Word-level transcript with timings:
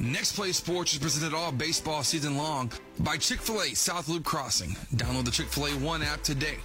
Next 0.00 0.34
Play 0.34 0.52
Sports 0.52 0.94
is 0.94 0.98
presented 0.98 1.36
all 1.36 1.52
baseball 1.52 2.02
season 2.02 2.38
long 2.38 2.72
by 3.00 3.18
Chick 3.18 3.38
fil 3.38 3.60
A 3.60 3.74
South 3.74 4.08
Loop 4.08 4.24
Crossing. 4.24 4.70
Download 4.94 5.26
the 5.26 5.30
Chick 5.30 5.48
fil 5.48 5.66
A 5.66 5.70
One 5.72 6.02
app 6.02 6.22
today. 6.22 6.56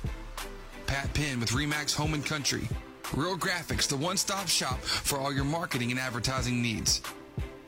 Pat 0.88 1.14
Penn 1.14 1.42
with 1.42 1.50
Remax 1.50 1.94
Home 1.96 2.14
and 2.14 2.26
Country. 2.26 2.66
Real 3.14 3.38
Graphics, 3.38 3.90
the 3.90 3.98
one 3.98 4.16
stop 4.16 4.48
shop 4.48 4.80
for 4.80 5.20
all 5.20 5.34
your 5.34 5.44
marketing 5.44 5.92
and 5.92 6.00
advertising 6.00 6.62
needs. 6.62 7.02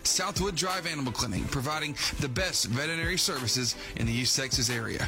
Southwood 0.04 0.56
Drive 0.56 0.88
Animal 0.88 1.12
Clinic, 1.12 1.46
providing 1.51 1.97
the 2.22 2.29
best 2.29 2.68
veterinary 2.68 3.18
services 3.18 3.76
in 3.97 4.06
the 4.06 4.13
East 4.13 4.38
Texas 4.38 4.70
area. 4.70 5.06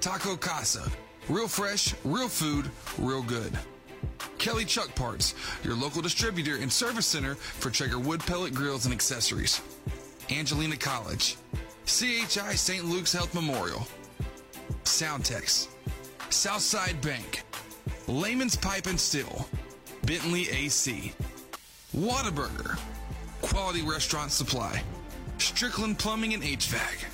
Taco 0.00 0.34
Casa, 0.34 0.90
real 1.28 1.46
fresh, 1.46 1.94
real 2.04 2.28
food, 2.28 2.70
real 2.96 3.22
good. 3.22 3.52
Kelly 4.44 4.66
Truck 4.66 4.94
Parts, 4.94 5.34
your 5.62 5.74
local 5.74 6.02
distributor 6.02 6.56
and 6.56 6.70
service 6.70 7.06
center 7.06 7.34
for 7.34 7.70
Traeger 7.70 7.98
wood 7.98 8.20
pellet 8.20 8.52
grills 8.52 8.84
and 8.84 8.92
accessories. 8.92 9.62
Angelina 10.30 10.76
College, 10.76 11.38
CHI 11.86 12.54
St. 12.54 12.84
Luke's 12.84 13.14
Health 13.14 13.32
Memorial, 13.34 13.86
Soundtex, 14.82 15.68
Southside 16.28 17.00
Bank, 17.00 17.42
Layman's 18.06 18.54
Pipe 18.54 18.86
and 18.86 19.00
Steel, 19.00 19.48
Bentley 20.04 20.50
AC, 20.50 21.14
Whataburger, 21.96 22.78
Quality 23.40 23.80
Restaurant 23.80 24.30
Supply, 24.30 24.82
Strickland 25.38 25.98
Plumbing 25.98 26.34
and 26.34 26.42
HVAC. 26.42 27.13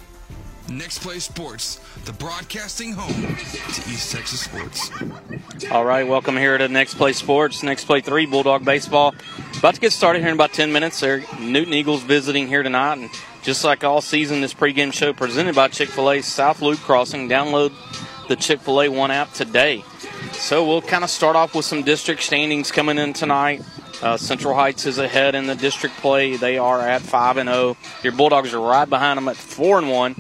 Next 0.70 1.01
Play 1.01 1.19
Sports, 1.19 1.80
the 2.05 2.12
broadcasting 2.12 2.92
home 2.92 3.37
to 3.37 3.91
East 3.91 4.12
Texas 4.12 4.42
sports. 4.42 4.93
All 5.73 5.84
right, 5.84 6.06
welcome 6.06 6.37
here 6.37 6.56
to 6.59 6.69
Next 6.69 6.95
Play 6.95 7.12
Sports, 7.12 7.65
Next 7.65 7.87
Play 7.87 8.01
3, 8.01 8.27
Bulldog 8.27 8.65
Baseball. 8.65 9.12
About 9.59 9.74
to 9.74 9.80
get 9.80 9.93
started 9.93 10.20
here 10.20 10.29
in 10.29 10.34
about 10.34 10.52
10 10.52 10.73
minutes. 10.73 11.01
They're 11.01 11.24
Newton 11.41 11.74
Eagles 11.74 12.05
visiting 12.05 12.46
here 12.46 12.62
tonight. 12.62 12.98
And 12.98 13.10
just 13.43 13.65
like 13.65 13.83
all 13.83 14.01
season, 14.01 14.43
this 14.43 14.55
pregame 14.55 14.93
show 14.93 15.12
presented 15.12 15.56
by 15.56 15.66
Chick 15.66 15.88
fil 15.88 16.09
A 16.09 16.23
South 16.23 16.62
Loop 16.62 16.79
Crossing. 16.79 17.29
Download 17.29 17.73
the 18.29 18.37
Chick 18.37 18.60
fil 18.60 18.80
A 18.82 18.88
One 18.88 19.10
app 19.10 19.32
today. 19.32 19.82
So 20.34 20.65
we'll 20.65 20.82
kind 20.82 21.02
of 21.02 21.10
start 21.10 21.34
off 21.34 21.52
with 21.52 21.65
some 21.65 21.82
district 21.82 22.23
standings 22.23 22.71
coming 22.71 22.96
in 22.96 23.12
tonight. 23.12 23.60
Uh, 24.02 24.16
Central 24.16 24.55
Heights 24.55 24.87
is 24.87 24.99
ahead 24.99 25.34
in 25.34 25.49
the 25.49 25.57
district 25.57 25.96
play. 25.96 26.37
They 26.37 26.59
are 26.59 26.80
at 26.80 27.02
5 27.02 27.38
and 27.38 27.49
0. 27.49 27.77
Your 28.05 28.12
Bulldogs 28.12 28.55
are 28.55 28.60
right 28.60 28.88
behind 28.88 29.18
them 29.18 29.27
at 29.27 29.37
4 29.37 29.79
and 29.79 29.90
1 29.90 30.15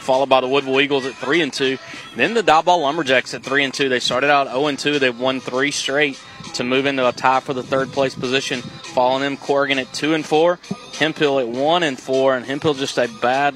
followed 0.00 0.28
by 0.28 0.40
the 0.40 0.48
Woodville 0.48 0.80
Eagles 0.80 1.06
at 1.06 1.14
three 1.14 1.40
and 1.40 1.52
two. 1.52 1.78
Then 2.16 2.34
the 2.34 2.42
Diboll 2.42 2.82
Lumberjacks 2.82 3.34
at 3.34 3.42
three 3.42 3.64
and 3.64 3.72
two. 3.72 3.88
They 3.88 4.00
started 4.00 4.30
out 4.30 4.48
0 4.48 4.66
and 4.66 4.78
two. 4.78 4.98
They've 4.98 5.18
won 5.18 5.40
three 5.40 5.70
straight 5.70 6.20
to 6.54 6.64
move 6.64 6.86
into 6.86 7.06
a 7.08 7.12
tie 7.12 7.40
for 7.40 7.54
the 7.54 7.62
third 7.62 7.90
place 7.92 8.14
position. 8.14 8.62
Following 8.62 9.22
them, 9.22 9.36
Corrigan 9.36 9.78
at 9.78 9.92
two 9.92 10.14
and 10.14 10.26
four, 10.26 10.58
Hemphill 10.98 11.38
at 11.38 11.48
one 11.48 11.82
and 11.82 11.98
four, 11.98 12.36
and 12.36 12.44
Hemphill 12.44 12.74
just 12.74 12.98
a 12.98 13.08
bad 13.22 13.54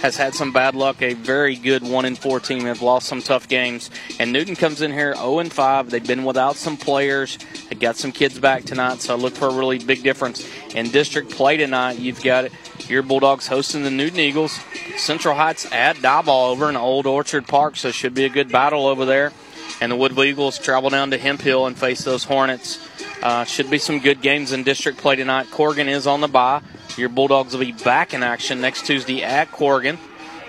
has 0.00 0.16
had 0.16 0.34
some 0.34 0.52
bad 0.52 0.74
luck. 0.74 1.02
A 1.02 1.14
very 1.14 1.56
good 1.56 1.82
one 1.82 2.04
and 2.04 2.16
four 2.16 2.40
team. 2.40 2.60
Have 2.60 2.82
lost 2.82 3.08
some 3.08 3.20
tough 3.20 3.48
games, 3.48 3.90
and 4.18 4.32
Newton 4.32 4.56
comes 4.56 4.80
in 4.80 4.92
here 4.92 5.14
0 5.14 5.40
and 5.40 5.52
five. 5.52 5.90
They've 5.90 6.06
been 6.06 6.24
without 6.24 6.56
some 6.56 6.76
players. 6.76 7.38
They 7.68 7.76
got 7.76 7.96
some 7.96 8.12
kids 8.12 8.38
back 8.38 8.64
tonight, 8.64 9.00
so 9.00 9.16
look 9.16 9.34
for 9.34 9.48
a 9.48 9.54
really 9.54 9.78
big 9.78 10.02
difference 10.02 10.48
in 10.74 10.90
district 10.90 11.30
play 11.30 11.56
tonight. 11.56 11.98
You've 11.98 12.22
got 12.22 12.50
your 12.88 13.02
Bulldogs 13.02 13.46
hosting 13.46 13.82
the 13.82 13.90
Newton 13.90 14.20
Eagles. 14.20 14.58
Central 14.96 15.34
Heights 15.34 15.70
at 15.72 15.96
Diboll 15.96 16.50
over 16.50 16.68
in 16.68 16.76
Old 16.76 17.06
Orchard 17.06 17.46
Park, 17.46 17.76
so 17.76 17.90
should 17.90 18.14
be 18.14 18.24
a 18.24 18.28
good 18.28 18.50
battle 18.50 18.86
over 18.86 19.04
there. 19.04 19.32
And 19.80 19.92
the 19.92 19.96
Woodville 19.96 20.24
Eagles 20.24 20.58
travel 20.58 20.90
down 20.90 21.10
to 21.10 21.18
Hemphill 21.18 21.66
and 21.66 21.76
face 21.76 22.02
those 22.02 22.24
Hornets. 22.24 22.78
Uh, 23.22 23.44
should 23.44 23.70
be 23.70 23.78
some 23.78 24.00
good 24.00 24.22
games 24.22 24.52
in 24.52 24.62
district 24.62 24.98
play 24.98 25.16
tonight. 25.16 25.50
Corrigan 25.50 25.88
is 25.88 26.06
on 26.06 26.20
the 26.20 26.28
bye. 26.28 26.62
Your 26.96 27.08
Bulldogs 27.08 27.52
will 27.52 27.64
be 27.64 27.72
back 27.72 28.14
in 28.14 28.22
action 28.22 28.60
next 28.60 28.86
Tuesday 28.86 29.22
at 29.22 29.50
Corrigan. 29.52 29.98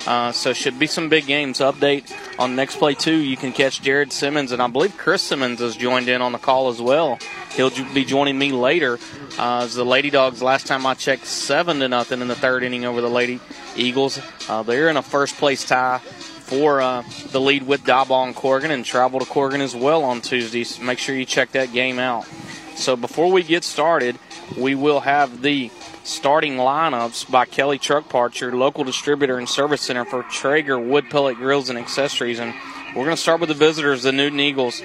Uh, 0.06 0.32
so 0.32 0.54
should 0.54 0.80
be 0.80 0.88
some 0.88 1.10
big 1.10 1.26
games. 1.26 1.60
Update 1.60 2.10
on 2.40 2.56
next 2.56 2.78
play 2.78 2.94
two. 2.94 3.16
You 3.16 3.36
can 3.36 3.52
catch 3.52 3.82
Jared 3.82 4.14
Simmons, 4.14 4.54
and 4.54 4.62
I 4.62 4.68
believe 4.68 4.96
Chris 4.98 5.22
Simmons 5.22 5.60
has 5.60 5.76
joined 5.76 6.08
in 6.08 6.22
on 6.22 6.32
the 6.32 6.38
call 6.38 6.70
as 6.70 6.82
well. 6.82 7.20
He'll 7.54 7.72
be 7.94 8.06
joining 8.06 8.38
me 8.38 8.54
later. 8.54 9.00
Uh, 9.38 9.64
as 9.64 9.74
the 9.74 9.84
Lady 9.84 10.10
Dogs, 10.10 10.42
last 10.42 10.68
time 10.68 10.86
I 10.86 10.94
checked, 10.94 11.26
seven 11.26 11.80
to 11.80 11.90
nothing 11.90 12.22
in 12.22 12.30
the 12.30 12.36
third 12.36 12.64
inning 12.64 12.86
over 12.86 13.02
the 13.02 13.10
Lady 13.10 13.42
Eagles. 13.76 14.22
Uh, 14.48 14.64
they're 14.64 14.88
in 14.90 14.96
a 14.96 15.02
first 15.02 15.36
place 15.36 15.66
tie 15.66 16.00
for 16.48 16.82
uh, 16.82 17.04
the 17.32 17.42
lead 17.42 17.68
with 17.68 17.84
Diboll 17.84 18.26
and 18.26 18.36
Corrigan, 18.36 18.72
and 18.72 18.86
travel 18.86 19.20
to 19.20 19.26
Corrigan 19.26 19.62
as 19.62 19.76
well 19.76 20.04
on 20.04 20.22
Tuesdays. 20.22 20.80
Make 20.80 20.98
sure 20.98 21.16
you 21.16 21.26
check 21.26 21.52
that 21.52 21.74
game 21.74 22.00
out. 22.00 22.26
So 22.76 22.96
before 22.96 23.32
we 23.32 23.44
get 23.44 23.64
started, 23.64 24.18
we 24.58 24.74
will 24.76 25.02
have 25.02 25.42
the 25.42 25.72
starting 26.04 26.56
lineups 26.56 27.30
by 27.30 27.46
Kelly 27.46 27.78
Truck 27.78 28.08
Parts, 28.08 28.40
your 28.40 28.54
local 28.54 28.86
distributor 28.86 29.38
and 29.38 29.50
service 29.50 29.82
center 29.82 30.06
for 30.06 30.24
Traeger 30.24 30.80
wood 30.80 31.10
pellet 31.10 31.36
grills 31.36 31.70
and 31.70 31.78
accessories. 31.78 32.40
And 32.40 32.54
we're 32.96 33.04
going 33.04 33.16
to 33.16 33.22
start 33.22 33.42
with 33.42 33.50
the 33.50 33.56
visitors, 33.56 34.04
the 34.04 34.14
Newton 34.14 34.40
Eagles. 34.40 34.82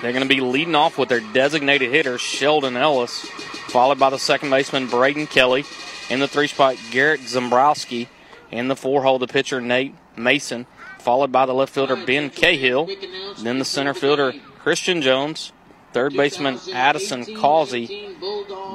They're 0.00 0.12
going 0.12 0.26
to 0.26 0.34
be 0.34 0.40
leading 0.40 0.76
off 0.76 0.98
with 0.98 1.08
their 1.08 1.20
designated 1.20 1.90
hitter, 1.90 2.16
Sheldon 2.16 2.76
Ellis, 2.76 3.24
followed 3.68 3.98
by 3.98 4.10
the 4.10 4.18
second 4.18 4.50
baseman, 4.50 4.86
Braden 4.86 5.26
Kelly. 5.26 5.64
In 6.08 6.20
the 6.20 6.28
three 6.28 6.46
spot, 6.46 6.76
Garrett 6.90 7.20
Zombrowski. 7.20 8.08
In 8.50 8.68
the 8.68 8.76
four 8.76 9.02
hole, 9.02 9.18
the 9.18 9.26
pitcher, 9.26 9.60
Nate 9.60 9.94
Mason, 10.16 10.66
followed 10.98 11.30
by 11.30 11.46
the 11.46 11.54
left 11.54 11.72
fielder, 11.72 11.96
Ben 11.96 12.30
Cahill. 12.30 12.88
Then 13.42 13.58
the 13.58 13.64
center 13.64 13.94
fielder, 13.94 14.32
Christian 14.58 15.02
Jones. 15.02 15.52
Third 15.92 16.14
baseman, 16.14 16.60
Addison 16.72 17.24
Causey. 17.34 18.16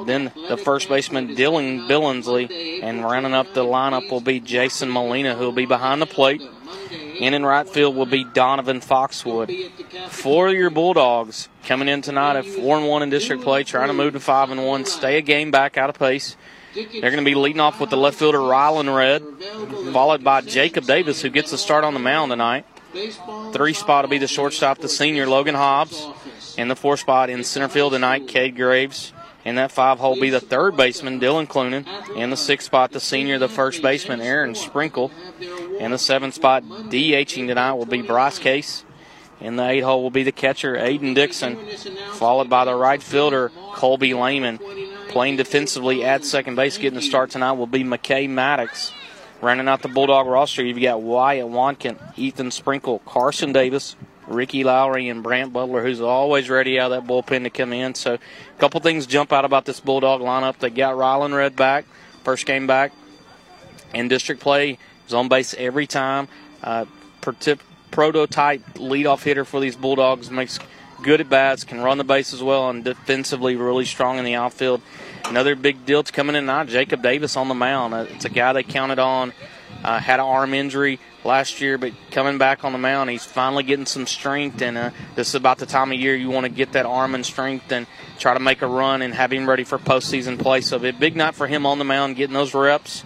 Then 0.04 0.32
the 0.48 0.58
first 0.58 0.88
baseman, 0.90 1.34
Dylan 1.34 1.88
Billingsley. 1.88 2.82
And 2.82 3.02
rounding 3.02 3.32
up 3.32 3.54
the 3.54 3.64
lineup 3.64 4.10
will 4.10 4.20
be 4.20 4.38
Jason 4.38 4.90
Molina, 4.90 5.34
who 5.34 5.44
will 5.44 5.52
be 5.52 5.64
behind 5.64 6.02
the 6.02 6.06
plate. 6.06 6.42
And 7.20 7.34
in 7.34 7.46
right 7.46 7.66
field 7.66 7.96
will 7.96 8.04
be 8.04 8.24
Donovan 8.24 8.82
Foxwood. 8.82 9.50
For 10.10 10.50
your 10.50 10.68
Bulldogs 10.68 11.48
coming 11.64 11.88
in 11.88 12.02
tonight 12.02 12.36
at 12.36 12.44
four 12.44 12.76
and 12.76 12.86
one 12.86 13.02
in 13.02 13.08
district 13.08 13.42
play, 13.42 13.64
trying 13.64 13.88
to 13.88 13.94
move 13.94 14.12
to 14.12 14.20
five 14.20 14.50
and 14.50 14.66
one, 14.66 14.84
stay 14.84 15.16
a 15.16 15.22
game 15.22 15.50
back 15.50 15.78
out 15.78 15.88
of 15.88 15.98
pace. 15.98 16.36
They're 16.76 17.10
going 17.10 17.16
to 17.16 17.24
be 17.24 17.34
leading 17.34 17.60
off 17.60 17.80
with 17.80 17.90
the 17.90 17.96
left 17.96 18.18
fielder 18.18 18.38
Rylan 18.38 18.94
Red, 18.94 19.22
followed 19.92 20.22
by 20.22 20.42
Jacob 20.42 20.84
Davis, 20.84 21.22
who 21.22 21.30
gets 21.30 21.50
the 21.50 21.58
start 21.58 21.84
on 21.84 21.94
the 21.94 22.00
mound 22.00 22.30
tonight. 22.30 22.66
Three 23.52 23.72
spot 23.72 24.04
will 24.04 24.10
be 24.10 24.18
the 24.18 24.28
shortstop, 24.28 24.78
the 24.78 24.88
senior 24.88 25.26
Logan 25.26 25.54
Hobbs. 25.54 26.06
In 26.58 26.68
the 26.68 26.76
four 26.76 26.96
spot 26.96 27.30
in 27.30 27.42
center 27.44 27.68
field 27.68 27.92
tonight, 27.92 28.28
Cade 28.28 28.56
Graves. 28.56 29.12
In 29.44 29.54
that 29.54 29.70
five 29.72 29.98
hole 29.98 30.14
will 30.14 30.20
be 30.20 30.30
the 30.30 30.40
third 30.40 30.76
baseman, 30.76 31.20
Dylan 31.20 31.46
Clunan. 31.46 31.86
In 32.16 32.30
the 32.30 32.36
sixth 32.36 32.66
spot, 32.66 32.92
the 32.92 33.00
senior, 33.00 33.38
the 33.38 33.48
first 33.48 33.80
baseman, 33.80 34.20
Aaron 34.20 34.54
Sprinkle. 34.54 35.10
In 35.78 35.92
the 35.92 35.98
seventh 35.98 36.34
spot, 36.34 36.62
DHing 36.64 37.46
tonight 37.46 37.72
will 37.74 37.86
be 37.86 38.02
Bryce 38.02 38.38
Case. 38.38 38.84
In 39.40 39.56
the 39.56 39.68
eight 39.68 39.82
hole 39.82 40.02
will 40.02 40.10
be 40.10 40.22
the 40.22 40.32
catcher, 40.32 40.74
Aiden 40.76 41.14
Dixon, 41.14 41.58
followed 42.14 42.48
by 42.48 42.64
the 42.64 42.74
right 42.74 43.02
fielder, 43.02 43.50
Colby 43.74 44.14
Lehman. 44.14 44.58
Playing 45.16 45.38
defensively 45.38 46.04
at 46.04 46.26
second 46.26 46.56
base, 46.56 46.76
getting 46.76 46.96
the 46.96 47.00
start 47.00 47.30
tonight 47.30 47.52
will 47.52 47.66
be 47.66 47.82
McKay 47.82 48.28
Maddox. 48.28 48.92
Rounding 49.40 49.66
out 49.66 49.80
the 49.80 49.88
Bulldog 49.88 50.26
roster, 50.26 50.62
you've 50.62 50.78
got 50.78 51.00
Wyatt 51.00 51.48
Watkins, 51.48 51.98
Ethan 52.18 52.50
Sprinkle, 52.50 52.98
Carson 52.98 53.50
Davis, 53.50 53.96
Ricky 54.26 54.62
Lowry, 54.62 55.08
and 55.08 55.22
Brant 55.22 55.54
Butler, 55.54 55.82
who's 55.82 56.02
always 56.02 56.50
ready 56.50 56.78
out 56.78 56.92
of 56.92 57.02
that 57.02 57.10
bullpen 57.10 57.44
to 57.44 57.48
come 57.48 57.72
in. 57.72 57.94
So, 57.94 58.16
a 58.16 58.60
couple 58.60 58.78
things 58.80 59.06
jump 59.06 59.32
out 59.32 59.46
about 59.46 59.64
this 59.64 59.80
Bulldog 59.80 60.20
lineup. 60.20 60.58
They 60.58 60.68
got 60.68 60.96
Rylan 60.96 61.34
Red 61.34 61.56
back, 61.56 61.86
first 62.22 62.44
game 62.44 62.66
back 62.66 62.92
in 63.94 64.08
district 64.08 64.42
play. 64.42 64.76
He's 65.04 65.14
on 65.14 65.30
base 65.30 65.54
every 65.56 65.86
time. 65.86 66.28
Uh, 66.62 66.84
prototype 67.90 68.60
leadoff 68.74 69.22
hitter 69.22 69.46
for 69.46 69.60
these 69.60 69.76
Bulldogs. 69.76 70.30
Makes 70.30 70.58
good 71.02 71.20
at 71.20 71.28
bats, 71.28 71.64
can 71.64 71.80
run 71.80 71.98
the 71.98 72.04
base 72.04 72.32
as 72.32 72.42
well, 72.42 72.68
and 72.68 72.84
defensively 72.84 73.56
really 73.56 73.84
strong 73.86 74.18
in 74.18 74.24
the 74.24 74.34
outfield. 74.34 74.82
Another 75.24 75.56
big 75.56 75.84
deal 75.84 76.02
to 76.02 76.12
coming 76.12 76.36
in 76.36 76.46
now, 76.46 76.64
Jacob 76.64 77.02
Davis 77.02 77.36
on 77.36 77.48
the 77.48 77.54
mound. 77.54 77.94
Uh, 77.94 78.06
it's 78.10 78.24
a 78.24 78.28
guy 78.30 78.52
they 78.52 78.62
counted 78.62 78.98
on. 78.98 79.32
Uh, 79.82 79.98
had 79.98 80.20
an 80.20 80.26
arm 80.26 80.54
injury 80.54 80.98
last 81.24 81.60
year, 81.60 81.78
but 81.78 81.92
coming 82.10 82.38
back 82.38 82.64
on 82.64 82.72
the 82.72 82.78
mound, 82.78 83.10
he's 83.10 83.24
finally 83.24 83.62
getting 83.62 83.86
some 83.86 84.06
strength. 84.06 84.62
And 84.62 84.78
uh, 84.78 84.90
this 85.14 85.28
is 85.28 85.34
about 85.34 85.58
the 85.58 85.66
time 85.66 85.92
of 85.92 85.98
year 85.98 86.14
you 86.14 86.30
want 86.30 86.44
to 86.44 86.50
get 86.50 86.72
that 86.72 86.86
arm 86.86 87.14
and 87.14 87.26
strength 87.26 87.70
and 87.72 87.86
try 88.18 88.34
to 88.34 88.40
make 88.40 88.62
a 88.62 88.66
run 88.66 89.02
and 89.02 89.12
have 89.14 89.32
him 89.32 89.48
ready 89.48 89.64
for 89.64 89.78
postseason 89.78 90.38
play. 90.38 90.60
So 90.60 90.76
a 90.76 90.92
big 90.92 91.16
night 91.16 91.34
for 91.34 91.46
him 91.46 91.66
on 91.66 91.78
the 91.78 91.84
mound, 91.84 92.16
getting 92.16 92.34
those 92.34 92.54
reps. 92.54 93.04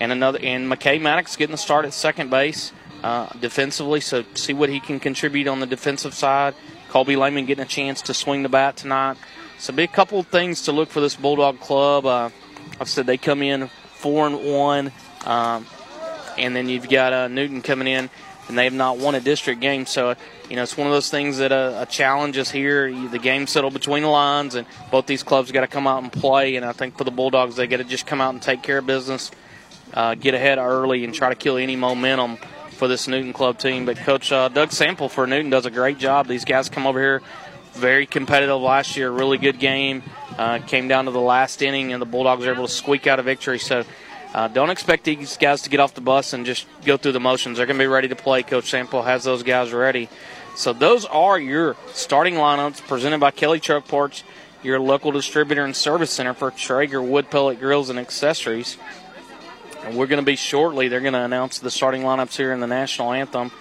And 0.00 0.12
another, 0.12 0.38
and 0.42 0.70
McKay 0.70 1.00
Maddox 1.00 1.36
getting 1.36 1.52
the 1.52 1.58
start 1.58 1.84
at 1.84 1.94
second 1.94 2.30
base 2.30 2.72
uh, 3.02 3.28
defensively. 3.40 4.00
So 4.00 4.24
see 4.34 4.52
what 4.52 4.68
he 4.68 4.80
can 4.80 5.00
contribute 5.00 5.48
on 5.48 5.60
the 5.60 5.66
defensive 5.66 6.14
side. 6.14 6.54
Colby 6.88 7.16
Lehman 7.16 7.46
getting 7.46 7.64
a 7.64 7.68
chance 7.68 8.02
to 8.02 8.14
swing 8.14 8.42
the 8.42 8.48
bat 8.48 8.76
tonight. 8.76 9.16
So 9.58 9.72
be 9.72 9.84
a 9.84 9.88
couple 9.88 10.18
of 10.18 10.26
things 10.26 10.62
to 10.62 10.72
look 10.72 10.90
for 10.90 11.00
this 11.00 11.16
Bulldog 11.16 11.60
club. 11.60 12.06
Uh, 12.06 12.30
I've 12.80 12.88
said 12.88 13.06
they 13.06 13.16
come 13.16 13.42
in 13.42 13.68
four 13.94 14.26
and 14.26 14.44
one, 14.44 14.92
um, 15.24 15.66
and 16.36 16.54
then 16.54 16.68
you've 16.68 16.88
got 16.88 17.12
uh, 17.12 17.28
Newton 17.28 17.62
coming 17.62 17.88
in 17.88 18.10
and 18.48 18.58
they 18.58 18.64
have 18.64 18.72
not 18.74 18.98
won 18.98 19.14
a 19.14 19.20
district 19.20 19.60
game. 19.60 19.86
So, 19.86 20.14
you 20.50 20.56
know, 20.56 20.62
it's 20.62 20.76
one 20.76 20.86
of 20.86 20.92
those 20.92 21.10
things 21.10 21.38
that 21.38 21.52
a, 21.52 21.82
a 21.82 21.86
challenge 21.86 22.36
is 22.36 22.50
here. 22.50 22.92
The 23.08 23.18
game 23.18 23.46
settled 23.46 23.72
between 23.72 24.02
the 24.02 24.08
lines, 24.08 24.54
and 24.54 24.66
both 24.90 25.06
these 25.06 25.22
clubs 25.22 25.50
got 25.50 25.62
to 25.62 25.66
come 25.66 25.86
out 25.86 26.02
and 26.02 26.12
play. 26.12 26.56
And 26.56 26.64
I 26.64 26.72
think 26.72 26.98
for 26.98 27.04
the 27.04 27.10
Bulldogs, 27.10 27.56
they 27.56 27.66
got 27.66 27.78
to 27.78 27.84
just 27.84 28.06
come 28.06 28.20
out 28.20 28.34
and 28.34 28.42
take 28.42 28.62
care 28.62 28.78
of 28.78 28.86
business, 28.86 29.30
uh, 29.94 30.14
get 30.14 30.34
ahead 30.34 30.58
early, 30.58 31.04
and 31.04 31.14
try 31.14 31.30
to 31.30 31.34
kill 31.34 31.56
any 31.56 31.76
momentum 31.76 32.36
for 32.72 32.88
this 32.88 33.08
Newton 33.08 33.32
club 33.32 33.58
team. 33.58 33.86
But 33.86 33.96
Coach 33.98 34.30
uh, 34.32 34.48
Doug 34.48 34.72
Sample 34.72 35.08
for 35.08 35.26
Newton 35.26 35.50
does 35.50 35.66
a 35.66 35.70
great 35.70 35.98
job. 35.98 36.26
These 36.26 36.44
guys 36.44 36.68
come 36.68 36.86
over 36.86 37.00
here 37.00 37.22
very 37.74 38.06
competitive 38.06 38.60
last 38.60 38.96
year, 38.96 39.10
really 39.10 39.38
good 39.38 39.58
game. 39.58 40.02
Uh, 40.38 40.58
came 40.58 40.88
down 40.88 41.04
to 41.04 41.10
the 41.10 41.20
last 41.20 41.62
inning, 41.62 41.92
and 41.92 42.00
the 42.00 42.06
Bulldogs 42.06 42.44
were 42.44 42.52
able 42.52 42.66
to 42.66 42.72
squeak 42.72 43.06
out 43.06 43.18
a 43.18 43.22
victory. 43.22 43.58
So 43.58 43.84
uh, 44.32 44.48
don't 44.48 44.70
expect 44.70 45.04
these 45.04 45.36
guys 45.36 45.62
to 45.62 45.70
get 45.70 45.78
off 45.80 45.94
the 45.94 46.00
bus 46.00 46.32
and 46.32 46.44
just 46.44 46.66
go 46.84 46.96
through 46.96 47.12
the 47.12 47.20
motions. 47.20 47.58
They're 47.58 47.66
going 47.66 47.78
to 47.78 47.82
be 47.82 47.88
ready 47.88 48.08
to 48.08 48.16
play. 48.16 48.42
Coach 48.42 48.70
Sample 48.70 49.02
has 49.02 49.22
those 49.22 49.42
guys 49.42 49.72
ready. 49.72 50.08
So 50.56 50.72
those 50.72 51.04
are 51.04 51.38
your 51.38 51.76
starting 51.92 52.34
lineups 52.34 52.86
presented 52.86 53.20
by 53.20 53.30
Kelly 53.30 53.60
Truck 53.60 53.86
Parts, 53.86 54.24
your 54.62 54.80
local 54.80 55.12
distributor 55.12 55.64
and 55.64 55.74
service 55.74 56.10
center 56.10 56.34
for 56.34 56.50
Traeger 56.50 57.02
wood 57.02 57.30
pellet 57.30 57.60
grills 57.60 57.90
and 57.90 57.98
accessories. 57.98 58.76
And 59.84 59.96
we're 59.96 60.06
going 60.06 60.22
to 60.22 60.26
be 60.26 60.36
shortly. 60.36 60.88
They're 60.88 61.00
going 61.00 61.12
to 61.12 61.20
announce 61.20 61.58
the 61.58 61.70
starting 61.70 62.02
lineups 62.02 62.36
here 62.36 62.52
in 62.52 62.60
the 62.60 62.66
national 62.66 63.12
anthem. 63.12 63.52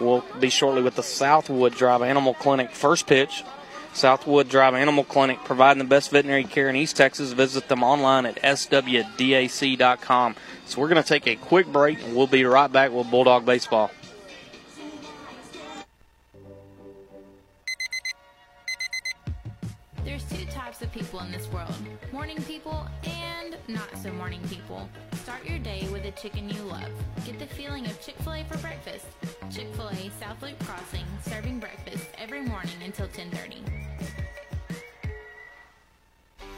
We'll 0.00 0.24
be 0.38 0.50
shortly 0.50 0.82
with 0.82 0.94
the 0.94 1.02
Southwood 1.02 1.74
Drive 1.74 2.02
Animal 2.02 2.34
Clinic 2.34 2.70
first 2.70 3.06
pitch 3.06 3.42
Southwood 3.92 4.48
Drive 4.48 4.74
Animal 4.74 5.04
Clinic, 5.04 5.38
providing 5.44 5.78
the 5.78 5.88
best 5.88 6.10
veterinary 6.10 6.44
care 6.44 6.68
in 6.68 6.76
East 6.76 6.96
Texas. 6.96 7.32
Visit 7.32 7.68
them 7.68 7.82
online 7.82 8.26
at 8.26 8.36
swdac.com. 8.42 10.36
So 10.66 10.80
we're 10.80 10.88
going 10.88 11.02
to 11.02 11.08
take 11.08 11.26
a 11.26 11.36
quick 11.36 11.66
break, 11.66 12.02
and 12.02 12.14
we'll 12.16 12.26
be 12.26 12.44
right 12.44 12.70
back 12.70 12.92
with 12.92 13.10
Bulldog 13.10 13.44
Baseball. 13.44 13.90
There's 20.04 20.24
two 20.24 20.46
types 20.46 20.82
of 20.82 20.92
people 20.92 21.20
in 21.20 21.32
this 21.32 21.46
world 21.52 21.74
morning 22.12 22.42
people 22.42 22.86
and 23.04 23.56
not 23.68 23.88
so 24.02 24.12
morning 24.12 24.40
people. 24.48 24.88
Start 25.22 25.44
your 25.44 25.58
day 25.58 25.88
with 25.92 26.04
a 26.04 26.10
chicken 26.12 26.48
you 26.48 26.62
love. 26.62 26.90
Get 27.24 27.38
the 27.38 27.46
feeling 27.46 27.86
of 27.86 28.00
Chick 28.00 28.16
fil 28.18 28.34
A 28.34 28.44
for 28.44 28.58
breakfast. 28.58 29.06
Chick 29.50 29.66
fil 29.74 29.88
A 29.88 30.10
South 30.20 30.40
Loop 30.42 30.56
Crossing, 30.60 31.04
serving 31.22 31.58
breakfast 31.58 32.06
every 32.18 32.40
morning 32.40 32.76
until 32.84 33.06
1030. 33.06 33.64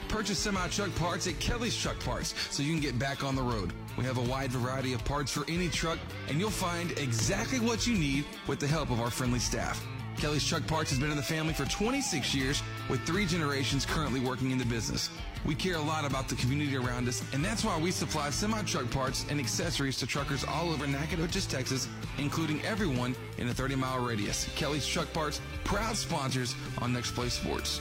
Purchase 0.09 0.39
semi 0.39 0.69
truck 0.69 0.94
parts 0.97 1.27
at 1.27 1.39
Kelly's 1.41 1.75
Truck 1.75 1.99
Parts 2.00 2.35
so 2.50 2.62
you 2.62 2.71
can 2.71 2.83
get 2.83 2.99
back 2.99 3.25
on 3.25 3.35
the 3.35 3.43
road. 3.43 3.73
We 3.97 4.05
have 4.05 4.19
a 4.19 4.23
wide 4.23 4.53
variety 4.53 4.93
of 4.93 5.03
parts 5.06 5.33
for 5.33 5.50
any 5.50 5.71
truck, 5.71 5.99
and 6.29 6.39
you'll 6.39 6.50
find 6.50 6.91
exactly 6.99 7.61
what 7.61 7.87
you 7.87 7.97
need 7.97 8.27
with 8.47 8.61
the 8.61 8.67
help 8.67 8.91
of 8.91 9.00
our 9.00 9.11
friendly 9.11 9.38
staff. 9.38 9.83
Kelly's 10.19 10.47
Truck 10.47 10.67
Parts 10.67 10.91
has 10.91 10.99
been 10.99 11.11
in 11.11 11.17
the 11.17 11.23
family 11.23 11.55
for 11.55 11.65
26 11.65 12.35
years 12.35 12.62
with 12.91 13.00
three 13.06 13.25
generations 13.25 13.87
currently 13.87 14.21
working 14.21 14.50
in 14.50 14.59
the 14.59 14.67
business. 14.67 15.09
We 15.44 15.55
care 15.56 15.75
a 15.75 15.83
lot 15.83 16.05
about 16.05 16.29
the 16.29 16.37
community 16.37 16.77
around 16.77 17.09
us, 17.09 17.23
and 17.33 17.44
that's 17.44 17.65
why 17.65 17.79
we 17.79 17.91
supply 17.91 18.31
semi-truck 18.31 18.91
parts 18.91 19.27
and 19.29 19.41
accessories 19.41 19.99
to 19.99 20.06
truckers 20.06 20.44
all 20.44 20.71
over 20.71 20.87
Nacogdoches, 20.87 21.47
Texas, 21.47 21.89
including 22.19 22.62
everyone 22.65 23.17
in 23.39 23.49
a 23.49 23.53
30-mile 23.53 24.05
radius. 24.05 24.49
Kelly's 24.55 24.87
Truck 24.87 25.12
Parts, 25.12 25.41
proud 25.65 25.97
sponsors 25.97 26.55
on 26.81 26.93
Next 26.93 27.12
Play 27.12 27.29
Sports. 27.29 27.81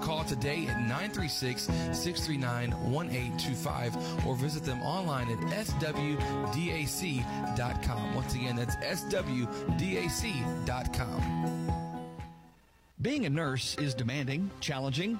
call 0.01 0.23
today 0.23 0.65
at 0.67 0.79
936 0.81 1.63
639 1.63 2.71
1825 2.91 4.25
or 4.27 4.35
visit 4.35 4.63
them 4.63 4.81
online 4.81 5.29
at 5.29 5.37
swdac.com. 5.65 7.15
Once 8.15 8.35
again, 8.35 8.55
that's 8.55 8.75
swdac.com. 8.77 9.61
Being 13.01 13.25
a 13.25 13.29
nurse 13.29 13.75
is 13.75 13.95
demanding, 13.95 14.51
challenging, 14.59 15.19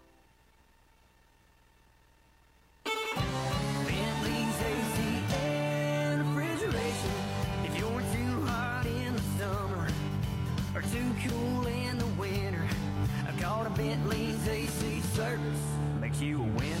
Bentley's 3.15 4.61
AC 4.61 5.23
and 5.43 6.35
refrigeration. 6.35 7.11
If 7.65 7.77
you're 7.77 8.01
too 8.13 8.45
hot 8.45 8.85
in 8.85 9.13
the 9.13 9.21
summer 9.37 9.87
or 10.73 10.81
too 10.81 11.11
cool 11.27 11.67
in 11.67 11.97
the 11.97 12.05
winter, 12.17 12.65
a 13.27 13.33
Bentley's 13.71 14.47
AC 14.47 15.01
service. 15.13 15.59
Makes 15.99 16.21
you 16.21 16.39
a 16.39 16.43
winner. 16.43 16.80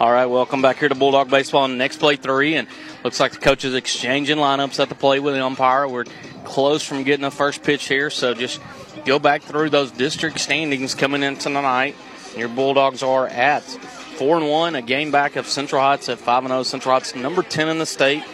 All 0.00 0.10
right, 0.10 0.26
welcome 0.26 0.62
back 0.62 0.78
here 0.78 0.88
to 0.88 0.96
Bulldog 0.96 1.30
Baseball 1.30 1.62
on 1.62 1.78
next 1.78 1.98
play 1.98 2.16
three, 2.16 2.56
and 2.56 2.66
looks 3.04 3.20
like 3.20 3.32
the 3.32 3.38
coaches 3.38 3.74
exchanging 3.74 4.36
lineups 4.36 4.80
at 4.80 4.88
the 4.88 4.96
plate 4.96 5.20
with 5.20 5.34
the 5.34 5.44
umpire. 5.44 5.86
We're 5.86 6.06
close 6.44 6.82
from 6.82 7.04
getting 7.04 7.22
the 7.22 7.30
first 7.30 7.62
pitch 7.62 7.86
here, 7.86 8.10
so 8.10 8.34
just 8.34 8.60
go 9.04 9.20
back 9.20 9.42
through 9.42 9.70
those 9.70 9.92
district 9.92 10.40
standings 10.40 10.96
coming 10.96 11.22
into 11.22 11.42
tonight. 11.42 11.94
Your 12.36 12.48
Bulldogs 12.48 13.04
are 13.04 13.28
at 13.28 13.62
four 13.62 14.38
and 14.38 14.48
one, 14.48 14.74
a 14.74 14.82
game 14.82 15.12
back 15.12 15.36
of 15.36 15.46
Central 15.46 15.80
Heights 15.80 16.08
at 16.08 16.18
five 16.18 16.42
and 16.42 16.50
zero. 16.50 16.64
Central 16.64 16.94
Heights 16.94 17.14
number 17.14 17.42
ten 17.42 17.68
in 17.68 17.78
the 17.78 17.86
state. 17.86 18.24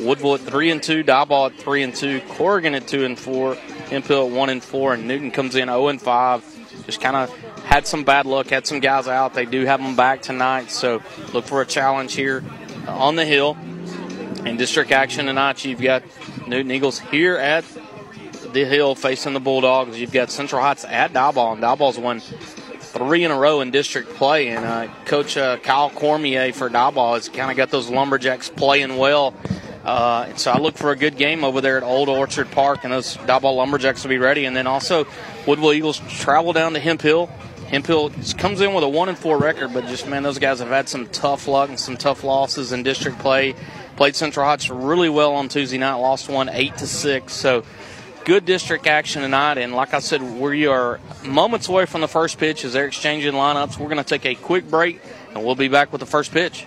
Woodville 0.00 0.34
at 0.34 0.40
three 0.40 0.70
and 0.70 0.82
two, 0.82 1.04
Diboll 1.04 1.50
at 1.50 1.56
three 1.56 1.82
and 1.84 1.94
two, 1.94 2.20
Corrigan 2.30 2.74
at 2.74 2.88
two 2.88 3.04
and 3.04 3.18
four, 3.18 3.54
Hemphill 3.54 4.26
at 4.26 4.32
one 4.32 4.50
and 4.50 4.62
four, 4.62 4.92
and 4.92 5.06
Newton 5.06 5.30
comes 5.30 5.54
in 5.54 5.68
zero 5.68 5.86
and 5.86 6.02
five. 6.02 6.42
Just 6.84 7.00
kind 7.00 7.16
of 7.16 7.30
had 7.66 7.84
some 7.84 8.04
bad 8.04 8.26
luck, 8.26 8.46
had 8.46 8.64
some 8.64 8.78
guys 8.78 9.08
out. 9.08 9.34
They 9.34 9.44
do 9.44 9.64
have 9.66 9.82
them 9.82 9.96
back 9.96 10.22
tonight, 10.22 10.70
so 10.70 11.02
look 11.32 11.46
for 11.46 11.60
a 11.60 11.66
challenge 11.66 12.14
here 12.14 12.44
on 12.86 13.16
the 13.16 13.24
hill. 13.24 13.56
In 14.44 14.56
district 14.56 14.92
action 14.92 15.26
tonight, 15.26 15.64
you've 15.64 15.80
got 15.80 16.04
Newton 16.46 16.70
Eagles 16.70 17.00
here 17.00 17.36
at 17.36 17.64
the 18.52 18.64
hill 18.64 18.94
facing 18.94 19.32
the 19.32 19.40
Bulldogs. 19.40 19.98
You've 19.98 20.12
got 20.12 20.30
Central 20.30 20.62
Heights 20.62 20.84
at 20.84 21.12
Diboll, 21.12 21.54
and 21.54 21.62
Diboll's 21.62 21.98
won 21.98 22.20
three 22.20 23.24
in 23.24 23.32
a 23.32 23.38
row 23.38 23.60
in 23.60 23.72
district 23.72 24.10
play. 24.14 24.48
And 24.48 24.64
uh, 24.64 24.86
Coach 25.04 25.36
uh, 25.36 25.56
Kyle 25.58 25.90
Cormier 25.90 26.52
for 26.52 26.70
Diboll 26.70 27.14
has 27.14 27.28
kind 27.28 27.50
of 27.50 27.56
got 27.56 27.70
those 27.70 27.90
Lumberjacks 27.90 28.48
playing 28.48 28.96
well. 28.96 29.34
Uh, 29.84 30.32
so 30.36 30.52
I 30.52 30.58
look 30.58 30.76
for 30.76 30.92
a 30.92 30.96
good 30.96 31.16
game 31.16 31.42
over 31.42 31.60
there 31.60 31.76
at 31.76 31.82
Old 31.82 32.08
Orchard 32.08 32.50
Park, 32.52 32.84
and 32.84 32.92
those 32.92 33.16
Diboll 33.18 33.56
Lumberjacks 33.56 34.04
will 34.04 34.10
be 34.10 34.18
ready. 34.18 34.44
And 34.44 34.56
then 34.56 34.68
also, 34.68 35.06
Woodville 35.46 35.72
Eagles 35.72 36.00
travel 36.08 36.52
down 36.52 36.72
to 36.74 36.80
Hemphill. 36.80 37.28
Hemphill 37.68 38.10
comes 38.38 38.60
in 38.60 38.74
with 38.74 38.84
a 38.84 38.88
one 38.88 39.08
and 39.08 39.18
four 39.18 39.38
record, 39.38 39.74
but 39.74 39.86
just 39.86 40.06
man, 40.06 40.22
those 40.22 40.38
guys 40.38 40.60
have 40.60 40.68
had 40.68 40.88
some 40.88 41.06
tough 41.08 41.48
luck 41.48 41.68
and 41.68 41.78
some 41.78 41.96
tough 41.96 42.22
losses 42.22 42.72
in 42.72 42.82
district 42.82 43.18
play. 43.18 43.54
Played 43.96 44.14
Central 44.14 44.46
Heights 44.46 44.70
really 44.70 45.08
well 45.08 45.34
on 45.34 45.48
Tuesday 45.48 45.78
night, 45.78 45.94
lost 45.94 46.28
one 46.28 46.48
eight 46.48 46.76
to 46.78 46.86
six. 46.86 47.32
So 47.32 47.64
good 48.24 48.44
district 48.44 48.86
action 48.86 49.22
tonight. 49.22 49.58
And 49.58 49.74
like 49.74 49.94
I 49.94 50.00
said, 50.00 50.22
we 50.22 50.66
are 50.66 51.00
moments 51.24 51.68
away 51.68 51.86
from 51.86 52.02
the 52.02 52.08
first 52.08 52.38
pitch 52.38 52.64
as 52.64 52.72
they're 52.72 52.86
exchanging 52.86 53.32
lineups. 53.32 53.78
We're 53.78 53.88
going 53.88 54.02
to 54.02 54.04
take 54.04 54.26
a 54.26 54.34
quick 54.34 54.68
break, 54.68 55.00
and 55.32 55.44
we'll 55.44 55.54
be 55.54 55.68
back 55.68 55.92
with 55.92 56.00
the 56.00 56.06
first 56.06 56.32
pitch. 56.32 56.66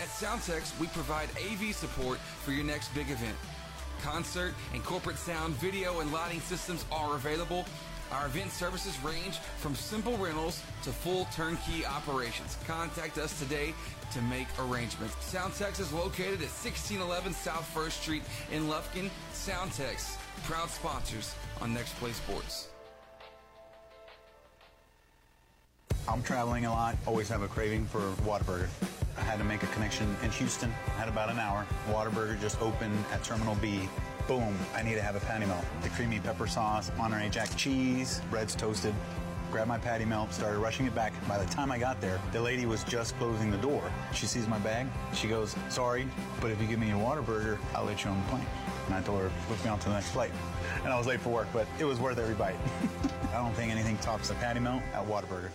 At 0.00 0.08
Soundtex, 0.08 0.78
we 0.80 0.86
provide 0.88 1.28
AV 1.36 1.74
support 1.74 2.18
for 2.42 2.52
your 2.52 2.64
next 2.64 2.88
big 2.94 3.10
event. 3.10 3.36
Concert 4.00 4.54
and 4.72 4.82
corporate 4.82 5.18
sound, 5.18 5.52
video, 5.56 6.00
and 6.00 6.10
lighting 6.10 6.40
systems 6.40 6.86
are 6.90 7.16
available. 7.16 7.66
Our 8.10 8.24
event 8.24 8.50
services 8.50 8.98
range 9.04 9.36
from 9.58 9.74
simple 9.74 10.16
rentals 10.16 10.62
to 10.84 10.90
full 10.90 11.26
turnkey 11.34 11.84
operations. 11.84 12.56
Contact 12.66 13.18
us 13.18 13.38
today 13.38 13.74
to 14.12 14.22
make 14.22 14.46
arrangements. 14.58 15.14
Soundtex 15.16 15.78
is 15.80 15.92
located 15.92 16.40
at 16.40 16.48
1611 16.48 17.34
South 17.34 17.70
1st 17.74 18.00
Street 18.02 18.22
in 18.50 18.68
Lufkin. 18.68 19.10
Soundtex, 19.34 20.16
proud 20.44 20.70
sponsors 20.70 21.34
on 21.60 21.74
Next 21.74 21.94
Play 21.96 22.12
Sports. 22.12 22.69
I'm 26.08 26.22
traveling 26.22 26.66
a 26.66 26.70
lot, 26.70 26.96
always 27.06 27.28
have 27.28 27.42
a 27.42 27.48
craving 27.48 27.86
for 27.86 28.00
Whataburger. 28.24 28.68
I 29.16 29.20
had 29.22 29.38
to 29.38 29.44
make 29.44 29.62
a 29.62 29.66
connection 29.68 30.16
in 30.22 30.30
Houston, 30.30 30.70
had 30.96 31.08
about 31.08 31.30
an 31.30 31.38
hour. 31.38 31.66
Whataburger 31.88 32.40
just 32.40 32.60
opened 32.60 33.04
at 33.12 33.22
Terminal 33.22 33.54
B. 33.56 33.88
Boom, 34.26 34.56
I 34.74 34.82
need 34.82 34.94
to 34.94 35.02
have 35.02 35.14
a 35.16 35.20
patty 35.20 35.46
melt. 35.46 35.64
The 35.82 35.88
creamy 35.90 36.20
pepper 36.20 36.46
sauce, 36.46 36.90
Monterey 36.96 37.28
Jack 37.28 37.54
cheese, 37.56 38.22
bread's 38.30 38.54
toasted. 38.54 38.94
Grabbed 39.50 39.68
my 39.68 39.78
patty 39.78 40.04
melt, 40.04 40.32
started 40.32 40.58
rushing 40.58 40.86
it 40.86 40.94
back. 40.94 41.12
By 41.28 41.36
the 41.36 41.52
time 41.52 41.72
I 41.72 41.78
got 41.78 42.00
there, 42.00 42.20
the 42.32 42.40
lady 42.40 42.66
was 42.66 42.84
just 42.84 43.16
closing 43.18 43.50
the 43.50 43.58
door. 43.58 43.82
She 44.14 44.26
sees 44.26 44.46
my 44.46 44.58
bag. 44.60 44.86
She 45.12 45.26
goes, 45.26 45.56
sorry, 45.68 46.06
but 46.40 46.50
if 46.50 46.60
you 46.60 46.68
give 46.68 46.78
me 46.78 46.90
a 46.92 46.94
Whataburger, 46.94 47.58
I'll 47.74 47.84
let 47.84 48.04
you 48.04 48.10
on 48.10 48.20
the 48.22 48.28
plane. 48.28 48.46
And 48.86 48.94
I 48.94 49.00
told 49.02 49.20
her, 49.20 49.30
book 49.48 49.62
me 49.64 49.70
on 49.70 49.78
to 49.80 49.88
the 49.88 49.94
next 49.94 50.10
flight. 50.10 50.30
And 50.84 50.92
I 50.92 50.98
was 50.98 51.06
late 51.06 51.20
for 51.20 51.30
work, 51.30 51.48
but 51.52 51.66
it 51.78 51.84
was 51.84 51.98
worth 51.98 52.18
every 52.18 52.34
bite. 52.34 52.56
I 53.32 53.38
don't 53.38 53.52
think 53.54 53.72
anything 53.72 53.98
tops 53.98 54.28
the 54.28 54.34
patty 54.34 54.60
melt 54.60 54.82
at 54.94 55.06
Whataburger. 55.06 55.50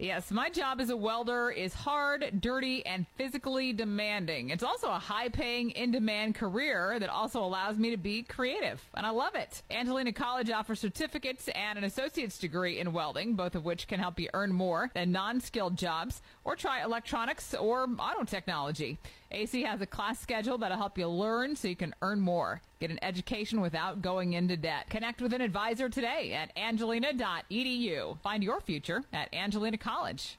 Yes, 0.00 0.30
my 0.30 0.48
job 0.48 0.80
as 0.80 0.88
a 0.88 0.96
welder 0.96 1.50
is 1.50 1.74
hard, 1.74 2.40
dirty, 2.40 2.86
and 2.86 3.06
physically 3.18 3.74
demanding. 3.74 4.48
It's 4.48 4.62
also 4.62 4.88
a 4.88 4.98
high 4.98 5.28
paying, 5.28 5.72
in 5.72 5.90
demand 5.90 6.36
career 6.36 6.98
that 6.98 7.10
also 7.10 7.44
allows 7.44 7.76
me 7.76 7.90
to 7.90 7.98
be 7.98 8.22
creative, 8.22 8.82
and 8.94 9.04
I 9.04 9.10
love 9.10 9.34
it. 9.34 9.62
Angelina 9.70 10.14
College 10.14 10.50
offers 10.50 10.80
certificates 10.80 11.48
and 11.48 11.76
an 11.76 11.84
associate's 11.84 12.38
degree 12.38 12.78
in 12.78 12.94
welding, 12.94 13.34
both 13.34 13.54
of 13.54 13.66
which 13.66 13.88
can 13.88 14.00
help 14.00 14.18
you 14.18 14.30
earn 14.32 14.54
more 14.54 14.90
than 14.94 15.12
non 15.12 15.38
skilled 15.38 15.76
jobs, 15.76 16.22
or 16.44 16.56
try 16.56 16.82
electronics 16.82 17.52
or 17.52 17.86
auto 17.98 18.24
technology. 18.24 18.96
AC 19.32 19.62
has 19.62 19.80
a 19.80 19.86
class 19.86 20.18
schedule 20.18 20.58
that'll 20.58 20.76
help 20.76 20.98
you 20.98 21.08
learn 21.08 21.54
so 21.54 21.68
you 21.68 21.76
can 21.76 21.94
earn 22.02 22.20
more. 22.20 22.60
Get 22.80 22.90
an 22.90 22.98
education 23.02 23.60
without 23.60 24.02
going 24.02 24.32
into 24.32 24.56
debt. 24.56 24.90
Connect 24.90 25.22
with 25.22 25.32
an 25.32 25.40
advisor 25.40 25.88
today 25.88 26.32
at 26.32 26.50
angelina.edu. 26.56 28.18
Find 28.18 28.42
your 28.42 28.60
future 28.60 29.04
at 29.12 29.32
Angelina 29.32 29.78
College. 29.78 30.36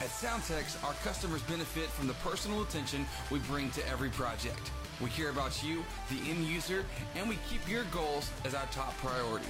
At 0.00 0.08
Soundtex, 0.08 0.82
our 0.84 0.94
customers 1.04 1.42
benefit 1.42 1.84
from 1.90 2.08
the 2.08 2.14
personal 2.14 2.62
attention 2.62 3.06
we 3.30 3.38
bring 3.40 3.70
to 3.72 3.88
every 3.88 4.08
project. 4.08 4.70
We 5.00 5.10
care 5.10 5.30
about 5.30 5.62
you, 5.62 5.84
the 6.10 6.30
end 6.30 6.44
user, 6.44 6.84
and 7.14 7.28
we 7.28 7.38
keep 7.48 7.68
your 7.68 7.84
goals 7.92 8.30
as 8.44 8.54
our 8.54 8.66
top 8.72 8.96
priority. 8.98 9.46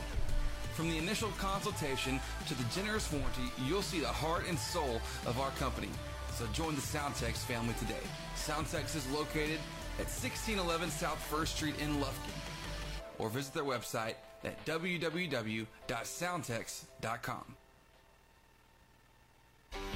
From 0.74 0.90
the 0.90 0.98
initial 0.98 1.30
consultation 1.38 2.20
to 2.48 2.54
the 2.54 2.64
generous 2.74 3.10
warranty, 3.12 3.52
you'll 3.66 3.82
see 3.82 4.00
the 4.00 4.08
heart 4.08 4.44
and 4.48 4.58
soul 4.58 5.00
of 5.26 5.38
our 5.38 5.50
company. 5.52 5.90
So 6.34 6.46
join 6.52 6.74
the 6.74 6.80
Soundtex 6.80 7.36
family 7.38 7.74
today. 7.78 7.94
Soundtex 8.36 8.96
is 8.96 9.08
located 9.10 9.60
at 9.98 10.06
1611 10.06 10.90
South 10.90 11.24
1st 11.30 11.48
Street 11.48 11.74
in 11.80 11.96
Lufkin. 11.96 12.32
Or 13.18 13.28
visit 13.28 13.52
their 13.54 13.64
website 13.64 14.14
at 14.42 14.64
www.soundtex.com. 14.64 17.56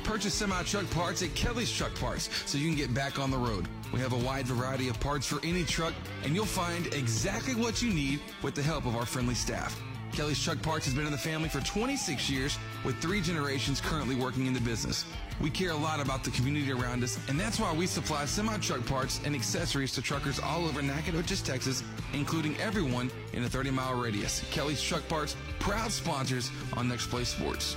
Purchase 0.04 0.34
semi 0.34 0.62
truck 0.62 0.88
parts 0.90 1.22
at 1.22 1.34
Kelly's 1.34 1.72
Truck 1.72 1.94
Parts 1.96 2.30
so 2.46 2.58
you 2.58 2.68
can 2.68 2.76
get 2.76 2.94
back 2.94 3.18
on 3.18 3.30
the 3.30 3.36
road. 3.36 3.66
We 3.92 4.00
have 4.00 4.12
a 4.12 4.18
wide 4.18 4.46
variety 4.46 4.88
of 4.88 4.98
parts 5.00 5.26
for 5.26 5.44
any 5.44 5.64
truck, 5.64 5.92
and 6.24 6.34
you'll 6.34 6.46
find 6.46 6.86
exactly 6.94 7.54
what 7.54 7.82
you 7.82 7.92
need 7.92 8.20
with 8.42 8.54
the 8.54 8.62
help 8.62 8.86
of 8.86 8.96
our 8.96 9.04
friendly 9.04 9.34
staff. 9.34 9.78
Kelly's 10.12 10.42
Truck 10.42 10.62
Parts 10.62 10.86
has 10.86 10.94
been 10.94 11.04
in 11.04 11.12
the 11.12 11.18
family 11.18 11.48
for 11.48 11.60
26 11.60 12.30
years, 12.30 12.58
with 12.84 12.96
three 13.02 13.20
generations 13.20 13.80
currently 13.80 14.14
working 14.14 14.46
in 14.46 14.54
the 14.54 14.60
business. 14.60 15.04
We 15.40 15.50
care 15.50 15.70
a 15.70 15.76
lot 15.76 16.00
about 16.00 16.24
the 16.24 16.30
community 16.30 16.72
around 16.72 17.02
us, 17.04 17.18
and 17.28 17.38
that's 17.38 17.60
why 17.60 17.72
we 17.72 17.86
supply 17.86 18.24
semi 18.24 18.56
truck 18.58 18.84
parts 18.86 19.20
and 19.24 19.34
accessories 19.34 19.92
to 19.92 20.02
truckers 20.02 20.40
all 20.40 20.64
over 20.64 20.80
Nacogdoches, 20.80 21.42
Texas, 21.42 21.82
including 22.14 22.56
everyone 22.58 23.10
in 23.32 23.44
a 23.44 23.48
30 23.48 23.70
mile 23.70 23.94
radius. 23.94 24.42
Kelly's 24.50 24.82
Truck 24.82 25.06
Parts, 25.08 25.36
proud 25.58 25.92
sponsors 25.92 26.50
on 26.74 26.88
Next 26.88 27.08
Play 27.08 27.24
Sports. 27.24 27.76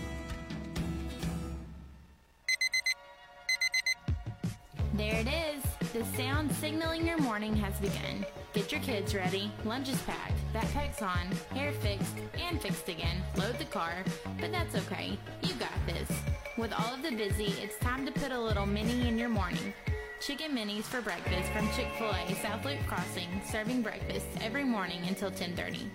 There 4.93 5.15
it 5.15 5.27
is. 5.27 5.63
The 5.93 6.05
sound 6.17 6.51
signaling 6.51 7.07
your 7.07 7.17
morning 7.17 7.55
has 7.55 7.79
begun. 7.79 8.25
Get 8.53 8.71
your 8.71 8.81
kids 8.81 9.15
ready. 9.15 9.51
Lunch 9.63 9.87
is 9.89 10.01
packed. 10.01 10.33
Backpack's 10.53 11.01
on. 11.01 11.31
Hair 11.55 11.71
fixed 11.71 12.17
and 12.37 12.61
fixed 12.61 12.89
again. 12.89 13.23
Load 13.37 13.57
the 13.57 13.65
car. 13.65 14.03
But 14.39 14.51
that's 14.51 14.75
okay. 14.75 15.17
You 15.43 15.53
got 15.53 15.69
this. 15.87 16.09
With 16.57 16.73
all 16.73 16.93
of 16.93 17.01
the 17.03 17.11
busy, 17.11 17.53
it's 17.61 17.77
time 17.79 18.05
to 18.05 18.11
put 18.11 18.31
a 18.31 18.39
little 18.39 18.65
mini 18.65 19.07
in 19.07 19.17
your 19.17 19.29
morning. 19.29 19.73
Chicken 20.19 20.51
minis 20.55 20.83
for 20.83 21.01
breakfast 21.01 21.49
from 21.51 21.67
Chick-fil-A 21.71 22.35
South 22.35 22.63
Loop 22.65 22.79
Crossing, 22.85 23.41
serving 23.49 23.81
breakfast 23.81 24.27
every 24.41 24.63
morning 24.63 25.01
until 25.07 25.31
10:30. 25.31 25.89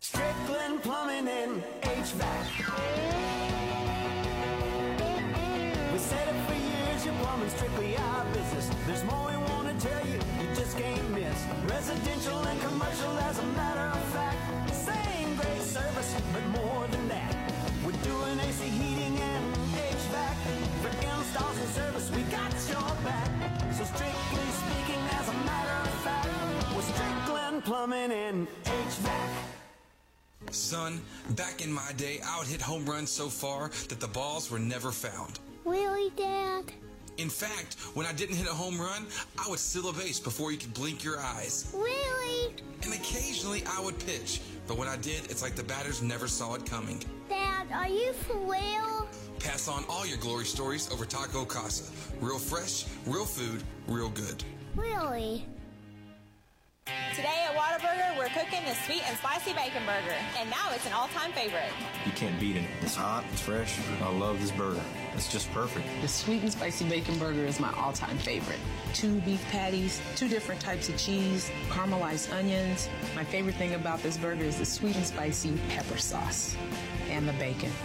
Strickland 0.00 0.82
Plumbing 0.82 1.26
and 1.28 1.62
HVAC. 1.82 2.68
We 5.92 5.98
said 5.98 6.28
it 6.28 6.34
for 6.46 6.54
years, 6.54 6.73
your 7.04 7.14
plumbing's 7.14 7.52
strictly 7.52 7.96
our 7.98 8.24
business. 8.32 8.70
There's 8.86 9.04
more 9.04 9.28
we 9.28 9.36
want 9.36 9.68
to 9.68 9.86
tell 9.86 10.06
you, 10.06 10.18
you 10.40 10.46
just 10.54 10.78
can't 10.78 11.10
miss. 11.10 11.44
Residential 11.68 12.38
and 12.38 12.60
commercial, 12.62 13.18
as 13.28 13.38
a 13.38 13.46
matter 13.58 13.88
of 13.92 14.04
fact. 14.04 14.74
Same 14.74 15.36
great 15.36 15.60
service, 15.60 16.14
but 16.32 16.44
more 16.60 16.86
than 16.88 17.08
that. 17.08 17.52
We're 17.84 18.00
doing 18.02 18.40
AC 18.40 18.64
heating 18.68 19.18
and 19.18 19.54
HVAC. 19.54 20.36
For 20.80 20.92
installs 21.04 21.58
and 21.58 21.68
service, 21.68 22.10
we 22.10 22.22
got 22.22 22.52
your 22.68 22.96
back. 23.04 23.28
So 23.74 23.84
strictly 23.84 24.48
speaking, 24.62 25.02
as 25.20 25.28
a 25.28 25.36
matter 25.44 25.78
of 25.88 25.94
fact, 26.06 26.28
we're 26.74 26.82
Strickland 26.82 27.64
Plumbing 27.64 28.12
and 28.12 28.46
HVAC. 28.64 29.28
Son, 30.50 31.00
back 31.30 31.62
in 31.62 31.70
my 31.70 31.92
day, 31.98 32.20
I 32.24 32.38
would 32.38 32.48
hit 32.48 32.62
home 32.62 32.86
runs 32.86 33.10
so 33.10 33.28
far 33.28 33.70
that 33.88 34.00
the 34.00 34.08
balls 34.08 34.50
were 34.50 34.58
never 34.58 34.90
found. 34.90 35.38
Really, 35.64 36.10
Dad? 36.16 36.72
In 37.16 37.30
fact, 37.30 37.76
when 37.94 38.06
I 38.06 38.12
didn't 38.12 38.36
hit 38.36 38.48
a 38.48 38.52
home 38.52 38.80
run, 38.80 39.06
I 39.38 39.48
would 39.48 39.60
steal 39.60 39.88
a 39.88 39.92
base 39.92 40.18
before 40.18 40.50
you 40.50 40.58
could 40.58 40.74
blink 40.74 41.04
your 41.04 41.20
eyes. 41.20 41.72
Really? 41.72 42.54
And 42.82 42.92
occasionally 42.92 43.62
I 43.70 43.80
would 43.80 43.98
pitch, 44.00 44.40
but 44.66 44.76
when 44.76 44.88
I 44.88 44.96
did, 44.96 45.30
it's 45.30 45.42
like 45.42 45.54
the 45.54 45.62
batters 45.62 46.02
never 46.02 46.26
saw 46.26 46.54
it 46.54 46.66
coming. 46.66 47.02
Dad, 47.28 47.68
are 47.72 47.88
you 47.88 48.12
for 48.12 48.36
real? 48.38 49.08
Pass 49.38 49.68
on 49.68 49.84
all 49.88 50.06
your 50.06 50.18
glory 50.18 50.44
stories 50.44 50.90
over 50.90 51.04
Taco 51.04 51.44
Casa. 51.44 51.92
Real 52.20 52.38
fresh, 52.38 52.84
real 53.06 53.26
food, 53.26 53.62
real 53.86 54.08
good. 54.10 54.42
Really? 54.74 55.46
Today 57.14 57.46
at 57.48 57.56
Whataburger, 57.56 58.18
we're 58.18 58.26
cooking 58.26 58.64
the 58.64 58.74
sweet 58.74 59.08
and 59.08 59.16
spicy 59.16 59.52
bacon 59.52 59.82
burger, 59.86 60.16
and 60.36 60.50
now 60.50 60.72
it's 60.72 60.84
an 60.84 60.92
all-time 60.92 61.32
favorite. 61.32 61.70
You 62.04 62.12
can't 62.12 62.38
beat 62.40 62.56
it. 62.56 62.64
It's 62.82 62.96
hot, 62.96 63.24
it's 63.32 63.40
fresh. 63.40 63.78
I 64.02 64.10
love 64.10 64.40
this 64.40 64.50
burger. 64.50 64.82
It's 65.14 65.30
just 65.30 65.50
perfect. 65.52 65.86
The 66.02 66.08
sweet 66.08 66.42
and 66.42 66.52
spicy 66.52 66.88
bacon 66.88 67.16
burger 67.18 67.46
is 67.46 67.60
my 67.60 67.72
all-time 67.74 68.18
favorite. 68.18 68.58
Two 68.92 69.20
beef 69.20 69.42
patties, 69.50 70.02
two 70.16 70.28
different 70.28 70.60
types 70.60 70.88
of 70.88 70.98
cheese, 70.98 71.50
caramelized 71.68 72.32
onions. 72.34 72.88
My 73.14 73.24
favorite 73.24 73.54
thing 73.54 73.74
about 73.74 74.02
this 74.02 74.18
burger 74.18 74.44
is 74.44 74.58
the 74.58 74.66
sweet 74.66 74.96
and 74.96 75.06
spicy 75.06 75.56
pepper 75.70 75.96
sauce 75.96 76.56
and 77.08 77.28
the 77.28 77.32
bacon. 77.34 77.70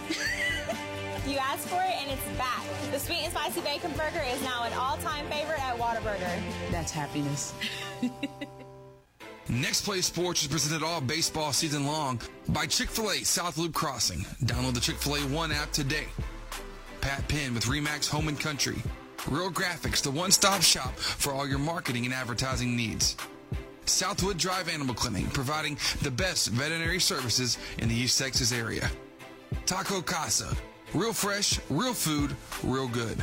You 1.26 1.36
asked 1.36 1.68
for 1.68 1.80
it, 1.82 1.94
and 2.00 2.10
it's 2.10 2.38
back. 2.38 2.64
The 2.90 2.98
sweet 2.98 3.20
and 3.24 3.30
spicy 3.30 3.60
bacon 3.60 3.92
burger 3.92 4.24
is 4.32 4.42
now 4.42 4.64
an 4.64 4.72
all-time 4.72 5.26
favorite 5.28 5.60
at 5.60 5.76
Whataburger. 5.78 6.42
That's 6.72 6.90
happiness. 6.90 7.52
Next 9.50 9.84
Play 9.84 10.00
Sports 10.00 10.42
is 10.42 10.48
presented 10.48 10.84
all 10.84 11.00
baseball 11.00 11.52
season 11.52 11.84
long 11.84 12.20
by 12.50 12.66
Chick-fil-A 12.66 13.24
South 13.24 13.58
Loop 13.58 13.74
Crossing. 13.74 14.20
Download 14.44 14.74
the 14.74 14.80
Chick-fil-A 14.80 15.22
One 15.22 15.50
app 15.50 15.72
today. 15.72 16.06
Pat 17.00 17.26
Penn 17.26 17.54
with 17.54 17.64
Remax 17.64 18.08
Home 18.10 18.28
and 18.28 18.38
Country. 18.38 18.76
Real 19.28 19.50
Graphics, 19.50 20.02
the 20.02 20.10
one-stop 20.10 20.62
shop 20.62 20.96
for 20.96 21.32
all 21.32 21.48
your 21.48 21.58
marketing 21.58 22.04
and 22.04 22.14
advertising 22.14 22.76
needs. 22.76 23.16
Southwood 23.86 24.38
Drive 24.38 24.68
Animal 24.68 24.94
Clinic, 24.94 25.32
providing 25.32 25.76
the 26.02 26.12
best 26.12 26.50
veterinary 26.50 27.00
services 27.00 27.58
in 27.78 27.88
the 27.88 27.94
East 27.94 28.20
Texas 28.20 28.52
area. 28.52 28.88
Taco 29.66 30.00
Casa, 30.00 30.56
real 30.94 31.12
fresh, 31.12 31.58
real 31.70 31.92
food, 31.92 32.36
real 32.62 32.86
good. 32.86 33.18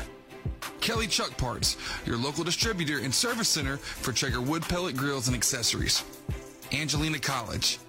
Kelly 0.87 1.07
Truck 1.07 1.35
Parts, 1.35 1.75
your 2.05 2.15
local 2.15 2.45
distributor 2.45 2.99
and 2.99 3.13
service 3.13 3.49
center 3.49 3.75
for 3.75 4.13
Traeger 4.13 4.39
wood 4.39 4.61
pellet 4.61 4.95
grills 4.95 5.27
and 5.27 5.35
accessories. 5.35 6.01
Angelina 6.71 7.19
College, 7.19 7.79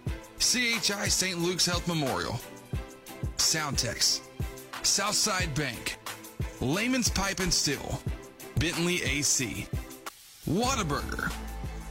CHI 0.40 1.06
St. 1.06 1.38
Luke's 1.38 1.64
Health 1.64 1.86
Memorial, 1.86 2.40
Soundtex, 3.36 4.22
Southside 4.82 5.54
Bank, 5.54 5.96
Layman's 6.60 7.08
Pipe 7.08 7.38
and 7.38 7.54
Steel, 7.54 8.02
Bentley 8.58 9.00
AC, 9.04 9.68
Whataburger, 10.48 11.32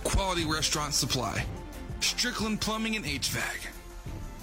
Quality 0.03 0.43
Restaurant 0.43 0.93
Supply, 0.93 1.41
Strickland 2.01 2.59
Plumbing 2.59 2.97
and 2.97 3.05
HVAC. 3.05 3.67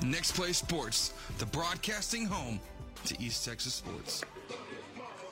Next 0.03 0.33
Play 0.33 0.55
Sports, 0.55 1.13
the 1.37 1.45
broadcasting 1.45 2.25
home 2.25 2.59
to 3.05 3.21
East 3.21 3.45
Texas 3.45 3.75
sports. 3.75 4.25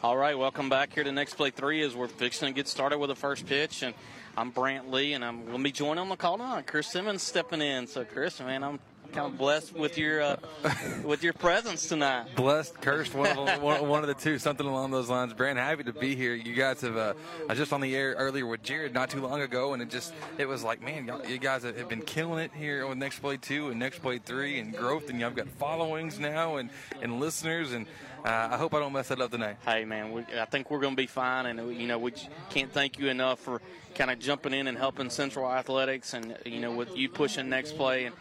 All 0.03 0.17
right, 0.17 0.37
welcome 0.37 0.69
back 0.69 0.93
here 0.93 1.05
to 1.05 1.13
Next 1.13 1.35
Play 1.35 1.51
3 1.51 1.81
as 1.83 1.95
we're 1.95 2.09
fixing 2.09 2.49
to 2.49 2.53
get 2.53 2.67
started 2.67 2.99
with 2.99 3.09
the 3.09 3.15
first 3.15 3.47
pitch. 3.47 3.85
And 3.85 3.95
I'm 4.37 4.51
Brant 4.51 4.91
Lee, 4.91 5.13
and 5.13 5.25
I'm 5.25 5.45
going 5.45 5.59
to 5.59 5.63
be 5.63 5.71
joined 5.71 6.01
on 6.01 6.09
the 6.09 6.17
call 6.17 6.39
now. 6.39 6.61
Chris 6.67 6.89
Simmons 6.89 7.23
stepping 7.23 7.63
in. 7.63 7.87
So, 7.87 8.05
Chris, 8.05 8.41
man, 8.41 8.65
I'm 8.65 8.81
kind 9.13 9.27
of 9.27 9.39
blessed 9.39 9.75
with 9.77 9.99
your 9.99 10.23
uh, 10.23 10.37
with 11.05 11.23
your 11.23 11.35
presence 11.35 11.87
tonight. 11.87 12.35
Blessed, 12.35 12.81
cursed, 12.81 13.15
one 13.15 13.37
of, 13.37 13.63
one, 13.63 13.89
one 13.89 14.01
of 14.01 14.09
the 14.09 14.15
two, 14.15 14.39
something 14.39 14.67
along 14.67 14.91
those 14.91 15.09
lines. 15.09 15.35
Brant, 15.35 15.57
happy 15.57 15.85
to 15.85 15.93
be 15.93 16.17
here. 16.17 16.35
You 16.35 16.55
guys 16.55 16.81
have, 16.81 16.97
uh, 16.97 17.15
I 17.43 17.53
was 17.53 17.59
just 17.59 17.73
on 17.73 17.81
the 17.81 17.95
air 17.95 18.15
earlier 18.19 18.47
with 18.47 18.65
Jared 18.65 18.95
not 18.95 19.09
too 19.09 19.21
long 19.21 19.41
ago, 19.41 19.73
and 19.73 19.83
it 19.83 19.91
just, 19.91 20.13
it 20.37 20.49
was 20.49 20.65
like, 20.65 20.83
man, 20.83 21.07
y'all, 21.07 21.25
you 21.25 21.39
guys 21.39 21.63
have 21.63 21.89
been 21.89 22.03
killing 22.03 22.41
it 22.41 22.51
here 22.55 22.87
with 22.89 22.99
Next 22.99 23.21
Play 23.21 23.37
2 23.37 23.69
and 23.69 23.79
Next 23.79 24.01
Play 24.01 24.19
3 24.19 24.59
and 24.59 24.77
growth, 24.77 25.11
and 25.11 25.21
y'all 25.21 25.31
got 25.31 25.47
followings 25.47 26.19
now 26.19 26.57
and, 26.57 26.71
and 27.03 27.21
listeners, 27.21 27.73
and 27.73 27.87
uh, 28.25 28.49
I 28.53 28.57
hope 28.57 28.73
I 28.75 28.79
don't 28.79 28.93
mess 28.93 29.11
it 29.11 29.21
up 29.21 29.31
tonight. 29.31 29.57
Hey, 29.65 29.85
man, 29.85 30.13
we, 30.13 30.23
I 30.39 30.45
think 30.45 30.71
we're 30.71 30.81
going 30.81 30.95
to 30.95 31.01
be 31.03 31.07
fine, 31.07 31.47
and 31.47 31.75
you 31.77 31.87
know 31.87 31.99
we 31.99 32.13
can't 32.51 32.73
thank 32.73 32.99
you 32.99 33.09
enough 33.09 33.41
for 33.41 33.61
kind 33.95 34.11
of 34.11 34.19
jumping 34.19 34.55
in 34.55 34.67
and 34.69 34.79
helping 34.79 35.11
Central 35.11 35.51
Athletics, 35.51 36.15
and 36.15 36.37
you 36.47 36.61
know 36.61 36.73
with 36.73 36.97
you 36.97 37.09
pushing 37.09 37.49
next 37.49 37.77
play, 37.77 38.05
and 38.07 38.15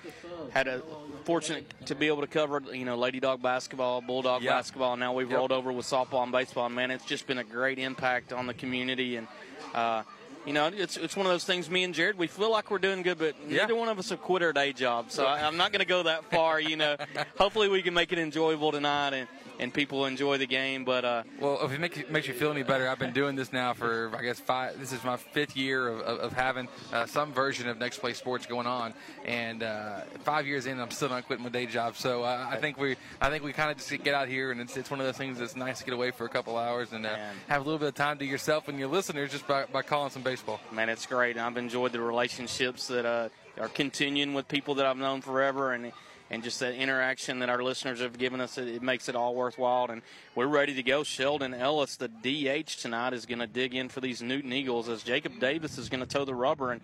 had 0.49 0.67
a 0.67 0.81
fortunate 1.25 1.65
to 1.85 1.93
be 1.95 2.07
able 2.07 2.21
to 2.21 2.27
cover 2.27 2.61
you 2.73 2.83
know 2.85 2.95
Lady 2.97 3.19
Dog 3.19 3.41
basketball, 3.41 4.01
Bulldog 4.01 4.41
Yeah. 4.41 4.51
basketball. 4.55 4.97
Now 4.97 5.13
we've 5.13 5.29
Yep. 5.29 5.37
rolled 5.37 5.51
over 5.51 5.71
with 5.71 5.85
softball 5.85 6.23
and 6.23 6.31
baseball, 6.31 6.65
and 6.65 6.75
man, 6.75 6.89
it's 6.91 7.05
just 7.05 7.27
been 7.27 7.37
a 7.37 7.43
great 7.43 7.77
impact 7.79 8.33
on 8.33 8.47
the 8.47 8.53
community, 8.53 9.17
and 9.17 9.27
uh, 9.75 10.03
you 10.45 10.53
know 10.53 10.71
it's 10.73 10.97
it's 10.97 11.15
one 11.15 11.25
of 11.25 11.31
those 11.31 11.43
things. 11.43 11.69
Me 11.69 11.83
and 11.83 11.93
Jared, 11.93 12.17
we 12.17 12.27
feel 12.27 12.51
like 12.51 12.71
we're 12.71 12.79
doing 12.79 13.01
good, 13.01 13.19
but 13.19 13.35
neither 13.47 13.75
one 13.75 13.89
of 13.89 13.99
us 13.99 14.09
have 14.09 14.21
quit 14.21 14.41
our 14.41 14.53
day 14.53 14.73
job, 14.73 15.11
so 15.11 15.25
I, 15.25 15.45
I'm 15.45 15.57
not 15.57 15.71
going 15.71 15.81
to 15.81 15.85
go 15.87 16.03
that 16.03 16.25
far. 16.31 16.59
You 16.59 16.75
know, 16.75 16.95
hopefully 17.37 17.67
we 17.69 17.81
can 17.81 17.93
make 17.93 18.11
it 18.11 18.19
enjoyable 18.19 18.71
tonight, 18.71 19.13
and 19.13 19.27
and 19.59 19.71
people 19.73 20.05
enjoy 20.05 20.37
the 20.37 20.47
game, 20.47 20.83
but. 20.83 21.05
uh 21.05 21.23
Well, 21.39 21.63
if 21.63 21.71
it 21.71 21.79
makes 21.79 21.97
you, 21.97 22.05
makes 22.09 22.27
you 22.27 22.33
feel 22.33 22.51
any 22.51 22.63
better, 22.63 22.89
I've 22.89 22.97
been 22.97 23.13
doing 23.13 23.35
this 23.35 23.53
now 23.53 23.73
for 23.73 24.11
I 24.17 24.23
guess 24.23 24.39
five. 24.39 24.79
This 24.79 24.91
is 24.91 25.03
my 25.03 25.17
fifth 25.17 25.55
year 25.55 25.87
of, 25.87 25.99
of, 25.99 26.19
of 26.19 26.33
having 26.33 26.67
uh, 26.91 27.05
some 27.05 27.31
version 27.31 27.69
of 27.69 27.77
Next 27.77 27.99
Play 27.99 28.13
Sports 28.13 28.45
going 28.47 28.65
on, 28.67 28.93
and 29.23 29.61
uh, 29.61 30.01
five 30.23 30.47
years 30.47 30.65
in, 30.65 30.79
I'm 30.79 30.89
still 30.91 31.09
not 31.09 31.27
quitting 31.27 31.43
my 31.43 31.49
day 31.49 31.67
job. 31.67 31.95
So 31.95 32.23
uh, 32.23 32.47
I 32.49 32.57
think 32.57 32.77
we 32.77 32.95
I 33.21 33.29
think 33.29 33.43
we 33.43 33.53
kind 33.53 33.69
of 33.69 33.77
just 33.77 34.03
get 34.03 34.15
out 34.15 34.27
here, 34.27 34.51
and 34.51 34.59
it's, 34.59 34.75
it's 34.77 34.89
one 34.89 34.99
of 34.99 35.05
those 35.05 35.17
things 35.17 35.37
that's 35.37 35.55
nice 35.55 35.79
to 35.79 35.85
get 35.85 35.93
away 35.93 36.09
for 36.11 36.25
a 36.25 36.29
couple 36.29 36.57
hours 36.57 36.91
and 36.93 37.05
uh, 37.05 37.15
have 37.47 37.61
a 37.61 37.63
little 37.63 37.79
bit 37.79 37.89
of 37.89 37.95
time 37.95 38.17
to 38.17 38.25
yourself 38.25 38.67
and 38.67 38.79
your 38.79 38.87
listeners 38.87 39.31
just 39.31 39.47
by, 39.47 39.65
by 39.65 39.81
calling 39.83 40.09
some 40.09 40.23
baseball. 40.31 40.61
Man, 40.71 40.87
it's 40.87 41.05
great. 41.05 41.37
I've 41.37 41.57
enjoyed 41.57 41.91
the 41.91 41.99
relationships 41.99 42.87
that 42.87 43.05
uh, 43.05 43.27
are 43.59 43.67
continuing 43.67 44.33
with 44.33 44.47
people 44.47 44.75
that 44.75 44.85
I've 44.85 44.95
known 44.95 45.19
forever, 45.19 45.73
and 45.73 45.91
and 46.29 46.41
just 46.41 46.61
that 46.61 46.73
interaction 46.73 47.39
that 47.39 47.49
our 47.49 47.61
listeners 47.61 47.99
have 47.99 48.17
given 48.17 48.39
us. 48.39 48.57
It, 48.57 48.69
it 48.69 48.81
makes 48.81 49.09
it 49.09 49.15
all 49.17 49.35
worthwhile, 49.35 49.91
and 49.91 50.01
we're 50.33 50.47
ready 50.47 50.73
to 50.75 50.83
go. 50.83 51.03
Sheldon 51.03 51.53
Ellis, 51.53 51.97
the 51.97 52.07
DH 52.07 52.79
tonight, 52.79 53.11
is 53.11 53.25
going 53.25 53.39
to 53.39 53.47
dig 53.47 53.75
in 53.75 53.89
for 53.89 53.99
these 53.99 54.21
Newton 54.21 54.53
Eagles 54.53 54.87
as 54.87 55.03
Jacob 55.03 55.37
Davis 55.41 55.77
is 55.77 55.89
going 55.89 55.99
to 55.99 56.05
toe 56.05 56.23
the 56.23 56.33
rubber. 56.33 56.71
And 56.71 56.79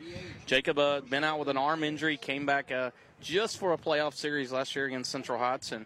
Jacob 0.46 0.78
uh, 0.78 1.00
been 1.00 1.24
out 1.24 1.40
with 1.40 1.48
an 1.48 1.56
arm 1.56 1.86
injury, 1.86 2.18
came 2.18 2.46
back 2.46 2.70
uh, 2.70 2.92
just 3.22 3.60
for 3.60 3.72
a 3.72 3.78
playoff 3.78 4.14
series 4.14 4.52
last 4.52 4.76
year 4.76 4.88
against 4.88 5.10
Central 5.10 5.40
Heights, 5.40 5.72
and 5.72 5.86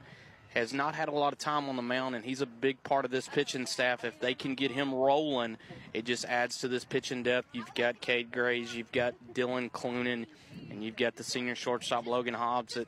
has 0.53 0.73
not 0.73 0.95
had 0.95 1.07
a 1.07 1.11
lot 1.11 1.31
of 1.31 1.39
time 1.39 1.69
on 1.69 1.75
the 1.77 1.81
mound, 1.81 2.15
and 2.15 2.25
he's 2.25 2.41
a 2.41 2.45
big 2.45 2.83
part 2.83 3.05
of 3.05 3.11
this 3.11 3.27
pitching 3.27 3.65
staff. 3.65 4.03
If 4.03 4.19
they 4.19 4.33
can 4.33 4.53
get 4.55 4.71
him 4.71 4.93
rolling, 4.93 5.57
it 5.93 6.05
just 6.05 6.25
adds 6.25 6.57
to 6.59 6.67
this 6.67 6.83
pitching 6.83 7.23
depth. 7.23 7.47
You've 7.53 7.73
got 7.73 8.01
Cade 8.01 8.31
Graves, 8.31 8.75
you've 8.75 8.91
got 8.91 9.13
Dylan 9.33 9.71
Clunan, 9.71 10.25
and 10.69 10.83
you've 10.83 10.97
got 10.97 11.15
the 11.15 11.23
senior 11.23 11.55
shortstop 11.55 12.05
Logan 12.05 12.33
Hobbs. 12.33 12.73
That 12.73 12.87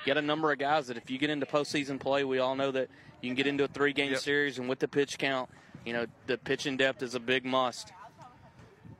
you 0.00 0.06
got 0.06 0.16
a 0.16 0.22
number 0.22 0.50
of 0.50 0.58
guys 0.58 0.88
that 0.88 0.96
if 0.96 1.08
you 1.08 1.18
get 1.18 1.30
into 1.30 1.46
postseason 1.46 2.00
play, 2.00 2.24
we 2.24 2.40
all 2.40 2.56
know 2.56 2.72
that 2.72 2.88
you 3.20 3.28
can 3.28 3.36
get 3.36 3.46
into 3.46 3.64
a 3.64 3.68
three-game 3.68 4.16
series, 4.16 4.58
and 4.58 4.68
with 4.68 4.80
the 4.80 4.88
pitch 4.88 5.16
count, 5.16 5.48
you 5.84 5.92
know 5.92 6.06
the 6.26 6.36
pitching 6.36 6.76
depth 6.76 7.02
is 7.02 7.14
a 7.14 7.20
big 7.20 7.44
must. 7.44 7.92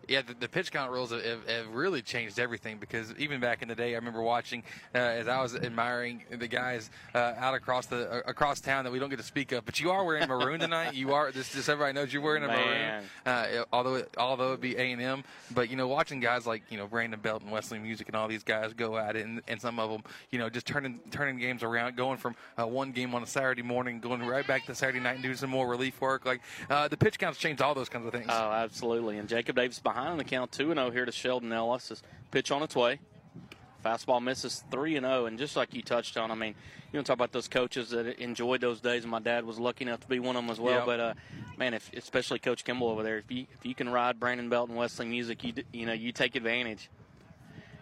Yeah, 0.09 0.23
the, 0.23 0.35
the 0.35 0.49
pitch 0.49 0.73
count 0.73 0.90
rules 0.90 1.11
have, 1.11 1.23
have, 1.23 1.69
really 1.69 2.03
changed 2.03 2.38
everything 2.38 2.79
because 2.79 3.12
even 3.19 3.40
back 3.40 3.62
in 3.62 3.69
the 3.69 3.75
day, 3.75 3.93
I 3.93 3.97
remember 3.97 4.23
watching 4.23 4.62
uh, 4.95 4.99
as 4.99 5.29
I 5.29 5.40
was 5.40 5.55
admiring 5.55 6.25
the 6.31 6.49
guys 6.49 6.90
uh, 7.14 7.35
out 7.37 7.55
across 7.55 7.87
the 7.87 8.11
uh, 8.11 8.21
across 8.27 8.61
town 8.61 8.85
that 8.85 8.90
we 8.90 8.99
don't 8.99 9.11
get 9.11 9.17
to 9.17 9.25
speak 9.25 9.53
of. 9.53 9.64
But 9.64 9.81
you 9.81 9.90
are 9.90 10.05
wearing 10.05 10.29
maroon 10.29 10.61
tonight. 10.61 10.95
You 10.95 11.14
are 11.14 11.33
this. 11.33 11.53
Just 11.53 11.69
everybody 11.69 11.95
knows 11.95 12.12
you're 12.12 12.23
wearing 12.23 12.45
a 12.45 12.49
maroon. 12.49 13.05
Uh, 13.27 13.64
although 13.73 13.95
it, 13.97 14.14
although 14.19 14.53
it 14.53 14.61
be 14.61 14.77
A 14.77 14.93
and 14.93 15.01
M, 15.01 15.25
but 15.53 15.71
you 15.71 15.77
know 15.77 15.88
watching 15.88 16.21
guys 16.21 16.47
like 16.47 16.62
you 16.71 16.79
know 16.79 16.87
Brandon 16.87 17.21
Belt 17.21 17.43
and 17.43 17.51
Wesley 17.51 17.79
Musick 17.79 18.09
and 18.09 18.17
all 18.17 18.29
these 18.29 18.45
guys 18.45 18.73
go 18.73 18.97
at 18.97 19.17
it, 19.17 19.25
and, 19.25 19.43
and 19.49 19.61
some 19.61 19.79
of 19.79 19.90
them 19.90 20.03
you 20.31 20.38
know 20.38 20.49
just 20.49 20.67
turning 20.67 21.01
turning 21.11 21.38
games 21.38 21.62
around, 21.62 21.97
going 21.97 22.19
from 22.19 22.35
uh, 22.61 22.67
one 22.67 22.93
game 22.93 23.14
on 23.14 23.23
a 23.23 23.27
Saturday 23.27 23.62
morning, 23.62 24.01
going 24.01 24.25
right 24.27 24.47
back 24.47 24.67
to 24.67 24.75
Saturday 24.75 25.01
night 25.01 25.14
and 25.14 25.23
doing 25.23 25.37
some 25.37 25.51
more 25.51 25.69
relief 25.69 26.01
work. 26.01 26.25
Like 26.25 26.40
uh, 26.69 26.88
the 26.88 26.97
pitch 26.97 27.19
counts 27.19 27.38
changed 27.38 27.62
all 27.62 27.75
those 27.75 27.88
kinds 27.88 28.07
of 28.07 28.12
things. 28.12 28.27
Oh, 28.29 28.53
absolutely. 28.53 29.19
And 29.19 29.29
Jacob 29.29 29.57
Davis 29.57 29.79
behind 29.79 29.93
on 29.94 30.18
the 30.18 30.24
count 30.24 30.52
2 30.52 30.74
0 30.74 30.90
here 30.90 31.04
to 31.04 31.12
Sheldon 31.12 31.52
Ellis. 31.52 31.90
Is 31.90 32.02
pitch 32.30 32.50
on 32.50 32.62
its 32.62 32.74
way. 32.74 33.00
Fastball 33.85 34.22
misses 34.22 34.64
3 34.70 34.96
and 34.96 35.07
0. 35.07 35.26
And 35.26 35.38
just 35.38 35.57
like 35.57 35.74
you 35.74 35.83
touched 35.83 36.16
on, 36.16 36.30
I 36.30 36.35
mean, 36.35 36.54
you 36.92 37.00
to 37.00 37.04
talk 37.04 37.14
about 37.14 37.33
those 37.33 37.48
coaches 37.48 37.90
that 37.90 38.18
enjoyed 38.18 38.61
those 38.61 38.80
days. 38.80 39.02
And 39.02 39.11
my 39.11 39.20
dad 39.20 39.44
was 39.44 39.59
lucky 39.59 39.85
enough 39.85 40.00
to 40.00 40.09
be 40.09 40.20
one 40.20 40.37
of 40.37 40.42
them 40.42 40.50
as 40.50 40.61
well. 40.61 40.78
Yep. 40.78 40.87
But, 40.87 41.00
uh, 41.00 41.14
man, 41.59 41.74
if, 41.74 41.92
especially 41.92 42.38
Coach 42.38 42.64
Kimball 42.64 42.88
over 42.88 43.02
there, 43.02 43.18
if 43.18 43.30
you, 43.30 43.46
if 43.59 43.66
you 43.66 43.74
can 43.74 43.88
ride 43.88 44.18
Brandon 44.18 44.48
Belt 44.48 44.68
and 44.68 44.78
Wesley 44.78 45.07
Musick, 45.07 45.44
you, 45.44 45.54
you 45.72 45.87
know, 45.87 45.92
you 45.92 46.12
take 46.12 46.35
advantage. 46.37 46.88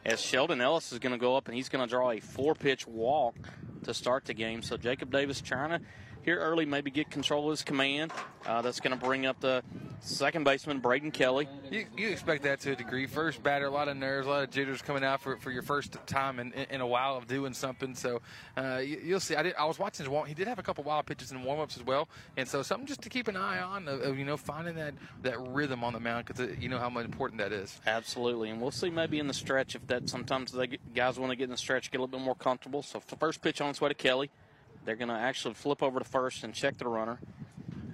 As 0.04 0.20
Sheldon 0.20 0.60
Ellis 0.60 0.92
is 0.92 0.98
going 0.98 1.12
to 1.12 1.18
go 1.18 1.36
up 1.36 1.46
and 1.46 1.54
he's 1.54 1.68
going 1.68 1.84
to 1.84 1.88
draw 1.88 2.10
a 2.10 2.18
four 2.18 2.56
pitch 2.56 2.88
walk 2.88 3.36
to 3.84 3.94
start 3.94 4.24
the 4.24 4.34
game. 4.34 4.62
So 4.62 4.76
Jacob 4.76 5.12
Davis 5.12 5.40
trying 5.40 5.70
to 5.70 5.86
here 6.22 6.38
early 6.38 6.64
maybe 6.64 6.90
get 6.90 7.10
control 7.10 7.46
of 7.46 7.50
his 7.50 7.62
command. 7.62 8.12
Uh, 8.46 8.60
that's 8.60 8.80
going 8.80 8.98
to 8.98 9.04
bring 9.04 9.24
up 9.24 9.38
the 9.40 9.62
second 10.00 10.42
baseman, 10.44 10.80
Braden 10.80 11.12
Kelly. 11.12 11.48
You, 11.70 11.86
you 11.96 12.08
expect 12.08 12.42
that 12.42 12.60
to 12.60 12.72
a 12.72 12.76
degree. 12.76 13.06
First 13.06 13.42
batter, 13.42 13.66
a 13.66 13.70
lot 13.70 13.86
of 13.88 13.96
nerves, 13.96 14.26
a 14.26 14.30
lot 14.30 14.42
of 14.42 14.50
jitters 14.50 14.82
coming 14.82 15.04
out 15.04 15.20
for, 15.20 15.36
for 15.36 15.52
your 15.52 15.62
first 15.62 15.96
time 16.06 16.40
in, 16.40 16.52
in 16.52 16.80
a 16.80 16.86
while 16.86 17.16
of 17.16 17.28
doing 17.28 17.54
something. 17.54 17.94
So 17.94 18.20
uh, 18.56 18.78
you, 18.84 19.00
you'll 19.04 19.20
see. 19.20 19.36
I, 19.36 19.44
did, 19.44 19.54
I 19.54 19.64
was 19.64 19.78
watching 19.78 20.04
his 20.04 20.08
warm. 20.08 20.26
He 20.26 20.34
did 20.34 20.48
have 20.48 20.58
a 20.58 20.62
couple 20.62 20.82
wild 20.82 21.06
pitches 21.06 21.30
in 21.30 21.42
warm 21.44 21.60
ups 21.60 21.76
as 21.76 21.84
well, 21.84 22.08
and 22.36 22.48
so 22.48 22.62
something 22.62 22.86
just 22.86 23.02
to 23.02 23.08
keep 23.08 23.28
an 23.28 23.36
eye 23.36 23.60
on. 23.60 23.86
Of, 23.86 24.00
of, 24.02 24.18
you 24.18 24.24
know, 24.24 24.36
finding 24.36 24.74
that 24.76 24.94
that 25.22 25.40
rhythm 25.40 25.84
on 25.84 25.92
the 25.92 26.00
mound 26.00 26.26
because 26.26 26.56
you 26.58 26.68
know 26.68 26.78
how 26.78 26.88
important 26.98 27.40
that 27.40 27.52
is. 27.52 27.80
Absolutely, 27.86 28.50
and 28.50 28.60
we'll 28.60 28.70
see 28.70 28.90
maybe 28.90 29.18
in 29.20 29.28
the 29.28 29.34
stretch 29.34 29.76
if 29.76 29.86
that 29.86 30.08
sometimes 30.08 30.50
they 30.52 30.66
get, 30.66 30.94
guys 30.94 31.18
want 31.18 31.30
to 31.30 31.36
get 31.36 31.44
in 31.44 31.50
the 31.50 31.56
stretch, 31.56 31.90
get 31.90 31.98
a 31.98 32.02
little 32.02 32.18
bit 32.18 32.24
more 32.24 32.34
comfortable. 32.34 32.82
So 32.82 33.00
the 33.06 33.16
first 33.16 33.40
pitch 33.40 33.60
on 33.60 33.70
its 33.70 33.80
way 33.80 33.88
to 33.88 33.94
Kelly. 33.94 34.30
They're 34.84 34.96
going 34.96 35.08
to 35.08 35.14
actually 35.14 35.54
flip 35.54 35.82
over 35.82 35.98
to 35.98 36.04
first 36.04 36.44
and 36.44 36.52
check 36.54 36.76
the 36.78 36.88
runner 36.88 37.18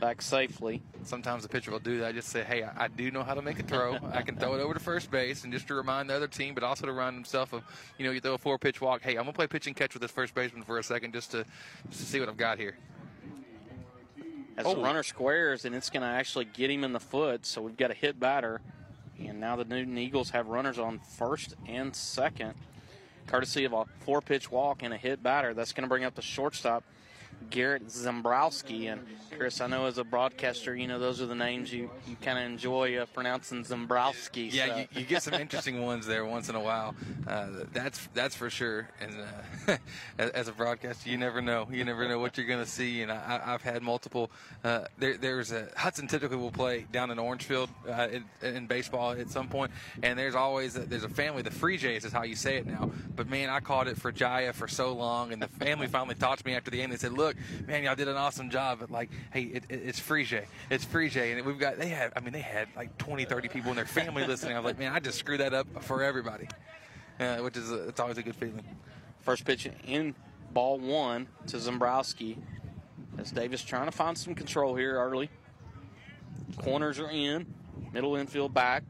back 0.00 0.22
safely. 0.22 0.80
Sometimes 1.02 1.42
the 1.42 1.48
pitcher 1.48 1.70
will 1.70 1.80
do 1.80 1.98
that. 2.00 2.14
Just 2.14 2.28
say, 2.28 2.44
"Hey, 2.44 2.62
I, 2.62 2.84
I 2.84 2.88
do 2.88 3.10
know 3.10 3.22
how 3.24 3.34
to 3.34 3.42
make 3.42 3.58
a 3.58 3.62
throw. 3.64 3.96
I 4.12 4.22
can 4.22 4.36
throw 4.36 4.54
it 4.54 4.60
over 4.60 4.72
to 4.74 4.80
first 4.80 5.10
base," 5.10 5.42
and 5.44 5.52
just 5.52 5.66
to 5.68 5.74
remind 5.74 6.08
the 6.08 6.14
other 6.14 6.28
team, 6.28 6.54
but 6.54 6.62
also 6.62 6.86
to 6.86 6.92
remind 6.92 7.16
himself 7.16 7.52
of, 7.52 7.64
you 7.98 8.04
know, 8.04 8.12
you 8.12 8.20
throw 8.20 8.34
a 8.34 8.38
four 8.38 8.58
pitch 8.58 8.80
walk. 8.80 9.02
Hey, 9.02 9.12
I'm 9.16 9.22
gonna 9.24 9.32
play 9.32 9.46
pitch 9.48 9.66
and 9.66 9.74
catch 9.74 9.94
with 9.94 10.02
this 10.02 10.10
first 10.12 10.34
baseman 10.34 10.62
for 10.62 10.78
a 10.78 10.82
second, 10.84 11.12
just 11.14 11.32
to 11.32 11.44
just 11.88 12.00
to 12.00 12.06
see 12.06 12.20
what 12.20 12.28
I've 12.28 12.36
got 12.36 12.58
here. 12.58 12.76
As 14.56 14.66
Oh. 14.66 14.74
the 14.74 14.80
runner 14.82 15.02
squares, 15.02 15.64
and 15.64 15.74
it's 15.74 15.88
going 15.88 16.02
to 16.02 16.08
actually 16.08 16.44
get 16.46 16.68
him 16.68 16.82
in 16.82 16.92
the 16.92 16.98
foot. 17.00 17.46
So 17.46 17.62
we've 17.62 17.76
got 17.76 17.92
a 17.92 17.94
hit 17.94 18.18
batter, 18.18 18.60
and 19.16 19.38
now 19.38 19.54
the 19.54 19.64
Newton 19.64 19.96
Eagles 19.96 20.30
have 20.30 20.48
runners 20.48 20.80
on 20.80 20.98
first 20.98 21.54
and 21.68 21.94
second, 21.94 22.54
courtesy 23.28 23.64
of 23.64 23.72
a 23.72 23.84
four-pitch 24.00 24.50
walk 24.50 24.82
and 24.82 24.92
a 24.92 24.96
hit 24.96 25.22
batter. 25.22 25.54
That's 25.54 25.72
going 25.72 25.82
to 25.82 25.88
bring 25.88 26.04
up 26.04 26.14
the 26.14 26.22
shortstop, 26.22 26.82
Garrett 27.50 27.88
Zembrowski. 27.88 28.92
And 28.92 29.00
Chris, 29.36 29.60
I 29.60 29.66
know 29.66 29.86
as 29.86 29.98
a 29.98 30.04
broadcaster, 30.04 30.74
you 30.74 30.86
know 30.86 30.98
those 30.98 31.20
are 31.20 31.26
the 31.26 31.34
names 31.34 31.72
you, 31.72 31.90
you 32.08 32.16
kind 32.20 32.38
of 32.38 32.44
enjoy 32.44 32.96
uh, 32.96 33.06
pronouncing 33.06 33.64
Zembrowski. 33.64 34.52
Yeah, 34.52 34.66
so. 34.66 34.76
you, 34.76 34.86
you 35.00 35.04
get 35.04 35.22
some 35.22 35.34
interesting 35.34 35.82
ones 35.84 36.06
there 36.06 36.24
once 36.24 36.48
in 36.48 36.54
a 36.54 36.60
while. 36.60 36.94
Uh, 37.26 37.48
that's 37.72 38.08
that's 38.14 38.34
for 38.34 38.50
sure. 38.50 38.88
And 39.00 39.16
uh, 39.68 39.76
as, 40.18 40.48
a 40.48 40.52
broadcaster, 40.52 41.08
you 41.10 41.18
never 41.18 41.40
know. 41.40 41.68
You 41.70 41.84
never 41.84 42.08
know 42.08 42.18
what 42.18 42.36
you're 42.36 42.46
going 42.46 42.64
to 42.64 42.70
see. 42.70 43.02
And 43.02 43.12
I, 43.12 43.40
I've 43.44 43.62
had 43.62 43.82
multiple. 43.82 44.30
Uh, 44.64 44.84
there, 44.98 45.16
there's 45.16 45.52
a 45.52 45.68
Hudson 45.76 46.06
typically 46.08 46.36
will 46.36 46.50
play 46.50 46.86
down 46.90 47.10
in 47.10 47.18
Orangefield 47.18 47.70
uh, 47.88 48.08
in, 48.10 48.24
in 48.42 48.66
baseball 48.66 49.12
at 49.12 49.30
some 49.30 49.48
point, 49.48 49.70
and 50.02 50.18
there's 50.18 50.34
always 50.34 50.76
a, 50.76 50.80
there's 50.80 51.04
a 51.04 51.08
family. 51.08 51.42
The 51.42 51.50
Free 51.50 51.76
Jays 51.76 52.04
is 52.04 52.12
how 52.12 52.22
you 52.22 52.36
say 52.36 52.56
it 52.56 52.66
now. 52.66 52.90
But 53.14 53.28
man, 53.28 53.50
I 53.50 53.60
called 53.60 53.88
it 53.88 53.98
for 53.98 54.10
Jaya 54.10 54.52
for 54.52 54.68
so 54.68 54.92
long, 54.92 55.32
and 55.32 55.40
the 55.40 55.48
family 55.48 55.86
finally 55.86 56.14
talked 56.14 56.40
to 56.40 56.46
me 56.46 56.54
after 56.54 56.70
the 56.70 56.78
game. 56.78 56.90
They 56.90 56.96
said, 56.96 57.12
"Look, 57.12 57.27
man, 57.66 57.84
y'all 57.84 57.94
did 57.94 58.08
an 58.08 58.16
awesome 58.16 58.50
job." 58.50 58.80
But 58.80 58.90
like, 58.90 59.10
hey, 59.32 59.42
it, 59.42 59.64
it, 59.68 59.82
it's 59.84 60.00
Jay. 60.00 60.46
It's 60.70 60.84
Jay, 60.84 61.32
and 61.32 61.46
we've 61.46 61.58
got 61.58 61.78
they 61.78 61.88
had. 61.88 62.12
I 62.16 62.20
mean, 62.20 62.32
they 62.32 62.40
had 62.40 62.68
like 62.76 62.96
20, 62.98 63.24
30 63.24 63.48
people 63.48 63.70
in 63.70 63.76
their 63.76 63.86
family 63.86 64.26
listening. 64.26 64.56
I 64.56 64.60
was 64.60 64.64
like, 64.64 64.78
man, 64.78 64.92
I 64.92 65.00
just 65.00 65.18
screwed 65.18 65.40
that 65.40 65.54
up 65.54 65.66
for 65.82 66.02
everybody, 66.02 66.48
uh, 67.20 67.38
which 67.38 67.56
is 67.56 67.70
a, 67.70 67.88
it's 67.88 68.00
always 68.00 68.18
a 68.18 68.22
good 68.22 68.36
feeling. 68.36 68.64
First 69.20 69.44
pitch 69.44 69.68
in 69.86 70.14
ball 70.52 70.78
one 70.78 71.28
to 71.48 71.56
Zembrowski. 71.56 72.36
As 73.18 73.32
Davis 73.32 73.62
trying 73.62 73.86
to 73.86 73.92
find 73.92 74.16
some 74.16 74.34
control 74.34 74.76
here 74.76 74.94
early. 74.94 75.28
Corners 76.56 77.00
are 77.00 77.10
in, 77.10 77.46
middle 77.92 78.14
infield 78.14 78.54
back. 78.54 78.84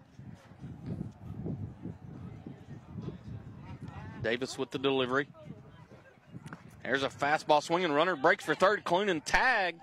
Davis 4.23 4.59
with 4.59 4.71
the 4.71 4.79
delivery. 4.79 5.29
There's 6.89 7.03
a 7.03 7.09
fastball 7.11 7.63
swinging 7.63 7.93
runner, 7.93 8.17
breaks 8.17 8.47
for 8.47 8.55
third. 8.55 8.83
Clunan 8.83 9.21
tag. 9.23 9.77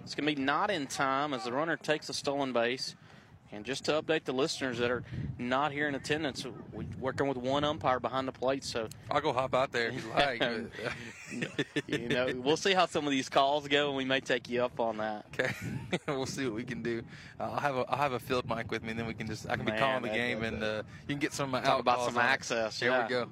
It's 0.00 0.14
going 0.14 0.26
to 0.26 0.34
be 0.34 0.42
not 0.42 0.70
in 0.70 0.86
time 0.86 1.34
as 1.34 1.44
the 1.44 1.52
runner 1.52 1.76
takes 1.76 2.08
a 2.08 2.14
stolen 2.14 2.54
base. 2.54 2.96
And 3.52 3.66
just 3.66 3.84
to 3.84 4.02
update 4.02 4.24
the 4.24 4.32
listeners 4.32 4.78
that 4.78 4.90
are 4.90 5.04
not 5.38 5.72
here 5.72 5.88
in 5.88 5.94
attendance, 5.94 6.46
we're 6.72 6.86
working 6.98 7.28
with 7.28 7.36
one 7.36 7.64
umpire 7.64 8.00
behind 8.00 8.26
the 8.26 8.32
plate. 8.32 8.64
So 8.64 8.88
I'll 9.10 9.20
go 9.20 9.34
hop 9.34 9.54
out 9.54 9.72
there 9.72 9.88
if 9.88 10.02
you 10.02 10.10
like. 10.10 10.42
you 11.86 12.08
know, 12.08 12.32
we'll 12.36 12.56
see 12.56 12.72
how 12.72 12.86
some 12.86 13.04
of 13.04 13.10
these 13.10 13.28
calls 13.28 13.68
go, 13.68 13.88
and 13.88 13.96
we 13.96 14.06
may 14.06 14.20
take 14.20 14.48
you 14.48 14.64
up 14.64 14.80
on 14.80 14.96
that. 14.98 15.26
Okay, 15.34 15.52
we'll 16.08 16.24
see 16.24 16.46
what 16.46 16.54
we 16.54 16.64
can 16.64 16.82
do. 16.82 17.02
Uh, 17.38 17.44
I'll 17.44 17.60
have 17.60 17.76
a 17.76 17.90
I'll 17.90 17.98
have 17.98 18.12
a 18.12 18.20
field 18.20 18.48
mic 18.48 18.70
with 18.70 18.82
me, 18.82 18.90
and 18.90 18.98
then 18.98 19.06
we 19.06 19.14
can 19.14 19.26
just 19.26 19.48
I 19.48 19.56
can 19.56 19.66
be 19.66 19.72
calling 19.72 20.02
the 20.02 20.08
game, 20.08 20.42
and 20.42 20.62
uh, 20.62 20.82
you 21.06 21.14
can 21.14 21.18
get 21.18 21.32
some 21.32 21.44
of 21.44 21.50
my 21.50 21.60
Talk 21.60 21.74
out 21.74 21.80
about 21.80 22.04
some 22.04 22.18
access. 22.18 22.80
Here 22.80 22.90
yeah. 22.90 23.02
we 23.02 23.08
go. 23.10 23.28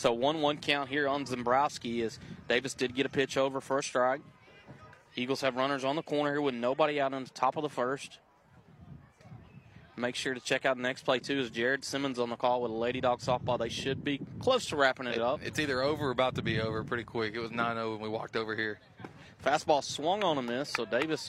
So 0.00 0.14
one-one 0.14 0.56
count 0.56 0.88
here 0.88 1.06
on 1.06 1.26
Zembrowski 1.26 2.00
is 2.00 2.18
Davis 2.48 2.72
did 2.72 2.94
get 2.94 3.04
a 3.04 3.10
pitch 3.10 3.36
over 3.36 3.60
for 3.60 3.80
a 3.80 3.82
strike. 3.82 4.22
Eagles 5.14 5.42
have 5.42 5.56
runners 5.56 5.84
on 5.84 5.94
the 5.94 6.02
corner 6.02 6.30
here 6.30 6.40
with 6.40 6.54
nobody 6.54 6.98
out 6.98 7.12
on 7.12 7.24
the 7.24 7.28
top 7.28 7.58
of 7.58 7.62
the 7.62 7.68
first. 7.68 8.18
Make 9.98 10.14
sure 10.14 10.32
to 10.32 10.40
check 10.40 10.64
out 10.64 10.78
the 10.78 10.82
next 10.82 11.02
play 11.02 11.18
too. 11.18 11.40
Is 11.40 11.50
Jared 11.50 11.84
Simmons 11.84 12.18
on 12.18 12.30
the 12.30 12.36
call 12.36 12.62
with 12.62 12.70
a 12.70 12.74
Lady 12.74 13.02
Dog 13.02 13.20
softball? 13.20 13.58
They 13.58 13.68
should 13.68 14.02
be 14.02 14.22
close 14.38 14.64
to 14.68 14.76
wrapping 14.76 15.06
it, 15.06 15.20
up. 15.20 15.40
It's 15.44 15.58
either 15.58 15.82
over 15.82 16.06
or 16.06 16.12
about 16.12 16.34
to 16.36 16.42
be 16.42 16.62
over 16.62 16.82
pretty 16.82 17.04
quick. 17.04 17.34
It 17.34 17.40
was 17.40 17.50
9-0 17.50 17.90
when 17.90 18.00
we 18.00 18.08
walked 18.08 18.36
over 18.36 18.56
here. 18.56 18.80
Fastball 19.44 19.84
swung 19.84 20.24
on 20.24 20.38
a 20.38 20.42
miss, 20.42 20.70
so 20.70 20.86
Davis 20.86 21.26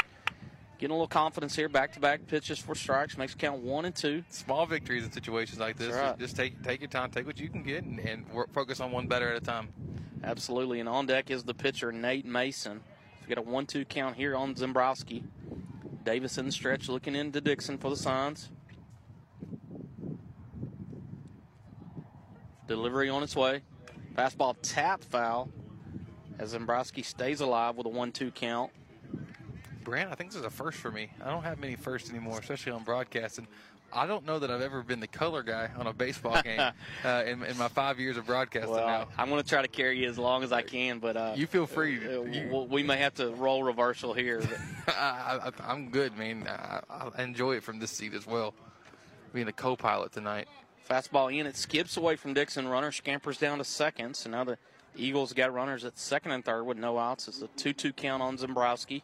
getting 0.81 0.91
a 0.91 0.95
little 0.95 1.07
confidence 1.07 1.55
here. 1.55 1.69
Back-to-back 1.69 2.27
pitches 2.27 2.57
for 2.57 2.73
strikes 2.73 3.17
makes 3.17 3.35
count 3.35 3.61
one 3.61 3.85
and 3.85 3.95
two. 3.95 4.23
Small 4.29 4.65
victories 4.65 5.05
in 5.05 5.11
situations 5.11 5.59
like 5.59 5.77
this. 5.77 5.93
Right. 5.93 6.17
Just 6.17 6.35
take 6.35 6.61
take 6.63 6.81
your 6.81 6.89
time, 6.89 7.11
take 7.11 7.27
what 7.27 7.39
you 7.39 7.47
can 7.47 7.63
get, 7.63 7.83
and, 7.83 7.99
and 7.99 8.27
work, 8.29 8.51
focus 8.51 8.81
on 8.81 8.91
one 8.91 9.07
better 9.07 9.29
at 9.29 9.37
a 9.37 9.45
time. 9.45 9.69
Absolutely. 10.23 10.79
And 10.79 10.89
on 10.89 11.05
deck 11.05 11.29
is 11.29 11.43
the 11.43 11.53
pitcher, 11.53 11.91
Nate 11.91 12.25
Mason. 12.25 12.81
We 13.21 13.33
got 13.33 13.37
a 13.37 13.47
1 13.47 13.65
2 13.67 13.85
count 13.85 14.15
here 14.15 14.35
on 14.35 14.55
Zembrowski. 14.55 15.23
Davis 16.03 16.39
in 16.39 16.47
the 16.47 16.51
stretch 16.51 16.89
looking 16.89 17.15
into 17.15 17.39
Dixon 17.39 17.77
for 17.77 17.91
the 17.91 17.95
signs. 17.95 18.49
Delivery 22.67 23.09
on 23.09 23.21
its 23.21 23.35
way. 23.35 23.61
Fastball 24.15 24.55
tap 24.63 25.03
foul 25.03 25.49
as 26.39 26.55
Zembrowski 26.55 27.05
stays 27.05 27.39
alive 27.39 27.75
with 27.75 27.85
a 27.85 27.89
1 27.89 28.11
2 28.11 28.31
count. 28.31 28.71
Brant, 29.91 30.10
I 30.10 30.15
think 30.15 30.30
this 30.30 30.39
is 30.39 30.45
a 30.45 30.49
first 30.49 30.77
for 30.77 30.89
me. 30.89 31.10
I 31.21 31.30
don't 31.30 31.43
have 31.43 31.60
many 31.60 31.75
firsts 31.75 32.10
anymore, 32.10 32.39
especially 32.39 32.71
on 32.71 32.86
broadcasting. 32.86 33.45
I 33.91 34.08
don't 34.08 34.25
know 34.25 34.39
that 34.39 34.49
I've 34.49 34.62
ever 34.62 34.84
been 34.84 35.01
the 35.01 35.08
color 35.08 35.43
guy 35.43 35.69
on 35.77 35.86
a 35.86 35.91
baseball 35.91 36.41
game 36.45 36.62
uh, 37.04 37.23
in, 37.27 37.43
in 37.43 37.58
my 37.58 37.67
five 37.67 37.99
years 37.99 38.15
of 38.15 38.25
broadcasting 38.25 38.71
Well, 38.71 38.88
now. 38.88 39.08
I'm 39.17 39.27
going 39.30 39.43
to 39.43 39.49
try 39.49 39.62
to 39.62 39.67
carry 39.67 39.99
you 40.01 40.08
as 40.08 40.17
long 40.17 40.43
as 40.43 40.54
I 40.54 40.62
can, 40.62 40.99
but 40.99 41.17
uh, 41.17 41.34
You 41.36 41.45
feel 41.45 41.65
free. 41.67 41.97
uh, 41.97 42.21
You- 42.21 42.67
we 42.71 42.84
may 42.84 42.95
have 42.99 43.15
to 43.15 43.32
roll 43.32 43.63
reversal 43.63 44.13
here. 44.13 44.41
I, 44.88 44.93
I, 45.43 45.51
I'm 45.69 45.89
good, 45.89 46.17
man. 46.17 46.47
I, 46.47 46.80
I 46.89 47.21
enjoy 47.21 47.58
it 47.58 47.63
from 47.63 47.80
this 47.80 47.91
seat 47.91 48.13
as 48.13 48.25
well. 48.25 48.54
Being 49.34 49.49
a 49.49 49.54
co-pilot 49.54 50.13
tonight. 50.13 50.47
Fastball 50.89 51.38
in, 51.38 51.45
it 51.45 51.58
skips 51.58 51.97
away 51.97 52.15
from 52.15 52.34
Dixon. 52.34 52.65
Runner 52.65 52.93
scampers 52.93 53.38
down 53.38 53.58
to 53.58 53.65
second. 53.65 54.15
So 54.15 54.30
now 54.30 54.45
the 54.45 54.58
Eagles 54.95 55.34
got 55.34 55.54
runners 55.54 55.84
at 55.84 55.97
second 55.99 56.32
and 56.32 56.45
third 56.45 56.63
with 56.63 56.77
no 56.77 56.97
outs. 56.97 57.27
It's 57.27 57.41
a 57.41 57.47
2 57.47 57.73
2 57.73 57.91
count 57.91 58.23
on 58.23 58.38
Zembrowski. 58.38 59.01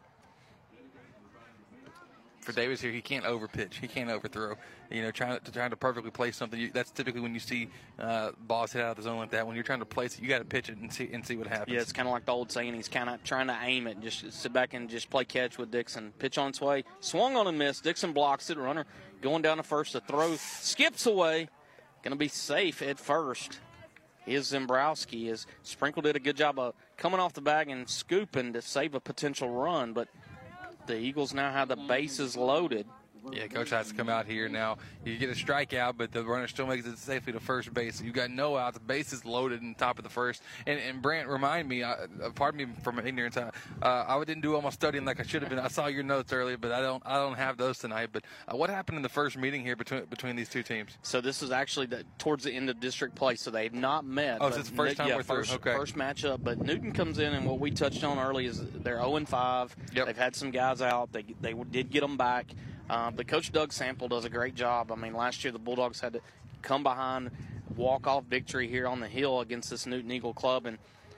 For 2.48 2.54
Davis 2.54 2.80
here, 2.80 2.94
he 2.94 3.02
can't 3.02 3.26
overpitch. 3.26 3.74
He 3.74 3.90
can't 3.90 4.10
overthrow. 4.10 4.56
You 4.90 5.02
know, 5.02 5.12
trying 5.12 5.38
to 5.38 5.52
trying 5.52 5.72
to 5.72 5.76
perfectly 5.76 6.12
place 6.12 6.38
something. 6.38 6.58
You, 6.58 6.72
that's 6.74 6.92
typically 6.92 7.20
when 7.20 7.34
you 7.34 7.42
see 7.42 7.68
uh, 8.00 8.32
balls 8.40 8.72
hit 8.72 8.82
out 8.82 8.92
of 8.92 8.96
the 8.96 9.02
zone 9.02 9.18
like 9.18 9.32
that. 9.32 9.46
When 9.46 9.56
you're 9.56 9.66
trying 9.66 9.80
to 9.80 9.86
place 9.86 10.16
it, 10.16 10.22
you 10.22 10.30
got 10.30 10.38
to 10.38 10.46
pitch 10.46 10.70
it 10.70 10.78
and 10.78 10.90
see 10.90 11.10
and 11.12 11.28
see 11.28 11.36
what 11.36 11.48
happens. 11.48 11.76
Yeah, 11.76 11.82
it's 11.82 11.92
kind 11.92 12.08
of 12.08 12.14
like 12.14 12.26
the 12.26 12.32
old 12.32 12.50
saying. 12.50 12.74
He's 12.74 12.88
kind 12.88 13.10
of 13.10 13.22
trying 13.26 13.48
to 13.48 13.58
aim 13.62 13.86
it. 13.86 14.00
Just 14.00 14.32
sit 14.32 14.54
back 14.54 14.74
and 14.74 14.90
just 14.90 15.10
play 15.10 15.26
catch 15.26 15.58
with 15.58 15.72
Dixon. 15.72 16.14
Pitch 16.20 16.38
on 16.38 16.48
its 16.48 16.62
way. 16.62 16.86
Swung 17.02 17.36
on 17.36 17.48
and 17.48 17.60
missed. 17.60 17.84
Dixon 17.84 18.14
blocks 18.14 18.50
it. 18.50 18.58
Runner 18.58 18.86
going 19.22 19.42
down 19.42 19.58
to 19.58 19.64
first. 19.64 19.92
The 19.92 20.00
throw 20.00 20.38
skips 20.38 21.06
away. 21.06 21.50
Going 22.02 22.14
to 22.14 22.18
be 22.18 22.30
safe 22.30 22.82
at 22.82 22.98
first. 22.98 23.60
Is 24.26 24.54
Zembrowski. 24.54 25.30
Is 25.30 25.48
Sprinkle 25.64 26.02
did 26.02 26.16
a 26.16 26.22
good 26.22 26.38
job 26.38 26.60
of 26.60 26.76
coming 26.96 27.20
off 27.20 27.34
the 27.34 27.42
bag 27.42 27.68
and 27.68 27.90
scooping 27.90 28.54
to 28.54 28.62
save 28.62 28.96
a 28.96 29.02
potential 29.02 29.50
run, 29.50 29.92
but 29.92 30.08
the 30.88 30.98
Eagles 30.98 31.34
now 31.34 31.52
have 31.52 31.68
the 31.68 31.76
bases 31.76 32.36
loaded. 32.36 32.88
Yeah, 33.32 33.48
coach 33.48 33.70
has 33.72 33.90
to 33.90 33.94
come 33.94 34.10
out 34.10 34.26
here 34.26 34.48
now. 34.50 34.78
You 35.06 35.18
get 35.18 35.30
a 35.30 35.34
strikeout, 35.34 35.98
but 35.98 36.12
the 36.12 36.24
runner 36.24 36.48
still 36.48 36.68
makes 36.68 36.86
it 36.86 36.98
safely 36.98 37.34
to 37.34 37.40
first 37.40 37.74
base. 37.74 38.02
You 38.02 38.12
got 38.12 38.32
no 38.32 38.58
outs, 38.58 38.78
bases 38.80 39.26
loaded 39.26 39.62
in 39.62 39.76
top 39.76 39.98
of 39.98 40.04
the 40.04 40.10
first. 40.10 40.42
And, 40.66 40.80
and 40.80 41.02
Brant, 41.02 41.28
remind 41.28 41.68
me, 41.68 41.84
uh, 41.84 41.96
pardon 42.36 42.58
me 42.68 42.74
from 42.84 43.00
ignorance, 43.00 43.38
uh, 43.38 43.52
I 43.82 44.18
didn't 44.26 44.42
do 44.42 44.56
all 44.56 44.62
my 44.62 44.70
studying 44.70 45.06
like 45.06 45.20
I 45.20 45.24
should 45.24 45.42
have 45.42 45.50
been. 45.50 45.60
I 45.60 45.68
saw 45.68 45.88
your 45.88 46.04
notes 46.04 46.32
earlier, 46.34 46.58
but 46.58 46.72
I 46.72 46.82
don't, 46.82 47.04
I 47.06 47.16
don't 47.16 47.38
have 47.38 47.58
those 47.58 47.78
tonight. 47.80 48.10
But 48.12 48.24
uh, 48.48 48.56
what 48.58 48.70
happened 48.70 48.98
in 48.98 49.04
the 49.04 49.10
first 49.10 49.38
meeting 49.38 49.62
here 49.62 49.76
between 49.76 50.06
between 50.06 50.36
these 50.36 50.50
two 50.50 50.64
teams? 50.64 50.98
So 51.02 51.22
this 51.22 51.42
is 51.42 51.52
actually 51.52 51.88
the, 51.88 52.04
towards 52.18 52.44
the 52.44 52.52
end 52.52 52.70
of 52.70 52.80
district 52.80 53.16
play, 53.16 53.36
so 53.36 53.52
they've 53.52 53.74
not 53.74 54.06
met. 54.06 54.38
Oh, 54.42 54.50
so 54.50 54.60
it's 54.60 54.70
the 54.70 54.76
first 54.76 54.98
time 54.98 55.10
yeah, 55.10 55.16
we're 55.18 55.24
through. 55.24 55.38
first, 55.38 55.54
Okay. 55.54 55.74
first 55.74 55.96
matchup. 55.96 56.44
But 56.44 56.60
Newton 56.64 56.92
comes 56.92 57.20
in, 57.20 57.34
and 57.34 57.46
what 57.46 57.60
we 57.60 57.72
touched 57.72 58.04
on 58.04 58.20
early 58.20 58.46
is 58.46 58.62
they're 58.62 58.98
0 58.98 59.18
and 59.18 59.28
5. 59.28 59.76
Yep. 59.94 60.06
They've 60.06 60.18
had 60.18 60.36
some 60.36 60.52
guys 60.52 60.82
out. 60.82 61.12
They 61.12 61.24
they 61.42 61.54
did 61.54 61.90
get 61.90 62.02
them 62.02 62.18
back. 62.18 62.48
Uh, 62.90 63.12
but 63.12 63.28
Coach 63.28 63.52
Doug 63.52 63.74
Sample 63.74 64.08
does 64.08 64.26
a 64.26 64.30
great 64.30 64.56
job. 64.56 64.92
I 64.92 64.96
mean, 64.96 65.14
last 65.14 65.44
year 65.44 65.52
the 65.52 65.60
Bulldogs 65.60 66.00
had 66.00 66.14
to 66.14 66.22
come 66.62 66.84
behind, 66.84 67.32
walk 67.76 68.08
off 68.08 68.24
victory 68.26 68.68
here 68.68 68.88
on 68.88 69.00
the 69.00 69.08
hill 69.08 69.42
against 69.42 69.70
this 69.70 69.86
Newton 69.86 70.12
Eagle 70.12 70.34
club, 70.34 70.66
and 70.66 70.78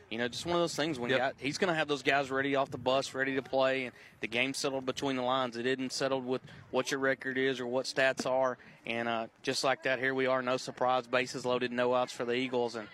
you 0.09 0.17
know, 0.17 0.27
just 0.27 0.47
one 0.47 0.55
of 0.55 0.61
those 0.63 0.73
things 0.75 0.97
when 0.97 1.11
Yep. 1.11 1.19
got, 1.19 1.35
he's 1.37 1.59
going 1.59 1.67
to 1.67 1.75
have 1.75 1.87
those 1.87 2.01
guys 2.01 2.31
ready 2.31 2.55
off 2.55 2.71
the 2.71 2.79
bus, 2.79 3.13
ready 3.13 3.35
to 3.35 3.43
play, 3.43 3.85
and 3.85 3.93
the 4.21 4.27
game 4.27 4.55
settled 4.55 4.83
between 4.83 5.15
the 5.15 5.21
lines. 5.21 5.55
It 5.55 5.61
didn't 5.63 5.91
settle 5.93 6.19
with 6.19 6.41
what 6.71 6.89
your 6.89 6.99
record 6.99 7.37
is 7.37 7.59
or 7.59 7.67
what 7.67 7.85
stats 7.85 8.25
are, 8.25 8.57
and 8.87 9.07
uh, 9.07 9.27
just 9.43 9.63
like 9.63 9.83
that, 9.83 9.99
here 9.99 10.15
we 10.15 10.25
are, 10.25 10.41
no 10.41 10.57
surprise, 10.57 11.05
bases 11.05 11.45
loaded, 11.45 11.71
no 11.71 11.93
outs 11.93 12.11
for 12.11 12.25
the 12.25 12.33
Eagles, 12.33 12.73
and 12.73 12.87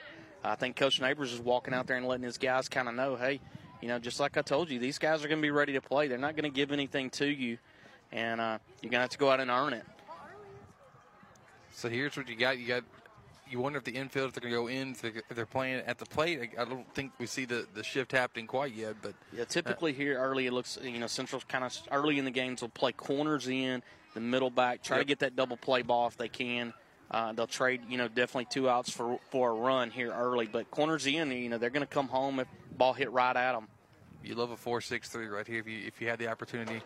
I 0.44 0.56
think 0.56 0.76
Coach 0.76 1.00
Neighbors 1.00 1.32
is 1.32 1.40
walking 1.40 1.74
out 1.74 1.88
there 1.88 1.96
and 1.96 2.06
letting 2.06 2.26
his 2.26 2.38
guys 2.38 2.68
kind 2.68 2.90
of 2.90 2.96
know, 2.96 3.16
hey, 3.16 3.40
you 3.82 3.88
know, 3.88 3.98
just 3.98 4.20
like 4.20 4.36
I 4.38 4.42
told 4.42 4.70
you, 4.70 4.78
these 4.78 4.98
guys 5.00 5.24
are 5.24 5.30
going 5.30 5.40
to 5.40 5.46
be 5.46 5.52
ready 5.52 5.74
to 5.74 5.82
play. 5.82 6.08
They're 6.08 6.18
not 6.18 6.36
going 6.36 6.52
to 6.52 6.56
give 6.56 6.72
anything 6.74 7.10
to 7.12 7.26
you, 7.28 7.58
and 8.16 8.40
uh, 8.40 8.58
you're 8.82 8.90
going 8.90 9.00
to 9.00 9.02
have 9.02 9.10
to 9.10 9.18
go 9.18 9.30
out 9.30 9.40
and 9.40 9.52
earn 9.52 9.74
it. 9.74 9.84
So 11.72 11.90
here's 11.90 12.16
what 12.16 12.28
you 12.30 12.36
got. 12.36 12.58
You 12.58 12.68
got. 12.68 12.84
You 13.48 13.60
wonder 13.60 13.78
if 13.78 13.84
the 13.84 13.92
infield 13.92 14.30
if 14.30 14.34
they're 14.34 14.50
going 14.50 14.54
to 14.54 14.60
go 14.60 14.68
in 14.68 14.96
if 15.04 15.36
they're, 15.36 15.46
playing 15.46 15.84
at 15.86 16.00
the 16.00 16.06
plate. 16.06 16.56
I 16.58 16.66
don't 16.66 16.92
think 16.96 17.12
we 17.20 17.28
see 17.28 17.46
the, 17.46 17.68
the 17.76 17.84
shift 17.84 18.12
happening 18.12 18.48
quite 18.48 18.74
yet, 18.74 18.96
but 19.04 19.14
Yeah, 19.32 19.44
typically 19.46 19.94
here 19.94 20.18
early 20.18 20.48
it 20.48 20.52
looks 20.52 20.80
you 20.82 20.98
know 20.98 21.06
Central's 21.06 21.44
kind 21.44 21.64
of 21.64 21.78
early 21.92 22.18
in 22.18 22.26
the 22.26 22.32
games 22.32 22.62
will 22.64 22.70
play 22.70 22.92
corners 22.92 23.48
in 23.48 23.84
the 24.16 24.20
middle 24.20 24.50
back, 24.50 24.82
try 24.82 24.98
to 24.98 25.06
get 25.06 25.20
that 25.20 25.36
double 25.36 25.58
play 25.58 25.84
ball 25.84 26.08
if 26.08 26.18
they 26.18 26.28
can. 26.28 26.74
Uh, 27.12 27.34
they'll 27.34 27.46
trade 27.46 27.82
you 27.88 28.00
know 28.00 28.08
definitely 28.08 28.48
two 28.50 28.68
outs 28.68 28.90
for 28.90 29.20
for 29.30 29.52
a 29.52 29.54
run 29.54 29.92
here 29.92 30.12
early, 30.12 30.48
but 30.48 30.72
corners 30.72 31.06
in 31.06 31.30
you 31.30 31.50
know 31.50 31.60
they're 31.60 31.70
going 31.70 31.86
to 31.86 31.94
come 31.94 32.08
home 32.08 32.40
if 32.40 32.48
ball 32.76 32.94
hit 32.94 33.12
right 33.12 33.38
at 33.38 33.52
them. 33.52 33.68
you 34.24 34.34
love 34.34 34.50
a 34.50 34.58
four 34.58 34.82
six 34.82 35.08
three 35.08 35.28
right 35.28 35.46
here 35.46 35.60
if 35.60 35.68
you 35.68 35.86
if 35.86 36.02
you 36.02 36.08
had 36.08 36.18
the 36.18 36.28
opportunity. 36.28 36.82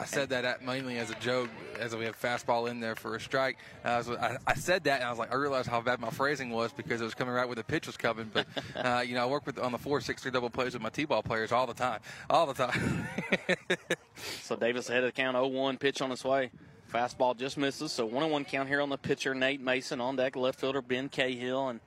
I 0.00 0.04
said 0.04 0.30
that 0.30 0.64
mainly 0.64 0.98
as 0.98 1.10
a 1.10 1.14
joke, 1.16 1.48
as 1.78 1.94
we 1.94 2.04
have 2.06 2.20
fastball 2.20 2.68
in 2.68 2.80
there 2.80 2.96
for 2.96 3.14
a 3.14 3.20
strike. 3.20 3.58
Uh, 3.84 4.02
so 4.02 4.16
I, 4.16 4.36
I 4.46 4.54
said 4.54 4.84
that, 4.84 5.00
and 5.00 5.04
I 5.04 5.10
was 5.10 5.18
like, 5.18 5.32
I 5.32 5.36
realized 5.36 5.68
how 5.68 5.80
bad 5.80 6.00
my 6.00 6.10
phrasing 6.10 6.50
was 6.50 6.72
because 6.72 7.00
it 7.00 7.04
was 7.04 7.14
coming 7.14 7.32
right 7.32 7.46
where 7.46 7.54
the 7.54 7.62
pitch 7.62 7.86
was 7.86 7.96
coming. 7.96 8.30
But 8.32 8.46
uh, 8.76 9.00
you 9.00 9.14
know, 9.14 9.22
I 9.22 9.26
work 9.26 9.46
with 9.46 9.58
on 9.58 9.70
the 9.70 9.78
four 9.78 10.00
six 10.00 10.22
three 10.22 10.32
double 10.32 10.50
plays 10.50 10.72
with 10.74 10.82
my 10.82 10.88
t-ball 10.90 11.22
players 11.22 11.52
all 11.52 11.66
the 11.66 11.74
time, 11.74 12.00
all 12.28 12.46
the 12.46 12.54
time. 12.54 13.06
So 14.42 14.56
Davis 14.56 14.88
ahead 14.88 15.04
of 15.04 15.14
the 15.14 15.20
count, 15.20 15.36
0-1 15.36 15.78
pitch 15.78 16.02
on 16.02 16.12
its 16.12 16.24
way. 16.24 16.50
Fastball 16.92 17.36
just 17.36 17.56
misses, 17.56 17.90
so 17.90 18.04
one 18.04 18.22
on 18.22 18.30
one 18.30 18.44
count 18.44 18.68
here 18.68 18.80
on 18.80 18.90
the 18.90 18.98
pitcher 18.98 19.34
Nate 19.34 19.60
Mason 19.60 20.00
on 20.00 20.16
deck, 20.16 20.36
left 20.36 20.60
fielder 20.60 20.82
Ben 20.82 21.08
Cahill, 21.08 21.68
and 21.68 21.80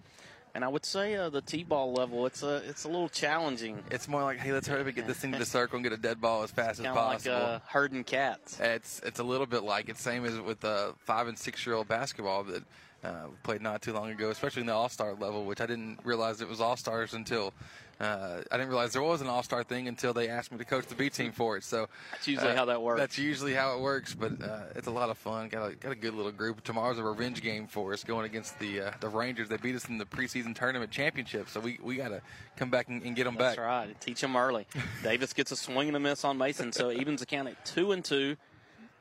and 0.56 0.64
I 0.64 0.68
would 0.70 0.86
say 0.86 1.16
uh, 1.16 1.30
the 1.30 1.42
t-ball 1.42 1.94
level 1.94 2.26
it's 2.26 2.42
a 2.42 2.56
it's 2.68 2.86
a 2.86 2.88
little 2.88 3.10
challenging. 3.10 3.84
It's 3.92 4.08
more 4.08 4.24
like, 4.24 4.40
hey, 4.40 4.52
let's 4.54 4.68
hurry 4.68 4.82
up 4.82 4.88
and 4.88 4.96
get 4.96 5.06
this 5.06 5.18
thing 5.18 5.34
to 5.34 5.38
the 5.38 5.46
circle 5.46 5.76
and 5.76 5.84
get 5.84 5.94
a 5.94 5.98
dead 5.98 6.20
ball 6.20 6.42
as 6.44 6.50
fast 6.52 6.80
as 6.80 6.86
Kind 6.86 6.90
of 6.90 6.96
like 6.96 7.14
possible. 7.18 7.36
uh, 7.36 7.60
herding 7.68 8.04
cats. 8.06 8.60
It's 8.60 9.02
it's 9.04 9.20
a 9.20 9.24
little 9.24 9.46
bit 9.46 9.64
like 9.64 9.90
it's 9.90 10.02
Same 10.02 10.26
as 10.26 10.40
with 10.40 10.62
the 10.62 10.96
five 11.00 11.28
and 11.28 11.38
six 11.38 11.66
year 11.66 11.76
old 11.76 11.88
basketball 11.88 12.44
that 12.46 12.64
uh, 13.04 13.28
played 13.44 13.62
not 13.62 13.82
too 13.84 13.94
long 13.94 14.10
ago, 14.10 14.30
especially 14.32 14.62
in 14.62 14.66
the 14.68 14.74
All 14.74 14.90
Star 14.90 15.14
level, 15.14 15.46
which 15.46 15.62
I 15.62 15.66
didn't 15.68 16.00
realize 16.04 16.42
it 16.42 16.48
was 16.50 16.62
All 16.62 16.78
Stars 16.78 17.14
until 17.14 17.54
uh, 18.00 18.42
I 18.52 18.58
didn't 18.58 18.70
realize 18.70 18.92
there 18.92 19.02
was 19.02 19.22
an 19.22 19.28
All 19.28 19.44
Star 19.44 19.64
thing 19.64 19.88
until 19.88 20.14
they 20.14 20.28
asked 20.28 20.52
me 20.52 20.58
to 20.58 20.66
coach 20.66 20.86
the 20.88 20.96
B 20.96 21.10
team 21.10 21.32
for 21.32 21.56
it. 21.56 21.64
So 21.64 21.88
That's 22.12 22.28
usually 22.28 22.52
uh, 22.52 22.56
how 22.56 22.66
that 22.66 22.82
works. 22.82 23.00
That's 23.00 23.18
usually 23.18 23.54
how 23.54 23.78
it 23.78 23.82
works, 23.82 24.14
but 24.14 24.42
uh, 24.42 24.64
it's 24.76 24.88
a 24.88 24.92
lot 24.92 25.10
of 25.10 25.18
fun. 25.18 25.48
Got 25.48 25.72
a 25.72 25.76
got 25.76 25.92
a 25.92 25.96
good 25.96 26.14
little 26.14 26.32
group. 26.32 26.64
Tomorrow's 26.64 27.00
a 27.00 27.04
revenge 27.04 27.42
game 27.42 27.68
for 27.68 27.94
us, 27.94 28.04
going 28.04 28.26
against 28.26 28.60
the 28.60 28.82
uh, 28.82 28.92
the 29.00 29.08
Rangers. 29.08 29.48
They 29.48 29.58
beat 29.58 29.76
us 29.76 29.88
in 29.88 29.98
the 29.98 30.06
preseason 30.06 30.54
tournament 30.56 30.92
championship, 30.92 31.48
so 31.50 31.60
we 31.62 31.80
we 31.82 31.96
got 31.96 32.10
to 32.10 32.22
come 32.58 32.70
back 32.70 32.90
and, 32.90 33.02
and 33.04 33.16
get 33.16 33.24
them 33.24 33.36
That's 33.36 33.56
back. 33.56 33.66
That's 33.66 33.88
right. 33.88 34.02
Teach 34.02 34.20
them 34.20 34.36
early. 34.36 34.68
Davis 35.04 35.32
gets 35.34 35.52
a 35.52 35.56
swing 35.56 35.88
and 35.88 35.98
a 35.98 36.00
miss 36.00 36.26
on 36.26 36.38
Mason, 36.38 36.72
so 36.74 36.92
evens 36.92 37.22
the 37.22 37.26
count 37.26 37.48
at 37.48 37.66
two 37.66 37.94
and 37.94 38.04
two. 38.04 38.36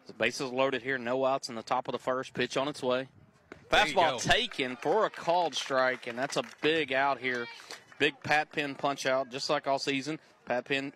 The 0.07 0.13
bases 0.13 0.51
loaded 0.53 0.83
here, 0.83 0.99
no 0.99 1.25
outs 1.25 1.49
in 1.49 1.55
the 1.55 1.63
top 1.63 1.89
of 1.89 1.93
the 1.93 1.99
first. 1.99 2.35
Pitch 2.35 2.57
on 2.57 2.69
its 2.69 2.83
way. 2.83 3.09
Fastball 3.71 4.21
taken 4.21 4.77
for 4.77 5.07
a 5.07 5.11
called 5.11 5.55
strike, 5.55 6.07
and 6.07 6.19
that's 6.19 6.37
a 6.37 6.45
big 6.61 6.93
out 6.93 7.19
here. 7.19 7.47
Big 7.99 8.15
Pat 8.23 8.51
Penn 8.53 8.75
punch 8.75 9.07
out, 9.07 9.31
just 9.31 9.49
like 9.51 9.67
all 9.67 9.79
season. 9.79 10.19
Pat 10.47 10.65
Penn 10.67 10.93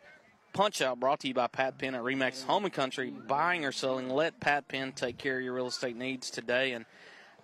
punch 0.52 0.82
out 0.82 0.98
brought 0.98 1.20
to 1.20 1.28
you 1.28 1.34
by 1.34 1.46
Pat 1.46 1.78
Penn 1.78 1.94
at 1.94 2.02
Remax 2.02 2.44
Home 2.44 2.64
and 2.64 2.72
Country. 2.72 3.10
Buying 3.10 3.64
or 3.64 3.72
selling, 3.72 4.10
let 4.10 4.40
Pat 4.40 4.68
Penn 4.68 4.92
take 4.92 5.18
care 5.18 5.38
of 5.38 5.44
your 5.44 5.54
real 5.54 5.68
estate 5.68 5.96
needs 5.96 6.30
today. 6.30 6.72
And 6.72 6.84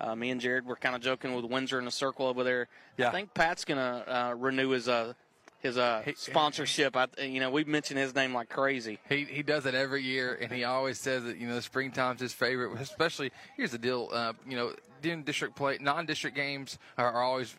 uh, 0.01 0.15
me 0.15 0.31
and 0.31 0.41
Jared 0.41 0.67
were 0.67 0.77
kind 0.77 0.97
of 0.97 1.03
joking 1.03 1.35
with 1.35 1.45
Windsor 1.45 1.79
in 1.79 1.85
the 1.85 1.91
circle 1.91 2.27
over 2.27 2.45
there. 2.45 2.69
Yeah. 2.97 3.09
I 3.09 3.13
think 3.13 3.35
Pat's 3.35 3.65
gonna 3.65 4.05
uh, 4.07 4.35
renew 4.37 4.71
his 4.71 4.89
uh, 4.89 5.15
his 5.61 5.79
uh, 5.79 6.03
sponsorship. 6.17 6.97
I, 6.97 7.07
you 7.23 7.41
know, 7.41 7.51
we 7.51 7.65
mention 7.65 7.97
his 7.97 8.15
name 8.15 8.35
like 8.35 8.49
crazy. 8.49 8.99
He 9.09 9.25
he 9.25 9.43
does 9.43 9.67
it 9.67 9.75
every 9.75 10.03
year, 10.03 10.39
and 10.41 10.53
he 10.53 10.65
always 10.65 11.01
says 11.01 11.25
that 11.25 11.39
you 11.39 11.49
know 11.49 11.59
springtime's 11.61 12.21
his 12.21 12.33
favorite. 12.33 12.79
Especially 12.81 13.33
here's 13.57 13.71
the 13.71 13.79
deal, 13.79 14.11
uh, 14.13 14.35
you 14.47 14.57
know, 14.57 14.75
district 15.23 15.57
play, 15.57 15.79
non-district 15.81 16.37
games 16.37 16.79
are, 16.99 17.13
are 17.13 17.23
always 17.23 17.55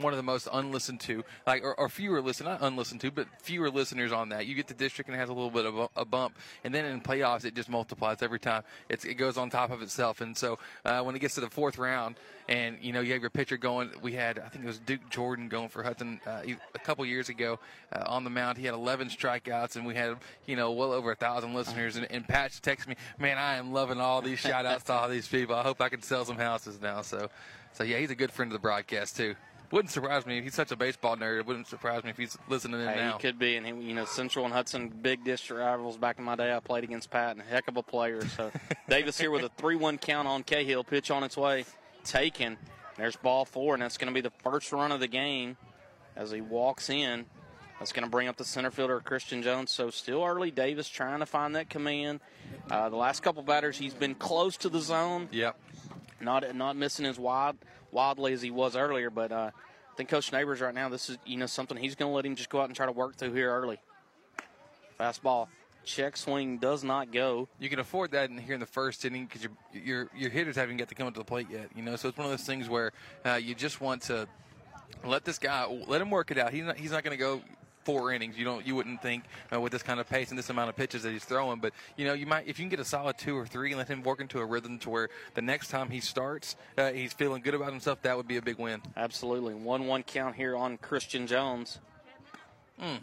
one 0.00 0.12
of 0.12 0.16
the 0.16 0.22
most 0.22 0.48
unlistened 0.52 1.00
to, 1.00 1.24
like 1.46 1.62
or, 1.62 1.78
or 1.78 1.88
fewer 1.88 2.20
listen, 2.20 2.46
not 2.46 2.62
unlistened 2.62 3.00
to, 3.02 3.10
but 3.10 3.26
fewer 3.40 3.70
listeners 3.70 4.12
on 4.12 4.30
that. 4.30 4.46
You 4.46 4.54
get 4.54 4.66
the 4.66 4.74
district 4.74 5.08
and 5.08 5.16
it 5.16 5.20
has 5.20 5.28
a 5.28 5.32
little 5.32 5.50
bit 5.50 5.66
of 5.66 5.78
a, 5.78 5.88
a 5.96 6.04
bump, 6.04 6.36
and 6.64 6.74
then 6.74 6.84
in 6.84 7.00
playoffs 7.00 7.44
it 7.44 7.54
just 7.54 7.68
multiplies 7.68 8.22
every 8.22 8.40
time. 8.40 8.62
It's 8.88 9.04
it 9.04 9.14
goes 9.14 9.36
on 9.36 9.50
top 9.50 9.70
of 9.70 9.82
itself, 9.82 10.20
and 10.20 10.36
so 10.36 10.58
uh, 10.84 11.02
when 11.02 11.14
it 11.14 11.20
gets 11.20 11.34
to 11.36 11.40
the 11.40 11.50
fourth 11.50 11.78
round, 11.78 12.16
and 12.48 12.78
you 12.80 12.92
know 12.92 13.00
you 13.00 13.12
have 13.12 13.22
your 13.22 13.30
pitcher 13.30 13.56
going, 13.56 13.90
we 14.02 14.12
had 14.12 14.38
I 14.38 14.48
think 14.48 14.64
it 14.64 14.66
was 14.66 14.78
Duke 14.78 15.08
Jordan 15.10 15.48
going 15.48 15.68
for 15.68 15.82
Hudson 15.82 16.20
uh, 16.26 16.42
a 16.74 16.78
couple 16.80 17.04
years 17.06 17.28
ago 17.28 17.58
uh, 17.92 18.04
on 18.06 18.24
the 18.24 18.30
mound. 18.30 18.58
He 18.58 18.64
had 18.64 18.74
11 18.74 19.08
strikeouts, 19.08 19.76
and 19.76 19.86
we 19.86 19.94
had 19.94 20.16
you 20.46 20.56
know 20.56 20.72
well 20.72 20.92
over 20.92 21.12
a 21.12 21.16
thousand 21.16 21.54
listeners. 21.54 21.96
And, 21.96 22.10
and 22.10 22.26
Patch 22.26 22.60
texted 22.60 22.88
me, 22.88 22.96
man, 23.18 23.38
I 23.38 23.56
am 23.56 23.72
loving 23.72 24.00
all 24.00 24.22
these 24.22 24.38
shout 24.38 24.66
outs 24.66 24.84
to 24.84 24.92
all 24.92 25.08
these 25.08 25.28
people. 25.28 25.54
I 25.54 25.62
hope 25.62 25.80
I 25.80 25.88
can 25.88 26.02
sell 26.02 26.24
some 26.24 26.36
houses 26.36 26.78
now. 26.84 27.02
So, 27.02 27.28
so 27.72 27.82
yeah, 27.82 27.98
he's 27.98 28.10
a 28.10 28.14
good 28.14 28.30
friend 28.30 28.52
of 28.52 28.52
the 28.52 28.60
broadcast 28.60 29.16
too. 29.16 29.34
Wouldn't 29.72 29.90
surprise 29.90 30.24
me. 30.24 30.38
If 30.38 30.44
he's 30.44 30.54
such 30.54 30.70
a 30.70 30.76
baseball 30.76 31.16
nerd. 31.16 31.40
It 31.40 31.46
wouldn't 31.46 31.66
surprise 31.66 32.04
me 32.04 32.10
if 32.10 32.16
he's 32.16 32.38
listening 32.48 32.80
in 32.80 32.86
Hey, 32.86 32.96
now. 32.96 33.14
he 33.14 33.18
could 33.18 33.38
be, 33.40 33.56
and 33.56 33.66
he, 33.66 33.72
you 33.88 33.94
know, 33.94 34.04
Central 34.04 34.44
and 34.44 34.54
Hudson, 34.54 34.88
big 34.88 35.24
district 35.24 35.58
rivals. 35.60 35.96
Back 35.96 36.18
in 36.20 36.24
my 36.24 36.36
day, 36.36 36.54
I 36.54 36.60
played 36.60 36.84
against 36.84 37.10
Pat, 37.10 37.32
and 37.32 37.40
a 37.40 37.44
heck 37.44 37.66
of 37.66 37.76
a 37.76 37.82
player. 37.82 38.24
So 38.28 38.52
Davis 38.88 39.18
here 39.18 39.32
with 39.32 39.42
a 39.42 39.48
three-one 39.56 39.98
count 39.98 40.28
on 40.28 40.44
Cahill. 40.44 40.84
Pitch 40.84 41.10
on 41.10 41.24
its 41.24 41.36
way, 41.36 41.64
taken. 42.04 42.56
There's 42.96 43.16
ball 43.16 43.44
four, 43.44 43.74
and 43.74 43.82
that's 43.82 43.96
going 43.98 44.06
to 44.08 44.14
be 44.14 44.20
the 44.20 44.32
first 44.44 44.70
run 44.70 44.92
of 44.92 45.00
the 45.00 45.08
game 45.08 45.56
as 46.14 46.30
he 46.30 46.40
walks 46.40 46.88
in. 46.88 47.24
That's 47.80 47.90
going 47.90 48.04
to 48.04 48.10
bring 48.10 48.28
up 48.28 48.36
the 48.36 48.44
center 48.44 48.70
fielder 48.70 49.00
Christian 49.00 49.42
Jones. 49.42 49.72
So 49.72 49.90
still 49.90 50.22
early. 50.24 50.52
Davis 50.52 50.88
trying 50.88 51.18
to 51.18 51.26
find 51.26 51.56
that 51.56 51.68
command. 51.68 52.20
Uh, 52.70 52.88
the 52.90 52.96
last 52.96 53.24
couple 53.24 53.42
batters, 53.42 53.76
he's 53.76 53.94
been 53.94 54.14
close 54.14 54.56
to 54.58 54.68
the 54.68 54.80
zone. 54.80 55.28
Yep. 55.32 55.58
Not 56.20 56.54
not 56.54 56.76
missing 56.76 57.06
as 57.06 57.18
wide 57.18 57.56
wildly 57.90 58.32
as 58.32 58.42
he 58.42 58.50
was 58.50 58.76
earlier, 58.76 59.10
but 59.10 59.32
uh, 59.32 59.50
I 59.54 59.96
think 59.96 60.08
Coach 60.08 60.32
Neighbors 60.32 60.60
right 60.60 60.74
now, 60.74 60.88
this 60.88 61.10
is 61.10 61.18
you 61.24 61.36
know 61.36 61.46
something 61.46 61.76
he's 61.76 61.94
going 61.94 62.10
to 62.10 62.14
let 62.14 62.26
him 62.26 62.36
just 62.36 62.50
go 62.50 62.60
out 62.60 62.66
and 62.66 62.76
try 62.76 62.86
to 62.86 62.92
work 62.92 63.16
through 63.16 63.32
here 63.32 63.50
early. 63.50 63.78
Fastball, 64.98 65.48
check 65.84 66.16
swing 66.16 66.58
does 66.58 66.84
not 66.84 67.12
go. 67.12 67.48
You 67.58 67.68
can 67.68 67.78
afford 67.78 68.12
that 68.12 68.30
in 68.30 68.38
here 68.38 68.54
in 68.54 68.60
the 68.60 68.66
first 68.66 69.04
inning 69.04 69.26
because 69.26 69.42
your, 69.42 69.52
your 69.72 70.10
your 70.16 70.30
hitters 70.30 70.56
haven't 70.56 70.76
got 70.76 70.88
to 70.88 70.94
come 70.94 71.06
up 71.06 71.14
to 71.14 71.20
the 71.20 71.24
plate 71.24 71.48
yet. 71.50 71.70
You 71.74 71.82
know, 71.82 71.96
so 71.96 72.08
it's 72.08 72.18
one 72.18 72.26
of 72.26 72.30
those 72.30 72.46
things 72.46 72.68
where 72.68 72.92
uh, 73.24 73.34
you 73.34 73.54
just 73.54 73.80
want 73.80 74.02
to 74.02 74.26
let 75.04 75.24
this 75.24 75.38
guy 75.38 75.66
let 75.86 76.00
him 76.00 76.10
work 76.10 76.30
it 76.30 76.38
out. 76.38 76.52
He's 76.52 76.64
not 76.64 76.76
he's 76.76 76.90
not 76.90 77.04
going 77.04 77.16
to 77.16 77.22
go 77.22 77.40
four 77.84 78.12
innings. 78.12 78.36
You 78.38 78.44
don't 78.44 78.66
you 78.66 78.74
wouldn't 78.74 79.00
think 79.02 79.24
uh, 79.52 79.60
with 79.60 79.72
this 79.72 79.82
kind 79.82 80.00
of 80.00 80.08
pace 80.08 80.30
and 80.30 80.38
this 80.38 80.50
amount 80.50 80.70
of 80.70 80.76
pitches 80.76 81.02
that 81.04 81.12
he's 81.12 81.24
throwing. 81.24 81.60
But 81.60 81.72
you 81.96 82.04
know, 82.06 82.14
you 82.14 82.26
might 82.26 82.46
if 82.48 82.58
you 82.58 82.64
can 82.64 82.70
get 82.70 82.80
a 82.80 82.84
solid 82.84 83.18
two 83.18 83.36
or 83.36 83.46
three 83.46 83.70
and 83.70 83.78
let 83.78 83.88
him 83.88 84.02
work 84.02 84.20
into 84.20 84.40
a 84.40 84.44
rhythm 84.44 84.78
to 84.80 84.90
where 84.90 85.08
the 85.34 85.42
next 85.42 85.68
time 85.68 85.90
he 85.90 86.00
starts, 86.00 86.56
uh, 86.78 86.90
he's 86.92 87.12
feeling 87.12 87.42
good 87.42 87.54
about 87.54 87.70
himself. 87.70 88.02
That 88.02 88.16
would 88.16 88.28
be 88.28 88.36
a 88.36 88.42
big 88.42 88.58
win. 88.58 88.80
Absolutely, 88.96 89.54
one-one 89.54 90.02
count 90.02 90.34
here 90.36 90.56
on 90.56 90.76
Christian 90.78 91.26
Jones. 91.26 91.78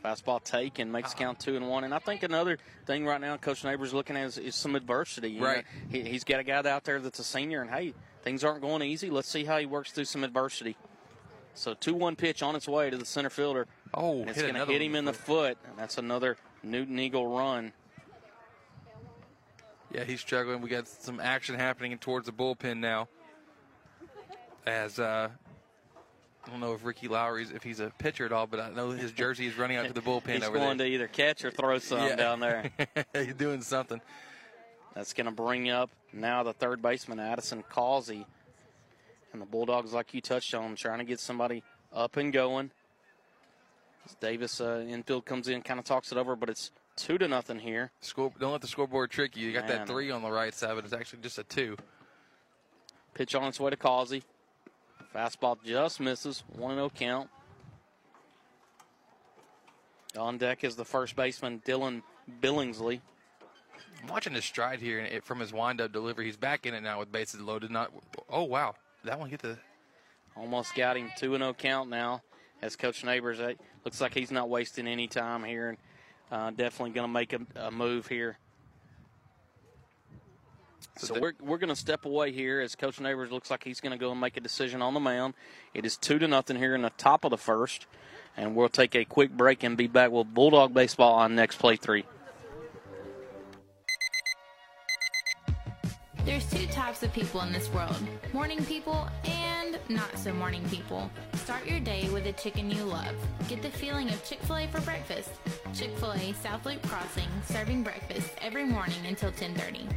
Fastball 0.04 0.44
take 0.44 0.80
and 0.80 0.92
makes 0.92 1.14
count 1.14 1.40
two 1.40 1.56
and 1.56 1.68
one. 1.68 1.86
And 1.86 1.94
I 1.94 2.00
think 2.00 2.24
another 2.24 2.58
thing 2.86 3.06
right 3.06 3.22
now, 3.22 3.38
Coach 3.38 3.64
Neighbors 3.64 3.94
looking 3.94 4.18
at 4.18 4.26
is, 4.26 4.38
is 4.38 4.54
some 4.56 4.76
adversity. 4.76 5.32
You 5.32 5.40
know, 5.40 5.46
Right. 5.48 5.66
he, 5.90 6.02
he's 6.02 6.24
got 6.26 6.40
a 6.42 6.44
guy 6.44 6.58
out 6.70 6.84
there 6.84 7.00
that's 7.00 7.20
a 7.20 7.24
senior, 7.24 7.62
and 7.62 7.70
hey, 7.72 7.94
things 8.24 8.44
aren't 8.44 8.62
going 8.62 8.82
easy. 8.82 9.10
Let's 9.10 9.30
see 9.30 9.46
how 9.46 9.58
he 9.58 9.66
works 9.66 9.92
through 9.94 10.06
some 10.06 10.24
adversity. 10.26 10.76
So 11.54 11.74
two 11.74 11.94
one 11.94 12.16
pitch 12.16 12.42
on 12.42 12.56
its 12.56 12.68
way 12.68 12.90
to 12.90 12.98
the 12.98 13.06
center 13.06 13.30
fielder. 13.30 13.68
Oh, 13.94 14.24
it's 14.24 14.42
going 14.42 14.54
to 14.54 14.66
hit 14.66 14.82
him 14.82 14.96
in 14.96 15.06
the 15.06 15.14
foot, 15.14 15.58
and 15.68 15.78
that's 15.78 15.98
another 15.98 16.38
Newton 16.64 16.98
Eagle 16.98 17.28
run. 17.28 17.74
Yeah, 19.94 20.06
he's 20.06 20.22
struggling. 20.22 20.62
We 20.62 20.70
got 20.70 20.88
some 20.88 21.20
action 21.20 21.56
happening 21.56 21.98
towards 21.98 22.26
the 22.26 22.32
bullpen 22.32 22.78
now. 22.78 23.10
As 24.66 25.00
uh, 25.00 25.28
I 26.46 26.50
don't 26.50 26.60
know 26.62 26.74
if 26.74 26.86
Ricky 26.86 27.08
Lowry's 27.08 27.52
if 27.52 27.64
he's 27.64 27.80
a 27.80 27.92
pitcher 27.98 28.26
at 28.26 28.32
all, 28.32 28.48
but 28.48 28.60
I 28.60 28.70
know 28.70 28.92
his 28.92 29.12
jersey 29.12 29.48
is 29.48 29.58
running 29.58 29.78
out 29.78 29.88
to 29.88 29.94
the 29.94 30.02
bullpen 30.10 30.36
He's 30.36 30.44
over 30.44 30.58
going 30.58 30.78
there. 30.78 30.88
to 30.88 30.94
either 30.94 31.08
catch 31.08 31.44
or 31.44 31.52
throw 31.52 31.78
something 31.80 32.08
Yeah. 32.10 32.16
down 32.16 32.40
there. 32.40 32.72
he's 33.14 33.34
doing 33.34 33.62
something. 33.62 34.00
That's 34.96 35.14
going 35.14 35.26
to 35.26 35.32
bring 35.32 35.70
up 35.70 35.90
now 36.14 36.44
the 36.44 36.54
third 36.54 36.82
baseman, 36.82 37.20
Addison 37.20 37.64
Causey. 37.70 38.26
And 39.34 39.42
the 39.42 39.46
Bulldogs, 39.46 39.94
like 39.94 40.14
you 40.14 40.22
touched 40.22 40.54
on, 40.54 40.76
trying 40.76 41.00
to 41.00 41.06
get 41.06 41.20
somebody 41.20 41.64
up 41.94 42.18
and 42.18 42.34
going. 42.34 42.72
As 44.06 44.16
Davis 44.16 44.60
uh, 44.60 44.84
infield 44.88 45.26
comes 45.26 45.48
in, 45.48 45.62
kind 45.62 45.80
of 45.80 45.86
talks 45.86 46.12
it 46.12 46.18
over, 46.18 46.36
but 46.36 46.50
it's 46.50 46.72
two 46.96 47.18
to 47.18 47.28
nothing 47.28 47.60
here. 47.60 47.92
Score, 48.02 48.32
don't 48.40 48.52
let 48.52 48.62
the 48.62 48.68
scoreboard 48.68 49.12
trick 49.12 49.38
you. 49.38 49.48
You 49.48 49.54
got 49.54 49.68
Man. 49.68 49.80
that 49.80 49.88
three 49.88 50.12
on 50.12 50.22
the 50.22 50.32
right 50.32 50.54
side, 50.54 50.76
but 50.76 50.84
it's 50.84 50.94
actually 50.94 51.22
just 51.22 51.38
a 51.38 51.44
two. 51.44 51.78
Pitch 53.14 53.36
on 53.36 53.44
its 53.44 53.60
way 53.60 53.70
to 53.70 53.78
Causey. 53.78 54.24
Fastball 55.14 55.58
just 55.64 56.00
misses. 56.00 56.44
1 56.56 56.76
0 56.76 56.92
count. 56.96 57.30
On 60.18 60.38
deck 60.38 60.64
is 60.64 60.76
the 60.76 60.86
first 60.86 61.16
baseman, 61.16 61.62
Dylan 61.66 62.02
Billingsley. 62.42 63.02
I'm 64.02 64.08
watching 64.08 64.34
his 64.34 64.46
stride 64.46 64.80
here 64.80 65.00
it, 65.00 65.24
from 65.24 65.40
his 65.40 65.54
windup 65.54 65.92
delivery. 65.92 66.26
He's 66.26 66.38
back 66.38 66.66
in 66.66 66.74
it 66.74 66.82
now 66.82 67.00
with 67.00 67.12
bases 67.12 67.40
loaded. 67.42 67.72
Not. 67.72 67.92
Oh 68.30 68.44
wow, 68.44 68.76
that 69.04 69.20
one 69.20 69.30
get 69.30 69.42
the. 69.42 69.58
Almost 70.36 70.76
got 70.76 70.98
him. 70.98 71.12
2 71.18 71.38
0 71.38 71.54
count 71.54 71.90
now 71.90 72.22
as 72.62 72.76
Coach 72.76 73.04
Neighbors. 73.04 73.40
Looks 73.84 74.00
like 74.00 74.14
he's 74.14 74.32
not 74.32 74.50
wasting 74.50 74.88
any 74.88 75.08
time 75.08 75.44
here 75.44 75.70
and 75.70 75.78
uh, 76.32 76.52
definitely 76.52 76.92
going 76.92 77.08
to 77.08 77.14
make 77.14 77.34
a, 77.34 77.40
a, 77.56 77.72
move 77.72 78.08
here. 78.08 78.38
So, 80.98 81.08
so 81.08 81.14
the, 81.16 81.20
we're, 81.20 81.34
we're 81.42 81.58
going 81.58 81.70
to 81.70 81.76
step 81.76 82.06
away 82.06 82.32
here 82.32 82.62
as 82.62 82.76
Coach 82.76 83.00
Neighbors 83.00 83.32
looks 83.32 83.52
like 83.52 83.64
he's 83.64 83.82
going 83.82 83.92
to 83.92 83.98
go 83.98 84.12
and 84.12 84.22
make 84.22 84.38
a 84.38 84.40
decision 84.40 84.82
on 84.82 84.94
the 84.94 85.00
mound. 85.00 85.34
It 85.74 85.86
is 85.86 85.98
2 85.98 86.20
to 86.20 86.28
nothing 86.28 86.58
here 86.58 86.74
in 86.74 86.82
the 86.82 86.92
top 86.92 87.26
of 87.26 87.32
the 87.32 87.38
first. 87.38 87.88
And 88.38 88.56
we'll 88.56 88.70
take 88.70 88.96
a 88.96 89.04
quick 89.04 89.32
break 89.32 89.64
and 89.64 89.76
be 89.76 89.88
back 89.88 90.12
with 90.12 90.34
Bulldog 90.34 90.74
Baseball 90.74 91.16
on 91.16 91.36
Next 91.36 91.58
Play 91.58 91.76
3. 91.76 92.06
Types 96.72 97.04
of 97.04 97.12
people 97.12 97.42
in 97.42 97.52
this 97.52 97.70
world 97.74 97.96
morning 98.34 98.64
people 98.64 99.08
and 99.26 99.78
not 99.90 100.18
so 100.18 100.34
morning 100.34 100.64
people. 100.70 101.12
Start 101.34 101.66
your 101.66 101.82
day 101.82 102.10
with 102.10 102.26
a 102.28 102.32
chicken 102.34 102.72
you 102.72 102.84
love. 102.84 103.14
Get 103.50 103.62
the 103.62 103.70
feeling 103.70 104.08
of 104.10 104.24
Chick 104.24 104.40
fil 104.44 104.58
A 104.58 104.68
for 104.68 104.80
breakfast. 104.82 105.32
Chick 105.74 105.96
fil 105.98 106.14
A 106.14 106.34
South 106.34 106.66
Loop 106.66 106.82
Crossing, 106.84 107.28
serving 107.46 107.84
breakfast 107.84 108.32
every 108.42 108.64
morning 108.64 109.06
until 109.06 109.30
1030. 109.30 109.88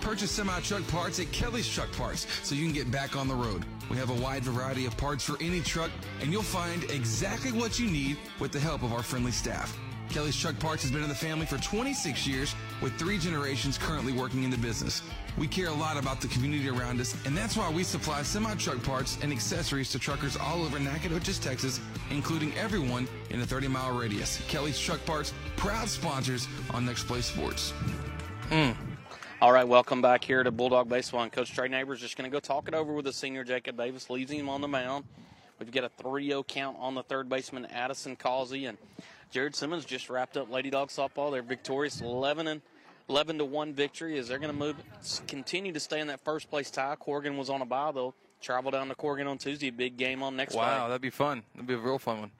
Purchase 0.00 0.30
semi 0.30 0.60
truck 0.60 0.86
parts 0.88 1.18
at 1.18 1.30
Kelly's 1.32 1.68
Truck 1.68 1.90
Parts 1.92 2.26
so 2.42 2.54
you 2.54 2.64
can 2.64 2.74
get 2.74 2.90
back 2.90 3.16
on 3.16 3.26
the 3.26 3.34
road. 3.34 3.64
We 3.90 3.96
have 3.96 4.10
a 4.10 4.22
wide 4.22 4.44
variety 4.44 4.86
of 4.86 4.96
parts 4.96 5.24
for 5.24 5.36
any 5.42 5.60
truck, 5.60 5.90
and 6.20 6.32
you'll 6.32 6.42
find 6.42 6.84
exactly 6.84 7.52
what 7.52 7.78
you 7.78 7.90
need 7.90 8.16
with 8.38 8.52
the 8.52 8.60
help 8.60 8.82
of 8.82 8.92
our 8.92 9.02
friendly 9.02 9.32
staff. 9.32 9.76
Kelly's 10.12 10.38
Truck 10.38 10.58
Parts 10.58 10.82
has 10.82 10.90
been 10.90 11.02
in 11.02 11.08
the 11.08 11.14
family 11.14 11.46
for 11.46 11.56
26 11.56 12.26
years, 12.26 12.54
with 12.82 12.92
three 12.98 13.16
generations 13.16 13.78
currently 13.78 14.12
working 14.12 14.42
in 14.42 14.50
the 14.50 14.58
business. 14.58 15.02
We 15.38 15.46
care 15.46 15.68
a 15.68 15.72
lot 15.72 15.96
about 15.96 16.20
the 16.20 16.28
community 16.28 16.68
around 16.68 17.00
us, 17.00 17.16
and 17.24 17.34
that's 17.34 17.56
why 17.56 17.70
we 17.70 17.82
supply 17.82 18.22
semi 18.22 18.54
truck 18.56 18.82
parts 18.82 19.16
and 19.22 19.32
accessories 19.32 19.90
to 19.92 19.98
truckers 19.98 20.36
all 20.36 20.62
over 20.62 20.78
Nacogdoches, 20.78 21.38
Texas, 21.38 21.80
including 22.10 22.52
everyone 22.58 23.08
in 23.30 23.40
a 23.40 23.46
30 23.46 23.68
mile 23.68 23.96
radius. 23.96 24.38
Kelly's 24.48 24.78
Truck 24.78 25.02
Parts, 25.06 25.32
proud 25.56 25.88
sponsors 25.88 26.46
on 26.74 26.84
Next 26.84 27.04
Play 27.04 27.22
Sports. 27.22 27.72
Mm. 28.50 28.76
All 29.40 29.50
right, 29.50 29.66
welcome 29.66 30.02
back 30.02 30.22
here 30.22 30.42
to 30.42 30.50
Bulldog 30.50 30.90
Baseball. 30.90 31.22
And 31.22 31.32
Coach 31.32 31.54
Trey 31.54 31.68
Neighbors 31.68 32.00
just 32.00 32.18
going 32.18 32.30
to 32.30 32.34
go 32.34 32.38
talk 32.38 32.68
it 32.68 32.74
over 32.74 32.92
with 32.92 33.06
the 33.06 33.14
senior 33.14 33.44
Jacob 33.44 33.78
Davis, 33.78 34.10
leaves 34.10 34.30
him 34.30 34.50
on 34.50 34.60
the 34.60 34.68
mound. 34.68 35.06
We've 35.58 35.70
got 35.72 35.84
a 35.84 35.88
3 35.88 36.28
0 36.28 36.42
count 36.42 36.76
on 36.78 36.94
the 36.94 37.02
third 37.02 37.30
baseman, 37.30 37.64
Addison 37.66 38.14
Causey. 38.16 38.66
And 38.66 38.76
Jared 39.32 39.56
Simmons 39.56 39.86
just 39.86 40.10
wrapped 40.10 40.36
up 40.36 40.50
Lady 40.50 40.68
Dog 40.68 40.90
softball. 40.90 41.32
They're 41.32 41.42
victorious 41.42 42.02
11 42.02 42.46
and 42.46 42.60
11 43.08 43.38
to 43.38 43.44
1 43.46 43.72
victory 43.72 44.18
as 44.18 44.28
they're 44.28 44.38
going 44.38 44.52
to 44.52 44.58
move, 44.58 44.76
continue 45.26 45.72
to 45.72 45.80
stay 45.80 46.00
in 46.00 46.08
that 46.08 46.22
first 46.22 46.50
place 46.50 46.70
tie. 46.70 46.94
Corrigan 46.96 47.38
was 47.38 47.48
on 47.48 47.62
a 47.62 47.64
bye. 47.64 47.92
They'll 47.92 48.14
travel 48.42 48.70
down 48.70 48.88
to 48.88 48.94
Corrigan 48.94 49.26
on 49.26 49.38
Tuesday. 49.38 49.70
Big 49.70 49.96
game 49.96 50.22
on 50.22 50.36
next 50.36 50.54
Wow, 50.54 50.64
Friday. 50.64 50.88
that'd 50.88 51.00
be 51.00 51.10
fun. 51.10 51.42
That'd 51.54 51.66
be 51.66 51.74
a 51.74 51.78
real 51.78 51.98
fun 51.98 52.20
one. 52.20 52.30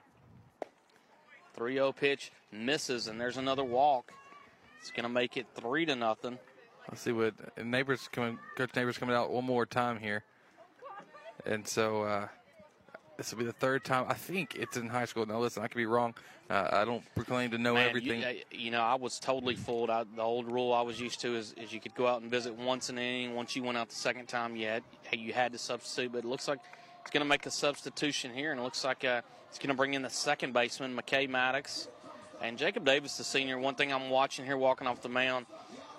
3 1.55 1.73
0 1.73 1.91
pitch 1.93 2.31
misses, 2.51 3.07
and 3.07 3.19
there's 3.19 3.37
another 3.37 3.63
walk. 3.63 4.13
It's 4.79 4.91
going 4.91 5.03
to 5.03 5.09
make 5.09 5.35
it 5.35 5.47
3 5.55 5.87
to 5.87 5.95
nothing. 5.95 6.37
Let's 6.89 7.01
see 7.01 7.11
what 7.11 7.33
neighbors 7.63 8.07
coming. 8.11 8.37
Coach 8.55 8.75
neighbors 8.75 8.99
coming 8.99 9.15
out 9.15 9.31
one 9.31 9.45
more 9.45 9.65
time 9.65 9.97
here, 9.97 10.23
and 11.45 11.67
so 11.67 12.03
uh, 12.03 12.27
this 13.17 13.31
will 13.31 13.39
be 13.39 13.45
the 13.45 13.51
third 13.53 13.83
time. 13.83 14.05
I 14.07 14.13
think 14.13 14.55
it's 14.55 14.77
in 14.77 14.87
high 14.87 15.05
school. 15.05 15.25
Now 15.25 15.39
listen, 15.39 15.63
I 15.63 15.67
could 15.67 15.77
be 15.77 15.85
wrong. 15.85 16.15
Uh, 16.49 16.69
I 16.71 16.85
don't 16.85 17.03
proclaim 17.15 17.51
to 17.51 17.57
know 17.57 17.75
Man, 17.75 17.87
everything. 17.87 18.21
You, 18.21 18.27
uh, 18.27 18.33
you 18.51 18.71
know, 18.71 18.81
I 18.81 18.95
was 18.95 19.19
totally 19.19 19.55
fooled. 19.55 19.89
I, 19.89 20.03
the 20.15 20.21
old 20.21 20.51
rule 20.51 20.73
I 20.73 20.81
was 20.81 20.99
used 20.99 21.21
to 21.21 21.35
is, 21.35 21.53
is 21.53 21.71
you 21.71 21.79
could 21.79 21.95
go 21.95 22.05
out 22.07 22.21
and 22.21 22.29
visit 22.29 22.55
once 22.55 22.89
an 22.89 22.97
inning. 22.97 23.35
Once 23.35 23.55
you 23.55 23.63
went 23.63 23.77
out 23.77 23.89
the 23.89 23.95
second 23.95 24.27
time, 24.27 24.55
you 24.55 24.67
had 24.67 24.83
you 25.13 25.31
had 25.33 25.51
to 25.53 25.57
substitute. 25.57 26.11
But 26.11 26.19
it 26.19 26.27
looks 26.27 26.47
like 26.47 26.59
it's 27.01 27.11
going 27.11 27.23
to 27.23 27.29
make 27.29 27.45
a 27.45 27.51
substitution 27.51 28.33
here, 28.33 28.51
and 28.51 28.59
it 28.59 28.63
looks 28.63 28.83
like 28.83 29.05
uh, 29.05 29.21
it's 29.49 29.59
going 29.59 29.69
to 29.69 29.75
bring 29.75 29.93
in 29.93 30.01
the 30.01 30.09
second 30.09 30.53
baseman, 30.53 30.95
McKay 30.95 31.29
Maddox, 31.29 31.87
and 32.41 32.57
Jacob 32.57 32.85
Davis, 32.85 33.17
the 33.17 33.23
senior. 33.23 33.57
One 33.57 33.75
thing 33.75 33.93
I'm 33.93 34.09
watching 34.09 34.45
here, 34.45 34.57
walking 34.57 34.87
off 34.87 35.01
the 35.01 35.09
mound, 35.09 35.45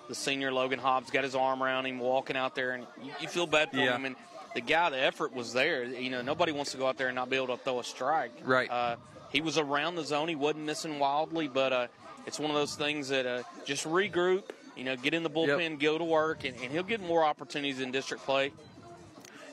the 0.07 0.15
senior 0.15 0.51
Logan 0.51 0.79
Hobbs 0.79 1.09
got 1.09 1.23
his 1.23 1.33
arm 1.35 1.63
around 1.63 1.85
him, 1.85 1.97
walking 1.99 2.37
out 2.37 2.55
there, 2.55 2.73
and 2.73 2.85
you, 3.03 3.11
you 3.21 3.27
feel 3.27 3.47
bad 3.47 3.71
for 3.71 3.77
Yeah. 3.77 3.95
him. 3.95 4.05
And 4.05 4.15
the 4.55 4.61
guy, 4.61 4.89
the 4.89 4.99
effort 4.99 5.35
was 5.35 5.53
there. 5.53 5.83
You 5.83 6.09
know, 6.09 6.23
nobody 6.23 6.51
wants 6.51 6.71
to 6.71 6.77
go 6.77 6.87
out 6.87 6.97
there 6.97 7.07
and 7.07 7.15
not 7.15 7.29
be 7.29 7.35
able 7.35 7.55
to 7.55 7.57
throw 7.57 7.79
a 7.79 7.83
strike. 7.83 8.31
Right. 8.43 8.71
Uh, 8.71 8.95
he 9.29 9.41
was 9.41 9.59
around 9.59 9.95
the 9.95 10.03
zone. 10.03 10.27
He 10.27 10.35
wasn't 10.35 10.65
missing 10.65 10.97
wildly, 10.97 11.47
but 11.47 11.73
uh, 11.73 11.87
it's 12.25 12.39
one 12.39 12.49
of 12.49 12.55
those 12.55 12.75
things 12.75 13.09
that 13.09 13.27
uh, 13.27 13.43
just 13.65 13.85
regroup. 13.85 14.43
You 14.75 14.83
know, 14.83 14.97
get 14.97 15.13
in 15.13 15.23
the 15.23 15.29
bullpen, 15.29 15.79
go 15.79 15.97
to 15.97 16.03
work, 16.03 16.43
and, 16.43 16.55
and 16.61 16.69
he'll 16.71 16.83
get 16.83 17.01
more 17.01 17.23
opportunities 17.23 17.79
in 17.79 17.91
district 17.91 18.23
play. 18.25 18.51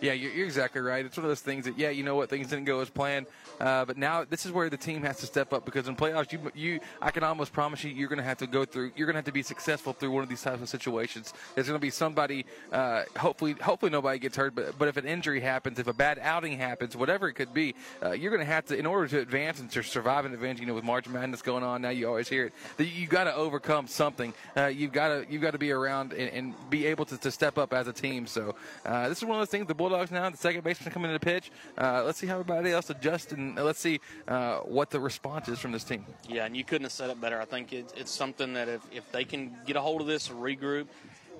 Yeah, 0.00 0.14
you're, 0.14 0.32
you're 0.32 0.46
exactly 0.46 0.80
right. 0.80 1.06
It's 1.06 1.16
one 1.16 1.24
of 1.24 1.30
those 1.30 1.40
things 1.40 1.64
that, 1.66 1.78
yeah, 1.78 1.90
you 1.90 2.02
know 2.02 2.16
what, 2.16 2.28
things 2.28 2.48
didn't 2.48 2.64
go 2.64 2.80
as 2.80 2.90
planned, 2.90 3.26
uh, 3.62 3.86
but 3.86 3.96
now 3.96 4.24
this 4.28 4.44
is 4.44 4.52
where 4.52 4.68
the 4.68 4.76
team 4.76 5.02
has 5.02 5.16
to 5.20 5.26
step 5.26 5.54
up 5.54 5.64
because 5.64 5.88
in 5.88 5.96
playoffs, 5.96 6.32
you, 6.32 6.40
you, 6.54 6.80
I 7.00 7.10
can 7.10 7.24
almost 7.24 7.52
promise 7.54 7.82
you, 7.82 7.90
you're 7.90 8.08
going 8.08 8.18
to 8.18 8.24
have 8.24 8.38
to 8.38 8.46
go 8.46 8.66
through, 8.66 8.92
you're 8.94 9.06
going 9.06 9.14
to 9.14 9.18
have 9.18 9.24
to 9.24 9.32
be 9.32 9.42
successful 9.42 9.94
through 9.94 10.10
one 10.10 10.22
of 10.22 10.28
these 10.28 10.42
types 10.42 10.60
of 10.60 10.68
situations. 10.68 11.32
There's 11.54 11.68
going 11.68 11.78
to 11.78 11.82
be 11.82 11.90
somebody, 11.90 12.44
uh, 12.70 13.04
hopefully, 13.16 13.52
hopefully 13.52 13.90
nobody 13.90 14.18
gets 14.18 14.36
hurt, 14.36 14.54
but 14.54 14.82
but 14.82 14.88
if 14.88 14.96
an 14.96 15.06
injury 15.06 15.38
happens, 15.40 15.78
if 15.78 15.86
a 15.86 15.92
bad 15.92 16.18
outing 16.20 16.58
happens, 16.58 16.96
whatever 16.96 17.28
it 17.28 17.34
could 17.34 17.54
be, 17.54 17.76
uh, 18.02 18.10
you're 18.10 18.32
going 18.32 18.44
to 18.44 18.52
have 18.52 18.66
to, 18.66 18.76
in 18.76 18.84
order 18.84 19.06
to 19.06 19.20
advance 19.20 19.60
and 19.60 19.70
to 19.70 19.80
survive 19.82 20.24
an 20.24 20.34
advance, 20.34 20.58
you 20.58 20.66
know, 20.66 20.74
with 20.74 20.82
March 20.82 21.08
Madness 21.08 21.40
going 21.40 21.62
on 21.62 21.82
now, 21.82 21.90
you 21.90 22.08
always 22.08 22.28
hear 22.28 22.46
it. 22.46 22.52
That 22.78 22.86
you 22.86 23.06
got 23.06 23.24
to 23.24 23.34
overcome 23.34 23.86
something. 23.86 24.34
Uh, 24.56 24.66
you've 24.66 24.92
got 24.92 25.08
to 25.08 25.26
you've 25.30 25.40
got 25.40 25.52
to 25.52 25.58
be 25.58 25.70
around 25.70 26.12
and, 26.12 26.30
and 26.30 26.70
be 26.70 26.86
able 26.86 27.04
to, 27.04 27.16
to 27.18 27.30
step 27.30 27.58
up 27.58 27.72
as 27.72 27.86
a 27.86 27.92
team. 27.92 28.26
So 28.26 28.56
uh, 28.84 29.08
this 29.08 29.18
is 29.18 29.24
one 29.24 29.36
of 29.36 29.40
those 29.40 29.50
things. 29.50 29.68
The 29.68 29.74
Bulldogs 29.74 30.10
now, 30.10 30.28
the 30.30 30.36
second 30.36 30.64
baseman 30.64 30.92
coming 30.92 31.12
in 31.12 31.14
to 31.14 31.24
pitch. 31.24 31.52
Uh, 31.78 32.02
let's 32.04 32.18
see 32.18 32.26
how 32.26 32.34
everybody 32.34 32.72
else 32.72 32.90
adjusts 32.90 33.30
and 33.30 33.51
let's 33.56 33.80
see 33.80 34.00
uh, 34.28 34.58
what 34.58 34.90
the 34.90 35.00
response 35.00 35.48
is 35.48 35.58
from 35.58 35.72
this 35.72 35.84
team. 35.84 36.04
Yeah, 36.28 36.44
and 36.44 36.56
you 36.56 36.64
couldn't 36.64 36.84
have 36.84 36.92
said 36.92 37.10
it 37.10 37.20
better. 37.20 37.40
I 37.40 37.44
think 37.44 37.72
it, 37.72 37.92
it's 37.96 38.10
something 38.10 38.54
that 38.54 38.68
if, 38.68 38.80
if 38.92 39.10
they 39.12 39.24
can 39.24 39.56
get 39.66 39.76
a 39.76 39.80
hold 39.80 40.00
of 40.00 40.06
this, 40.06 40.28
regroup, 40.28 40.86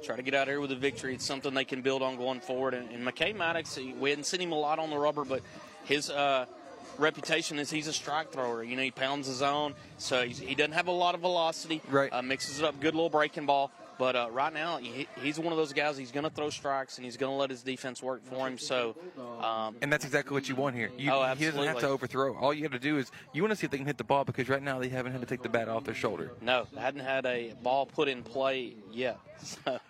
try 0.03 0.17
to 0.17 0.23
get 0.23 0.35
out 0.35 0.49
here 0.49 0.61
with 0.61 0.73
a 0.73 0.77
victory, 0.77 1.15
it's 1.15 1.25
something 1.25 1.55
they 1.55 1.65
can 1.65 1.83
build 1.83 2.03
on 2.03 2.17
going 2.17 2.41
forward. 2.41 2.75
And, 2.75 2.91
and 2.91 3.07
McKay 3.07 3.35
Maddox, 3.37 3.79
we 4.01 4.11
hadn't 4.11 4.25
seen 4.25 4.41
him 4.41 4.53
a 4.53 4.59
lot 4.59 4.79
on 4.79 4.91
the 4.91 4.99
rubber, 4.99 5.25
but 5.25 5.43
his 5.85 6.11
uh, 6.11 6.47
reputation 6.99 7.59
is 7.59 7.71
he's 7.71 7.87
a 7.87 7.93
strike 7.93 8.33
thrower. 8.33 8.63
You 8.63 8.77
know, 8.77 8.83
he 8.83 8.91
pounds 8.91 9.27
his 9.27 9.43
own, 9.43 9.75
so 9.99 10.25
he's, 10.25 10.39
he 10.39 10.55
doesn't 10.55 10.73
have 10.73 10.89
a 10.89 10.93
lot 10.93 11.15
of 11.15 11.21
velocity. 11.21 11.81
Right. 11.89 12.13
Uh, 12.13 12.23
mixes 12.23 12.59
it 12.59 12.65
up, 12.65 12.79
good 12.81 12.95
little 12.95 13.11
breaking 13.11 13.47
ball. 13.47 13.71
But 13.99 14.17
uh, 14.17 14.29
right 14.33 14.53
now, 14.53 14.79
he, 14.79 15.07
he's 15.21 15.39
one 15.39 15.53
of 15.53 15.59
those 15.59 15.73
guys. 15.73 15.97
He's 15.97 16.11
going 16.11 16.25
to 16.25 16.31
throw 16.31 16.51
strikes, 16.51 16.97
and 16.99 17.05
he's 17.05 17.17
going 17.17 17.31
to 17.33 17.37
let 17.37 17.51
his 17.51 17.63
defense 17.63 18.03
work 18.03 18.25
for 18.25 18.49
him. 18.49 18.59
So, 18.59 18.97
um, 19.41 19.77
And 19.83 19.93
that's 19.93 20.05
exactly 20.05 20.35
what 20.35 20.49
you 20.49 20.55
want 20.57 20.75
here. 20.77 20.91
You, 20.97 21.11
Oh, 21.13 21.35
he 21.35 21.45
doesn't 21.45 21.63
have 21.63 21.79
to 21.81 21.89
overthrow. 21.89 22.37
All 22.37 22.53
you 22.55 22.63
have 22.63 22.73
to 22.73 22.79
do 22.79 22.99
is 22.99 23.11
you 23.33 23.43
want 23.43 23.53
to 23.53 23.57
see 23.57 23.65
if 23.67 23.71
they 23.71 23.77
can 23.77 23.87
hit 23.87 23.99
the 23.99 24.05
ball 24.05 24.25
because 24.25 24.49
right 24.49 24.63
now 24.63 24.79
they 24.79 24.89
haven't 24.89 25.13
had 25.13 25.21
to 25.21 25.27
take 25.27 25.43
the 25.43 25.49
bat 25.49 25.69
off 25.69 25.85
their 25.85 25.95
shoulder. 25.95 26.33
no, 26.41 26.67
they 26.73 26.81
hadn't 26.81 27.01
had 27.01 27.27
a 27.27 27.53
ball 27.63 27.87
put 27.87 28.09
in 28.09 28.23
play 28.23 28.75
yet. 28.91 29.19
So. 29.65 29.81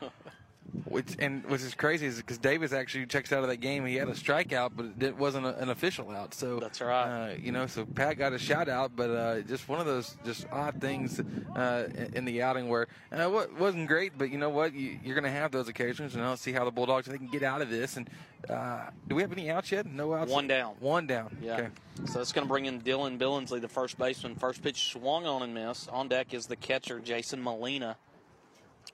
Which 0.85 1.17
and 1.19 1.45
which 1.47 1.61
is 1.61 1.75
crazy 1.75 2.07
is 2.07 2.17
because 2.17 2.39
Davis 2.39 2.73
actually 2.73 3.05
checks 3.05 3.31
out 3.31 3.43
of 3.43 3.49
that 3.51 3.59
game. 3.59 3.85
He 3.85 3.97
had 3.97 4.09
a 4.09 4.13
strikeout, 4.13 4.71
but 4.75 5.03
it 5.05 5.17
wasn't 5.19 5.45
a, 5.45 5.59
an 5.59 5.69
official 5.69 6.11
out. 6.11 6.33
So 6.33 6.61
that's 6.61 6.81
right. 6.81 7.33
Uh, 7.33 7.35
you 7.39 7.53
know, 7.53 7.67
so 7.67 7.85
Pat 7.85 8.17
got 8.17 8.33
a 8.33 8.39
shout 8.39 8.71
out, 8.71 8.97
but 8.97 9.11
uh, 9.11 9.41
just 9.43 9.69
one 9.69 9.81
of 9.81 9.87
those 9.87 10.17
just 10.25 10.47
odd 10.51 10.81
things 10.81 11.21
uh, 11.21 11.89
in- 12.15 12.25
the 12.25 12.41
outing 12.43 12.69
where 12.69 12.89
uh, 13.11 13.29
what 13.29 13.53
wasn't 13.59 13.87
great. 13.87 14.17
But 14.17 14.31
you 14.31 14.39
know 14.39 14.49
what? 14.49 14.73
You, 14.73 14.99
you're 15.05 15.15
going 15.15 15.31
to 15.31 15.39
have 15.39 15.53
those 15.53 15.69
occasions, 15.69 16.15
and 16.15 16.25
I'll 16.25 16.39
see 16.39 16.53
how 16.53 16.65
the 16.65 16.71
Bulldogs 16.71 17.07
they 17.07 17.19
can 17.19 17.29
get 17.29 17.43
out 17.43 17.61
of 17.61 17.69
this. 17.69 17.99
And 17.99 18.09
uh, 18.49 18.87
do 19.09 19.15
we 19.15 19.21
have 19.21 19.33
any 19.33 19.51
outs 19.51 19.71
yet? 19.73 19.85
No 19.85 20.15
outs. 20.15 20.31
One 20.31 20.49
down. 20.49 20.75
One 20.81 21.07
down. 21.07 21.37
Yeah. 21.43 21.55
Okay. 21.55 21.69
So 22.07 22.15
that's 22.15 22.33
going 22.33 22.47
to 22.47 22.49
bring 22.49 22.65
in 22.65 22.81
Dylan 22.81 23.19
Billingsley, 23.19 23.61
the 23.61 23.69
first 23.69 23.99
baseman. 23.99 24.37
First 24.37 24.63
pitch 24.63 24.93
swung 24.93 25.27
on 25.27 25.43
and 25.43 25.53
missed. 25.53 25.91
On 25.91 26.09
deck 26.09 26.33
is 26.33 26.47
the 26.47 26.57
catcher, 26.57 26.99
Jason 26.99 27.43
Molina. 27.43 27.97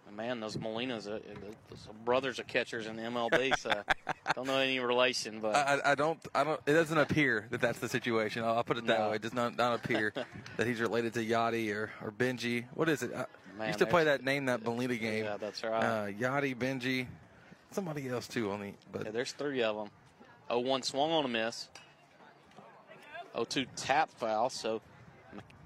And 0.08 0.16
man, 0.16 0.40
those 0.40 0.56
Molinas, 0.56 1.06
uh, 1.06 1.18
those 1.70 1.86
brothers 2.04 2.40
are 2.40 2.44
catchers 2.44 2.86
in 2.86 2.96
the 2.96 3.02
MLB, 3.02 3.56
so 3.58 3.70
don't 4.34 4.46
know 4.46 4.56
any 4.58 4.80
relation, 4.80 5.40
but 5.40 5.54
I, 5.54 5.92
I- 5.92 5.94
don't. 5.94 6.18
I 6.34 6.44
don't. 6.44 6.60
It 6.66 6.72
doesn't 6.72 6.96
appear 6.98 7.46
that 7.50 7.60
that's 7.60 7.78
the 7.78 7.88
situation. 7.88 8.42
I'll, 8.42 8.56
I'll 8.56 8.64
put 8.64 8.78
it 8.78 8.86
that 8.86 8.98
No. 8.98 9.10
way. 9.10 9.16
It 9.16 9.22
does 9.22 9.34
not 9.34 9.56
not 9.56 9.74
appear 9.84 10.12
that 10.56 10.66
he's 10.66 10.80
related 10.80 11.14
to 11.14 11.24
Yadi 11.24 11.72
or 11.74 11.90
or 12.02 12.10
Benji. 12.10 12.64
What 12.74 12.88
is 12.88 13.02
it? 13.02 13.12
I 13.14 13.26
Man, 13.58 13.66
used 13.68 13.80
to 13.80 13.86
play 13.86 14.04
that 14.04 14.24
name 14.24 14.46
that 14.46 14.64
Molina 14.64 14.96
game. 14.96 15.24
Yeah, 15.24 15.36
that's 15.36 15.62
right. 15.62 15.82
Uh, 15.84 16.06
Yadi, 16.06 16.56
Benji, 16.56 17.06
somebody 17.70 18.08
else 18.08 18.26
too 18.28 18.50
on 18.50 18.60
the. 18.60 18.72
But 18.90 19.04
yeah, 19.06 19.10
there's 19.10 19.32
three 19.32 19.62
of 19.62 19.76
them. 19.76 19.88
0-1 20.48 20.82
swung 20.84 21.10
on 21.10 21.24
a 21.26 21.28
miss. 21.28 21.68
0-2 23.34 23.66
tap 23.76 24.10
foul. 24.12 24.48
So 24.48 24.80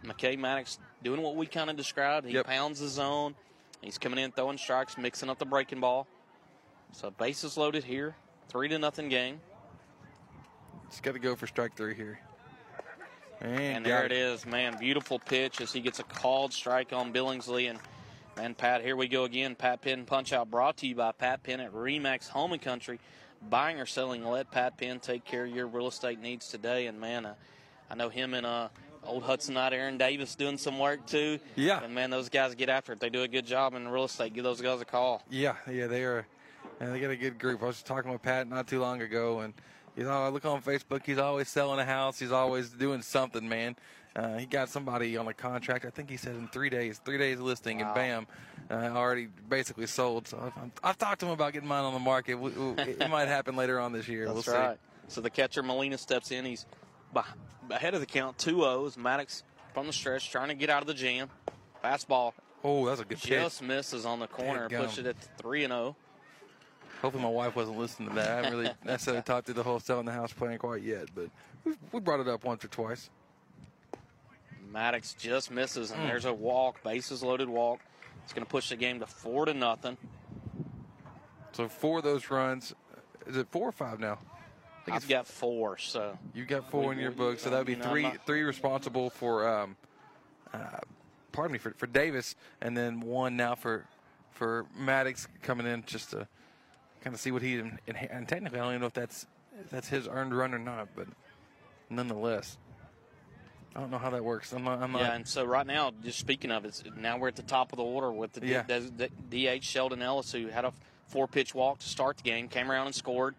McKay 0.04 0.36
Maddox 0.38 0.78
doing 1.04 1.22
what 1.22 1.36
we 1.36 1.46
kind 1.46 1.70
of 1.70 1.76
described. 1.76 2.26
He 2.26 2.32
Yep. 2.34 2.46
pounds 2.46 2.80
the 2.80 2.88
zone. 2.88 3.34
He's 3.82 3.98
coming 3.98 4.18
in 4.18 4.32
throwing 4.32 4.58
strikes, 4.58 4.96
mixing 4.96 5.28
up 5.28 5.38
the 5.38 5.44
breaking 5.44 5.80
ball. 5.80 6.06
So 6.92 7.10
bases 7.10 7.56
loaded 7.56 7.84
here. 7.84 8.14
Three 8.48 8.68
to 8.68 8.78
nothing 8.78 9.08
game. 9.08 9.40
just 10.88 11.02
got 11.02 11.14
to 11.14 11.18
go 11.18 11.34
for 11.34 11.46
strike 11.46 11.76
three 11.76 11.94
here. 11.94 12.20
And, 13.40 13.58
And 13.58 13.86
there 13.86 14.04
it 14.04 14.12
is, 14.12 14.46
man. 14.46 14.78
Beautiful 14.78 15.18
pitch 15.18 15.60
as 15.60 15.72
he 15.72 15.80
gets 15.80 15.98
a 15.98 16.04
called 16.04 16.52
strike 16.52 16.92
on 16.92 17.12
Billingsley. 17.12 17.68
And, 17.68 17.78
man, 18.36 18.54
Pat, 18.54 18.82
here 18.82 18.94
we 18.94 19.08
go 19.08 19.24
again. 19.24 19.56
Pat 19.56 19.82
Penn 19.82 20.04
Punch 20.04 20.32
Out 20.32 20.50
brought 20.50 20.76
to 20.78 20.86
you 20.86 20.94
by 20.94 21.10
Pat 21.12 21.42
Penn 21.42 21.60
at 21.60 21.72
Remax 21.72 22.28
Home 22.28 22.52
and 22.52 22.62
Country. 22.62 23.00
Buying 23.50 23.80
or 23.80 23.86
selling, 23.86 24.24
let 24.24 24.52
Pat 24.52 24.76
Penn 24.76 25.00
take 25.00 25.24
care 25.24 25.44
of 25.44 25.50
your 25.50 25.66
real 25.66 25.88
estate 25.88 26.20
needs 26.20 26.48
today. 26.48 26.86
And, 26.86 27.00
man, 27.00 27.26
uh, 27.26 27.34
I 27.90 27.96
know 27.96 28.08
him 28.08 28.34
and 28.34 28.46
uh, 28.46 28.68
old 29.04 29.22
Hudson 29.22 29.54
Knight, 29.54 29.72
Aaron 29.72 29.98
Davis, 29.98 30.34
doing 30.34 30.58
some 30.58 30.78
work 30.78 31.06
too. 31.06 31.38
Yeah. 31.56 31.82
And, 31.82 31.94
man, 31.94 32.10
those 32.10 32.28
guys 32.28 32.54
get 32.54 32.68
after 32.68 32.92
it. 32.92 33.00
They 33.00 33.10
do 33.10 33.22
a 33.22 33.28
good 33.28 33.46
job 33.46 33.74
in 33.74 33.88
real 33.88 34.04
estate. 34.04 34.34
Give 34.34 34.44
those 34.44 34.60
guys 34.60 34.80
a 34.80 34.84
call. 34.84 35.22
Yeah, 35.30 35.56
yeah, 35.70 35.86
they 35.86 36.04
are. 36.04 36.26
And 36.80 36.94
they 36.94 37.00
got 37.00 37.10
a 37.10 37.16
good 37.16 37.38
group. 37.38 37.62
I 37.62 37.66
was 37.66 37.82
talking 37.82 38.10
with 38.12 38.22
Pat 38.22 38.48
not 38.48 38.66
too 38.66 38.80
long 38.80 39.02
ago, 39.02 39.40
and 39.40 39.54
you 39.96 40.04
know, 40.04 40.10
I 40.10 40.28
look 40.28 40.44
on 40.44 40.62
Facebook. 40.62 41.04
He's 41.04 41.18
always 41.18 41.48
selling 41.48 41.78
a 41.78 41.84
house. 41.84 42.18
He's 42.18 42.32
always 42.32 42.70
doing 42.70 43.02
something, 43.02 43.48
man. 43.48 43.76
Uh, 44.14 44.36
he 44.38 44.46
got 44.46 44.68
somebody 44.68 45.16
on 45.16 45.26
a 45.28 45.34
contract. 45.34 45.84
I 45.84 45.90
think 45.90 46.10
he 46.10 46.16
said 46.16 46.34
in 46.36 46.48
three 46.48 46.68
days, 46.70 47.00
three 47.04 47.18
days 47.18 47.38
listing, 47.38 47.78
Wow. 47.78 47.86
and 47.86 47.94
bam, 47.94 48.26
uh, 48.70 48.96
already 48.96 49.28
basically 49.48 49.86
sold. 49.86 50.28
So 50.28 50.52
I've, 50.56 50.70
I've 50.82 50.98
talked 50.98 51.20
to 51.20 51.26
him 51.26 51.32
about 51.32 51.52
getting 51.52 51.68
mine 51.68 51.84
on 51.84 51.94
the 51.94 51.98
market. 51.98 52.38
It 52.42 53.10
might 53.10 53.28
happen 53.28 53.56
later 53.56 53.78
on 53.80 53.92
this 53.92 54.08
year. 54.08 54.26
That's 54.32 54.46
we'll 54.46 54.56
right. 54.56 54.78
So 55.08 55.20
the 55.20 55.30
catcher 55.30 55.62
Molina 55.62 55.98
steps 55.98 56.30
in. 56.30 56.44
He's 56.44 56.66
beh- 57.14 57.24
ahead 57.70 57.94
of 57.94 58.00
the 58.00 58.06
count, 58.06 58.38
2 58.38 58.64
O's. 58.64 58.96
Maddox 58.96 59.42
from 59.74 59.86
the 59.86 59.92
stretch 59.92 60.30
trying 60.30 60.48
to 60.48 60.54
get 60.54 60.70
out 60.70 60.82
of 60.82 60.86
the 60.86 60.94
jam. 60.94 61.30
Fastball. 61.82 62.32
Oh, 62.64 62.86
that's 62.86 63.00
a 63.00 63.04
good 63.04 63.18
pitch. 63.18 63.28
Just 63.28 63.62
misses 63.62 64.06
on 64.06 64.20
the 64.20 64.26
corner. 64.28 64.68
Push 64.68 64.98
it 64.98 65.06
at 65.06 65.16
3 65.38 65.64
and 65.64 65.72
oh. 65.72 65.76
0. 65.76 65.96
Hopefully, 67.02 67.24
my 67.24 67.28
wife 67.30 67.56
wasn't 67.56 67.78
listening 67.78 68.10
to 68.10 68.14
that. 68.14 68.28
I 68.30 68.36
haven't 68.36 68.52
really 68.58 68.70
necessarily 68.84 69.22
talked 69.22 69.46
through 69.46 69.54
the 69.54 69.62
whole 69.64 69.80
selling 69.80 70.06
the 70.06 70.12
house 70.12 70.32
plan 70.32 70.56
quite 70.58 70.82
yet, 70.82 71.08
but 71.14 71.30
we 71.64 71.72
we 71.90 71.98
brought 72.00 72.20
it 72.20 72.28
up 72.28 72.44
once 72.44 72.64
or 72.64 72.68
twice. 72.68 73.10
Maddox 74.70 75.14
just 75.14 75.50
misses, 75.50 75.90
and 75.90 76.00
Mm. 76.02 76.06
there's 76.06 76.24
a 76.24 76.32
walk, 76.32 76.82
bases 76.82 77.22
loaded 77.22 77.48
walk. 77.48 77.80
It's 78.22 78.32
going 78.32 78.44
to 78.46 78.50
push 78.50 78.68
the 78.68 78.76
game 78.76 79.00
to 79.00 79.06
4 79.06 79.46
to 79.46 79.54
nothing. 79.54 79.96
So 81.52 81.68
four 81.68 81.98
of 81.98 82.04
those 82.04 82.30
runs, 82.30 82.72
is 83.26 83.36
it 83.36 83.48
four 83.50 83.68
or 83.68 83.72
five 83.72 83.98
now? 84.00 84.18
I 84.82 84.84
think 84.84 84.96
I've 84.96 85.08
got 85.08 85.26
four, 85.28 85.78
so 85.78 86.18
you've 86.34 86.48
got 86.48 86.68
four 86.70 86.88
We- 86.88 86.94
in 86.94 86.98
your 87.00 87.10
we- 87.10 87.16
book, 87.16 87.38
so 87.38 87.50
that 87.50 87.58
would 87.58 87.66
be 87.66 87.72
you 87.74 87.78
know, 87.78 87.84
I'm 87.84 87.90
three 87.90 88.10
three 88.26 88.42
responsible 88.42 89.10
for 89.10 89.46
um, 89.48 89.76
uh, 90.52 90.78
pardon 91.30 91.52
me 91.52 91.58
for, 91.58 91.70
for 91.74 91.86
Davis, 91.86 92.34
and 92.60 92.76
then 92.76 93.00
one 93.00 93.36
now 93.36 93.54
for 93.54 93.86
for 94.32 94.66
Maddox 94.76 95.28
coming 95.42 95.66
in 95.66 95.84
just 95.86 96.10
to 96.10 96.26
kind 97.02 97.14
of 97.14 97.20
see 97.20 97.30
what 97.30 97.42
he 97.42 97.58
and, 97.58 97.78
and 97.86 98.28
technically 98.28 98.58
I 98.58 98.62
don't 98.62 98.72
even 98.72 98.80
know 98.80 98.86
if 98.88 98.92
that's 98.92 99.26
if 99.60 99.70
that's 99.70 99.88
his 99.88 100.08
earned 100.08 100.36
run 100.36 100.52
or 100.52 100.58
not, 100.58 100.88
but 100.96 101.06
nonetheless, 101.88 102.58
I 103.76 103.80
don't 103.80 103.90
know 103.90 103.98
how 103.98 104.10
that 104.10 104.24
works. 104.24 104.52
I'm 104.52 104.64
not. 104.64 104.82
I'm 104.82 104.92
not 104.92 105.02
yeah, 105.02 105.14
and 105.14 105.26
so 105.28 105.44
right 105.44 105.66
now, 105.66 105.92
just 106.02 106.18
speaking 106.18 106.50
of 106.50 106.64
it, 106.64 106.82
now 106.96 107.18
we're 107.18 107.28
at 107.28 107.36
the 107.36 107.42
top 107.42 107.72
of 107.72 107.76
the 107.76 107.84
order 107.84 108.10
with 108.10 108.32
the, 108.32 108.46
Yeah. 108.46 108.62
the, 108.62 109.08
the 109.30 109.58
DH 109.58 109.62
Sheldon 109.64 110.02
Ellis, 110.02 110.32
who 110.32 110.48
had 110.48 110.64
a 110.64 110.72
four 111.06 111.28
pitch 111.28 111.54
walk 111.54 111.78
to 111.80 111.88
start 111.88 112.16
the 112.16 112.22
game, 112.22 112.48
came 112.48 112.70
around 112.70 112.86
and 112.86 112.94
scored. 112.94 113.34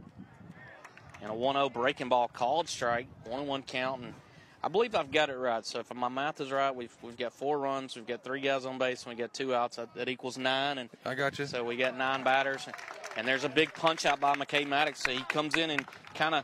And 1.24 1.32
a 1.32 1.34
1 1.34 1.56
0 1.56 1.70
breaking 1.70 2.10
ball 2.10 2.28
called 2.28 2.68
strike, 2.68 3.08
1 3.26 3.48
1 3.48 3.64
count. 3.64 4.04
And 4.04 4.14
I 4.62 4.68
believe 4.68 4.94
I've 4.94 5.10
got 5.10 5.30
it 5.30 5.38
right. 5.38 5.66
So 5.66 5.80
if 5.80 5.94
my 5.94 6.10
math 6.10 6.42
is 6.42 6.52
right, 6.52 6.76
we've, 6.76 6.96
we've 7.02 7.18
got 7.18 7.34
four 7.34 7.58
runs, 7.60 7.96
we've 7.96 8.06
got 8.06 8.24
three 8.24 8.42
guys 8.42 8.66
on 8.66 8.78
base, 8.78 9.04
and 9.06 9.16
we 9.16 9.20
got 9.20 9.34
two 9.34 9.56
outs. 9.56 9.78
That, 9.78 9.94
that 9.96 10.10
equals 10.10 10.38
nine. 10.38 10.78
And 10.78 10.90
I 11.06 11.16
got 11.16 11.40
you. 11.40 11.46
So 11.46 11.64
we 11.64 11.78
got 11.78 11.98
nine 11.98 12.24
batters. 12.24 12.68
And 13.16 13.26
there's 13.26 13.46
a 13.46 13.50
big 13.50 13.74
punch 13.74 14.06
out 14.06 14.20
by 14.20 14.36
McKay 14.36 14.68
Maddox. 14.68 15.02
So 15.02 15.12
he 15.12 15.24
comes 15.24 15.56
in 15.56 15.70
and 15.70 15.86
kind 16.14 16.36
of 16.36 16.44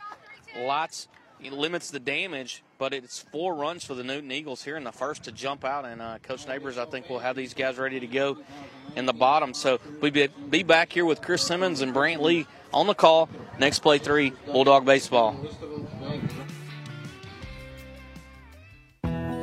lights, 0.58 1.10
he 1.40 1.50
limits 1.50 1.90
the 1.90 2.00
damage, 2.00 2.64
but 2.78 2.94
it's 2.94 3.20
four 3.32 3.56
runs 3.56 3.84
for 3.86 3.94
the 3.94 4.04
Newton 4.04 4.32
Eagles 4.32 4.64
here 4.64 4.76
in 4.76 4.84
the 4.84 4.92
first 4.92 5.24
to 5.24 5.32
jump 5.32 5.64
out. 5.64 5.86
And 5.86 6.02
uh, 6.02 6.18
Coach 6.22 6.48
Neighbors, 6.48 6.78
I 6.78 6.86
think, 6.86 7.10
will 7.10 7.20
have 7.20 7.36
these 7.36 7.54
guys 7.54 7.78
ready 7.78 8.00
to 8.00 8.08
go 8.08 8.38
in 8.96 9.06
the 9.06 9.14
bottom. 9.14 9.54
So 9.54 9.80
we'll 10.02 10.12
be, 10.12 10.28
be 10.28 10.64
back 10.64 10.92
here 10.92 11.06
with 11.06 11.22
Chris 11.22 11.42
Simmons 11.42 11.82
and 11.82 11.94
Brant 11.94 12.22
Lee 12.22 12.46
on 12.74 12.88
the 12.88 12.94
call. 12.94 13.30
Next 13.58 13.80
play 13.80 14.00
three, 14.00 14.34
Bulldog 14.48 14.86
Baseball. 14.86 15.36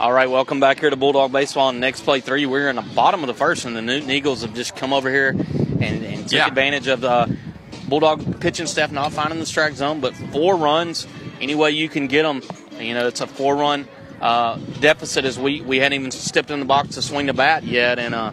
All 0.00 0.12
right, 0.12 0.28
welcome 0.28 0.58
back 0.58 0.80
here 0.80 0.90
to 0.90 0.96
Bulldog 0.96 1.32
Baseball. 1.32 1.68
And 1.68 1.80
next 1.80 2.00
play 2.02 2.20
three, 2.20 2.44
we're 2.46 2.68
in 2.68 2.76
the 2.76 2.82
bottom 2.82 3.22
of 3.22 3.26
the 3.28 3.34
first, 3.34 3.64
and 3.64 3.76
the 3.76 3.82
Newton 3.82 4.10
Eagles 4.10 4.42
have 4.42 4.54
just 4.54 4.74
come 4.74 4.92
over 4.92 5.08
here 5.10 5.28
and, 5.28 5.82
and 6.04 6.22
took 6.24 6.32
Yeah. 6.32 6.46
advantage 6.48 6.88
of 6.88 7.00
the 7.00 7.36
Bulldog 7.88 8.40
pitching 8.40 8.66
staff 8.66 8.90
not 8.90 9.12
finding 9.12 9.38
the 9.38 9.46
strike 9.46 9.74
zone. 9.74 10.00
But 10.00 10.16
four 10.32 10.56
runs, 10.56 11.06
any 11.40 11.54
way 11.54 11.70
you 11.72 11.88
can 11.88 12.06
get 12.08 12.22
them, 12.22 12.42
you 12.80 12.94
know, 12.94 13.06
it's 13.06 13.20
a 13.20 13.26
four-run 13.26 13.86
uh, 14.20 14.56
deficit 14.80 15.24
as 15.24 15.38
we 15.38 15.60
we 15.60 15.78
hadn't 15.78 15.98
even 15.98 16.10
stepped 16.10 16.50
in 16.50 16.58
the 16.60 16.64
box 16.66 16.94
to 16.94 17.02
swing 17.02 17.26
the 17.26 17.32
bat 17.34 17.64
yet, 17.64 17.98
and 17.98 18.14
uh, 18.14 18.32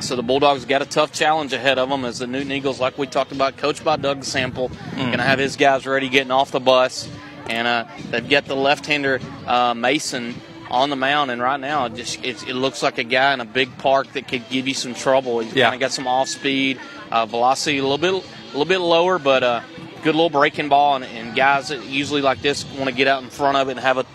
So 0.00 0.14
the 0.16 0.22
Bulldogs 0.22 0.64
got 0.64 0.82
a 0.82 0.86
tough 0.86 1.12
challenge 1.12 1.52
ahead 1.52 1.78
of 1.78 1.88
them 1.88 2.04
as 2.04 2.18
the 2.20 2.26
Newton 2.26 2.52
Eagles, 2.52 2.80
like 2.80 2.96
we 2.98 3.06
talked 3.06 3.32
about, 3.32 3.56
coached 3.56 3.84
by 3.84 3.96
Doug 3.96 4.24
Sample, 4.24 4.70
going 4.96 5.18
to 5.18 5.22
have 5.22 5.38
his 5.38 5.56
guys 5.56 5.86
ready 5.86 6.08
getting 6.08 6.30
off 6.30 6.50
the 6.50 6.60
bus. 6.60 7.08
And 7.50 7.66
uh, 7.66 7.84
they've 8.10 8.28
got 8.28 8.44
the 8.44 8.54
left-hander 8.54 9.20
uh, 9.46 9.74
Mason 9.74 10.34
on 10.70 10.88
the 10.88 10.94
mound, 10.96 11.32
and 11.32 11.42
right 11.42 11.58
now 11.58 11.86
it 11.86 11.94
just 11.96 12.24
it, 12.24 12.46
it 12.48 12.54
looks 12.54 12.80
like 12.80 12.98
a 12.98 13.02
guy 13.04 13.34
in 13.34 13.40
a 13.40 13.44
big 13.44 13.76
park 13.78 14.12
that 14.12 14.28
could 14.28 14.48
give 14.50 14.68
you 14.68 14.74
some 14.74 14.94
trouble. 14.94 15.40
He's 15.40 15.52
Yeah. 15.52 15.64
kind 15.64 15.74
of 15.74 15.80
got 15.80 15.90
some 15.90 16.06
off 16.06 16.28
speed, 16.28 16.78
uh, 17.10 17.26
velocity 17.26 17.78
a 17.78 17.82
little 17.82 17.98
bit 17.98 18.14
a 18.14 18.46
little 18.56 18.64
bit 18.64 18.78
lower, 18.78 19.18
but 19.18 19.42
uh, 19.42 19.60
good 20.04 20.14
little 20.14 20.30
breaking 20.30 20.68
ball. 20.68 20.94
And, 20.94 21.04
and 21.06 21.34
guys 21.34 21.68
that 21.68 21.84
usually 21.86 22.22
like 22.22 22.40
this 22.40 22.64
want 22.76 22.88
to 22.88 22.94
get 22.94 23.08
out 23.08 23.22
in 23.24 23.30
front 23.30 23.56
of 23.56 23.68
it 23.68 23.72
and 23.72 23.80
have 23.80 23.98
a 23.98 24.06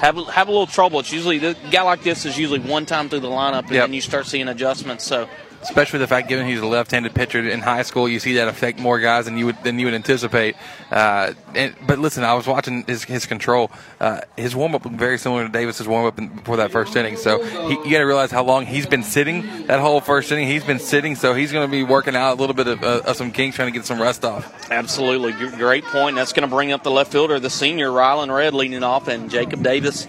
have 0.00 0.16
have 0.28 0.48
a 0.48 0.50
little 0.50 0.66
trouble. 0.66 1.00
It's 1.00 1.12
usually 1.12 1.38
the 1.38 1.56
guy 1.70 1.80
like 1.82 2.02
this 2.02 2.26
is 2.26 2.36
usually 2.36 2.60
one 2.60 2.84
time 2.84 3.08
through 3.08 3.20
the 3.20 3.30
lineup, 3.30 3.60
and 3.60 3.70
Yep. 3.70 3.84
then 3.84 3.94
you 3.94 4.02
start 4.02 4.26
seeing 4.26 4.48
adjustments. 4.48 5.04
So 5.04 5.28
especially 5.62 6.00
the 6.00 6.06
fact 6.06 6.28
given 6.28 6.46
he's 6.46 6.60
a 6.60 6.66
left-handed 6.66 7.14
pitcher 7.14 7.48
in 7.48 7.60
high 7.60 7.82
school, 7.82 8.08
you 8.08 8.20
see 8.20 8.34
that 8.34 8.48
affect 8.48 8.78
more 8.78 8.98
guys 9.00 9.24
than 9.24 9.36
you 9.38 9.46
would 9.46 9.62
than 9.62 9.78
you 9.78 9.86
would 9.86 9.94
anticipate. 9.94 10.56
Uh, 10.90 11.32
and, 11.54 11.74
but 11.86 11.98
listen, 11.98 12.24
I 12.24 12.34
was 12.34 12.46
watching 12.46 12.84
his, 12.86 13.04
his 13.04 13.26
control. 13.26 13.70
Uh, 14.00 14.20
his 14.36 14.54
warm-up 14.54 14.84
looked 14.84 14.96
very 14.96 15.18
similar 15.18 15.44
to 15.46 15.52
Davis's 15.52 15.86
warm-up 15.88 16.18
in- 16.18 16.28
before 16.28 16.56
that 16.58 16.70
first 16.70 16.94
inning. 16.96 17.16
So 17.16 17.42
he, 17.42 17.74
you 17.74 17.90
got 17.90 17.98
to 17.98 18.04
realize 18.04 18.30
how 18.30 18.44
long 18.44 18.66
he's 18.66 18.86
been 18.86 19.02
sitting. 19.02 19.66
That 19.66 19.80
whole 19.80 20.00
first 20.00 20.30
inning, 20.32 20.48
he's 20.48 20.64
been 20.64 20.78
sitting. 20.78 21.14
So 21.14 21.34
he's 21.34 21.52
going 21.52 21.66
to 21.66 21.70
be 21.70 21.82
working 21.82 22.16
out 22.16 22.38
a 22.38 22.40
little 22.40 22.54
bit 22.54 22.66
of, 22.68 22.82
uh, 22.82 23.02
of 23.06 23.16
some 23.16 23.30
kinks, 23.30 23.56
trying 23.56 23.72
to 23.72 23.78
get 23.78 23.86
some 23.86 24.00
rest 24.00 24.24
off. 24.24 24.70
Absolutely. 24.70 25.32
Great 25.56 25.84
point. 25.84 26.16
That's 26.16 26.32
going 26.32 26.48
to 26.48 26.54
bring 26.54 26.72
up 26.72 26.82
the 26.82 26.90
left 26.90 27.12
fielder, 27.12 27.38
the 27.38 27.50
senior, 27.50 27.90
Rylan 27.90 28.34
Red, 28.34 28.54
leading 28.54 28.82
off, 28.82 29.08
and 29.08 29.30
Jacob 29.30 29.62
Davis 29.62 30.06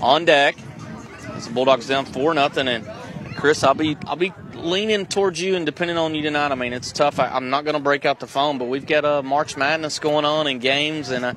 on 0.00 0.24
deck. 0.24 0.56
The 1.44 1.50
Bulldogs 1.50 1.88
down 1.88 2.04
4 2.04 2.34
nothing. 2.34 2.68
And 2.68 2.86
Chris, 3.36 3.64
I'll 3.64 3.74
be 3.74 3.96
I'll 4.06 4.16
be 4.16 4.32
leaning 4.62 5.06
towards 5.06 5.40
you 5.40 5.56
and 5.56 5.66
depending 5.66 5.96
on 5.96 6.14
you 6.14 6.22
tonight. 6.22 6.52
I 6.52 6.54
mean, 6.54 6.72
it's 6.72 6.92
tough. 6.92 7.18
I, 7.18 7.28
I'm 7.28 7.50
not 7.50 7.64
going 7.64 7.74
to 7.74 7.82
break 7.82 8.04
out 8.04 8.20
the 8.20 8.26
phone, 8.26 8.58
but 8.58 8.66
we've 8.66 8.86
got 8.86 9.04
a 9.04 9.22
March 9.22 9.56
Madness 9.56 9.98
going 9.98 10.24
on 10.24 10.46
and 10.46 10.60
games, 10.60 11.10
and 11.10 11.24
uh, 11.24 11.34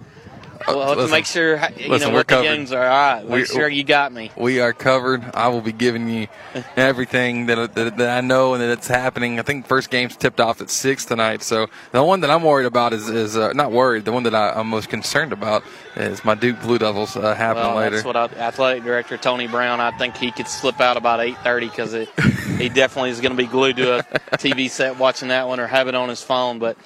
we'll 0.67 0.81
have 0.81 0.93
to 0.93 0.95
listen. 1.01 1.11
make 1.11 1.25
sure 1.25 1.55
you 1.77 1.89
Listen, 1.89 2.07
know 2.09 2.13
we're 2.13 2.19
what 2.19 2.27
the 2.27 2.41
games 2.41 2.71
are. 2.71 2.83
All 2.85 3.13
right, 3.15 3.23
make 3.23 3.31
We- 3.31 3.45
sure 3.45 3.67
you 3.67 3.83
got 3.83 4.11
me. 4.11 4.31
We 4.37 4.59
are 4.59 4.73
covered. 4.73 5.23
I 5.33 5.47
will 5.49 5.61
be 5.61 5.71
giving 5.71 6.09
you 6.09 6.27
everything 6.75 7.45
that, 7.47 7.73
that, 7.75 7.97
that 7.97 8.17
I 8.17 8.21
know 8.21 8.53
and 8.53 8.61
that 8.63 8.69
it's 8.71 8.87
happening. 8.87 9.39
I 9.39 9.43
think 9.43 9.67
first 9.67 9.89
game's 9.89 10.15
tipped 10.15 10.39
off 10.39 10.61
at 10.61 10.69
six 10.69 11.05
tonight. 11.05 11.43
So 11.43 11.67
the 11.91 12.03
one 12.03 12.21
that 12.21 12.29
I'm 12.31 12.43
worried 12.43 12.65
about 12.65 12.93
is, 12.93 13.09
is 13.09 13.37
uh, 13.37 13.53
not 13.53 13.71
worried. 13.71 14.05
The 14.05 14.11
one 14.11 14.23
that 14.23 14.35
I, 14.35 14.51
I'm 14.51 14.67
most 14.67 14.89
concerned 14.89 15.33
about 15.33 15.63
is 15.95 16.23
my 16.25 16.35
Duke 16.35 16.61
Blue 16.61 16.77
Devils 16.77 17.15
uh, 17.15 17.33
happening 17.35 17.67
Well, 17.67 17.75
later. 17.77 17.95
that's 17.97 18.05
what 18.05 18.15
I, 18.15 18.25
athletic 18.25 18.83
director 18.83 19.17
Tony 19.17 19.47
Brown. 19.47 19.79
I 19.79 19.91
think 19.97 20.17
he 20.17 20.31
could 20.31 20.47
slip 20.47 20.79
out 20.81 20.97
about 20.97 21.19
eight 21.21 21.37
thirty 21.39 21.67
because 21.69 21.93
he 22.57 22.69
definitely 22.69 23.11
is 23.11 23.21
going 23.21 23.31
to 23.31 23.37
be 23.37 23.47
glued 23.47 23.77
to 23.77 23.99
a 23.99 24.03
TV 24.37 24.69
set 24.69 24.97
watching 24.97 25.29
that 25.29 25.47
one 25.47 25.59
or 25.59 25.67
have 25.67 25.87
it 25.87 25.95
on 25.95 26.09
his 26.09 26.21
phone. 26.21 26.59
But 26.59 26.77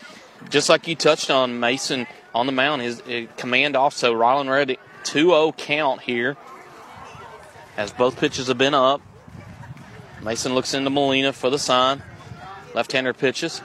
just 0.49 0.69
like 0.69 0.88
you 0.88 0.95
touched 0.95 1.30
on, 1.32 1.59
Mason 1.59 2.07
on 2.34 2.45
the 2.45 2.51
mound, 2.51 2.82
his, 2.82 3.01
uh 3.01 3.25
command 3.38 3.75
off. 3.75 3.93
So 3.93 4.13
Rylan 4.13 4.49
Red 4.49 4.77
2-0 5.03 5.57
count 5.57 6.01
here 6.01 6.38
as 7.77 7.91
both 7.91 8.17
pitches 8.17 8.47
have 8.47 8.57
been 8.57 8.73
up. 8.73 9.01
Mason 10.21 10.53
looks 10.53 10.73
into 10.73 10.89
Molina 10.89 11.32
for 11.32 11.49
the 11.49 11.59
sign. 11.59 12.03
Left-hander 12.75 13.13
pitches. 13.13 13.61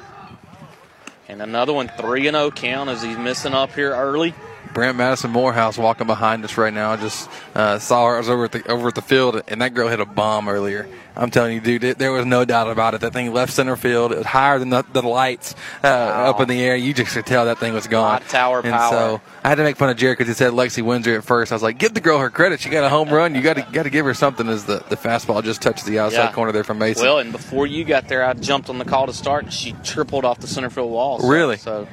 And 1.29 1.43
another 1.43 1.73
one, 1.73 1.91
3 1.99 2.23
0 2.23 2.51
count 2.53 2.91
as 2.91 3.03
he's 3.03 3.19
missing 3.19 3.55
up 3.55 3.73
here 3.73 3.93
early. 3.93 4.35
Brant 4.73 4.97
Madison 4.97 5.31
Morehouse 5.31 5.79
walking 5.79 6.07
behind 6.07 6.45
us 6.45 6.57
right 6.57 6.73
now. 6.73 6.91
I 6.91 6.97
just 6.97 7.31
uh, 7.55 7.79
saw 7.79 8.07
her. 8.07 8.17
I 8.17 8.19
was 8.19 8.29
over 8.29 8.45
at 8.45 8.53
the 8.53 8.71
over 8.71 8.89
at 8.89 8.95
the 8.95 9.03
field, 9.03 9.43
and 9.47 9.63
that 9.63 9.73
girl 9.73 9.89
hit 9.89 10.01
a 10.01 10.05
bomb 10.05 10.49
earlier. 10.49 10.89
I'm 11.17 11.31
telling 11.31 11.55
you, 11.55 11.61
dude, 11.61 11.85
it, 11.85 11.99
there 11.99 12.11
was 12.11 12.27
no 12.27 12.45
doubt 12.45 12.69
about 12.69 12.95
it. 12.95 13.01
That 13.03 13.13
thing 13.13 13.33
left 13.33 13.53
center 13.53 13.77
field. 13.77 14.11
It 14.11 14.19
was 14.19 14.27
higher 14.27 14.59
than 14.59 14.71
the, 14.71 14.85
the 14.93 15.03
lights 15.03 15.55
uh, 15.85 15.87
up 15.87 16.41
in 16.41 16.49
the 16.49 16.61
air. 16.61 16.75
You 16.75 16.93
just 16.93 17.13
could 17.15 17.25
tell 17.25 17.45
that 17.45 17.59
thing 17.59 17.73
was 17.73 17.87
gone. 17.87 18.21
Hot 18.23 18.29
tower 18.29 18.61
and 18.65 18.73
power. 18.73 18.91
so 18.91 19.21
I 19.45 19.49
had 19.49 19.55
to 19.57 19.63
make 19.63 19.77
fun 19.77 19.91
of 19.91 19.97
Jared 19.97 20.19
because 20.19 20.29
he 20.29 20.35
said 20.35 20.53
Lexi 20.55 20.83
Windsor 20.83 21.17
at 21.19 21.25
first. 21.25 21.53
I 21.53 21.55
was 21.55 21.63
like, 21.63 21.79
give 21.79 21.95
the 21.95 22.01
girl 22.01 22.19
her 22.19 22.31
credit. 22.31 22.59
She 22.59 22.69
got 22.69 22.83
a 22.83 22.89
home 22.89 23.11
run. 23.11 23.37
You 23.37 23.43
got 23.43 23.55
to 23.55 23.67
got 23.73 23.85
to 23.85 23.91
give 23.91 24.05
her 24.07 24.15
something. 24.15 24.49
As 24.49 24.65
the, 24.65 24.79
the 24.89 24.97
fastball 24.97 25.43
just 25.45 25.63
touched 25.63 25.87
the 25.87 26.01
outside 26.01 26.25
Yeah. 26.25 26.33
corner 26.33 26.51
there 26.51 26.65
from 26.65 26.79
Mason. 26.79 27.05
Well, 27.05 27.21
and 27.21 27.31
before 27.31 27.67
you 27.69 27.85
got 27.85 28.09
there, 28.09 28.25
I 28.25 28.33
jumped 28.35 28.69
on 28.69 28.79
the 28.79 28.85
call 28.85 29.07
to 29.07 29.13
start, 29.13 29.45
and 29.45 29.53
she 29.53 29.73
tripled 29.85 30.25
off 30.25 30.41
the 30.41 30.49
center 30.49 30.69
field 30.71 30.91
wall. 30.91 31.21
So, 31.21 31.29
Really? 31.29 31.59
So, 31.59 31.87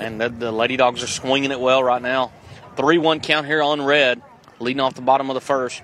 and 0.00 0.20
the, 0.20 0.28
the 0.28 0.50
Lady 0.50 0.76
Dogs 0.76 1.04
are 1.04 1.06
swinging 1.08 1.52
it 1.52 1.60
well 1.60 1.84
right 1.84 2.02
now. 2.02 2.32
Three-one 2.76 3.20
count 3.20 3.46
here 3.46 3.62
on 3.62 3.80
red, 3.80 4.20
leading 4.58 4.80
off 4.80 4.94
the 4.94 5.02
bottom 5.02 5.30
of 5.30 5.34
the 5.34 5.40
first. 5.40 5.82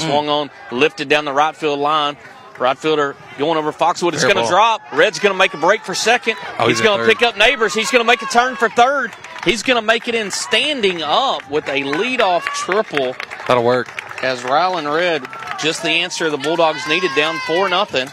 Swung 0.00 0.28
on, 0.28 0.50
lifted 0.72 1.08
down 1.08 1.24
the 1.24 1.32
right 1.32 1.54
field 1.54 1.78
line. 1.78 2.16
Right 2.58 2.76
fielder 2.76 3.16
going 3.38 3.56
over 3.56 3.72
Foxwood. 3.72 4.12
It's 4.12 4.22
going 4.22 4.36
to 4.36 4.46
drop. 4.46 4.82
Red's 4.92 5.18
going 5.18 5.32
to 5.32 5.38
make 5.38 5.54
a 5.54 5.56
break 5.56 5.82
for 5.82 5.94
second. 5.94 6.36
Oh, 6.58 6.68
he's 6.68 6.76
he's 6.78 6.86
going 6.86 7.00
to 7.00 7.06
pick 7.06 7.22
up 7.22 7.38
neighbors. 7.38 7.72
He's 7.72 7.90
going 7.90 8.04
to 8.04 8.06
make 8.06 8.20
a 8.20 8.26
turn 8.26 8.54
for 8.54 8.68
third. 8.68 9.12
He's 9.44 9.62
going 9.62 9.80
to 9.80 9.86
make 9.86 10.08
it 10.08 10.14
in 10.14 10.30
standing 10.30 11.02
up 11.02 11.50
with 11.50 11.66
a 11.68 11.80
leadoff 11.82 12.42
triple 12.42 13.14
That'll 13.48 13.64
work. 13.64 13.88
as 14.22 14.42
Rylan 14.42 14.94
Red, 14.94 15.26
just 15.58 15.82
the 15.82 15.88
answer 15.88 16.28
the 16.28 16.36
Bulldogs 16.36 16.86
needed, 16.86 17.10
down 17.16 17.38
four 17.46 17.70
nothing. 17.70 18.08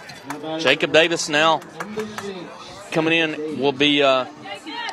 Jacob 0.60 0.94
Davis 0.94 1.28
now 1.28 1.60
coming 2.94 3.14
in 3.14 3.60
will 3.60 3.74
be 3.74 4.02
uh, 4.02 4.26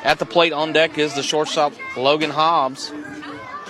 at 0.03 0.19
the 0.19 0.25
plate 0.25 0.51
on 0.51 0.73
deck 0.73 0.97
is 0.97 1.13
the 1.15 1.23
shortstop 1.23 1.71
Logan 1.95 2.29
Hobbs. 2.31 2.91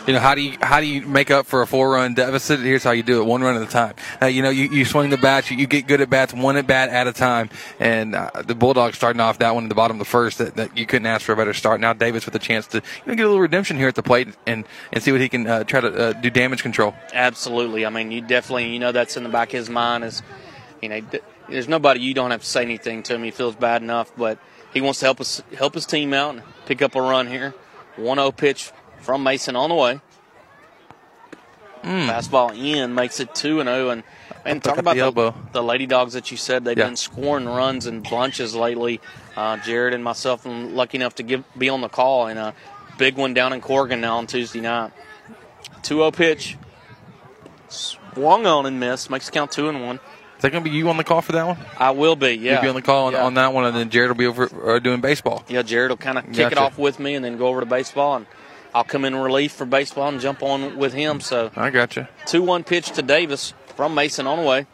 You 0.08 0.14
know 0.14 0.20
how 0.20 0.36
do 0.36 0.42
you 0.42 0.56
how 0.62 0.82
do 0.82 0.86
you 0.86 1.02
make 1.08 1.32
up 1.32 1.48
for 1.48 1.64
a 1.64 1.68
four 1.68 1.90
run 1.90 2.14
deficit? 2.14 2.60
Here's 2.60 2.84
how 2.84 2.92
you 2.92 3.02
do 3.02 3.22
it: 3.22 3.26
one 3.26 3.42
run 3.42 3.56
at 3.56 3.64
a 3.64 3.72
time. 3.72 3.96
Uh, 4.22 4.28
you 4.28 4.44
know 4.44 4.52
you, 4.52 4.70
you 4.70 4.86
swing 4.86 5.10
the 5.10 5.18
bats, 5.18 5.50
you, 5.50 5.58
you 5.58 5.66
get 5.66 5.88
good 5.88 6.00
at 6.00 6.12
bats, 6.12 6.32
one 6.32 6.58
at 6.58 6.68
bat 6.68 6.90
at 6.90 7.08
a 7.08 7.14
time. 7.14 7.50
And 7.80 8.14
uh, 8.14 8.30
the 8.46 8.54
Bulldogs 8.54 8.98
starting 8.98 9.20
off 9.20 9.40
that 9.40 9.56
one 9.56 9.64
in 9.64 9.70
the 9.70 9.74
bottom 9.74 9.96
of 9.96 10.00
the 10.00 10.06
first 10.06 10.38
that, 10.38 10.58
that 10.58 10.78
you 10.78 10.86
couldn't 10.86 11.08
ask 11.08 11.26
for 11.26 11.32
a 11.32 11.36
better 11.36 11.56
start. 11.56 11.82
Now 11.82 11.94
Davis 11.94 12.24
with 12.26 12.36
a 12.36 12.40
chance 12.40 12.68
to 12.68 12.78
you 12.78 12.84
know, 13.08 13.16
get 13.16 13.24
a 13.24 13.30
little 13.30 13.42
redemption 13.42 13.78
here 13.78 13.88
at 13.88 13.96
the 13.96 14.04
plate 14.04 14.28
and 14.46 14.66
and 14.94 15.02
see 15.02 15.12
what 15.12 15.22
he 15.22 15.28
can 15.28 15.48
uh, 15.48 15.64
try 15.64 15.82
to 15.82 15.88
uh, 15.88 16.14
do 16.14 16.30
damage 16.30 16.62
control. 16.62 16.94
Absolutely. 17.12 17.84
I 17.84 17.90
mean, 17.90 18.12
you 18.12 18.22
definitely 18.22 18.72
you 18.72 18.80
know 18.80 18.92
that's 18.92 19.18
in 19.18 19.24
the 19.24 19.30
back 19.30 19.56
of 19.56 19.58
his 19.58 19.72
mind 19.72 20.04
is, 20.04 20.22
you 20.84 20.90
know, 20.90 21.02
th- 21.02 21.24
there's 21.50 21.68
nobody 21.68 22.02
you 22.02 22.14
don't 22.14 22.30
have 22.30 22.42
to 22.42 22.48
say 22.48 22.62
anything 22.62 23.02
to 23.04 23.16
him. 23.16 23.24
He 23.24 23.32
feels 23.32 23.56
bad 23.56 23.82
enough, 23.82 24.12
but 24.16 24.38
he 24.72 24.82
wants 24.82 25.00
to 25.00 25.08
help 25.08 25.20
us 25.20 25.42
help 25.58 25.74
his 25.74 25.88
team 25.88 26.14
out 26.14 26.36
and 26.36 26.44
pick 26.68 26.84
up 26.84 26.94
a 26.94 27.02
run 27.02 27.26
here. 27.26 27.56
1-0 27.98 28.36
pitch 28.36 28.72
from 29.06 29.24
Mason 29.24 29.56
on 29.56 29.70
the 29.70 29.76
way. 29.76 30.02
Fastball 31.84 32.58
in 32.58 32.96
makes 32.96 33.20
it 33.20 33.36
2 33.36 33.60
and 33.60 33.70
0 33.70 33.90
and 33.92 34.04
and 34.44 34.64
talk 34.64 34.78
about 34.80 34.96
the 34.96 35.02
elbow. 35.02 35.36
the 35.54 35.62
Lady 35.62 35.86
Dogs 35.86 36.14
that 36.14 36.32
you 36.32 36.38
said 36.38 36.66
they've 36.66 36.78
Yeah. 36.78 36.86
been 36.86 36.96
scoring 36.96 37.46
runs 37.48 37.86
in 37.86 38.02
bunches 38.02 38.56
lately. 38.56 39.00
Uh, 39.38 39.58
Jared 39.58 39.94
and 39.94 40.04
myself 40.04 40.46
are 40.48 40.50
lucky 40.50 40.98
enough 40.98 41.16
to 41.16 41.24
give 41.24 41.44
be 41.58 41.70
on 41.70 41.82
the 41.82 41.90
call 41.90 42.26
and 42.28 42.40
a 42.40 42.54
big 42.98 43.18
one 43.18 43.36
down 43.36 43.54
in 43.54 43.62
Corrigan 43.62 44.02
now 44.02 44.18
on 44.18 44.26
Tuesday 44.26 44.62
night. 44.62 44.92
2-0 45.84 46.12
pitch. 46.12 46.58
Swung 47.68 48.48
on 48.48 48.66
and 48.66 48.80
missed. 48.80 49.12
Makes 49.12 49.28
the 49.28 49.32
count 49.32 49.52
2 49.52 49.70
and 49.70 49.84
1. 49.84 49.96
Is 49.98 50.42
that 50.42 50.52
going 50.52 50.64
to 50.64 50.70
be 50.70 50.76
you 50.76 50.90
on 50.90 50.98
the 50.98 51.04
call 51.04 51.22
for 51.22 51.32
that 51.34 51.46
one? 51.46 51.58
I 51.78 51.92
will 51.92 52.16
be, 52.16 52.34
yeah. 52.34 52.54
You'll 52.54 52.62
be 52.64 52.68
on 52.70 52.76
the 52.76 52.82
call 52.82 53.08
on, 53.08 53.14
Yeah. 53.14 53.24
on 53.26 53.36
that 53.36 53.54
one, 53.54 53.66
and 53.66 53.76
then 53.76 53.90
Jared 53.92 54.10
will 54.10 54.18
be 54.18 54.26
over 54.26 54.76
uh, 54.76 54.80
doing 54.80 55.02
baseball. 55.02 55.44
Yeah, 55.48 55.62
Jared 55.62 55.90
will 55.92 55.98
kind 55.98 56.18
of 56.18 56.26
kick 56.34 56.52
it 56.52 56.58
off 56.58 56.78
with 56.80 57.00
me 57.00 57.14
and 57.16 57.24
then 57.24 57.38
go 57.38 57.48
over 57.48 57.60
to 57.62 57.66
baseball, 57.66 58.16
and 58.18 58.26
I'll 58.76 58.84
come 58.84 59.06
in 59.06 59.16
relief 59.16 59.54
for 59.54 59.66
baseball 59.66 60.10
and 60.10 60.20
jump 60.20 60.44
on 60.44 60.78
with 60.78 60.94
him. 60.94 61.22
So 61.22 61.50
I 61.56 61.70
got 61.70 61.96
you. 61.96 62.08
2 62.26 62.44
1 62.44 62.66
pitch 62.66 62.92
to 62.92 63.02
Davis 63.02 63.54
from 63.78 63.96
Mason 63.96 64.28
on 64.28 64.38
the 64.38 64.44
way. 64.44 64.68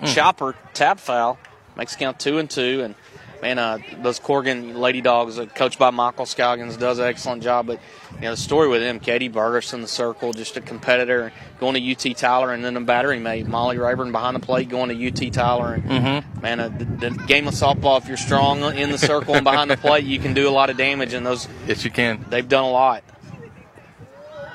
Hmm. 0.00 0.06
Chopper, 0.06 0.56
tap 0.72 0.98
foul, 0.98 1.38
makes 1.76 1.94
count 1.94 2.18
2 2.18 2.38
and 2.38 2.48
2. 2.48 2.80
And 2.82 2.94
man, 3.42 3.58
uh, 3.58 3.78
those 4.02 4.18
Corrigan 4.20 4.76
Lady 4.76 5.00
Dogs, 5.00 5.38
uh, 5.38 5.46
coached 5.46 5.78
by 5.78 5.90
Michael 5.90 6.24
Scoggins, 6.26 6.76
does 6.76 6.98
an 7.00 7.06
excellent 7.06 7.42
job. 7.42 7.66
But 7.66 7.80
you 8.14 8.22
know, 8.22 8.30
the 8.30 8.36
story 8.36 8.68
with 8.68 8.80
him, 8.82 9.00
Katie 9.00 9.28
Burgess 9.28 9.72
in 9.74 9.82
the 9.82 9.88
circle, 9.88 10.32
just 10.32 10.56
a 10.56 10.60
competitor, 10.60 11.32
going 11.58 11.74
to 11.74 11.80
UT 12.10 12.16
Tyler, 12.16 12.52
and 12.52 12.64
then 12.64 12.76
a 12.76 12.80
battery 12.80 13.18
mate, 13.18 13.46
Molly 13.46 13.76
Rayburn 13.78 14.12
behind 14.12 14.36
the 14.36 14.40
plate, 14.40 14.68
going 14.68 14.88
to 14.90 14.94
UT 15.08 15.30
Tyler. 15.32 15.74
And 15.74 15.84
Mhm. 15.84 16.42
man, 16.42 16.60
uh, 16.60 16.68
the, 16.68 16.84
the 16.84 17.10
game 17.24 17.48
of 17.48 17.54
softball, 17.54 17.98
if 17.98 18.06
you're 18.06 18.16
strong 18.16 18.62
in 18.76 18.90
the 18.90 18.98
circle 18.98 19.34
and 19.34 19.44
behind 19.44 19.70
the 19.70 19.76
plate, 19.76 20.04
you 20.04 20.20
can 20.20 20.32
do 20.34 20.48
a 20.48 20.52
lot 20.52 20.70
of 20.70 20.76
damage. 20.76 21.12
And 21.12 21.26
those, 21.26 21.48
Yes, 21.66 21.84
you 21.84 21.90
can. 21.90 22.24
they've 22.30 22.48
done 22.48 22.64
a 22.64 22.70
lot. 22.70 23.02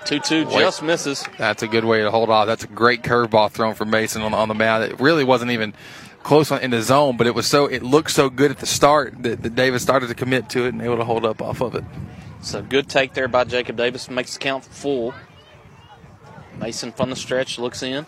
2 0.05 0.19
2 0.19 0.45
just 0.45 0.81
misses. 0.81 1.25
That's 1.37 1.63
a 1.63 1.67
good 1.67 1.83
way 1.83 2.01
to 2.01 2.09
hold 2.09 2.29
off. 2.29 2.47
That's 2.47 2.63
a 2.63 2.67
great 2.67 3.01
curveball 3.03 3.51
thrown 3.51 3.73
from 3.73 3.89
Mason 3.89 4.21
on, 4.21 4.33
on 4.33 4.47
the 4.47 4.53
mound. 4.55 4.85
It 4.85 5.01
really 5.01 5.25
wasn't 5.25 5.51
even 5.51 5.73
close 6.27 6.51
on, 6.51 6.59
in 6.61 6.71
the 6.71 6.81
zone, 6.81 7.15
but 7.15 7.25
it 7.25 7.33
was 7.33 7.47
so 7.47 7.67
it 7.67 7.81
looked 7.81 8.11
so 8.11 8.29
good 8.29 8.51
at 8.51 8.59
the 8.59 8.65
start 8.65 9.23
that, 9.23 9.41
that 9.41 9.55
Davis 9.55 9.81
started 9.81 10.07
to 10.07 10.15
commit 10.15 10.49
to 10.49 10.65
it 10.65 10.73
and 10.73 10.81
able 10.81 10.97
to 10.97 11.05
hold 11.05 11.25
up 11.25 11.41
off 11.41 11.61
of 11.61 11.73
it. 11.73 11.85
So 12.41 12.61
good 12.61 12.89
take 12.89 13.13
there 13.13 13.29
by 13.29 13.45
Jacob 13.45 13.77
Davis. 13.77 14.09
Makes 14.09 14.33
the 14.33 14.39
count 14.39 14.65
full. 14.65 15.13
Mason 16.59 16.91
from 16.91 17.09
the 17.09 17.15
stretch 17.15 17.57
looks 17.57 17.81
in. 17.81 18.05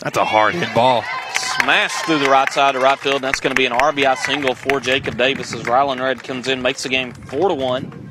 That's 0.00 0.16
a 0.16 0.24
hard 0.24 0.54
hit 0.54 0.74
ball. 0.74 1.04
Smashed 1.34 2.06
through 2.06 2.20
the 2.20 2.30
right 2.30 2.50
side 2.50 2.76
of 2.76 2.82
right 2.82 2.98
field. 2.98 3.16
And 3.16 3.24
that's 3.24 3.40
going 3.40 3.54
to 3.54 3.58
be 3.58 3.66
an 3.66 3.72
RBI 3.72 4.16
single 4.16 4.54
for 4.54 4.80
Jacob 4.80 5.18
Davis 5.18 5.52
as 5.52 5.62
Rylan 5.64 6.00
Red 6.00 6.24
comes 6.24 6.48
in, 6.48 6.62
makes 6.62 6.82
the 6.82 6.88
game 6.88 7.12
four 7.12 7.48
to 7.48 7.54
one. 7.54 8.09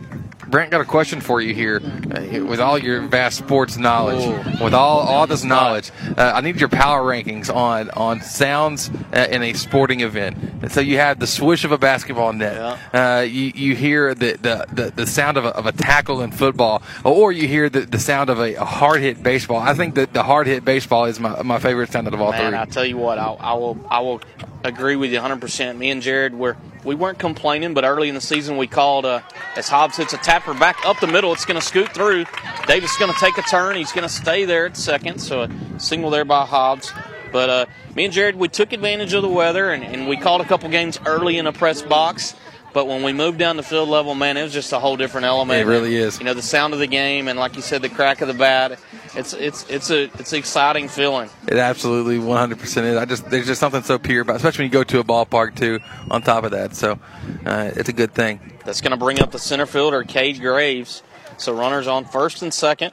Brant 0.50 0.72
got 0.72 0.82
a 0.82 0.86
question 0.86 1.22
for 1.22 1.42
you 1.42 1.54
here. 1.54 1.82
Uh, 1.84 2.46
with 2.46 2.60
all 2.60 2.78
your 2.78 3.02
vast 3.02 3.38
sports 3.38 3.78
knowledge, 3.78 4.26
with 4.60 4.74
all 4.74 5.00
all 5.00 5.28
this 5.28 5.44
knowledge, 5.44 5.92
uh, 6.18 6.34
I 6.36 6.42
need 6.42 6.60
your 6.60 6.70
power 6.70 7.02
rankings 7.04 7.54
on 7.54 7.90
on 7.92 8.22
sounds 8.22 8.90
uh, 9.14 9.28
in 9.30 9.44
a 9.44 9.54
sporting 9.54 10.02
event. 10.02 10.38
And 10.62 10.72
so 10.72 10.82
you 10.82 10.98
have 10.98 11.20
the 11.20 11.28
swish 11.28 11.64
of 11.64 11.72
a 11.72 11.78
basketball 11.78 12.34
net. 12.34 12.80
Uh, 12.94 13.22
you 13.22 13.52
you 13.56 13.76
hear 13.76 14.14
the 14.16 14.38
the, 14.42 14.66
the, 14.72 14.92
the 14.92 15.08
sound 15.08 15.38
of 15.38 15.46
a, 15.46 15.50
of 15.50 15.66
a 15.66 15.72
tackle 15.72 16.22
in 16.22 16.32
football, 16.32 16.82
or 17.04 17.32
you 17.32 17.48
hear 17.48 17.70
the, 17.70 17.82
the 17.82 18.00
sound 18.00 18.30
of 18.30 18.40
a, 18.40 18.56
a 18.56 18.66
hard 18.66 19.02
hit 19.02 19.22
baseball. 19.22 19.58
I 19.58 19.74
think 19.74 19.96
that 19.96 20.14
the 20.14 20.24
hard 20.24 20.48
hit 20.48 20.66
baseball 20.66 21.06
is 21.06 21.20
my, 21.20 21.42
my 21.44 21.60
favorite 21.60 21.92
sound 21.92 22.08
out 22.08 22.14
of 22.14 22.22
all 22.22 22.32
Man, 22.32 22.52
three. 22.52 22.60
I 22.60 22.66
tell 22.66 22.86
you 22.86 22.98
what, 22.98 23.18
I, 23.18 23.34
I 23.34 23.54
will 23.54 23.78
I 23.90 24.00
will 24.00 24.22
agree 24.64 24.96
with 24.96 25.12
you 25.12 25.18
100. 25.18 25.42
percent 25.42 25.78
Me 25.78 25.90
and 25.90 26.02
Jared 26.02 26.34
were 26.34 26.58
we 26.84 26.96
weren't 26.96 27.20
complaining, 27.20 27.74
but 27.74 27.84
early 27.84 28.10
in 28.10 28.16
the 28.16 28.22
season 28.22 28.58
we 28.58 28.68
called 28.68 29.06
uh, 29.06 29.22
as 29.56 29.68
Hobbs 29.68 29.98
hits 29.98 30.14
a 30.14 30.18
tapper 30.18 30.54
back 30.54 30.86
up 30.86 31.00
the 31.00 31.08
middle. 31.08 31.34
It's 31.34 31.46
going 31.46 31.60
to 31.60 31.66
scoot 31.66 31.90
through. 31.94 32.26
Davis 32.68 32.92
is 32.92 32.98
going 32.98 33.12
to 33.12 33.20
take 33.20 33.38
a 33.38 33.42
turn. 33.42 33.76
He's 33.76 33.92
going 33.92 34.08
to 34.08 34.14
stay 34.14 34.46
there 34.46 34.68
at 34.68 34.78
second. 34.78 35.20
So 35.20 35.44
a 35.44 35.80
single 35.80 36.10
there 36.10 36.26
by 36.26 36.46
Hobbs. 36.46 36.94
But 37.32 37.50
uh, 37.50 37.66
me 37.96 38.06
and 38.06 38.14
Jared, 38.14 38.36
we 38.36 38.48
took 38.48 38.74
advantage 38.74 39.14
of 39.14 39.22
the 39.22 39.30
weather 39.30 39.72
and, 39.72 39.84
and 39.84 40.08
we 40.08 40.18
called 40.18 40.42
a 40.42 40.46
couple 40.46 40.70
games 40.70 41.00
early 41.06 41.38
in 41.38 41.48
a 41.48 41.54
press 41.54 41.82
box. 41.82 42.36
But 42.72 42.88
when 42.88 43.04
we 43.04 43.14
moved 43.14 43.40
down 43.40 43.56
to 43.56 43.64
field 43.64 43.90
level, 43.90 44.14
man, 44.14 44.38
it 44.38 44.44
was 44.44 44.54
just 44.54 44.72
a 44.74 44.80
whole 44.80 44.96
different 44.96 45.26
element. 45.26 45.60
It 45.60 45.66
really 45.66 45.96
is. 45.96 46.20
You 46.20 46.26
know, 46.26 46.34
the 46.34 46.42
sound 46.42 46.74
of 46.74 46.80
the 46.80 46.88
game, 46.88 47.28
and 47.28 47.40
like 47.40 47.56
you 47.56 47.62
said, 47.62 47.82
the 47.82 47.90
crack 47.90 48.22
of 48.22 48.28
the 48.28 48.34
bat. 48.34 48.80
It's 49.16 49.34
it's 49.34 49.68
it's 49.70 49.90
a 49.90 50.04
it's 50.20 50.34
an 50.34 50.40
exciting 50.40 50.88
feeling. 50.88 51.30
It 51.48 51.58
absolutely 51.58 52.20
100% 52.20 52.84
is. 52.84 52.98
I 52.98 53.06
just 53.06 53.30
there's 53.30 53.48
just 53.48 53.60
something 53.60 53.82
so 53.82 53.98
pure 53.98 54.22
about, 54.22 54.36
especially 54.36 54.66
when 54.66 54.72
you 54.72 54.74
go 54.74 54.84
to 54.84 55.00
a 55.00 55.04
ballpark 55.04 55.56
too. 55.56 55.80
On 56.12 56.22
top 56.22 56.44
of 56.44 56.52
that, 56.52 56.76
so 56.76 57.00
uh, 57.46 57.72
it's 57.76 57.90
a 57.90 57.94
good 57.94 58.14
thing. 58.14 58.40
That's 58.66 58.82
going 58.82 58.92
to 58.92 58.98
bring 58.98 59.20
up 59.20 59.32
the 59.32 59.40
center 59.40 59.66
fielder, 59.66 60.04
Cade 60.04 60.40
Graves. 60.40 61.02
So 61.38 61.54
runners 61.54 61.88
on 61.88 62.06
first 62.06 62.44
and 62.44 62.54
second. 62.54 62.92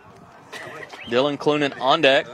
Dylan 1.08 1.36
Clunan 1.36 1.78
on 1.80 2.00
deck. 2.00 2.26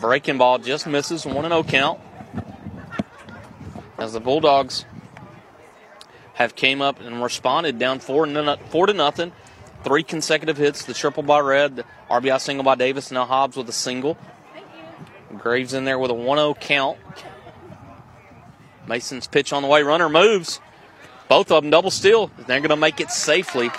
Breaking 0.00 0.38
ball 0.38 0.58
just 0.58 0.86
misses, 0.86 1.24
1 1.24 1.36
and 1.44 1.52
0 1.52 1.62
count. 1.62 2.00
As 3.98 4.12
the 4.12 4.20
Bulldogs 4.20 4.84
have 6.42 6.54
came 6.54 6.82
up 6.82 7.00
and 7.00 7.22
responded 7.22 7.78
down 7.78 8.00
4 8.00 8.26
to, 8.26 8.58
four 8.68 8.86
to 8.86 8.92
nothing. 8.92 9.32
Three 9.84 10.02
consecutive 10.02 10.58
hits, 10.58 10.84
the 10.84 10.94
triple 10.94 11.22
by 11.22 11.40
Red, 11.40 11.76
the 11.76 11.84
RBI 12.08 12.40
single 12.40 12.62
by 12.62 12.76
Davis, 12.76 13.10
now 13.10 13.24
Hobbs 13.24 13.56
with 13.56 13.68
a 13.68 13.72
single. 13.72 14.16
Graves 15.36 15.74
in 15.74 15.84
there 15.84 15.98
with 15.98 16.10
a 16.10 16.14
1 16.14 16.38
0 16.38 16.54
count. 16.54 16.98
Mason's 18.86 19.26
pitch 19.26 19.52
on 19.52 19.62
the 19.62 19.68
way, 19.68 19.82
runner 19.82 20.08
moves. 20.08 20.60
Both 21.28 21.50
of 21.50 21.62
them 21.62 21.70
double 21.70 21.90
steal. 21.90 22.30
They're 22.46 22.60
going 22.60 22.68
to 22.68 22.76
make 22.76 23.00
it 23.00 23.10
safely. 23.10 23.70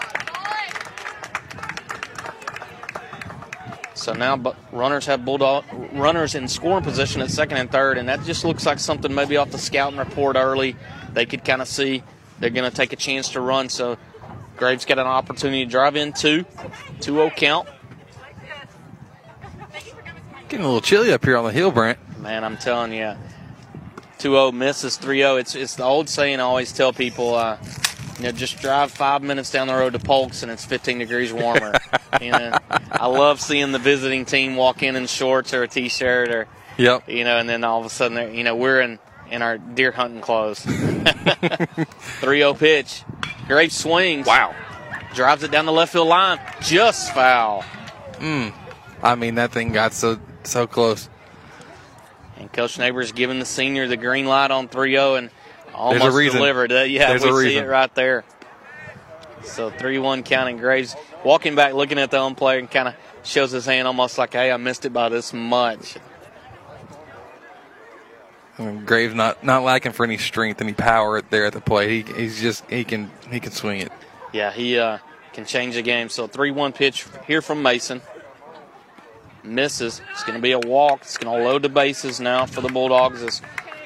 So 3.94 4.12
now, 4.12 4.56
runners 4.72 5.06
have 5.06 5.24
bulldog 5.24 5.64
runners 5.94 6.36
in 6.36 6.48
scoring 6.48 6.84
position 6.84 7.22
at 7.22 7.30
second 7.30 7.58
and 7.58 7.72
third, 7.72 7.98
and 7.98 8.10
that 8.10 8.24
just 8.24 8.44
looks 8.44 8.66
like 8.66 8.80
something 8.80 9.14
maybe 9.14 9.38
off 9.38 9.52
the 9.52 9.58
scouting 9.58 10.00
report 10.00 10.36
early. 10.36 10.76
They 11.14 11.26
could 11.26 11.46
kind 11.46 11.62
of 11.62 11.68
see 11.70 12.04
they're 12.40 12.50
going 12.50 12.70
to 12.70 12.76
take 12.76 12.94
a 12.94 12.98
chance 12.98 13.30
to 13.34 13.42
run. 13.42 13.70
So 13.70 13.98
Graves 14.58 14.86
got 14.86 15.00
an 15.00 15.08
opportunity 15.08 15.66
to 15.66 15.72
drive 15.72 15.96
in 15.96 16.14
two, 16.14 16.44
2-0 17.00 17.36
count. 17.36 17.68
Getting 20.50 20.66
a 20.66 20.68
little 20.68 20.82
chilly 20.82 21.12
up 21.12 21.24
here 21.26 21.38
on 21.38 21.46
the 21.46 21.52
hill, 21.52 21.72
Brant. 21.72 21.98
Man, 22.20 22.44
I'm 22.44 22.58
telling 22.58 22.94
you, 22.94 23.16
2-0 24.20 24.54
misses 24.54 24.98
3-0. 24.98 25.40
It's 25.40 25.56
it's 25.56 25.76
the 25.76 25.84
old 25.84 26.08
saying 26.10 26.40
I 26.40 26.44
always 26.44 26.72
tell 26.72 26.94
people. 26.94 27.36
Uh, 27.36 27.58
you 28.20 28.26
know, 28.26 28.32
just 28.32 28.60
drive 28.60 28.92
five 28.92 29.24
minutes 29.24 29.50
down 29.52 29.66
the 29.68 29.74
road 29.74 29.94
to 29.94 30.00
Polks 30.00 30.44
and 30.44 30.52
it's 30.52 30.64
15 30.64 31.00
degrees 31.00 31.34
warmer. 31.34 31.74
you 32.22 32.30
know, 32.32 32.56
I 32.92 33.08
love 33.08 33.42
seeing 33.42 33.72
the 33.72 33.80
visiting 33.80 34.24
team 34.26 34.56
walk 34.56 34.84
in 34.84 34.96
in 34.96 35.08
shorts 35.08 35.52
or 35.54 35.64
a 35.64 35.68
t-shirt 35.68 36.30
or, 36.30 36.48
Yep. 36.78 37.10
you 37.10 37.24
know, 37.24 37.38
and 37.40 37.50
then 37.50 37.64
all 37.64 37.80
of 37.80 37.86
a 37.88 37.90
sudden, 37.90 38.14
they're- 38.16 38.30
you 38.30 38.44
know, 38.44 38.56
we're 38.56 38.82
in 38.82 39.00
in 39.34 39.42
our 39.42 39.58
deer 39.58 39.92
hunting 39.92 40.22
clothes. 40.22 40.64
3-0 40.66 42.58
pitch, 42.60 43.04
Graves 43.48 43.76
swings. 43.76 44.28
Wow, 44.28 44.56
drives 45.14 45.44
it 45.44 45.52
down 45.52 45.66
the 45.66 45.72
left 45.72 45.92
field 45.94 46.08
line, 46.08 46.40
just 46.62 47.14
foul. 47.14 47.64
Mm. 48.20 48.54
I 49.02 49.16
mean, 49.16 49.36
that 49.36 49.52
thing 49.52 49.74
got 49.74 49.94
so 49.94 50.20
so 50.44 50.68
close. 50.68 51.10
And 52.38 52.52
Coach 52.52 52.78
Neighbors 52.80 53.12
giving 53.12 53.40
the 53.40 53.46
senior 53.46 53.88
the 53.88 53.98
green 53.98 54.26
light 54.26 54.52
on 54.52 54.68
3-0 54.68 55.18
and 55.18 55.30
almost 55.74 56.02
There's 56.02 56.14
a 56.14 56.18
reason. 56.18 56.38
delivered. 56.40 56.72
Uh, 56.72 56.82
yeah, 56.82 57.08
There's 57.10 57.24
we 57.24 57.30
see 57.30 57.36
reason. 57.48 57.64
it 57.66 57.68
right 57.68 57.94
there. 57.96 58.24
So 59.44 59.70
3-1 59.72 60.24
counting 60.26 60.58
Graves. 60.58 60.96
Walking 61.24 61.56
back, 61.56 61.74
looking 61.74 62.00
at 62.00 62.12
the 62.12 62.22
umpire 62.22 62.60
and 62.60 62.70
kind 62.70 62.90
of 62.90 62.96
shows 63.24 63.52
his 63.52 63.66
hand 63.66 63.88
almost 63.88 64.18
like, 64.18 64.34
hey, 64.34 64.52
I 64.52 64.58
missed 64.58 64.86
it 64.86 64.92
by 64.92 65.10
this 65.10 65.32
much. 65.34 65.96
Mean, 68.60 68.86
Graves 68.86 69.16
not 69.16 69.44
not 69.44 69.64
lacking 69.64 69.94
for 69.94 70.04
any 70.04 70.18
strength, 70.18 70.62
any 70.62 70.74
power 70.74 71.22
there 71.22 71.46
at 71.46 71.54
the 71.54 71.62
plate. 71.62 72.08
He, 72.08 72.14
he's 72.14 72.42
just 72.42 72.70
he 72.70 72.84
can 72.84 73.10
he 73.32 73.40
can 73.40 73.52
swing 73.52 73.82
it. 73.82 73.92
Yeah, 74.32 74.52
he 74.52 74.78
uh, 74.78 75.00
can 75.34 75.46
change 75.46 75.76
the 75.76 75.82
game. 75.82 76.10
So 76.10 76.28
3-1 76.28 76.76
pitch 76.76 77.06
here 77.26 77.42
from 77.42 77.62
Mason. 77.62 78.02
Misses. 79.44 80.02
It's 80.12 80.24
going 80.24 80.38
to 80.38 80.42
be 80.42 80.54
a 80.54 80.60
walk. 80.60 81.02
It's 81.02 81.18
going 81.18 81.38
to 81.38 81.44
load 81.44 81.64
the 81.64 81.70
bases 81.70 82.20
now 82.20 82.46
for 82.46 82.62
the 82.62 82.70
Bulldogs 82.70 83.22
as 83.22 83.42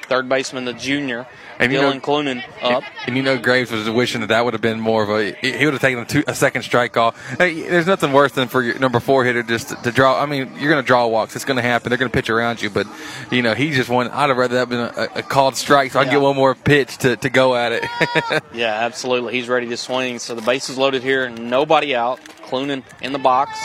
third 0.08 0.28
baseman, 0.28 0.64
the 0.64 0.72
junior, 0.72 1.26
And 1.58 1.72
you 1.72 1.80
know- 1.80 1.92
Dylan 1.92 2.00
Clunan 2.00 2.42
up. 2.62 2.82
And 3.06 3.16
you 3.16 3.22
know, 3.22 3.38
Graves 3.38 3.70
was 3.70 3.88
wishing 3.90 4.20
that 4.22 4.28
that 4.28 4.44
would 4.44 4.54
have 4.54 4.60
been 4.60 4.80
more 4.80 5.02
of 5.02 5.10
a. 5.10 5.32
He 5.32 5.64
would 5.64 5.74
have 5.74 5.80
taken 5.82 6.00
a, 6.00 6.04
two, 6.04 6.24
a 6.26 6.34
second 6.34 6.62
strike 6.62 6.92
call. 6.92 7.14
Hey, 7.38 7.62
there's 7.62 7.86
nothing 7.86 8.12
worse 8.12 8.32
than 8.32 8.48
for 8.48 8.62
your 8.62 8.78
number 8.78 9.00
four 9.00 9.24
hitter 9.24 9.42
just 9.42 9.68
to, 9.70 9.74
to 9.76 9.92
draw. 9.92 10.20
I 10.20 10.26
mean, 10.26 10.50
you're 10.58 10.70
going 10.70 10.82
to 10.82 10.86
draw 10.86 11.06
walks. 11.06 11.36
It's 11.36 11.44
going 11.44 11.56
to 11.56 11.62
happen. 11.62 11.90
They're 11.90 11.98
going 11.98 12.10
to 12.10 12.16
pitch 12.16 12.30
around 12.30 12.60
you, 12.62 12.70
but 12.70 12.86
you 13.30 13.42
know, 13.42 13.54
he 13.54 13.70
just 13.70 13.88
won. 13.88 14.08
I'd 14.08 14.28
have 14.28 14.36
rather 14.38 14.54
that 14.56 14.68
been 14.68 14.80
a, 14.80 15.18
a 15.18 15.22
called 15.22 15.56
strike, 15.56 15.92
so 15.92 16.00
I 16.00 16.04
can 16.04 16.12
Yeah. 16.12 16.18
get 16.18 16.24
one 16.24 16.36
more 16.36 16.54
pitch 16.54 16.98
to, 16.98 17.16
to 17.16 17.30
go 17.30 17.54
at 17.54 17.72
it. 17.72 17.84
Yeah, 18.54 18.72
absolutely. 18.84 19.34
He's 19.34 19.48
ready 19.48 19.68
to 19.68 19.76
swing. 19.76 20.18
So 20.18 20.34
the 20.34 20.42
base 20.42 20.68
is 20.70 20.78
loaded 20.78 21.02
here, 21.02 21.28
nobody 21.28 21.94
out. 21.94 22.20
Clunan 22.46 22.82
in 23.02 23.12
the 23.12 23.18
box. 23.18 23.58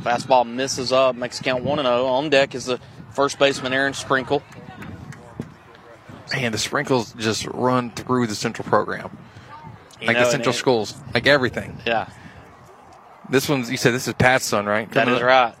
Fastball 0.00 0.46
misses 0.46 0.92
up, 0.92 1.16
makes 1.16 1.40
count 1.40 1.64
1 1.64 1.78
0. 1.78 2.04
On 2.06 2.30
deck 2.30 2.54
is 2.54 2.66
the 2.66 2.78
first 3.18 3.40
baseman, 3.40 3.72
Aaron 3.72 3.94
Sprinkle. 3.94 4.44
And 6.32 6.54
the 6.54 6.58
sprinkles 6.58 7.12
just 7.14 7.46
run 7.46 7.90
through 7.90 8.28
the 8.28 8.36
central 8.36 8.68
program, 8.68 9.10
You 10.00 10.06
like 10.06 10.16
know, 10.18 10.24
the 10.24 10.30
central 10.30 10.54
it- 10.54 10.58
schools, 10.58 10.94
like 11.12 11.26
everything. 11.26 11.78
Yeah, 11.84 12.06
This 13.28 13.48
one's. 13.48 13.68
You 13.72 13.76
said 13.76 13.92
this 13.92 14.06
is 14.06 14.14
Pat's 14.14 14.44
son, 14.44 14.66
right? 14.66 14.88
that 14.92 15.04
Coming 15.06 15.16
is 15.16 15.20
up? 15.22 15.26
right. 15.26 15.54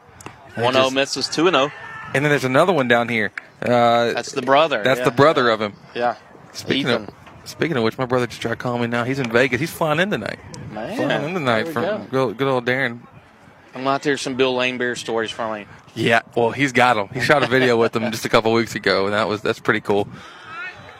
1 0.54 0.72
0 0.74 0.84
just- 0.84 0.94
misses 0.94 1.28
2 1.28 1.50
0. 1.50 1.72
And 2.14 2.24
then 2.24 2.30
there's 2.30 2.44
another 2.44 2.72
one 2.72 2.86
down 2.86 3.08
here. 3.08 3.32
Uh, 3.60 4.12
That's 4.12 4.30
the 4.32 4.42
brother. 4.42 4.84
That's 4.84 4.98
yeah. 5.00 5.04
the 5.06 5.10
brother 5.10 5.50
of 5.50 5.60
him. 5.60 5.72
Yeah. 5.96 6.14
Speaking 6.52 6.86
Ethan. 6.92 7.02
of, 7.08 7.14
speaking 7.44 7.76
of 7.76 7.82
which, 7.82 7.98
my 7.98 8.06
brother 8.06 8.28
just 8.28 8.40
tried 8.40 8.58
calling 8.58 8.82
me 8.82 8.86
now. 8.86 9.02
He's 9.02 9.18
in 9.18 9.30
Vegas. 9.32 9.58
He's 9.58 9.72
flying 9.72 9.98
in 9.98 10.10
tonight. 10.12 10.38
Man, 10.70 10.96
flying 10.96 11.24
in 11.24 11.34
tonight 11.34 11.66
from 11.68 11.82
go. 11.82 12.06
good, 12.28 12.36
good 12.38 12.46
old 12.48 12.64
Darren. 12.66 13.00
I'm 13.74 13.86
out 13.88 14.02
there 14.02 14.16
some 14.16 14.36
Bill 14.36 14.54
Laimbeer 14.54 14.96
stories 14.96 15.30
from 15.30 15.54
him. 15.56 15.68
Yeah, 15.98 16.22
well, 16.36 16.52
he's 16.52 16.70
got 16.70 16.96
him. 16.96 17.08
He 17.08 17.20
shot 17.20 17.42
a 17.42 17.48
video 17.48 17.76
with 17.76 17.94
him 17.94 18.12
just 18.12 18.24
a 18.24 18.28
couple 18.28 18.52
weeks 18.52 18.76
ago, 18.76 19.06
and 19.06 19.14
that 19.14 19.26
was 19.26 19.42
that's 19.42 19.58
pretty 19.58 19.80
cool. 19.80 20.06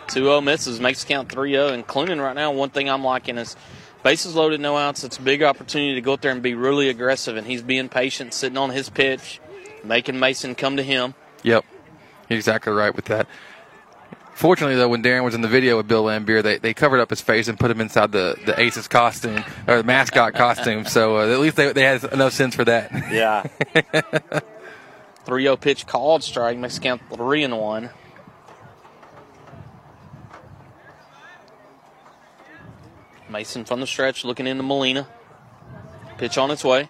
2 0.09 0.24
0 0.24 0.40
misses, 0.40 0.80
makes 0.80 1.05
count 1.05 1.30
3 1.30 1.53
0. 1.53 1.68
And 1.68 1.86
Clunan 1.86 2.20
right 2.20 2.34
now, 2.34 2.51
one 2.51 2.70
thing 2.70 2.90
I'm 2.90 3.05
liking 3.05 3.38
is 3.38 3.55
bases 4.03 4.34
loaded, 4.34 4.61
no 4.61 4.76
outs. 4.76 5.05
It's 5.05 5.16
a 5.16 5.22
big 5.22 5.44
opportunity 5.44 5.94
to 5.94 6.01
go 6.01 6.14
out 6.14 6.22
there 6.22 6.32
and 6.32 6.42
be 6.42 6.55
really 6.55 6.88
aggressive. 6.88 7.36
And 7.36 7.46
he's 7.46 7.62
being 7.62 7.88
patient, 7.88 8.34
sitting 8.34 8.59
on 8.59 8.70
his 8.70 8.88
pitch, 8.90 9.40
making 9.84 10.18
Mason 10.18 10.57
come 10.57 10.76
to 10.78 10.82
him. 10.82 11.14
Yep, 11.44 11.64
you're 12.28 12.36
exactly 12.36 12.72
right 12.72 12.94
with 12.94 13.05
that. 13.05 13.28
Fortunately, 14.34 14.74
though, 14.74 14.88
when 14.88 15.03
Darren 15.03 15.22
was 15.22 15.34
in 15.34 15.42
the 15.42 15.49
video 15.49 15.76
with 15.76 15.86
Bill 15.86 16.05
Laimbeer, 16.05 16.42
they, 16.42 16.59
they 16.59 16.74
covered 16.74 16.99
up 16.99 17.11
his 17.11 17.20
face 17.20 17.46
and 17.46 17.59
put 17.59 17.70
him 17.70 17.80
inside 17.80 18.11
the, 18.11 18.36
the 18.46 18.61
Aces 18.61 18.88
costume 18.88 19.44
or 19.68 19.78
the 19.78 19.84
mascot 19.84 20.34
costume. 20.34 20.84
So 20.86 21.18
uh, 21.18 21.32
at 21.32 21.38
least 21.38 21.57
they, 21.57 21.72
they 21.72 21.82
had 21.82 22.03
enough 22.05 22.32
sense 22.32 22.57
for 22.57 22.64
that. 22.64 22.90
Yeah. 23.12 24.40
3 25.29 25.43
0 25.43 25.57
pitch 25.59 25.87
called 25.87 26.24
strike, 26.24 26.57
makes 26.57 26.79
count 26.79 27.03
3 27.12 27.45
and 27.45 27.59
1. 27.59 27.91
Mason 33.29 33.66
from 33.66 33.81
the 33.81 33.87
stretch 33.87 34.24
looking 34.24 34.47
into 34.47 34.62
Molina. 34.62 35.07
Pitch 36.16 36.39
on 36.39 36.51
its 36.51 36.64
way. 36.64 36.89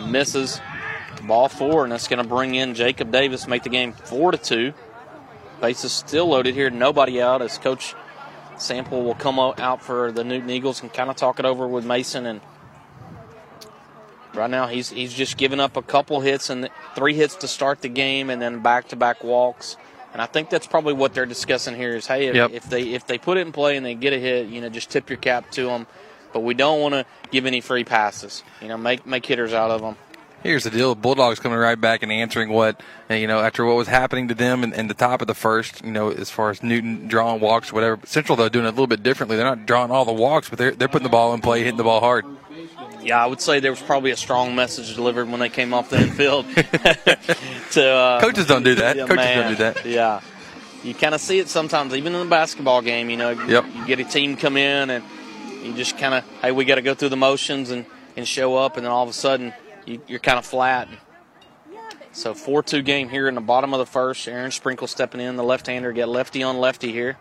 Misses. 0.00 0.60
Ball 1.24 1.48
four, 1.48 1.82
and 1.84 1.92
that's 1.92 2.06
going 2.06 2.22
to 2.22 2.28
bring 2.28 2.54
in 2.54 2.74
Jacob 2.74 3.10
Davis, 3.10 3.48
make 3.48 3.62
the 3.62 3.68
game 3.68 3.94
four 3.94 4.30
to 4.30 4.38
two. 4.38 4.74
Bases 5.60 5.90
still 5.90 6.28
loaded 6.28 6.54
here, 6.54 6.70
nobody 6.70 7.20
out 7.20 7.42
as 7.42 7.58
Coach 7.58 7.94
Sample 8.58 9.02
will 9.02 9.14
come 9.14 9.38
out 9.40 9.82
for 9.82 10.12
the 10.12 10.22
Newton 10.22 10.50
Eagles 10.50 10.82
and 10.82 10.92
kind 10.92 11.10
of 11.10 11.16
talk 11.16 11.38
it 11.38 11.46
over 11.46 11.66
with 11.66 11.84
Mason. 11.84 12.26
And 12.26 12.42
right 14.34 14.50
now, 14.50 14.66
he's 14.66 14.90
he's 14.90 15.12
just 15.14 15.36
given 15.36 15.60
up 15.60 15.76
a 15.76 15.82
couple 15.82 16.20
hits 16.20 16.50
and 16.50 16.68
three 16.94 17.14
hits 17.14 17.36
to 17.36 17.48
start 17.48 17.80
the 17.82 17.88
game, 17.88 18.30
and 18.30 18.40
then 18.40 18.60
back 18.60 18.88
to 18.88 18.96
back 18.96 19.22
walks 19.24 19.76
And 20.12 20.22
I 20.22 20.26
think 20.26 20.48
that's 20.48 20.66
probably 20.68 20.92
what 20.92 21.12
they're 21.12 21.26
discussing 21.26 21.74
here 21.74 21.96
is, 21.96 22.06
hey, 22.06 22.26
if, 22.28 22.36
Yep. 22.36 22.50
if 22.52 22.70
they 22.70 22.82
if 22.94 23.06
they 23.06 23.18
put 23.18 23.36
it 23.36 23.46
in 23.46 23.52
play 23.52 23.76
and 23.76 23.84
they 23.84 23.94
get 23.94 24.12
a 24.12 24.18
hit, 24.18 24.46
you 24.48 24.60
know, 24.60 24.68
just 24.68 24.90
tip 24.90 25.10
your 25.10 25.16
cap 25.16 25.50
to 25.52 25.66
them. 25.66 25.86
But 26.32 26.40
we 26.40 26.54
don't 26.54 26.80
want 26.80 26.94
to 26.94 27.04
give 27.32 27.46
any 27.46 27.60
free 27.60 27.84
passes. 27.84 28.42
You 28.62 28.68
know, 28.68 28.76
make 28.76 29.06
make 29.06 29.26
hitters 29.26 29.52
out 29.52 29.70
of 29.70 29.80
them. 29.80 29.96
Here's 30.44 30.62
the 30.64 30.70
deal: 30.70 30.94
Bulldogs 30.94 31.40
coming 31.40 31.58
right 31.58 31.80
back 31.80 32.02
and 32.02 32.12
answering 32.12 32.50
what 32.50 32.80
you 33.08 33.26
know 33.26 33.40
after 33.40 33.64
what 33.64 33.76
was 33.76 33.88
happening 33.88 34.28
to 34.28 34.34
them 34.34 34.62
in, 34.62 34.72
in 34.74 34.88
the 34.88 34.94
top 34.94 35.20
of 35.22 35.26
the 35.26 35.34
first. 35.34 35.82
You 35.84 35.90
know, 35.90 36.10
as 36.10 36.30
far 36.30 36.50
as 36.50 36.62
Newton 36.62 37.08
drawing 37.08 37.40
walks, 37.40 37.72
whatever. 37.72 37.98
Central 38.04 38.36
though 38.36 38.48
doing 38.50 38.66
it 38.66 38.68
a 38.68 38.70
little 38.72 38.86
bit 38.86 39.02
differently. 39.02 39.36
They're 39.36 39.46
not 39.46 39.64
drawing 39.66 39.90
all 39.90 40.04
the 40.04 40.12
walks, 40.12 40.48
but 40.50 40.58
they're 40.58 40.72
they're 40.72 40.86
putting 40.88 41.04
the 41.04 41.08
ball 41.08 41.32
in 41.34 41.40
play, 41.40 41.60
hitting 41.60 41.78
the 41.78 41.84
ball 41.84 42.00
hard. 42.00 42.24
Yeah, 43.04 43.22
I 43.22 43.26
would 43.26 43.40
say 43.40 43.60
there 43.60 43.70
was 43.70 43.82
probably 43.82 44.10
a 44.12 44.16
strong 44.16 44.54
message 44.54 44.94
delivered 44.94 45.28
when 45.28 45.38
they 45.40 45.50
came 45.50 45.74
off 45.74 45.90
the 45.90 46.00
infield. 46.00 46.46
to 47.72 47.86
uh, 47.86 48.20
Coaches 48.20 48.46
don't 48.46 48.62
do 48.62 48.74
that. 48.76 48.96
Yeah, 48.96 49.06
Coaches 49.06 49.16
man. 49.24 49.38
don't 49.42 49.50
do 49.50 49.56
that. 49.56 49.84
Yeah, 49.86 50.20
you 50.82 50.94
kind 50.94 51.14
of 51.14 51.20
see 51.20 51.38
it 51.38 51.48
sometimes, 51.48 51.94
even 51.94 52.14
in 52.14 52.20
the 52.20 52.30
basketball 52.30 52.80
game. 52.82 53.10
You 53.10 53.16
know, 53.18 53.30
Yep. 53.30 53.64
you 53.74 53.86
get 53.86 54.00
a 54.00 54.04
team 54.04 54.36
come 54.36 54.56
in 54.56 54.88
and 54.90 55.04
you 55.62 55.74
just 55.74 55.98
kind 55.98 56.14
of, 56.14 56.24
hey, 56.40 56.50
we 56.52 56.64
got 56.64 56.76
to 56.76 56.82
go 56.82 56.94
through 56.94 57.10
the 57.10 57.16
motions 57.16 57.70
and, 57.70 57.84
and 58.16 58.26
show 58.26 58.56
up, 58.56 58.76
and 58.76 58.84
then 58.86 58.92
all 58.92 59.02
of 59.02 59.08
a 59.10 59.14
sudden 59.14 59.52
you, 59.86 60.00
you're 60.06 60.18
kind 60.18 60.38
of 60.38 60.46
flat. 60.46 60.88
So 62.12 62.32
4-2 62.32 62.84
game 62.84 63.08
here 63.08 63.26
in 63.28 63.34
the 63.34 63.40
bottom 63.40 63.74
of 63.74 63.80
the 63.80 63.86
first. 63.86 64.28
Aaron 64.28 64.52
Sprinkle 64.52 64.86
stepping 64.86 65.20
in, 65.20 65.34
the 65.36 65.42
left-hander, 65.42 65.90
get 65.92 66.08
lefty 66.08 66.42
on 66.44 66.58
lefty 66.58 66.92
here. 66.92 67.18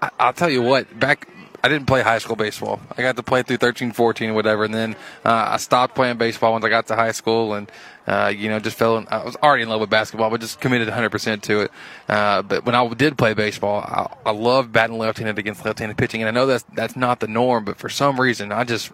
I, 0.00 0.10
I'll 0.18 0.32
tell 0.32 0.50
you 0.50 0.62
what, 0.62 0.98
back 0.98 1.28
I 1.64 1.68
didn't 1.68 1.86
play 1.86 2.02
high 2.02 2.18
school 2.18 2.34
baseball. 2.34 2.80
I 2.96 3.02
got 3.02 3.14
to 3.16 3.22
play 3.22 3.42
through 3.42 3.58
13, 3.58 3.92
14, 3.92 4.34
whatever, 4.34 4.64
and 4.64 4.74
then 4.74 4.96
uh, 5.24 5.50
I 5.50 5.56
stopped 5.58 5.94
playing 5.94 6.16
baseball 6.16 6.52
once 6.52 6.64
I 6.64 6.68
got 6.68 6.88
to 6.88 6.96
high 6.96 7.12
school, 7.12 7.54
and 7.54 7.70
uh, 8.06 8.32
you 8.34 8.48
know, 8.48 8.58
just 8.58 8.76
fell. 8.76 8.96
In, 8.98 9.06
I 9.10 9.24
was 9.24 9.36
already 9.36 9.62
in 9.62 9.68
love 9.68 9.80
with 9.80 9.90
basketball, 9.90 10.30
but 10.30 10.40
just 10.40 10.60
committed 10.60 10.88
100 10.88 11.10
percent 11.10 11.42
to 11.44 11.60
it. 11.60 11.70
Uh, 12.08 12.42
but 12.42 12.64
when 12.64 12.74
I 12.74 12.86
did 12.94 13.16
play 13.16 13.34
baseball, 13.34 13.80
I, 13.80 14.28
I 14.28 14.32
loved 14.32 14.72
batting 14.72 14.98
left-handed 14.98 15.38
against 15.38 15.64
left-handed 15.64 15.96
pitching, 15.96 16.20
and 16.22 16.28
I 16.28 16.32
know 16.32 16.46
that's 16.46 16.64
that's 16.74 16.96
not 16.96 17.20
the 17.20 17.28
norm, 17.28 17.64
but 17.64 17.76
for 17.76 17.88
some 17.88 18.20
reason, 18.20 18.52
I 18.52 18.64
just. 18.64 18.90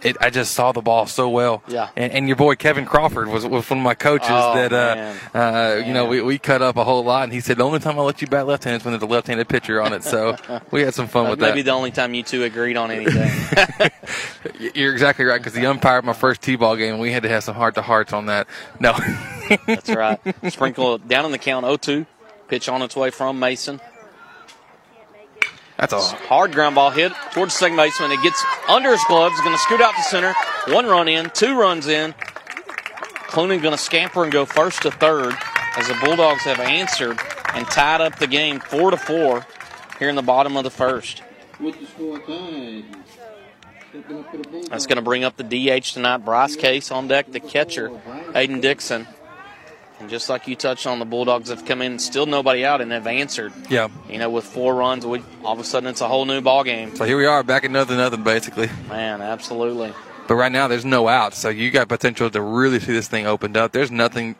It, 0.00 0.16
I 0.20 0.30
just 0.30 0.52
saw 0.52 0.70
the 0.70 0.80
ball 0.80 1.06
so 1.06 1.28
well. 1.28 1.64
Yeah. 1.66 1.88
And, 1.96 2.12
and 2.12 2.28
your 2.28 2.36
boy 2.36 2.54
Kevin 2.54 2.86
Crawford 2.86 3.26
was, 3.26 3.44
was 3.44 3.68
one 3.68 3.80
of 3.80 3.82
my 3.84 3.94
coaches 3.94 4.28
Oh, 4.30 4.54
that, 4.54 4.70
man. 4.70 5.16
uh, 5.34 5.38
uh, 5.38 5.84
you 5.84 5.92
know, 5.92 6.06
we, 6.06 6.22
we 6.22 6.38
cut 6.38 6.62
up 6.62 6.76
a 6.76 6.84
whole 6.84 7.02
lot. 7.02 7.24
And 7.24 7.32
he 7.32 7.40
said, 7.40 7.56
the 7.56 7.64
only 7.64 7.80
time 7.80 7.98
I 7.98 8.02
let 8.02 8.22
you 8.22 8.28
bat 8.28 8.46
left 8.46 8.62
handed 8.62 8.82
is 8.82 8.84
when 8.84 8.92
there's 8.92 9.02
a 9.02 9.06
left 9.06 9.26
handed 9.26 9.48
pitcher 9.48 9.82
on 9.82 9.92
it. 9.92 10.04
So 10.04 10.36
we 10.70 10.82
had 10.82 10.94
some 10.94 11.08
fun 11.08 11.24
That's 11.24 11.30
with 11.32 11.38
that. 11.40 11.48
maybe 11.48 11.62
that. 11.62 11.72
the 11.72 11.76
only 11.76 11.90
time 11.90 12.14
you 12.14 12.22
two 12.22 12.44
agreed 12.44 12.76
on 12.76 12.92
anything. 12.92 13.90
You're 14.74 14.92
exactly 14.92 15.24
right 15.24 15.38
because 15.38 15.52
the 15.54 15.66
umpire 15.66 15.98
of 15.98 16.04
my 16.04 16.12
first 16.12 16.42
T-ball 16.42 16.76
game, 16.76 16.98
we 16.98 17.12
had 17.12 17.22
to 17.24 17.28
have 17.28 17.42
some 17.44 17.54
heart 17.54 17.74
to 17.74 17.82
hearts 17.82 18.12
on 18.12 18.26
that. 18.26 18.46
No, 18.80 18.94
That's 19.66 19.90
right. 19.90 20.20
Sprinkle 20.48 20.98
down 20.98 21.24
on 21.24 21.32
the 21.32 21.38
count 21.38 21.64
0-2. 21.64 22.06
Pitch 22.48 22.68
on 22.68 22.82
its 22.82 22.96
way 22.96 23.10
from 23.10 23.38
Mason. 23.38 23.80
That's 25.76 25.92
a 25.92 26.00
hard 26.00 26.52
ground 26.52 26.74
ball 26.74 26.90
hit 26.90 27.12
towards 27.32 27.54
the 27.54 27.58
second 27.58 27.76
baseman. 27.76 28.10
It 28.10 28.22
gets 28.22 28.44
under 28.68 28.90
his 28.90 29.04
gloves. 29.04 29.40
Going 29.40 29.54
to 29.54 29.58
scoot 29.58 29.80
out 29.80 29.94
to 29.94 30.02
center. 30.02 30.34
One 30.68 30.86
run 30.86 31.06
in, 31.08 31.30
two 31.30 31.58
runs 31.58 31.86
in. 31.86 32.14
Clunan 33.28 33.62
going 33.62 33.76
to 33.76 33.78
scamper 33.78 34.24
and 34.24 34.32
go 34.32 34.44
first 34.44 34.82
to 34.82 34.90
third 34.90 35.34
as 35.76 35.86
the 35.86 35.96
Bulldogs 36.02 36.42
have 36.42 36.58
answered 36.58 37.20
and 37.54 37.66
tied 37.66 38.00
up 38.00 38.18
the 38.18 38.26
game 38.26 38.58
four 38.58 38.90
to 38.90 38.96
four 38.96 39.46
here 39.98 40.08
in 40.08 40.16
the 40.16 40.22
bottom 40.22 40.56
of 40.56 40.64
the 40.64 40.70
first. 40.70 41.22
With 41.60 41.78
the 41.78 41.86
score 41.86 42.18
tied. 42.20 42.84
That's 44.68 44.86
going 44.86 44.96
to 44.96 45.02
bring 45.02 45.24
up 45.24 45.36
the 45.36 45.44
DH 45.44 45.92
tonight. 45.94 46.18
Bryce 46.18 46.56
Case 46.56 46.90
on 46.90 47.08
deck, 47.08 47.30
the 47.30 47.40
catcher, 47.40 47.90
Aiden 48.34 48.60
Dixon. 48.60 49.06
And 50.00 50.08
just 50.08 50.28
like 50.28 50.46
you 50.46 50.54
touched 50.54 50.86
on, 50.86 51.00
the 51.00 51.04
Bulldogs 51.04 51.48
have 51.48 51.64
come 51.64 51.82
in, 51.82 51.98
still 51.98 52.26
nobody 52.26 52.64
out, 52.64 52.80
and 52.80 52.92
have 52.92 53.06
answered. 53.08 53.52
yeah. 53.68 53.88
You 54.08 54.18
know, 54.18 54.30
with 54.30 54.44
four 54.44 54.74
runs, 54.74 55.04
we, 55.04 55.22
all 55.42 55.54
of 55.54 55.58
a 55.58 55.64
sudden 55.64 55.88
it's 55.88 56.00
a 56.00 56.06
whole 56.08 56.24
new 56.24 56.40
ball 56.40 56.62
game. 56.62 56.94
So 56.94 57.04
here 57.04 57.16
we 57.16 57.26
are 57.26 57.42
back 57.42 57.64
at 57.64 57.70
nothing, 57.72 57.96
nothing 57.96 58.22
basically. 58.22 58.68
Man, 58.88 59.20
absolutely. 59.20 59.92
But 60.28 60.34
right 60.34 60.52
now 60.52 60.68
there's 60.68 60.84
no 60.84 61.08
outs, 61.08 61.38
so 61.38 61.48
you 61.48 61.70
got 61.70 61.88
potential 61.88 62.28
to 62.30 62.40
really 62.40 62.78
see 62.80 62.92
this 62.92 63.08
thing 63.08 63.26
opened 63.26 63.56
up. 63.56 63.72
There's 63.72 63.90
nothing 63.90 64.36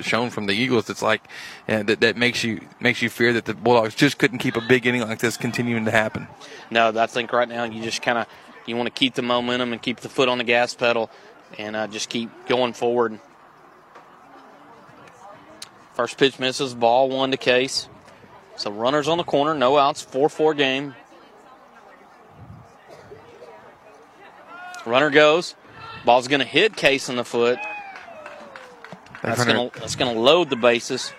shown 0.00 0.30
from 0.30 0.46
the 0.46 0.52
Eagles 0.52 0.86
that's 0.86 1.02
like 1.02 1.22
uh, 1.68 1.82
that, 1.82 2.00
that 2.00 2.16
makes 2.16 2.44
you 2.44 2.60
makes 2.78 3.02
you 3.02 3.10
fear 3.10 3.32
that 3.32 3.44
the 3.44 3.54
Bulldogs 3.54 3.96
just 3.96 4.18
couldn't 4.18 4.38
keep 4.38 4.54
a 4.54 4.60
big 4.60 4.86
inning 4.86 5.00
like 5.00 5.18
this 5.18 5.36
continuing 5.36 5.84
to 5.86 5.90
happen. 5.90 6.28
No, 6.70 6.92
I 6.96 7.06
think 7.06 7.32
right 7.32 7.48
now 7.48 7.64
you 7.64 7.82
just 7.82 8.02
kind 8.02 8.18
of 8.18 8.26
you 8.68 8.76
want 8.76 8.86
to 8.86 8.92
keep 8.92 9.14
the 9.14 9.22
momentum 9.22 9.72
and 9.72 9.80
keep 9.80 10.00
the 10.00 10.08
foot 10.08 10.28
on 10.28 10.38
the 10.38 10.44
gas 10.44 10.74
pedal, 10.74 11.10
and 11.58 11.76
uh, 11.76 11.86
just 11.86 12.08
keep 12.08 12.30
going 12.46 12.72
forward. 12.72 13.18
First 15.94 16.18
pitch 16.18 16.38
misses, 16.38 16.74
ball 16.74 17.08
one 17.08 17.30
to 17.30 17.36
Case. 17.36 17.88
So 18.56 18.70
runners 18.70 19.08
on 19.08 19.18
the 19.18 19.24
corner, 19.24 19.54
no 19.54 19.78
outs, 19.78 20.02
four 20.02 20.28
four 20.28 20.54
game. 20.54 20.94
Runner 24.84 25.10
goes, 25.10 25.54
ball's 26.04 26.28
going 26.28 26.40
to 26.40 26.46
hit 26.46 26.76
Case 26.76 27.08
in 27.08 27.16
the 27.16 27.24
foot. 27.24 27.58
That's 29.22 29.44
going 29.44 29.70
to 29.70 29.80
that's 29.80 29.96
going 29.96 30.14
to 30.14 30.20
load 30.20 30.50
the 30.50 30.56
bases. 30.56 31.12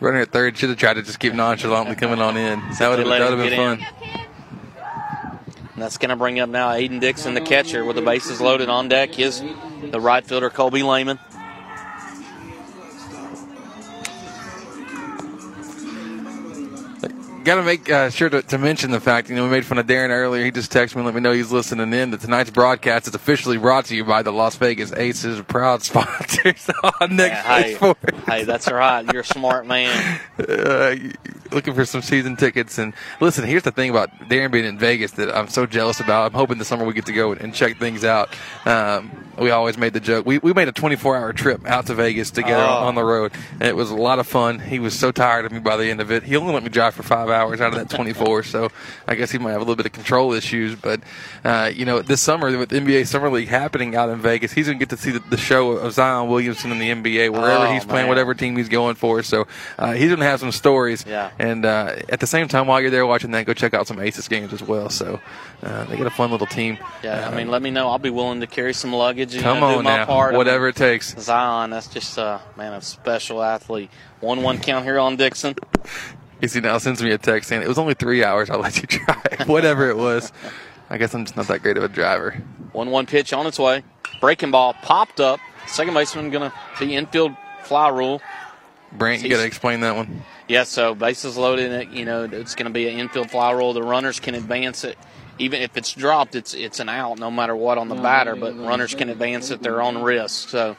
Runner 0.00 0.20
at 0.20 0.32
third 0.32 0.58
should 0.58 0.70
have 0.70 0.78
tried 0.78 0.94
to 0.94 1.02
just 1.02 1.20
keep 1.20 1.32
nonchalantly 1.32 1.94
coming 1.94 2.20
on 2.20 2.36
in. 2.36 2.60
That 2.78 2.88
would 2.88 2.98
have 2.98 3.08
that 3.08 3.30
would 3.30 3.38
have 3.38 3.50
been 3.50 3.78
fun. 3.78 3.86
And 5.76 5.82
that's 5.82 5.98
going 5.98 6.08
to 6.08 6.16
bring 6.16 6.40
up 6.40 6.48
now 6.48 6.70
Aiden 6.70 7.00
Dixon, 7.00 7.34
the 7.34 7.42
catcher, 7.42 7.84
with 7.84 7.96
the 7.96 8.02
bases 8.02 8.40
loaded 8.40 8.70
on 8.70 8.88
deck. 8.88 9.14
His 9.14 9.44
the 9.82 10.00
right 10.00 10.24
fielder 10.24 10.48
Colby 10.48 10.82
Lehman. 10.82 11.18
Got 17.46 17.54
to 17.54 17.62
make 17.62 17.88
uh, 17.88 18.10
sure 18.10 18.28
to, 18.28 18.42
to 18.42 18.58
mention 18.58 18.90
the 18.90 18.98
fact, 18.98 19.30
you 19.30 19.36
know, 19.36 19.44
we 19.44 19.50
made 19.50 19.64
fun 19.64 19.78
of 19.78 19.86
Darren 19.86 20.08
earlier. 20.08 20.44
He 20.44 20.50
just 20.50 20.72
texted 20.72 20.96
me 20.96 21.02
and 21.02 21.06
let 21.06 21.14
me 21.14 21.20
know 21.20 21.30
he's 21.30 21.52
listening 21.52 21.92
in. 21.92 22.10
That 22.10 22.20
tonight's 22.20 22.50
broadcast 22.50 23.06
is 23.06 23.14
officially 23.14 23.56
brought 23.56 23.84
to 23.84 23.94
you 23.94 24.04
by 24.04 24.22
the 24.22 24.32
Las 24.32 24.56
Vegas 24.56 24.92
Aces, 24.92 25.40
proud 25.42 25.80
sponsors 25.84 26.68
on 27.00 27.14
Next 27.14 27.46
hey, 27.46 27.74
Sports. 27.76 28.18
hey, 28.26 28.42
that's 28.42 28.68
right. 28.68 29.04
You're 29.12 29.22
a 29.22 29.24
smart 29.24 29.64
man. 29.64 30.20
uh, 30.40 30.96
looking 31.52 31.72
for 31.72 31.84
some 31.84 32.02
season 32.02 32.34
tickets. 32.34 32.78
And 32.78 32.92
listen, 33.20 33.44
here's 33.44 33.62
the 33.62 33.70
thing 33.70 33.90
about 33.90 34.10
Darren 34.28 34.50
being 34.50 34.64
in 34.64 34.76
Vegas 34.76 35.12
that 35.12 35.32
I'm 35.32 35.46
so 35.46 35.66
jealous 35.66 36.00
about. 36.00 36.26
I'm 36.26 36.32
hoping 36.36 36.58
this 36.58 36.66
summer 36.66 36.84
we 36.84 36.94
get 36.94 37.06
to 37.06 37.12
go 37.12 37.30
and 37.32 37.54
check 37.54 37.78
things 37.78 38.02
out. 38.02 38.28
Um, 38.64 39.24
we 39.38 39.50
always 39.50 39.78
made 39.78 39.92
the 39.92 40.00
joke. 40.00 40.26
We, 40.26 40.38
we 40.38 40.52
made 40.52 40.66
a 40.66 40.72
24 40.72 41.16
hour 41.16 41.32
trip 41.32 41.64
out 41.64 41.86
to 41.86 41.94
Vegas 41.94 42.32
together 42.32 42.56
Oh. 42.66 42.86
on 42.88 42.96
the 42.96 43.04
road. 43.04 43.30
And 43.52 43.64
it 43.64 43.76
was 43.76 43.92
a 43.92 43.94
lot 43.94 44.18
of 44.18 44.26
fun. 44.26 44.58
He 44.58 44.80
was 44.80 44.98
so 44.98 45.12
tired 45.12 45.44
of 45.44 45.52
me 45.52 45.60
by 45.60 45.76
the 45.76 45.88
end 45.90 46.00
of 46.00 46.10
it. 46.10 46.24
He 46.24 46.34
only 46.34 46.52
let 46.52 46.64
me 46.64 46.70
drive 46.70 46.96
for 46.96 47.04
five 47.04 47.28
hours 47.28 47.35
out 47.36 47.52
of 47.60 47.74
that 47.74 47.90
24. 47.90 48.42
so 48.44 48.70
I 49.06 49.14
guess 49.14 49.30
he 49.30 49.38
might 49.38 49.52
have 49.52 49.60
a 49.60 49.64
little 49.64 49.76
bit 49.76 49.86
of 49.86 49.92
control 49.92 50.32
issues. 50.32 50.74
But, 50.74 51.00
uh, 51.44 51.70
you 51.74 51.84
know, 51.84 52.02
this 52.02 52.20
summer 52.20 52.56
with 52.56 52.70
NBA 52.70 53.06
Summer 53.06 53.30
League 53.30 53.48
happening 53.48 53.94
out 53.96 54.08
in 54.08 54.18
Vegas, 54.20 54.52
he's 54.52 54.66
going 54.66 54.78
to 54.78 54.84
get 54.84 54.90
to 54.96 55.02
see 55.02 55.10
the, 55.10 55.20
the 55.20 55.36
show 55.36 55.72
of 55.72 55.92
Zion 55.92 56.28
Williamson 56.28 56.72
in 56.72 56.78
the 56.78 56.90
NBA 56.90 57.30
wherever 57.32 57.66
Oh, 57.66 57.72
he's 57.72 57.84
playing, 57.84 58.02
man. 58.04 58.08
whatever 58.08 58.34
team 58.34 58.56
he's 58.56 58.68
going 58.68 58.94
for. 58.94 59.22
So 59.22 59.46
uh, 59.78 59.92
he's 59.92 60.08
going 60.08 60.20
to 60.20 60.26
have 60.26 60.40
some 60.40 60.52
stories. 60.52 61.04
Yeah. 61.06 61.30
And 61.38 61.64
uh, 61.64 61.96
at 62.08 62.20
the 62.20 62.26
same 62.26 62.48
time, 62.48 62.66
while 62.66 62.80
you're 62.80 62.90
there 62.90 63.06
watching 63.06 63.30
that, 63.32 63.46
go 63.46 63.54
check 63.54 63.74
out 63.74 63.86
some 63.86 64.00
Aces 64.00 64.28
games 64.28 64.52
as 64.52 64.62
well. 64.62 64.88
So 64.90 65.20
uh, 65.62 65.84
they 65.84 65.96
got 65.96 66.06
a 66.06 66.10
fun 66.10 66.30
little 66.30 66.46
team. 66.46 66.78
Yeah, 67.02 67.28
I 67.28 67.34
mean, 67.34 67.48
let 67.50 67.62
me 67.62 67.70
know. 67.70 67.88
I'll 67.88 67.98
be 67.98 68.10
willing 68.10 68.40
to 68.40 68.46
carry 68.46 68.72
some 68.74 68.92
luggage. 68.92 69.34
And, 69.34 69.42
Come 69.42 69.56
you 69.56 69.60
know, 69.62 69.72
do 69.72 69.78
on 69.78 69.84
my 69.84 69.96
now. 69.98 70.06
part. 70.06 70.34
I 70.34 70.36
Whatever 70.36 70.64
mean, 70.64 70.70
it 70.70 70.76
takes. 70.76 71.14
Zion, 71.18 71.70
that's 71.70 71.88
just 71.88 72.18
uh, 72.18 72.38
man, 72.56 72.72
a 72.72 72.80
special 72.80 73.42
athlete. 73.42 73.90
One 74.20 74.42
one 74.42 74.58
count 74.58 74.84
here 74.84 74.98
on 74.98 75.16
Dixon. 75.16 75.54
Casey 76.40 76.60
now 76.60 76.78
sends 76.78 77.02
me 77.02 77.10
a 77.12 77.18
text 77.18 77.48
saying 77.48 77.62
it 77.62 77.68
was 77.68 77.78
only 77.78 77.94
three 77.94 78.22
hours. 78.22 78.50
I'll 78.50 78.60
let 78.60 78.76
you 78.76 78.86
drive. 78.86 79.44
Whatever 79.48 79.88
it 79.88 79.96
was. 79.96 80.32
I 80.90 80.98
guess 80.98 81.14
I'm 81.14 81.24
just 81.24 81.36
not 81.36 81.48
that 81.48 81.62
great 81.62 81.76
of 81.76 81.82
a 81.82 81.88
driver. 81.88 82.32
One 82.72 82.90
one 82.90 83.06
pitch 83.06 83.32
on 83.32 83.46
its 83.46 83.58
way. 83.58 83.82
Breaking 84.20 84.50
ball 84.50 84.74
popped 84.74 85.20
up. 85.20 85.40
Second 85.66 85.94
baseman 85.94 86.30
going 86.30 86.50
to 86.50 86.56
be 86.78 86.94
infield 86.94 87.32
fly 87.64 87.88
rule. 87.88 88.20
Brant, 88.92 89.22
you 89.22 89.28
got 89.28 89.38
to 89.38 89.44
explain 89.44 89.80
that 89.80 89.96
one. 89.96 90.22
Yeah, 90.46 90.62
so 90.62 90.94
bases 90.94 91.36
loaded. 91.36 91.72
it, 91.72 91.88
You 91.88 92.04
know, 92.04 92.24
it's 92.24 92.54
going 92.54 92.66
to 92.66 92.72
be 92.72 92.88
an 92.88 92.98
infield 92.98 93.30
fly 93.30 93.50
rule. 93.50 93.72
The 93.72 93.82
runners 93.82 94.20
can 94.20 94.34
advance 94.34 94.84
it. 94.84 94.96
Even 95.38 95.60
if 95.60 95.76
it's 95.76 95.92
dropped, 95.92 96.34
it's 96.34 96.54
it's 96.54 96.80
an 96.80 96.88
out 96.88 97.18
no 97.18 97.30
matter 97.30 97.54
what 97.56 97.78
on 97.78 97.88
the 97.88 97.94
batter. 97.96 98.36
But 98.36 98.56
runners 98.56 98.94
can 98.94 99.08
advance 99.08 99.50
at 99.50 99.62
their 99.62 99.82
own 99.82 99.98
risk. 100.02 100.48
So, 100.50 100.76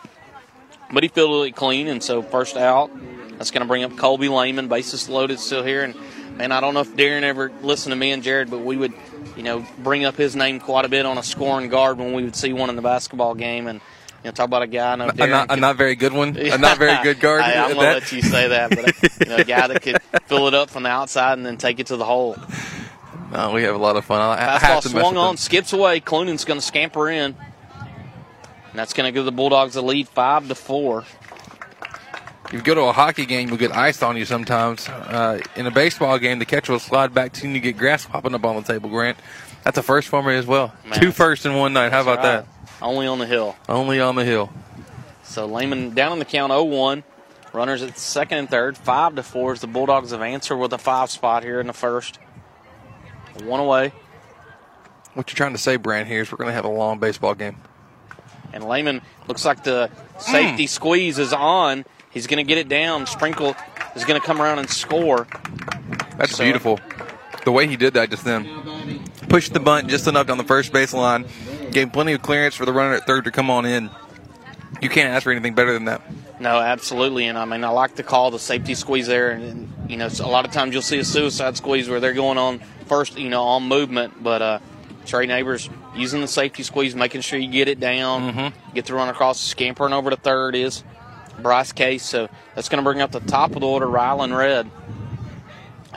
but 0.91 1.03
he 1.03 1.09
fielded 1.09 1.49
it 1.49 1.55
clean, 1.55 1.87
and 1.87 2.01
so 2.01 2.21
first 2.21 2.55
out. 2.57 2.89
That's 3.37 3.51
going 3.51 3.61
to 3.61 3.67
bring 3.67 3.83
up 3.83 3.95
Colby 3.97 4.29
Lehman. 4.29 4.67
Bases 4.67 5.09
loaded 5.09 5.39
still 5.39 5.63
here, 5.63 5.83
and 5.83 5.95
man, 6.37 6.51
I 6.51 6.59
don't 6.59 6.73
know 6.73 6.81
if 6.81 6.95
Darren 6.95 7.23
ever 7.23 7.51
listened 7.61 7.91
to 7.91 7.95
me 7.95 8.11
and 8.11 8.23
Jared, 8.23 8.49
but 8.49 8.59
we 8.59 8.77
would, 8.77 8.93
you 9.35 9.43
know, 9.43 9.65
bring 9.79 10.05
up 10.05 10.15
his 10.15 10.35
name 10.35 10.59
quite 10.59 10.85
a 10.85 10.89
bit 10.89 11.05
on 11.05 11.17
a 11.17 11.23
scoring 11.23 11.69
guard 11.69 11.97
when 11.97 12.13
we 12.13 12.23
would 12.23 12.35
see 12.35 12.53
one 12.53 12.69
in 12.69 12.75
the 12.75 12.81
basketball 12.81 13.35
game, 13.35 13.67
and 13.67 13.79
you 14.23 14.29
know, 14.29 14.31
talk 14.31 14.45
about 14.45 14.63
a 14.63 14.67
guy 14.67 14.93
I 14.93 14.95
know. 14.95 15.07
A 15.09 15.11
Darren 15.11 15.29
not, 15.29 15.51
a 15.51 15.55
not 15.55 15.77
very 15.77 15.95
good 15.95 16.13
one. 16.13 16.35
A 16.37 16.57
not 16.57 16.77
very 16.77 17.01
good 17.03 17.19
guard. 17.19 17.43
Hey, 17.43 17.57
I'm 17.57 17.69
gonna 17.69 17.81
that. 17.81 17.93
let 17.93 18.11
you 18.11 18.21
say 18.23 18.47
that, 18.47 18.71
but 18.71 18.89
uh, 18.89 19.09
you 19.21 19.29
know, 19.29 19.35
a 19.37 19.43
guy 19.43 19.67
that 19.67 19.81
could 19.81 20.01
fill 20.25 20.47
it 20.47 20.53
up 20.53 20.69
from 20.69 20.83
the 20.83 20.89
outside 20.89 21.33
and 21.33 21.45
then 21.45 21.57
take 21.57 21.79
it 21.79 21.87
to 21.87 21.97
the 21.97 22.05
hole. 22.05 22.35
No, 23.31 23.51
we 23.51 23.63
have 23.63 23.75
a 23.75 23.77
lot 23.79 23.97
of 23.97 24.05
fun. 24.05 24.21
I, 24.21 24.55
I 24.55 24.57
Fastball 24.57 24.59
have 24.59 24.83
to 24.83 24.89
swung 24.89 25.17
on, 25.17 25.37
skips 25.37 25.73
away. 25.73 25.99
Clunan's 25.99 26.45
going 26.45 26.59
to 26.59 26.65
scamper 26.65 27.09
in, 27.09 27.35
and 28.69 28.73
that's 28.73 28.93
going 28.93 29.05
to 29.07 29.11
give 29.11 29.25
the 29.25 29.31
Bulldogs 29.31 29.75
a 29.75 29.81
lead 29.81 30.07
five 30.07 30.47
to 30.47 30.55
four. 30.55 31.03
If 32.47 32.53
you 32.53 32.61
go 32.61 32.75
to 32.75 32.81
a 32.81 32.91
hockey 32.91 33.25
game, 33.25 33.49
you'll 33.49 33.57
get 33.57 33.75
ice 33.75 34.01
on 34.01 34.17
you 34.17 34.25
sometimes. 34.25 34.87
Uh, 34.89 35.39
in 35.55 35.65
a 35.67 35.71
baseball 35.71 36.17
game, 36.19 36.39
the 36.39 36.45
catcher 36.45 36.71
will 36.71 36.79
slide 36.79 37.13
back 37.13 37.33
to 37.33 37.41
you 37.41 37.47
and 37.47 37.55
you 37.55 37.61
get 37.61 37.77
grass 37.77 38.05
popping 38.05 38.33
up 38.33 38.45
on 38.45 38.55
the 38.55 38.61
table, 38.61 38.89
Grant. 38.89 39.17
That's 39.63 39.77
a 39.77 39.83
first 39.83 40.07
for 40.07 40.23
me 40.23 40.35
as 40.35 40.45
well. 40.45 40.73
Man. 40.85 40.99
Two 40.99 41.11
firsts 41.11 41.45
in 41.45 41.55
one 41.55 41.73
night. 41.73 41.91
How 41.91 42.01
about 42.01 42.19
Right. 42.23 42.45
Only 42.81 43.07
on 43.07 43.19
the 43.19 43.25
hill. 43.25 43.55
Only 43.67 43.99
on 43.99 44.15
the 44.15 44.23
hill. 44.23 44.51
So 45.23 45.45
Lehman 45.45 45.93
down 45.93 46.11
on 46.13 46.19
the 46.19 46.25
count 46.25 46.51
0-1. 46.53 47.03
Runners 47.53 47.81
at 47.81 47.97
second 47.97 48.37
and 48.37 48.49
third. 48.49 48.77
Five 48.77 49.15
to 49.15 49.23
four 49.23 49.51
as 49.53 49.61
the 49.61 49.67
Bulldogs 49.67 50.11
have 50.11 50.21
answered 50.21 50.57
with 50.57 50.71
a 50.73 50.77
five 50.77 51.09
spot 51.09 51.43
here 51.43 51.59
in 51.59 51.67
the 51.67 51.73
first. 51.73 52.19
One 53.43 53.59
away. 53.59 53.91
What 55.15 55.29
you're 55.31 55.37
trying 55.37 55.53
to 55.53 55.57
say, 55.57 55.77
Brant, 55.77 56.07
here 56.07 56.21
is 56.21 56.31
we're 56.31 56.37
going 56.37 56.49
to 56.49 56.53
have 56.53 56.65
a 56.65 56.69
long 56.69 56.99
baseball 56.99 57.33
game. 57.33 57.57
And 58.53 58.67
Lehman 58.67 59.01
looks 59.27 59.43
like 59.43 59.63
the 59.63 59.89
safety 60.19 60.65
Mm. 60.65 60.69
squeeze 60.69 61.19
is 61.19 61.33
on. 61.33 61.85
He's 62.17 62.25
going 62.27 62.43
to 62.43 62.47
get 62.47 62.57
it 62.57 62.67
down. 62.67 63.05
Sprinkle 63.05 63.55
is 63.95 64.03
going 64.05 64.19
to 64.19 64.25
come 64.25 64.41
around 64.41 64.57
and 64.57 64.67
score. 64.69 65.27
That's 66.17 66.35
So- 66.35 66.43
beautiful. 66.43 66.79
The 67.45 67.51
way 67.51 67.67
he 67.67 67.77
did 67.77 67.93
that 67.93 68.09
just 68.09 68.25
then. 68.25 68.43
Pushed 69.29 69.53
the 69.53 69.59
bunt 69.59 69.87
just 69.87 70.07
enough 70.07 70.25
down 70.27 70.37
the 70.37 70.43
first 70.43 70.73
base 70.73 70.93
line. 70.93 71.25
Gave 71.71 71.93
plenty 71.93 72.13
of 72.13 72.21
clearance 72.21 72.55
for 72.55 72.65
the 72.65 72.73
runner 72.73 72.95
at 72.95 73.05
third 73.05 73.23
to 73.25 73.31
come 73.31 73.49
on 73.51 73.65
in. 73.65 73.89
You 74.81 74.89
can't 74.89 75.09
ask 75.13 75.23
for 75.23 75.31
anything 75.31 75.53
better 75.53 75.73
than 75.73 75.85
that. 75.85 76.01
No, 76.41 76.59
absolutely. 76.59 77.27
And 77.27 77.37
I 77.37 77.45
mean, 77.45 77.63
I 77.63 77.69
like 77.69 77.95
to 77.95 78.03
call 78.03 78.31
the 78.31 78.39
safety 78.39 78.73
squeeze 78.75 79.07
there. 79.07 79.29
And, 79.31 79.43
and, 79.43 79.89
you 79.91 79.95
know, 79.97 80.07
a 80.19 80.27
lot 80.27 80.45
of 80.45 80.51
times 80.51 80.73
you'll 80.73 80.81
see 80.81 80.97
a 80.99 81.05
suicide 81.05 81.55
squeeze 81.55 81.87
where 81.87 81.99
they're 81.99 82.13
going 82.13 82.37
on 82.37 82.59
first, 82.87 83.17
you 83.17 83.29
know, 83.29 83.43
on 83.43 83.63
movement. 83.63 84.21
But 84.21 84.41
uh, 84.41 84.59
Trey 85.05 85.25
Neighbors 85.25 85.69
using 85.95 86.19
the 86.21 86.27
safety 86.27 86.63
squeeze, 86.63 86.95
making 86.95 87.21
sure 87.21 87.39
you 87.39 87.49
get 87.49 87.67
it 87.69 87.79
down, 87.79 88.33
Mm-hmm. 88.33 88.73
get 88.75 88.85
the 88.87 88.93
run 88.93 89.07
across, 89.09 89.39
scampering 89.39 89.93
over 89.93 90.09
to 90.09 90.17
third 90.17 90.53
is 90.55 90.83
Bryce 91.41 91.71
Case. 91.71 92.03
So 92.03 92.29
that's 92.55 92.69
going 92.69 92.77
to 92.77 92.83
bring 92.83 93.01
up 93.01 93.11
the 93.11 93.19
top 93.19 93.55
of 93.55 93.61
the 93.61 93.67
order, 93.67 93.87
Rylan 93.87 94.37
Red, 94.37 94.69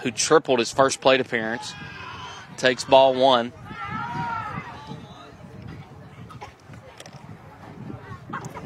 who 0.02 0.10
tripled 0.10 0.58
his 0.58 0.72
first 0.72 1.00
plate 1.00 1.20
appearance. 1.20 1.72
Takes 2.56 2.84
ball 2.84 3.14
one. 3.14 3.52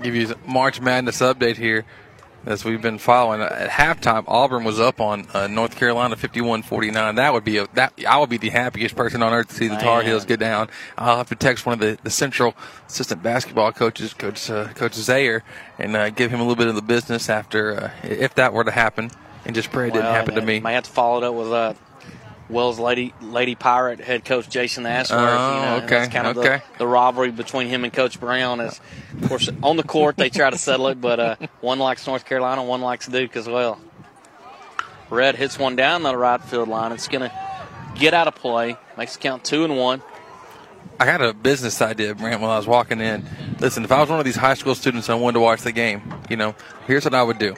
give 0.05 0.14
you 0.14 0.35
March 0.47 0.83
Madness 0.83 1.20
update 1.20 1.57
here 1.57 1.87
as 2.47 2.64
we've 2.64 2.82
been 2.82 2.99
following. 2.99 3.40
At 3.40 3.70
halftime, 3.70 4.24
Auburn 4.26 4.64
was 4.64 4.80
up 4.80 5.01
on 5.01 5.26
uh, 5.34 5.47
North 5.47 5.76
Carolina 5.76 6.16
51-49. 6.16 7.16
That 7.16 7.32
would 7.32 7.45
be 7.45 7.59
a 7.59 7.66
that 7.74 7.92
I 8.07 8.18
would 8.18 8.30
be 8.30 8.36
the 8.36 8.51
happiest 8.51 8.97
person 8.97 9.22
on 9.22 9.32
earth 9.32 9.49
to 9.49 9.55
see 9.55 9.68
the 9.68 9.76
Tar 9.76 10.03
Heels 10.03 10.24
get 10.24 10.40
down. 10.40 10.68
I'll 10.99 11.18
have 11.18 11.28
to 11.28 11.34
text 11.34 11.66
one 11.66 11.74
of 11.74 11.80
the, 11.80 11.99
the 12.03 12.11
Central 12.11 12.55
assistant 12.86 13.22
basketball 13.22 13.72
coaches, 13.72 14.14
Coach 14.14 14.51
uh, 14.51 14.68
Coach 14.68 14.92
Zayer, 14.92 15.42
and 15.78 15.97
uh, 15.97 16.11
give 16.11 16.30
him 16.30 16.40
a 16.40 16.42
little 16.42 16.57
bit 16.57 16.68
of 16.68 16.74
the 16.74 16.82
business 16.82 17.28
after 17.28 17.76
uh, 17.76 17.90
if 18.03 18.34
that 18.34 18.53
were 18.53 18.64
to 18.64 18.70
happen, 18.70 19.11
and 19.45 19.55
just 19.55 19.70
pray 19.70 19.88
it 19.88 19.92
didn't 19.92 20.07
happen 20.07 20.34
to 20.34 20.42
me. 20.42 20.61
May 20.61 20.74
have 20.74 20.84
to 20.84 20.90
follow 20.90 21.18
it 21.18 21.24
up 21.24 21.34
with 21.34 21.53
uh, 21.53 21.74
Wells 22.55 22.79
Lady 22.79 23.13
Lady 23.21 23.55
Pirate 23.55 24.01
head 24.01 24.25
coach 24.25 24.49
Jason 24.49 24.87
Ashworth. 24.87 25.21
Oh, 25.21 25.55
you 25.55 25.61
know, 25.61 25.77
okay, 25.79 25.87
that's 25.87 26.13
kind 26.13 26.27
of 26.27 26.39
okay. 26.39 26.63
the, 26.73 26.79
the 26.79 26.87
rivalry 26.87 27.31
between 27.31 27.67
him 27.67 27.85
and 27.85 27.93
Coach 27.93 28.19
Brown. 28.19 28.61
Is 28.61 28.81
of 29.21 29.29
course 29.29 29.51
on 29.63 29.77
the 29.77 29.83
court 29.83 30.17
they 30.17 30.31
try 30.31 30.49
to 30.49 30.57
settle 30.57 30.89
it, 30.89 31.01
but 31.01 31.21
uh, 31.21 31.37
one 31.61 31.79
likes 31.79 32.07
North 32.07 32.25
Carolina, 32.25 32.63
one 32.63 32.81
likes 32.81 33.07
Duke 33.07 33.37
as 33.37 33.47
well. 33.47 33.79
Red 35.11 35.37
hits 35.37 35.59
one 35.59 35.77
down 35.77 36.03
the 36.03 36.17
right 36.17 36.43
field 36.43 36.69
line. 36.69 36.93
It's 36.93 37.09
going 37.09 37.29
to 37.29 37.33
get 37.95 38.15
out 38.15 38.27
of 38.27 38.35
play. 38.35 38.77
Makes 38.97 39.17
count 39.17 39.45
two 39.45 39.65
and 39.65 39.77
one. 39.77 40.03
I 40.99 41.05
had 41.07 41.21
a 41.21 41.35
business 41.35 41.83
idea, 41.83 42.15
Brant, 42.15 42.41
while 42.41 42.53
I 42.53 42.57
was 42.57 42.67
walking 42.67 43.01
in. 43.01 43.25
Listen, 43.59 43.85
if 43.85 43.93
I 43.93 44.01
was 44.01 44.09
one 44.09 44.19
of 44.19 44.25
these 44.25 44.37
high 44.37 44.55
school 44.55 44.75
students 44.75 45.09
and 45.09 45.19
I 45.19 45.21
wanted 45.21 45.35
to 45.35 45.41
watch 45.41 45.63
the 45.63 45.73
game, 45.73 46.03
you 46.31 46.37
know, 46.37 46.55
here's 46.87 47.05
what 47.05 47.15
I 47.15 47.23
would 47.23 47.39
do. 47.39 47.55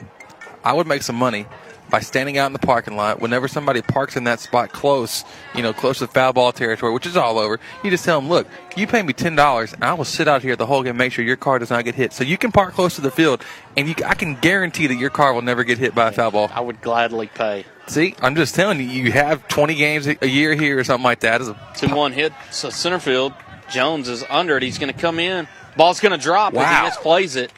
I 0.63 0.73
would 0.73 0.87
make 0.87 1.03
some 1.03 1.15
money 1.15 1.45
by 1.89 1.99
standing 2.01 2.37
out 2.37 2.47
in 2.47 2.53
the 2.53 2.59
parking 2.59 2.95
lot 2.95 3.21
whenever 3.21 3.47
somebody 3.47 3.81
parks 3.81 4.15
in 4.15 4.25
that 4.25 4.39
spot 4.39 4.71
close, 4.71 5.23
you 5.55 5.61
know, 5.63 5.73
close 5.73 5.99
to 5.99 6.07
foul 6.07 6.33
ball 6.33 6.51
territory, 6.51 6.91
which 6.93 7.05
is 7.05 7.15
all 7.15 7.39
over. 7.39 7.59
You 7.83 7.89
just 7.89 8.03
tell 8.05 8.19
them, 8.19 8.29
look, 8.29 8.47
you 8.75 8.87
pay 8.87 9.01
me 9.01 9.13
ten 9.13 9.35
dollars, 9.35 9.73
and 9.73 9.83
I 9.83 9.93
will 9.93 10.05
sit 10.05 10.27
out 10.27 10.41
here 10.41 10.55
the 10.55 10.65
whole 10.65 10.83
game, 10.83 10.97
make 10.97 11.13
sure 11.13 11.23
your 11.23 11.35
car 11.37 11.59
does 11.59 11.69
not 11.69 11.85
get 11.85 11.95
hit. 11.95 12.13
So 12.13 12.23
you 12.23 12.37
can 12.37 12.51
park 12.51 12.73
close 12.73 12.95
to 12.95 13.01
the 13.01 13.11
field, 13.11 13.43
and 13.75 13.87
you, 13.87 13.95
I 14.05 14.13
can 14.15 14.35
guarantee 14.35 14.87
that 14.87 14.95
your 14.95 15.09
car 15.09 15.33
will 15.33 15.41
never 15.41 15.63
get 15.63 15.77
hit 15.77 15.95
by 15.95 16.09
a 16.09 16.11
foul 16.11 16.31
ball. 16.31 16.51
I 16.53 16.59
would 16.59 16.81
gladly 16.81 17.27
pay. 17.27 17.65
See, 17.87 18.15
I'm 18.21 18.35
just 18.35 18.53
telling 18.53 18.79
you, 18.81 18.85
you 18.87 19.11
have 19.13 19.47
20 19.47 19.75
games 19.75 20.07
a 20.07 20.27
year 20.27 20.53
here 20.55 20.77
or 20.77 20.83
something 20.83 21.05
like 21.05 21.21
that. 21.21 21.41
A, 21.41 21.55
Two 21.75 21.95
one 21.95 22.11
hit 22.11 22.33
so 22.51 22.69
center 22.69 22.99
field. 22.99 23.33
Jones 23.71 24.09
is 24.09 24.23
under 24.29 24.57
it. 24.57 24.63
He's 24.63 24.77
going 24.77 24.93
to 24.93 24.99
come 24.99 25.19
in. 25.19 25.47
Ball's 25.77 25.99
going 26.01 26.11
to 26.11 26.17
drop. 26.17 26.53
If 26.53 26.57
Wow. 26.59 26.83
he 26.85 26.89
misplays 26.89 27.35
it, 27.37 27.51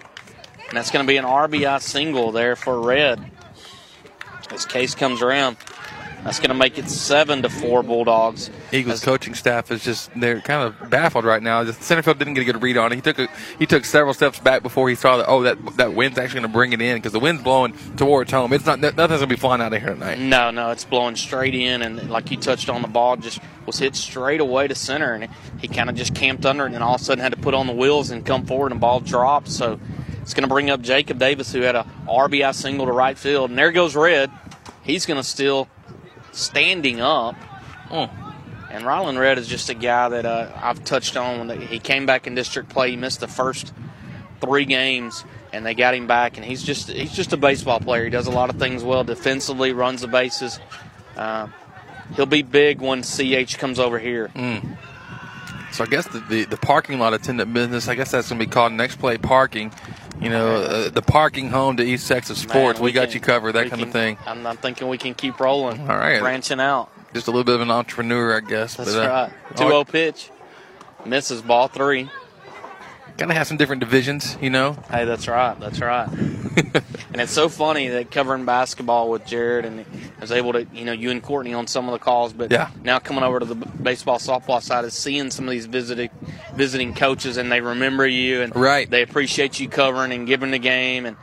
and 0.67 0.77
that's 0.77 0.91
going 0.91 1.03
to 1.03 1.07
be 1.07 1.17
an 1.17 1.25
RBI 1.25 1.81
single 1.81 2.31
there 2.31 2.55
for 2.55 2.79
Red. 2.79 3.19
As 4.51 4.65
Case 4.65 4.95
comes 4.95 5.21
around, 5.21 5.57
that's 6.23 6.39
going 6.39 6.49
to 6.49 6.55
make 6.55 6.77
it 6.77 6.89
seven 6.89 7.41
to 7.43 7.49
four 7.49 7.81
Bulldogs. 7.81 8.49
Eagles 8.73 9.03
coaching 9.03 9.33
staff 9.35 9.71
is 9.71 9.83
just 9.83 10.11
they're 10.19 10.41
kind 10.41 10.63
of 10.67 10.89
baffled 10.89 11.23
right 11.23 11.41
now. 11.41 11.63
The 11.63 11.73
center 11.73 12.01
field 12.01 12.19
didn't 12.19 12.33
get 12.33 12.41
a 12.41 12.45
good 12.45 12.61
read 12.61 12.75
on 12.77 12.91
it. 12.91 12.95
He 12.95 13.01
took 13.01 13.19
a, 13.19 13.29
he 13.57 13.65
took 13.65 13.85
several 13.85 14.13
steps 14.13 14.39
back 14.39 14.61
before 14.61 14.89
he 14.89 14.95
saw 14.95 15.17
that 15.17 15.27
oh 15.27 15.43
that 15.43 15.77
that 15.77 15.93
wind's 15.93 16.17
actually 16.17 16.41
going 16.41 16.51
to 16.51 16.53
bring 16.53 16.73
it 16.73 16.81
in 16.81 16.97
because 16.97 17.13
the 17.13 17.19
wind's 17.19 17.41
blowing 17.41 17.73
towards 17.95 18.31
home. 18.31 18.51
It's 18.51 18.65
not 18.65 18.79
nothing's 18.79 19.07
going 19.07 19.19
to 19.21 19.27
be 19.27 19.37
flying 19.37 19.61
out 19.61 19.71
of 19.71 19.81
here 19.81 19.93
tonight. 19.93 20.19
No, 20.19 20.51
no, 20.51 20.71
it's 20.71 20.83
blowing 20.83 21.15
straight 21.15 21.55
in, 21.55 21.81
and 21.81 22.09
like 22.09 22.31
you 22.31 22.37
touched 22.37 22.69
on, 22.69 22.81
the 22.81 22.89
ball 22.89 23.15
just 23.15 23.39
was 23.65 23.79
hit 23.79 23.95
straight 23.95 24.41
away 24.41 24.67
to 24.67 24.75
center, 24.75 25.13
and 25.13 25.29
he 25.59 25.69
kind 25.69 25.89
of 25.89 25.95
just 25.95 26.13
camped 26.13 26.45
under 26.45 26.63
it, 26.63 26.67
and 26.67 26.75
then 26.75 26.81
all 26.81 26.95
of 26.95 27.01
a 27.01 27.03
sudden 27.03 27.21
had 27.21 27.31
to 27.31 27.39
put 27.39 27.53
on 27.53 27.65
the 27.65 27.73
wheels 27.73 28.11
and 28.11 28.25
come 28.25 28.45
forward, 28.45 28.73
and 28.73 28.81
the 28.81 28.81
ball 28.81 28.99
dropped. 28.99 29.47
So 29.47 29.79
it's 30.29 30.35
going 30.35 30.43
to 30.43 30.47
bring 30.47 30.69
up 30.69 30.81
Jacob 30.81 31.17
Davis, 31.17 31.51
who 31.51 31.61
had 31.61 31.75
a 31.75 31.87
RBI 32.07 32.53
single 32.53 32.85
to 32.85 32.91
right 32.91 33.17
field, 33.17 33.49
and 33.49 33.57
there 33.57 33.71
goes 33.71 33.95
Red. 33.95 34.29
He's 34.83 35.07
going 35.07 35.17
to 35.17 35.23
still 35.23 35.67
standing 36.33 37.01
up. 37.01 37.35
And 37.89 38.83
Rylan 38.83 39.19
Red 39.19 39.39
is 39.39 39.47
just 39.47 39.71
a 39.71 39.73
guy 39.73 40.07
that 40.09 40.27
uh, 40.27 40.51
I've 40.55 40.83
touched 40.83 41.17
on. 41.17 41.47
When 41.47 41.61
he 41.61 41.79
came 41.79 42.05
back 42.05 42.27
in 42.27 42.35
district 42.35 42.69
play, 42.69 42.91
he 42.91 42.95
missed 42.95 43.21
the 43.21 43.27
first 43.27 43.73
three 44.39 44.65
games, 44.65 45.25
and 45.51 45.65
they 45.65 45.73
got 45.73 45.95
him 45.95 46.05
back. 46.05 46.37
And 46.37 46.45
he's 46.45 46.61
just 46.61 46.91
he's 46.91 47.15
just 47.15 47.33
a 47.33 47.37
baseball 47.37 47.79
player. 47.79 48.03
He 48.03 48.11
does 48.11 48.27
a 48.27 48.31
lot 48.31 48.51
of 48.51 48.57
things 48.57 48.83
well 48.83 49.03
defensively, 49.03 49.73
runs 49.73 50.01
the 50.01 50.07
bases. 50.07 50.59
Uh, 51.17 51.47
he'll 52.15 52.27
be 52.27 52.43
big 52.43 52.81
when 52.81 53.01
CH 53.01 53.57
comes 53.57 53.79
over 53.79 53.97
here. 53.97 54.27
Mm. 54.35 54.77
So 55.71 55.83
I 55.83 55.87
guess 55.87 56.07
the, 56.07 56.19
the, 56.19 56.45
the 56.45 56.57
parking 56.57 56.99
lot 56.99 57.15
attendant 57.15 57.51
business, 57.51 57.87
I 57.87 57.95
guess 57.95 58.11
that's 58.11 58.29
going 58.29 58.39
to 58.39 58.45
be 58.45 58.51
called 58.51 58.73
next 58.73 58.97
play 58.97 59.17
parking. 59.17 59.71
You 60.19 60.29
know, 60.29 60.55
uh, 60.55 60.89
the 60.89 61.01
parking 61.01 61.49
home 61.49 61.77
to 61.77 61.83
East 61.83 62.07
Texas 62.07 62.39
Sports. 62.39 62.79
Man, 62.79 62.83
we, 62.83 62.89
we 62.89 62.91
got 62.91 63.07
can- 63.07 63.13
you 63.15 63.19
covered, 63.21 63.53
that 63.53 63.69
kind 63.69 63.81
of 63.81 63.91
thing. 63.91 64.17
I'm, 64.25 64.45
I'm 64.45 64.57
thinking 64.57 64.89
we 64.89 64.97
can 64.97 65.13
keep 65.13 65.39
rolling. 65.39 65.79
All 65.81 65.97
right. 65.97 66.19
branching 66.19 66.59
out. 66.59 66.91
Just 67.13 67.27
a 67.27 67.31
little 67.31 67.45
bit 67.45 67.55
of 67.55 67.61
an 67.61 67.71
entrepreneur, 67.71 68.35
I 68.35 68.41
guess. 68.41 68.75
That's 68.75 68.93
but, 68.93 69.05
uh, 69.05 69.29
right. 69.49 69.57
2 69.57 69.63
0 69.63 69.83
pitch. 69.85 70.29
Misses 71.05 71.41
ball 71.41 71.67
three. 71.69 72.09
Gotta 73.19 73.33
have 73.33 73.47
some 73.47 73.57
different 73.57 73.81
divisions, 73.81 74.37
you 74.41 74.49
know. 74.49 74.77
Hey, 74.89 75.03
that's 75.03 75.27
right. 75.27 75.59
That's 75.59 75.81
right. 75.81 76.07
and 76.57 77.21
it's 77.21 77.33
so 77.33 77.49
funny 77.49 77.89
that 77.89 78.11
covering 78.11 78.45
basketball 78.45 79.09
with 79.09 79.25
Jared 79.25 79.65
and 79.65 79.81
I 79.81 80.21
was 80.21 80.31
able 80.31 80.53
to, 80.53 80.65
you 80.73 80.85
know, 80.85 80.93
you 80.93 81.11
and 81.11 81.21
Courtney 81.21 81.53
on 81.53 81.67
some 81.67 81.87
of 81.89 81.91
the 81.91 81.99
calls, 81.99 82.31
but 82.31 82.49
Yeah. 82.49 82.69
now 82.81 82.99
coming 82.99 83.23
over 83.23 83.39
to 83.39 83.45
the 83.45 83.55
baseball 83.55 84.19
softball 84.19 84.61
side 84.61 84.85
is 84.85 84.93
seeing 84.93 85.31
some 85.31 85.45
of 85.45 85.51
these 85.51 85.65
visiting 85.65 86.09
visiting 86.55 86.93
coaches 86.93 87.35
and 87.35 87.51
they 87.51 87.59
remember 87.59 88.07
you 88.07 88.41
and 88.41 88.55
right. 88.55 88.89
they 88.89 89.01
appreciate 89.01 89.59
you 89.59 89.67
covering 89.67 90.13
and 90.13 90.25
giving 90.25 90.51
the 90.51 90.57
game 90.59 91.05
and 91.05 91.17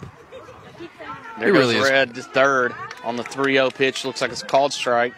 there 1.39 1.49
It 1.49 1.53
goes 1.53 1.59
really 1.73 1.77
is. 1.77 1.89
Red 1.91 2.15
to 2.15 2.23
third 2.23 2.75
on 3.05 3.17
the 3.17 3.23
3-0 3.25 3.75
pitch. 3.75 4.05
Looks 4.05 4.21
like 4.21 4.33
it's 4.33 4.43
called 4.43 4.73
strike. 4.75 5.15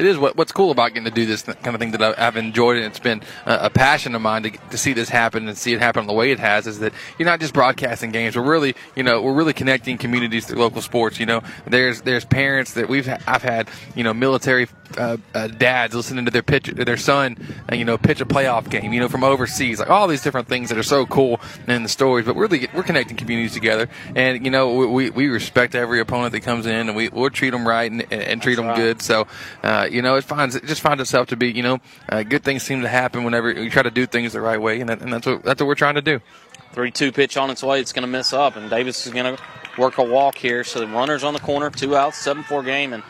It 0.00 0.06
is 0.06 0.16
what 0.16 0.34
what's 0.34 0.50
cool 0.50 0.70
about 0.70 0.94
getting 0.94 1.04
to 1.04 1.10
do 1.10 1.26
this 1.26 1.42
kind 1.42 1.74
of 1.74 1.78
thing 1.78 1.90
that 1.90 2.02
I- 2.02 2.26
I've 2.26 2.38
enjoyed, 2.38 2.78
and 2.78 2.86
it's 2.86 2.98
been 2.98 3.20
a 3.44 3.68
passion 3.68 4.14
of 4.14 4.22
mine 4.22 4.44
to, 4.44 4.50
to 4.50 4.78
see 4.78 4.94
this 4.94 5.10
happen 5.10 5.46
and 5.46 5.58
see 5.58 5.74
it 5.74 5.78
happen 5.78 6.06
the 6.06 6.14
way 6.14 6.30
it 6.30 6.38
has. 6.38 6.66
Is 6.66 6.78
that 6.78 6.94
you're 7.18 7.28
not 7.28 7.38
just 7.38 7.52
broadcasting 7.52 8.10
games; 8.10 8.34
we're 8.34 8.50
really, 8.50 8.74
you 8.96 9.02
know, 9.02 9.20
we're 9.20 9.34
really 9.34 9.52
connecting 9.52 9.98
communities 9.98 10.46
through 10.46 10.58
local 10.58 10.80
sports. 10.80 11.20
You 11.20 11.26
know, 11.26 11.42
there's 11.66 12.00
there's 12.00 12.24
parents 12.24 12.72
that 12.72 12.88
we've 12.88 13.06
I've 13.26 13.42
had, 13.42 13.68
you 13.94 14.02
know, 14.02 14.14
military 14.14 14.68
uh, 14.96 15.16
uh, 15.34 15.46
dads 15.48 15.94
listening 15.94 16.24
to 16.24 16.30
their 16.30 16.42
pitch 16.42 16.66
their 16.66 16.96
son, 16.96 17.36
uh, 17.70 17.74
you 17.74 17.84
know, 17.84 17.98
pitch 17.98 18.20
a 18.20 18.26
playoff 18.26 18.68
game, 18.68 18.92
you 18.92 19.00
know, 19.00 19.08
from 19.08 19.24
overseas, 19.24 19.78
like 19.78 19.90
all 19.90 20.08
these 20.08 20.22
different 20.22 20.48
things 20.48 20.68
that 20.68 20.78
are 20.78 20.82
so 20.82 21.06
cool 21.06 21.40
in 21.66 21.82
the 21.82 21.88
stories. 21.88 22.26
But 22.26 22.36
we're 22.36 22.48
really 22.48 22.68
we're 22.74 22.82
connecting 22.82 23.16
communities 23.16 23.52
together, 23.52 23.88
and 24.14 24.44
you 24.44 24.50
know, 24.50 24.74
we, 24.74 24.86
we, 24.86 25.10
we 25.10 25.28
respect 25.28 25.74
every 25.74 26.00
opponent 26.00 26.32
that 26.32 26.40
comes 26.40 26.66
in, 26.66 26.88
and 26.88 26.96
we 26.96 27.08
we'll 27.08 27.30
treat 27.30 27.50
them 27.50 27.66
right 27.66 27.90
and, 27.90 28.12
and 28.12 28.42
treat 28.42 28.56
them 28.56 28.66
right. 28.66 28.76
good. 28.76 29.02
So, 29.02 29.26
uh, 29.62 29.88
you 29.90 30.02
know, 30.02 30.16
it 30.16 30.24
finds 30.24 30.56
it 30.56 30.66
just 30.66 30.80
finds 30.80 31.00
itself 31.00 31.28
to 31.28 31.36
be, 31.36 31.50
you 31.50 31.62
know, 31.62 31.80
uh, 32.08 32.22
good 32.22 32.44
things 32.44 32.62
seem 32.62 32.82
to 32.82 32.88
happen 32.88 33.24
whenever 33.24 33.50
you 33.50 33.70
try 33.70 33.82
to 33.82 33.90
do 33.90 34.06
things 34.06 34.32
the 34.32 34.40
right 34.40 34.60
way, 34.60 34.80
and, 34.80 34.88
that, 34.88 35.00
and 35.00 35.12
that's 35.12 35.26
what 35.26 35.42
that's 35.42 35.60
what 35.60 35.66
we're 35.66 35.74
trying 35.74 35.94
to 35.96 36.02
do. 36.02 36.20
3 36.72 36.90
2 36.90 37.12
pitch 37.12 37.36
on 37.36 37.50
its 37.50 37.62
way. 37.62 37.80
It's 37.80 37.92
going 37.92 38.02
to 38.02 38.08
miss 38.08 38.32
up, 38.32 38.56
and 38.56 38.70
Davis 38.70 39.06
is 39.06 39.12
going 39.12 39.36
to 39.36 39.42
work 39.78 39.98
a 39.98 40.04
walk 40.04 40.36
here. 40.36 40.64
So 40.64 40.80
the 40.80 40.86
runner's 40.86 41.24
on 41.24 41.34
the 41.34 41.40
corner, 41.40 41.70
two 41.70 41.96
outs, 41.96 42.18
7 42.18 42.42
4 42.42 42.62
game. 42.62 42.92
And 42.92 43.02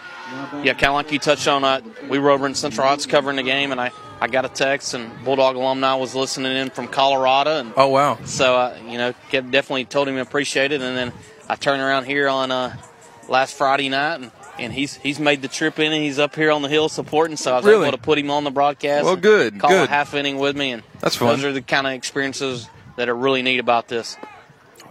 yeah, 0.62 0.72
kind 0.74 0.86
of 0.86 0.94
like 0.94 1.12
you 1.12 1.18
touched 1.18 1.46
on, 1.48 1.64
uh, 1.64 1.80
we 2.08 2.18
were 2.18 2.30
over 2.30 2.46
in 2.46 2.54
Central 2.54 2.86
Heights 2.86 3.06
covering 3.06 3.36
the 3.36 3.42
game, 3.42 3.72
and 3.72 3.80
I, 3.80 3.90
I 4.20 4.26
got 4.28 4.44
a 4.44 4.48
text, 4.48 4.94
and 4.94 5.10
Bulldog 5.24 5.56
alumni 5.56 5.94
was 5.94 6.14
listening 6.14 6.56
in 6.56 6.70
from 6.70 6.88
Colorado. 6.88 7.58
And 7.60 7.72
Oh 7.76 7.88
wow! 7.88 8.18
so, 8.24 8.56
uh, 8.56 8.78
you 8.86 8.98
know, 8.98 9.14
kept- 9.30 9.50
definitely 9.50 9.84
told 9.86 10.08
him 10.08 10.14
to 10.16 10.20
appreciate 10.20 10.72
it. 10.72 10.80
And 10.82 10.96
then 10.96 11.12
I 11.48 11.56
turned 11.56 11.80
around 11.82 12.04
here 12.04 12.28
on 12.28 12.50
uh, 12.50 12.76
last 13.28 13.56
Friday 13.56 13.88
night, 13.88 14.16
and, 14.20 14.30
and 14.58 14.72
he's 14.72 14.94
he's 14.96 15.18
made 15.18 15.42
the 15.42 15.48
trip 15.48 15.78
in, 15.78 15.92
and 15.92 16.02
he's 16.02 16.18
up 16.18 16.34
here 16.34 16.50
on 16.50 16.62
the 16.62 16.68
hill 16.68 16.88
supporting. 16.88 17.36
So 17.36 17.52
I 17.52 17.56
was 17.56 17.64
Really? 17.64 17.88
able 17.88 17.96
to 17.96 18.02
put 18.02 18.18
him 18.18 18.30
on 18.30 18.44
the 18.44 18.50
broadcast. 18.50 19.04
Well, 19.04 19.16
good, 19.16 19.58
Call 19.58 19.70
good. 19.70 19.88
a 19.88 19.90
half 19.90 20.12
inning 20.14 20.38
with 20.38 20.56
me, 20.56 20.72
and 20.72 20.82
That's 21.00 21.16
fun. 21.16 21.28
Those 21.28 21.44
are 21.44 21.52
the 21.52 21.62
kind 21.62 21.86
of 21.86 21.94
experiences 21.94 22.68
that 22.96 23.08
are 23.08 23.16
really 23.16 23.42
neat 23.42 23.58
about 23.60 23.88
this. 23.88 24.16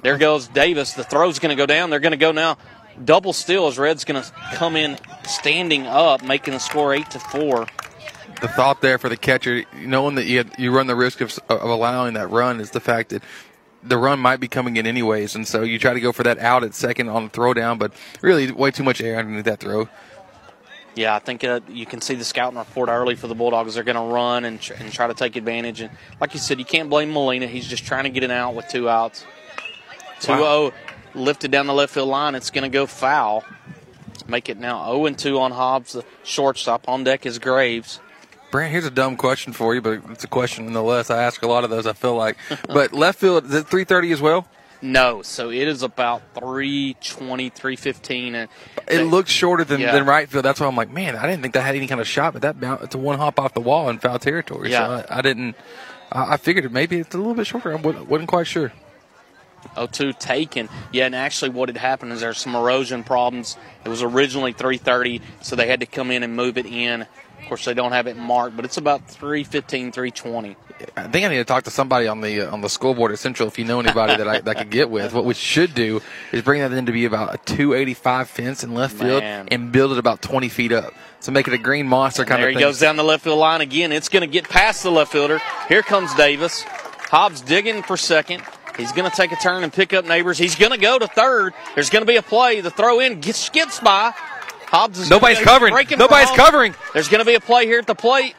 There 0.02 0.18
goes 0.18 0.48
Davis. 0.48 0.94
The 0.94 1.04
throw's 1.04 1.40
going 1.40 1.50
to 1.50 1.62
go 1.62 1.66
down. 1.66 1.90
They're 1.90 2.00
going 2.00 2.12
to 2.14 2.18
go 2.18 2.32
now. 2.32 2.58
Double 3.04 3.34
steal 3.34 3.68
as 3.68 3.78
Red's 3.78 4.04
going 4.04 4.22
to 4.22 4.32
come 4.54 4.76
in 4.76 4.98
standing 5.26 5.88
up, 5.88 6.24
making 6.24 6.54
the 6.54 6.60
score 6.60 6.94
eight 6.94 7.10
to 7.12 7.20
four. 7.20 7.68
the 8.42 8.48
thought 8.48 8.82
there 8.82 8.98
for 8.98 9.10
the 9.10 9.18
catcher, 9.18 9.64
knowing 9.76 10.16
that 10.16 10.26
you 10.26 10.44
you 10.58 10.72
run 10.72 10.88
the 10.88 10.96
risk 10.96 11.22
of, 11.22 11.38
of 11.50 11.70
allowing 11.70 12.14
that 12.16 12.30
run, 12.30 12.60
is 12.60 12.72
the 12.72 12.80
fact 12.80 13.10
that 13.10 13.24
the 13.84 13.98
run 13.98 14.20
might 14.20 14.40
be 14.40 14.48
coming 14.48 14.78
in 14.78 14.86
anyways, 14.86 15.36
and 15.36 15.48
so 15.48 15.62
you 15.62 15.80
try 15.80 15.94
to 15.94 16.02
go 16.02 16.12
for 16.12 16.24
that 16.24 16.38
out 16.40 16.64
at 16.64 16.74
second 16.74 17.10
on 17.10 17.26
the 17.26 17.30
throw 17.30 17.54
down, 17.54 17.78
but 17.78 17.94
really 18.22 18.52
way 18.52 18.72
too 18.72 18.84
much 18.84 19.02
air 19.02 19.18
underneath 19.18 19.46
that 19.46 19.60
throw. 19.60 19.88
Yeah, 20.96 21.16
I 21.16 21.20
think 21.20 21.44
uh, 21.46 21.62
you 21.70 21.86
can 21.86 22.02
see 22.02 22.16
the 22.16 22.26
scouting 22.26 22.58
report 22.58 22.90
early 22.90 23.16
for 23.16 23.28
the 23.28 23.36
Bulldogs. 23.36 23.76
They're 23.76 23.84
going 23.84 23.96
to 23.96 24.14
run 24.14 24.44
and, 24.44 24.60
tr- 24.60 24.74
and 24.74 24.92
try 24.92 25.08
to 25.08 25.14
take 25.14 25.38
advantage. 25.38 25.80
And 25.80 25.92
like 26.20 26.34
you 26.34 26.40
said, 26.42 26.60
you 26.60 26.66
can't 26.66 26.90
blame 26.90 27.14
Molina. 27.14 27.48
He's 27.48 27.68
just 27.68 27.86
trying 27.86 28.04
to 28.04 28.10
get 28.10 28.24
an 28.24 28.32
out 28.32 28.54
with 28.56 28.68
two 28.68 28.90
outs. 28.90 29.24
2 30.22 30.36
0 30.36 30.74
lifted 31.20 31.52
down 31.52 31.68
the 31.68 31.74
left 31.74 31.94
field 31.94 32.10
line. 32.10 32.36
It's 32.36 32.50
going 32.50 32.70
to 32.70 32.74
go 32.74 32.86
foul. 32.86 33.44
Make 34.28 34.50
it 34.50 34.58
now 34.58 34.86
0 34.92 35.10
2 35.10 35.40
on 35.40 35.52
Hobbs, 35.52 35.94
the 35.94 36.04
shortstop. 36.24 36.88
On 36.88 37.04
deck 37.04 37.26
is 37.26 37.40
Graves. 37.40 38.00
Brant, 38.52 38.72
here's 38.72 38.86
a 38.86 38.92
dumb 38.92 39.16
question 39.16 39.54
for 39.54 39.76
you, 39.76 39.82
but 39.82 40.02
it's 40.10 40.24
a 40.24 40.28
question 40.28 40.66
nonetheless. 40.66 41.10
I 41.10 41.22
ask 41.24 41.42
a 41.44 41.48
lot 41.48 41.64
of 41.64 41.70
those. 41.70 41.86
I 41.86 41.94
feel 41.94 42.16
like, 42.16 42.38
but 42.68 42.94
left 42.94 43.20
field 43.20 43.46
is 43.46 43.54
it 43.54 43.68
3:30 43.68 44.14
as 44.14 44.22
well? 44.22 44.48
No, 44.82 45.22
so 45.22 45.50
it 45.52 45.68
is 45.68 45.84
about 45.84 46.22
320, 46.36 47.50
315. 47.50 48.36
And 48.36 48.50
It 48.88 49.04
looks 49.04 49.30
shorter 49.30 49.66
than, 49.66 49.82
Yeah. 49.82 49.92
than 49.92 50.06
right 50.06 50.30
field. 50.30 50.46
That's 50.46 50.60
why 50.62 50.68
I'm 50.68 50.76
like, 50.78 50.90
man, 50.90 51.18
I 51.18 51.28
didn't 51.28 51.42
think 51.42 51.54
that 51.56 51.62
had 51.64 51.76
any 51.76 51.86
kind 51.86 52.00
of 52.00 52.08
shot, 52.08 52.32
but 52.32 52.44
that 52.44 52.62
bounce, 52.62 52.84
it's 52.84 52.96
a 52.96 52.98
one 52.98 53.18
hop 53.18 53.40
off 53.40 53.54
the 53.54 53.60
wall 53.60 53.90
in 53.90 54.00
foul 54.00 54.20
territory. 54.20 54.72
Yeah. 54.72 55.02
So 55.02 55.06
I, 55.10 55.20
I 55.20 55.22
didn't. 55.22 55.56
I, 56.12 56.38
figured 56.38 56.72
maybe 56.72 56.98
it's 56.98 57.14
a 57.14 57.18
little 57.18 57.36
bit 57.36 57.46
shorter. 57.46 57.72
I 57.72 57.76
wasn't 57.76 58.30
quite 58.30 58.48
sure. 58.48 58.72
0-2 59.76 60.18
taken. 60.20 60.70
Yeah, 60.92 61.06
and 61.06 61.16
actually 61.16 61.50
what 61.50 61.70
had 61.70 61.78
happened 61.78 62.12
is 62.12 62.22
there's 62.22 62.38
some 62.38 62.56
erosion 62.56 63.04
problems. 63.04 63.58
It 63.86 63.90
was 63.90 64.04
originally 64.04 64.54
330, 64.54 65.22
so 65.42 65.56
they 65.56 65.68
had 65.68 65.80
to 65.82 65.86
come 65.86 66.12
in 66.12 66.24
and 66.24 66.36
move 66.36 66.58
it 66.58 66.66
in. 66.66 67.02
Of 67.02 67.48
course, 67.48 67.66
they 67.66 67.74
don't 67.74 67.94
have 67.94 68.06
it 68.08 68.18
marked, 68.18 68.56
but 68.56 68.66
it's 68.66 68.78
about 68.78 69.08
315, 69.08 69.92
320. 69.92 70.56
I 70.96 71.08
think 71.08 71.26
I 71.26 71.30
need 71.30 71.38
to 71.38 71.44
talk 71.44 71.64
to 71.66 71.72
somebody 71.72 72.08
on 72.08 72.22
the 72.22 72.42
uh, 72.48 72.54
on 72.54 72.62
the 72.62 72.70
school 72.70 72.94
board 72.94 73.12
at 73.12 73.20
Central. 73.20 73.48
If 73.50 73.60
you 73.60 73.66
know 73.66 73.80
anybody 73.82 74.16
that 74.16 74.28
I 74.28 74.40
that 74.40 74.56
I 74.58 74.62
could 74.62 74.70
get 74.70 74.90
with, 74.90 75.14
what 75.14 75.26
we 75.26 75.34
should 75.34 75.74
do 75.74 76.02
is 76.32 76.42
bring 76.42 76.62
that 76.62 76.72
in 76.72 76.86
to 76.86 76.92
be 76.92 77.04
about 77.06 77.34
a 77.34 77.38
285 77.40 78.30
fence 78.30 78.64
in 78.64 78.74
left 78.74 78.96
field 78.96 79.22
Man. 79.22 79.48
and 79.52 79.72
build 79.74 79.92
it 79.92 79.98
about 79.98 80.22
20 80.22 80.48
feet 80.48 80.72
up. 80.72 80.94
So 81.20 81.34
make 81.34 81.48
it 81.50 81.54
a 81.54 81.58
green 81.58 81.86
monster 81.86 82.24
kind 82.24 82.42
there 82.42 82.48
of 82.50 82.54
he 82.54 82.60
thing. 82.60 82.62
goes 82.68 82.80
down 82.80 82.96
the 82.96 83.04
left 83.04 83.26
field 83.26 83.40
line 83.40 83.60
again. 83.60 83.92
It's 83.92 84.08
going 84.08 84.22
to 84.22 84.28
get 84.28 84.48
past 84.48 84.84
the 84.84 84.92
left 84.92 85.12
fielder. 85.12 85.42
Here 85.68 85.82
comes 85.82 86.14
Davis. 86.16 86.64
Hobbs 86.64 87.42
digging 87.42 87.84
for 87.84 87.98
second. 87.98 88.42
He's 88.80 88.94
going 88.94 89.10
to 89.10 89.16
take 89.16 89.34
a 89.34 89.36
turn 89.36 89.64
and 89.64 89.74
pick 89.74 89.94
up 89.94 90.06
neighbors. 90.06 90.38
He's 90.38 90.56
going 90.56 90.72
to 90.72 90.78
go 90.78 90.98
to 90.98 91.08
third. 91.08 91.54
There's 91.76 91.90
going 91.90 92.02
to 92.02 92.08
be 92.08 92.16
a 92.16 92.22
play. 92.22 92.62
The 92.62 92.72
throw 92.72 93.00
in 93.02 93.20
gets 93.20 93.80
by. 93.80 94.14
Hobbs 94.68 95.00
is 95.00 95.10
Nobody's 95.10 95.40
covering. 95.40 95.74
Nobody's 95.98 96.32
covering. 96.32 96.76
There's 96.94 97.10
going 97.10 97.20
to 97.20 97.26
be 97.26 97.34
a 97.34 97.40
play 97.40 97.66
here 97.66 97.80
at 97.80 97.88
the 97.88 97.96
plate, 97.96 98.36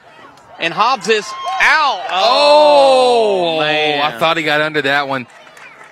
and 0.59 0.72
Hobbs 0.72 1.09
is 1.09 1.26
out. 1.61 2.07
Oh, 2.11 3.59
man. 3.61 4.01
I 4.01 4.18
thought 4.18 4.36
he 4.36 4.45
got 4.45 4.61
under 4.61 4.80
that 4.82 5.09
one. 5.09 5.26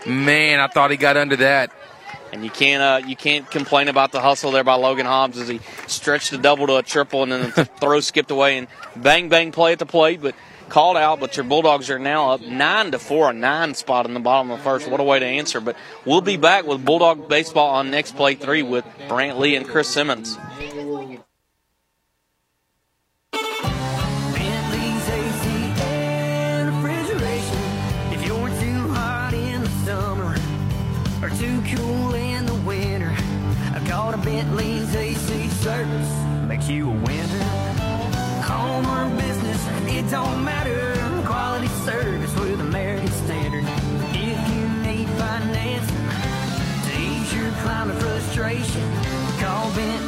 Man, 0.06 0.60
I 0.60 0.68
thought 0.68 0.90
he 0.90 0.96
got 0.96 1.16
under 1.16 1.36
that. 1.36 1.72
And 2.32 2.44
you 2.44 2.50
can't 2.50 2.82
uh, 2.82 3.06
you 3.08 3.16
can't 3.16 3.50
complain 3.50 3.88
about 3.88 4.12
the 4.12 4.20
hustle 4.20 4.50
there 4.50 4.62
by 4.62 4.74
Logan 4.74 5.06
Hobbs 5.06 5.38
as 5.38 5.48
he 5.48 5.60
stretched 5.86 6.30
the 6.30 6.38
double 6.38 6.66
to 6.66 6.76
a 6.76 6.82
triple 6.82 7.22
and 7.22 7.32
then 7.32 7.52
the 7.56 7.64
throw 7.80 8.00
skipped 8.00 8.30
away 8.30 8.58
and 8.58 8.68
bang 8.94 9.30
bang 9.30 9.50
play 9.50 9.72
at 9.72 9.78
the 9.78 9.86
plate, 9.86 10.20
but 10.20 10.34
called 10.68 10.96
out. 10.96 11.20
But 11.20 11.36
your 11.36 11.44
Bulldogs 11.44 11.90
are 11.90 11.98
now 11.98 12.32
up 12.32 12.40
nine 12.40 12.92
to 12.92 12.98
four, 12.98 13.30
a 13.30 13.32
nine 13.32 13.74
spot 13.74 14.06
in 14.06 14.14
the 14.14 14.20
bottom 14.20 14.50
of 14.50 14.58
the 14.58 14.64
first. 14.64 14.88
What 14.88 15.00
a 15.00 15.04
way 15.04 15.18
to 15.18 15.26
answer! 15.26 15.60
But 15.60 15.76
we'll 16.04 16.20
be 16.20 16.36
back 16.36 16.66
with 16.66 16.84
Bulldog 16.84 17.28
baseball 17.28 17.70
on 17.70 17.90
next 17.90 18.16
play 18.16 18.34
three 18.34 18.62
with 18.62 18.84
Brant 19.08 19.38
Lee 19.38 19.56
and 19.56 19.66
Chris 19.66 19.88
Simmons. 19.88 20.38
Bentley's 34.28 34.94
AC 34.94 35.48
service. 35.48 36.12
Makes 36.46 36.68
you 36.68 36.88
a 36.88 36.92
winner. 36.92 37.44
Home 38.44 38.86
or 38.86 39.16
business, 39.16 39.66
it 39.86 40.10
don't 40.10 40.44
matter. 40.44 40.47
Call 49.78 50.07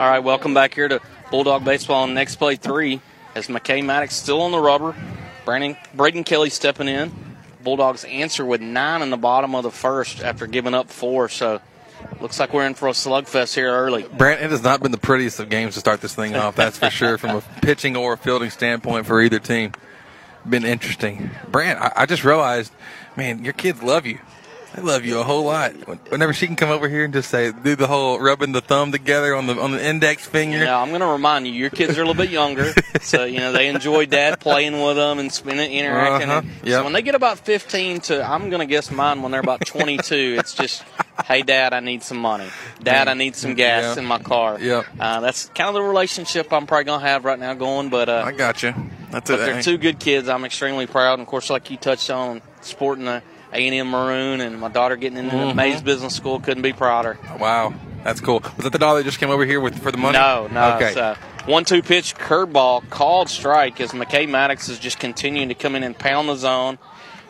All 0.00 0.08
right, 0.08 0.20
welcome 0.20 0.54
back 0.54 0.72
here 0.72 0.88
to 0.88 1.00
Bulldog 1.30 1.62
Baseball 1.62 2.04
on 2.04 2.14
next 2.14 2.36
play 2.36 2.56
three 2.56 3.02
as 3.34 3.48
McKay 3.48 3.84
Maddox 3.84 4.14
still 4.14 4.40
on 4.40 4.50
the 4.50 4.58
rubber. 4.58 4.94
Brandon, 5.44 5.76
Braden 5.94 6.24
Kelly 6.24 6.48
stepping 6.48 6.88
in. 6.88 7.12
Bulldogs 7.62 8.04
answer 8.04 8.44
with 8.44 8.62
nine 8.62 9.02
in 9.02 9.10
the 9.10 9.18
bottom 9.18 9.54
of 9.54 9.62
the 9.62 9.70
first 9.70 10.22
after 10.22 10.46
giving 10.46 10.72
up 10.72 10.88
four. 10.88 11.28
So 11.28 11.60
looks 12.20 12.40
like 12.40 12.54
we're 12.54 12.66
in 12.66 12.74
for 12.74 12.88
a 12.88 12.92
slugfest 12.92 13.54
here 13.54 13.70
early. 13.70 14.04
Brant, 14.04 14.40
it 14.40 14.50
has 14.50 14.62
not 14.62 14.82
been 14.82 14.92
the 14.92 14.98
prettiest 14.98 15.38
of 15.38 15.50
games 15.50 15.74
to 15.74 15.80
start 15.80 16.00
this 16.00 16.14
thing 16.14 16.34
off, 16.34 16.56
that's 16.56 16.78
for 16.78 16.90
sure, 16.90 17.18
from 17.18 17.36
a 17.36 17.40
pitching 17.62 17.96
or 17.96 18.14
a 18.14 18.16
fielding 18.16 18.50
standpoint 18.50 19.06
for 19.06 19.20
either 19.20 19.38
team. 19.38 19.72
Been 20.48 20.64
interesting. 20.64 21.30
Brant, 21.50 21.78
I, 21.78 21.92
I 21.94 22.06
just 22.06 22.24
realized, 22.24 22.72
man, 23.16 23.44
your 23.44 23.52
kids 23.52 23.82
love 23.82 24.06
you. 24.06 24.18
They 24.74 24.82
love 24.82 25.04
you 25.04 25.18
a 25.18 25.24
whole 25.24 25.44
lot. 25.44 25.72
Whenever 26.10 26.32
she 26.32 26.46
can 26.46 26.54
come 26.54 26.70
over 26.70 26.88
here 26.88 27.04
and 27.04 27.12
just 27.12 27.28
say, 27.28 27.50
do 27.50 27.74
the 27.74 27.88
whole 27.88 28.20
rubbing 28.20 28.52
the 28.52 28.60
thumb 28.60 28.92
together 28.92 29.34
on 29.34 29.46
the 29.48 29.60
on 29.60 29.72
the 29.72 29.84
index 29.84 30.24
finger. 30.26 30.58
Now 30.60 30.80
I'm 30.80 30.90
going 30.90 31.00
to 31.00 31.06
remind 31.08 31.46
you, 31.46 31.52
your 31.52 31.70
kids 31.70 31.98
are 31.98 32.02
a 32.02 32.06
little 32.06 32.14
bit 32.22 32.30
younger, 32.30 32.72
so 33.00 33.24
you 33.24 33.38
know 33.40 33.50
they 33.52 33.66
enjoy 33.68 34.06
dad 34.06 34.38
playing 34.38 34.80
with 34.80 34.94
them 34.96 35.18
and 35.18 35.32
spending 35.32 35.72
interacting. 35.72 36.30
Uh-huh, 36.30 36.48
yep. 36.62 36.78
So 36.78 36.84
when 36.84 36.92
they 36.92 37.02
get 37.02 37.16
about 37.16 37.40
15 37.40 38.00
to, 38.02 38.22
I'm 38.24 38.48
going 38.48 38.60
to 38.60 38.66
guess 38.66 38.90
mine 38.92 39.22
when 39.22 39.32
they're 39.32 39.40
about 39.40 39.66
22. 39.66 40.36
it's 40.38 40.54
just, 40.54 40.84
hey 41.24 41.42
dad, 41.42 41.72
I 41.74 41.80
need 41.80 42.04
some 42.04 42.18
money. 42.18 42.48
Dad, 42.80 43.08
I 43.08 43.14
need 43.14 43.34
some 43.34 43.54
gas 43.54 43.96
Yeah. 43.96 44.02
in 44.02 44.06
my 44.08 44.18
car. 44.20 44.60
Yep. 44.60 44.86
Uh, 45.00 45.20
that's 45.20 45.46
kind 45.48 45.68
of 45.68 45.74
the 45.74 45.82
relationship 45.82 46.52
I'm 46.52 46.66
probably 46.68 46.84
going 46.84 47.00
to 47.00 47.06
have 47.06 47.24
right 47.24 47.38
now 47.38 47.54
going. 47.54 47.88
But 47.88 48.08
uh, 48.08 48.22
I 48.24 48.30
got 48.32 48.62
you. 48.62 48.72
That's 49.10 49.28
but 49.30 49.40
it. 49.40 49.46
they're 49.46 49.62
two 49.62 49.78
good 49.78 49.98
kids. 49.98 50.28
I'm 50.28 50.44
extremely 50.44 50.86
proud. 50.86 51.14
And 51.14 51.22
of 51.22 51.26
course, 51.28 51.50
like 51.50 51.70
you 51.72 51.76
touched 51.76 52.08
on, 52.10 52.40
sporting 52.60 53.06
the 53.06 53.22
A&M 53.52 53.90
maroon 53.90 54.40
and 54.40 54.60
my 54.60 54.68
daughter 54.68 54.96
getting 54.96 55.18
into 55.18 55.36
the 55.36 55.42
Mhm. 55.44 55.54
Mays 55.54 55.82
Business 55.82 56.14
School, 56.14 56.40
couldn't 56.40 56.62
be 56.62 56.72
prouder. 56.72 57.18
Wow, 57.38 57.74
that's 58.04 58.20
cool. 58.20 58.40
Was 58.56 58.64
that 58.64 58.72
the 58.72 58.78
dollar 58.78 58.98
that 59.00 59.04
just 59.04 59.18
came 59.18 59.30
over 59.30 59.44
here 59.44 59.60
with 59.60 59.82
for 59.82 59.90
the 59.90 59.98
money? 59.98 60.18
No, 60.18 60.48
no. 60.52 60.74
Okay. 60.74 60.92
So 60.94 61.16
One 61.46 61.64
two 61.64 61.82
pitch 61.82 62.14
curveball 62.16 62.88
called 62.90 63.30
strike 63.30 63.80
as 63.80 63.92
McKay 63.92 64.28
Maddox 64.28 64.68
is 64.68 64.78
just 64.78 64.98
continuing 65.00 65.48
to 65.48 65.54
come 65.54 65.74
in 65.74 65.82
and 65.82 65.98
pound 65.98 66.28
the 66.28 66.36
zone. 66.36 66.78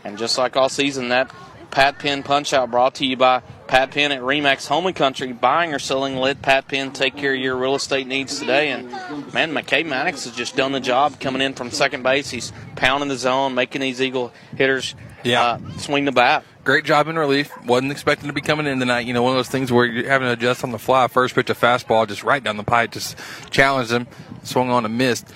And 0.05 0.19
just 0.19 0.37
like 0.37 0.57
all 0.57 0.69
season, 0.69 1.11
that 1.11 1.31
Pat 1.71 1.99
Penn 2.01 2.25
punch 2.25 2.53
out 2.53 2.71
brought 2.73 2.97
to 2.97 3.07
you 3.07 3.17
by 3.17 3.43
Pat 3.69 3.93
Penn 3.93 4.11
at 4.11 4.21
Remax 4.21 4.67
Home 4.67 4.87
and 4.87 4.97
Country. 4.97 5.33
Buying 5.33 5.73
or 5.73 5.79
selling, 5.79 6.17
let 6.17 6.43
Pat 6.43 6.67
Penn 6.67 6.91
take 6.91 7.17
care 7.17 7.33
of 7.35 7.39
your 7.41 7.55
real 7.57 7.77
estate 7.77 8.09
needs 8.09 8.41
today. 8.41 8.71
And 8.71 8.91
man, 9.33 9.53
McKay 9.53 9.87
Maddox 9.87 10.25
has 10.25 10.35
just 10.35 10.57
done 10.57 10.73
the 10.73 10.81
job 10.81 11.21
coming 11.21 11.41
in 11.41 11.55
from 11.55 11.71
second 11.71 12.03
base. 12.03 12.31
He's 12.31 12.53
pounding 12.75 13.09
the 13.09 13.17
zone, 13.17 13.55
making 13.55 13.81
these 13.83 14.03
Eagle 14.03 14.33
hitters 14.57 14.97
Yeah. 15.25 15.43
uh, 15.43 15.79
swing 15.79 16.05
the 16.05 16.13
bat. 16.13 16.45
Great 16.65 16.85
job 16.85 17.09
in 17.09 17.19
relief. 17.19 17.51
Wasn't 17.65 17.91
expecting 17.91 18.29
to 18.29 18.33
be 18.33 18.41
coming 18.41 18.67
in 18.67 18.79
tonight. 18.79 19.07
You 19.07 19.15
know, 19.15 19.23
one 19.23 19.33
of 19.33 19.39
those 19.39 19.49
things 19.49 19.73
where 19.73 19.87
you're 19.87 20.09
having 20.09 20.27
to 20.29 20.33
adjust 20.33 20.63
on 20.63 20.73
the 20.73 20.79
fly. 20.79 21.09
First 21.09 21.35
pitch, 21.35 21.51
a 21.51 21.55
fastball, 21.55 22.07
just 22.07 22.23
right 22.23 22.43
down 22.43 22.57
the 22.57 22.65
pipe, 22.65 22.93
just 22.93 23.17
challenged 23.51 23.91
him, 23.91 24.07
swung 24.43 24.71
on 24.71 24.85
and 24.85 24.97
missed. 24.97 25.33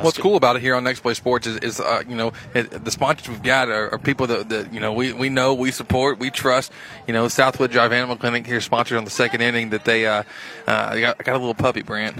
What's 0.00 0.18
cool 0.18 0.36
about 0.36 0.56
it 0.56 0.62
here 0.62 0.74
on 0.74 0.84
Next 0.84 1.00
Play 1.00 1.14
Sports 1.14 1.46
is, 1.46 1.56
is 1.58 1.80
uh, 1.80 2.02
you 2.06 2.16
know, 2.16 2.32
it, 2.54 2.84
the 2.84 2.90
sponsors 2.90 3.28
we've 3.28 3.42
got 3.42 3.70
are, 3.70 3.94
are 3.94 3.98
people 3.98 4.26
that, 4.26 4.50
that, 4.50 4.72
you 4.72 4.78
know, 4.78 4.92
we, 4.92 5.14
we 5.14 5.30
know, 5.30 5.54
we 5.54 5.70
support, 5.70 6.18
we 6.18 6.30
trust. 6.30 6.70
You 7.06 7.14
know, 7.14 7.28
Southwood 7.28 7.70
Drive 7.70 7.92
Animal 7.92 8.16
Clinic 8.16 8.46
here 8.46 8.60
sponsored 8.60 8.98
on 8.98 9.04
the 9.04 9.10
second 9.10 9.40
inning 9.40 9.70
that 9.70 9.86
they, 9.86 10.06
uh, 10.06 10.22
uh, 10.66 10.88
I 10.90 11.00
got, 11.00 11.18
got 11.18 11.34
a 11.34 11.38
little 11.38 11.54
puppy, 11.54 11.80
Brant. 11.80 12.14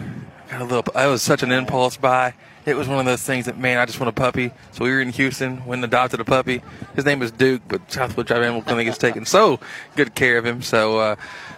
Got 0.50 0.62
a 0.62 0.64
little, 0.64 0.82
that 0.94 1.06
was 1.06 1.22
such 1.22 1.42
an 1.42 1.52
impulse 1.52 1.98
buy. 1.98 2.34
It 2.66 2.76
was 2.76 2.88
one 2.88 2.98
of 2.98 3.06
those 3.06 3.22
things 3.22 3.46
that, 3.46 3.56
man, 3.56 3.78
I 3.78 3.86
just 3.86 4.00
want 4.00 4.08
a 4.08 4.12
puppy. 4.12 4.50
So 4.72 4.84
we 4.84 4.90
were 4.90 5.00
in 5.00 5.10
Houston, 5.10 5.64
went 5.64 5.84
and 5.84 5.84
adopted 5.84 6.18
a 6.18 6.24
puppy. 6.24 6.62
His 6.96 7.04
name 7.04 7.22
is 7.22 7.30
Duke, 7.30 7.62
but 7.68 7.92
Southwood 7.92 8.26
Drive 8.26 8.42
Animal 8.42 8.62
Clinic 8.62 8.88
is 8.88 8.98
taking 8.98 9.24
so 9.24 9.60
good 9.94 10.16
care 10.16 10.36
of 10.36 10.44
him. 10.44 10.62
So, 10.62 10.98
uh, 10.98 11.16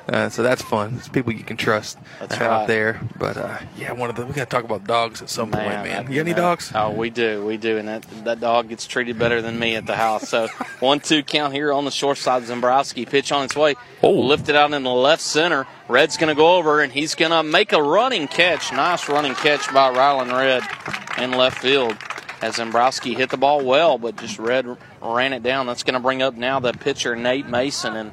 uh, 0.08 0.28
so 0.30 0.42
that's 0.42 0.62
fun. 0.62 0.94
It's 0.96 1.08
people 1.08 1.32
you 1.32 1.44
can 1.44 1.56
trust 1.56 1.98
That's 2.20 2.34
out 2.34 2.50
right. 2.50 2.66
there. 2.66 3.00
But 3.18 3.36
uh, 3.36 3.58
yeah, 3.76 3.92
one 3.92 4.08
of 4.08 4.16
the 4.16 4.24
we 4.24 4.32
got 4.32 4.48
to 4.48 4.56
talk 4.56 4.64
about 4.64 4.84
dogs 4.84 5.20
at 5.20 5.28
some 5.28 5.50
point, 5.50 5.66
man. 5.66 5.84
that- 6.06 6.08
You 6.10 6.16
got 6.16 6.28
any 6.28 6.34
dogs? 6.34 6.72
Oh, 6.74 6.90
we 6.90 7.10
do, 7.10 7.44
we 7.44 7.56
do, 7.58 7.76
and 7.76 7.88
that 7.88 8.02
that 8.24 8.40
dog 8.40 8.68
gets 8.68 8.86
treated 8.86 9.18
better 9.18 9.42
than 9.42 9.58
me 9.58 9.76
at 9.76 9.86
the 9.86 9.96
house. 9.96 10.28
So 10.28 10.48
one 10.80 11.00
two 11.00 11.22
count 11.22 11.52
here 11.52 11.72
on 11.72 11.84
the 11.84 11.90
short 11.90 12.16
side. 12.18 12.42
Zimbrowski 12.44 13.08
pitch 13.08 13.32
on 13.32 13.44
its 13.44 13.54
way, 13.56 13.74
oh. 14.02 14.10
lifted 14.12 14.56
out 14.56 14.72
in 14.72 14.82
the 14.82 14.90
left 14.90 15.22
center. 15.22 15.66
Red's 15.88 16.16
going 16.16 16.28
to 16.28 16.34
go 16.34 16.56
over 16.56 16.80
and 16.80 16.92
he's 16.92 17.14
going 17.14 17.30
to 17.32 17.42
make 17.42 17.72
a 17.72 17.82
running 17.82 18.28
catch. 18.28 18.72
Nice 18.72 19.08
running 19.08 19.34
catch 19.34 19.72
by 19.72 19.92
Rylan 19.92 20.32
Red 20.32 20.62
in 21.22 21.32
left 21.32 21.58
field. 21.58 21.96
As 22.40 22.54
Zimbrowski 22.56 23.16
hit 23.16 23.30
the 23.30 23.36
ball 23.36 23.64
well, 23.64 23.98
but 23.98 24.16
just 24.16 24.38
Red 24.38 24.64
ran 25.02 25.32
it 25.32 25.42
down. 25.42 25.66
That's 25.66 25.82
going 25.82 25.94
to 25.94 26.00
bring 26.00 26.22
up 26.22 26.34
now 26.34 26.60
the 26.60 26.72
pitcher 26.72 27.14
Nate 27.16 27.46
Mason 27.48 27.94
and. 27.96 28.12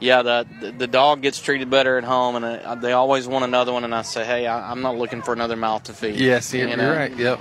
Yeah, 0.00 0.22
the, 0.22 0.46
the 0.60 0.72
the 0.72 0.86
dog 0.86 1.22
gets 1.22 1.40
treated 1.40 1.70
better 1.70 1.96
at 1.96 2.04
home, 2.04 2.36
and 2.36 2.44
uh, 2.44 2.74
they 2.74 2.92
always 2.92 3.26
want 3.26 3.44
another 3.44 3.72
one. 3.72 3.84
And 3.84 3.94
I 3.94 4.02
say, 4.02 4.24
hey, 4.24 4.46
I, 4.46 4.70
I'm 4.70 4.82
not 4.82 4.96
looking 4.96 5.22
for 5.22 5.32
another 5.32 5.56
mouth 5.56 5.84
to 5.84 5.92
feed. 5.94 6.16
Yes, 6.16 6.52
you're, 6.52 6.68
You 6.68 6.76
you're 6.76 6.94
right. 6.94 7.16
Yep. 7.16 7.40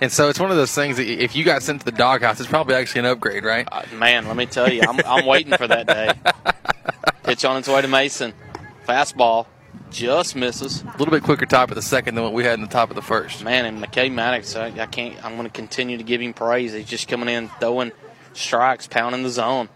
And 0.00 0.12
so 0.12 0.28
it's 0.28 0.38
one 0.38 0.50
of 0.50 0.56
those 0.56 0.74
things 0.74 0.98
that 0.98 1.06
if 1.06 1.34
you 1.34 1.44
got 1.44 1.62
sent 1.62 1.80
to 1.80 1.84
the 1.84 1.92
doghouse, 1.92 2.38
it's 2.38 2.48
probably 2.48 2.74
actually 2.74 3.00
an 3.00 3.06
upgrade, 3.06 3.44
right? 3.44 3.66
Uh, 3.70 3.82
man, 3.94 4.26
let 4.26 4.36
me 4.36 4.46
tell 4.46 4.70
you, 4.70 4.82
I'm, 4.86 5.00
I'm 5.06 5.26
waiting 5.26 5.56
for 5.56 5.66
that 5.66 5.86
day. 5.86 6.12
Pitch 7.22 7.44
on 7.44 7.56
its 7.56 7.68
way 7.68 7.80
to 7.80 7.88
Mason. 7.88 8.34
Fastball 8.86 9.46
just 9.90 10.36
misses. 10.36 10.82
A 10.82 10.98
little 10.98 11.10
bit 11.12 11.22
quicker 11.22 11.46
top 11.46 11.70
of 11.70 11.76
the 11.76 11.82
second 11.82 12.14
than 12.14 12.24
what 12.24 12.34
we 12.34 12.44
had 12.44 12.54
in 12.54 12.60
the 12.60 12.66
top 12.70 12.90
of 12.90 12.96
the 12.96 13.02
first. 13.02 13.42
Man, 13.42 13.64
and 13.64 13.82
McKay 13.82 14.12
Maddox, 14.12 14.54
I, 14.54 14.66
I 14.66 14.86
can't. 14.86 15.22
I'm 15.24 15.32
going 15.36 15.44
to 15.46 15.52
continue 15.52 15.96
to 15.96 16.04
give 16.04 16.20
him 16.20 16.34
praise. 16.34 16.72
He's 16.72 16.86
just 16.86 17.08
coming 17.08 17.28
in, 17.28 17.48
throwing 17.60 17.92
strikes, 18.34 18.86
pounding 18.86 19.22
the 19.22 19.30
zone. 19.30 19.68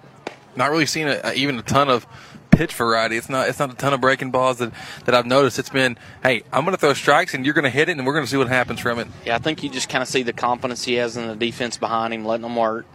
Not 0.57 0.71
really 0.71 0.87
seen 0.87 1.09
a, 1.09 1.33
even 1.35 1.59
a 1.59 1.63
ton 1.63 1.89
of 1.89 2.07
pitch 2.51 2.75
variety. 2.75 3.17
It's 3.17 3.29
not 3.29 3.49
it's 3.49 3.59
not 3.59 3.71
a 3.73 3.75
ton 3.75 3.95
of 3.95 4.01
breaking 4.01 4.33
balls 4.33 4.59
that, 4.59 4.73
that 5.05 5.15
I've 5.15 5.27
noticed. 5.27 5.59
It's 5.59 5.71
been, 5.71 5.97
hey, 6.23 6.43
I'm 6.53 6.65
going 6.65 6.75
to 6.75 6.81
throw 6.81 6.93
strikes 6.93 7.35
and 7.35 7.45
you're 7.45 7.55
going 7.55 7.65
to 7.65 7.71
hit 7.71 7.89
it 7.89 7.97
and 7.97 8.07
we're 8.07 8.13
going 8.13 8.25
to 8.25 8.31
see 8.31 8.37
what 8.37 8.49
happens 8.49 8.81
from 8.81 8.99
it. 8.99 9.09
Yeah, 9.25 9.37
I 9.37 9.39
think 9.39 9.63
you 9.63 9.71
just 9.71 9.89
kind 9.89 10.03
of 10.03 10.09
see 10.09 10.23
the 10.23 10.33
confidence 10.33 10.85
he 10.85 10.95
has 10.95 11.17
in 11.17 11.27
the 11.27 11.37
defense 11.37 11.79
behind 11.79 12.13
him, 12.13 12.25
letting 12.25 12.43
them 12.43 12.57
work. 12.57 12.87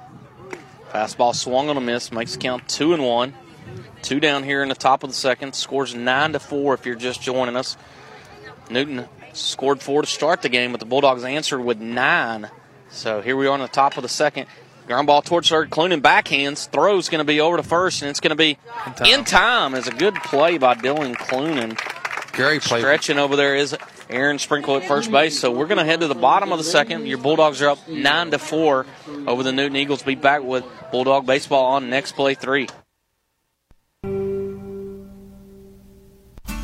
Fastball 0.91 1.33
swung 1.33 1.69
on 1.69 1.77
a 1.77 1.81
miss, 1.81 2.11
makes 2.11 2.37
count 2.37 2.67
two 2.69 2.93
and 2.93 3.03
one. 3.03 3.33
Two 4.01 4.19
down 4.19 4.43
here 4.43 4.61
in 4.61 4.69
the 4.69 4.75
top 4.75 5.03
of 5.03 5.09
the 5.09 5.15
second. 5.15 5.55
Scores 5.55 5.95
nine 5.95 6.33
to 6.33 6.39
four 6.39 6.73
if 6.73 6.85
you're 6.85 6.95
just 6.95 7.21
joining 7.21 7.55
us. 7.55 7.75
Newton 8.69 9.07
scored 9.33 9.81
four 9.81 10.01
to 10.01 10.07
start 10.07 10.41
the 10.41 10.49
game, 10.49 10.71
but 10.71 10.79
the 10.79 10.85
Bulldogs 10.85 11.23
answered 11.23 11.59
with 11.61 11.79
nine. 11.79 12.49
So 12.89 13.21
here 13.21 13.35
we 13.35 13.47
are 13.47 13.55
in 13.55 13.61
the 13.61 13.67
top 13.67 13.97
of 13.97 14.03
the 14.03 14.09
second. 14.09 14.47
Ground 14.87 15.07
ball 15.07 15.21
towards 15.21 15.49
third. 15.49 15.69
Clunan 15.69 16.01
backhands. 16.01 16.69
Throw's 16.69 17.09
going 17.09 17.19
to 17.19 17.25
be 17.25 17.41
over 17.41 17.57
to 17.57 17.63
first, 17.63 18.01
and 18.01 18.09
it's 18.09 18.19
going 18.19 18.29
to 18.29 18.35
be 18.35 18.57
in 19.05 19.23
time. 19.23 19.73
Is 19.73 19.87
a 19.87 19.91
good 19.91 20.15
play 20.15 20.57
by 20.57 20.75
Dylan 20.75 21.15
Clunan. 21.15 21.77
Great 22.33 22.61
play. 22.61 22.79
Stretching 22.79 23.17
over 23.17 23.35
there 23.35 23.55
is 23.55 23.75
Aaron 24.09 24.37
Sprinkle 24.37 24.77
at 24.77 24.87
first 24.87 25.11
base. 25.11 25.39
So 25.39 25.51
we're 25.51 25.67
going 25.67 25.79
to 25.79 25.85
head 25.85 26.01
to 26.01 26.07
the 26.07 26.15
bottom 26.15 26.51
of 26.51 26.59
the 26.59 26.63
second. 26.63 27.07
Your 27.07 27.17
Bulldogs 27.17 27.61
are 27.61 27.69
up 27.69 27.87
nine 27.87 28.29
to 28.31 28.37
four 28.37 28.85
over 29.25 29.41
the 29.41 29.51
Newton 29.51 29.77
Eagles. 29.77 30.03
Be 30.03 30.15
back 30.15 30.43
with 30.43 30.63
Bulldog 30.91 31.25
baseball 31.25 31.65
on 31.65 31.89
next 31.89 32.11
play 32.11 32.35
three. 32.35 32.67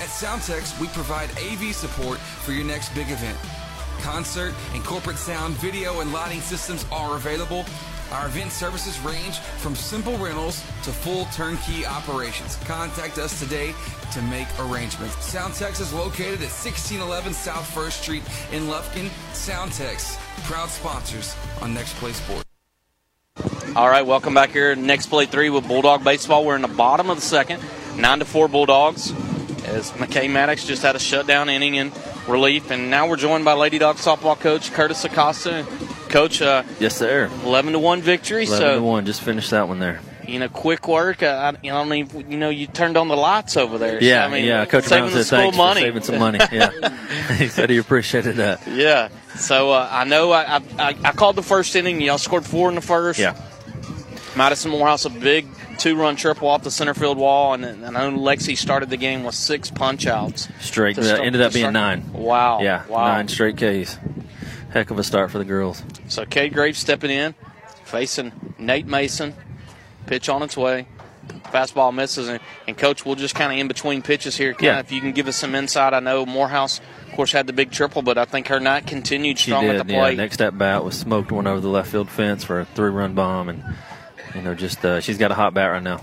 At 0.00 0.08
Soundtex, 0.08 0.78
we 0.80 0.88
provide 0.88 1.30
AV 1.38 1.74
support 1.74 2.18
for 2.18 2.52
your 2.52 2.64
next 2.64 2.94
big 2.94 3.10
event. 3.10 3.38
Concert 4.00 4.54
and 4.74 4.84
corporate 4.84 5.16
sound, 5.16 5.54
video, 5.54 6.00
and 6.00 6.12
lighting 6.12 6.40
systems 6.40 6.84
are 6.90 7.16
available. 7.16 7.64
Our 8.10 8.26
event 8.26 8.52
services 8.52 8.98
range 9.00 9.38
from 9.38 9.74
simple 9.74 10.18
rentals 10.18 10.60
to 10.82 10.90
full 10.90 11.26
turnkey 11.26 11.86
operations. 11.86 12.56
Contact 12.64 13.18
us 13.18 13.38
today 13.38 13.74
to 14.12 14.22
make 14.22 14.48
arrangements. 14.58 15.14
Soundtex 15.16 15.80
is 15.80 15.92
located 15.92 16.42
at 16.42 16.50
1611 16.52 17.32
South 17.32 17.66
First 17.72 18.02
Street 18.02 18.22
in 18.52 18.64
Lufkin. 18.64 19.08
Soundtex, 19.32 20.18
proud 20.44 20.68
sponsors 20.68 21.34
on 21.60 21.72
Next 21.72 21.94
Play 21.96 22.12
Sports. 22.12 22.44
All 23.74 23.88
right, 23.88 24.04
welcome 24.04 24.34
back 24.34 24.50
here. 24.50 24.74
Next 24.76 25.06
play 25.06 25.24
three 25.24 25.48
with 25.48 25.66
Bulldog 25.66 26.04
baseball. 26.04 26.44
We're 26.44 26.56
in 26.56 26.62
the 26.62 26.68
bottom 26.68 27.08
of 27.08 27.16
the 27.16 27.22
second, 27.22 27.62
nine 27.96 28.18
to 28.18 28.26
four 28.26 28.48
Bulldogs. 28.48 29.14
As 29.64 29.90
McKay 29.92 30.28
Maddox 30.30 30.64
just 30.66 30.82
had 30.82 30.96
a 30.96 30.98
shutdown 30.98 31.48
inning 31.48 31.76
in 31.76 31.92
relief, 32.26 32.70
and 32.70 32.90
now 32.90 33.08
we're 33.08 33.16
joined 33.16 33.44
by 33.44 33.52
Lady 33.52 33.78
Dog 33.78 33.96
softball 33.96 34.38
coach 34.38 34.72
Curtis 34.72 35.04
Acosta. 35.04 35.64
Coach, 36.08 36.42
uh, 36.42 36.62
Yes, 36.80 36.96
sir. 36.96 37.30
eleven 37.44 37.72
to 37.72 37.78
one 37.78 38.02
victory. 38.02 38.44
11 38.44 38.58
so 38.58 38.74
to 38.76 38.82
1. 38.82 39.06
Just 39.06 39.20
finished 39.22 39.50
that 39.50 39.68
one 39.68 39.78
there. 39.78 40.00
you 40.26 40.38
know, 40.40 40.48
quick 40.48 40.86
work. 40.88 41.22
Uh, 41.22 41.52
I, 41.54 41.64
you 41.64 41.70
know, 41.72 41.78
I 41.80 41.84
mean, 41.84 42.08
you 42.28 42.36
know, 42.36 42.50
you 42.50 42.66
turned 42.66 42.96
on 42.96 43.08
the 43.08 43.16
lights 43.16 43.56
over 43.56 43.78
there. 43.78 43.98
So, 44.00 44.06
Yeah, 44.06 44.26
I 44.26 44.28
mean, 44.28 44.44
yeah. 44.44 44.64
Coach 44.66 44.84
saving 44.84 45.10
Brown 45.10 45.24
said 45.24 45.36
thanks 45.38 45.56
money. 45.56 45.80
for 45.80 45.86
saving 45.86 46.02
some 46.02 46.18
money. 46.18 46.38
Yeah, 46.52 46.96
he 47.36 47.48
said 47.48 47.70
he 47.70 47.78
appreciated 47.78 48.36
that. 48.36 48.60
Yeah. 48.68 49.08
So 49.36 49.70
uh, 49.70 49.88
I 49.90 50.04
know 50.04 50.32
I, 50.32 50.56
I 50.78 50.96
I 51.04 51.12
called 51.12 51.36
the 51.36 51.42
first 51.42 51.74
inning. 51.76 52.00
Y'all 52.02 52.18
scored 52.18 52.44
four 52.44 52.68
in 52.68 52.74
the 52.74 52.80
first. 52.82 53.18
Yeah. 53.18 53.40
Madison 54.36 54.70
Morehouse 54.70 55.04
a 55.04 55.10
big 55.10 55.46
two-run 55.82 56.16
triple 56.16 56.48
off 56.48 56.62
the 56.62 56.70
center 56.70 56.94
field 56.94 57.18
wall, 57.18 57.54
and, 57.54 57.64
and 57.64 57.84
I 57.84 58.08
know 58.10 58.16
Lexi 58.18 58.56
started 58.56 58.90
the 58.90 58.96
game 58.96 59.24
with 59.24 59.34
six 59.34 59.70
punch-outs. 59.70 60.48
Straight. 60.60 60.94
To 60.96 61.00
Uh, 61.02 61.04
start- 61.04 61.20
ended 61.22 61.40
up 61.42 61.52
being 61.52 61.72
nine. 61.72 62.12
Wow. 62.12 62.60
Yeah. 62.62 62.82
Wow. 62.88 63.08
Nine 63.08 63.28
straight 63.28 63.56
Ks. 63.56 63.98
Heck 64.72 64.90
of 64.90 64.98
a 64.98 65.02
start 65.04 65.30
for 65.30 65.38
the 65.38 65.44
girls. 65.44 65.82
So 66.08 66.24
Cade 66.24 66.54
Graves 66.54 66.78
stepping 66.78 67.10
in, 67.10 67.34
facing 67.84 68.32
Nate 68.58 68.86
Mason. 68.86 69.34
Pitch 70.06 70.28
on 70.28 70.42
its 70.42 70.56
way. 70.56 70.86
Fastball 71.52 71.94
misses, 71.94 72.28
and, 72.28 72.40
and 72.66 72.76
coach, 72.76 73.04
we'll 73.04 73.14
just 73.14 73.34
kind 73.34 73.52
of 73.52 73.58
in 73.58 73.68
between 73.68 74.02
pitches 74.02 74.36
here. 74.36 74.52
Kind 74.52 74.62
Yeah. 74.64 74.78
If 74.80 74.90
you 74.90 75.00
can 75.00 75.12
give 75.12 75.28
us 75.28 75.36
some 75.36 75.54
insight, 75.54 75.92
I 75.94 76.00
know 76.00 76.24
Morehouse 76.26 76.80
of 77.08 77.16
course, 77.16 77.32
had 77.32 77.46
the 77.46 77.52
big 77.52 77.70
triple, 77.70 78.00
but 78.00 78.16
I 78.16 78.24
think 78.24 78.48
her 78.48 78.58
night 78.58 78.86
continued 78.86 79.38
She 79.38 79.50
strong 79.50 79.66
did. 79.66 79.76
at 79.76 79.86
the 79.86 79.92
Yeah. 79.92 79.98
plate. 80.00 80.16
Next 80.16 80.40
at 80.40 80.56
bat 80.56 80.82
was 80.82 80.98
smoked 80.98 81.30
one 81.30 81.46
over 81.46 81.60
the 81.60 81.68
left 81.68 81.90
field 81.90 82.08
fence 82.08 82.42
for 82.42 82.58
a 82.60 82.64
three-run 82.64 83.12
bomb, 83.12 83.50
and 83.50 83.62
you 84.34 84.42
know, 84.42 84.54
just 84.54 84.84
uh, 84.84 85.00
she's 85.00 85.18
got 85.18 85.30
a 85.30 85.34
hot 85.34 85.54
bat 85.54 85.70
right 85.70 85.82
now. 85.82 85.98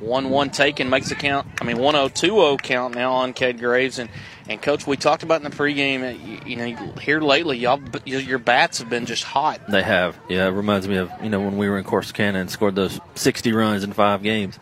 One 0.00 0.30
one 0.30 0.50
taken 0.50 0.88
makes 0.88 1.08
the 1.10 1.14
count. 1.14 1.46
I 1.60 1.64
mean, 1.64 1.78
one 1.78 1.94
zero 1.94 2.08
two 2.08 2.28
zero 2.28 2.56
count 2.56 2.94
now 2.94 3.12
on 3.12 3.32
Cade 3.34 3.58
Graves 3.58 3.98
and 3.98 4.08
and 4.48 4.62
coach. 4.62 4.86
We 4.86 4.96
talked 4.96 5.22
about 5.22 5.42
in 5.42 5.50
the 5.50 5.54
pregame. 5.54 6.02
uh, 6.02 6.16
You, 6.24 6.40
you 6.46 6.56
know, 6.56 6.92
here 7.00 7.20
lately, 7.20 7.58
y'all 7.58 7.80
your 8.06 8.38
bats 8.38 8.78
have 8.78 8.88
been 8.88 9.04
just 9.04 9.24
hot. 9.24 9.60
They 9.68 9.82
have. 9.82 10.18
Yeah, 10.28 10.46
it 10.46 10.52
reminds 10.52 10.88
me 10.88 10.96
of 10.96 11.10
you 11.22 11.28
know 11.28 11.40
when 11.40 11.58
we 11.58 11.68
were 11.68 11.76
in 11.78 11.84
Corsicana 11.84 12.36
and 12.36 12.50
scored 12.50 12.74
those 12.74 13.00
60 13.16 13.52
runs 13.52 13.84
in 13.84 13.92
five 13.92 14.22
games. 14.22 14.58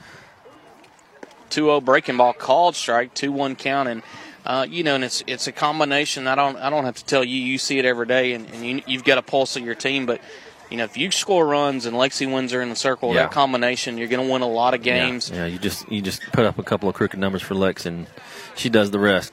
2-0 1.50 1.84
breaking 1.84 2.16
ball 2.16 2.32
called 2.32 2.74
strike, 2.74 3.14
2-1 3.14 3.56
count, 3.56 3.88
and 3.88 4.02
uh, 4.44 4.66
you 4.68 4.82
know, 4.82 4.96
and 4.96 5.04
it's 5.04 5.22
it's 5.28 5.46
a 5.46 5.52
combination. 5.52 6.26
I 6.26 6.34
don't 6.34 6.56
I 6.56 6.70
don't 6.70 6.84
have 6.84 6.96
to 6.96 7.04
tell 7.04 7.22
you, 7.22 7.40
you 7.40 7.58
see 7.58 7.78
it 7.78 7.84
every 7.84 8.06
day, 8.06 8.32
and, 8.32 8.48
and 8.50 8.64
you, 8.66 8.82
you've 8.86 9.04
got 9.04 9.18
a 9.18 9.22
pulse 9.22 9.54
of 9.54 9.62
your 9.62 9.76
team. 9.76 10.06
But 10.06 10.20
you 10.70 10.76
know, 10.76 10.84
if 10.84 10.96
you 10.96 11.10
score 11.10 11.46
runs 11.46 11.86
and 11.86 11.96
Lexi 11.96 12.30
wins 12.32 12.52
are 12.52 12.60
in 12.62 12.68
the 12.70 12.76
circle, 12.76 13.14
Yeah. 13.14 13.22
that 13.22 13.30
combination, 13.32 13.98
you're 13.98 14.08
going 14.08 14.26
to 14.26 14.32
win 14.32 14.42
a 14.42 14.48
lot 14.48 14.74
of 14.74 14.82
games. 14.82 15.30
Yeah, 15.30 15.38
yeah, 15.40 15.46
you 15.46 15.58
just 15.58 15.90
you 15.90 16.02
just 16.02 16.22
put 16.32 16.44
up 16.44 16.58
a 16.58 16.62
couple 16.62 16.88
of 16.88 16.94
crooked 16.94 17.18
numbers 17.18 17.42
for 17.42 17.54
Lex, 17.54 17.86
and 17.86 18.06
she 18.56 18.68
does 18.68 18.90
the 18.90 18.98
rest. 18.98 19.32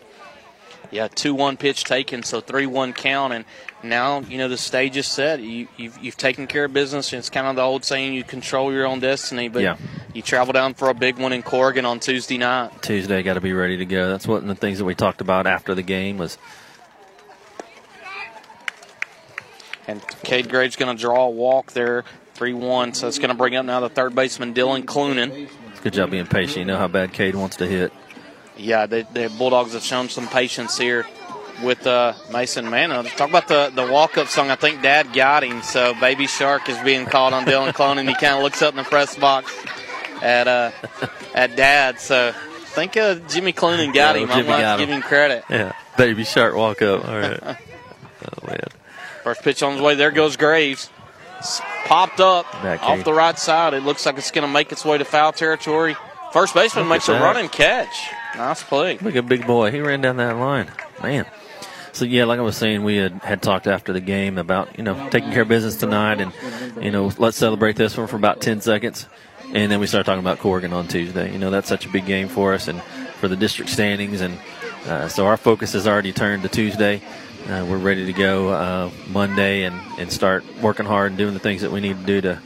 Yeah, 0.91 1.07
two 1.07 1.33
one 1.33 1.57
pitch 1.57 1.85
taken, 1.85 2.21
so 2.21 2.39
three 2.39 2.67
one 2.67 2.93
count, 2.93 3.33
and 3.33 3.45
now 3.81 4.19
you 4.19 4.37
know 4.37 4.47
the 4.47 4.57
stage 4.57 4.95
is 4.95 5.07
set. 5.07 5.39
You, 5.41 5.67
you've 5.75 5.97
you've 5.97 6.17
taken 6.17 6.45
care 6.45 6.65
of 6.65 6.73
business. 6.73 7.11
And 7.11 7.17
it's 7.17 7.31
kind 7.31 7.47
of 7.47 7.55
the 7.55 7.63
old 7.63 7.83
saying: 7.83 8.13
you 8.13 8.23
control 8.23 8.71
your 8.71 8.85
own 8.85 8.99
destiny. 8.99 9.47
But 9.49 9.63
Yeah. 9.63 9.77
you 10.13 10.21
travel 10.21 10.53
down 10.53 10.75
for 10.75 10.89
a 10.89 10.93
big 10.93 11.17
one 11.17 11.33
in 11.33 11.41
Corrigan 11.41 11.85
on 11.85 11.99
Tuesday 11.99 12.37
night. 12.37 12.83
Tuesday, 12.83 13.23
got 13.23 13.33
to 13.33 13.41
be 13.41 13.53
ready 13.53 13.77
to 13.77 13.85
go. 13.85 14.07
That's 14.11 14.27
one 14.27 14.37
of 14.43 14.47
the 14.47 14.53
things 14.53 14.77
that 14.77 14.85
we 14.85 14.93
talked 14.93 15.19
about 15.21 15.47
after 15.47 15.73
the 15.73 15.81
game 15.81 16.19
was 16.19 16.37
And 19.87 20.01
Cade 20.23 20.49
Graves 20.49 20.75
going 20.75 20.95
to 20.95 20.99
draw 21.01 21.25
a 21.25 21.29
walk 21.29 21.73
there, 21.73 22.03
3 22.35 22.53
1. 22.53 22.93
So 22.93 23.07
it's 23.07 23.17
going 23.19 23.29
to 23.31 23.35
bring 23.35 23.55
up 23.55 23.65
now 23.65 23.79
the 23.81 23.89
third 23.89 24.15
baseman, 24.15 24.53
Dylan 24.53 24.83
Clunan. 24.85 25.49
good 25.81 25.93
job 25.93 26.11
being 26.11 26.25
patient. 26.25 26.57
You 26.59 26.65
know 26.65 26.77
how 26.77 26.87
bad 26.87 27.11
Cade 27.13 27.35
wants 27.35 27.57
to 27.57 27.67
hit. 27.67 27.91
Yeah, 28.55 28.85
the, 28.85 29.05
the 29.13 29.29
Bulldogs 29.37 29.73
have 29.73 29.83
shown 29.83 30.09
some 30.09 30.27
patience 30.27 30.77
here 30.77 31.05
with 31.63 31.85
uh, 31.87 32.13
Mason 32.31 32.69
Manna. 32.69 33.03
Talk 33.03 33.29
about 33.29 33.47
the, 33.47 33.71
the 33.73 33.91
walk 33.91 34.17
up 34.17 34.27
song. 34.27 34.49
I 34.51 34.55
think 34.55 34.81
Dad 34.81 35.11
got 35.13 35.43
him. 35.43 35.61
So 35.63 35.93
Baby 35.99 36.27
Shark 36.27 36.69
is 36.69 36.77
being 36.79 37.05
called 37.05 37.33
on 37.33 37.45
Dylan 37.45 37.73
Clunan. 37.73 38.07
He 38.07 38.13
kind 38.15 38.35
of 38.37 38.43
looks 38.43 38.61
up 38.61 38.73
in 38.73 38.77
the 38.77 38.83
press 38.83 39.15
box 39.15 39.53
at 40.21 40.47
uh, 40.47 40.71
at 41.33 41.55
Dad. 41.55 41.99
So 41.99 42.29
I 42.29 42.65
think 42.75 42.95
uh, 42.95 43.15
Jimmy 43.27 43.53
Clunan 43.53 43.93
got 43.93 44.15
Yeah, 44.15 44.23
him. 44.23 44.31
I'm 44.31 44.37
Jimmy 44.45 44.57
to 44.57 44.75
give 44.79 44.89
him. 44.89 44.95
him 44.97 45.01
credit. 45.01 45.43
Yeah, 45.49 45.73
baby 45.97 46.23
shark 46.23 46.55
walk 46.55 46.81
up. 46.81 47.07
All 47.07 47.19
right. 47.19 47.39
oh 47.43 48.47
man. 48.47 48.59
First 49.23 49.41
pitch 49.41 49.63
on 49.63 49.73
his 49.73 49.81
way. 49.81 49.95
There 49.95 50.11
goes 50.11 50.35
Graves. 50.37 50.89
S- 51.39 51.61
Popped 51.85 52.19
up 52.21 52.45
off 52.81 53.03
the 53.03 53.13
right 53.13 53.37
side. 53.37 53.73
It 53.73 53.83
looks 53.83 54.05
like 54.05 54.17
it's 54.17 54.31
going 54.31 54.47
to 54.47 54.51
make 54.53 54.71
its 54.71 54.85
way 54.85 54.97
to 54.97 55.05
foul 55.05 55.33
territory. 55.33 55.95
First 56.31 56.53
baseman 56.53 56.87
makes 56.87 57.09
at 57.09 57.15
a 57.15 57.19
that. 57.19 57.23
running 57.23 57.49
catch. 57.49 58.09
Nice 58.37 58.63
play. 58.63 58.97
Look 58.99 59.15
at 59.15 59.27
big 59.27 59.45
boy. 59.45 59.69
He 59.71 59.79
ran 59.81 60.01
down 60.01 60.17
that 60.17 60.37
line. 60.37 60.71
Man. 61.01 61.25
So 61.91 62.05
yeah, 62.05 62.23
like 62.25 62.39
I 62.39 62.41
was 62.41 62.57
saying, 62.57 62.83
we 62.83 62.95
had, 62.97 63.13
had 63.21 63.41
talked 63.43 63.67
after 63.67 63.93
the 63.93 63.99
game 64.01 64.37
about 64.39 64.77
you 64.79 64.83
know 64.83 65.09
taking 65.09 65.31
care 65.31 65.43
of 65.43 65.47
business 65.47 65.75
tonight, 65.75 66.19
and 66.21 66.33
you 66.83 66.89
know 66.89 67.11
let's 67.19 67.37
celebrate 67.37 67.75
this 67.75 67.95
one 67.95 68.07
for 68.07 68.15
about 68.15 68.41
ten 68.41 68.61
seconds, 68.61 69.07
and 69.53 69.71
then 69.71 69.79
we 69.79 69.85
start 69.85 70.07
talking 70.07 70.19
about 70.21 70.39
Corrigan 70.39 70.73
on 70.73 70.87
Tuesday. 70.87 71.31
You 71.31 71.37
know 71.37 71.51
that's 71.51 71.69
such 71.69 71.85
a 71.85 71.89
big 71.89 72.07
game 72.07 72.29
for 72.29 72.53
us 72.55 72.67
and 72.67 72.81
for 73.19 73.27
the 73.27 73.35
district 73.35 73.69
standings, 73.69 74.21
and 74.21 74.39
uh, 74.87 75.07
so 75.07 75.27
our 75.27 75.37
focus 75.37 75.73
has 75.73 75.85
already 75.85 76.11
turned 76.13 76.41
to 76.41 76.49
Tuesday. 76.49 76.99
Uh, 77.47 77.65
we're 77.69 77.77
ready 77.77 78.05
to 78.05 78.13
go 78.13 78.49
uh, 78.49 78.89
Monday 79.09 79.63
and, 79.63 79.75
and 79.99 80.11
start 80.11 80.43
working 80.61 80.85
hard 80.85 81.11
and 81.11 81.17
doing 81.17 81.33
the 81.33 81.39
things 81.39 81.61
that 81.61 81.71
we 81.71 81.81
need 81.81 81.99
to 81.99 82.05
do 82.05 82.21
to 82.21 82.39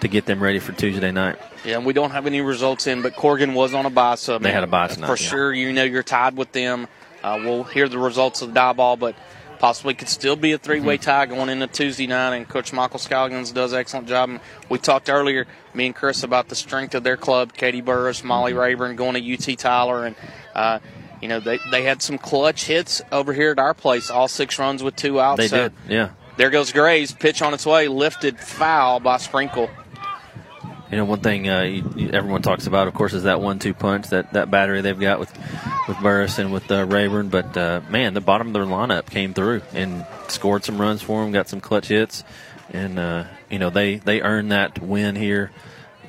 to 0.00 0.06
get 0.08 0.26
them 0.26 0.40
ready 0.40 0.60
for 0.60 0.70
Tuesday 0.72 1.10
night. 1.10 1.36
Yeah, 1.64 1.76
and 1.78 1.84
we 1.84 1.92
don't 1.92 2.12
have 2.12 2.26
any 2.28 2.40
results 2.40 2.86
in, 2.86 3.02
but 3.02 3.16
Corrigan 3.16 3.52
was 3.52 3.74
on 3.74 3.84
a 3.84 3.90
bye, 3.90 4.14
so 4.14 4.38
They 4.38 4.52
had 4.52 4.62
a 4.62 4.68
bye 4.68 4.86
tonight, 4.86 5.08
For 5.08 5.20
yeah. 5.20 5.28
sure, 5.28 5.52
you 5.52 5.72
know 5.72 5.82
you're 5.82 6.04
tied 6.04 6.36
with 6.36 6.52
them. 6.52 6.86
Uh, 7.20 7.40
we'll 7.42 7.64
hear 7.64 7.88
the 7.88 7.98
results 7.98 8.40
of 8.40 8.54
the 8.54 8.60
Diboll, 8.60 8.96
but 8.96 9.16
possibly 9.58 9.94
could 9.94 10.08
still 10.08 10.36
be 10.36 10.52
a 10.52 10.58
three-way 10.58 10.98
Mm-hmm. 10.98 11.02
tie 11.04 11.26
going 11.26 11.48
into 11.48 11.66
Tuesday 11.66 12.06
night. 12.06 12.36
And 12.36 12.48
Coach 12.48 12.72
Michael 12.72 13.00
Scoggins 13.00 13.50
does 13.50 13.72
an 13.72 13.80
excellent 13.80 14.06
job. 14.06 14.30
And 14.30 14.40
we 14.68 14.78
talked 14.78 15.10
earlier, 15.10 15.46
me 15.74 15.86
and 15.86 15.96
Chris, 15.96 16.22
about 16.22 16.48
the 16.48 16.54
strength 16.54 16.94
of 16.94 17.02
their 17.02 17.16
club. 17.16 17.52
Katie 17.52 17.80
Burris, 17.80 18.22
Molly 18.22 18.52
Mm-hmm. 18.52 18.60
Rayburn 18.60 18.94
going 18.96 19.14
to 19.20 19.34
UT 19.52 19.58
Tyler, 19.58 20.06
and 20.06 20.14
uh, 20.54 20.78
you 21.20 21.28
know 21.28 21.40
they 21.40 21.58
they 21.70 21.82
had 21.82 22.02
some 22.02 22.18
clutch 22.18 22.64
hits 22.64 23.02
over 23.12 23.32
here 23.32 23.50
at 23.50 23.58
our 23.58 23.74
place. 23.74 24.10
All 24.10 24.28
six 24.28 24.58
runs 24.58 24.82
with 24.82 24.96
two 24.96 25.20
outs. 25.20 25.38
They 25.38 25.48
so 25.48 25.56
did, 25.68 25.72
yeah. 25.88 26.10
There 26.36 26.50
goes 26.50 26.72
Graves. 26.72 27.12
Pitch 27.12 27.42
on 27.42 27.52
its 27.54 27.66
way, 27.66 27.88
lifted 27.88 28.38
foul 28.38 29.00
by 29.00 29.16
Sprinkle. 29.16 29.68
You 30.90 30.96
know, 30.96 31.04
one 31.04 31.20
thing 31.20 31.48
uh, 31.48 31.62
you, 31.62 31.92
you, 31.96 32.10
everyone 32.10 32.40
talks 32.40 32.66
about, 32.66 32.88
of 32.88 32.94
course, 32.94 33.12
is 33.12 33.24
that 33.24 33.42
one-two 33.42 33.74
punch, 33.74 34.08
that, 34.08 34.32
that 34.32 34.50
battery 34.50 34.80
they've 34.80 34.98
got 34.98 35.20
with 35.20 35.30
with 35.86 35.98
Burris 36.00 36.38
and 36.38 36.50
with 36.50 36.70
uh, 36.70 36.86
Rayburn. 36.86 37.28
But 37.28 37.56
uh, 37.56 37.82
man, 37.90 38.14
the 38.14 38.22
bottom 38.22 38.46
of 38.46 38.52
their 38.54 38.64
lineup 38.64 39.10
came 39.10 39.34
through 39.34 39.62
and 39.74 40.06
scored 40.28 40.64
some 40.64 40.80
runs 40.80 41.02
for 41.02 41.22
them, 41.22 41.32
got 41.32 41.48
some 41.48 41.60
clutch 41.60 41.88
hits, 41.88 42.24
and 42.70 42.98
uh, 42.98 43.24
you 43.50 43.58
know 43.58 43.68
they 43.68 43.96
they 43.96 44.22
earned 44.22 44.52
that 44.52 44.80
win 44.80 45.14
here 45.14 45.50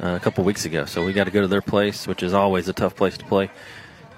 uh, 0.01 0.15
a 0.15 0.19
couple 0.19 0.43
weeks 0.45 0.63
ago. 0.63 0.85
So 0.85 1.03
we 1.03 1.11
got 1.11 1.25
to 1.25 1.31
go 1.31 1.41
to 1.41 1.47
their 1.47 1.61
place, 1.61 2.07
which 2.07 2.23
is 2.23 2.33
always 2.33 2.69
a 2.69 2.73
tough 2.73 2.95
place 2.95 3.17
to 3.17 3.25
play, 3.25 3.51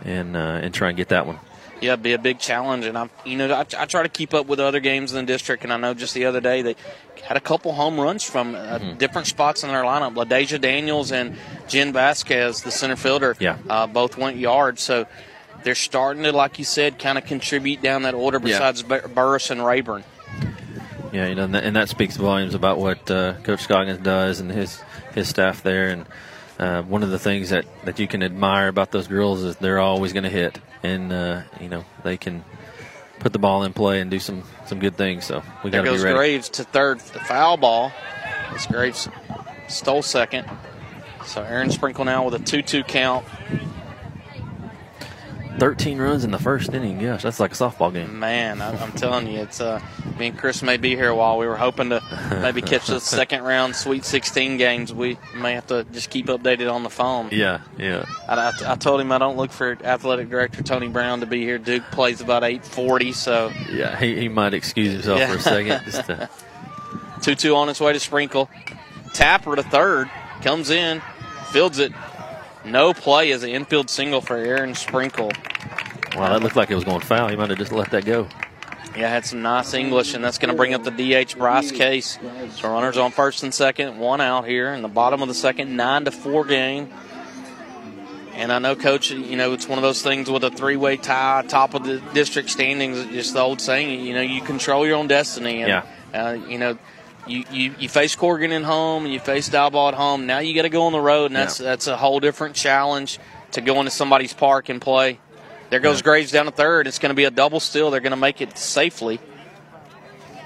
and 0.04 0.36
uh, 0.36 0.40
and 0.62 0.74
try 0.74 0.90
and 0.90 0.98
get 0.98 1.10
that 1.10 1.26
one. 1.28 1.40
Yeah, 1.82 1.94
it'd 1.94 2.04
be 2.04 2.14
a 2.14 2.20
big 2.20 2.38
challenge, 2.38 2.86
and 2.86 2.96
I, 2.96 3.10
you 3.26 3.38
know, 3.38 3.52
I, 3.52 3.62
I 3.62 3.86
try 3.86 4.04
to 4.04 4.10
keep 4.10 4.36
up 4.36 4.46
with 4.46 4.60
other 4.60 4.80
games 4.80 5.14
in 5.14 5.26
the 5.26 5.34
district, 5.34 5.64
and 5.64 5.74
I 5.74 5.78
know 5.78 5.96
just 5.96 6.14
the 6.14 6.26
other 6.26 6.40
day 6.40 6.62
they 6.62 6.76
had 7.24 7.38
a 7.38 7.40
couple 7.40 7.74
home 7.74 8.00
runs 8.00 8.24
from 8.24 8.54
uh, 8.54 8.60
Mm-hmm. 8.78 8.98
different 9.00 9.26
spots 9.28 9.64
in 9.64 9.70
their 9.70 9.82
lineup. 9.84 10.14
LaDeja 10.14 10.62
Daniels 10.62 11.12
and 11.12 11.36
Jen 11.68 11.92
Vasquez, 11.92 12.62
the 12.62 12.70
center 12.70 12.96
fielder, 12.96 13.36
Yeah. 13.40 13.58
uh, 13.68 13.88
both 13.88 14.16
went 14.16 14.38
yards, 14.38 14.84
so 14.84 15.08
they're 15.64 15.74
starting 15.74 16.22
to, 16.22 16.32
like 16.32 16.60
you 16.60 16.66
said, 16.66 17.00
kind 17.00 17.18
of 17.18 17.26
contribute 17.26 17.82
down 17.82 18.04
that 18.04 18.14
order. 18.14 18.38
Yeah. 18.38 18.44
Besides 18.60 18.84
Bur- 18.84 19.08
Burris 19.08 19.50
and 19.50 19.66
Rayburn, 19.66 20.04
Yeah, 21.12 21.28
you 21.30 21.36
know, 21.36 21.46
and 21.46 21.56
that, 21.56 21.64
and 21.64 21.76
that 21.76 21.90
speaks 21.90 22.16
volumes 22.16 22.54
about 22.54 22.78
what 22.78 23.10
uh, 23.10 23.34
Coach 23.42 23.62
Scoggins 23.64 24.00
does 24.04 24.40
and 24.40 24.52
his 24.52 24.80
his 25.16 25.28
staff 25.30 25.64
there. 25.64 25.88
And 25.90 26.06
uh, 26.62 26.84
one 26.84 27.02
of 27.02 27.10
the 27.10 27.20
things 27.20 27.50
that, 27.50 27.66
that 27.86 27.98
you 27.98 28.08
can 28.08 28.22
admire 28.22 28.68
about 28.68 28.92
those 28.92 29.08
girls 29.08 29.44
is 29.44 29.56
they're 29.58 29.80
always 29.80 30.14
going 30.14 30.24
to 30.24 30.30
hit, 30.30 30.60
and 30.84 31.12
uh, 31.12 31.42
you 31.60 31.68
know 31.68 31.84
they 32.04 32.18
can 32.18 32.46
put 33.20 33.34
the 33.34 33.40
ball 33.40 33.64
in 33.64 33.74
play 33.74 34.00
and 34.00 34.12
do 34.12 34.20
some 34.20 34.44
some 34.68 34.80
good 34.80 34.96
things. 34.96 35.26
So 35.26 35.44
we 35.64 35.72
got 35.72 35.84
to 35.84 35.92
be 35.92 35.98
ready. 35.98 36.16
Graves 36.16 36.50
to 36.50 36.64
third, 36.64 37.00
the 37.00 37.20
foul 37.20 37.58
ball. 37.58 37.92
As 38.54 38.68
Graves 38.68 39.10
stole 39.70 40.02
second, 40.04 40.48
so 41.26 41.42
Aaron 41.42 41.72
Sprinkle 41.72 42.06
now 42.06 42.26
with 42.26 42.36
a 42.36 42.40
two-two 42.40 42.84
count. 42.84 43.26
Thirteen 45.62 46.00
runs 46.00 46.24
in 46.24 46.32
the 46.32 46.40
first 46.40 46.74
inning. 46.74 46.98
Gosh, 46.98 47.22
that's 47.22 47.40
like 47.40 47.52
a 47.52 47.54
softball 47.54 47.94
game. 47.94 48.18
Man, 48.18 48.64
I, 48.64 48.76
I'm 48.82 48.92
telling 48.94 49.28
you, 49.28 49.42
it's 49.42 49.62
uh, 49.62 49.80
me 50.18 50.30
and 50.30 50.36
Chris 50.36 50.64
may 50.64 50.78
be 50.78 50.96
here 50.96 51.10
a 51.10 51.16
while. 51.16 51.38
We 51.38 51.46
were 51.46 51.56
hoping 51.56 51.92
to 51.92 52.02
maybe 52.42 52.62
catch 52.64 52.88
the 52.88 53.00
second 53.00 53.44
round 53.44 53.76
Sweet 53.76 54.04
16 54.04 54.58
games. 54.58 54.92
We 54.92 55.20
may 55.36 55.54
have 55.54 55.68
to 55.68 55.84
just 55.92 56.10
keep 56.10 56.26
updated 56.26 56.74
on 56.74 56.82
the 56.82 56.90
phone. 56.90 57.30
Yeah, 57.32 57.62
yeah. 57.78 58.06
I, 58.28 58.34
I, 58.50 58.72
I 58.72 58.76
told 58.76 59.02
him 59.02 59.12
I 59.12 59.20
don't 59.20 59.38
look 59.38 59.52
for 59.52 59.78
athletic 59.84 60.32
director 60.32 60.64
Tony 60.64 60.88
Brown 60.88 61.20
to 61.20 61.28
be 61.28 61.42
here. 61.44 61.60
Duke 61.60 61.84
plays 61.92 62.22
about 62.22 62.42
8:40, 62.42 63.14
so 63.14 63.52
Yeah, 63.72 63.96
he, 64.00 64.20
he 64.20 64.30
might 64.30 64.56
excuse 64.56 64.94
himself 64.94 65.20
Yeah. 65.20 65.28
for 65.28 65.38
a 65.38 65.42
second. 65.42 65.84
Just 65.86 66.06
to, 66.08 66.28
two-two 67.22 67.56
on 67.56 67.70
its 67.70 67.80
way 67.80 67.94
to 67.94 68.00
Sprinkle. 68.00 68.50
Tapper 69.14 69.56
to 69.56 69.62
third 69.62 70.10
comes 70.42 70.72
in, 70.72 71.04
fields 71.52 71.78
it. 71.78 71.92
No 72.66 72.94
play 72.94 73.32
as 73.32 73.44
an 73.44 73.50
infield 73.50 73.90
single 73.90 74.22
for 74.22 74.38
Aaron 74.38 74.76
Sprinkle. 74.76 75.32
wow, 76.16 76.34
that 76.34 76.44
looked 76.44 76.56
like 76.56 76.70
it 76.70 76.76
was 76.76 76.84
going 76.84 77.02
foul. 77.02 77.28
He 77.30 77.36
might 77.36 77.50
have 77.50 77.58
just 77.58 77.72
let 77.72 77.92
that 77.92 78.06
go. 78.06 78.28
Yeah, 78.96 79.08
had 79.08 79.26
some 79.26 79.42
nice 79.42 79.74
English, 79.74 80.14
and 80.14 80.24
that's 80.24 80.38
going 80.38 80.52
to 80.52 80.56
bring 80.58 80.74
up 80.74 80.84
the 80.84 80.92
DH 80.92 81.38
Bryce 81.38 81.72
Case. 81.72 82.20
So 82.52 82.70
runners 82.70 82.98
on 82.98 83.12
first 83.12 83.42
and 83.42 83.54
second, 83.54 83.98
one 84.00 84.20
out 84.20 84.46
here 84.46 84.74
in 84.74 84.82
the 84.82 84.90
bottom 84.90 85.22
of 85.22 85.30
the 85.30 85.34
second, 85.34 85.76
nine 85.76 86.04
to 86.06 86.12
four 86.12 86.44
game. 86.46 86.90
And 88.34 88.52
I 88.52 88.60
know, 88.60 88.76
Coach, 88.76 89.12
you 89.12 89.36
know 89.38 89.54
it's 89.54 89.68
one 89.68 89.78
of 89.78 89.84
those 89.84 90.02
things 90.02 90.30
with 90.30 90.44
a 90.44 90.50
three-way 90.50 90.98
tie, 90.98 91.44
top 91.48 91.74
of 91.74 91.84
the 91.84 92.02
district 92.14 92.50
standings. 92.50 93.06
Just 93.12 93.34
the 93.34 93.40
old 93.40 93.62
saying, 93.62 94.06
you 94.06 94.14
know, 94.14 94.22
you 94.22 94.42
control 94.42 94.86
your 94.86 94.98
own 94.98 95.08
destiny. 95.08 95.62
And, 95.62 95.70
Yeah. 95.70 95.86
Uh, 96.14 96.34
you 96.34 96.58
know, 96.58 96.78
you, 97.28 97.44
you, 97.52 97.76
you 97.80 97.90
face 97.90 98.16
Corrigan 98.16 98.52
at 98.52 98.64
home, 98.64 99.06
and 99.06 99.14
you 99.14 99.20
face 99.20 99.50
Diboll 99.50 99.90
at 99.90 99.94
home. 99.94 100.26
Now 100.26 100.40
you 100.40 100.54
got 100.56 100.64
to 100.64 100.70
go 100.70 100.84
on 100.84 100.92
the 100.92 101.00
road, 101.00 101.28
and 101.28 101.36
that's 101.36 101.58
that's 101.58 101.88
a 101.88 101.98
whole 101.98 102.20
different 102.20 102.56
challenge 102.56 103.20
to 103.52 103.62
go 103.62 103.80
into 103.80 103.92
somebody's 103.92 104.34
park 104.34 104.70
and 104.70 104.82
play. 104.82 105.20
There 105.70 105.80
goes 105.80 106.02
Graves 106.02 106.32
down 106.32 106.46
to 106.46 106.52
third. 106.52 106.88
It's 106.88 107.00
going 107.00 107.12
to 107.12 107.16
be 107.16 107.24
a 107.24 107.32
double 107.32 107.62
steal. 107.62 107.92
They're 107.92 108.02
going 108.02 108.12
to 108.12 108.18
make 108.18 108.42
it 108.42 108.58
safely. 108.58 109.20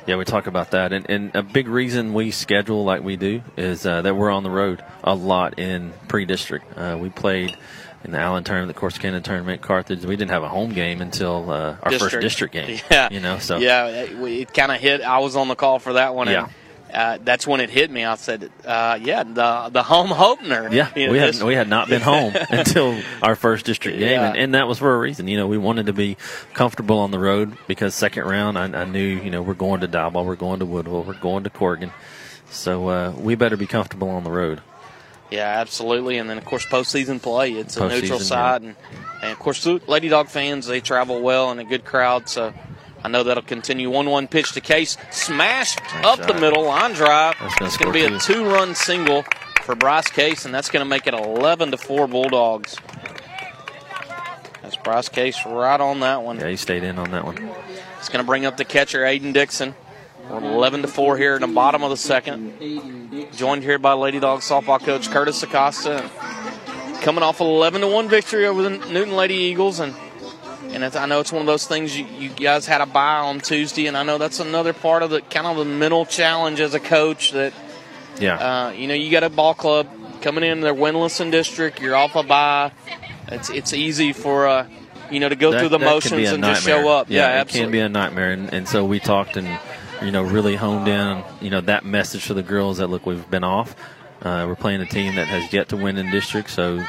Yeah, 0.05 0.17
we 0.17 0.25
talk 0.25 0.45
about 0.45 0.71
that, 0.71 0.93
and, 0.93 1.09
and 1.09 1.35
a 1.35 1.41
big 1.41 1.67
reason 1.67 2.13
we 2.13 2.29
schedule 2.29 2.83
like 2.83 3.03
we 3.03 3.15
do 3.15 3.41
is 3.57 3.87
uh, 3.87 4.03
that 4.03 4.15
we're 4.15 4.29
on 4.29 4.43
the 4.43 4.51
road 4.51 4.83
a 5.03 5.15
lot 5.15 5.57
in 5.57 5.93
pre-district. 6.07 6.77
Uh, 6.77 6.95
we 7.01 7.09
played 7.09 7.57
in 8.03 8.11
the 8.11 8.19
Allen 8.19 8.43
tournament, 8.43 8.75
the 8.75 8.79
Corsicana 8.79 9.23
tournament, 9.23 9.63
Carthage. 9.63 10.05
We 10.05 10.15
didn't 10.15 10.29
have 10.29 10.43
a 10.43 10.47
home 10.47 10.73
game 10.73 11.01
until 11.01 11.49
uh, 11.49 11.77
our 11.81 11.91
first 11.93 12.19
district 12.19 12.53
game. 12.53 12.79
Yeah, 12.91 13.09
you 13.11 13.19
know, 13.19 13.39
so 13.39 13.57
yeah, 13.57 13.87
it, 13.87 14.11
it 14.11 14.53
kind 14.53 14.71
of 14.71 14.79
hit. 14.79 15.01
I 15.01 15.17
was 15.19 15.35
on 15.35 15.47
the 15.47 15.55
call 15.55 15.79
for 15.79 15.93
that 15.93 16.13
one. 16.13 16.27
Yeah. 16.27 16.43
And, 16.43 16.53
uh, 16.93 17.17
that's 17.23 17.45
when 17.45 17.59
it 17.59 17.69
hit 17.69 17.89
me. 17.91 18.05
I 18.05 18.15
said, 18.15 18.49
uh, 18.65 18.97
"Yeah, 19.01 19.23
the 19.23 19.69
the 19.71 19.83
home 19.83 20.13
opener." 20.13 20.69
Yeah, 20.71 20.89
You 20.95 21.07
know, 21.07 21.11
we 21.13 21.17
had 21.19 21.41
we 21.41 21.55
had 21.55 21.67
not 21.67 21.87
been 21.89 22.01
home 22.13 22.33
until 22.49 22.99
our 23.21 23.35
first 23.35 23.65
district 23.65 23.99
game, 23.99 24.11
Yeah. 24.11 24.27
and, 24.29 24.37
and 24.37 24.53
that 24.55 24.67
was 24.67 24.79
for 24.79 24.93
a 24.93 24.97
reason. 24.99 25.27
You 25.27 25.37
know, 25.37 25.47
we 25.47 25.57
wanted 25.57 25.87
to 25.87 25.93
be 25.93 26.17
comfortable 26.53 26.99
on 26.99 27.11
the 27.11 27.19
road 27.19 27.57
because 27.67 27.95
second 27.95 28.23
round, 28.25 28.57
I, 28.57 28.65
I 28.81 28.85
knew 28.85 29.05
you 29.05 29.29
know 29.31 29.41
we're 29.41 29.53
going 29.55 29.81
to 29.81 29.87
Diboll, 29.87 30.25
we're 30.25 30.35
going 30.35 30.59
to 30.59 30.65
Woodville, 30.65 31.03
we're 31.03 31.13
going 31.15 31.43
to 31.43 31.49
Corrigan, 31.49 31.91
so 32.49 32.87
uh, 32.89 33.11
we 33.17 33.35
better 33.35 33.57
be 33.57 33.67
comfortable 33.67 34.09
on 34.09 34.23
the 34.23 34.31
road. 34.31 34.61
Yeah, 35.31 35.59
absolutely. 35.59 36.19
And 36.19 36.29
then 36.29 36.37
of 36.37 36.45
course 36.45 36.65
postseason 36.65 37.21
play. 37.21 37.51
It's 37.53 37.77
a 37.77 37.89
neutral 37.89 38.19
Postseason, 38.19 38.23
side, 38.23 38.61
and, 38.61 38.75
and 39.23 39.31
of 39.31 39.39
course 39.39 39.65
Lady 39.65 40.07
Dog 40.07 40.27
fans 40.29 40.67
they 40.67 40.79
travel 40.81 41.19
well 41.21 41.49
and 41.49 41.59
a 41.59 41.63
good 41.63 41.83
crowd. 41.83 42.29
So 42.29 42.53
I 43.05 43.07
know 43.07 43.21
that'll 43.21 43.43
continue. 43.43 43.91
One-one 43.91 44.27
pitch 44.27 44.53
to 44.53 44.61
Case, 44.61 44.97
smash 45.11 45.77
up 46.03 46.17
the 46.25 46.33
middle 46.33 46.63
line 46.65 46.93
drive. 46.93 47.35
It's 47.61 47.77
going 47.77 47.93
to 47.93 47.93
be 47.93 48.03
a 48.03 48.17
two-run 48.17 48.73
single 48.73 49.23
for 49.61 49.75
Bryce 49.75 50.09
Case, 50.09 50.43
and 50.43 50.51
that's 50.51 50.71
going 50.71 50.83
to 50.83 50.89
make 50.89 51.05
it 51.05 51.13
11 51.13 51.69
to 51.69 51.77
four 51.77 52.07
Bulldogs. 52.07 52.77
That's 54.63 54.75
Bryce 54.77 55.07
Case 55.07 55.45
right 55.45 55.79
on 55.79 55.99
that 55.99 56.23
one. 56.23 56.39
Yeah, 56.39 56.47
he 56.47 56.55
stayed 56.55 56.83
in 56.83 56.97
on 56.97 57.11
that 57.11 57.25
one. 57.25 57.37
It's 57.99 58.09
going 58.09 58.23
to 58.23 58.27
bring 58.27 58.43
up 58.47 58.57
the 58.57 58.65
catcher 58.65 59.03
Aiden 59.03 59.33
Dixon. 59.33 59.75
We're 60.27 60.39
11 60.39 60.81
to 60.81 60.87
four 60.87 61.15
here 61.15 61.35
in 61.35 61.41
the 61.41 61.47
bottom 61.47 61.83
of 61.83 61.91
the 61.91 61.97
second. 61.97 62.59
Joined 63.33 63.61
here 63.61 63.77
by 63.77 63.93
Lady 63.93 64.19
Dog 64.19 64.39
softball 64.39 64.79
coach 64.79 65.11
Curtis 65.11 65.43
Acosta. 65.43 66.09
Coming 67.01 67.23
off 67.23 67.39
11 67.39 67.81
to 67.81 67.87
one 67.87 68.09
victory 68.09 68.47
over 68.47 68.63
the 68.63 68.71
Newton 68.71 69.15
Lady 69.15 69.35
Eagles, 69.35 69.79
and 69.79 69.93
and 70.75 70.83
it's, 70.83 70.95
I 70.95 71.05
know 71.07 71.19
it's 71.21 71.31
one 71.31 71.41
of 71.41 71.47
those 71.47 71.65
things 71.65 71.97
you, 71.97 72.05
you 72.05 72.29
guys 72.29 72.67
had 72.67 72.81
a 72.81 72.85
bye 72.85 73.19
on 73.19 73.39
Tuesday, 73.39 73.87
and 73.87 73.97
I 73.97 74.03
know 74.03 74.17
that's 74.17 74.39
another 74.39 74.73
part 74.73 75.01
of 75.01 75.09
the 75.09 75.21
kind 75.21 75.47
of 75.47 75.57
the 75.57 75.65
mental 75.65 76.05
challenge 76.05 76.59
as 76.59 76.73
a 76.75 76.79
coach 76.79 77.31
that 77.31 77.53
Yeah, 78.19 78.35
uh, 78.67 78.69
you 78.71 78.87
know 78.87 78.93
you 78.93 79.09
got 79.09 79.23
a 79.23 79.29
ball 79.29 79.53
club 79.53 79.87
coming 80.21 80.43
in, 80.43 80.61
they're 80.61 80.73
winless 80.75 81.19
in 81.21 81.31
district, 81.31 81.81
you're 81.81 81.95
off 81.95 82.15
a 82.15 82.23
bye. 82.23 82.71
It's 83.29 83.49
it's 83.49 83.73
easy 83.73 84.13
for 84.13 84.47
uh, 84.47 84.67
you 85.09 85.19
know 85.19 85.29
to 85.29 85.35
go 85.35 85.51
That- 85.51 85.59
through 85.59 85.69
the 85.69 85.77
that 85.79 86.01
can 86.01 86.17
be 86.17 86.23
motions 86.23 86.29
and 86.31 86.43
just 86.43 86.63
show 86.63 86.87
up. 86.89 87.09
Yeah, 87.09 87.37
it 87.37 87.41
absolutely. 87.41 87.65
can 87.65 87.71
be 87.71 87.79
a 87.79 87.89
nightmare, 87.89 88.31
and, 88.31 88.53
and 88.53 88.67
so 88.67 88.85
we 88.85 88.99
talked 88.99 89.37
and 89.37 89.47
you 90.01 90.11
know 90.11 90.21
really 90.23 90.55
honed 90.55 90.87
in 90.87 91.23
you 91.41 91.49
know 91.49 91.61
that 91.61 91.85
message 91.85 92.25
to 92.27 92.33
the 92.33 92.43
girls 92.43 92.77
that 92.77 92.87
look 92.87 93.05
we've 93.05 93.29
been 93.31 93.43
off. 93.43 93.75
Uh, 94.21 94.45
we're 94.47 94.55
playing 94.55 94.81
a 94.81 94.85
team 94.85 95.15
that 95.15 95.27
has 95.27 95.51
yet 95.53 95.69
to 95.69 95.77
win 95.77 95.97
in 95.97 96.09
district, 96.11 96.49
so 96.49 96.83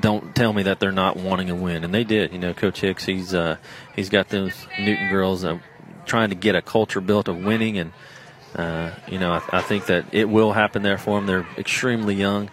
don't 0.00 0.34
tell 0.34 0.52
me 0.52 0.64
that 0.64 0.80
they're 0.80 0.92
not 0.92 1.16
wanting 1.16 1.50
a 1.50 1.54
win, 1.54 1.84
and 1.84 1.92
they 1.92 2.04
did. 2.04 2.32
You 2.32 2.38
know, 2.38 2.54
Coach 2.54 2.80
Hicks, 2.80 3.04
he's 3.04 3.34
uh, 3.34 3.56
he's 3.94 4.08
got 4.08 4.28
those 4.28 4.52
Newton 4.78 5.08
girls 5.08 5.44
uh, 5.44 5.58
trying 6.04 6.30
to 6.30 6.34
get 6.34 6.54
a 6.54 6.62
culture 6.62 7.00
built 7.00 7.28
of 7.28 7.38
winning, 7.44 7.78
and 7.78 7.92
uh, 8.54 8.90
you 9.08 9.18
know 9.18 9.32
I, 9.32 9.58
I 9.58 9.62
think 9.62 9.86
that 9.86 10.06
it 10.12 10.28
will 10.28 10.52
happen 10.52 10.82
there 10.82 10.98
for 10.98 11.18
them. 11.18 11.26
They're 11.26 11.46
extremely 11.58 12.14
young. 12.14 12.50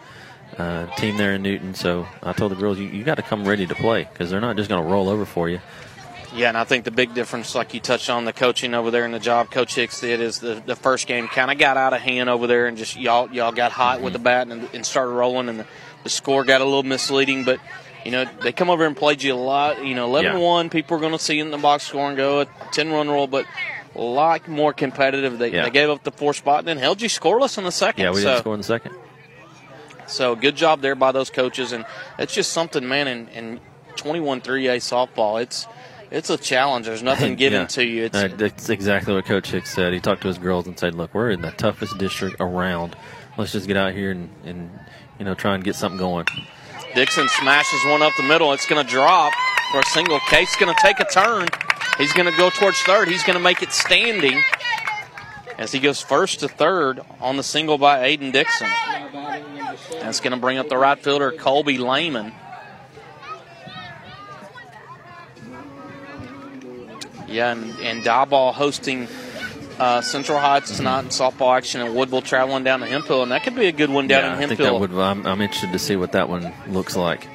Uh, 0.58 0.86
team 0.98 1.18
there 1.18 1.34
in 1.34 1.42
Newton, 1.42 1.74
so 1.74 2.06
I 2.22 2.32
told 2.32 2.52
the 2.52 2.56
girls 2.56 2.78
you, 2.78 2.86
you 2.86 3.04
got 3.04 3.16
to 3.16 3.24
come 3.24 3.44
ready 3.44 3.66
to 3.66 3.74
play 3.74 4.04
because 4.04 4.30
they're 4.30 4.40
not 4.40 4.56
just 4.56 4.70
going 4.70 4.84
to 4.84 4.88
roll 4.88 5.10
over 5.10 5.26
for 5.26 5.50
you. 5.50 5.60
Yeah, 6.36 6.50
and 6.50 6.58
I 6.58 6.64
think 6.64 6.84
the 6.84 6.92
big 6.92 7.14
difference, 7.14 7.54
like 7.54 7.74
you 7.76 7.80
touched 7.80 8.10
on, 8.10 8.26
the 8.26 8.34
coaching 8.34 8.74
over 8.74 8.90
there 8.90 9.06
and 9.06 9.14
the 9.14 9.20
job 9.20 9.52
Coach 9.52 9.76
Hicks 9.76 10.02
did 10.02 10.20
is 10.20 10.40
the, 10.40 10.62
the 10.66 10.76
first 10.76 11.06
game 11.06 11.28
kind 11.28 11.52
of 11.52 11.60
got 11.60 11.78
out 11.78 11.94
of 11.94 12.02
hand 12.02 12.30
over 12.30 12.48
there, 12.48 12.66
and 12.68 12.78
just 12.78 12.96
y'all 12.96 13.32
y'all 13.32 13.52
got 13.52 13.72
hot 13.72 14.02
with 14.02 14.14
the 14.14 14.20
bat 14.20 14.48
and, 14.48 14.68
and 14.74 14.86
started 14.86 15.12
rolling, 15.12 15.50
and 15.50 15.60
the, 15.60 15.66
the 16.04 16.10
score 16.10 16.44
got 16.44 16.62
a 16.62 16.66
little 16.66 16.84
misleading. 16.84 17.44
But 17.44 17.60
you 18.06 18.12
know 18.12 18.26
they 18.42 18.52
come 18.52 18.70
over 18.70 18.86
and 18.86 18.96
played 18.96 19.24
you 19.24 19.34
a 19.34 19.36
lot. 19.36 19.86
You 19.86 19.96
know, 19.96 20.06
eleven 20.06 20.34
Yeah. 20.34 20.38
one. 20.40 20.70
People 20.70 20.98
are 20.98 21.00
going 21.00 21.14
to 21.14 21.20
see 21.20 21.40
in 21.40 21.52
the 21.52 21.58
box 21.58 21.86
score 21.88 22.08
and 22.08 22.18
go 22.18 22.42
a 22.42 22.48
ten 22.72 22.92
run 22.92 23.10
roll, 23.10 23.28
but 23.28 23.46
a 23.96 24.02
lot 24.02 24.48
more 24.48 24.74
competitive. 24.74 25.38
They, 25.40 25.52
Yeah. 25.52 25.64
they 25.66 25.70
gave 25.70 25.90
up 25.90 26.04
the 26.04 26.12
four 26.12 26.34
spot 26.34 26.60
and 26.60 26.68
then 26.68 26.78
held 26.78 27.02
you 27.02 27.10
scoreless 27.10 27.58
in 27.58 27.64
the 27.64 27.72
second. 27.72 28.04
Yeah, 28.04 28.12
we 28.12 28.18
so, 28.22 28.30
didn't 28.30 28.40
score 28.40 28.54
in 28.56 28.60
the 28.60 28.64
second. 28.66 28.96
so 30.08 30.36
good 30.36 30.56
job 30.56 30.82
there 30.82 30.96
by 30.96 31.12
those 31.12 31.30
coaches, 31.30 31.72
and 31.72 31.86
it's 32.20 32.34
just 32.34 32.52
something, 32.52 32.88
man. 32.88 33.08
In, 33.08 33.28
in 33.30 33.60
21 33.96 34.42
3A 34.42 34.78
softball, 34.78 35.42
it's 35.42 35.68
it's 36.12 36.30
a 36.30 36.38
challenge. 36.38 36.86
There's 36.86 37.04
nothing 37.12 37.36
given 37.36 37.62
Yeah. 37.62 37.68
to 37.68 37.84
you. 37.86 38.04
It's 38.06 38.18
Uh, 38.18 38.30
that's 38.36 38.70
exactly 38.70 39.14
what 39.14 39.26
Coach 39.26 39.52
Hicks 39.52 39.74
said. 39.74 39.94
He 39.94 40.00
talked 40.00 40.22
to 40.24 40.28
his 40.28 40.38
girls 40.38 40.68
and 40.68 40.78
said, 40.78 40.96
"Look, 40.96 41.14
we're 41.14 41.32
in 41.32 41.42
the 41.42 41.52
toughest 41.52 41.98
district 41.98 42.38
around. 42.40 42.96
Let's 43.38 43.52
just 43.52 43.68
get 43.68 43.78
out 43.78 43.94
here 43.94 44.12
and, 44.12 44.30
and 44.46 44.70
you 45.20 45.26
know 45.26 45.34
try 45.34 45.56
and 45.56 45.64
get 45.64 45.76
something 45.76 45.98
going." 45.98 46.26
Dixon 46.96 47.28
smashes 47.30 47.84
one 47.86 48.02
up 48.04 48.14
the 48.18 48.24
middle. 48.24 48.54
It's 48.54 48.68
going 48.68 48.86
to 48.86 48.90
drop 48.90 49.34
for 49.72 49.80
a 49.80 49.86
single. 49.86 50.20
Case's 50.30 50.56
going 50.58 50.74
to 50.74 50.80
take 50.82 51.00
a 51.00 51.06
turn. 51.06 51.48
He's 51.98 52.14
going 52.14 52.32
to 52.32 52.38
go 52.38 52.50
towards 52.52 52.80
third. 52.84 53.08
He's 53.08 53.24
going 53.24 53.38
to 53.38 53.44
make 53.44 53.64
it 53.64 53.72
standing 53.72 54.42
as 55.58 55.72
he 55.72 55.80
goes 55.80 56.02
first 56.02 56.42
to 56.42 56.48
third 56.48 57.02
on 57.20 57.38
the 57.38 57.44
single 57.44 57.78
by 57.78 58.16
Aiden 58.16 58.32
Dixon. 58.32 58.70
That's 59.92 60.20
going 60.20 60.34
to 60.34 60.40
bring 60.40 60.58
up 60.58 60.70
the 60.70 60.78
right 60.78 61.00
fielder, 61.00 61.32
Colby 61.32 61.78
Lehman. 61.78 62.34
Yeah, 67.28 67.52
and, 67.52 67.64
and 67.80 68.04
Diboll 68.04 68.54
hosting 68.54 69.08
uh, 69.80 70.02
Central 70.02 70.40
Heights 70.40 70.78
tonight 70.78 71.00
in 71.02 71.06
softball 71.08 71.56
action, 71.58 71.82
and 71.82 71.96
Woodville 71.96 72.22
traveling 72.22 72.64
down 72.64 72.80
to 72.82 72.86
Hemphill, 72.86 73.24
and 73.24 73.32
that 73.32 73.44
could 73.44 73.56
be 73.56 73.68
a 73.68 73.72
good 73.72 73.90
one 73.90 74.08
down 74.08 74.24
yeah, 74.24 74.28
in 74.30 74.34
I 74.34 74.38
think 74.48 74.50
Hemphill. 74.60 74.80
that 74.80 74.90
would. 74.94 75.00
I'm, 75.02 75.26
I'm 75.26 75.42
interested 75.42 75.72
to 75.72 75.80
see 75.80 75.96
what 75.96 76.12
that 76.14 76.30
one 76.30 76.52
looks 76.68 76.96
like. 76.96 77.28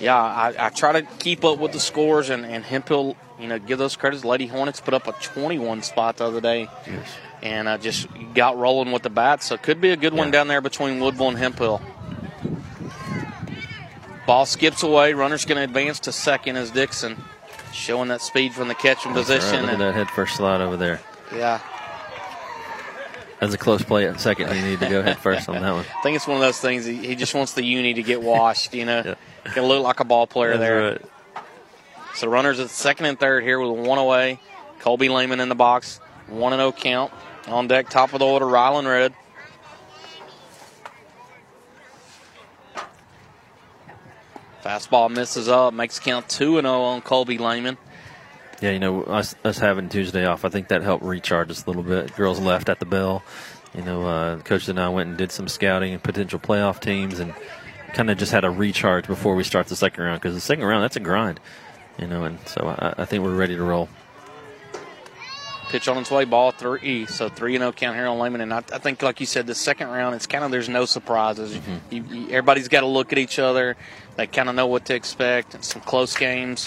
Yeah, 0.00 0.16
I, 0.16 0.54
I 0.66 0.68
try 0.68 0.92
to 0.92 1.02
keep 1.18 1.44
up 1.44 1.58
with 1.58 1.72
the 1.72 1.80
scores, 1.80 2.30
and, 2.30 2.44
and 2.44 2.62
Hemphill, 2.64 3.16
you 3.40 3.48
know, 3.48 3.58
give 3.58 3.78
those 3.78 3.96
credits. 3.96 4.24
Lady 4.24 4.46
Hornets 4.46 4.80
put 4.80 4.94
up 4.94 5.06
a 5.08 5.12
21 5.12 5.82
spot 5.82 6.18
the 6.18 6.24
other 6.26 6.40
day, 6.40 6.68
Yes. 6.86 7.08
and 7.42 7.66
uh, 7.66 7.78
just 7.78 8.06
got 8.34 8.58
rolling 8.58 8.92
with 8.92 9.02
the 9.02 9.10
bats. 9.10 9.46
So 9.46 9.54
it 9.54 9.62
could 9.62 9.80
be 9.80 9.90
a 9.90 9.96
good 9.96 10.12
one 10.14 10.30
down 10.30 10.48
there 10.48 10.60
between 10.60 11.00
Woodville 11.00 11.28
and 11.28 11.38
Hemphill. 11.38 11.80
Ball 14.26 14.44
skips 14.44 14.82
away. 14.82 15.12
Runner's 15.14 15.44
going 15.44 15.56
to 15.58 15.62
advance 15.64 16.00
to 16.00 16.12
second 16.12 16.56
as 16.56 16.70
Dixon, 16.72 17.16
showing 17.72 18.08
that 18.08 18.20
speed 18.20 18.52
from 18.52 18.68
the 18.68 18.74
catching 18.74 19.14
That's 19.14 19.30
all 19.30 19.36
right. 19.36 19.40
position. 19.42 19.62
Look 19.62 19.72
at 19.74 19.78
that 19.78 19.94
head 19.94 20.10
first 20.10 20.36
slide 20.36 20.60
over 20.60 20.76
there. 20.76 21.00
Yeah, 21.34 21.60
That's 23.40 23.54
a 23.54 23.58
close 23.58 23.82
play 23.82 24.06
at 24.06 24.20
second. 24.20 24.54
You 24.54 24.62
need 24.62 24.80
to 24.80 24.88
go 24.88 25.02
head 25.02 25.18
first 25.18 25.48
on 25.48 25.60
that 25.60 25.72
one. 25.72 25.84
I 25.98 26.02
think 26.02 26.16
it's 26.16 26.26
one 26.26 26.36
of 26.36 26.42
those 26.42 26.58
things. 26.58 26.84
He, 26.84 26.94
he 26.96 27.14
just 27.14 27.34
wants 27.34 27.52
the 27.54 27.64
uni 27.64 27.94
to 27.94 28.02
get 28.02 28.22
washed. 28.22 28.74
You 28.74 28.84
know, 28.84 29.16
can 29.44 29.64
look 29.64 29.82
like 29.82 30.00
a 30.00 30.04
ball 30.04 30.26
player 30.26 30.56
That's 30.56 30.60
there. 30.60 30.90
right. 30.92 31.02
So 32.14 32.28
runners 32.28 32.60
at 32.60 32.70
second 32.70 33.06
and 33.06 33.20
third 33.20 33.42
here 33.42 33.60
with 33.60 33.86
one 33.86 33.98
away. 33.98 34.40
Colby 34.80 35.08
Lehman 35.08 35.40
in 35.40 35.48
the 35.48 35.54
box, 35.54 35.98
one 36.28 36.52
and 36.52 36.60
zero 36.60 36.72
count 36.72 37.12
on 37.46 37.68
deck. 37.68 37.90
Top 37.90 38.12
of 38.12 38.20
the 38.20 38.26
order, 38.26 38.46
Rylan 38.46 38.86
Red. 38.86 39.12
Fastball 44.64 45.10
misses 45.10 45.48
up, 45.48 45.72
makes 45.74 45.98
count 46.00 46.28
two 46.28 46.58
and 46.58 46.66
zero 46.66 46.82
on 46.82 47.00
Colby 47.02 47.38
Lehman. 47.38 47.78
Yeah, 48.60 48.70
you 48.70 48.78
know, 48.78 49.02
us, 49.02 49.34
us 49.44 49.58
having 49.58 49.88
Tuesday 49.88 50.24
off, 50.24 50.44
I 50.44 50.48
think 50.48 50.68
that 50.68 50.82
helped 50.82 51.04
recharge 51.04 51.50
us 51.50 51.64
a 51.64 51.68
little 51.68 51.82
bit. 51.82 52.16
Girls 52.16 52.40
left 52.40 52.68
at 52.68 52.78
the 52.80 52.86
bell. 52.86 53.22
You 53.74 53.82
know, 53.82 54.06
uh, 54.06 54.38
Coach 54.38 54.68
and 54.68 54.80
I 54.80 54.88
went 54.88 55.10
and 55.10 55.18
did 55.18 55.30
some 55.30 55.48
scouting 55.48 55.92
and 55.92 56.02
potential 56.02 56.38
playoff 56.38 56.80
teams 56.80 57.18
and 57.18 57.34
kind 57.92 58.10
of 58.10 58.16
just 58.16 58.32
had 58.32 58.44
a 58.44 58.50
recharge 58.50 59.06
before 59.06 59.34
we 59.34 59.44
start 59.44 59.66
the 59.66 59.76
second 59.76 60.02
round 60.02 60.20
because 60.20 60.34
the 60.34 60.40
second 60.40 60.64
round, 60.64 60.82
that's 60.82 60.96
a 60.96 61.00
grind. 61.00 61.38
You 61.98 62.06
know, 62.06 62.24
and 62.24 62.38
so 62.46 62.66
I, 62.66 63.02
I 63.02 63.04
think 63.04 63.22
we're 63.24 63.34
ready 63.34 63.56
to 63.56 63.62
roll. 63.62 63.88
Pitch 65.68 65.88
on 65.88 65.98
its 65.98 66.10
way, 66.10 66.24
ball 66.24 66.52
three. 66.52 67.06
So 67.06 67.28
three 67.28 67.56
and 67.56 67.62
zero 67.62 67.72
count 67.72 67.96
here 67.96 68.06
on 68.06 68.18
Lehman. 68.18 68.40
And 68.40 68.54
I, 68.54 68.58
I 68.58 68.78
think, 68.78 69.02
like 69.02 69.20
you 69.20 69.26
said, 69.26 69.46
the 69.46 69.54
second 69.54 69.88
round, 69.88 70.14
it's 70.14 70.26
kind 70.26 70.44
of 70.44 70.50
there's 70.50 70.68
no 70.68 70.84
surprises. 70.84 71.58
You, 71.90 72.04
you, 72.04 72.28
everybody's 72.28 72.68
got 72.68 72.80
to 72.80 72.86
look 72.86 73.12
at 73.12 73.18
each 73.18 73.38
other. 73.38 73.76
They 74.16 74.26
kind 74.26 74.48
of 74.48 74.54
know 74.54 74.66
what 74.66 74.84
to 74.86 74.94
expect. 74.94 75.54
And 75.54 75.64
some 75.64 75.82
close 75.82 76.16
games. 76.16 76.66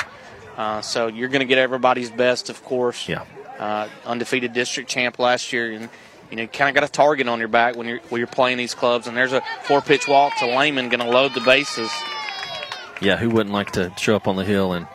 Uh, 0.60 0.82
so 0.82 1.08
you're 1.08 1.30
going 1.30 1.40
to 1.40 1.46
get 1.46 1.58
everybody's 1.58 2.12
best, 2.12 2.50
of 2.50 2.62
course. 2.66 3.08
Yeah. 3.08 3.24
Uh, 3.58 3.88
undefeated 4.06 4.52
district 4.52 4.90
champ 4.90 5.18
last 5.18 5.54
year, 5.54 5.72
and 5.72 5.90
you 6.30 6.36
know, 6.36 6.48
kind 6.48 6.68
of 6.68 6.76
got 6.76 6.88
a 6.88 6.92
target 6.92 7.30
on 7.30 7.40
your 7.40 7.48
back 7.48 7.78
when 7.78 7.88
you're 7.88 8.00
when 8.10 8.20
you're 8.20 8.28
playing 8.28 8.58
these 8.58 8.76
clubs. 8.76 9.08
And 9.08 9.16
there's 9.16 9.32
a 9.32 9.42
four 9.64 9.80
pitch 9.80 10.06
walk 10.06 10.34
to 10.40 10.46
Lehman, 10.58 10.90
going 10.90 11.00
to 11.00 11.10
load 11.10 11.34
the 11.34 11.40
bases. 11.40 11.90
Yeah, 13.02 13.16
who 13.16 13.30
wouldn't 13.30 13.54
like 13.54 13.72
to 13.72 13.94
show 13.98 14.18
up 14.18 14.28
on 14.28 14.36
the 14.36 14.44
hill 14.44 14.74
and 14.74 14.86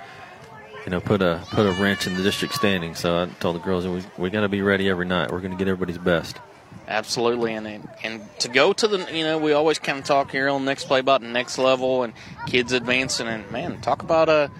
you 0.84 0.90
know 0.90 1.00
put 1.00 1.22
a 1.22 1.42
put 1.52 1.64
a 1.64 1.72
wrench 1.80 2.06
in 2.06 2.14
the 2.14 2.22
district 2.22 2.52
standing? 2.52 2.94
So 2.94 3.22
I 3.22 3.26
told 3.40 3.56
the 3.56 3.60
girls 3.60 3.86
we 3.86 4.02
we 4.18 4.28
got 4.28 4.42
to 4.42 4.50
be 4.50 4.60
ready 4.60 4.90
every 4.90 5.06
night. 5.06 5.32
We're 5.32 5.40
going 5.40 5.52
to 5.52 5.58
get 5.58 5.66
everybody's 5.66 5.96
best. 5.96 6.38
Absolutely, 6.88 7.54
and 7.54 7.66
and- 8.02 8.38
to 8.40 8.48
go 8.48 8.74
to 8.74 8.86
the 8.86 9.16
you 9.16 9.24
know 9.24 9.38
we 9.38 9.52
always 9.54 9.78
kind 9.78 9.98
of 9.98 10.04
talk 10.04 10.30
here 10.30 10.50
on 10.50 10.66
next 10.66 10.84
play 10.84 11.00
about 11.00 11.22
the 11.22 11.28
next 11.28 11.56
level 11.56 12.02
and 12.02 12.12
kids 12.46 12.72
advancing 12.72 13.28
and 13.28 13.50
man 13.50 13.80
talk 13.80 14.02
about 14.02 14.28
a 14.28 14.50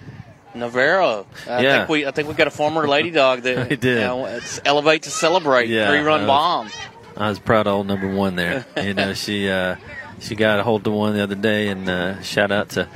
Navarro. 0.55 1.25
I 1.49 1.61
Yeah. 1.61 1.77
think 1.77 1.89
we 1.89 2.05
I 2.05 2.11
think 2.11 2.27
we 2.27 2.33
got 2.33 2.47
a 2.47 2.51
former 2.51 2.87
lady 2.87 3.11
dog 3.11 3.41
that 3.41 3.69
We 3.69 3.75
did. 3.75 3.95
You 3.99 4.01
know, 4.01 4.25
it's 4.25 4.59
elevate 4.65 5.03
to 5.03 5.09
celebrate. 5.09 5.69
Yeah, 5.69 5.89
Three 5.89 5.99
run 5.99 6.25
bomb. 6.25 6.69
I 7.17 7.29
was 7.29 7.39
proud 7.39 7.67
of 7.67 7.73
old 7.73 7.87
number 7.87 8.07
one 8.07 8.35
there. 8.35 8.65
you 8.81 8.93
know, 8.93 9.13
she 9.23 9.49
uh, 9.49 9.75
she 10.19 10.35
got 10.35 10.59
a 10.59 10.63
hold 10.63 10.85
of 10.87 10.93
one 10.93 11.13
the 11.13 11.23
other 11.23 11.35
day, 11.35 11.67
and 11.69 11.87
uh, 11.89 12.21
shout 12.21 12.51
out 12.51 12.69
to 12.69 12.87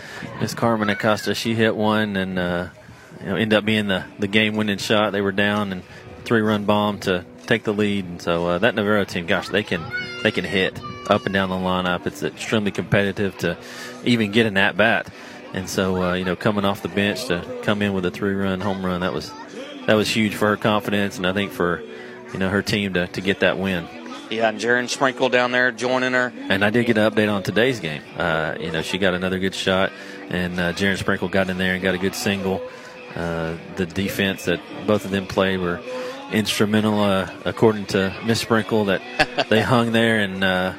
Miss 0.42 0.54
Carmen 0.54 0.90
Acosta. 0.90 1.36
She 1.36 1.54
hit 1.56 1.76
one, 1.76 2.16
and 2.18 2.38
uh, 2.40 2.68
you 3.22 3.26
know, 3.28 3.36
ended 3.36 3.58
up 3.58 3.66
being 3.66 3.88
the, 3.88 4.04
the 4.20 4.28
game 4.28 4.56
winning 4.56 4.78
shot. 4.78 5.12
They 5.12 5.22
were 5.22 5.32
down 5.32 5.72
and 5.72 5.84
three 6.26 6.42
run 6.42 6.66
bomb 6.66 7.00
to 7.02 7.26
take 7.48 7.64
the 7.64 7.74
lead, 7.74 8.06
and 8.06 8.22
so 8.22 8.46
uh, 8.48 8.58
that 8.60 8.76
Navarro 8.76 9.04
team, 9.06 9.26
gosh, 9.26 9.50
they 9.50 9.64
can 9.64 9.82
they 10.24 10.32
can 10.32 10.44
hit 10.46 10.80
up 11.10 11.26
and 11.26 11.34
down 11.34 11.50
the 11.50 11.56
lineup. 11.56 12.06
It's 12.06 12.22
extremely 12.24 12.72
competitive 12.72 13.38
to 13.40 13.58
even 14.06 14.32
get 14.32 14.46
an 14.46 14.58
at 14.58 14.76
bat, 14.78 15.08
and 15.54 15.70
so 15.70 16.04
uh, 16.04 16.14
you 16.14 16.26
know, 16.26 16.36
coming 16.36 16.66
off 16.66 16.82
the 16.82 16.90
bench 16.90 17.26
to 17.26 17.62
come 17.64 17.82
in 17.82 17.94
with 17.94 18.06
a 18.06 18.12
three 18.12 18.34
run 18.34 18.62
home 18.62 18.86
run 18.86 19.02
that 19.02 19.14
was 19.14 19.32
that 19.88 19.96
was 19.96 20.10
huge 20.10 20.36
for 20.36 20.48
her 20.50 20.58
confidence, 20.58 21.18
and 21.18 21.26
I 21.26 21.34
think 21.34 21.52
for 21.52 21.82
you 22.34 22.40
know 22.40 22.50
her 22.50 22.62
team 22.62 22.94
to, 22.94 23.08
to 23.08 23.22
get 23.22 23.40
that 23.42 23.58
win. 23.58 23.88
Yeah, 24.30 24.50
and 24.50 24.60
Jaren 24.60 24.88
Sprinkle 24.88 25.30
down 25.30 25.52
there 25.52 25.72
joining 25.72 26.14
her. 26.14 26.32
And 26.50 26.64
I 26.64 26.70
did 26.70 26.86
get 26.86 27.00
an 27.00 27.12
update 27.12 27.34
on 27.34 27.42
today's 27.42 27.80
game. 27.80 28.04
Uh, 28.16 28.56
you 28.60 28.72
know, 28.72 28.84
she 28.84 29.00
got 29.00 29.16
another 29.16 29.40
good 29.40 29.56
shot, 29.56 29.92
and 30.30 30.60
uh, 30.60 30.74
Jaren 30.74 30.98
Sprinkle 30.98 31.30
got 31.30 31.50
in 31.50 31.58
there 31.58 31.74
and 31.74 31.82
got 31.82 31.96
a 31.96 31.98
good 31.98 32.14
single. 32.14 32.62
Uh, 33.16 33.58
the 33.76 33.88
defense 33.88 34.46
that 34.46 34.62
both 34.86 35.06
of 35.06 35.10
them 35.10 35.26
played 35.26 35.60
were 35.60 35.82
instrumental, 36.32 37.00
uh, 37.00 37.28
according 37.44 37.88
to 37.88 38.16
Miss 38.24 38.40
Sprinkle, 38.40 38.86
that 38.86 39.02
they 39.50 39.62
hung 39.62 39.92
there 39.92 40.20
and 40.20 40.44
uh, 40.44 40.74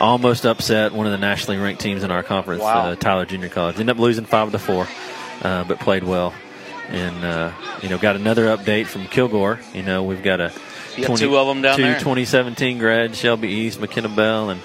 almost 0.00 0.46
upset 0.46 0.92
one 0.92 1.06
of 1.06 1.12
the 1.12 1.18
nationally 1.18 1.58
ranked 1.58 1.80
teams 1.80 2.02
in 2.02 2.10
our 2.10 2.22
conference, 2.22 2.62
Wow. 2.62 2.90
uh, 2.90 2.94
Tyler 2.96 3.26
Junior 3.26 3.48
College. 3.48 3.78
Ended 3.78 3.96
up 3.96 4.00
losing 4.00 4.24
five 4.24 4.50
to 4.52 4.58
four, 4.58 4.88
uh, 5.42 5.64
but 5.64 5.78
played 5.80 6.04
well. 6.04 6.32
And 6.88 7.24
uh, 7.24 7.52
you 7.82 7.88
know, 7.88 7.98
got 7.98 8.16
another 8.16 8.46
update 8.56 8.86
from 8.86 9.06
Kilgore. 9.06 9.60
You 9.74 9.82
know, 9.82 10.02
we've 10.02 10.22
got 10.22 10.40
a 10.40 10.52
You 10.96 11.06
got 11.06 11.18
two 11.18 11.36
of 11.36 11.48
'em 11.48 11.62
down 11.62 11.76
two 11.76 11.82
there. 11.84 11.98
2017 11.98 12.78
grad, 12.78 13.14
Shelby 13.14 13.48
East, 13.48 13.80
McKenna 13.80 14.08
Bell, 14.08 14.50
and 14.50 14.60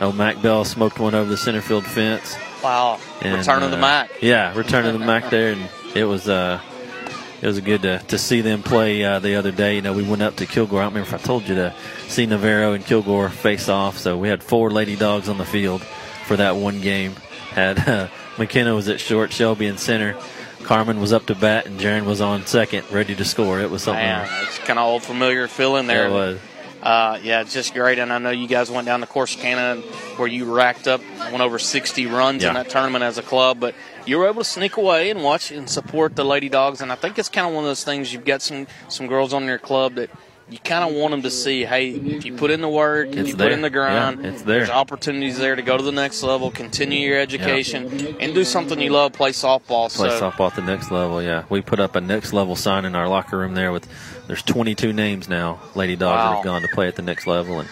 oh, 0.00 0.12
Mac 0.12 0.42
Bell 0.42 0.64
smoked 0.66 0.98
one 0.98 1.14
over 1.14 1.30
the 1.30 1.36
center 1.38 1.62
field 1.62 1.86
fence. 1.86 2.36
Wow. 2.62 2.98
And, 3.22 3.38
Return 3.38 3.62
of 3.62 3.70
the 3.70 3.78
uh, 3.78 3.80
Mac. 3.80 4.10
Yeah, 4.20 4.54
return 4.56 4.84
of 4.84 4.92
the 4.92 5.04
Mac 5.04 5.30
there, 5.30 5.52
and 5.52 5.68
it 5.94 6.04
was 6.04 6.28
uh, 6.28 6.60
it 7.42 7.46
was 7.46 7.58
good 7.58 7.82
to, 7.82 7.98
to 7.98 8.18
see 8.18 8.40
them 8.40 8.62
play 8.62 9.04
uh, 9.04 9.18
the 9.18 9.34
other 9.34 9.50
day. 9.50 9.74
You 9.74 9.82
know, 9.82 9.92
we 9.92 10.04
went 10.04 10.22
up 10.22 10.36
to 10.36 10.46
Kilgore. 10.46 10.80
I 10.80 10.84
don't 10.84 10.94
remember 10.94 11.14
if 11.16 11.20
I 11.20 11.26
told 11.26 11.48
you 11.48 11.56
to 11.56 11.74
see 12.06 12.24
Navarro 12.24 12.72
and 12.72 12.86
Kilgore 12.86 13.28
face 13.30 13.68
off. 13.68 13.98
So 13.98 14.16
we 14.16 14.28
had 14.28 14.44
four 14.44 14.70
Lady 14.70 14.94
Dogs 14.94 15.28
on 15.28 15.38
the 15.38 15.44
field 15.44 15.82
for 16.26 16.36
that 16.36 16.54
one 16.54 16.80
game. 16.80 17.16
Had 17.50 17.78
uh, 17.88 18.08
McKenna 18.38 18.74
was 18.76 18.88
at 18.88 19.00
short, 19.00 19.32
Shelby 19.32 19.66
in 19.66 19.76
center. 19.76 20.16
Carmen 20.62 21.00
was 21.00 21.12
up 21.12 21.26
to 21.26 21.34
bat, 21.34 21.66
and 21.66 21.80
Jaren 21.80 22.04
was 22.04 22.20
on 22.20 22.46
second, 22.46 22.88
ready 22.92 23.16
to 23.16 23.24
score. 23.24 23.58
It 23.60 23.70
was 23.70 23.82
something. 23.82 24.04
Man, 24.04 24.28
it's 24.44 24.58
kind 24.58 24.78
of 24.78 24.86
old 24.86 25.02
familiar 25.02 25.48
feeling 25.48 25.88
there. 25.88 26.06
It 26.06 26.12
was. 26.12 26.38
Uh, 26.82 27.18
yeah, 27.22 27.40
it's 27.42 27.52
just 27.52 27.74
great. 27.74 27.98
And 27.98 28.12
I 28.12 28.18
know 28.18 28.30
you 28.30 28.48
guys 28.48 28.70
went 28.70 28.86
down 28.86 29.00
to 29.00 29.06
Corsicana 29.06 29.80
where 30.18 30.26
you 30.28 30.52
racked 30.52 30.88
up, 30.88 31.00
went 31.30 31.40
over 31.40 31.58
60 31.58 32.06
runs 32.06 32.42
in 32.42 32.54
that 32.54 32.70
tournament 32.70 33.04
as 33.04 33.18
a 33.18 33.22
club, 33.22 33.60
but 33.60 33.74
you 34.04 34.18
were 34.18 34.26
able 34.26 34.42
to 34.42 34.48
sneak 34.48 34.76
away 34.76 35.10
and 35.10 35.22
watch 35.22 35.52
and 35.52 35.70
support 35.70 36.16
the 36.16 36.24
Lady 36.24 36.48
Dogs. 36.48 36.80
And 36.80 36.90
I 36.90 36.96
think 36.96 37.18
it's 37.18 37.28
kind 37.28 37.46
of 37.46 37.54
one 37.54 37.62
of 37.64 37.68
those 37.70 37.84
things 37.84 38.12
you've 38.12 38.24
got 38.24 38.42
some, 38.42 38.66
some 38.88 39.06
girls 39.06 39.32
on 39.32 39.44
your 39.44 39.58
club 39.58 39.94
that 39.94 40.10
you 40.50 40.58
kind 40.58 40.84
of 40.90 40.94
want 41.00 41.12
them 41.12 41.22
to 41.22 41.30
see, 41.30 41.64
hey, 41.64 41.90
if 41.90 42.26
you 42.26 42.34
put 42.34 42.50
in 42.50 42.60
the 42.60 42.68
work, 42.68 43.08
if 43.10 43.16
It's 43.16 43.28
you 43.30 43.36
there. 43.36 43.46
put 43.48 43.52
in 43.54 43.62
the 43.62 43.70
grind, 43.70 44.22
Yeah, 44.22 44.30
it's 44.32 44.42
there. 44.42 44.58
there's 44.58 44.70
opportunities 44.70 45.38
there 45.38 45.54
to 45.56 45.62
go 45.62 45.78
to 45.78 45.82
the 45.82 45.92
next 45.92 46.22
level, 46.22 46.50
continue 46.50 47.08
your 47.08 47.18
education, 47.20 48.16
and 48.20 48.34
do 48.34 48.44
something 48.44 48.78
you 48.78 48.90
love, 48.90 49.12
play 49.14 49.30
softball. 49.30 49.88
play 49.94 50.10
so 50.10 50.30
softball 50.30 50.50
at 50.50 50.56
the 50.56 50.62
next 50.62 50.90
level. 50.90 51.22
Yeah, 51.22 51.44
we 51.48 51.62
put 51.62 51.78
up 51.80 51.94
a 51.96 52.00
next 52.02 52.32
level 52.34 52.54
sign 52.56 52.84
in 52.84 52.94
our 52.96 53.08
locker 53.08 53.38
room 53.38 53.54
there 53.54 53.72
with 53.72 53.88
there's 54.26 54.42
22 54.42 54.92
names 54.92 55.28
now, 55.28 55.60
Lady 55.74 55.96
Dogs 55.96 56.22
that 56.22 56.36
have 56.36 56.44
gone 56.44 56.62
to 56.62 56.68
play 56.68 56.88
at 56.88 56.96
the 56.96 57.02
next 57.02 57.26
level, 57.26 57.60
and 57.60 57.68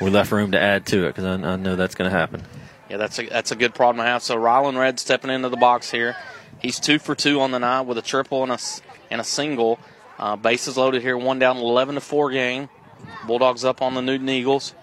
we 0.00 0.10
left 0.10 0.30
room 0.30 0.52
to 0.52 0.60
add 0.60 0.86
to 0.86 1.06
it 1.06 1.08
because 1.08 1.24
I, 1.24 1.34
I 1.34 1.56
know 1.56 1.76
that's 1.76 1.94
going 1.94 2.10
to 2.10 2.16
happen. 2.16 2.42
Yeah, 2.90 2.98
that's 2.98 3.18
a 3.18 3.26
that's 3.26 3.50
a 3.50 3.56
good 3.56 3.74
problem 3.74 4.04
to 4.04 4.08
have. 4.08 4.22
So 4.22 4.36
Rylan 4.36 4.78
Red 4.78 5.00
stepping 5.00 5.30
into 5.30 5.48
the 5.48 5.56
box 5.56 5.90
here. 5.90 6.14
He's 6.60 6.78
two 6.78 6.98
for 6.98 7.14
two 7.14 7.40
on 7.40 7.50
the 7.50 7.58
night 7.58 7.82
with 7.82 7.98
a 7.98 8.02
triple 8.02 8.42
and 8.42 8.52
a 8.52 8.58
and 9.10 9.20
a 9.20 9.24
single. 9.24 9.78
Uh, 10.18 10.36
bases 10.36 10.76
loaded 10.76 11.02
here, 11.02 11.16
one 11.16 11.38
down, 11.38 11.56
eleven 11.56 11.96
to 11.96 12.00
four 12.00 12.30
game. 12.30 12.68
Bulldogs 13.26 13.64
up 13.64 13.82
on 13.82 13.94
the 13.94 14.02
Newton 14.02 14.28
Eagles. 14.28 14.74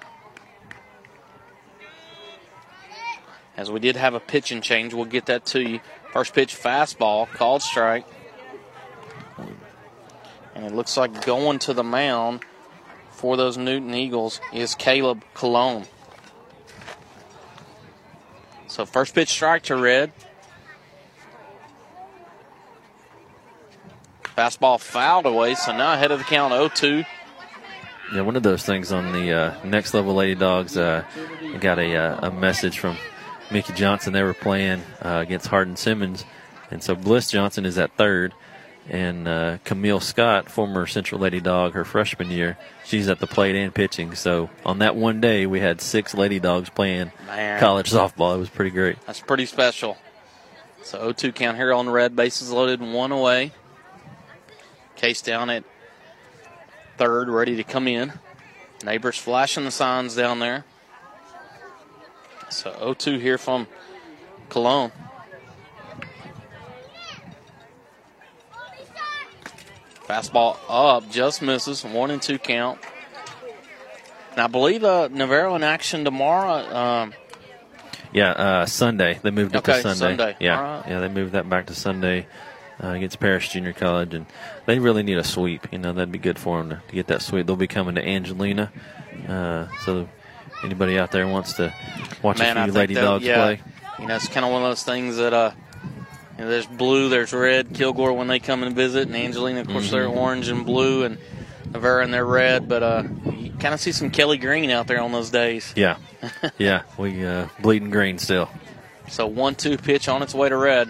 As 3.56 3.72
we 3.72 3.80
did 3.80 3.96
have 3.96 4.14
a 4.16 4.20
pitching 4.20 4.62
change, 4.62 4.94
we'll 4.94 5.06
get 5.06 5.28
that 5.28 5.46
to 5.48 5.62
you. 5.62 5.80
First 6.12 6.34
pitch 6.34 6.56
fastball, 6.56 7.28
called 7.28 7.62
strike. 7.62 8.06
And 10.64 10.72
it 10.72 10.76
looks 10.78 10.96
like 10.96 11.26
going 11.26 11.60
to 11.60 11.74
the 11.74 11.84
mound 11.84 12.40
for 13.12 13.36
those 13.36 13.58
Newton 13.58 13.94
Eagles 13.94 14.40
is 14.54 14.76
Caleb 14.76 15.26
Cologne. 15.34 15.84
So 18.68 18.86
first 18.86 19.14
pitch 19.14 19.28
strike 19.28 19.64
to 19.64 19.76
Red. 19.76 20.14
Fastball 24.38 24.80
fouled 24.80 25.26
away, 25.26 25.56
so 25.56 25.76
now 25.76 25.96
ahead 25.96 26.12
of 26.12 26.20
the 26.20 26.24
count 26.24 26.54
0-2. 26.54 27.06
Yeah, 28.14 28.22
one 28.22 28.38
of 28.38 28.44
those 28.44 28.64
things 28.64 28.94
on 28.94 29.12
the 29.12 29.34
uh, 29.34 29.66
next 29.66 29.94
level 29.94 30.16
Lady 30.16 30.36
Dogs. 30.36 30.78
Uh, 30.78 31.04
I 31.42 31.58
got 31.58 31.78
a, 31.78 31.94
uh, 31.94 32.28
a 32.30 32.32
message 32.32 32.80
from 32.80 32.96
Mickey 33.52 33.74
Johnson. 33.74 34.14
They 34.14 34.24
were 34.24 34.34
playing 34.34 34.82
uh, 35.02 35.20
against 35.28 35.48
Hardin 35.48 35.76
Simmons, 35.76 36.24
and 36.72 36.82
so 36.82 36.96
Bliss 36.96 37.30
Johnson 37.30 37.66
is 37.66 37.78
at 37.78 37.98
third, 37.98 38.34
and 38.90 39.28
uh, 39.28 39.58
Camille 39.64 40.00
Scott, 40.00 40.50
former 40.50 40.86
Central 40.88 41.22
Lady 41.22 41.40
Dog, 41.40 41.74
her 41.74 41.86
freshman 41.86 42.30
year, 42.30 42.58
she's 42.86 43.08
at 43.08 43.20
the 43.20 43.28
plate 43.28 43.56
and 43.56 43.74
pitching. 43.74 44.16
So 44.16 44.50
on 44.66 44.80
that 44.80 44.96
one 44.96 45.22
day, 45.22 45.46
we 45.46 45.60
had 45.60 45.82
six 45.82 46.14
Lady 46.14 46.40
Dogs 46.40 46.70
playing 46.70 47.12
Man. 47.26 47.60
college 47.60 47.92
softball. 47.92 48.36
It 48.36 48.40
was 48.40 48.50
pretty 48.50 48.72
great. 48.72 48.98
That's 49.06 49.22
pretty 49.22 49.46
special. 49.46 49.98
So 50.84 51.14
0-2 51.14 51.34
count 51.34 51.58
here 51.58 51.74
on 51.74 51.90
Red. 51.90 52.16
Bases 52.16 52.52
loaded, 52.52 52.82
one 52.82 53.12
away. 53.12 53.54
Case 54.96 55.22
down 55.22 55.50
at 55.50 55.64
third, 56.98 57.30
ready 57.30 57.56
to 57.56 57.64
come 57.64 57.88
in. 57.88 58.14
Neighbors 58.84 59.18
flashing 59.18 59.64
the 59.64 59.72
signs 59.72 60.16
down 60.16 60.40
there. 60.40 60.66
So 62.50 62.72
0-2 62.72 63.20
here 63.22 63.38
from 63.38 63.68
Cologne. 64.50 64.92
Fastball 70.08 70.58
up, 70.68 71.10
just 71.10 71.42
misses. 71.42 71.84
One 71.84 72.12
and 72.12 72.22
two 72.22 72.38
count. 72.38 72.80
Now 74.36 74.46
I 74.46 74.48
believe 74.48 74.84
uh, 74.84 75.10
Navarro 75.12 75.56
in 75.56 75.64
action 75.64 76.04
tomorrow. 76.04 76.76
Um, 76.76 77.14
Yeah, 78.12 78.32
uh, 78.32 78.66
Sunday. 78.66 79.20
They 79.22 79.32
moved 79.32 79.56
it 79.56 79.60
Okay, 79.60 79.74
to 79.78 79.82
Sunday. 79.82 80.18
Sunday. 80.18 80.36
Yeah, 80.40 80.60
right. 80.60 80.84
yeah, 80.90 81.00
they 81.00 81.08
moved 81.08 81.34
that 81.34 81.48
back 81.50 81.68
to 81.68 81.76
Sunday 81.76 82.28
uh, 82.84 82.90
against 82.90 83.20
Paris 83.20 83.48
Junior 83.48 83.74
College, 83.74 84.14
and 84.14 84.26
they 84.66 84.80
really 84.80 85.04
need 85.04 85.18
a 85.18 85.24
sweep. 85.24 85.68
You 85.72 85.78
know, 85.80 85.94
that'd 85.94 86.12
be 86.12 86.20
good 86.20 86.38
for 86.40 86.58
them 86.58 86.70
to, 86.70 86.82
to 86.88 86.94
get 86.96 87.08
that 87.08 87.22
sweep. 87.22 87.46
They'll 87.48 87.56
be 87.56 87.68
coming 87.68 87.96
to 87.96 88.06
Angelina, 88.06 88.72
uh, 89.28 89.68
so 89.86 90.10
anybody 90.64 90.98
out 91.00 91.12
there 91.12 91.28
wants 91.28 91.54
to 91.54 91.74
watch 92.22 92.40
Man, 92.40 92.58
a 92.58 92.64
few 92.66 92.74
Lady 92.74 92.94
Dogs 92.96 93.24
yeah, 93.24 93.36
play. 93.36 93.62
You 94.00 94.08
know, 94.08 94.16
it's 94.16 94.28
kind 94.28 94.46
of 94.46 94.52
one 94.52 94.64
of 94.64 94.70
those 94.70 94.84
things 94.84 95.18
that 95.18 95.34
uh, 95.34 95.52
you 96.38 96.44
know, 96.44 96.50
there's 96.50 96.66
blue, 96.66 97.10
there's 97.10 97.34
red. 97.34 97.74
Kilgore 97.74 98.14
when 98.14 98.28
they 98.28 98.40
come 98.40 98.64
and 98.64 98.76
visit, 98.76 99.08
and 99.08 99.16
Angelina, 99.16 99.62
of 99.62 99.68
course, 99.68 99.92
they're 99.92 100.06
Mhm. 100.08 100.18
orange 100.18 100.48
and 100.50 100.66
blue, 100.66 101.04
and 101.04 101.18
Navarro 101.72 102.04
and 102.04 102.14
they're 102.14 102.26
red. 102.26 102.68
But 102.68 102.84
uh, 102.84 103.04
you 103.38 103.52
kind 103.60 103.74
of 103.74 103.80
see 103.80 103.92
some 103.92 104.10
Kelly 104.10 104.38
Green 104.38 104.70
out 104.70 104.88
there 104.88 105.02
on 105.02 105.12
those 105.12 105.30
days. 105.30 105.74
Yeah, 105.76 105.98
yeah, 106.58 106.84
we 106.98 107.26
uh, 107.26 107.48
bleeding 107.60 107.90
green 107.92 108.18
still. 108.20 108.50
So 109.10 109.28
one-two 109.28 109.78
pitch 109.78 110.08
on 110.08 110.22
its 110.24 110.34
way 110.34 110.50
to 110.50 110.56
red. 110.58 110.90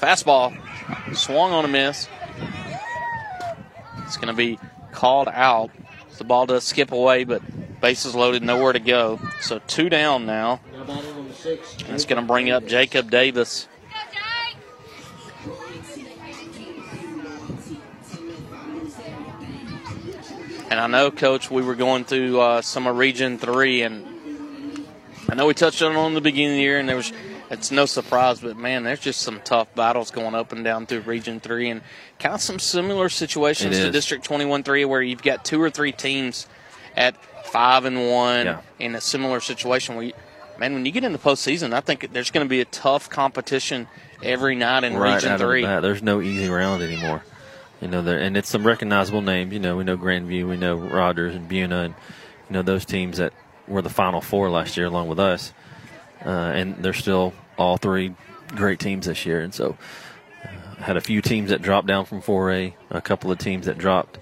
Fastball 0.00 0.56
swung 1.14 1.52
on 1.52 1.64
a 1.64 1.68
miss. 1.68 2.08
It's 4.06 4.16
going 4.16 4.28
to 4.28 4.34
be 4.34 4.58
called 4.92 5.28
out. 5.28 5.70
The 6.18 6.24
ball 6.24 6.46
does 6.46 6.64
skip 6.64 6.92
away, 6.92 7.24
but 7.24 7.42
bases 7.80 8.14
loaded, 8.14 8.42
nowhere 8.42 8.72
to 8.72 8.78
go. 8.80 9.18
So 9.40 9.58
two 9.66 9.88
down 9.88 10.26
now. 10.26 10.60
It's 11.88 12.04
going 12.04 12.20
to 12.20 12.26
bring 12.26 12.50
up 12.50 12.66
Jacob 12.66 13.10
Davis. 13.10 13.66
And 20.70 20.78
I 20.78 20.86
know, 20.86 21.10
Coach, 21.10 21.50
we 21.50 21.62
were 21.62 21.74
going 21.74 22.04
through 22.04 22.38
uh, 22.40 22.62
some 22.62 22.86
of 22.86 22.96
Region 22.96 23.38
3, 23.38 23.82
and 23.82 24.86
I 25.28 25.34
know 25.34 25.46
we 25.46 25.54
touched 25.54 25.82
on 25.82 25.96
it 25.96 26.06
in 26.06 26.14
the 26.14 26.20
beginning 26.20 26.52
of 26.52 26.56
the 26.56 26.62
year, 26.62 26.78
and 26.78 26.88
there 26.88 26.96
was 26.96 27.12
it's 27.50 27.72
no 27.72 27.84
surprise, 27.84 28.38
but 28.38 28.56
man, 28.56 28.84
there's 28.84 29.00
just 29.00 29.22
some 29.22 29.40
tough 29.42 29.74
battles 29.74 30.12
going 30.12 30.36
up 30.36 30.52
and 30.52 30.62
down 30.62 30.86
through 30.86 31.00
Region 31.00 31.40
3, 31.40 31.70
and 31.70 31.80
kind 32.20 32.36
of 32.36 32.40
some 32.40 32.60
similar 32.60 33.08
situations 33.08 33.76
to. 33.76 33.90
District 33.90 34.22
21 34.24 34.62
3, 34.62 34.84
where 34.84 35.02
you've 35.02 35.22
got 35.22 35.44
two 35.44 35.60
or 35.60 35.70
three 35.70 35.90
teams 35.90 36.46
at 36.96 37.16
5 37.46 37.86
and 37.86 38.08
1 38.08 38.46
Yeah. 38.46 38.60
in 38.78 38.94
a 38.94 39.00
similar 39.00 39.40
situation 39.40 39.96
where 39.96 40.04
you, 40.04 40.12
man, 40.60 40.74
when 40.74 40.84
you 40.84 40.92
get 40.92 41.02
into 41.02 41.18
postseason, 41.18 41.72
I 41.72 41.80
think 41.80 42.12
there's 42.12 42.30
going 42.30 42.44
to 42.44 42.48
be 42.48 42.60
a 42.60 42.66
tough 42.66 43.08
competition 43.08 43.88
every 44.22 44.54
night 44.54 44.84
in 44.84 44.96
right 44.96 45.14
Region 45.14 45.32
the 45.32 45.38
Three. 45.38 45.64
There's 45.64 46.02
no 46.02 46.20
easy 46.20 46.48
round 46.48 46.82
anymore. 46.82 47.24
You 47.80 47.88
know, 47.88 48.02
there 48.02 48.18
and 48.18 48.36
it's 48.36 48.50
some 48.50 48.64
recognizable 48.64 49.22
names. 49.22 49.54
You 49.54 49.58
know, 49.58 49.76
we 49.76 49.84
know 49.84 49.96
Grandview, 49.96 50.46
we 50.48 50.58
know 50.58 50.76
Rogers 50.76 51.34
and 51.34 51.50
Buna, 51.50 51.86
and 51.86 51.94
you 52.48 52.52
know 52.52 52.62
those 52.62 52.84
teams 52.84 53.16
that 53.16 53.32
were 53.66 53.80
the 53.80 53.90
Final 53.90 54.20
Four 54.20 54.50
last 54.50 54.76
year 54.76 54.86
along 54.86 55.08
with 55.08 55.18
us, 55.18 55.54
uh, 56.24 56.28
and 56.28 56.76
they're 56.84 56.92
still 56.92 57.32
all 57.56 57.78
three 57.78 58.14
great 58.48 58.78
teams 58.78 59.06
this 59.06 59.24
year. 59.24 59.40
And 59.40 59.54
so, 59.54 59.78
uh, 60.44 60.82
had 60.82 60.98
a 60.98 61.00
few 61.00 61.22
teams 61.22 61.48
that 61.48 61.62
dropped 61.62 61.86
down 61.86 62.04
from 62.04 62.20
4A, 62.20 62.74
a 62.90 63.00
couple 63.00 63.30
of 63.30 63.38
teams 63.38 63.64
that 63.64 63.78
dropped 63.78 64.18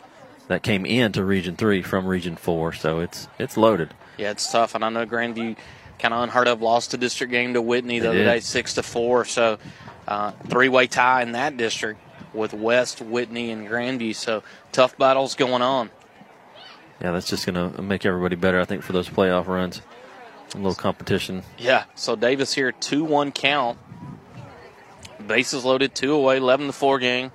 that 0.47 0.63
came 0.63 0.87
into 0.87 1.25
Region 1.25 1.57
Three 1.57 1.83
from 1.83 2.07
Region 2.07 2.37
Four. 2.37 2.73
So 2.75 3.01
it's 3.01 3.27
it's 3.41 3.57
loaded. 3.57 3.93
Yeah, 4.19 4.31
it's 4.31 4.51
tough, 4.53 4.77
and 4.77 4.85
I 4.85 4.89
know 4.89 5.05
Grandview 5.05 5.57
kind 5.99 6.15
of 6.15 6.23
unheard 6.23 6.49
of 6.49 6.63
lost 6.63 6.95
a 6.95 6.97
district 6.97 7.33
game 7.33 7.55
to 7.55 7.63
Whitney 7.63 7.99
the 7.99 8.11
other 8.11 8.25
day, 8.25 8.41
six 8.41 8.75
to 8.75 8.83
four. 8.83 9.25
So 9.25 9.59
uh, 10.07 10.31
three-way 10.49 10.87
tie 10.87 11.23
in 11.23 11.33
that 11.33 11.57
district 11.57 12.01
with 12.33 12.53
West, 12.53 13.01
Whitney, 13.01 13.51
and 13.51 13.67
Grandview. 13.67 14.15
So 14.15 14.43
tough 14.73 14.97
battles 14.97 15.35
going 15.35 15.63
on. 15.63 15.91
Yeah, 17.01 17.13
that's 17.13 17.29
just 17.29 17.47
going 17.47 17.73
to 17.73 17.83
make 17.83 18.05
everybody 18.05 18.37
better. 18.37 18.61
I 18.61 18.65
think 18.65 18.83
for 18.83 18.93
those 18.93 19.09
playoff 19.09 19.47
runs, 19.47 19.83
a 20.55 20.57
little 20.57 20.75
competition. 20.75 21.43
Yeah. 21.57 21.85
So 21.95 22.17
Davis 22.17 22.55
here, 22.55 22.73
two-one 22.73 23.33
count. 23.33 23.79
Bases 25.27 25.65
loaded, 25.65 25.95
two 25.95 26.13
away, 26.15 26.39
eleven 26.39 26.67
to 26.69 26.73
four 26.73 26.99
game. 26.99 27.33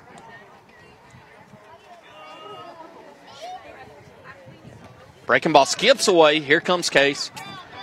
Breaking 5.26 5.54
ball 5.54 5.66
skips 5.66 6.08
away. 6.08 6.40
Here 6.40 6.60
comes 6.60 6.90
Case. 6.90 7.32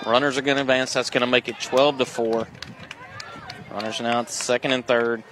Runners 0.07 0.39
are 0.39 0.43
going 0.43 0.57
to 0.57 0.63
advance. 0.63 0.93
That's 0.95 1.11
going 1.11 1.21
to 1.23 1.27
make 1.27 1.49
it 1.49 1.61
12 1.61 1.99
to 1.99 2.05
4. 2.05 2.49
Runners 3.73 4.01
now 4.01 4.21
at 4.21 4.31
second 4.31 4.73
and 4.73 4.87
third. 4.87 5.23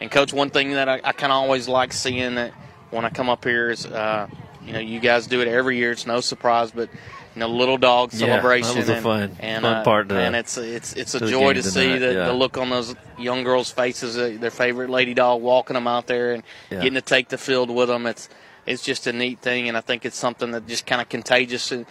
And, 0.00 0.10
Coach, 0.10 0.32
one 0.32 0.50
thing 0.50 0.72
that 0.72 0.88
I, 0.88 1.00
I 1.04 1.12
kind 1.12 1.32
of 1.32 1.36
always 1.36 1.68
like 1.68 1.92
seeing 1.92 2.36
that 2.36 2.52
when 2.90 3.04
I 3.04 3.10
come 3.10 3.28
up 3.28 3.44
here 3.44 3.70
is, 3.70 3.84
uh, 3.86 4.26
you 4.64 4.72
know, 4.72 4.78
you 4.78 4.98
guys 5.00 5.26
do 5.26 5.40
it 5.42 5.48
every 5.48 5.76
year. 5.76 5.92
It's 5.92 6.06
no 6.06 6.20
surprise, 6.20 6.70
but, 6.70 6.88
you 7.34 7.40
know, 7.40 7.48
little 7.48 7.76
dog 7.76 8.12
Yeah, 8.14 8.20
that 8.20 8.26
celebration. 8.42 8.76
was 8.78 8.88
a 8.88 8.94
and, 8.94 9.02
fun- 9.02 9.36
and, 9.40 9.62
fun 9.62 9.74
uh, 9.76 9.84
part 9.84 10.08
to- 10.08 10.14
and 10.18 10.34
it's, 10.34 10.56
it's, 10.56 10.94
it's 10.94 11.14
a 11.14 11.20
to 11.20 11.26
joy 11.26 11.52
to 11.52 11.62
see 11.62 11.98
the, 11.98 12.14
yeah. 12.14 12.26
the 12.26 12.32
look 12.32 12.56
on 12.56 12.70
those 12.70 12.94
young 13.18 13.44
girls' 13.44 13.70
faces, 13.70 14.16
uh, 14.16 14.36
their 14.40 14.50
favorite 14.50 14.88
lady 14.88 15.12
dog 15.12 15.42
walking 15.42 15.74
them 15.74 15.86
out 15.86 16.06
there 16.06 16.32
and 16.32 16.42
Yeah. 16.70 16.78
getting 16.78 16.94
to 16.94 17.02
take 17.02 17.28
the 17.28 17.38
field 17.38 17.68
with 17.68 17.88
them. 17.88 18.06
It's, 18.06 18.30
it's 18.64 18.82
just 18.82 19.06
a 19.06 19.12
neat 19.12 19.40
thing, 19.40 19.68
and 19.68 19.76
I 19.76 19.82
think 19.82 20.06
it's 20.06 20.16
something 20.16 20.52
that 20.52 20.66
just 20.66 20.86
kind 20.86 21.02
of 21.02 21.10
contagious 21.10 21.70
and 21.72 21.84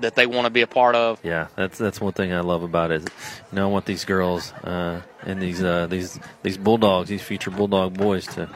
that 0.00 0.14
they 0.14 0.26
want 0.26 0.46
to 0.46 0.50
be 0.50 0.62
a 0.62 0.66
part 0.66 0.94
of. 0.94 1.20
Yeah, 1.24 1.48
that's 1.56 1.78
that's 1.78 2.00
one 2.00 2.12
thing 2.12 2.32
I 2.32 2.40
love 2.40 2.62
about 2.62 2.90
it. 2.90 3.02
Is, 3.02 3.08
you 3.52 3.56
know, 3.56 3.68
I 3.68 3.70
want 3.70 3.86
these 3.86 4.04
girls 4.04 4.52
uh, 4.64 5.02
and 5.22 5.40
these 5.40 5.62
uh, 5.62 5.86
these 5.86 6.18
these 6.42 6.56
bulldogs, 6.56 7.08
these 7.08 7.22
future 7.22 7.50
bulldog 7.50 7.96
boys, 7.96 8.26
to 8.28 8.48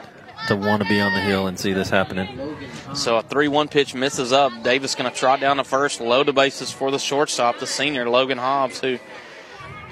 to 0.47 0.55
want 0.55 0.81
to 0.81 0.87
be 0.87 0.99
on 0.99 1.13
the 1.13 1.19
hill 1.19 1.47
and 1.47 1.59
see 1.59 1.73
this 1.73 1.89
happening. 1.89 2.55
So 2.95 3.17
a 3.17 3.21
3 3.21 3.47
1 3.47 3.67
pitch 3.67 3.93
misses 3.93 4.33
up. 4.33 4.51
Davis 4.63 4.95
going 4.95 5.09
to 5.09 5.15
trot 5.15 5.39
down 5.39 5.57
the 5.57 5.63
first, 5.63 6.01
load 6.01 6.27
the 6.27 6.33
bases 6.33 6.71
for 6.71 6.91
the 6.91 6.99
shortstop, 6.99 7.59
the 7.59 7.67
senior, 7.67 8.09
Logan 8.09 8.37
Hobbs, 8.37 8.79
who 8.79 8.97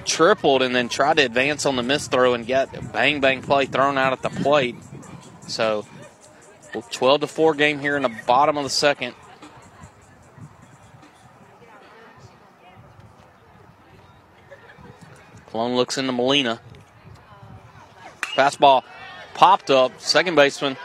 tripled 0.05 0.61
and 0.61 0.75
then 0.75 0.89
tried 0.89 1.17
to 1.17 1.23
advance 1.25 1.65
on 1.65 1.75
the 1.75 1.83
missed 1.83 2.11
throw 2.11 2.33
and 2.33 2.47
got 2.47 2.75
a 2.75 2.81
bang 2.81 3.21
bang 3.21 3.41
play 3.41 3.65
thrown 3.65 3.97
out 3.97 4.13
at 4.13 4.21
the 4.21 4.29
plate. 4.29 4.75
So 5.47 5.85
12 6.91 7.21
to 7.21 7.27
4 7.27 7.53
game 7.55 7.79
here 7.79 7.95
in 7.95 8.03
the 8.03 8.15
bottom 8.25 8.57
of 8.57 8.63
the 8.63 8.69
second. 8.69 9.13
Cologne 15.51 15.75
looks 15.75 15.97
into 15.97 16.11
Molina. 16.11 16.59
Fastball 18.35 18.83
popped 19.33 19.69
up. 19.69 19.99
Second 19.99 20.35
baseman 20.35 20.77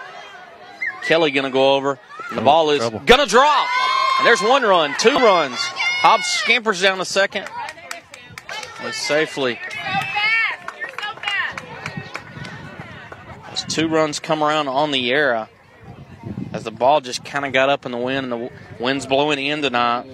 Kelly 1.04 1.30
going 1.30 1.44
to 1.44 1.50
go 1.50 1.74
over. 1.74 1.98
And 2.30 2.38
the 2.38 2.42
Oh, 2.42 2.44
ball 2.44 2.70
is 2.70 2.80
going 2.88 3.04
to 3.06 3.26
drop. 3.26 3.68
And 4.18 4.26
there's 4.26 4.40
one 4.40 4.62
run, 4.62 4.94
two 4.98 5.14
runs. 5.16 5.56
Hobbs 5.58 6.24
scampers 6.26 6.80
down 6.80 6.98
the 6.98 7.04
second. 7.04 7.46
And 8.80 8.94
safely. 8.94 9.58
As 13.50 13.64
two 13.64 13.88
runs 13.88 14.18
come 14.20 14.42
around 14.42 14.68
on 14.68 14.90
the 14.90 15.08
era 15.10 15.48
uh, 15.86 16.32
as 16.52 16.64
the 16.64 16.70
ball 16.70 17.00
just 17.00 17.24
kind 17.24 17.44
of 17.44 17.52
got 17.52 17.68
up 17.68 17.84
in 17.86 17.92
the 17.92 17.98
wind, 17.98 18.32
and 18.32 18.46
the 18.46 18.50
wind's 18.80 19.06
blowing 19.06 19.38
in 19.38 19.60
tonight. 19.62 20.06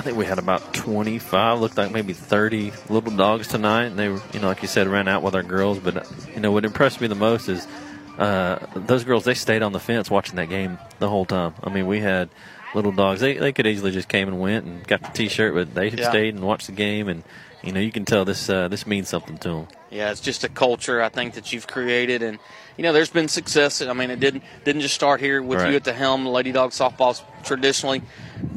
I 0.00 0.02
think 0.02 0.16
we 0.16 0.24
had 0.24 0.38
about 0.38 0.72
25, 0.72 1.60
looked 1.60 1.76
like 1.76 1.92
maybe 1.92 2.14
30 2.14 2.72
little 2.88 3.14
dogs 3.14 3.48
tonight, 3.48 3.84
and 3.84 3.98
they 3.98 4.08
were, 4.08 4.22
you 4.32 4.40
know, 4.40 4.46
like 4.46 4.62
you 4.62 4.68
said, 4.68 4.88
ran 4.88 5.08
out 5.08 5.22
with 5.22 5.34
our 5.34 5.42
girls. 5.42 5.78
But 5.78 5.98
uh, 5.98 6.02
you 6.34 6.40
know, 6.40 6.50
what 6.52 6.64
impressed 6.64 7.02
me 7.02 7.06
the 7.06 7.14
most 7.14 7.50
is 7.50 7.68
uh, 8.16 8.60
those 8.74 9.04
girls. 9.04 9.24
They 9.24 9.34
stayed 9.34 9.60
on 9.60 9.72
the 9.72 9.78
fence 9.78 10.10
watching 10.10 10.36
that 10.36 10.48
game 10.48 10.78
the 11.00 11.08
whole 11.10 11.26
time. 11.26 11.52
I 11.62 11.68
mean, 11.68 11.86
we 11.86 12.00
had 12.00 12.30
little 12.74 12.92
dogs. 12.92 13.20
They 13.20 13.36
they 13.36 13.52
could 13.52 13.66
easily 13.66 13.90
just 13.90 14.08
came 14.08 14.26
and 14.26 14.40
went 14.40 14.64
and 14.64 14.86
got 14.86 15.02
the 15.02 15.10
T-shirt, 15.12 15.52
but 15.52 15.74
they 15.74 15.90
Yeah. 15.90 16.08
stayed 16.08 16.34
and 16.34 16.44
watched 16.44 16.68
the 16.68 16.72
game, 16.72 17.06
and 17.06 17.22
you 17.62 17.70
know, 17.72 17.80
you 17.80 17.92
can 17.92 18.06
tell 18.06 18.24
this 18.24 18.48
uh, 18.48 18.68
this 18.68 18.86
means 18.86 19.10
something 19.10 19.36
to 19.36 19.48
them. 19.50 19.68
Yeah, 19.90 20.10
it's 20.12 20.22
just 20.22 20.44
a 20.44 20.48
culture 20.48 21.02
I 21.02 21.10
think 21.10 21.34
that 21.34 21.52
you've 21.52 21.66
created, 21.66 22.22
and 22.22 22.38
you 22.76 22.82
know, 22.82 22.92
there's 22.92 23.10
been 23.10 23.28
success. 23.28 23.82
I 23.82 23.92
mean, 23.92 24.10
it 24.10 24.20
didn't 24.20 24.42
didn't 24.64 24.82
just 24.82 24.94
start 24.94 25.20
here 25.20 25.42
with 25.42 25.60
Right. 25.60 25.70
you 25.70 25.76
at 25.76 25.84
the 25.84 25.92
helm. 25.92 26.26
Lady 26.26 26.52
Dog 26.52 26.70
softball's 26.70 27.22
traditionally 27.44 28.02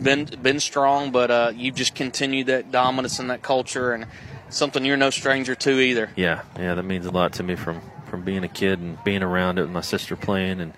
been 0.01 0.25
been 0.41 0.59
strong, 0.59 1.11
but 1.11 1.31
uh, 1.31 1.51
you've 1.55 1.75
just 1.75 1.95
continued 1.95 2.47
that 2.47 2.71
dominance 2.71 3.19
and 3.19 3.29
that 3.29 3.41
culture, 3.41 3.93
and 3.93 4.05
something 4.49 4.85
you're 4.85 4.97
no 4.97 5.09
stranger 5.09 5.55
to 5.55 5.79
either. 5.79 6.09
Yeah, 6.15 6.41
yeah, 6.57 6.75
that 6.75 6.83
means 6.83 7.05
a 7.05 7.11
lot 7.11 7.33
to 7.33 7.43
me 7.43 7.55
from 7.55 7.81
from 8.07 8.21
being 8.21 8.43
a 8.43 8.47
kid 8.47 8.79
and 8.79 9.03
being 9.03 9.23
around 9.23 9.57
it 9.57 9.63
with 9.63 9.71
my 9.71 9.81
sister 9.81 10.15
playing, 10.15 10.61
and 10.61 10.73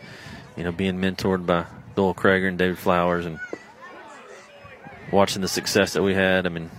you 0.56 0.64
know, 0.64 0.72
being 0.72 0.96
mentored 1.00 1.46
by 1.46 1.66
Doyle 1.96 2.14
Krager 2.16 2.48
and 2.48 2.58
David 2.58 2.78
Flowers, 2.80 3.26
and 3.26 3.40
watching 5.12 5.42
the 5.42 5.48
success 5.48 5.94
that 5.94 6.04
we 6.04 6.14
had. 6.14 6.46
I 6.46 6.50
mean, 6.50 6.70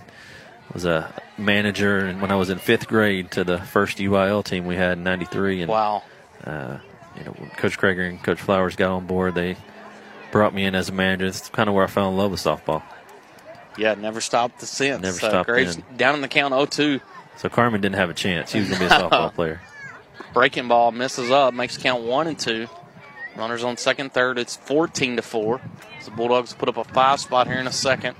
I 0.69 0.73
was 0.73 0.85
a 0.85 1.13
manager, 1.37 2.11
when 2.13 2.31
I 2.31 2.35
was 2.35 2.49
in 2.49 2.57
fifth 2.57 2.87
grade, 2.87 3.31
to 3.31 3.43
the 3.43 3.59
first 3.59 3.97
UIL 3.99 4.43
team 4.43 4.65
we 4.65 4.75
had 4.75 4.97
in 4.97 5.03
'93, 5.03 5.61
and 5.61 5.69
wow, 5.71 6.03
uh, 6.47 6.79
you 7.17 7.23
know, 7.25 7.33
Coach 7.57 7.77
Krager 7.77 8.07
and 8.07 8.21
Coach 8.23 8.39
Flowers 8.39 8.75
got 8.75 8.91
on 8.91 9.05
board. 9.05 9.35
They 9.35 9.57
brought 10.31 10.53
me 10.53 10.65
in 10.65 10.75
as 10.75 10.89
a 10.89 10.91
manager. 10.91 11.25
That's 11.25 11.49
kind 11.49 11.67
of 11.69 11.75
where 11.75 11.83
I 11.83 11.87
fell 11.87 12.09
in 12.09 12.17
love 12.17 12.31
with 12.31 12.39
softball. 12.39 12.83
Yeah, 13.77 13.93
never 13.93 14.21
stopped 14.21 14.59
the 14.59 14.65
since. 14.65 15.01
Never 15.01 15.17
So 15.17 15.29
stopped 15.29 15.49
Graves 15.49 15.77
down 15.95 16.15
in 16.15 16.21
the 16.21 16.27
count 16.27 16.53
0-2. 16.53 17.01
So 17.37 17.49
Carmen 17.49 17.81
didn't 17.81 17.95
have 17.95 18.09
a 18.09 18.15
chance. 18.15 18.51
He 18.51 18.59
was 18.59 18.69
going 18.69 18.81
to 18.81 18.89
be 18.89 18.93
a 18.93 18.97
softball 18.97 19.33
player. 19.35 19.61
Breaking 20.33 20.67
ball 20.67 20.91
misses 20.91 21.29
up, 21.29 21.53
makes 21.53 21.77
count 21.77 22.03
one 22.03 22.27
and 22.27 22.37
two. 22.37 22.67
Runners 23.35 23.63
on 23.63 23.77
second, 23.77 24.13
third. 24.13 24.39
It's 24.39 24.55
14 24.55 25.17
to 25.17 25.21
four. 25.21 25.61
So 26.01 26.11
Bulldogs 26.11 26.53
put 26.53 26.69
up 26.69 26.77
a 26.77 26.83
five 26.83 27.19
spot 27.19 27.47
here 27.47 27.59
in 27.59 27.67
a 27.67 27.71
second. 27.71 28.15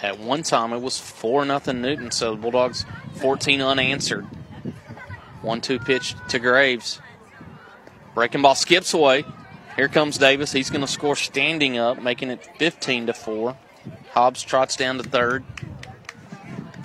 At 0.00 0.20
one 0.20 0.44
time, 0.44 0.72
it 0.72 0.80
was 0.80 0.98
four 0.98 1.44
nothing 1.44 1.80
Newton. 1.82 2.12
So 2.12 2.30
the 2.32 2.36
Bulldogs 2.36 2.86
14 3.16 3.60
unanswered. 3.60 4.26
One 5.42 5.60
two 5.60 5.78
pitch 5.78 6.14
to 6.28 6.38
Graves. 6.38 7.00
Breaking 8.14 8.42
ball 8.42 8.54
skips 8.54 8.94
away. 8.94 9.24
Here 9.76 9.88
comes 9.88 10.18
Davis. 10.18 10.50
He's 10.50 10.70
going 10.70 10.80
to 10.80 10.88
score 10.88 11.14
standing 11.14 11.78
up, 11.78 12.02
making 12.02 12.30
it 12.30 12.44
15 12.58 13.06
to 13.06 13.12
four. 13.12 13.56
Hobbs 14.10 14.42
trots 14.42 14.74
down 14.74 14.96
to 14.98 15.04
third. 15.04 15.44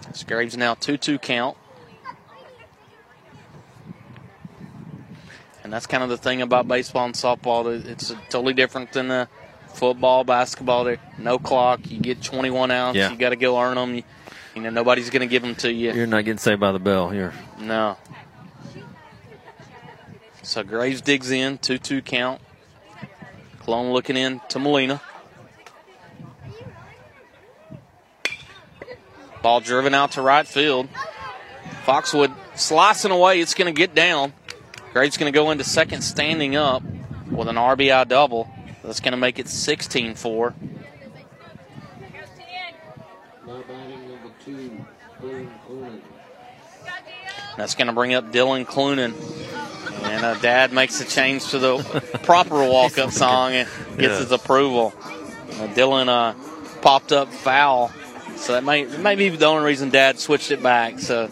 It's 0.10 0.24
Graves 0.24 0.56
now 0.56 0.76
2 0.76 0.98
2 0.98 1.18
count. 1.18 1.58
And 5.64 5.74
that's 5.74 5.88
kind 5.88 6.04
of 6.04 6.10
the 6.10 6.18
thing 6.18 6.42
about 6.44 6.68
baseball 6.68 7.06
and 7.06 7.16
softball. 7.16 7.84
It's 7.88 8.14
totally 8.30 8.54
different 8.54 8.92
than 8.92 9.08
the 9.08 9.28
football, 9.74 10.24
basketball. 10.24 10.84
There, 10.84 10.98
no 11.18 11.40
clock. 11.40 11.90
You 11.90 12.00
get 12.00 12.22
21 12.22 12.70
outs. 12.70 12.96
Yeah. 12.96 13.12
You 13.12 13.18
got 13.18 13.30
to 13.30 13.36
go 13.36 13.60
earn 13.60 13.76
them. 13.76 13.96
You, 13.96 14.04
you 14.56 14.62
know, 14.62 14.70
nobody's 14.70 15.10
going 15.10 15.22
to 15.22 15.28
give 15.28 15.42
them 15.42 15.56
to 15.56 15.72
you. 15.72 15.94
You're 15.94 16.06
not 16.06 16.26
getting 16.26 16.38
saved 16.38 16.60
by 16.60 16.72
the 16.74 16.80
bell 16.80 17.10
here. 17.10 17.34
No. 17.60 17.98
So 20.54 20.62
Graves 20.62 21.02
digs 21.02 21.32
in, 21.32 21.58
2 21.58 21.80
2 21.80 22.04
count. 22.04 22.40
Cologne 23.62 23.92
looking 23.92 24.16
in 24.16 24.40
to 24.50 24.60
Molina. 24.60 25.02
Ball 29.42 29.62
driven 29.62 29.96
out 29.96 30.12
to 30.12 30.22
right 30.22 30.46
field. 30.46 30.90
Foxwood 31.86 32.32
slicing 32.54 33.10
away. 33.10 33.42
It's 33.42 33.56
going 33.56 33.74
to 33.74 33.76
get 33.76 33.96
down. 33.96 34.32
Graves 34.94 35.18
going 35.18 35.34
to 35.34 35.36
go 35.36 35.50
into 35.50 35.64
second 35.64 36.04
standing 36.04 36.56
up 36.56 36.84
with 37.32 37.48
an 37.48 37.56
RBI 37.56 38.08
double. 38.08 38.48
That's 38.84 39.00
going 39.00 39.14
to 39.14 39.18
make 39.18 39.40
it 39.40 39.48
16 39.48 40.14
4. 40.14 40.54
Now 43.48 43.64
batting 43.68 44.08
number 44.08 44.32
two, 44.46 44.86
Boone 45.20 45.52
Coonan. 45.68 46.02
That's 47.58 47.74
going 47.74 47.88
to 47.88 47.94
bring 47.94 48.14
up 48.14 48.32
Dylan 48.32 48.68
Clunan. 48.68 49.16
And 50.04 50.26
uh, 50.26 50.36
Dad 50.36 50.74
makes 50.74 51.00
a 51.02 51.06
change 51.06 51.48
to 51.52 51.60
the 51.60 51.78
proper 52.24 52.56
walk-up 52.68 53.12
song 53.24 53.54
and 53.54 53.68
gets 53.98 54.02
Yeah. 54.14 54.18
his 54.20 54.32
approval. 54.32 54.94
Uh, 54.98 55.68
Dylan 55.74 56.08
uh, 56.08 56.34
popped 56.82 57.12
up 57.12 57.30
foul, 57.30 57.92
so 58.36 58.54
that 58.54 58.64
may 58.64 58.86
may 58.98 59.16
be 59.16 59.30
the 59.30 59.46
only 59.46 59.66
reason 59.66 59.90
Dad 59.90 60.20
switched 60.20 60.52
it 60.52 60.62
back. 60.64 61.00
So 61.00 61.30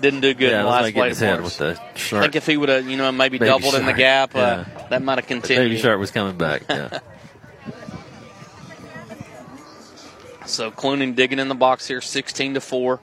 didn't 0.00 0.20
do 0.20 0.34
good 0.34 0.50
yeah, 0.50 0.58
in 0.60 0.64
the 0.64 0.70
last 0.70 0.92
play 0.92 1.08
his 1.08 1.18
head 1.18 1.42
with 1.42 1.56
the 1.58 1.78
I 1.94 2.20
think 2.20 2.36
if 2.36 2.46
he 2.46 2.56
would 2.56 2.68
have, 2.68 2.86
you 2.88 2.96
know, 2.96 3.10
maybe 3.10 3.38
Baby 3.38 3.48
doubled 3.50 3.74
in 3.74 3.86
the 3.86 3.92
gap, 3.94 4.34
uh, 4.36 4.64
that 4.90 5.02
might 5.02 5.18
have 5.18 5.26
The 5.26 5.34
continued. 5.34 5.68
baby 5.70 5.80
shark 5.80 5.98
was 5.98 6.10
coming 6.10 6.36
back. 6.36 6.62
Yeah. 6.68 6.98
So 10.46 10.70
Clunan 10.70 11.14
digging 11.14 11.38
in 11.38 11.48
the 11.48 11.54
box 11.54 11.86
here, 11.86 12.00
16 12.02 12.54
to 12.54 12.60
4. 12.60 13.00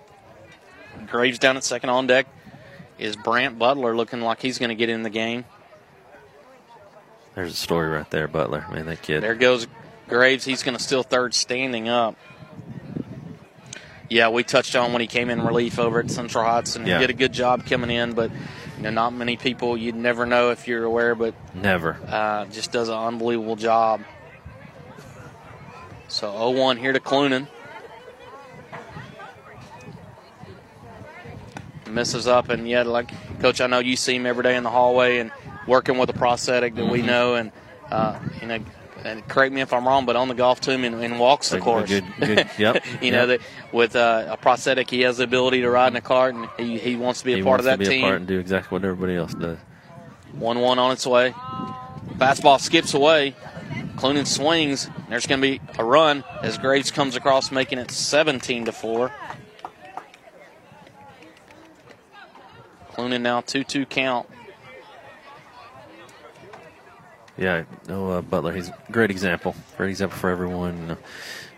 Graves 1.09 1.39
down 1.39 1.57
at 1.57 1.63
second 1.63 1.89
on 1.89 2.05
deck. 2.07 2.27
Is 3.01 3.15
Brant 3.15 3.57
Butler 3.57 3.95
looking 3.95 4.21
like 4.21 4.41
he's 4.41 4.59
going 4.59 4.69
to 4.69 4.75
get 4.75 4.89
in 4.89 5.01
the 5.01 5.09
game? 5.09 5.45
There's 7.33 7.53
a 7.53 7.55
story 7.55 7.89
right 7.89 8.09
there, 8.11 8.27
Butler. 8.27 8.65
Man, 8.71 8.85
that 8.85 9.01
kid. 9.01 9.23
There 9.23 9.33
goes 9.35 9.65
Graves. 10.07 10.45
He's 10.45 10.61
going 10.63 10.77
to 10.77 10.83
still 10.83 11.01
third 11.01 11.33
standing 11.33 11.89
up. 11.89 12.15
Yeah, 14.09 14.29
we 14.29 14.43
touched 14.43 14.75
on 14.75 14.91
when 14.91 15.01
he 15.01 15.07
came 15.07 15.29
in 15.29 15.41
relief 15.41 15.79
over 15.79 15.99
at 15.99 16.11
Central 16.11 16.43
Heights, 16.43 16.75
and 16.75 16.85
Yeah. 16.85 16.99
he 16.99 17.07
did 17.07 17.09
a 17.09 17.17
good 17.17 17.31
job 17.33 17.65
coming 17.65 17.89
in. 17.89 18.11
But 18.13 18.29
you 18.77 18.83
know, 18.83 18.89
not 18.91 19.13
many 19.13 19.35
people 19.37 19.77
you'd 19.77 19.95
never 19.95 20.25
know 20.25 20.51
if 20.51 20.67
you're 20.67 20.83
aware, 20.83 21.15
but 21.15 21.33
Never. 21.55 21.97
uh, 22.07 22.45
just 22.47 22.71
does 22.71 22.89
an 22.89 22.95
unbelievable 22.95 23.55
job. 23.55 24.01
So 26.09 26.27
0-1 26.31 26.77
here 26.77 26.91
to 26.91 26.99
Clunan. 26.99 27.47
Misses 31.93 32.27
up, 32.27 32.49
and 32.49 32.67
yet, 32.67 32.87
like 32.87 33.11
Coach, 33.39 33.61
I 33.61 33.67
know 33.67 33.79
you 33.79 33.95
see 33.95 34.15
him 34.15 34.25
every 34.25 34.43
day 34.43 34.55
in 34.55 34.63
the 34.63 34.69
hallway 34.69 35.19
and 35.19 35.31
working 35.67 35.97
with 35.97 36.09
a 36.09 36.13
prosthetic 36.13 36.75
that 36.75 36.85
we 36.85 37.01
Mhm. 37.01 37.05
know, 37.05 37.35
and 37.35 37.51
uh, 37.91 38.17
you 38.41 38.47
know, 38.47 38.59
and 39.03 39.27
correct 39.27 39.53
me 39.53 39.61
if 39.61 39.73
I'm 39.73 39.85
wrong, 39.87 40.05
but 40.05 40.15
on 40.15 40.27
the 40.27 40.33
golf 40.35 40.61
team 40.61 40.83
and, 40.83 41.03
and 41.03 41.19
walks 41.19 41.49
the 41.49 41.59
course. 41.59 41.89
good- 41.89 42.05
good- 42.19 42.47
yep, 42.57 42.83
you 43.01 43.11
know 43.11 43.27
that 43.27 43.41
with 43.71 43.95
uh, 43.95 44.25
a 44.29 44.37
prosthetic, 44.37 44.89
he 44.89 45.01
has 45.01 45.17
the 45.17 45.23
ability 45.23 45.61
to 45.61 45.69
ride 45.69 45.87
in 45.91 45.95
a 45.97 46.01
cart, 46.01 46.33
and 46.35 46.47
he, 46.57 46.77
he 46.77 46.95
wants 46.95 47.19
to 47.19 47.25
be 47.25 47.33
a 47.33 47.37
he 47.37 47.43
part 47.43 47.59
of 47.59 47.65
that 47.65 47.79
team. 47.79 48.03
a 48.03 48.07
part 48.07 48.15
and 48.17 48.27
do 48.27 48.39
exactly 48.39 48.75
what 48.75 48.85
everybody 48.85 49.15
else 49.15 49.33
does. 49.33 49.57
1 50.33 50.59
1 50.59 50.79
on 50.79 50.91
its 50.91 51.05
way. 51.05 51.33
Fastball 52.17 52.59
skips 52.59 52.93
away. 52.93 53.35
Clunan 53.95 54.25
swings. 54.25 54.89
There's 55.09 55.27
going 55.27 55.41
to 55.41 55.47
be 55.47 55.61
a 55.77 55.83
run 55.83 56.23
as 56.41 56.57
Graves 56.57 56.91
comes 56.91 57.15
across, 57.15 57.51
making 57.51 57.77
it 57.77 57.91
17 57.91 58.65
to 58.65 58.71
4. 58.71 59.11
Clunan 62.93 63.21
now 63.21 63.41
2 63.41 63.63
2 63.63 63.85
count. 63.85 64.27
Yeah, 67.37 67.63
no, 67.87 68.11
uh, 68.11 68.21
Butler. 68.21 68.53
He's 68.53 68.69
a 68.69 68.77
great 68.91 69.09
example. 69.09 69.55
Great 69.77 69.89
example 69.89 70.17
for 70.17 70.29
everyone. 70.29 70.97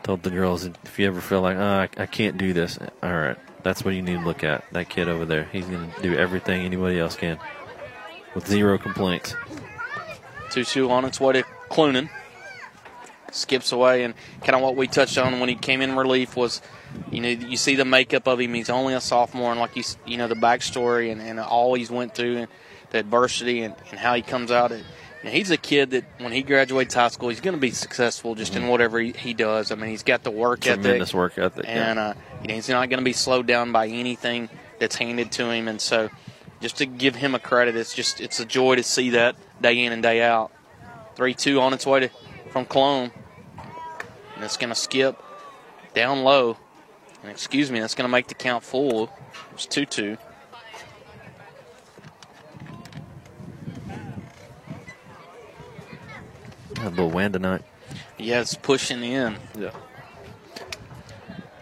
Told 0.03 0.23
the 0.23 0.29
girls 0.29 0.65
if 0.65 0.99
you 0.99 1.07
ever 1.07 1.21
feel 1.21 1.41
like, 1.41 1.57
oh, 1.57 1.61
I, 1.61 1.89
I 1.97 2.05
can't 2.05 2.37
do 2.37 2.53
this, 2.53 2.77
all 3.01 3.13
right, 3.13 3.37
that's 3.63 3.85
what 3.85 3.93
you 3.93 4.01
need 4.01 4.19
to 4.19 4.25
look 4.25 4.43
at. 4.43 4.65
That 4.73 4.89
kid 4.89 5.07
over 5.07 5.25
there. 5.25 5.45
He's 5.51 5.65
going 5.65 5.91
to 5.91 6.01
do 6.01 6.15
everything 6.15 6.63
anybody 6.63 6.99
else 6.99 7.15
can 7.15 7.39
with 8.35 8.47
zero 8.47 8.77
complaints. 8.77 9.35
2 10.51 10.63
2 10.63 10.91
on 10.91 11.05
its 11.05 11.19
way 11.19 11.33
to 11.33 11.43
Clunan. 11.69 12.09
Skips 13.31 13.71
away, 13.71 14.03
and 14.03 14.13
kind 14.41 14.55
of 14.55 14.61
what 14.61 14.75
we 14.75 14.87
touched 14.87 15.17
on 15.17 15.39
when 15.39 15.49
he 15.49 15.55
came 15.55 15.81
in 15.81 15.95
relief 15.95 16.35
was, 16.35 16.61
you 17.11 17.21
know, 17.21 17.29
you 17.29 17.57
see 17.57 17.75
the 17.75 17.85
makeup 17.85 18.27
of 18.27 18.39
him. 18.39 18.53
He's 18.53 18.69
only 18.69 18.93
a 18.93 19.01
sophomore, 19.01 19.51
and 19.51 19.59
like 19.59 19.75
you, 19.75 19.83
you 20.05 20.17
know, 20.17 20.27
the 20.27 20.35
backstory 20.35 21.11
and, 21.11 21.21
and 21.21 21.39
all 21.39 21.73
he's 21.75 21.91
went 21.91 22.15
through, 22.15 22.37
and 22.37 22.47
the 22.91 22.99
adversity, 22.99 23.61
and, 23.63 23.75
and 23.91 23.99
how 23.99 24.13
he 24.13 24.21
comes 24.21 24.51
out. 24.51 24.71
It, 24.71 24.83
you 25.23 25.29
know, 25.29 25.31
he's 25.31 25.51
a 25.51 25.57
kid 25.57 25.91
that 25.91 26.05
when 26.17 26.31
he 26.31 26.43
graduates 26.43 26.93
high 26.93 27.07
school, 27.07 27.29
he's 27.29 27.39
going 27.39 27.55
to 27.55 27.59
be 27.61 27.71
successful 27.71 28.35
just 28.35 28.55
in 28.55 28.67
whatever 28.67 28.99
he, 28.99 29.11
he 29.11 29.33
does. 29.33 29.71
I 29.71 29.75
mean, 29.75 29.89
he's 29.89 30.03
got 30.03 30.23
the 30.23 30.31
work 30.31 30.67
ethic, 30.67 30.81
Tremendous 30.81 31.13
work 31.13 31.37
ethic. 31.37 31.65
yeah. 31.65 31.89
and 31.91 31.99
uh, 31.99 32.13
you 32.41 32.47
know, 32.49 32.55
he's 32.55 32.69
not 32.69 32.89
going 32.89 32.99
to 32.99 33.05
be 33.05 33.13
slowed 33.13 33.47
down 33.47 33.71
by 33.71 33.87
anything 33.87 34.49
that's 34.79 34.95
handed 34.95 35.31
to 35.33 35.49
him. 35.49 35.67
And 35.67 35.79
so, 35.79 36.09
just 36.61 36.77
to 36.77 36.85
give 36.85 37.15
him 37.15 37.35
a 37.35 37.39
credit, 37.39 37.75
it's 37.75 37.93
just 37.93 38.21
it's 38.21 38.39
a 38.39 38.45
joy 38.45 38.75
to 38.75 38.83
see 38.83 39.11
that 39.11 39.35
day 39.61 39.83
in 39.83 39.91
and 39.91 40.03
day 40.03 40.21
out. 40.21 40.51
Three 41.15 41.33
two 41.33 41.59
on 41.61 41.73
its 41.73 41.85
way 41.85 42.01
to 42.01 42.09
from 42.51 42.65
Cologne, 42.65 43.11
and 44.35 44.43
it's 44.43 44.57
going 44.57 44.69
to 44.69 44.75
skip 44.75 45.21
down 45.93 46.23
low. 46.23 46.57
And 47.23 47.31
excuse 47.31 47.71
me, 47.71 47.79
that's 47.79 47.95
going 47.95 48.07
to 48.07 48.11
make 48.11 48.27
the 48.27 48.35
count 48.35 48.63
full. 48.63 49.09
It's 49.53 49.65
two 49.65 49.85
two. 49.85 50.17
Had 56.75 56.87
a 56.87 56.89
little 56.89 57.09
wind 57.09 57.33
tonight. 57.33 57.61
Yeah, 58.17 58.41
it's 58.41 58.55
pushing 58.55 59.01
in. 59.03 59.37
Yeah. 59.57 59.71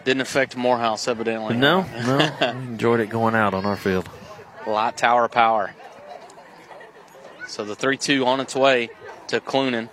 Didn't 0.04 0.22
affect 0.22 0.56
Morehouse 0.56 1.06
evidently. 1.06 1.56
No, 1.56 1.82
no. 2.06 2.32
we 2.40 2.46
enjoyed 2.46 2.98
it 2.98 3.08
going 3.08 3.36
out 3.36 3.54
on 3.54 3.64
our 3.64 3.76
field. 3.76 4.08
Light 4.66 4.96
tower 4.96 5.28
power. 5.28 5.74
So 7.46 7.64
the 7.64 7.76
3 7.76 7.96
2 7.98 8.26
on 8.26 8.40
its 8.40 8.56
way 8.56 8.90
to 9.28 9.40
Clunan. 9.40 9.90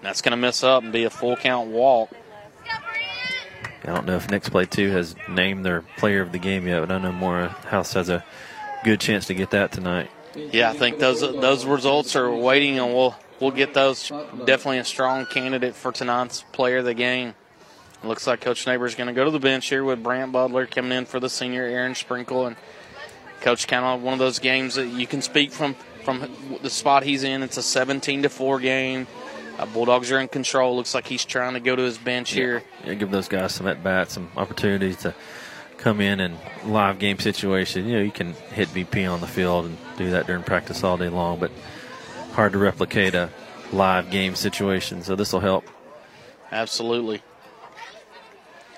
That's 0.00 0.20
going 0.20 0.32
to 0.32 0.36
miss 0.36 0.64
up 0.64 0.82
and 0.82 0.92
be 0.92 1.04
a 1.04 1.10
full 1.10 1.36
count 1.36 1.68
walk. 1.70 2.10
I 3.84 3.88
don't 3.88 4.06
know 4.06 4.16
if 4.16 4.30
Next 4.30 4.50
Play 4.50 4.64
2 4.64 4.90
has 4.90 5.16
named 5.28 5.64
their 5.64 5.82
player 5.96 6.22
of 6.22 6.32
the 6.32 6.38
game 6.38 6.66
yet, 6.66 6.80
but 6.80 6.92
I 6.92 6.98
know 6.98 7.12
Morehouse 7.12 7.94
has 7.94 8.08
a 8.08 8.24
good 8.84 9.00
chance 9.00 9.26
to 9.26 9.34
get 9.34 9.50
that 9.50 9.72
tonight. 9.72 10.10
Yeah, 10.34 10.70
I 10.70 10.74
think 10.74 10.98
those 10.98 11.20
those 11.20 11.66
results 11.66 12.16
are 12.16 12.30
waiting, 12.30 12.78
and 12.78 12.94
we'll 12.94 13.14
we'll 13.40 13.50
get 13.50 13.74
those. 13.74 14.08
Definitely 14.08 14.78
a 14.78 14.84
strong 14.84 15.26
candidate 15.26 15.74
for 15.74 15.92
tonight's 15.92 16.42
player 16.52 16.78
of 16.78 16.86
the 16.86 16.94
game. 16.94 17.34
Looks 18.02 18.26
like 18.26 18.40
Coach 18.40 18.66
Neighbor 18.66 18.86
is 18.86 18.94
going 18.94 19.06
to 19.08 19.12
go 19.12 19.24
to 19.24 19.30
the 19.30 19.38
bench 19.38 19.68
here 19.68 19.84
with 19.84 20.02
Brant 20.02 20.32
Butler 20.32 20.66
coming 20.66 20.92
in 20.92 21.04
for 21.04 21.20
the 21.20 21.28
senior 21.28 21.64
Aaron 21.64 21.94
Sprinkle, 21.94 22.46
and 22.46 22.56
Coach 23.40 23.68
kind 23.68 23.84
of 23.84 24.02
one 24.02 24.14
of 24.14 24.18
those 24.18 24.38
games 24.38 24.76
that 24.76 24.86
you 24.86 25.06
can 25.06 25.22
speak 25.22 25.52
from 25.52 25.76
from 26.04 26.30
the 26.62 26.70
spot 26.70 27.02
he's 27.02 27.22
in. 27.24 27.42
It's 27.42 27.56
a 27.56 27.62
17 27.62 28.22
to 28.22 28.28
four 28.28 28.58
game. 28.58 29.06
Uh, 29.58 29.66
Bulldogs 29.66 30.10
are 30.10 30.18
in 30.18 30.28
control. 30.28 30.76
Looks 30.76 30.94
like 30.94 31.06
he's 31.06 31.24
trying 31.24 31.54
to 31.54 31.60
go 31.60 31.76
to 31.76 31.82
his 31.82 31.98
bench 31.98 32.30
here. 32.32 32.62
Yeah, 32.84 32.94
give 32.94 33.10
those 33.10 33.28
guys 33.28 33.54
some 33.54 33.66
at 33.66 33.82
bats, 33.82 34.14
some 34.14 34.30
opportunities 34.36 34.96
to 34.98 35.14
come 35.78 36.00
in 36.00 36.20
and 36.20 36.38
live 36.64 36.98
game 36.98 37.18
situation. 37.18 37.86
You 37.86 37.96
know, 37.96 38.02
you 38.02 38.10
can 38.10 38.34
hit 38.54 38.68
BP 38.68 39.10
on 39.10 39.20
the 39.20 39.26
field 39.26 39.66
and 39.66 39.76
do 39.98 40.10
that 40.12 40.26
during 40.26 40.42
practice 40.42 40.82
all 40.84 40.96
day 40.96 41.08
long, 41.08 41.38
but 41.38 41.50
hard 42.32 42.52
to 42.52 42.58
replicate 42.58 43.14
a 43.14 43.30
live 43.72 44.10
game 44.10 44.34
situation. 44.34 45.02
So 45.02 45.16
this 45.16 45.32
will 45.32 45.40
help. 45.40 45.64
Absolutely. 46.50 47.22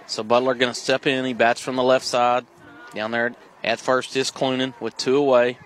So 0.06 0.22
Butler 0.22 0.54
going 0.54 0.72
to 0.72 0.78
step 0.78 1.06
in. 1.06 1.24
He 1.24 1.32
bats 1.32 1.60
from 1.60 1.76
the 1.76 1.82
left 1.82 2.04
side. 2.04 2.46
Down 2.94 3.10
there 3.10 3.34
at 3.62 3.80
first 3.80 4.16
is 4.16 4.30
Clunan 4.30 4.78
with 4.80 4.96
two 4.96 5.16
away. 5.16 5.58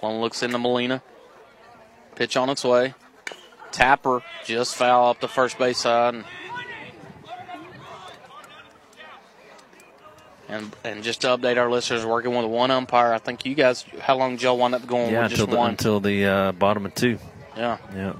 One 0.00 0.20
looks 0.20 0.42
into 0.42 0.58
Molina. 0.58 1.02
Pitch 2.14 2.36
on 2.36 2.50
its 2.50 2.64
way. 2.64 2.94
Tapper 3.70 4.22
just 4.44 4.74
foul 4.74 5.10
up 5.10 5.20
the 5.20 5.28
first 5.28 5.58
base 5.58 5.78
side. 5.78 6.24
And, 10.48 10.74
and, 10.82 11.02
just 11.02 11.20
to 11.20 11.26
update 11.28 11.58
our 11.58 11.70
listeners, 11.70 12.06
working 12.06 12.34
with 12.34 12.46
one 12.46 12.70
umpire. 12.70 13.12
I 13.12 13.18
think 13.18 13.44
you 13.44 13.54
guys, 13.54 13.84
how 14.00 14.16
long 14.16 14.38
y'all 14.38 14.56
wind 14.56 14.74
up 14.74 14.86
going 14.86 15.12
yeah, 15.12 15.24
with 15.24 15.32
just 15.32 15.42
until 15.42 15.54
the, 15.54 15.58
one? 15.58 15.70
until 15.70 16.00
the 16.00 16.24
uh, 16.24 16.52
bottom 16.52 16.86
of 16.86 16.94
two. 16.94 17.18
Yeah. 17.54 17.76
Yeah. 17.94 18.14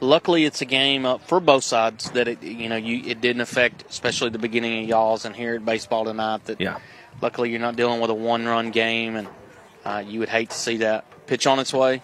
Luckily, 0.00 0.46
it's 0.46 0.62
a 0.62 0.64
game 0.64 1.04
uh, 1.04 1.18
for 1.18 1.40
both 1.40 1.62
sides 1.62 2.10
that 2.12 2.26
it 2.26 2.42
you 2.42 2.70
know 2.70 2.76
you 2.76 3.02
it 3.04 3.20
didn't 3.20 3.42
affect, 3.42 3.84
especially 3.90 4.30
the 4.30 4.38
beginning 4.38 4.82
of 4.82 4.88
y'all's 4.88 5.26
and 5.26 5.36
here 5.36 5.56
at 5.56 5.64
baseball 5.64 6.06
tonight. 6.06 6.42
That 6.46 6.58
yeah. 6.58 6.78
Luckily, 7.20 7.50
you're 7.50 7.60
not 7.60 7.76
dealing 7.76 8.00
with 8.00 8.10
a 8.10 8.14
one-run 8.14 8.70
game, 8.70 9.16
and 9.16 9.28
uh, 9.84 10.02
you 10.06 10.20
would 10.20 10.28
hate 10.28 10.50
to 10.50 10.56
see 10.56 10.78
that 10.78 11.26
pitch 11.26 11.46
on 11.46 11.58
its 11.58 11.72
way. 11.72 12.02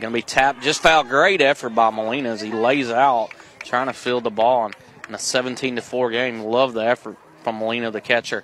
Going 0.00 0.12
to 0.12 0.16
be 0.16 0.22
tapped. 0.22 0.62
Just 0.62 0.80
foul. 0.80 1.04
Great 1.04 1.42
effort 1.42 1.70
by 1.70 1.90
Molina 1.90 2.30
as 2.30 2.40
he 2.40 2.50
lays 2.50 2.90
out, 2.90 3.28
trying 3.62 3.86
to 3.86 3.92
field 3.92 4.24
the 4.24 4.30
ball 4.30 4.66
in, 4.66 4.72
in 5.08 5.14
a 5.14 5.18
17 5.18 5.76
to 5.76 5.82
four 5.82 6.10
game. 6.10 6.40
Love 6.40 6.72
the 6.72 6.80
effort 6.80 7.18
from 7.42 7.58
Molina, 7.58 7.90
the 7.90 8.00
catcher. 8.00 8.42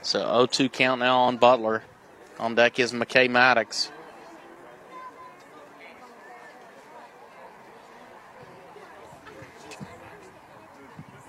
So 0.00 0.20
0-2 0.20 0.72
count 0.72 1.00
now 1.00 1.18
on 1.20 1.36
Butler. 1.36 1.82
On 2.38 2.54
deck 2.54 2.78
is 2.78 2.92
McKay 2.92 3.28
Maddox. 3.28 3.90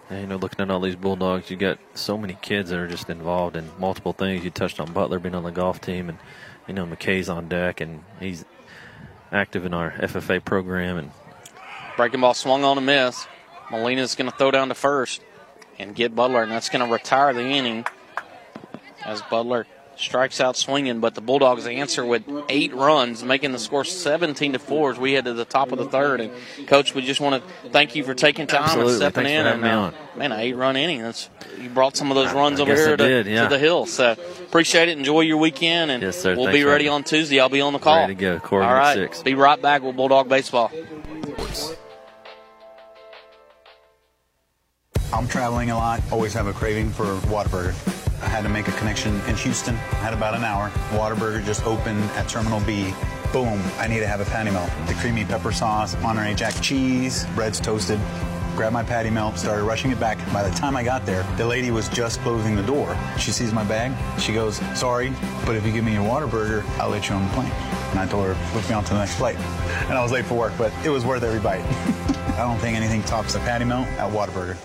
And, 0.10 0.22
you 0.22 0.28
know, 0.28 0.38
looking 0.38 0.62
at 0.62 0.72
all 0.72 0.80
these 0.80 0.96
Bulldogs, 0.96 1.50
you 1.50 1.58
got 1.58 1.80
so 1.94 2.18
many 2.18 2.38
kids 2.42 2.70
that 2.70 2.80
are 2.80 2.88
just 2.88 3.10
involved 3.10 3.56
in 3.56 3.70
multiple 3.78 4.14
things. 4.14 4.44
You 4.44 4.52
touched 4.52 4.80
on 4.80 4.94
Butler 4.94 5.20
being 5.20 5.36
on 5.36 5.44
the 5.44 5.52
golf 5.52 5.82
team, 5.82 6.10
and 6.10 6.18
you 6.68 6.74
know 6.74 6.86
McKay's 6.86 7.30
on 7.30 7.50
deck, 7.50 7.82
and 7.82 8.04
he's 8.20 8.46
active 9.32 9.66
in 9.66 9.74
our 9.74 9.92
FFA 9.92 10.44
program, 10.44 10.98
and 10.98 11.12
Breaking 11.98 12.22
ball 12.22 12.36
swung 12.36 12.64
on 12.64 12.78
a 12.78 12.82
miss. 12.82 13.28
Molina's 13.72 14.14
going 14.14 14.30
to 14.30 14.38
throw 14.38 14.52
down 14.52 14.70
to 14.70 14.76
first 14.76 15.22
and 15.80 15.96
get 15.96 16.16
Butler, 16.16 16.44
and 16.44 16.52
that's 16.52 16.70
going 16.70 16.86
to 16.86 16.94
retire 16.94 17.34
the 17.34 17.42
inning 17.42 17.86
as 19.04 19.24
Butler 19.24 19.66
strikes 19.98 20.40
out 20.40 20.56
swinging. 20.56 21.00
But 21.00 21.16
the 21.16 21.22
Bulldogs 21.22 21.66
answer 21.68 22.06
with 22.06 22.24
eight 22.50 22.74
runs, 22.74 23.24
making 23.24 23.52
the 23.52 23.60
score 23.60 23.84
17 23.84 24.54
to 24.54 24.60
four 24.60 24.92
as 24.92 24.98
we 25.00 25.14
head 25.14 25.26
to 25.26 25.34
the 25.34 25.46
top 25.46 25.72
of 25.72 25.78
the 25.78 25.86
third. 25.90 26.22
And 26.22 26.32
coach, 26.68 26.94
we 26.96 27.02
just 27.02 27.20
want 27.20 27.44
to 27.44 27.70
thank 27.70 27.96
you 27.96 28.04
for 28.04 28.14
taking 28.14 28.48
time 28.48 28.64
Absolutely. 28.64 28.92
and 28.94 28.98
stepping 28.98 29.24
Thanks 29.26 29.40
in. 29.40 29.46
having 29.46 29.54
and 29.54 29.62
me 29.64 29.70
uh, 29.70 29.80
on. 29.80 29.94
man, 30.20 30.32
an 30.32 30.40
eight-run 30.40 30.76
inning. 30.78 31.02
That's 31.02 31.30
you 31.60 31.70
brought 31.70 31.98
some 31.98 32.12
of 32.12 32.16
those 32.16 32.30
I- 32.30 32.36
runs 32.36 32.60
I 32.60 32.64
over 32.64 32.76
here 32.76 32.98
to, 32.98 33.24
did, 33.24 33.24
to 33.26 33.48
the 33.50 33.60
hill. 33.60 33.86
So 33.86 34.12
appreciate 34.12 34.90
it. 34.90 34.98
Enjoy 34.98 35.22
your 35.22 35.38
weekend, 35.38 35.92
and 35.92 36.04
Yes, 36.04 36.18
sir. 36.22 36.36
we'll 36.36 36.46
Thanks 36.46 36.60
be 36.60 36.64
ready 36.64 36.88
on 36.88 37.04
Tuesday. 37.04 37.40
I'll 37.40 37.50
be 37.50 37.62
on 37.62 37.74
the 37.74 37.80
call. 37.80 37.98
Ready 38.02 38.16
to 38.16 38.22
go. 38.22 38.40
Corey 38.40 38.66
All 38.66 38.72
at 38.72 38.78
right, 38.78 38.94
six. 38.96 39.24
be 39.24 39.34
right 39.36 39.62
back 39.62 39.82
with 39.82 39.96
Bulldog 39.96 40.30
baseball. 40.30 40.72
I'm 45.14 45.28
traveling 45.28 45.72
a 45.72 45.76
lot, 45.76 46.02
always 46.12 46.34
have 46.34 46.48
a 46.48 46.54
craving 46.54 46.90
for 46.92 47.06
Whataburger. 47.06 47.74
I 48.22 48.30
had 48.30 48.44
to 48.44 48.50
make 48.50 48.68
a 48.68 48.72
connection 48.74 49.14
in 49.28 49.36
Houston, 49.36 49.76
I 49.76 49.96
had 49.96 50.14
about 50.14 50.34
an 50.34 50.44
hour. 50.44 50.70
Whataburger 50.90 51.44
just 51.46 51.66
opened 51.66 52.02
at 52.12 52.28
Terminal 52.28 52.60
B. 52.62 52.94
Boom, 53.32 53.62
I 53.78 53.88
need 53.88 54.00
to 54.00 54.08
have 54.08 54.22
a 54.22 54.26
patty 54.26 54.50
melt. 54.50 54.70
The 54.88 54.96
creamy 54.96 55.24
pepper 55.24 55.52
sauce, 55.52 55.96
Monterey 56.02 56.34
Jack 56.34 56.56
cheese, 56.62 57.26
bread's 57.36 57.60
toasted. 57.60 58.00
Grabbed 58.56 58.74
my 58.74 58.82
patty 58.82 59.12
melt, 59.12 59.38
started 59.38 59.64
rushing 59.64 59.92
it 59.92 60.00
back. 60.00 60.18
By 60.34 60.48
the 60.48 60.56
time 60.56 60.76
I 60.76 60.84
got 60.84 61.06
there, 61.06 61.22
the 61.38 61.46
lady 61.46 61.70
was 61.70 61.88
just 61.90 62.20
closing 62.22 62.56
the 62.56 62.64
door. 62.64 62.98
She 63.20 63.30
sees 63.30 63.54
my 63.54 63.64
bag. 63.64 63.92
She 64.20 64.34
goes, 64.34 64.58
sorry, 64.76 65.14
but 65.46 65.56
if 65.56 65.64
you 65.64 65.72
give 65.72 65.84
me 65.84 65.94
your 65.94 66.04
Whataburger, 66.04 66.68
I'll 66.80 66.90
let 66.90 67.08
you 67.08 67.16
on 67.16 67.24
the 67.28 67.34
plane. 67.34 67.52
And 67.92 68.00
I 68.00 68.08
told 68.08 68.26
her, 68.26 68.34
book 68.52 68.68
me 68.68 68.74
on 68.74 68.84
to 68.86 68.94
the 68.94 69.00
next 69.00 69.16
flight. 69.16 69.36
And 69.88 69.94
I 69.94 70.02
was 70.02 70.12
late 70.12 70.26
for 70.26 70.34
work, 70.34 70.54
but 70.58 70.74
it 70.84 70.90
was 70.90 71.06
worth 71.06 71.22
every 71.22 71.40
bite. 71.40 71.64
I 72.34 72.38
don't 72.38 72.58
think 72.58 72.76
anything 72.76 73.04
tops 73.04 73.34
the 73.34 73.40
patty 73.40 73.66
melt 73.66 73.88
at 74.00 74.12
Whataburger. 74.12 74.58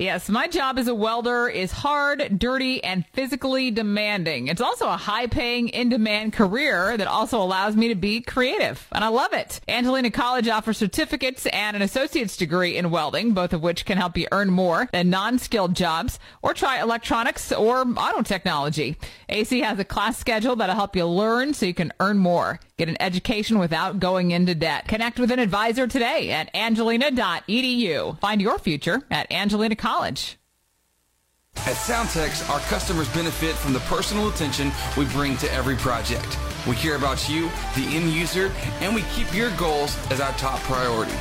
Yes, 0.00 0.30
my 0.30 0.48
job 0.48 0.78
as 0.78 0.88
a 0.88 0.94
welder 0.94 1.46
is 1.46 1.70
hard, 1.72 2.38
dirty, 2.38 2.82
and 2.82 3.04
physically 3.12 3.70
demanding. 3.70 4.48
It's 4.48 4.62
also 4.62 4.88
a 4.88 4.96
high 4.96 5.26
paying, 5.26 5.68
in 5.68 5.90
demand 5.90 6.32
career 6.32 6.96
that 6.96 7.06
also 7.06 7.42
allows 7.42 7.76
me 7.76 7.88
to 7.88 7.94
be 7.94 8.22
creative. 8.22 8.88
And 8.92 9.04
I 9.04 9.08
love 9.08 9.34
it. 9.34 9.60
Angelina 9.68 10.10
College 10.10 10.48
offers 10.48 10.78
certificates 10.78 11.44
and 11.44 11.76
an 11.76 11.82
associate's 11.82 12.38
degree 12.38 12.78
in 12.78 12.90
welding, 12.90 13.34
both 13.34 13.52
of 13.52 13.62
which 13.62 13.84
can 13.84 13.98
help 13.98 14.16
you 14.16 14.26
earn 14.32 14.48
more 14.48 14.88
than 14.90 15.10
non 15.10 15.38
skilled 15.38 15.76
jobs, 15.76 16.18
or 16.40 16.54
try 16.54 16.80
electronics 16.80 17.52
or 17.52 17.82
auto 17.82 18.22
technology. 18.22 18.96
AC 19.28 19.60
has 19.60 19.78
a 19.78 19.84
class 19.84 20.16
schedule 20.16 20.56
that'll 20.56 20.76
help 20.76 20.96
you 20.96 21.04
learn 21.04 21.52
so 21.52 21.66
you 21.66 21.74
can 21.74 21.92
earn 22.00 22.16
more. 22.16 22.58
Get 22.80 22.88
an 22.88 22.96
education 22.98 23.58
without 23.58 24.00
going 24.00 24.30
into 24.30 24.54
debt. 24.54 24.88
Connect 24.88 25.20
with 25.20 25.30
an 25.30 25.38
advisor 25.38 25.86
today 25.86 26.30
at 26.30 26.48
angelina.edu. 26.54 28.18
Find 28.20 28.40
your 28.40 28.58
future 28.58 29.02
at 29.10 29.30
Angelina 29.30 29.76
College. 29.76 30.38
At 31.56 31.76
Soundtex, 31.76 32.48
our 32.48 32.60
customers 32.60 33.06
benefit 33.10 33.54
from 33.54 33.74
the 33.74 33.80
personal 33.80 34.30
attention 34.30 34.72
we 34.96 35.04
bring 35.04 35.36
to 35.36 35.52
every 35.52 35.76
project. 35.76 36.38
We 36.66 36.74
care 36.74 36.96
about 36.96 37.28
you, 37.28 37.50
the 37.76 37.84
end 37.94 38.12
user, 38.12 38.50
and 38.80 38.94
we 38.94 39.02
keep 39.14 39.30
your 39.34 39.54
goals 39.58 39.94
as 40.10 40.22
our 40.22 40.32
top 40.38 40.60
priority. 40.60 41.12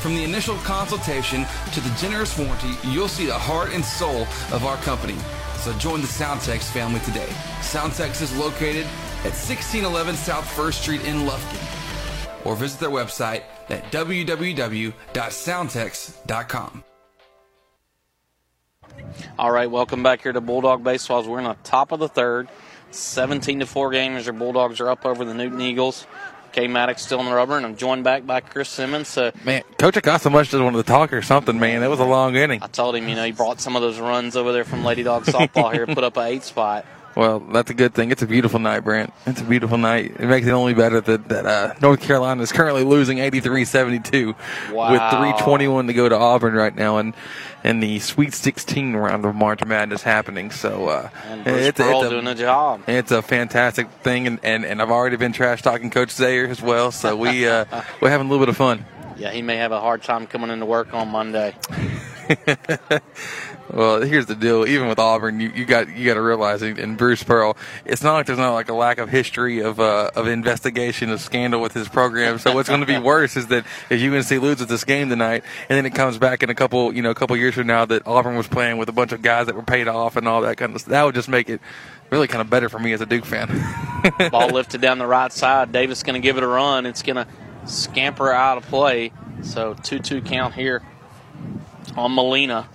From 0.00 0.16
the 0.16 0.24
initial 0.24 0.56
consultation 0.56 1.46
to 1.72 1.80
the 1.80 1.94
generous 2.00 2.36
warranty, 2.36 2.74
you'll 2.88 3.06
see 3.06 3.26
the 3.26 3.38
heart 3.38 3.72
and 3.72 3.84
soul 3.84 4.22
of 4.50 4.64
our 4.64 4.78
company. 4.78 5.14
So 5.58 5.72
join 5.74 6.00
the 6.00 6.08
Soundtex 6.08 6.64
family 6.64 6.98
today. 7.00 7.28
Soundtex 7.60 8.22
is 8.22 8.36
located 8.36 8.88
at 9.20 9.32
1611 9.32 10.16
South 10.16 10.50
First 10.50 10.82
Street 10.82 11.04
in 11.04 11.26
Lufkin. 11.26 12.46
Or 12.46 12.56
visit 12.56 12.80
their 12.80 12.90
website 12.90 13.42
at 13.68 13.84
www.soundtex.com. 13.92 16.84
All 19.38 19.50
right, 19.50 19.70
welcome 19.70 20.02
back 20.02 20.22
here 20.22 20.32
to 20.32 20.40
Bulldog 20.40 20.82
Baseballs. 20.82 21.28
We're 21.28 21.38
in 21.38 21.44
the 21.44 21.56
top 21.64 21.92
of 21.92 22.00
the 22.00 22.08
third. 22.08 22.48
17 22.92 23.60
to 23.60 23.66
4 23.66 23.90
game 23.90 24.16
as 24.16 24.26
your 24.26 24.32
Bulldogs 24.32 24.80
are 24.80 24.88
up 24.88 25.06
over 25.06 25.24
the 25.24 25.34
Newton 25.34 25.60
Eagles. 25.60 26.06
K 26.52 26.66
Maddox 26.66 27.02
still 27.02 27.20
in 27.20 27.26
the 27.26 27.34
rubber, 27.34 27.56
and 27.56 27.64
I'm 27.64 27.76
joined 27.76 28.02
back 28.02 28.26
by 28.26 28.40
Chris 28.40 28.68
Simmons. 28.68 29.06
So 29.06 29.30
Man, 29.44 29.62
Coach 29.78 29.96
Acosta 29.96 30.30
must 30.30 30.50
just 30.50 30.60
wanted 30.62 30.78
to 30.78 30.82
talk 30.82 31.12
or 31.12 31.22
something, 31.22 31.60
man. 31.60 31.80
That 31.80 31.90
was 31.90 32.00
a 32.00 32.04
long 32.04 32.34
inning. 32.34 32.60
I 32.62 32.66
told 32.66 32.96
him, 32.96 33.08
you 33.08 33.14
know, 33.14 33.24
he 33.24 33.32
brought 33.32 33.60
some 33.60 33.76
of 33.76 33.82
those 33.82 34.00
runs 34.00 34.36
over 34.36 34.52
there 34.52 34.64
from 34.64 34.84
Lady 34.84 35.04
Dog 35.04 35.26
softball 35.26 35.72
here, 35.72 35.86
put 35.86 36.02
up 36.02 36.16
an 36.16 36.26
eight 36.26 36.42
spot. 36.42 36.84
Well, 37.20 37.40
that's 37.40 37.68
a 37.70 37.74
good 37.74 37.92
thing. 37.92 38.10
It's 38.10 38.22
a 38.22 38.26
beautiful 38.26 38.60
night, 38.60 38.80
Brent. 38.80 39.12
It's 39.26 39.42
a 39.42 39.44
beautiful 39.44 39.76
night. 39.76 40.16
It 40.18 40.26
makes 40.26 40.46
it 40.46 40.52
only 40.52 40.72
better 40.72 41.02
that, 41.02 41.28
that 41.28 41.44
uh, 41.44 41.74
North 41.82 42.00
Carolina 42.00 42.40
is 42.40 42.50
currently 42.50 42.82
losing 42.82 43.18
83-72 43.18 44.34
Wow. 44.72 44.90
with 44.90 45.00
321 45.00 45.88
to 45.88 45.92
go 45.92 46.08
to 46.08 46.16
Auburn 46.16 46.54
right 46.54 46.74
now, 46.74 46.96
and 46.96 47.12
and 47.62 47.82
the 47.82 47.98
Sweet 47.98 48.32
16 48.32 48.96
round 48.96 49.26
of 49.26 49.34
March 49.34 49.62
Madness 49.62 50.02
happening. 50.02 50.50
So 50.50 50.88
uh, 50.88 51.10
And 51.28 51.44
Bruce 51.44 51.72
Pearl 51.72 52.08
doing 52.08 52.26
a 52.26 52.34
job. 52.34 52.84
It's 52.88 53.12
a 53.12 53.20
fantastic 53.20 53.90
thing, 54.02 54.26
and, 54.26 54.40
and, 54.42 54.64
and 54.64 54.80
I've 54.80 54.90
already 54.90 55.16
been 55.16 55.34
trash 55.34 55.60
talking 55.60 55.90
Coach 55.90 56.14
Zayer 56.14 56.48
as 56.48 56.62
well. 56.62 56.90
So 56.90 57.16
we 57.16 57.46
uh, 57.46 57.66
we're 58.00 58.08
having 58.08 58.28
a 58.28 58.30
little 58.30 58.46
bit 58.46 58.48
of 58.48 58.56
fun. 58.56 58.86
Yeah, 59.18 59.30
he 59.30 59.42
may 59.42 59.56
have 59.56 59.72
a 59.72 59.80
hard 59.80 60.02
time 60.02 60.26
coming 60.26 60.48
into 60.48 60.64
work 60.64 60.94
on 60.94 61.08
Monday. 61.08 61.54
Well, 63.72 64.00
here's 64.02 64.26
the 64.26 64.34
deal. 64.34 64.66
Even 64.66 64.88
with 64.88 64.98
Auburn, 64.98 65.40
you, 65.40 65.50
you 65.50 65.64
got 65.64 65.88
you 65.88 66.06
got 66.06 66.14
to 66.14 66.22
realize, 66.22 66.62
and 66.62 66.98
Bruce 66.98 67.22
Pearl, 67.22 67.56
it's 67.84 68.02
not 68.02 68.14
like 68.14 68.26
there's 68.26 68.38
not 68.38 68.52
like 68.52 68.68
a 68.68 68.74
lack 68.74 68.98
of 68.98 69.08
history 69.08 69.60
of 69.60 69.78
uh, 69.78 70.10
of 70.16 70.26
investigation 70.26 71.10
of 71.10 71.20
scandal 71.20 71.60
with 71.60 71.72
his 71.72 71.88
program. 71.88 72.38
So 72.38 72.52
what's 72.52 72.68
going 72.68 72.80
to 72.80 72.86
be 72.86 72.98
worse 73.02 73.36
is 73.36 73.46
that 73.48 73.64
if 73.88 74.02
UNC 74.02 74.42
loses 74.42 74.66
this 74.66 74.84
game 74.84 75.08
tonight, 75.08 75.44
and 75.68 75.76
then 75.76 75.86
it 75.86 75.94
comes 75.94 76.18
back 76.18 76.42
in 76.42 76.50
a 76.50 76.54
couple 76.54 76.92
you 76.92 77.02
know 77.02 77.10
a 77.10 77.14
couple 77.14 77.36
years 77.36 77.54
from 77.54 77.68
now 77.68 77.84
that 77.84 78.06
Auburn 78.06 78.36
was 78.36 78.48
playing 78.48 78.78
with 78.78 78.88
a 78.88 78.92
bunch 78.92 79.12
of 79.12 79.22
guys 79.22 79.46
that 79.46 79.54
were 79.54 79.62
paid 79.62 79.86
off 79.86 80.16
and 80.16 80.26
all 80.26 80.40
that 80.42 80.56
kind 80.56 80.74
of 80.74 80.80
stuff, 80.80 80.90
that 80.90 81.04
would 81.04 81.14
just 81.14 81.28
make 81.28 81.48
it 81.48 81.60
really 82.10 82.26
kind 82.26 82.40
of 82.40 82.50
better 82.50 82.68
for 82.68 82.78
me 82.78 82.92
as 82.92 83.00
a 83.00 83.06
Duke 83.06 83.24
fan. 83.24 83.48
Ball 84.30 84.48
lifted 84.48 84.80
down 84.80 84.98
the 84.98 85.06
right 85.06 85.32
side. 85.32 85.70
Davis 85.70 86.02
going 86.02 86.20
to 86.20 86.26
give 86.26 86.36
it 86.36 86.42
a 86.42 86.48
run. 86.48 86.86
It's 86.86 87.02
going 87.02 87.16
to 87.16 87.26
scamper 87.66 88.32
out 88.32 88.58
of 88.58 88.66
play. 88.66 89.12
So 89.42 89.74
2 89.74 90.00
2 90.00 90.22
count 90.22 90.54
here 90.54 90.82
on 91.96 92.14
Molina. 92.14 92.68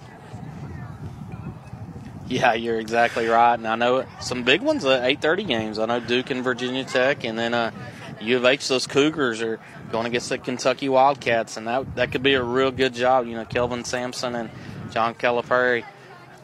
Yeah, 2.27 2.53
you're 2.53 2.79
exactly 2.79 3.27
right. 3.27 3.53
And 3.53 3.67
I 3.67 3.75
know 3.75 4.05
some 4.19 4.43
big 4.43 4.61
ones, 4.61 4.83
uh, 4.85 5.01
8:30 5.01 5.43
games. 5.47 5.79
I 5.79 5.85
know 5.85 5.99
Duke 5.99 6.31
and 6.31 6.43
Virginia 6.43 6.83
Tech, 6.83 7.23
and 7.23 7.37
then 7.37 7.53
uh, 7.53 7.71
U 8.21 8.37
of 8.37 8.45
H. 8.45 8.67
Those 8.67 8.87
Cougars 8.87 9.41
are 9.41 9.59
going 9.91 10.07
against 10.07 10.29
the 10.29 10.37
Kentucky 10.37 10.89
Wildcats, 10.89 11.57
and 11.57 11.67
that 11.67 11.95
that 11.95 12.11
could 12.11 12.23
be 12.23 12.33
a 12.33 12.43
real 12.43 12.71
good 12.71 12.93
job. 12.93 13.27
You 13.27 13.35
know, 13.35 13.45
Kelvin 13.45 13.83
Sampson 13.83 14.35
and 14.35 14.49
John 14.91 15.13
Calipari, 15.13 15.83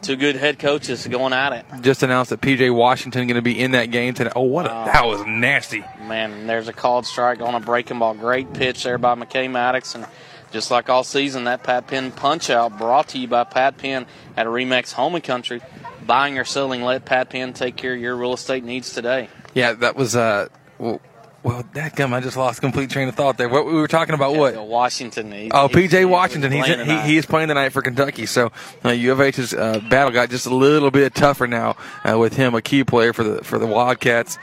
two 0.02 0.16
good 0.16 0.36
head 0.36 0.58
coaches 0.58 1.06
going 1.06 1.32
at 1.32 1.52
it. 1.52 1.66
just 1.80 2.02
announced 2.02 2.30
that 2.30 2.40
PJ 2.40 2.72
Washington 2.74 3.26
going 3.26 3.36
to 3.36 3.42
be 3.42 3.58
in 3.58 3.72
that 3.72 3.86
game 3.86 4.14
today. 4.14 4.30
Oh, 4.36 4.42
what 4.42 4.66
a, 4.66 4.68
that 4.68 5.04
was 5.04 5.24
nasty. 5.26 5.84
Man, 6.06 6.46
there's 6.46 6.68
a 6.68 6.72
called 6.72 7.06
strike 7.06 7.40
on 7.40 7.54
a 7.54 7.60
breaking 7.60 7.98
ball. 7.98 8.14
Great 8.14 8.52
pitch 8.52 8.84
there 8.84 8.98
by 8.98 9.14
McKay 9.14 9.50
Maddox. 9.50 9.94
And 9.94 10.06
just 10.52 10.70
like 10.70 10.88
all 10.88 11.04
season, 11.04 11.44
that 11.44 11.62
Pat 11.62 11.86
Penn 11.86 12.12
punch 12.12 12.50
out 12.50 12.78
brought 12.78 13.08
to 13.08 13.18
you 13.18 13.26
by 13.28 13.44
Pat 13.44 13.78
Penn 13.78 14.06
at 14.36 14.46
Remax 14.46 14.92
Home 14.92 15.14
and 15.14 15.24
Country. 15.24 15.60
Buying 16.06 16.38
or 16.38 16.44
selling, 16.44 16.82
let 16.82 17.04
Pat 17.04 17.30
Penn 17.30 17.52
take 17.52 17.76
care 17.76 17.94
of 17.94 18.00
your 18.00 18.16
real 18.16 18.32
estate 18.34 18.64
needs 18.64 18.92
today. 18.92 19.28
Yeah, 19.54 19.72
that 19.74 19.96
was 19.96 20.16
uh. 20.16 20.48
Well, 20.78 21.00
well, 21.44 21.64
dadgum, 21.64 22.12
I 22.12 22.20
just 22.20 22.36
lost 22.36 22.60
complete 22.60 22.90
train 22.90 23.08
of 23.08 23.16
thought 23.16 23.36
there. 23.36 23.48
What 23.48 23.66
we 23.66 23.72
were 23.72 23.88
talking 23.88 24.14
about? 24.14 24.36
What? 24.36 24.54
Washington. 24.64 25.32
He, 25.32 25.50
Oh, 25.52 25.66
he- 25.68 25.74
PJ 25.88 26.04
was 26.04 26.10
Washington. 26.12 26.52
He's 26.52 26.66
he, 26.66 27.00
he 27.00 27.16
is 27.16 27.26
playing 27.26 27.48
tonight 27.48 27.70
for 27.70 27.82
Kentucky. 27.82 28.26
So 28.26 28.52
uh, 28.84 28.90
U 28.90 29.10
of 29.12 29.20
H's 29.20 29.52
uh, 29.52 29.80
battle 29.90 30.12
got 30.12 30.30
just 30.30 30.46
a 30.46 30.54
little 30.54 30.90
bit 30.92 31.14
tougher 31.14 31.46
now 31.48 31.76
uh, 32.08 32.16
with 32.16 32.36
him, 32.36 32.54
a 32.54 32.62
key 32.62 32.84
player 32.84 33.12
for 33.12 33.24
the 33.24 33.42
for 33.44 33.58
the 33.58 33.66
Wildcats. 33.66 34.38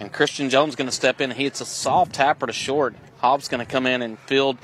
And 0.00 0.12
Christian 0.12 0.48
Jones 0.48 0.76
going 0.76 0.88
to 0.88 0.94
step 0.94 1.20
in. 1.20 1.30
He 1.30 1.44
hits 1.44 1.60
a 1.60 1.66
soft 1.66 2.14
tapper 2.14 2.46
to 2.46 2.52
short. 2.52 2.94
Hobbs 3.20 3.48
going 3.48 3.64
to 3.64 3.70
come 3.70 3.86
in 3.86 4.02
and 4.02 4.18
field, 4.20 4.58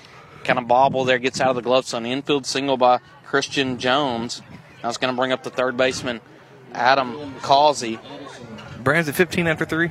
kind 0.45 0.59
of 0.59 0.67
bobble 0.69 1.05
there, 1.05 1.19
gets 1.19 1.41
out 1.41 1.51
of 1.51 1.57
the 1.57 1.63
glove. 1.63 1.87
So 1.87 1.99
an 1.99 2.07
infield 2.07 2.47
single 2.47 2.77
by 2.77 2.99
Christian 3.25 3.79
Jones. 3.79 4.43
Now 4.83 4.89
it's 4.89 4.99
going 4.99 5.13
to 5.13 5.17
bring 5.17 5.33
up 5.33 5.43
the 5.43 5.51
third 5.51 5.77
baseman, 5.77 6.21
Adam 6.73 7.35
Causey. 7.43 7.99
Brand's 8.83 9.09
at 9.09 9.15
15 9.15 9.47
after 9.47 9.65
three. 9.65 9.91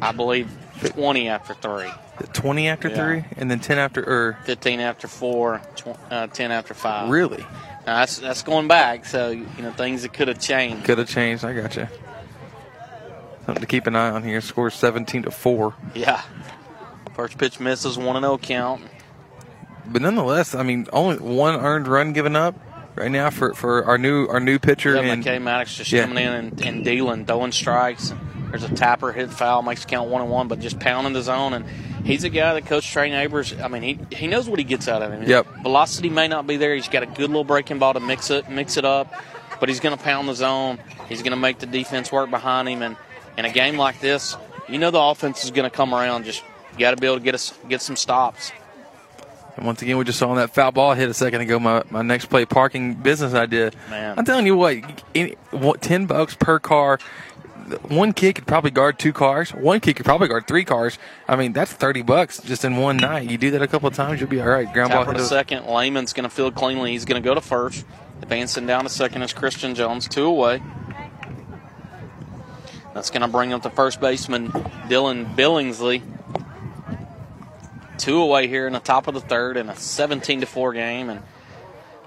I 0.00 0.12
believe 0.12 0.50
20 0.84 1.28
after 1.28 1.54
three. 1.54 1.90
20 2.32 2.68
after 2.68 2.88
Yeah. 2.88 2.94
three, 2.96 3.24
and 3.36 3.50
then 3.50 3.60
10 3.60 3.78
after 3.78 4.00
or 4.02 4.38
15 4.44 4.80
after 4.80 5.06
four, 5.06 5.60
tw- 5.74 5.96
uh, 6.10 6.26
10 6.28 6.50
after 6.50 6.72
five. 6.74 7.10
really 7.10 7.44
Now, 7.86 7.98
that's 8.00 8.18
that's 8.18 8.42
going 8.42 8.68
back, 8.68 9.04
so 9.04 9.30
you 9.30 9.46
know 9.58 9.70
things 9.72 10.02
that 10.02 10.12
could 10.14 10.28
have 10.28 10.40
changed. 10.40 10.84
could 10.84 10.96
have 10.98 11.08
changed. 11.08 11.44
I 11.44 11.52
got 11.52 11.76
you. 11.76 11.88
Something 13.44 13.60
to 13.60 13.66
keep 13.66 13.86
an 13.86 13.94
eye 13.94 14.10
on 14.10 14.22
here. 14.24 14.40
Score 14.40 14.70
17 14.70 15.22
to 15.24 15.30
four. 15.30 15.74
Yeah. 15.94 16.22
First 17.16 17.38
pitch 17.38 17.58
misses, 17.58 17.96
one 17.96 18.14
and 18.16 18.24
zero 18.24 18.36
count. 18.36 18.82
But 19.86 20.02
nonetheless, 20.02 20.54
I 20.54 20.62
mean, 20.62 20.86
only 20.92 21.16
one 21.16 21.54
earned 21.54 21.88
run 21.88 22.12
given 22.12 22.36
up 22.36 22.54
right 22.94 23.10
now 23.10 23.30
for, 23.30 23.54
for 23.54 23.84
our 23.86 23.96
new 23.96 24.26
our 24.26 24.38
new 24.38 24.58
pitcher 24.58 24.94
Yeah, 24.94 25.00
and 25.00 25.24
McKay 25.24 25.40
Maddox 25.40 25.76
just 25.76 25.90
Yeah. 25.90 26.02
coming 26.06 26.22
in 26.22 26.32
and, 26.32 26.60
and 26.60 26.84
dealing, 26.84 27.24
throwing 27.24 27.52
strikes. 27.52 28.12
There's 28.50 28.64
a 28.64 28.74
tapper 28.74 29.12
hit 29.12 29.30
foul, 29.30 29.62
makes 29.62 29.86
count 29.86 30.10
one 30.10 30.20
and 30.22 30.30
one, 30.30 30.46
but 30.48 30.60
just 30.60 30.78
pounding 30.78 31.14
the 31.14 31.22
zone. 31.22 31.54
And 31.54 31.64
he's 32.04 32.22
a 32.24 32.28
guy 32.28 32.52
that 32.54 32.66
Coach 32.66 32.86
Trey 32.90 33.08
Neighbors. 33.10 33.54
I 33.58 33.68
mean, 33.68 33.82
he 33.82 33.98
he 34.14 34.26
knows 34.26 34.46
what 34.48 34.58
he 34.58 34.64
gets 34.64 34.86
out 34.86 35.00
of 35.00 35.10
him. 35.10 35.22
Yep. 35.28 35.46
Velocity 35.62 36.10
may 36.10 36.28
not 36.28 36.46
be 36.46 36.58
there. 36.58 36.74
He's 36.74 36.88
got 36.88 37.02
a 37.02 37.06
good 37.06 37.30
little 37.30 37.44
breaking 37.44 37.78
ball 37.78 37.94
to 37.94 38.00
mix 38.00 38.30
it 38.30 38.50
mix 38.50 38.76
it 38.76 38.84
up, 38.84 39.10
but 39.58 39.70
he's 39.70 39.80
going 39.80 39.96
to 39.96 40.02
pound 40.04 40.28
the 40.28 40.34
zone. 40.34 40.78
He's 41.08 41.22
going 41.22 41.30
to 41.32 41.38
make 41.38 41.60
the 41.60 41.66
defense 41.66 42.12
work 42.12 42.30
behind 42.30 42.68
him. 42.68 42.82
And 42.82 42.96
in 43.38 43.46
a 43.46 43.50
game 43.50 43.76
like 43.78 44.00
this, 44.00 44.36
you 44.68 44.78
know 44.78 44.90
the 44.90 45.00
offense 45.00 45.44
is 45.44 45.50
going 45.50 45.68
to 45.68 45.74
come 45.74 45.94
around. 45.94 46.24
Just 46.24 46.42
you 46.76 46.80
got 46.80 46.92
to 46.92 46.96
be 46.96 47.06
able 47.06 47.18
to 47.18 47.24
get 47.24 47.34
us 47.34 47.54
get 47.68 47.80
some 47.80 47.96
stops. 47.96 48.52
And 49.56 49.64
once 49.64 49.80
again, 49.80 49.96
we 49.96 50.04
just 50.04 50.18
saw 50.18 50.28
on 50.28 50.36
that 50.36 50.50
foul 50.50 50.70
ball 50.70 50.92
hit 50.92 51.08
a 51.08 51.14
second 51.14 51.40
ago. 51.40 51.58
My, 51.58 51.82
my 51.90 52.02
next 52.02 52.26
play 52.26 52.44
parking 52.44 52.94
business 52.94 53.32
idea. 53.32 53.72
Man. 53.88 54.18
I'm 54.18 54.24
telling 54.26 54.44
you 54.44 54.54
what, 54.54 55.02
any, 55.14 55.36
what, 55.50 55.80
ten 55.80 56.04
bucks 56.04 56.34
per 56.34 56.58
car. 56.58 56.98
One 57.88 58.12
kid 58.12 58.34
could 58.34 58.46
probably 58.46 58.70
guard 58.70 58.98
two 58.98 59.12
cars. 59.12 59.50
One 59.50 59.80
kid 59.80 59.96
could 59.96 60.04
probably 60.04 60.28
guard 60.28 60.46
three 60.46 60.64
cars. 60.64 60.98
I 61.26 61.36
mean, 61.36 61.52
that's 61.52 61.72
thirty 61.72 62.02
bucks 62.02 62.40
just 62.42 62.64
in 62.64 62.76
one 62.76 62.98
night. 62.98 63.30
You 63.30 63.38
do 63.38 63.50
that 63.52 63.62
a 63.62 63.66
couple 63.66 63.88
of 63.88 63.94
times, 63.94 64.20
you'll 64.20 64.28
be 64.28 64.40
all 64.40 64.46
right. 64.46 64.70
Ground 64.72 64.92
ball. 64.92 65.04
Tapper 65.04 65.14
to 65.14 65.18
hit 65.18 65.24
a- 65.24 65.28
second. 65.28 65.66
Layman's 65.66 66.12
going 66.12 66.28
to 66.28 66.30
field 66.30 66.54
cleanly. 66.54 66.92
He's 66.92 67.06
going 67.06 67.20
to 67.20 67.26
go 67.26 67.34
to 67.34 67.40
first. 67.40 67.84
Advancing 68.22 68.66
down 68.66 68.84
to 68.84 68.90
second 68.90 69.22
is 69.22 69.32
Christian 69.32 69.74
Jones. 69.74 70.06
Two 70.06 70.26
away. 70.26 70.62
That's 72.94 73.10
going 73.10 73.22
to 73.22 73.28
bring 73.28 73.52
up 73.52 73.62
the 73.62 73.70
first 73.70 74.00
baseman, 74.00 74.50
Dylan 74.88 75.34
Billingsley. 75.34 76.02
Two 77.98 78.20
away 78.20 78.48
here 78.48 78.66
in 78.66 78.72
the 78.72 78.80
top 78.80 79.08
of 79.08 79.14
the 79.14 79.20
third 79.20 79.56
in 79.56 79.68
a 79.68 79.76
17 79.76 80.40
to 80.40 80.46
4 80.46 80.72
game. 80.72 81.08
And 81.10 81.22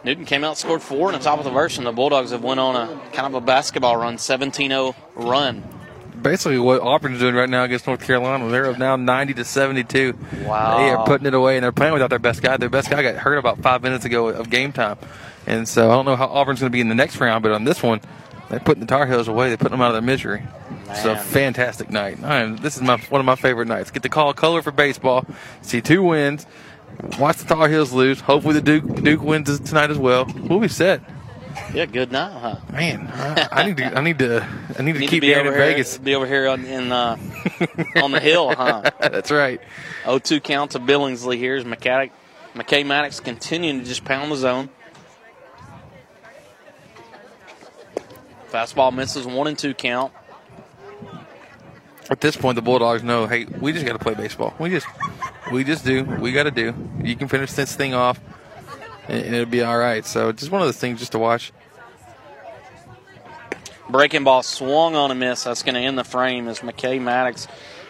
Newton 0.03 0.25
came 0.25 0.43
out, 0.43 0.57
scored 0.57 0.81
four 0.81 1.09
in 1.11 1.17
the 1.17 1.23
top 1.23 1.39
of 1.39 1.45
the 1.45 1.51
verse, 1.51 1.77
and 1.77 1.85
the 1.85 1.91
Bulldogs 1.91 2.31
have 2.31 2.43
went 2.43 2.59
on 2.59 2.75
a 2.75 2.99
kind 3.11 3.27
of 3.27 3.33
a 3.33 3.41
basketball 3.41 3.97
run, 3.97 4.17
17 4.17 4.69
0 4.71 4.95
run. 5.15 5.63
basically 6.21 6.57
what 6.57 6.81
Auburn's 6.81 7.19
doing 7.19 7.35
right 7.35 7.49
now 7.49 7.63
against 7.63 7.85
North 7.85 8.01
Carolina. 8.01 8.47
They're 8.49 8.67
up 8.67 8.77
now 8.77 8.95
90 8.95 9.33
to 9.35 9.43
72. 9.45 10.17
Wow. 10.43 10.77
They 10.77 10.89
are 10.89 11.05
putting 11.05 11.27
it 11.27 11.33
away, 11.33 11.57
and 11.57 11.63
they're 11.63 11.71
playing 11.73 11.93
without 11.93 12.09
their 12.09 12.19
best 12.19 12.41
guy. 12.41 12.55
Their 12.57 12.69
best 12.69 12.89
guy 12.89 13.01
got 13.01 13.15
hurt 13.15 13.37
about 13.37 13.59
five 13.59 13.83
minutes 13.83 14.05
ago 14.05 14.29
of 14.29 14.49
game 14.49 14.71
time. 14.71 14.97
And 15.45 15.67
so 15.67 15.89
I 15.89 15.95
don't 15.95 16.05
know 16.05 16.15
how 16.15 16.27
Auburn's 16.27 16.59
going 16.59 16.71
to 16.71 16.75
be 16.75 16.81
in 16.81 16.89
the 16.89 16.95
next 16.95 17.19
round, 17.19 17.43
but 17.43 17.51
on 17.51 17.63
this 17.65 17.83
one, 17.83 17.99
they're 18.49 18.59
putting 18.59 18.81
the 18.81 18.87
Tar 18.87 19.05
Heels 19.05 19.27
away. 19.27 19.49
They're 19.49 19.57
putting 19.57 19.71
them 19.71 19.81
out 19.81 19.89
of 19.89 19.93
their 19.93 20.01
misery. 20.01 20.43
So 20.95 21.11
a 21.11 21.17
fantastic 21.17 21.89
night. 21.89 22.23
I 22.23 22.41
am, 22.41 22.57
this 22.57 22.75
is 22.75 22.81
my 22.81 22.97
one 23.09 23.19
of 23.19 23.25
my 23.25 23.35
favorite 23.35 23.67
nights. 23.67 23.91
Get 23.91 24.03
to 24.03 24.09
call 24.09 24.33
color 24.33 24.61
for 24.61 24.71
baseball, 24.71 25.25
see 25.61 25.81
two 25.81 26.03
wins, 26.03 26.45
watch 27.19 27.37
the 27.37 27.45
Tar 27.45 27.69
Heels 27.69 27.93
lose. 27.93 28.19
Hopefully 28.21 28.55
the 28.55 28.61
Duke 28.61 29.03
Duke 29.03 29.21
wins 29.21 29.59
tonight 29.59 29.91
as 29.91 29.97
well. 29.97 30.25
We'll 30.25 30.59
be 30.59 30.67
set. 30.67 31.01
Yeah, 31.73 31.85
good 31.85 32.11
night, 32.11 32.31
huh? 32.31 32.55
Man, 32.71 33.07
I, 33.07 33.47
I 33.51 33.65
need 33.67 33.77
to 33.77 33.97
I 33.97 34.01
need 34.01 34.19
to 34.19 34.47
I 34.77 34.81
need 34.81 34.93
to 34.93 34.99
Need 34.99 35.09
keep 35.09 35.21
to 35.21 35.27
be 35.27 35.33
down 35.33 35.45
in 35.45 35.53
here, 35.53 35.61
Vegas. 35.61 35.97
Be 35.97 36.15
over 36.15 36.25
here 36.25 36.47
on, 36.47 36.65
in 36.65 36.91
uh, 36.91 37.17
on 38.01 38.11
the 38.11 38.19
hill, 38.19 38.53
huh? 38.55 38.89
That's 38.99 39.31
right. 39.31 39.61
0-2 40.05 40.41
count 40.43 40.71
to 40.71 40.79
Billingsley 40.79 41.37
here 41.37 41.55
is 41.55 41.65
as 41.65 41.71
McCaddock, 41.71 42.11
McKay 42.55 42.85
Maddox 42.85 43.19
continuing 43.19 43.79
to 43.79 43.85
just 43.85 44.03
pound 44.05 44.31
the 44.31 44.35
zone. 44.35 44.69
Fastball 48.51 48.93
misses 48.93 49.27
one 49.27 49.47
and 49.47 49.57
two 49.57 49.73
count. 49.73 50.11
At 52.09 52.21
this 52.21 52.35
point, 52.35 52.55
the 52.55 52.61
Bulldogs 52.61 53.03
know, 53.03 53.27
hey, 53.27 53.45
we 53.45 53.71
just 53.71 53.85
got 53.85 53.93
to 53.93 53.99
play 53.99 54.15
baseball. 54.15 54.55
We 54.57 54.69
just, 54.69 54.87
we 55.51 55.63
just 55.63 55.85
do. 55.85 56.03
We 56.03 56.31
got 56.31 56.43
to 56.43 56.51
do. 56.51 56.73
You 57.03 57.15
can 57.15 57.27
finish 57.27 57.51
this 57.53 57.75
thing 57.75 57.93
off, 57.93 58.19
and, 59.07 59.23
and 59.23 59.35
it'll 59.35 59.45
be 59.45 59.61
all 59.61 59.77
right. 59.77 60.05
So, 60.05 60.31
just 60.31 60.51
one 60.51 60.61
of 60.61 60.67
those 60.67 60.77
things 60.77 60.99
just 60.99 61.11
to 61.11 61.19
watch. 61.19 61.51
Breaking 63.89 64.23
ball 64.23 64.43
swung 64.43 64.95
on 64.95 65.11
a 65.11 65.15
miss. 65.15 65.43
That's 65.43 65.63
going 65.63 65.75
to 65.75 65.81
end 65.81 65.97
the 65.97 66.03
frame 66.03 66.47
as 66.47 66.59
McKay 66.59 67.01
Maddox 67.01 67.47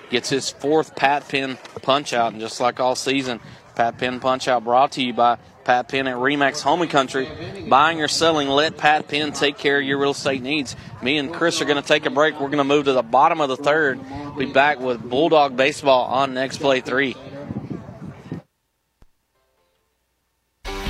gets 0.10 0.30
his 0.30 0.50
fourth 0.50 0.96
Pat 0.96 1.28
Penn 1.28 1.58
punch 1.82 2.14
out. 2.14 2.32
And 2.32 2.42
just 2.42 2.60
like 2.60 2.80
all 2.80 2.96
season, 2.96 3.40
Pat 3.76 3.98
Penn 3.98 4.20
punch 4.20 4.48
out 4.48 4.64
brought 4.64 4.94
to 4.94 5.04
you 5.04 5.14
by 5.14 5.38
Pat 5.70 5.88
Penn 5.88 6.08
at 6.08 6.16
Remax 6.16 6.64
Home 6.64 6.82
and 6.82 6.90
Country. 6.90 7.30
Buying 7.68 8.02
or 8.02 8.08
selling, 8.08 8.48
let 8.50 8.76
Pat 8.76 9.08
Penn 9.08 9.32
take 9.34 9.60
care 9.60 9.78
of 9.78 9.86
your 9.86 10.00
real 10.00 10.10
estate 10.10 10.42
needs. 10.42 10.76
Me 11.04 11.20
and 11.20 11.32
Chris 11.32 11.62
are 11.62 11.66
going 11.66 11.80
to 11.80 11.88
take 11.88 12.08
a 12.08 12.10
break. 12.10 12.34
We're 12.40 12.48
going 12.48 12.58
to 12.58 12.64
move 12.64 12.86
to 12.86 12.94
the 12.94 13.04
bottom 13.04 13.40
of 13.40 13.50
the 13.50 13.56
third. 13.56 14.00
Be 14.36 14.48
back 14.48 14.80
with 14.80 15.00
Bulldog 15.08 15.56
Baseball 15.56 16.06
on 16.06 16.34
Next 16.34 16.58
Play 16.58 16.82
3. 16.82 17.16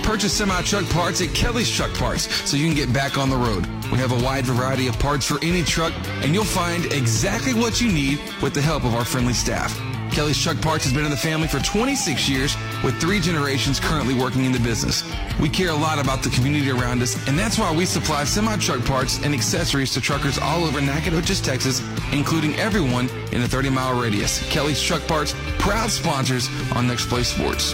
Purchase 0.03 0.31
semi 0.31 0.61
truck 0.61 0.85
parts 0.91 1.21
at 1.21 1.35
Kelly's 1.35 1.69
Truck 1.69 1.93
Parts 1.95 2.33
so 2.49 2.55
you 2.55 2.65
can 2.65 2.73
get 2.73 2.93
back 2.93 3.17
on 3.17 3.29
the 3.29 3.35
road. 3.35 3.65
We 3.91 3.97
have 3.97 4.13
a 4.13 4.23
wide 4.23 4.45
variety 4.45 4.87
of 4.87 4.97
parts 4.97 5.25
for 5.25 5.43
any 5.43 5.61
truck, 5.61 5.91
and 6.23 6.33
you'll 6.33 6.45
find 6.45 6.85
exactly 6.93 7.53
what 7.53 7.81
you 7.81 7.91
need 7.91 8.17
with 8.41 8.53
the 8.53 8.61
help 8.61 8.85
of 8.85 8.95
our 8.95 9.03
friendly 9.03 9.33
staff. 9.33 9.77
Kelly's 10.11 10.41
Truck 10.41 10.59
Parts 10.61 10.83
has 10.83 10.93
been 10.93 11.05
in 11.05 11.11
the 11.11 11.17
family 11.17 11.47
for 11.47 11.59
26 11.59 12.27
years 12.27 12.55
with 12.83 12.99
three 12.99 13.19
generations 13.19 13.79
currently 13.79 14.13
working 14.13 14.45
in 14.45 14.51
the 14.51 14.59
business. 14.59 15.03
We 15.39 15.49
care 15.49 15.69
a 15.69 15.75
lot 15.75 15.99
about 15.99 16.23
the 16.23 16.29
community 16.29 16.69
around 16.71 17.01
us, 17.01 17.15
and 17.27 17.37
that's 17.37 17.57
why 17.57 17.75
we 17.75 17.85
supply 17.85 18.23
semi 18.23 18.57
truck 18.57 18.83
parts 18.85 19.23
and 19.23 19.33
accessories 19.33 19.93
to 19.93 20.01
truckers 20.01 20.37
all 20.37 20.63
over 20.63 20.81
Nacogdoches, 20.81 21.41
Texas, 21.41 21.81
including 22.11 22.55
everyone 22.55 23.09
in 23.31 23.41
a 23.41 23.47
30 23.47 23.69
mile 23.69 23.99
radius. 23.99 24.41
Kelly's 24.49 24.81
Truck 24.81 25.05
Parts, 25.07 25.35
proud 25.59 25.89
sponsors 25.89 26.49
on 26.75 26.87
Next 26.87 27.07
Play 27.07 27.23
Sports. 27.23 27.73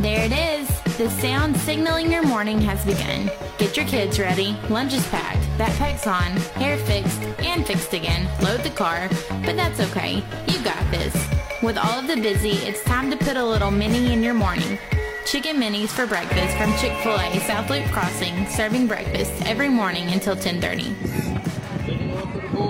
There 0.00 0.24
it 0.24 0.32
is. 0.32 0.66
The 0.96 1.10
sound 1.10 1.54
signaling 1.58 2.10
your 2.10 2.22
morning 2.22 2.58
has 2.62 2.82
begun. 2.86 3.30
Get 3.58 3.76
your 3.76 3.84
kids 3.84 4.18
ready. 4.18 4.56
Lunch 4.70 4.94
is 4.94 5.06
packed. 5.08 5.42
Backpack's 5.58 6.06
on. 6.06 6.30
Hair 6.58 6.78
fixed 6.78 7.20
and 7.40 7.66
fixed 7.66 7.92
again. 7.92 8.26
Load 8.42 8.62
the 8.62 8.70
car. 8.70 9.10
But 9.44 9.56
that's 9.56 9.78
okay. 9.78 10.24
You 10.48 10.64
got 10.64 10.90
this. 10.90 11.14
With 11.62 11.76
all 11.76 11.98
of 11.98 12.06
the 12.06 12.16
busy, 12.16 12.52
it's 12.66 12.82
time 12.84 13.10
to 13.10 13.16
put 13.18 13.36
a 13.36 13.44
little 13.44 13.70
mini 13.70 14.14
in 14.14 14.22
your 14.22 14.32
morning. 14.32 14.78
Chicken 15.26 15.58
minis 15.58 15.90
for 15.90 16.06
breakfast 16.06 16.56
from 16.56 16.72
Chick-fil-A 16.78 17.38
South 17.40 17.68
Loop 17.68 17.84
Crossing, 17.92 18.46
serving 18.46 18.86
breakfast 18.86 19.32
every 19.44 19.68
morning 19.68 20.08
until 20.12 20.34
10:30. 20.34 21.29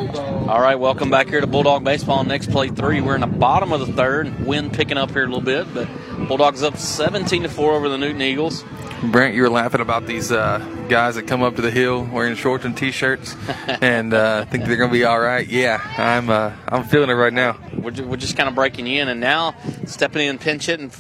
All 0.01 0.63
right, 0.63 0.77
welcome 0.77 1.11
back 1.11 1.29
here 1.29 1.43
to 1.43 1.47
Bulldog 1.47 1.85
Baseball. 1.85 2.25
Next 2.25 2.51
play 2.51 2.69
three. 2.69 3.03
We're 3.03 3.17
in 3.17 3.21
the 3.21 3.27
bottom 3.27 3.71
of 3.71 3.87
the 3.87 3.93
third. 3.93 4.47
Wind 4.47 4.73
picking 4.73 4.97
up 4.97 5.11
here 5.11 5.25
a 5.25 5.27
little 5.27 5.43
bit, 5.43 5.67
but 5.75 5.89
Bulldogs 6.27 6.63
up 6.63 6.79
17 6.79 7.43
to 7.43 7.51
four 7.51 7.73
over 7.73 7.91
the 7.91 7.99
Newton 7.99 8.23
Eagles. 8.23 8.65
Brent, 9.03 9.35
you 9.35 9.43
were 9.43 9.51
laughing 9.51 9.83
about 9.83 10.07
these 10.07 10.33
uh, 10.33 10.59
guys 10.89 11.17
that 11.17 11.27
come 11.27 11.43
up 11.43 11.57
to 11.57 11.63
the 11.63 11.71
hill 11.71 12.09
wearing 12.11 12.35
shorts 12.35 12.65
and 12.65 12.75
t-shirts, 12.75 13.37
and 13.83 14.15
uh, 14.15 14.47
think 14.47 14.65
they're 14.65 14.77
going 14.79 14.89
to 14.89 14.95
be 14.95 15.05
all 15.05 15.21
right. 15.21 15.47
Yeah, 15.47 15.79
I'm 15.99 16.31
uh, 16.31 16.53
I'm 16.67 16.85
feeling 16.85 17.11
it 17.11 17.15
right 17.15 17.33
now. 17.33 17.59
We're, 17.77 17.91
ju- 17.91 18.09
we're 18.09 18.17
just 18.17 18.39
kind 18.39 18.49
of 18.49 18.55
breaking 18.55 18.87
in, 18.87 19.09
and 19.09 19.21
now 19.21 19.55
stepping 19.85 20.27
in, 20.27 20.39
pinch 20.39 20.65
hitting 20.65 20.91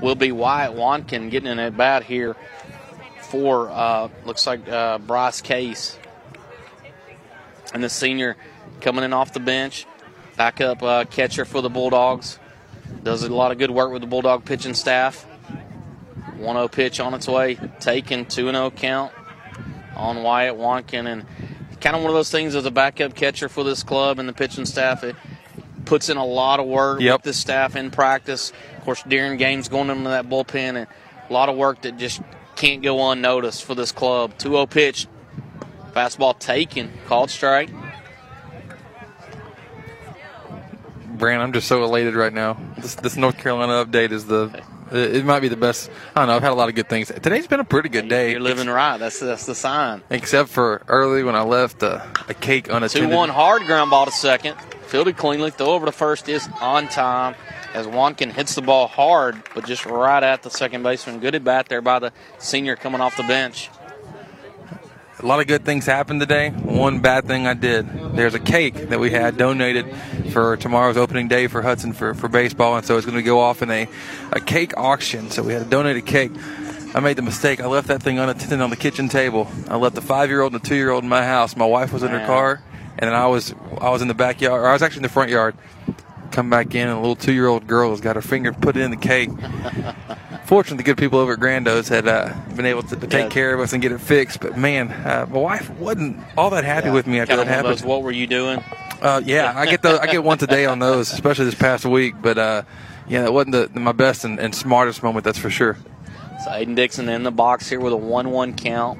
will 0.00 0.14
be 0.14 0.30
Wyatt 0.30 0.76
Wankin 0.76 1.28
getting 1.28 1.50
in 1.50 1.58
at 1.58 1.76
bat 1.76 2.04
here 2.04 2.36
for 3.22 3.68
uh, 3.70 4.08
looks 4.24 4.46
like 4.46 4.68
uh, 4.68 4.98
Bryce 4.98 5.40
Case, 5.40 5.98
and 7.72 7.82
the 7.82 7.88
senior 7.88 8.36
coming 8.80 9.04
in 9.04 9.12
off 9.12 9.32
the 9.32 9.40
bench, 9.40 9.86
backup 10.36 10.82
uh, 10.82 11.04
catcher 11.04 11.44
for 11.44 11.60
the 11.62 11.70
Bulldogs. 11.70 12.38
Does 13.02 13.22
a 13.22 13.32
lot 13.34 13.52
of 13.52 13.58
good 13.58 13.70
work 13.70 13.92
with 13.92 14.02
the 14.02 14.08
Bulldog 14.08 14.44
pitching 14.44 14.74
staff. 14.74 15.26
1 16.36 16.56
0 16.56 16.68
pitch 16.68 17.00
on 17.00 17.14
its 17.14 17.28
way, 17.28 17.54
taken 17.80 18.26
2 18.26 18.50
0 18.50 18.70
count 18.72 19.12
on 19.96 20.22
Wyatt 20.22 20.56
Wankin. 20.56 21.06
And 21.06 21.24
kind 21.80 21.94
of 21.96 22.02
one 22.02 22.10
of 22.10 22.14
those 22.14 22.30
things 22.30 22.54
as 22.54 22.64
a 22.66 22.70
backup 22.70 23.14
catcher 23.14 23.48
for 23.48 23.62
this 23.64 23.82
club 23.82 24.18
and 24.18 24.28
the 24.28 24.32
pitching 24.32 24.66
staff. 24.66 25.04
It 25.04 25.16
puts 25.84 26.08
in 26.08 26.16
a 26.16 26.24
lot 26.24 26.60
of 26.60 26.66
work 26.66 27.00
Yep. 27.00 27.18
with 27.18 27.22
the 27.22 27.32
staff 27.32 27.76
in 27.76 27.90
practice. 27.90 28.52
Of 28.78 28.84
course, 28.84 29.02
during 29.06 29.36
games, 29.38 29.68
going 29.68 29.90
into 29.90 30.10
that 30.10 30.28
bullpen, 30.28 30.76
and 30.76 30.86
a 31.28 31.32
lot 31.32 31.48
of 31.48 31.56
work 31.56 31.82
that 31.82 31.96
just 31.98 32.20
can't 32.56 32.82
go 32.82 33.10
unnoticed 33.10 33.64
for 33.64 33.74
this 33.74 33.92
club. 33.92 34.36
2 34.38 34.50
0 34.50 34.66
pitch, 34.66 35.06
fastball 35.94 36.38
taken, 36.38 36.92
called 37.06 37.30
strike. 37.30 37.70
Brant, 41.06 41.42
I'm 41.42 41.52
just 41.52 41.68
so 41.68 41.84
elated 41.84 42.14
right 42.14 42.32
now. 42.32 42.58
This, 42.76 42.96
this 42.96 43.16
North 43.16 43.38
Carolina 43.38 43.84
update 43.84 44.10
is 44.10 44.26
the 44.26 44.62
It, 44.90 45.16
it 45.16 45.24
might 45.24 45.40
be 45.40 45.48
the 45.48 45.56
best. 45.56 45.90
I 46.14 46.20
don't 46.20 46.28
know. 46.28 46.36
I've 46.36 46.42
had 46.42 46.52
a 46.52 46.54
lot 46.54 46.68
of 46.68 46.74
good 46.74 46.88
things. 46.88 47.08
Today's 47.08 47.46
been 47.46 47.60
a 47.60 47.64
pretty 47.64 47.88
good 47.88 48.08
day. 48.08 48.32
You're 48.32 48.40
living 48.40 48.68
right. 48.68 48.98
That's 48.98 49.20
that's 49.20 49.46
the 49.46 49.54
sign. 49.54 50.02
Except 50.10 50.48
for 50.48 50.82
early 50.88 51.22
when 51.22 51.34
I 51.34 51.42
left 51.42 51.82
uh, 51.82 52.04
a 52.28 52.34
cake 52.34 52.68
unattended. 52.68 53.10
Two 53.10 53.16
one 53.16 53.28
hard 53.28 53.62
ground 53.64 53.90
ball 53.90 54.06
to 54.06 54.12
second. 54.12 54.56
Fielded 54.86 55.16
cleanly. 55.16 55.50
Throw 55.50 55.68
over 55.68 55.86
to 55.86 55.92
first 55.92 56.28
is 56.28 56.48
on 56.60 56.88
time 56.88 57.34
as 57.72 57.86
Wankin 57.86 58.32
hits 58.32 58.54
the 58.54 58.62
ball 58.62 58.86
hard, 58.86 59.42
but 59.54 59.66
just 59.66 59.86
right 59.86 60.22
at 60.22 60.42
the 60.42 60.50
second 60.50 60.82
baseman. 60.82 61.18
Good 61.20 61.34
at 61.34 61.42
bat 61.42 61.68
there 61.68 61.80
by 61.80 61.98
the 61.98 62.12
senior 62.38 62.76
coming 62.76 63.00
off 63.00 63.16
the 63.16 63.24
bench. 63.24 63.70
A 65.24 65.26
lot 65.26 65.40
of 65.40 65.46
good 65.46 65.64
things 65.64 65.86
happened 65.86 66.20
today. 66.20 66.50
One 66.50 67.00
bad 67.00 67.24
thing 67.24 67.46
I 67.46 67.54
did. 67.54 67.88
There's 68.14 68.34
a 68.34 68.38
cake 68.38 68.90
that 68.90 69.00
we 69.00 69.10
had 69.10 69.38
donated 69.38 69.86
for 70.34 70.58
tomorrow's 70.58 70.98
opening 70.98 71.28
day 71.28 71.46
for 71.46 71.62
Hudson 71.62 71.94
for, 71.94 72.12
for 72.12 72.28
baseball, 72.28 72.76
and 72.76 72.84
so 72.84 72.98
it's 72.98 73.06
going 73.06 73.16
to 73.16 73.22
go 73.22 73.40
off 73.40 73.62
in 73.62 73.70
a, 73.70 73.88
a 74.32 74.40
cake 74.40 74.76
auction. 74.76 75.30
So 75.30 75.42
we 75.42 75.54
had 75.54 75.62
a 75.62 75.64
donated 75.64 76.04
cake. 76.04 76.30
I 76.94 77.00
made 77.00 77.16
the 77.16 77.22
mistake. 77.22 77.62
I 77.62 77.66
left 77.68 77.88
that 77.88 78.02
thing 78.02 78.18
unattended 78.18 78.60
on 78.60 78.68
the 78.68 78.76
kitchen 78.76 79.08
table. 79.08 79.50
I 79.66 79.76
left 79.76 79.94
the 79.94 80.02
five 80.02 80.28
year 80.28 80.42
old 80.42 80.52
and 80.52 80.62
the 80.62 80.68
two 80.68 80.76
year 80.76 80.90
old 80.90 81.04
in 81.04 81.08
my 81.08 81.24
house. 81.24 81.56
My 81.56 81.64
wife 81.64 81.90
was 81.90 82.02
in 82.02 82.10
her 82.10 82.26
car, 82.26 82.62
and 82.98 83.08
then 83.08 83.14
I 83.14 83.26
was 83.26 83.54
I 83.80 83.88
was 83.88 84.02
in 84.02 84.08
the 84.08 84.14
backyard, 84.14 84.60
or 84.60 84.68
I 84.68 84.74
was 84.74 84.82
actually 84.82 84.98
in 84.98 85.04
the 85.04 85.08
front 85.08 85.30
yard. 85.30 85.56
Come 86.32 86.50
back 86.50 86.74
in, 86.74 86.86
and 86.86 86.98
a 86.98 87.00
little 87.00 87.16
two 87.16 87.32
year 87.32 87.46
old 87.46 87.66
girl 87.66 87.92
has 87.92 88.02
got 88.02 88.16
her 88.16 88.22
finger 88.22 88.52
put 88.52 88.76
in 88.76 88.90
the 88.90 88.98
cake. 88.98 89.30
Fortunately, 90.44 90.76
the 90.78 90.82
good 90.82 90.98
people 90.98 91.18
over 91.18 91.32
at 91.32 91.40
Grando's 91.40 91.88
had 91.88 92.06
uh, 92.06 92.32
been 92.54 92.66
able 92.66 92.82
to, 92.84 92.96
to 92.96 93.06
take 93.06 93.24
Yeah. 93.24 93.28
care 93.30 93.54
of 93.54 93.60
us 93.60 93.72
and 93.72 93.80
get 93.80 93.92
it 93.92 94.00
fixed. 94.00 94.40
But 94.40 94.58
man, 94.58 94.90
uh, 94.90 95.26
my 95.30 95.38
wife 95.38 95.70
wasn't 95.78 96.18
all 96.36 96.50
that 96.50 96.64
happy 96.64 96.90
with 96.90 97.06
me 97.06 97.18
after 97.18 97.34
Kind 97.36 97.40
that 97.40 97.42
of 97.44 97.48
one 97.48 97.58
of 97.58 97.64
happened. 97.64 97.78
those, 97.78 97.84
what 97.86 98.02
were 98.02 98.12
you 98.12 98.26
doing? 98.26 98.62
Uh, 99.00 99.22
yeah, 99.24 99.52
I 99.56 99.66
get 99.66 99.82
the 99.82 100.00
I 100.00 100.06
get 100.06 100.22
one 100.22 100.38
today 100.38 100.66
on 100.66 100.78
those, 100.78 101.12
especially 101.12 101.46
this 101.46 101.54
past 101.54 101.84
week. 101.86 102.14
But 102.20 102.38
uh, 102.38 102.62
yeah, 103.08 103.22
that 103.22 103.32
wasn't 103.32 103.52
the, 103.74 103.80
my 103.80 103.92
best 103.92 104.24
and, 104.24 104.38
and 104.38 104.54
smartest 104.54 105.02
moment, 105.02 105.24
that's 105.24 105.38
for 105.38 105.50
sure. 105.50 105.76
So 106.44 106.50
Aiden 106.50 106.74
Dixon 106.76 107.08
in 107.08 107.22
the 107.22 107.30
box 107.30 107.68
here 107.68 107.80
with 107.80 107.92
a 107.92 107.96
1 107.96 108.30
1 108.30 108.54
count. 108.54 108.98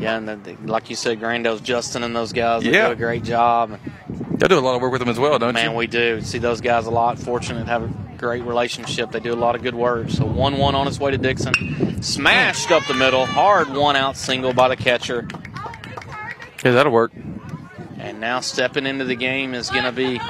Yeah, 0.00 0.16
and 0.16 0.26
the, 0.28 0.56
like 0.64 0.90
you 0.90 0.96
said, 0.96 1.20
Grando's 1.20 1.60
Justin 1.60 2.02
and 2.02 2.16
those 2.16 2.32
guys 2.32 2.62
they 2.64 2.70
Yeah. 2.72 2.86
do 2.88 2.92
a 2.92 2.96
great 2.96 3.22
job. 3.22 3.78
Y'all 4.38 4.48
do 4.48 4.58
a 4.58 4.60
lot 4.60 4.74
of 4.74 4.80
work 4.82 4.90
with 4.92 5.00
them 5.00 5.10
as 5.10 5.18
well, 5.18 5.38
don't 5.38 5.52
Man, 5.54 5.72
you? 5.72 5.76
we 5.76 5.86
do. 5.86 6.20
See 6.22 6.38
those 6.38 6.60
guys 6.60 6.86
a 6.86 6.90
lot. 6.90 7.18
Fortunate 7.18 7.64
to 7.64 7.70
have 7.70 7.82
a 7.82 7.92
great 8.20 8.44
relationship. 8.44 9.10
They 9.10 9.20
do 9.20 9.32
a 9.32 9.34
lot 9.34 9.54
of 9.54 9.62
good 9.62 9.74
work. 9.74 10.10
So 10.10 10.26
1 10.26 10.58
1 10.58 10.74
on 10.74 10.86
his 10.86 11.00
way 11.00 11.10
to 11.10 11.18
Dixon. 11.18 12.02
Smashed 12.02 12.70
up 12.70 12.86
the 12.86 12.94
middle. 12.94 13.24
Hard 13.24 13.70
one 13.70 13.96
out 13.96 14.16
single 14.16 14.52
by 14.52 14.68
the 14.68 14.76
catcher. 14.76 15.26
Yeah, 16.62 16.72
that'll 16.72 16.92
work. 16.92 17.12
And 17.98 18.20
now 18.20 18.40
stepping 18.40 18.86
into 18.86 19.06
the 19.06 19.14
game 19.14 19.54
is 19.54 19.70
going 19.70 19.84
to 19.84 19.92
be 19.92 20.20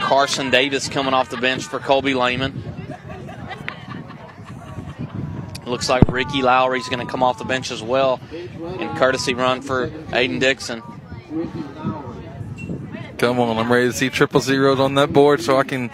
Carson 0.00 0.50
Davis 0.50 0.88
coming 0.88 1.14
off 1.14 1.30
the 1.30 1.36
bench 1.36 1.64
for 1.64 1.78
Colby 1.78 2.14
Lehman. 2.14 2.62
Looks 5.64 5.88
like 5.88 6.08
Ricky 6.08 6.42
Lowry's 6.42 6.88
going 6.88 7.04
to 7.04 7.10
come 7.10 7.22
off 7.22 7.38
the 7.38 7.44
bench 7.44 7.70
as 7.70 7.82
well. 7.82 8.20
And 8.32 8.96
courtesy 8.98 9.34
run 9.34 9.62
for 9.62 9.88
Aiden 9.88 10.40
Dixon. 10.40 10.82
Come 13.18 13.40
on, 13.40 13.56
I'm 13.56 13.72
ready 13.72 13.86
to 13.86 13.92
see 13.92 14.10
triple 14.10 14.40
zeros 14.40 14.78
on 14.78 14.94
that 14.94 15.12
board 15.12 15.40
so 15.40 15.56
I 15.56 15.64
can 15.64 15.90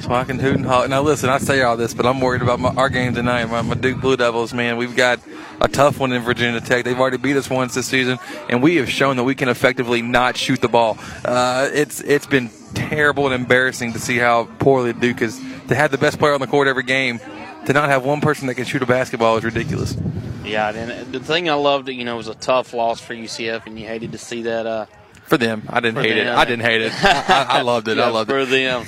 so 0.00 0.12
I 0.12 0.24
can 0.24 0.38
hoot 0.38 0.56
and. 0.56 0.64
Now 0.64 1.02
listen, 1.02 1.30
I 1.30 1.38
say 1.38 1.62
all 1.62 1.76
this, 1.76 1.94
but 1.94 2.06
I'm 2.06 2.20
worried 2.20 2.42
about 2.42 2.60
my, 2.60 2.70
our 2.70 2.88
game 2.88 3.14
tonight. 3.14 3.46
My, 3.46 3.62
my 3.62 3.74
Duke 3.74 4.00
Blue 4.00 4.16
Devils, 4.16 4.52
man, 4.54 4.76
we've 4.76 4.96
got 4.96 5.20
a 5.60 5.68
tough 5.68 5.98
one 5.98 6.12
in 6.12 6.22
Virginia 6.22 6.60
Tech. 6.60 6.84
They've 6.84 6.98
already 6.98 7.16
beat 7.16 7.36
us 7.36 7.50
once 7.50 7.74
this 7.74 7.86
season, 7.86 8.18
and 8.48 8.62
we 8.62 8.76
have 8.76 8.88
shown 8.88 9.16
that 9.16 9.24
we 9.24 9.34
can 9.34 9.48
effectively 9.48 10.02
not 10.02 10.36
shoot 10.36 10.60
the 10.60 10.68
ball. 10.68 10.98
Uh, 11.24 11.68
it's 11.72 12.00
it's 12.00 12.26
been 12.26 12.50
terrible 12.74 13.26
and 13.26 13.34
embarrassing 13.34 13.92
to 13.92 13.98
see 13.98 14.18
how 14.18 14.44
poorly 14.58 14.92
Duke 14.92 15.22
is. 15.22 15.40
To 15.68 15.74
have 15.74 15.90
the 15.90 15.98
best 15.98 16.18
player 16.18 16.32
on 16.32 16.40
the 16.40 16.46
court 16.46 16.66
every 16.66 16.82
game, 16.82 17.20
to 17.66 17.72
not 17.74 17.90
have 17.90 18.04
one 18.04 18.22
person 18.22 18.46
that 18.46 18.54
can 18.54 18.64
shoot 18.64 18.82
a 18.82 18.86
basketball 18.86 19.36
is 19.36 19.44
ridiculous. 19.44 19.96
Yeah, 20.44 20.70
and 20.70 21.12
the 21.12 21.20
thing 21.20 21.50
I 21.50 21.54
loved, 21.54 21.90
you 21.90 22.06
know, 22.06 22.14
it 22.14 22.16
was 22.16 22.28
a 22.28 22.34
tough 22.34 22.72
loss 22.72 23.00
for 23.00 23.14
UCF, 23.14 23.66
and 23.66 23.78
you 23.78 23.86
hated 23.86 24.12
to 24.12 24.18
see 24.18 24.42
that. 24.42 24.66
Uh, 24.66 24.86
For 25.28 25.36
them, 25.38 25.62
I 25.68 25.80
didn't 25.80 25.96
For 25.96 26.02
hate 26.02 26.16
it. 26.16 26.26
I 26.26 26.44
didn't 26.44 26.64
hate 26.64 26.80
it. 26.82 26.92
I, 27.04 27.46
I 27.58 27.62
loved 27.62 27.88
it. 27.88 27.98
I 27.98 28.08
loved 28.08 28.30
for 28.30 28.38
it. 28.38 28.46
For 28.46 28.50
them. 28.50 28.84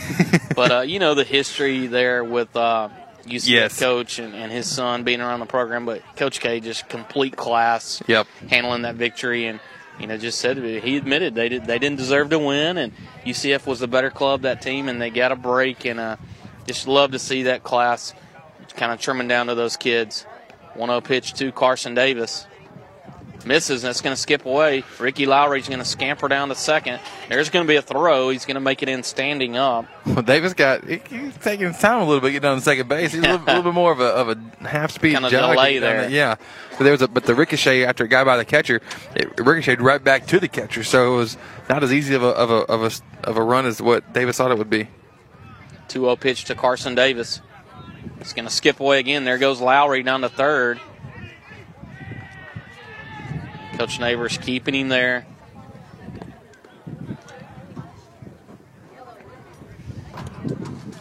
but 0.56 0.72
uh, 0.72 0.80
you 0.80 0.98
know 0.98 1.14
the 1.14 1.24
history 1.24 1.86
there 1.86 2.24
with 2.24 2.54
uh, 2.56 2.88
UCF 3.26 3.46
Yes. 3.48 3.78
coach 3.78 4.18
and, 4.18 4.34
and 4.34 4.50
his 4.50 4.66
son 4.66 5.04
being 5.04 5.20
around 5.20 5.40
the 5.40 5.46
program, 5.46 5.84
but 5.86 6.02
Coach 6.16 6.40
K 6.40 6.60
just 6.60 6.88
complete 6.88 7.36
class. 7.36 8.02
Yep. 8.06 8.26
handling 8.48 8.82
that 8.82 8.94
victory 8.96 9.46
and 9.46 9.60
you 9.98 10.06
know 10.06 10.16
just 10.16 10.38
said 10.40 10.56
he 10.56 10.96
admitted 10.96 11.34
they 11.34 11.50
did 11.50 11.66
they 11.66 11.78
didn't 11.78 11.98
deserve 11.98 12.30
to 12.30 12.38
win 12.38 12.78
and 12.78 12.92
UCF 13.26 13.66
was 13.66 13.80
the 13.80 13.86
better 13.88 14.08
club 14.10 14.42
that 14.42 14.62
team 14.62 14.88
and 14.88 14.98
they 15.00 15.10
got 15.10 15.30
a 15.32 15.36
break 15.36 15.84
and 15.84 16.00
uh, 16.00 16.16
just 16.66 16.88
love 16.88 17.10
to 17.12 17.18
see 17.18 17.42
that 17.42 17.62
class 17.62 18.14
kind 18.76 18.92
of 18.92 18.98
trimming 19.00 19.28
down 19.28 19.48
to 19.48 19.54
those 19.54 19.76
kids. 19.76 20.24
1-0 20.76 21.04
pitch 21.04 21.34
to 21.34 21.52
Carson 21.52 21.94
Davis. 21.94 22.46
Misses, 23.46 23.84
and 23.84 23.90
it's 23.90 24.00
going 24.00 24.14
to 24.14 24.20
skip 24.20 24.44
away. 24.44 24.84
Ricky 24.98 25.26
Lowry's 25.26 25.68
going 25.68 25.78
to 25.78 25.84
scamper 25.84 26.28
down 26.28 26.48
to 26.48 26.54
second. 26.54 27.00
There's 27.28 27.50
going 27.50 27.66
to 27.66 27.68
be 27.68 27.76
a 27.76 27.82
throw. 27.82 28.30
He's 28.30 28.44
going 28.44 28.54
to 28.56 28.60
make 28.60 28.82
it 28.82 28.88
in 28.88 29.02
standing 29.02 29.56
up. 29.56 29.86
Well, 30.06 30.22
Davis 30.22 30.54
got 30.54 30.84
he's 30.84 31.36
taking 31.38 31.66
his 31.66 31.78
time 31.78 32.00
a 32.00 32.04
little 32.04 32.20
bit 32.20 32.28
to 32.28 32.32
get 32.32 32.42
down 32.42 32.56
to 32.56 32.62
second 32.62 32.88
base. 32.88 33.12
He's 33.12 33.20
a 33.20 33.22
little, 33.22 33.44
a 33.44 33.46
little 33.46 33.62
bit 33.62 33.74
more 33.74 33.92
of 33.92 34.00
a, 34.00 34.04
of 34.04 34.28
a 34.28 34.68
half 34.68 34.90
speed 34.92 35.14
Kinda 35.14 35.30
jog. 35.30 35.52
delay 35.52 35.74
getting 35.74 35.80
there. 35.82 36.10
Yeah, 36.10 36.36
but 36.78 36.84
there 36.84 36.92
was 36.92 37.02
a 37.02 37.08
but 37.08 37.24
the 37.24 37.34
ricochet 37.34 37.84
after 37.84 38.04
it 38.04 38.08
got 38.08 38.26
by 38.26 38.36
the 38.36 38.44
catcher, 38.44 38.80
it 39.14 39.38
ricocheted 39.38 39.80
right 39.80 40.02
back 40.02 40.26
to 40.28 40.40
the 40.40 40.48
catcher. 40.48 40.84
So 40.84 41.14
it 41.14 41.16
was 41.16 41.36
not 41.68 41.82
as 41.82 41.92
easy 41.92 42.14
of 42.14 42.22
a 42.22 42.28
of 42.28 42.50
a 42.50 42.54
of 42.54 42.82
a, 42.82 43.28
of 43.28 43.36
a 43.36 43.42
run 43.42 43.66
as 43.66 43.80
what 43.80 44.12
Davis 44.12 44.36
thought 44.36 44.50
it 44.50 44.58
would 44.58 44.70
be. 44.70 44.88
2 45.88 46.00
0 46.00 46.16
pitch 46.16 46.44
to 46.44 46.54
Carson 46.54 46.94
Davis. 46.94 47.40
It's 48.20 48.32
going 48.32 48.46
to 48.46 48.52
skip 48.52 48.80
away 48.80 48.98
again. 49.00 49.24
There 49.24 49.38
goes 49.38 49.60
Lowry 49.60 50.02
down 50.02 50.20
to 50.22 50.28
third. 50.28 50.80
Coach 53.80 53.98
Neighbors 53.98 54.36
keeping 54.36 54.74
him 54.74 54.90
there. 54.90 55.24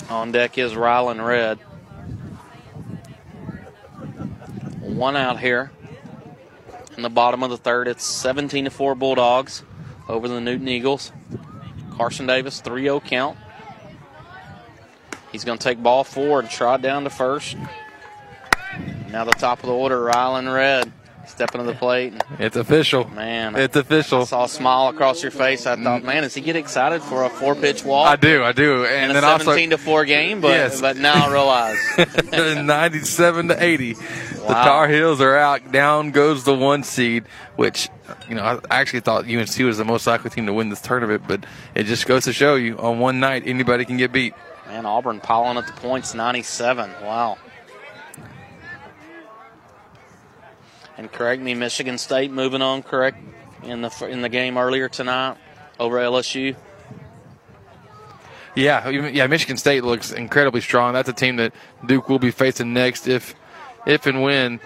On 0.10 0.32
deck 0.32 0.58
is 0.58 0.72
Rylan 0.72 1.28
Red. 1.28 1.58
One 4.80 5.18
out 5.18 5.42
here. 5.42 5.74
In 6.96 7.04
the 7.04 7.10
bottom 7.10 7.44
of 7.44 7.50
the 7.50 7.58
third, 7.58 7.90
it's 7.90 8.06
17 8.06 8.64
to 8.64 8.72
4 8.72 8.96
Bulldogs 8.96 9.64
over 10.08 10.30
the 10.30 10.40
Newton 10.40 10.70
Eagles. 10.70 11.12
Carson 11.98 12.28
Davis, 12.28 12.62
3 12.62 12.84
0 12.84 13.02
count. 13.02 13.38
He's 15.34 15.44
going 15.44 15.58
to 15.58 15.64
take 15.66 15.84
ball 15.84 16.06
four 16.06 16.40
and 16.40 16.50
trot 16.50 16.82
down 16.82 17.04
to 17.04 17.10
first. 17.10 17.58
Now 19.10 19.26
the 19.26 19.34
top 19.34 19.60
of 19.60 19.66
the 19.66 19.74
order, 19.74 20.00
Rylan 20.00 20.56
Red 20.56 20.94
stepping 21.30 21.62
to 21.62 21.68
the 21.68 21.74
plate. 21.74 22.14
It's 22.40 22.56
official. 22.56 23.10
Man, 23.10 23.56
it's 23.56 23.76
official. 23.76 24.22
I 24.22 24.26
saw 24.26 24.44
a 24.46 24.50
smile 24.50 24.90
across 24.90 25.22
your 25.22 25.32
face. 25.32 25.66
I 25.66 25.76
thought, 25.82 26.04
man, 26.04 26.24
does 26.24 26.34
he 26.36 26.42
get 26.42 26.56
excited 26.56 27.02
for 27.02 27.24
a 27.24 27.30
four 27.30 27.56
pitch 27.56 27.84
walk? 27.86 28.08
I 28.08 28.16
do, 28.16 28.44
I 28.44 28.52
do, 28.52 28.86
and 28.86 29.12
in 29.12 29.14
then 29.16 29.24
a 29.24 29.28
also 29.28 29.46
17 29.46 29.70
to 29.72 29.78
4 29.78 30.06
game, 30.06 30.42
but, 30.42 30.50
Yes. 30.50 30.82
but 30.82 30.98
now 30.98 31.28
I 31.28 31.32
realize. 31.32 31.78
97 32.66 33.48
to 33.50 33.64
80. 33.64 33.94
The 33.94 34.00
Wow. 34.50 34.64
Tar 34.64 34.88
Heels 34.88 35.22
are 35.22 35.36
out. 35.38 35.72
Down 35.72 36.12
goes 36.12 36.44
the 36.44 36.56
one 36.56 36.84
seed, 36.84 37.26
which, 37.56 37.90
you 38.28 38.34
know, 38.36 38.44
I 38.72 38.80
actually 38.80 39.02
thought 39.02 39.26
UNC 39.26 39.60
was 39.60 39.78
the 39.78 39.86
most 39.86 40.08
likely 40.08 40.30
team 40.32 40.48
to 40.48 40.54
win 40.54 40.70
this 40.70 40.82
tournament, 40.82 41.24
but 41.28 41.46
it 41.76 41.84
just 41.84 42.08
goes 42.08 42.24
to 42.24 42.34
show 42.34 42.56
you 42.56 42.78
on 42.80 43.00
one 43.00 43.20
night, 43.20 43.44
anybody 43.46 43.86
can 43.86 43.98
get 43.98 44.12
beat. 44.12 44.34
Man, 44.68 44.86
Auburn 44.86 45.20
piling 45.20 45.58
up 45.58 45.66
the 45.68 45.74
points, 45.74 46.14
97. 46.16 46.90
Wow. 47.04 47.38
And 51.00 51.10
correct 51.10 51.42
me, 51.42 51.54
Michigan 51.54 51.98
State 51.98 52.30
moving 52.30 52.62
on 52.62 52.84
correct 52.84 53.24
in 53.64 53.82
the 53.82 54.08
in 54.10 54.22
the 54.22 54.28
game 54.28 54.58
earlier 54.58 54.90
tonight 54.90 55.38
over 55.80 55.96
LSU. 55.96 56.58
Yeah, 58.54 58.90
yeah. 58.90 59.26
Michigan 59.28 59.56
State 59.56 59.86
looks 59.86 60.12
incredibly 60.12 60.60
strong. 60.60 60.92
That's 60.92 61.08
a 61.08 61.14
team 61.14 61.38
that 61.38 61.54
Duke 61.86 62.10
will 62.10 62.20
be 62.20 62.32
facing 62.32 62.74
next 62.74 63.08
if, 63.08 63.34
if 63.88 64.08
and 64.08 64.22
when 64.22 64.60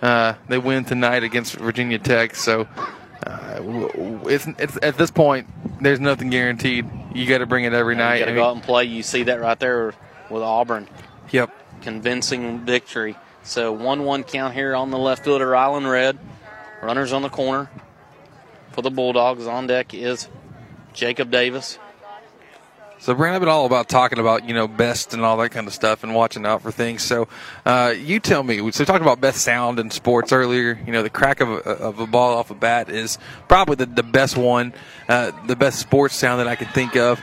uh, 0.00 0.36
they 0.48 0.56
win 0.56 0.86
tonight 0.86 1.22
against 1.22 1.52
Virginia 1.56 1.98
Tech. 1.98 2.34
So 2.34 2.66
uh, 3.26 3.60
it's, 4.24 4.46
it's 4.58 4.78
at 4.80 4.96
this 4.96 5.10
point 5.10 5.48
there's 5.82 6.00
nothing 6.00 6.30
guaranteed. 6.30 6.86
You 7.14 7.26
got 7.26 7.38
to 7.38 7.46
bring 7.46 7.64
it 7.64 7.74
every 7.74 7.94
night. 7.94 8.20
You 8.20 8.24
got 8.24 8.30
to 8.30 8.36
go 8.36 8.44
out 8.44 8.54
and 8.54 8.64
play. 8.64 8.84
You 8.84 9.02
see 9.02 9.24
that 9.24 9.38
right 9.38 9.60
there 9.60 9.92
with 10.30 10.42
Auburn. 10.42 10.88
Yep. 11.30 11.50
Convincing 11.82 12.60
victory. 12.60 13.16
So 13.44 13.72
1 13.72 14.04
1 14.04 14.24
count 14.24 14.54
here 14.54 14.74
on 14.74 14.90
the 14.90 14.98
left 14.98 15.24
fielder, 15.24 15.46
Rylan 15.46 15.90
Red. 15.90 16.18
Runners 16.82 17.12
on 17.12 17.22
the 17.22 17.30
corner 17.30 17.70
for 18.72 18.82
the 18.82 18.90
Bulldogs. 18.90 19.46
On 19.46 19.66
deck 19.66 19.94
is 19.94 20.28
Jacob 20.92 21.30
Davis. 21.30 21.78
So 22.98 23.14
Brandon, 23.14 23.36
I've 23.36 23.40
been 23.40 23.48
all 23.50 23.66
about 23.66 23.88
talking 23.88 24.18
about 24.18 24.48
you 24.48 24.54
know 24.54 24.66
best 24.66 25.12
and 25.12 25.22
all 25.22 25.36
that 25.38 25.50
kind 25.50 25.66
of 25.66 25.74
stuff 25.74 26.04
and 26.04 26.14
watching 26.14 26.46
out 26.46 26.62
for 26.62 26.70
things. 26.70 27.02
So 27.02 27.28
uh, 27.66 27.94
you 27.96 28.18
tell 28.18 28.42
me. 28.42 28.70
So 28.72 28.84
talked 28.84 29.02
about 29.02 29.20
best 29.20 29.42
sound 29.42 29.78
in 29.78 29.90
sports 29.90 30.32
earlier. 30.32 30.78
You 30.86 30.92
know 30.92 31.02
the 31.02 31.10
crack 31.10 31.40
of 31.40 31.50
a, 31.50 31.56
of 31.56 31.98
a 32.00 32.06
ball 32.06 32.38
off 32.38 32.50
a 32.50 32.54
bat 32.54 32.88
is 32.88 33.18
probably 33.48 33.76
the, 33.76 33.86
the 33.86 34.02
best 34.02 34.38
one, 34.38 34.72
uh, 35.08 35.32
the 35.46 35.56
best 35.56 35.80
sports 35.80 36.14
sound 36.14 36.40
that 36.40 36.48
I 36.48 36.56
can 36.56 36.68
think 36.68 36.96
of. 36.96 37.22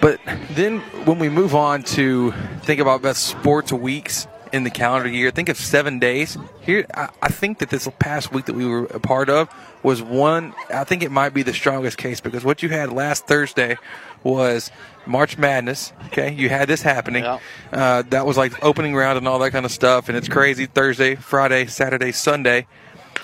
But 0.00 0.20
then 0.50 0.80
when 1.04 1.18
we 1.18 1.28
move 1.28 1.54
on 1.54 1.82
to 1.84 2.32
think 2.62 2.80
about 2.80 3.02
best 3.02 3.26
sports 3.26 3.72
weeks 3.72 4.28
in 4.56 4.64
the 4.64 4.70
calendar 4.70 5.08
year, 5.08 5.30
think 5.30 5.48
of 5.48 5.56
seven 5.56 5.98
days. 5.98 6.36
Here, 6.62 6.86
I, 6.94 7.10
I 7.22 7.28
think 7.28 7.58
that 7.58 7.70
this 7.70 7.88
past 7.98 8.32
week 8.32 8.46
that 8.46 8.54
we 8.54 8.66
were 8.66 8.86
a 8.86 8.98
part 8.98 9.28
of 9.28 9.48
was 9.82 10.02
one. 10.02 10.54
I 10.72 10.84
think 10.84 11.02
it 11.02 11.10
might 11.12 11.34
be 11.34 11.42
the 11.42 11.52
strongest 11.52 11.98
case 11.98 12.20
because 12.20 12.44
what 12.44 12.62
you 12.62 12.70
had 12.70 12.90
last 12.92 13.26
Thursday 13.26 13.76
was 14.24 14.70
March 15.06 15.38
Madness. 15.38 15.92
Okay, 16.06 16.32
you 16.32 16.48
had 16.48 16.68
this 16.68 16.82
happening. 16.82 17.24
Uh, 17.24 18.02
that 18.10 18.26
was 18.26 18.36
like 18.36 18.64
opening 18.64 18.96
round 18.96 19.18
and 19.18 19.28
all 19.28 19.38
that 19.40 19.52
kind 19.52 19.66
of 19.66 19.70
stuff, 19.70 20.08
and 20.08 20.16
it's 20.16 20.28
crazy. 20.28 20.66
Thursday, 20.66 21.14
Friday, 21.14 21.66
Saturday, 21.66 22.12
Sunday. 22.12 22.66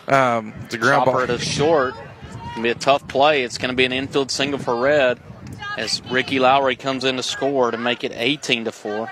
Um, 0.06 0.52
it's 0.64 0.74
a 0.74 0.78
ground 0.78 1.06
Chopper 1.06 1.26
ball. 1.26 1.38
to 1.38 1.38
short. 1.38 1.94
It's 1.94 2.36
Gonna 2.50 2.62
be 2.62 2.70
a 2.70 2.74
tough 2.74 3.08
play. 3.08 3.42
It's 3.44 3.56
going 3.56 3.70
to 3.70 3.76
be 3.76 3.86
an 3.86 3.92
infield 3.92 4.30
single 4.30 4.58
for 4.58 4.78
Red 4.78 5.18
as 5.78 6.02
Ricky 6.10 6.38
Lowry 6.38 6.76
comes 6.76 7.04
in 7.04 7.16
to 7.16 7.22
score 7.22 7.70
to 7.70 7.78
make 7.78 8.04
it 8.04 8.12
18 8.14 8.66
to 8.66 8.72
four. 8.72 9.10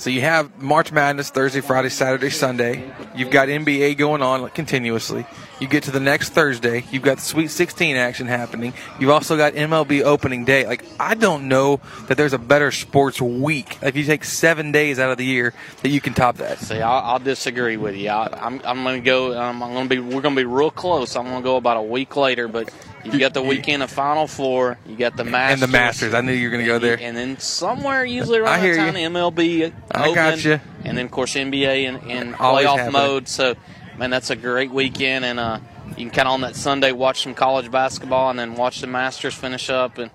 So 0.00 0.08
you 0.08 0.22
have 0.22 0.62
March 0.62 0.92
Madness 0.92 1.28
Thursday, 1.28 1.60
Friday, 1.60 1.90
Saturday, 1.90 2.30
Sunday. 2.30 2.90
You've 3.14 3.30
got 3.30 3.48
NBA 3.48 3.98
going 3.98 4.22
on 4.22 4.48
continuously. 4.48 5.26
You 5.60 5.68
get 5.68 5.82
to 5.84 5.90
the 5.90 6.00
next 6.00 6.30
Thursday, 6.30 6.84
you've 6.90 7.02
got 7.02 7.18
the 7.18 7.22
Sweet 7.22 7.48
16 7.48 7.96
action 7.96 8.26
happening. 8.26 8.72
You've 8.98 9.10
also 9.10 9.36
got 9.36 9.52
MLB 9.52 10.02
opening 10.02 10.44
day. 10.46 10.66
Like 10.66 10.84
I 10.98 11.14
don't 11.14 11.48
know 11.48 11.80
that 12.08 12.16
there's 12.16 12.32
a 12.32 12.38
better 12.38 12.70
sports 12.72 13.20
week. 13.20 13.78
If 13.82 13.96
you 13.96 14.04
take 14.04 14.24
seven 14.24 14.72
days 14.72 14.98
out 14.98 15.10
of 15.10 15.18
the 15.18 15.24
year, 15.24 15.52
that 15.82 15.90
you 15.90 16.00
can 16.00 16.14
top 16.14 16.38
that. 16.38 16.58
See, 16.58 16.80
I'll, 16.80 17.02
I'll 17.04 17.18
disagree 17.18 17.76
with 17.76 17.94
you. 17.94 18.08
I, 18.08 18.28
I'm, 18.40 18.60
I'm 18.64 18.82
going 18.82 19.02
to 19.02 19.04
go. 19.04 19.38
Um, 19.38 19.62
I'm 19.62 19.72
going 19.74 19.88
to 19.88 19.94
be. 19.94 20.00
We're 20.00 20.22
going 20.22 20.34
to 20.34 20.40
be 20.40 20.46
real 20.46 20.70
close. 20.70 21.14
I'm 21.14 21.24
going 21.24 21.36
to 21.36 21.42
go 21.42 21.56
about 21.56 21.76
a 21.76 21.82
week 21.82 22.16
later, 22.16 22.48
but 22.48 22.72
you 23.04 23.18
got 23.18 23.34
the 23.34 23.42
weekend 23.42 23.82
of 23.82 23.90
Final 23.90 24.26
Four. 24.26 24.78
You 24.86 24.96
got 24.96 25.16
the 25.16 25.24
Masters 25.24 25.62
And 25.62 25.62
the 25.62 25.72
Masters. 25.72 26.14
I 26.14 26.20
knew 26.20 26.32
you 26.32 26.48
were 26.48 26.52
going 26.52 26.64
to 26.64 26.70
go 26.70 26.78
there. 26.78 26.98
and 27.00 27.16
then 27.16 27.38
somewhere 27.38 28.04
usually 28.04 28.38
around 28.38 28.60
hear 28.60 28.76
time 28.76 28.96
you. 28.96 29.08
MLB 29.08 29.72
I 29.90 30.02
open, 30.02 30.14
gotcha. 30.14 30.60
and 30.84 30.96
then 30.96 31.06
of 31.06 31.10
course 31.10 31.34
NBA 31.34 31.84
in, 31.84 32.10
in 32.10 32.34
Always 32.34 32.66
playoff 32.66 32.92
mode. 32.92 33.28
So, 33.28 33.54
man, 34.00 34.08
that's 34.08 34.30
a 34.30 34.36
great 34.36 34.70
weekend, 34.70 35.26
and 35.26 35.38
uh, 35.38 35.60
you 35.90 35.96
can 35.96 36.10
kind 36.10 36.26
of 36.26 36.32
on 36.32 36.40
that 36.40 36.56
Sunday 36.56 36.90
watch 36.90 37.22
some 37.22 37.34
college 37.34 37.70
basketball, 37.70 38.30
and 38.30 38.38
then 38.38 38.54
watch 38.54 38.80
the 38.80 38.86
Masters 38.86 39.34
finish 39.34 39.68
up. 39.68 39.98
And 39.98 40.10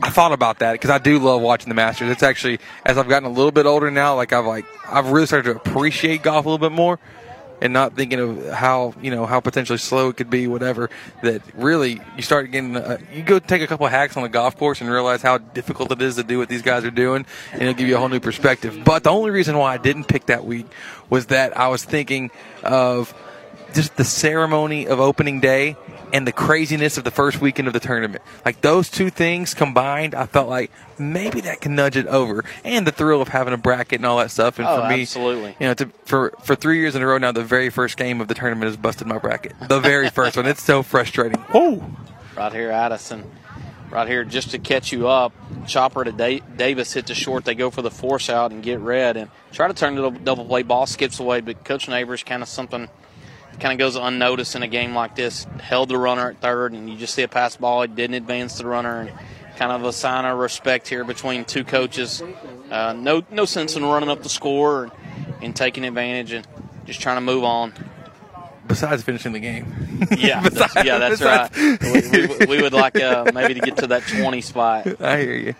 I 0.00 0.08
thought 0.10 0.30
about 0.30 0.60
that 0.60 0.72
because 0.72 0.88
I 0.88 0.98
do 0.98 1.18
love 1.18 1.42
watching 1.42 1.68
the 1.68 1.74
Masters. 1.74 2.10
It's 2.10 2.22
actually 2.22 2.60
as 2.86 2.96
I've 2.96 3.08
gotten 3.08 3.28
a 3.28 3.32
little 3.32 3.50
bit 3.50 3.66
older 3.66 3.90
now, 3.90 4.14
like 4.14 4.32
I've 4.32 4.46
like 4.46 4.64
I've 4.88 5.10
really 5.10 5.26
started 5.26 5.52
to 5.52 5.56
appreciate 5.56 6.22
golf 6.22 6.46
a 6.46 6.48
little 6.48 6.64
bit 6.64 6.74
more, 6.74 7.00
and 7.62 7.72
not 7.72 7.94
thinking 7.94 8.18
of 8.18 8.50
how 8.50 8.92
you 9.00 9.10
know 9.10 9.24
how 9.24 9.40
potentially 9.40 9.78
slow 9.78 10.08
it 10.08 10.16
could 10.16 10.28
be, 10.28 10.48
whatever. 10.48 10.90
That 11.22 11.42
really 11.54 12.00
you 12.16 12.22
start 12.22 12.50
getting 12.50 12.76
uh, 12.76 12.98
you 13.14 13.22
go 13.22 13.38
take 13.38 13.62
a 13.62 13.68
couple 13.68 13.86
of 13.86 13.92
hacks 13.92 14.16
on 14.16 14.24
the 14.24 14.28
golf 14.28 14.56
course 14.56 14.80
and 14.80 14.90
realize 14.90 15.22
how 15.22 15.38
difficult 15.38 15.92
it 15.92 16.02
is 16.02 16.16
to 16.16 16.24
do 16.24 16.38
what 16.38 16.48
these 16.48 16.62
guys 16.62 16.84
are 16.84 16.90
doing, 16.90 17.24
and 17.52 17.62
it'll 17.62 17.74
give 17.74 17.88
you 17.88 17.94
a 17.94 17.98
whole 17.98 18.08
new 18.08 18.20
perspective. 18.20 18.82
But 18.84 19.04
the 19.04 19.10
only 19.10 19.30
reason 19.30 19.56
why 19.56 19.74
I 19.74 19.78
didn't 19.78 20.04
pick 20.04 20.26
that 20.26 20.44
week 20.44 20.66
was 21.08 21.26
that 21.26 21.56
I 21.56 21.68
was 21.68 21.84
thinking 21.84 22.32
of 22.64 23.14
just 23.72 23.96
the 23.96 24.04
ceremony 24.04 24.86
of 24.86 24.98
opening 25.00 25.40
day 25.40 25.76
and 26.12 26.26
the 26.26 26.32
craziness 26.32 26.98
of 26.98 27.04
the 27.04 27.10
first 27.10 27.40
weekend 27.40 27.66
of 27.68 27.74
the 27.74 27.80
tournament. 27.80 28.22
Like 28.44 28.60
those 28.60 28.90
two 28.90 29.08
things 29.10 29.54
combined, 29.54 30.14
I 30.14 30.26
felt 30.26 30.48
like 30.48 30.70
maybe 30.98 31.40
that 31.42 31.60
can 31.60 31.74
nudge 31.74 31.96
it 31.96 32.06
over, 32.06 32.44
and 32.64 32.86
the 32.86 32.92
thrill 32.92 33.22
of 33.22 33.28
having 33.28 33.54
a 33.54 33.56
bracket 33.56 34.00
and 34.00 34.06
all 34.06 34.18
that 34.18 34.30
stuff. 34.30 34.58
And 34.58 34.68
Oh, 34.68 34.82
for 34.82 34.88
me, 34.88 35.02
absolutely. 35.02 35.56
you 35.58 35.66
know, 35.66 35.74
to, 35.74 35.86
for 36.04 36.32
for 36.42 36.54
three 36.54 36.78
years 36.78 36.94
in 36.94 37.02
a 37.02 37.06
row 37.06 37.18
now, 37.18 37.32
the 37.32 37.42
very 37.44 37.70
first 37.70 37.96
game 37.96 38.20
of 38.20 38.28
the 38.28 38.34
tournament 38.34 38.66
has 38.66 38.76
busted 38.76 39.06
my 39.06 39.18
bracket. 39.18 39.54
The 39.68 39.80
very 39.80 40.08
first 40.20 40.36
one. 40.36 40.46
It's 40.46 40.62
so 40.62 40.82
frustrating. 40.82 41.42
Oh, 41.54 41.82
right 42.36 42.52
here, 42.52 42.70
Addison. 42.70 43.24
Right 43.90 44.08
here, 44.08 44.24
just 44.24 44.52
to 44.52 44.58
catch 44.58 44.90
you 44.90 45.06
up, 45.06 45.34
Chopper 45.66 46.02
to 46.04 46.12
da- 46.12 46.40
Davis 46.56 46.94
hit 46.94 47.06
the 47.08 47.14
short. 47.14 47.44
They 47.44 47.54
go 47.54 47.70
for 47.70 47.82
the 47.82 47.90
force 47.90 48.30
out 48.30 48.50
and 48.50 48.62
get 48.62 48.78
red 48.80 49.18
and 49.18 49.28
try 49.52 49.68
to 49.68 49.74
turn 49.74 49.96
the 49.96 50.00
double- 50.02 50.18
double 50.20 50.44
play. 50.46 50.62
Ball 50.62 50.86
skips 50.86 51.20
away, 51.20 51.42
but 51.42 51.62
Coach 51.62 51.88
Neighbors 51.88 52.22
kind 52.22 52.42
of 52.42 52.48
something 52.48 52.88
kind 53.60 53.72
of 53.72 53.78
goes 53.78 53.96
unnoticed 53.96 54.54
in 54.56 54.62
a 54.62 54.68
game 54.68 54.94
like 54.94 55.14
this. 55.14 55.46
Held 55.60 55.88
the 55.88 55.98
runner 55.98 56.30
at 56.30 56.40
third, 56.40 56.72
and 56.72 56.88
you 56.90 56.96
just 56.96 57.14
see 57.14 57.22
a 57.22 57.28
pass 57.28 57.56
ball. 57.56 57.82
It 57.82 57.94
didn't 57.94 58.14
advance 58.14 58.58
the 58.58 58.66
runner, 58.66 59.00
and 59.00 59.12
kind 59.56 59.72
of 59.72 59.84
a 59.84 59.92
sign 59.92 60.24
of 60.24 60.38
respect 60.38 60.88
here 60.88 61.04
between 61.04 61.44
two 61.44 61.64
coaches. 61.64 62.22
Uh, 62.70 62.92
no, 62.94 63.22
no 63.30 63.44
sense 63.44 63.76
in 63.76 63.84
running 63.84 64.08
up 64.08 64.22
the 64.22 64.28
score 64.28 64.84
and, 64.84 64.92
and 65.42 65.56
taking 65.56 65.84
advantage, 65.84 66.32
and 66.32 66.46
just 66.86 67.00
trying 67.00 67.16
to 67.16 67.20
move 67.20 67.44
on. 67.44 67.72
besides 68.66 69.02
finishing 69.02 69.32
the 69.32 69.40
game. 69.40 70.06
Yeah, 70.16 70.40
that's, 70.48 70.74
yeah, 70.84 70.98
that's 70.98 71.20
right. 71.20 71.50
We, 71.56 72.26
we, 72.38 72.46
we 72.46 72.62
would 72.62 72.72
like 72.72 72.96
uh, 73.00 73.30
maybe 73.34 73.54
to 73.54 73.60
get 73.60 73.76
to 73.78 73.86
that 73.88 74.02
20 74.06 74.40
spot. 74.40 75.00
I 75.00 75.20
hear 75.20 75.34
you. 75.34 75.54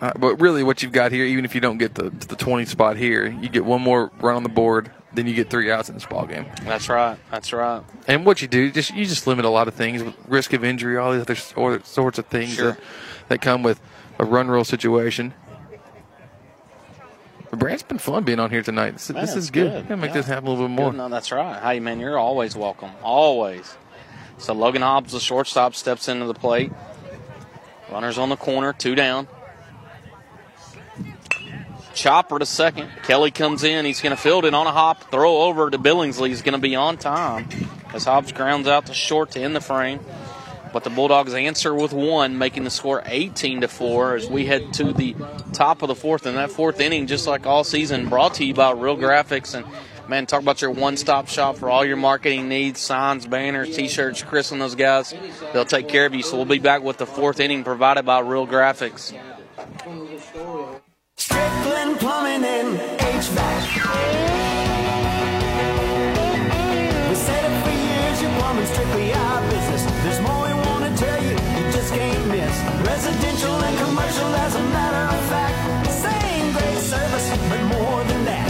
Uh, 0.00 0.12
but 0.18 0.40
really, 0.40 0.62
what 0.62 0.82
you've 0.82 0.92
got 0.92 1.12
here, 1.12 1.24
even 1.26 1.44
if 1.44 1.54
you 1.54 1.60
don't 1.60 1.76
get 1.76 1.94
the 1.94 2.08
the 2.08 2.34
twenty 2.36 2.64
spot 2.64 2.96
here, 2.96 3.26
you 3.26 3.50
get 3.50 3.66
one 3.66 3.82
more 3.82 4.10
run 4.20 4.34
on 4.34 4.42
the 4.42 4.48
board, 4.48 4.90
then 5.12 5.26
you 5.26 5.34
get 5.34 5.50
three 5.50 5.70
outs 5.70 5.88
in 5.88 5.94
this 5.94 6.06
ball 6.06 6.26
game. 6.26 6.46
That's 6.62 6.88
right. 6.88 7.18
That's 7.30 7.52
right. 7.52 7.82
And 8.06 8.24
what 8.24 8.42
you 8.42 8.48
do, 8.48 8.70
just 8.70 8.94
you 8.94 9.04
just 9.04 9.26
limit 9.26 9.44
a 9.44 9.48
lot 9.50 9.66
of 9.68 9.74
things, 9.74 10.02
risk 10.28 10.52
of 10.52 10.64
injury, 10.64 10.96
all 10.96 11.12
these 11.12 11.22
other 11.22 11.34
sor- 11.34 11.82
sorts 11.82 12.18
of 12.18 12.26
things 12.26 12.54
Sure. 12.54 12.72
that, 12.72 12.80
that 13.28 13.40
come 13.42 13.62
with 13.62 13.80
a 14.18 14.24
run 14.24 14.48
rule 14.48 14.64
situation. 14.64 15.34
But 17.50 17.58
Brand's 17.58 17.82
been 17.82 17.98
fun 17.98 18.22
being 18.22 18.38
on 18.38 18.50
here 18.50 18.62
tonight. 18.62 18.92
This, 18.92 19.10
Man, 19.10 19.22
this 19.22 19.34
is 19.34 19.50
good. 19.50 19.72
good. 19.72 19.82
Gotta 19.88 19.96
make 20.00 20.10
Yeah. 20.10 20.14
this 20.18 20.26
happen 20.26 20.46
a 20.46 20.50
little 20.50 20.68
bit 20.68 20.74
more. 20.74 20.90
Good. 20.92 20.98
No, 20.98 21.08
that's 21.08 21.32
right. 21.32 21.60
Hey, 21.60 21.80
man, 21.80 21.98
you're 21.98 22.18
always 22.18 22.54
welcome. 22.54 22.90
Always. 23.02 23.76
So 24.38 24.52
Logan 24.54 24.82
Hobbs, 24.82 25.12
the 25.12 25.20
shortstop, 25.20 25.74
steps 25.74 26.08
into 26.08 26.26
the 26.26 26.34
plate. 26.34 26.70
Runners 27.90 28.18
on 28.18 28.28
the 28.28 28.36
corner, 28.36 28.72
two 28.72 28.94
down. 28.94 29.26
Chopper 31.94 32.38
to 32.38 32.46
second. 32.46 32.90
Kelly 33.02 33.30
comes 33.30 33.64
in. 33.64 33.84
He's 33.84 34.00
going 34.00 34.14
to 34.14 34.20
field 34.20 34.44
it 34.44 34.54
on 34.54 34.66
a 34.66 34.72
hop. 34.72 35.10
Throw 35.10 35.42
over 35.42 35.70
to 35.70 35.78
Billingsley. 35.78 36.28
He's 36.28 36.42
going 36.42 36.54
to 36.54 36.60
be 36.60 36.76
on 36.76 36.96
time 36.96 37.48
as 37.92 38.04
Hobbs 38.04 38.32
grounds 38.32 38.68
out 38.68 38.86
to 38.86 38.94
short 38.94 39.32
to 39.32 39.40
end 39.40 39.56
the 39.56 39.60
frame. 39.60 40.00
But 40.72 40.84
the 40.84 40.90
Bulldogs 40.90 41.34
answer 41.34 41.74
with 41.74 41.92
one, 41.92 42.38
making 42.38 42.62
the 42.64 42.70
score 42.70 43.02
18 43.04 43.62
to 43.62 43.68
4 43.68 44.14
as 44.14 44.30
we 44.30 44.46
head 44.46 44.72
to 44.74 44.92
the 44.92 45.16
top 45.52 45.82
of 45.82 45.88
the 45.88 45.96
fourth. 45.96 46.26
And 46.26 46.36
that 46.36 46.52
fourth 46.52 46.80
inning, 46.80 47.08
just 47.08 47.26
like 47.26 47.44
all 47.44 47.64
season, 47.64 48.08
brought 48.08 48.34
to 48.34 48.44
you 48.44 48.54
by 48.54 48.70
Real 48.70 48.96
Graphics. 48.96 49.54
And 49.54 49.66
man, 50.08 50.26
talk 50.26 50.42
about 50.42 50.62
your 50.62 50.70
one 50.70 50.96
stop 50.96 51.28
shop 51.28 51.56
for 51.56 51.68
all 51.68 51.84
your 51.84 51.96
marketing 51.96 52.48
needs 52.48 52.78
signs, 52.80 53.26
banners, 53.26 53.74
t 53.74 53.88
shirts. 53.88 54.22
Chris 54.22 54.52
and 54.52 54.60
those 54.60 54.76
guys, 54.76 55.12
they'll 55.52 55.64
take 55.64 55.88
care 55.88 56.06
of 56.06 56.14
you. 56.14 56.22
So 56.22 56.36
we'll 56.36 56.46
be 56.46 56.60
back 56.60 56.82
with 56.82 56.98
the 56.98 57.06
fourth 57.06 57.40
inning 57.40 57.64
provided 57.64 58.04
by 58.04 58.20
Real 58.20 58.46
Graphics. 58.46 59.12
Strickland 61.20 62.00
Plumbing 62.00 62.44
and 62.44 62.78
HVAC. 62.96 63.68
We 67.10 67.14
said 67.14 67.44
it 67.44 67.54
for 67.60 67.74
years, 67.76 68.22
your 68.22 68.32
plumbing's 68.40 68.70
strictly 68.70 69.12
our 69.12 69.42
business. 69.50 69.84
There's 70.02 70.20
more 70.24 70.48
we 70.48 70.54
want 70.64 70.88
to 70.88 70.92
tell 70.96 71.22
you, 71.22 71.36
you 71.36 71.72
just 71.76 71.92
can't 71.92 72.26
miss. 72.26 72.56
Residential 72.88 73.52
and 73.52 73.76
commercial, 73.84 74.32
as 74.32 74.54
a 74.54 74.62
matter 74.72 75.04
of 75.12 75.20
fact. 75.28 75.92
Same 75.92 76.52
great 76.56 76.80
service, 76.80 77.28
but 77.50 77.62
more 77.68 78.02
than 78.04 78.24
that. 78.24 78.48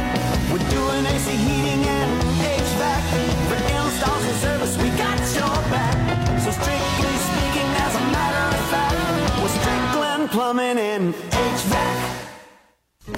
We're 0.52 0.62
doing 0.70 1.02
AC 1.10 1.26
heating 1.26 1.82
and 1.82 2.10
HVAC. 2.55 3.02
For 3.51 3.59
installs 3.66 4.24
and 4.30 4.38
service, 4.47 4.78
we 4.78 4.90
got 4.94 5.18
your 5.34 5.59
back. 5.74 5.98
So 6.38 6.52
strictly 6.55 7.16
speaking, 7.18 7.70
as 7.82 7.94
a 7.98 8.05
matter 8.14 8.44
of 8.55 8.62
fact, 8.70 9.42
we're 9.42 9.55
Strickland 9.59 10.30
Plumbing 10.30 10.78
and. 10.78 11.30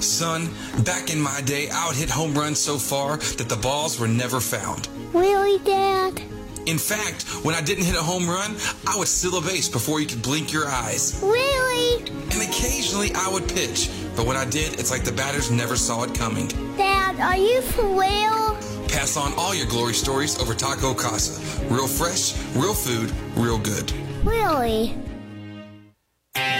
Son, 0.02 0.48
back 0.84 1.12
in 1.12 1.20
my 1.20 1.40
day, 1.42 1.68
I 1.72 1.86
would 1.86 1.96
hit 1.96 2.10
home 2.10 2.34
runs 2.34 2.58
so 2.58 2.76
far 2.76 3.16
that 3.16 3.48
the 3.48 3.56
balls 3.56 3.98
were 3.98 4.08
never 4.08 4.40
found. 4.40 4.88
Really, 5.12 5.58
Dad? 5.64 6.20
In 6.66 6.78
fact, 6.78 7.24
when 7.44 7.54
I 7.54 7.60
didn't 7.60 7.84
hit 7.84 7.96
a 7.96 8.02
home 8.02 8.28
run, 8.28 8.54
I 8.86 8.96
would 8.96 9.08
steal 9.08 9.36
a 9.38 9.40
base 9.40 9.68
before 9.68 10.00
you 10.00 10.06
could 10.06 10.22
blink 10.22 10.52
your 10.52 10.68
eyes. 10.68 11.20
Really? 11.22 12.02
And 12.02 12.42
occasionally 12.48 13.10
I 13.14 13.28
would 13.32 13.48
pitch, 13.48 13.90
but 14.14 14.26
when 14.26 14.36
I 14.36 14.44
did, 14.44 14.78
it's 14.78 14.90
like 14.90 15.04
the 15.04 15.12
batters 15.12 15.50
never 15.50 15.76
saw 15.76 16.04
it 16.04 16.14
coming. 16.14 16.48
Dad, 16.76 17.18
are 17.18 17.36
you 17.36 17.62
for 17.62 17.86
real? 17.86 18.56
Pass 18.88 19.16
on 19.16 19.32
all 19.36 19.54
your 19.54 19.66
glory 19.66 19.94
stories 19.94 20.38
over 20.40 20.54
Taco 20.54 20.94
Casa. 20.94 21.40
Real 21.66 21.88
fresh, 21.88 22.36
real 22.54 22.74
food, 22.74 23.12
real 23.36 23.58
good. 23.58 23.92
Really? 24.24 24.94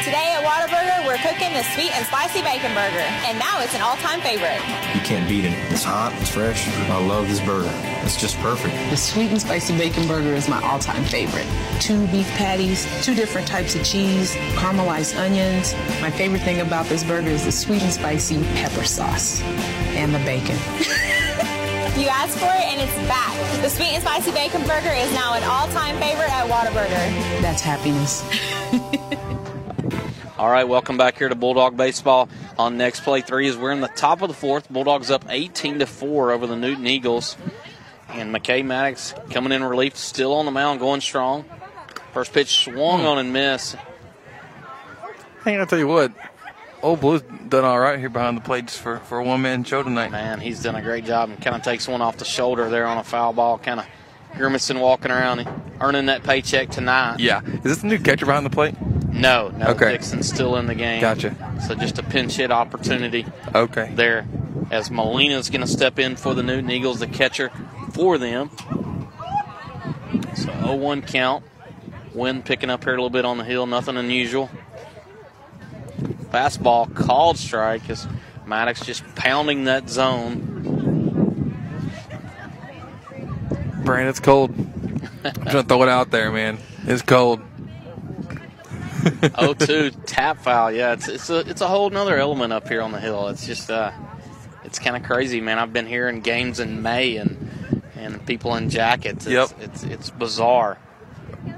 Today 0.05 0.35
at 0.37 0.43
Whataburger, 0.45 1.07
we're 1.07 1.17
cooking 1.19 1.53
the 1.55 1.63
sweet 1.63 1.95
and 1.97 2.05
spicy 2.05 2.43
bacon 2.43 2.75
burger, 2.75 3.07
and 3.25 3.39
now 3.39 3.63
it's 3.63 3.73
an 3.75 3.83
all-time 3.83 4.21
favorite. 4.21 4.59
You 4.95 5.01
can't 5.01 5.29
beat 5.29 5.45
it. 5.45 5.53
It's 5.73 5.85
hot, 5.85 6.13
it's 6.21 6.29
fresh. 6.29 6.67
I 6.91 7.07
love 7.07 7.29
this 7.29 7.41
burger. 7.41 7.71
It's 8.03 8.21
just 8.21 8.37
perfect. 8.41 8.75
The 8.91 8.97
sweet 8.97 9.31
and 9.31 9.41
spicy 9.41 9.79
bacon 9.79 10.09
burger 10.09 10.35
is 10.35 10.49
my 10.49 10.61
all-time 10.63 11.05
favorite. 11.05 11.47
Two 11.81 12.07
beef 12.09 12.29
patties, 12.33 12.85
two 13.05 13.15
different 13.15 13.47
types 13.47 13.75
of 13.75 13.85
cheese, 13.85 14.35
caramelized 14.57 15.17
onions. 15.17 15.73
My 16.03 16.11
favorite 16.11 16.43
thing 16.43 16.61
about 16.61 16.87
this 16.87 17.05
burger 17.05 17.31
is 17.31 17.45
the 17.45 17.53
sweet 17.53 17.83
and 17.83 17.93
spicy 17.93 18.43
pepper 18.57 18.85
sauce 18.85 19.41
and 19.95 20.13
the 20.13 20.19
bacon. 20.19 20.59
You 21.93 22.09
asked 22.09 22.39
for 22.39 22.47
it, 22.47 22.65
and 22.73 22.81
it's 22.81 23.07
back. 23.07 23.37
The 23.61 23.69
sweet 23.69 23.93
and 23.93 24.03
spicy 24.03 24.33
bacon 24.33 24.63
burger 24.63 24.91
is 24.91 25.13
now 25.13 25.35
an 25.35 25.43
all-time 25.45 25.99
favorite 25.99 26.31
at 26.33 26.49
Whataburger. 26.49 27.43
That's 27.43 27.61
happiness. 27.61 28.23
All 30.43 30.51
right, 30.51 30.67
welcome 30.67 30.97
back 30.97 31.19
here 31.19 31.29
to 31.29 31.37
Bulldog 31.37 31.77
Baseball 31.77 32.29
on 32.59 32.77
next 32.77 33.05
play 33.05 33.21
three 33.21 33.47
as 33.47 33.57
we're 33.57 33.71
in 33.71 33.81
the 33.81 33.87
top 33.87 34.23
of 34.23 34.29
the 34.29 34.35
fourth. 34.35 34.69
Bulldogs 34.69 35.09
up 35.09 35.25
18 35.29 35.79
to 35.79 35.87
4 35.87 36.33
over 36.33 36.49
the 36.49 36.57
Newton 36.57 36.85
Eagles. 36.89 37.37
And 38.09 38.35
McKay 38.35 38.65
Maddox 38.65 39.15
coming 39.31 39.53
in 39.53 39.63
relief, 39.63 39.97
still 39.97 40.35
on 40.35 40.45
the 40.45 40.51
mound, 40.51 40.81
going 40.81 41.01
strong. 41.01 41.45
First 42.13 42.33
pitch 42.33 42.65
swung 42.65 43.03
hmm. 43.03 43.07
on 43.07 43.19
and 43.19 43.33
miss. 43.33 43.77
Hey, 45.45 45.57
I'll 45.57 45.65
tell 45.65 45.79
you 45.79 45.87
what, 45.87 46.13
Old 46.83 46.99
Blue's 46.99 47.23
done 47.49 47.65
all 47.65 47.79
right 47.79 48.01
here 48.01 48.11
behind 48.11 48.37
the 48.37 48.41
plate 48.41 48.67
just 48.67 48.81
for, 48.81 48.99
for 48.99 49.21
a 49.21 49.25
one 49.25 49.43
man 49.43 49.63
show 49.63 49.85
tonight. 49.85 50.11
Man, 50.11 50.41
he's 50.41 50.61
done 50.61 50.75
a 50.75 50.83
great 50.83 51.05
job 51.05 51.31
and 51.31 51.41
kind 51.41 51.55
of 51.55 51.63
takes 51.63 51.87
one 51.87 52.03
off 52.03 52.17
the 52.17 52.25
shoulder 52.25 52.69
there 52.69 52.89
on 52.89 52.99
a 52.99 53.05
foul 53.05 53.33
ball, 53.33 53.59
kind 53.59 53.79
of 53.79 53.87
grimacing, 54.37 54.81
walking 54.81 55.13
around, 55.13 55.47
earning 55.81 56.07
that 56.07 56.25
paycheck 56.25 56.69
tonight. 56.69 57.21
Yeah. 57.21 57.43
Is 57.45 57.63
this 57.63 57.79
the 57.83 57.87
new 57.87 58.01
catcher 58.01 58.27
behind 58.27 58.45
the 58.45 58.51
plate? 58.51 58.75
No, 59.13 59.49
no. 59.51 59.67
Okay. 59.69 59.93
Dixon's 59.93 60.27
still 60.29 60.57
in 60.57 60.67
the 60.67 60.75
game. 60.75 61.01
Gotcha. 61.01 61.37
So 61.67 61.75
just 61.75 61.99
a 61.99 62.03
pinch 62.03 62.37
hit 62.37 62.51
opportunity 62.51 63.27
Okay. 63.55 63.91
there 63.95 64.27
as 64.71 64.91
Molina's 64.91 65.51
going 65.51 65.61
to 65.61 65.67
step 65.67 65.99
in 65.99 66.17
for 66.17 66.35
the 66.35 66.43
Newton 66.43 66.71
Eagles, 66.71 66.99
the 67.01 67.07
catcher 67.07 67.51
for 67.93 68.17
them. 68.19 68.51
So 70.35 70.45
0 70.61 70.75
1 70.77 71.03
count. 71.03 71.45
Wind 72.15 72.45
picking 72.45 72.71
up 72.71 72.85
here 72.85 72.93
a 72.95 72.97
little 72.97 73.11
bit 73.11 73.25
on 73.25 73.39
the 73.39 73.45
hill, 73.45 73.67
nothing 73.67 73.97
unusual. 73.97 74.51
Fastball 76.31 76.95
called 76.95 77.39
strike 77.39 77.89
as 77.91 78.07
Maddox 78.47 78.85
just 78.85 79.03
pounding 79.15 79.65
that 79.65 79.89
zone. 79.91 80.49
Brant, 83.85 84.09
it's 84.09 84.21
cold. 84.21 84.55
I'm 85.25 85.33
trying 85.35 85.45
to 85.45 85.63
throw 85.63 85.83
it 85.83 85.89
out 85.89 86.11
there, 86.11 86.31
man. 86.33 86.59
It's 86.85 87.03
cold. 87.03 87.41
0-2 89.23 89.95
tap 90.07 90.39
foul. 90.43 90.71
Yeah, 90.73 90.93
it's 90.93 91.09
it's 91.09 91.31
a 91.31 91.39
it's 91.41 91.61
a 91.61 91.69
whole 91.69 91.91
nother 91.91 92.17
element 92.19 92.53
up 92.53 92.69
here 92.69 92.83
on 92.83 92.93
the 92.93 93.01
hill. 93.01 93.29
It's 93.29 93.47
just 93.47 93.71
uh, 93.71 93.91
it's 94.65 94.79
kind 94.79 94.97
of 94.97 95.03
crazy, 95.03 95.41
man. 95.41 95.59
I've 95.59 95.73
been 95.73 95.87
here 95.87 96.09
in 96.09 96.21
games 96.21 96.61
in 96.61 96.83
May 96.83 97.17
and 97.17 97.83
and 97.97 98.25
people 98.27 98.55
in 98.57 98.71
jackets. 98.71 99.27
It's, 99.27 99.33
Yep. 99.53 99.61
It's 99.61 99.83
it's 99.85 100.11
bizarre. 100.11 100.79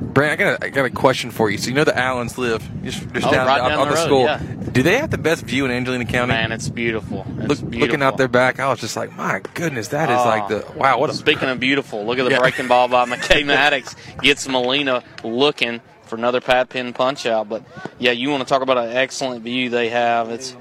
Brant, 0.00 0.32
I 0.32 0.36
got 0.36 0.62
a, 0.62 0.64
I 0.66 0.68
got 0.70 0.84
a 0.86 0.90
question 0.90 1.30
for 1.30 1.50
you. 1.50 1.58
So 1.58 1.68
you 1.68 1.74
know 1.74 1.84
the 1.84 1.98
Allens 1.98 2.38
live 2.38 2.62
just, 2.82 3.06
just 3.12 3.26
Oh, 3.26 3.30
down, 3.30 3.46
right 3.46 3.58
down 3.58 3.72
on 3.72 3.88
the 3.88 3.94
the 3.94 4.00
road, 4.00 4.06
school. 4.06 4.24
yeah. 4.24 4.38
Do 4.72 4.82
they 4.82 4.96
have 4.96 5.10
the 5.10 5.18
best 5.18 5.42
view 5.44 5.66
in 5.66 5.70
Angelina 5.70 6.06
County? 6.06 6.32
Man, 6.32 6.52
it's 6.52 6.70
beautiful. 6.70 7.26
It's 7.40 7.48
Look, 7.48 7.58
beautiful. 7.60 7.78
looking 7.80 8.02
out 8.02 8.16
their 8.16 8.28
back, 8.28 8.60
I 8.60 8.70
was 8.70 8.80
just 8.80 8.96
like, 8.96 9.14
my 9.14 9.42
goodness, 9.52 9.88
that 9.88 10.08
is 10.10 10.18
Oh. 10.18 10.24
like 10.24 10.48
the 10.48 10.64
wow. 10.78 10.98
What 10.98 11.10
a 11.10 11.12
Speaking 11.14 11.50
of 11.50 11.60
beautiful, 11.60 12.06
look 12.06 12.18
at 12.18 12.24
the 12.24 12.30
Yeah. 12.30 12.38
breaking 12.38 12.66
ball 12.66 12.88
by 12.88 13.04
McKay 13.08 13.44
Maddox. 13.44 13.94
Gets 14.22 14.48
Molina 14.48 15.02
looking 15.22 15.82
for 16.06 16.16
another 16.16 16.40
Pat 16.40 16.68
Penn 16.68 16.92
punch 16.92 17.26
out. 17.26 17.48
But 17.48 17.64
yeah, 17.98 18.12
you 18.12 18.30
want 18.30 18.42
to 18.42 18.48
talk 18.48 18.62
about 18.62 18.78
an 18.78 18.96
excellent 18.96 19.42
view 19.42 19.70
they 19.70 19.88
have. 19.88 20.30
It's 20.30 20.56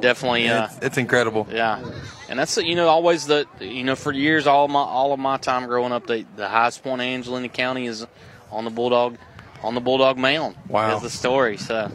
definitely 0.00 0.48
uh, 0.48 0.66
it's, 0.66 0.78
it's 0.82 0.98
incredible. 0.98 1.46
Yeah, 1.50 1.82
and 2.28 2.38
that's 2.38 2.56
you 2.56 2.74
know 2.74 2.88
always 2.88 3.26
the 3.26 3.46
you 3.60 3.84
know 3.84 3.96
for 3.96 4.12
years 4.12 4.46
all 4.46 4.68
my 4.68 4.80
all 4.80 5.12
of 5.12 5.18
my 5.18 5.36
time 5.36 5.66
growing 5.66 5.92
up 5.92 6.06
the 6.06 6.24
the 6.36 6.48
highest 6.48 6.82
point 6.82 7.00
of 7.00 7.06
Angelina 7.06 7.48
County 7.48 7.86
is 7.86 8.06
on 8.50 8.64
the 8.64 8.70
Bulldog 8.70 9.18
on 9.62 9.74
the 9.74 9.80
Bulldog 9.80 10.18
Mound. 10.18 10.56
Wow. 10.68 10.96
is 10.96 11.02
the 11.02 11.10
story. 11.10 11.56
So 11.56 11.90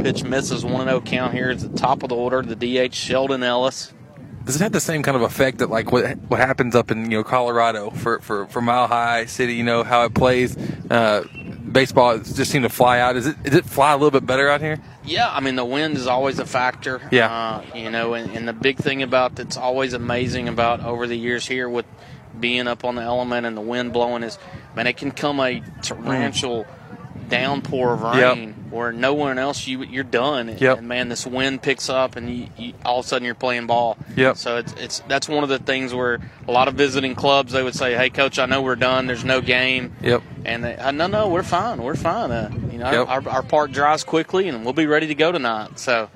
pitch 0.00 0.24
misses 0.24 0.64
one 0.64 0.82
and 0.82 0.90
zero 0.90 1.00
count 1.00 1.34
here. 1.34 1.50
It's 1.50 1.62
the 1.62 1.76
top 1.76 2.02
of 2.02 2.08
the 2.08 2.16
order. 2.16 2.42
The 2.42 2.88
DH 2.88 2.94
Sheldon 2.94 3.42
Ellis. 3.42 3.92
Does 4.44 4.56
it 4.56 4.62
have 4.62 4.72
the 4.72 4.80
same 4.80 5.02
kind 5.02 5.16
of 5.16 5.22
effect 5.22 5.58
that 5.58 5.70
like 5.70 5.92
what 5.92 6.16
what 6.28 6.40
happens 6.40 6.74
up 6.74 6.90
in 6.90 7.10
you 7.10 7.18
know 7.18 7.24
Colorado 7.24 7.90
for 7.90 8.20
for, 8.20 8.46
for 8.46 8.60
Mile 8.60 8.86
High 8.86 9.26
City? 9.26 9.54
You 9.54 9.64
know 9.64 9.84
how 9.84 10.04
it 10.04 10.14
plays. 10.14 10.56
Uh, 10.90 11.24
baseball 11.70 12.18
just 12.18 12.50
seemed 12.50 12.64
to 12.64 12.68
fly 12.68 13.00
out. 13.00 13.16
Is 13.16 13.26
it? 13.26 13.42
Does 13.42 13.54
it 13.54 13.64
fly 13.64 13.92
a 13.92 13.96
little 13.96 14.10
bit 14.10 14.26
better 14.26 14.48
out 14.48 14.60
here? 14.60 14.80
Yeah, 15.04 15.30
I 15.30 15.40
mean 15.40 15.56
the 15.56 15.64
wind 15.64 15.96
is 15.96 16.06
always 16.06 16.38
a 16.38 16.46
factor. 16.46 17.00
Yeah. 17.10 17.30
uh, 17.30 17.76
you 17.76 17.90
know, 17.90 18.14
and, 18.14 18.30
and 18.36 18.48
the 18.48 18.52
big 18.52 18.78
thing 18.78 19.02
about 19.02 19.36
that's 19.36 19.56
always 19.56 19.92
amazing 19.92 20.48
about 20.48 20.80
over 20.80 21.06
the 21.06 21.16
years 21.16 21.46
here 21.46 21.68
with 21.68 21.86
being 22.38 22.66
up 22.66 22.84
on 22.84 22.94
the 22.94 23.02
element 23.02 23.46
and 23.46 23.56
the 23.56 23.60
wind 23.62 23.92
blowing 23.92 24.22
is, 24.22 24.38
man, 24.74 24.86
it 24.86 24.96
can 24.96 25.10
come 25.10 25.40
a 25.40 25.62
torrential 25.82 26.66
downpour 27.30 27.92
of 27.94 28.00
Yep. 28.16 28.36
rain 28.36 28.54
where 28.70 28.92
no 28.92 29.14
one 29.14 29.38
else 29.38 29.66
you 29.66 29.82
you're 29.82 30.04
done. 30.04 30.56
Yep. 30.60 30.78
And 30.78 30.88
man, 30.88 31.08
this 31.08 31.26
wind 31.26 31.62
picks 31.62 31.88
up 31.88 32.16
and 32.16 32.28
you, 32.30 32.46
you, 32.56 32.72
all 32.84 32.98
of 33.00 33.04
a 33.06 33.08
sudden 33.08 33.24
you're 33.24 33.34
playing 33.34 33.66
ball. 33.66 33.96
Yep. 34.16 34.36
So 34.36 34.56
it's 34.58 34.72
it's 34.74 34.98
that's 35.08 35.28
one 35.28 35.42
of 35.42 35.48
the 35.48 35.58
things 35.58 35.94
where 35.94 36.18
a 36.46 36.52
lot 36.52 36.68
of 36.68 36.74
visiting 36.74 37.14
clubs 37.14 37.52
they 37.52 37.62
would 37.62 37.74
say, 37.74 37.94
"Hey, 37.94 38.10
coach, 38.10 38.38
I 38.38 38.46
know 38.46 38.60
we're 38.62 38.76
done. 38.76 39.06
There's 39.06 39.24
no 39.24 39.40
game." 39.40 39.92
Yep. 40.02 40.22
And 40.44 40.64
they, 40.64 40.76
uh, 40.76 40.90
no, 40.90 41.06
no, 41.06 41.28
we're 41.28 41.42
fine. 41.42 41.82
We're 41.82 41.94
fine. 41.96 42.30
Uh, 42.30 42.50
you 42.72 42.78
know, 42.78 42.90
Yep. 42.90 43.08
our, 43.08 43.28
our 43.28 43.42
park 43.42 43.72
dries 43.72 44.04
quickly, 44.04 44.48
and 44.48 44.64
we'll 44.64 44.72
be 44.72 44.86
ready 44.86 45.06
to 45.08 45.14
go 45.14 45.32
tonight. 45.32 45.78
So, 45.78 46.08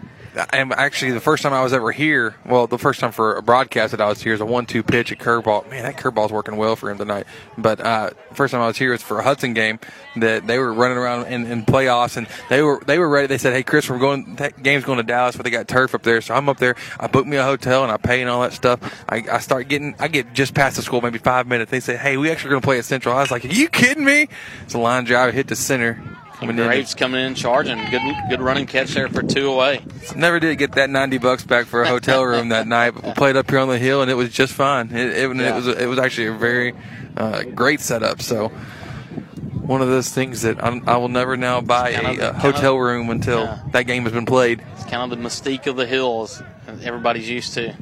And 0.52 0.72
actually, 0.72 1.12
the 1.12 1.20
first 1.20 1.42
time 1.42 1.52
I 1.52 1.62
was 1.62 1.72
ever 1.72 1.92
here, 1.92 2.34
well, 2.44 2.66
the 2.66 2.78
first 2.78 2.98
time 2.98 3.12
for 3.12 3.36
a 3.36 3.42
broadcast 3.42 3.92
that 3.92 4.00
I 4.00 4.08
was 4.08 4.20
here 4.20 4.34
is 4.34 4.40
a 4.40 4.46
one-two 4.46 4.82
pitch, 4.82 5.12
a 5.12 5.16
curveball. 5.16 5.70
Man, 5.70 5.84
that 5.84 5.96
curveball's 5.96 6.32
working 6.32 6.56
well 6.56 6.74
for 6.74 6.90
him 6.90 6.98
tonight. 6.98 7.26
But 7.56 7.80
uh, 7.80 8.10
first 8.32 8.52
time 8.52 8.60
I 8.60 8.66
was 8.66 8.76
here 8.76 8.90
was 8.90 9.02
for 9.02 9.20
a 9.20 9.22
Hudson 9.22 9.54
game 9.54 9.78
that 10.16 10.46
they 10.46 10.58
were 10.58 10.72
running 10.72 10.98
around 10.98 11.26
in, 11.26 11.46
in 11.46 11.64
playoffs, 11.64 12.16
and 12.16 12.26
they 12.48 12.62
were 12.62 12.82
they 12.84 12.98
were 12.98 13.08
ready. 13.08 13.28
They 13.28 13.38
said, 13.38 13.52
"Hey, 13.52 13.62
Chris, 13.62 13.88
we're 13.88 13.98
going. 13.98 14.36
That 14.36 14.60
game's 14.60 14.84
going 14.84 14.98
to 14.98 15.04
Dallas, 15.04 15.36
but 15.36 15.44
they 15.44 15.50
got 15.50 15.68
turf 15.68 15.94
up 15.94 16.02
there." 16.02 16.20
So 16.20 16.34
I'm 16.34 16.48
up 16.48 16.58
there. 16.58 16.74
I 16.98 17.06
booked 17.06 17.28
me 17.28 17.36
a 17.36 17.44
hotel 17.44 17.84
and 17.84 17.92
I 17.92 17.96
pay 17.96 18.20
and 18.20 18.28
all 18.28 18.42
that 18.42 18.52
stuff. 18.52 19.04
I, 19.08 19.24
I 19.30 19.38
start 19.38 19.68
getting. 19.68 19.94
I 20.00 20.08
get 20.08 20.32
just 20.32 20.54
past 20.54 20.76
the 20.76 20.82
school, 20.82 21.00
maybe 21.00 21.18
five 21.18 21.46
minutes. 21.46 21.70
They 21.70 21.80
say, 21.80 21.96
"Hey, 21.96 22.16
we 22.16 22.30
actually 22.30 22.50
going 22.50 22.62
to 22.62 22.66
play 22.66 22.78
at 22.78 22.84
Central." 22.84 23.16
I 23.16 23.20
was 23.20 23.30
like, 23.30 23.44
"Are 23.44 23.48
you 23.48 23.68
kidding 23.68 24.04
me?" 24.04 24.28
It's 24.64 24.74
a 24.74 24.78
line 24.78 25.04
drive, 25.04 25.32
hit 25.32 25.46
the 25.46 25.56
center. 25.56 26.02
Coming 26.40 26.58
in. 26.58 26.66
Graves 26.66 26.94
coming 26.94 27.24
in 27.24 27.34
charging. 27.34 27.78
Good 27.90 28.02
good 28.28 28.40
running 28.40 28.66
catch 28.66 28.94
there 28.94 29.08
for 29.08 29.22
two 29.22 29.50
away. 29.52 29.80
Never 30.16 30.40
did 30.40 30.56
get 30.58 30.72
that 30.72 30.90
ninety 30.90 31.18
bucks 31.18 31.44
back 31.44 31.66
for 31.66 31.82
a 31.82 31.88
hotel 31.88 32.24
room 32.24 32.48
that 32.50 32.66
night. 32.66 32.90
But 32.94 33.04
we 33.04 33.12
played 33.16 33.36
up 33.36 33.48
here 33.48 33.60
on 33.60 33.68
the 33.68 33.78
hill, 33.78 34.02
and 34.02 34.10
it 34.10 34.14
was 34.14 34.30
just 34.30 34.52
fine. 34.52 34.90
It, 34.90 35.16
it, 35.16 35.30
it 35.40 35.54
was 35.54 35.66
it 35.68 35.86
was 35.88 35.98
actually 35.98 36.26
a 36.26 36.32
very 36.34 36.74
uh, 37.16 37.44
great 37.44 37.80
setup. 37.80 38.20
So 38.20 38.48
one 38.48 39.80
of 39.80 39.88
those 39.88 40.10
things 40.10 40.42
that 40.42 40.62
I'm, 40.62 40.86
I 40.88 40.96
will 40.98 41.08
never 41.08 41.36
now 41.36 41.60
buy 41.60 41.90
a, 41.90 42.00
kind 42.02 42.20
hotel 42.36 42.74
of- 42.74 42.80
room 42.80 43.08
until 43.10 43.44
Yeah. 43.44 43.58
that 43.72 43.84
game 43.84 44.02
has 44.02 44.12
been 44.12 44.26
played. 44.26 44.62
It's 44.74 44.84
kind 44.84 45.10
of 45.10 45.16
the 45.18 45.24
mystique 45.24 45.66
of 45.66 45.76
the 45.76 45.86
hills 45.86 46.42
that 46.66 46.82
everybody's 46.82 47.30
used 47.30 47.54
to. 47.54 47.74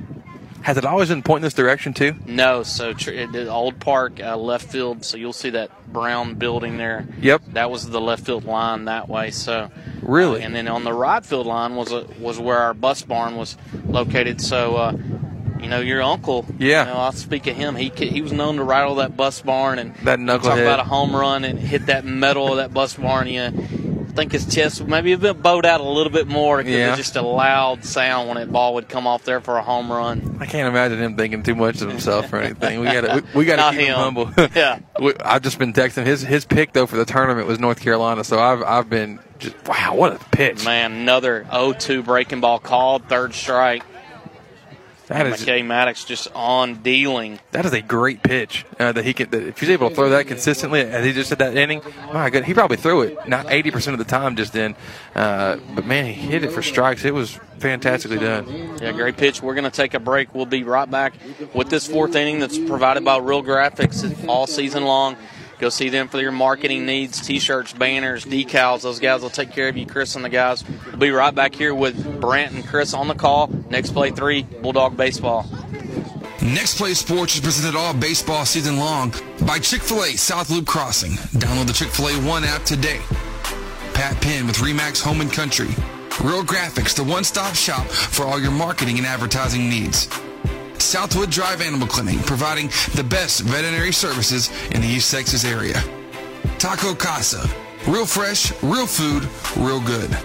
Has 0.62 0.76
it 0.76 0.84
always 0.84 1.08
been 1.08 1.22
pointing 1.22 1.42
this 1.42 1.54
direction 1.54 1.92
too? 1.92 2.14
No, 2.26 2.62
so 2.62 2.92
tr- 2.92 3.10
the 3.26 3.48
old 3.48 3.80
park 3.80 4.20
uh, 4.20 4.36
left 4.36 4.70
field. 4.70 5.04
So 5.04 5.16
you'll 5.16 5.32
see 5.32 5.50
that 5.50 5.70
brown 5.92 6.34
building 6.34 6.76
there. 6.76 7.06
Yep. 7.20 7.42
That 7.48 7.70
was 7.70 7.88
the 7.90 8.00
left 8.00 8.24
field 8.24 8.44
line 8.44 8.84
that 8.86 9.08
way. 9.08 9.30
So 9.30 9.70
Really? 10.02 10.42
and 10.42 10.54
then 10.54 10.68
on 10.68 10.84
the 10.84 10.92
right 10.92 11.24
field 11.24 11.46
line 11.46 11.74
was 11.76 11.92
a, 11.92 12.06
was 12.18 12.38
where 12.38 12.58
our 12.58 12.74
bus 12.74 13.02
barn 13.02 13.36
was 13.36 13.56
located. 13.86 14.40
So. 14.40 14.76
Uh, 14.76 14.92
you 15.60 15.68
know 15.68 15.78
your 15.78 16.02
uncle. 16.02 16.44
Yeah. 16.58 16.86
You 16.86 16.92
know, 16.92 16.98
I'll 16.98 17.12
speak 17.12 17.46
of 17.46 17.54
him. 17.54 17.76
He 17.76 17.90
he 17.90 18.20
was 18.20 18.32
known 18.32 18.56
to 18.56 18.64
rattle 18.64 18.96
that 18.96 19.16
bus 19.16 19.40
barn 19.40 19.78
and 19.78 19.94
That 20.02 20.18
talk 20.18 20.58
about 20.58 20.80
a 20.80 20.84
home 20.84 21.14
run 21.14 21.44
and 21.44 21.56
hit 21.56 21.86
that 21.86 22.04
metal 22.04 22.50
of 22.50 22.56
that 22.56 22.74
bus 22.74 22.94
barn. 22.94 23.28
Yeah, 23.28 23.50
think 24.14 24.32
his 24.32 24.46
chest 24.52 24.86
maybe 24.86 25.12
a 25.12 25.18
bit 25.18 25.42
bowed 25.42 25.64
out 25.66 25.80
a 25.80 25.84
little 25.88 26.12
bit 26.12 26.26
more 26.28 26.58
because 26.58 26.72
Yeah. 26.72 26.88
it's 26.90 26.98
just 26.98 27.16
a 27.16 27.22
loud 27.22 27.84
sound 27.84 28.28
when 28.28 28.36
that 28.38 28.52
ball 28.52 28.74
would 28.74 28.88
come 28.88 29.06
off 29.06 29.24
there 29.24 29.40
for 29.40 29.56
a 29.56 29.62
home 29.62 29.90
run. 29.90 30.36
I 30.40 30.46
can't 30.46 30.68
imagine 30.68 30.98
him 31.02 31.16
thinking 31.16 31.42
too 31.42 31.54
much 31.54 31.80
of 31.82 31.88
himself 31.88 32.32
or 32.32 32.38
anything. 32.38 32.80
We 32.80 32.86
got 32.86 33.00
to 33.02 33.24
we, 33.34 33.38
we 33.40 33.44
got 33.44 33.70
to 33.72 33.76
keep 33.76 33.86
him, 33.86 33.94
him. 33.94 33.98
humble. 33.98 34.30
Yeah. 34.54 34.78
We- 35.00 35.14
I've 35.24 35.42
just 35.42 35.58
been 35.58 35.72
texting 35.72 36.06
his 36.06 36.22
his 36.22 36.44
pick 36.44 36.72
though 36.72 36.86
for 36.86 36.96
the 36.96 37.04
tournament 37.04 37.46
was 37.46 37.58
North 37.58 37.80
Carolina. 37.80 38.24
So 38.24 38.38
I've 38.38 38.62
I've 38.62 38.90
been 38.90 39.18
just 39.38 39.56
wow 39.66 39.94
what 39.94 40.14
a 40.14 40.24
pitch. 40.30 40.64
Man, 40.64 40.92
another 40.92 41.46
0-2 41.50 42.04
breaking 42.04 42.40
ball 42.40 42.58
called, 42.58 43.08
third 43.08 43.34
strike. 43.34 43.82
That 45.12 45.26
And 45.26 45.34
is- 45.34 45.44
McKay 45.44 45.64
Maddox 45.64 46.04
just 46.04 46.28
on 46.34 46.76
dealing. 46.76 47.38
That 47.50 47.66
is 47.66 47.72
a 47.72 47.82
great 47.82 48.22
pitch 48.22 48.64
uh, 48.78 48.92
that 48.92 49.04
he 49.04 49.12
can. 49.12 49.28
That 49.30 49.42
if 49.42 49.60
he's 49.60 49.68
able 49.68 49.90
to 49.90 49.94
throw 49.94 50.08
that 50.10 50.26
consistently, 50.26 50.80
as 50.80 51.04
he 51.04 51.12
just 51.12 51.28
did 51.28 51.38
that 51.38 51.56
inning, 51.56 51.82
my 52.12 52.30
God, 52.30 52.44
he 52.44 52.54
probably 52.54 52.78
threw 52.78 53.02
it 53.02 53.28
not 53.28 53.50
eighty 53.50 53.70
percent 53.70 53.92
of 53.92 53.98
the 53.98 54.10
time 54.10 54.36
just 54.36 54.52
then. 54.54 54.74
Uh, 55.14 55.56
but 55.74 55.84
man, 55.84 56.06
he 56.06 56.12
hit 56.14 56.44
it 56.44 56.50
for 56.52 56.62
strikes. 56.62 57.04
It 57.04 57.12
was 57.12 57.38
fantastically 57.58 58.18
done. 58.18 58.48
Yeah, 58.80 58.92
great 58.92 59.16
pitch. 59.18 59.42
We're 59.42 59.54
going 59.54 59.64
to 59.64 59.70
take 59.70 59.94
a 59.94 60.00
break. 60.00 60.34
We'll 60.34 60.46
be 60.46 60.62
right 60.64 60.90
back 60.90 61.12
with 61.52 61.68
this 61.68 61.86
fourth 61.86 62.14
inning 62.16 62.38
that's 62.40 62.58
provided 62.58 63.04
by 63.04 63.18
Real 63.18 63.42
Graphics 63.42 64.26
all 64.28 64.46
season 64.46 64.84
long. 64.84 65.16
Go 65.58 65.68
see 65.68 65.88
them 65.88 66.08
for 66.08 66.20
your 66.20 66.32
marketing 66.32 66.86
needs, 66.86 67.24
t-shirts, 67.24 67.72
banners, 67.72 68.24
decals. 68.24 68.82
Those 68.82 68.98
guys 68.98 69.22
will 69.22 69.30
take 69.30 69.52
care 69.52 69.68
of 69.68 69.76
you, 69.76 69.86
Chris 69.86 70.16
and 70.16 70.24
the 70.24 70.28
guys. 70.28 70.64
We'll 70.86 70.96
be 70.96 71.10
right 71.10 71.34
back 71.34 71.54
here 71.54 71.74
with 71.74 72.20
Brant 72.20 72.52
and 72.52 72.66
Chris 72.66 72.94
on 72.94 73.08
the 73.08 73.14
call. 73.14 73.48
Next 73.70 73.92
play 73.92 74.10
three, 74.10 74.42
Bulldog 74.42 74.96
Baseball. 74.96 75.46
Next 76.42 76.76
Play 76.76 76.94
Sports 76.94 77.36
is 77.36 77.40
presented 77.40 77.78
all 77.78 77.94
baseball 77.94 78.44
season 78.44 78.76
long 78.76 79.14
by 79.46 79.60
Chick 79.60 79.80
fil 79.80 80.02
A 80.02 80.08
South 80.16 80.50
Loop 80.50 80.66
Crossing. 80.66 81.12
Download 81.38 81.68
the 81.68 81.72
Chick 81.72 81.88
fil 81.88 82.08
A 82.08 82.14
One 82.28 82.42
app 82.42 82.64
today. 82.64 83.00
Pat 83.94 84.20
Penn 84.20 84.48
with 84.48 84.56
Remax 84.56 85.00
Home 85.02 85.20
and 85.20 85.32
Country. 85.32 85.68
Real 86.20 86.42
Graphics, 86.42 86.96
the 86.96 87.04
one 87.04 87.22
stop 87.22 87.54
shop 87.54 87.86
for 87.86 88.24
all 88.24 88.40
your 88.40 88.50
marketing 88.50 88.98
and 88.98 89.06
advertising 89.06 89.68
needs. 89.68 90.08
Southwood 90.82 91.30
Drive 91.30 91.62
Animal 91.62 91.88
Clinic, 91.88 92.24
providing 92.26 92.68
the 92.94 93.04
best 93.04 93.40
veterinary 93.40 93.92
services 93.92 94.50
in 94.72 94.80
the 94.80 94.88
East 94.88 95.10
Texas 95.10 95.44
area. 95.44 95.82
Taco 96.58 96.94
Casa, 96.94 97.48
Real 97.86 98.06
fresh, 98.06 98.52
real 98.62 98.86
food, 98.86 99.28
real 99.56 99.80
good. 99.80 100.16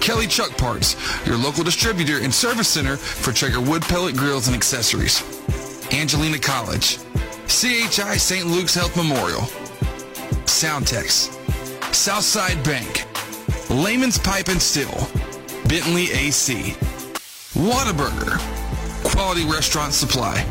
Kelly 0.00 0.28
Truck 0.28 0.56
Parts, 0.56 0.94
your 1.26 1.36
local 1.36 1.64
distributor 1.64 2.20
and 2.22 2.32
service 2.32 2.68
center 2.68 2.96
for 2.96 3.32
Traeger 3.32 3.60
wood 3.60 3.82
pellet 3.82 4.16
grills 4.16 4.46
and 4.46 4.56
accessories. 4.56 5.20
Angelina 5.92 6.38
College. 6.38 6.98
CHI 7.48 8.16
St. 8.16 8.46
Luke's 8.46 8.74
Health 8.74 8.96
Memorial. 8.96 9.42
Soundtex. 10.46 11.32
Southside 11.92 12.62
Bank. 12.62 13.04
Layman's 13.68 14.18
Pipe 14.18 14.46
and 14.46 14.62
Steel. 14.62 15.08
Bentley 15.66 16.12
AC. 16.12 16.76
Whataburger. 17.54 18.65
Quality 19.16 19.46
Restaurant 19.46 19.94
Supply. 19.94 20.44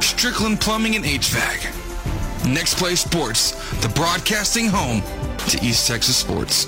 Strickland 0.00 0.58
Plumbing 0.58 0.96
and 0.96 1.04
HVAC. 1.04 2.48
Next 2.50 2.78
Play 2.78 2.94
Sports, 2.94 3.50
the 3.82 3.90
broadcasting 3.90 4.68
home 4.68 5.02
to 5.50 5.62
East 5.62 5.86
Texas 5.86 6.16
sports. 6.16 6.64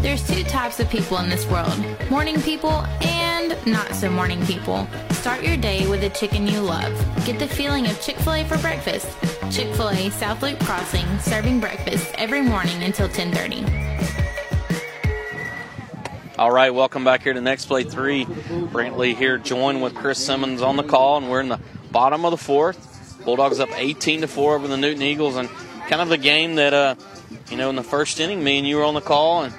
There's 0.00 0.26
two 0.26 0.42
types 0.44 0.80
of 0.80 0.88
people 0.88 1.18
in 1.18 1.28
this 1.28 1.46
world 1.46 1.78
morning 2.08 2.40
people 2.40 2.86
and 3.02 3.54
not 3.66 3.94
so 3.94 4.08
morning 4.08 4.42
people. 4.46 4.88
Start 5.10 5.42
your 5.42 5.58
day 5.58 5.86
with 5.86 6.02
a 6.04 6.08
chicken 6.08 6.46
you 6.46 6.60
love. 6.60 6.94
Get 7.26 7.38
the 7.38 7.46
feeling 7.46 7.86
of 7.88 8.00
Chick 8.00 8.16
fil 8.16 8.32
A 8.32 8.44
for 8.44 8.56
breakfast. 8.56 9.06
Chick 9.54 9.68
fil 9.74 9.90
A 9.90 10.08
South 10.12 10.42
Loop 10.42 10.58
Crossing, 10.60 11.06
serving 11.18 11.60
breakfast 11.60 12.10
every 12.14 12.40
morning 12.40 12.82
until 12.84 13.06
1030. 13.06 14.23
All 16.36 16.50
right, 16.50 16.74
welcome 16.74 17.04
back 17.04 17.22
here 17.22 17.32
to 17.32 17.40
Next 17.40 17.66
Play 17.66 17.84
3. 17.84 18.24
Brantley 18.24 19.14
here 19.14 19.38
joined 19.38 19.82
with 19.82 19.94
Chris 19.94 20.18
Simmons 20.18 20.62
on 20.62 20.76
the 20.76 20.82
call, 20.82 21.16
and 21.18 21.30
we're 21.30 21.40
in 21.40 21.48
the 21.48 21.60
bottom 21.92 22.24
of 22.24 22.32
the 22.32 22.36
fourth. 22.36 23.22
Bulldogs 23.24 23.60
up 23.60 23.68
18 23.72 24.22
to 24.22 24.26
4 24.28 24.56
over 24.56 24.66
the 24.66 24.76
Newton 24.76 25.02
Eagles, 25.02 25.36
and 25.36 25.48
kind 25.88 26.02
of 26.02 26.08
the 26.08 26.18
game 26.18 26.56
that, 26.56 26.74
uh, 26.74 26.96
you 27.50 27.56
know, 27.56 27.70
in 27.70 27.76
the 27.76 27.84
first 27.84 28.18
inning, 28.18 28.42
me 28.42 28.58
and 28.58 28.66
you 28.66 28.76
were 28.76 28.84
on 28.84 28.94
the 28.94 29.00
call, 29.00 29.44
and 29.44 29.54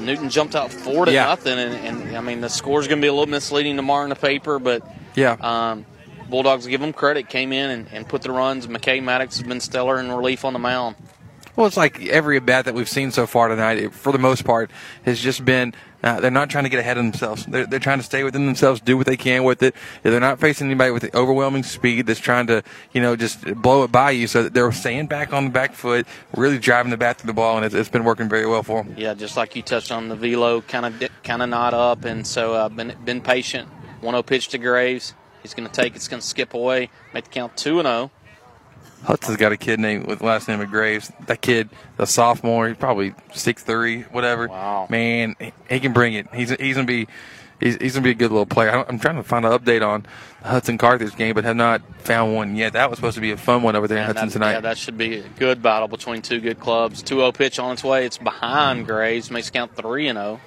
Newton 0.00 0.30
jumped 0.30 0.54
out 0.54 0.72
4 0.72 1.06
to 1.06 1.12
Yeah. 1.12 1.24
nothing. 1.24 1.58
And, 1.58 1.74
and, 1.74 2.16
I 2.16 2.20
mean, 2.20 2.40
the 2.40 2.48
score's 2.50 2.86
going 2.86 3.00
to 3.00 3.04
be 3.04 3.08
a 3.08 3.12
little 3.12 3.26
misleading 3.26 3.74
tomorrow 3.74 4.04
in 4.04 4.10
the 4.10 4.14
paper, 4.16 4.60
but 4.60 4.82
Yeah. 5.16 5.36
um, 5.40 5.86
Bulldogs 6.30 6.66
give 6.68 6.80
them 6.80 6.92
credit, 6.92 7.28
came 7.28 7.52
in 7.52 7.70
and, 7.70 7.86
and 7.92 8.08
put 8.08 8.22
the 8.22 8.30
runs. 8.30 8.68
McKay 8.68 9.02
Maddox 9.02 9.38
has 9.38 9.46
been 9.46 9.60
stellar 9.60 9.98
in 9.98 10.10
relief 10.12 10.44
on 10.44 10.52
the 10.52 10.58
mound. 10.60 10.94
Well, 11.56 11.66
it's 11.66 11.76
like 11.76 12.04
every 12.06 12.36
at 12.36 12.44
bat 12.44 12.66
that 12.66 12.74
we've 12.74 12.88
seen 12.88 13.10
so 13.12 13.26
far 13.26 13.48
tonight, 13.48 13.78
it, 13.78 13.94
for 13.94 14.12
the 14.12 14.18
most 14.18 14.44
part, 14.44 14.70
has 15.06 15.18
just 15.18 15.42
been 15.42 15.72
uh, 16.06 16.20
they're 16.20 16.30
not 16.30 16.48
trying 16.48 16.62
to 16.62 16.70
get 16.70 16.78
ahead 16.78 16.96
of 16.96 17.04
themselves. 17.04 17.44
They're, 17.46 17.66
they're 17.66 17.80
trying 17.80 17.98
to 17.98 18.04
stay 18.04 18.22
within 18.22 18.46
themselves, 18.46 18.80
do 18.80 18.96
what 18.96 19.06
they 19.06 19.16
can 19.16 19.42
with 19.42 19.60
it. 19.62 19.74
They're 20.04 20.20
not 20.20 20.38
facing 20.38 20.68
anybody 20.68 20.92
with 20.92 21.02
the 21.02 21.16
overwhelming 21.16 21.64
speed 21.64 22.06
that's 22.06 22.20
trying 22.20 22.46
to, 22.46 22.62
you 22.92 23.00
know, 23.00 23.16
just 23.16 23.44
blow 23.60 23.82
it 23.82 23.90
by 23.90 24.12
you. 24.12 24.28
So 24.28 24.48
they're 24.48 24.70
staying 24.70 25.08
back 25.08 25.32
on 25.32 25.46
the 25.46 25.50
back 25.50 25.72
foot, 25.72 26.06
really 26.36 26.58
driving 26.58 26.90
the 26.90 26.96
bat 26.96 27.18
through 27.18 27.26
the 27.26 27.34
ball, 27.34 27.56
and 27.56 27.66
it's, 27.66 27.74
it's 27.74 27.88
been 27.88 28.04
working 28.04 28.28
very 28.28 28.46
well 28.46 28.62
for 28.62 28.84
them. 28.84 28.94
Yeah, 28.96 29.14
just 29.14 29.36
like 29.36 29.56
you 29.56 29.62
touched 29.62 29.90
on 29.90 30.08
the 30.08 30.16
velo, 30.16 30.60
kind 30.60 30.86
of 30.86 31.10
kind 31.24 31.42
of 31.42 31.48
not 31.48 31.74
up, 31.74 32.04
and 32.04 32.24
so 32.24 32.54
uh, 32.54 32.68
been 32.68 32.94
been 33.04 33.20
patient. 33.20 33.68
1-0 34.02 34.26
pitch 34.26 34.48
to 34.48 34.58
Graves. 34.58 35.14
He's 35.42 35.54
going 35.54 35.68
to 35.68 35.74
take. 35.74 35.96
It's 35.96 36.06
going 36.06 36.20
to 36.20 36.26
skip 36.26 36.54
away. 36.54 36.90
Make 37.14 37.24
the 37.24 37.30
count 37.30 37.56
two 37.56 37.80
and 37.80 37.88
oh. 37.88 37.90
zero. 37.90 38.10
Hudson's 39.04 39.36
got 39.36 39.52
a 39.52 39.56
kid 39.56 39.78
named 39.78 40.06
with 40.06 40.20
last 40.20 40.48
name 40.48 40.60
of 40.60 40.70
Graves. 40.70 41.12
That 41.26 41.40
kid, 41.40 41.68
a 41.98 42.06
sophomore, 42.06 42.68
he's 42.68 42.76
probably 42.76 43.14
six 43.32 43.62
three, 43.62 44.02
whatever. 44.02 44.48
Wow, 44.48 44.86
man, 44.90 45.36
he, 45.38 45.52
he 45.68 45.80
can 45.80 45.92
bring 45.92 46.14
it. 46.14 46.26
He's 46.34 46.50
he's 46.50 46.76
gonna 46.76 46.86
be. 46.86 47.06
He's, 47.58 47.76
he's 47.76 47.94
going 47.94 48.02
to 48.02 48.08
be 48.08 48.10
a 48.10 48.14
good 48.14 48.30
little 48.30 48.44
player. 48.44 48.84
I'm 48.86 48.98
trying 48.98 49.16
to 49.16 49.22
find 49.22 49.46
an 49.46 49.52
update 49.52 49.80
on 49.80 50.04
the 50.42 50.48
Hudson 50.48 50.76
Carthage 50.76 51.16
game, 51.16 51.34
but 51.34 51.44
have 51.44 51.56
not 51.56 51.80
found 52.00 52.34
one 52.34 52.54
yet. 52.54 52.74
That 52.74 52.90
was 52.90 52.98
supposed 52.98 53.14
to 53.14 53.22
be 53.22 53.30
a 53.30 53.38
fun 53.38 53.62
one 53.62 53.74
over 53.74 53.88
there 53.88 53.96
in 53.96 54.04
Hudson 54.04 54.28
that, 54.28 54.32
tonight. 54.34 54.52
Yeah, 54.52 54.60
that 54.60 54.76
should 54.76 54.98
be 54.98 55.20
a 55.20 55.22
good 55.22 55.62
battle 55.62 55.88
between 55.88 56.20
two 56.20 56.40
good 56.40 56.60
clubs. 56.60 57.02
2-0 57.02 57.32
pitch 57.32 57.58
on 57.58 57.72
its 57.72 57.82
way. 57.82 58.04
It's 58.04 58.18
behind 58.18 58.86
Graves. 58.86 59.30
Makes 59.30 59.48
count 59.48 59.74
three 59.74 60.06
and 60.06 60.18
oh. 60.18 60.22
zero. 60.22 60.40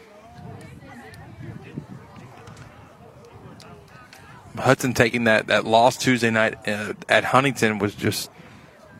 Hudson 4.59 4.93
taking 4.93 5.23
that, 5.23 5.47
that 5.47 5.65
loss 5.65 5.97
Tuesday 5.97 6.29
night 6.29 6.67
uh, 6.67 6.93
at 7.07 7.23
Huntington 7.23 7.79
was 7.79 7.95
just 7.95 8.29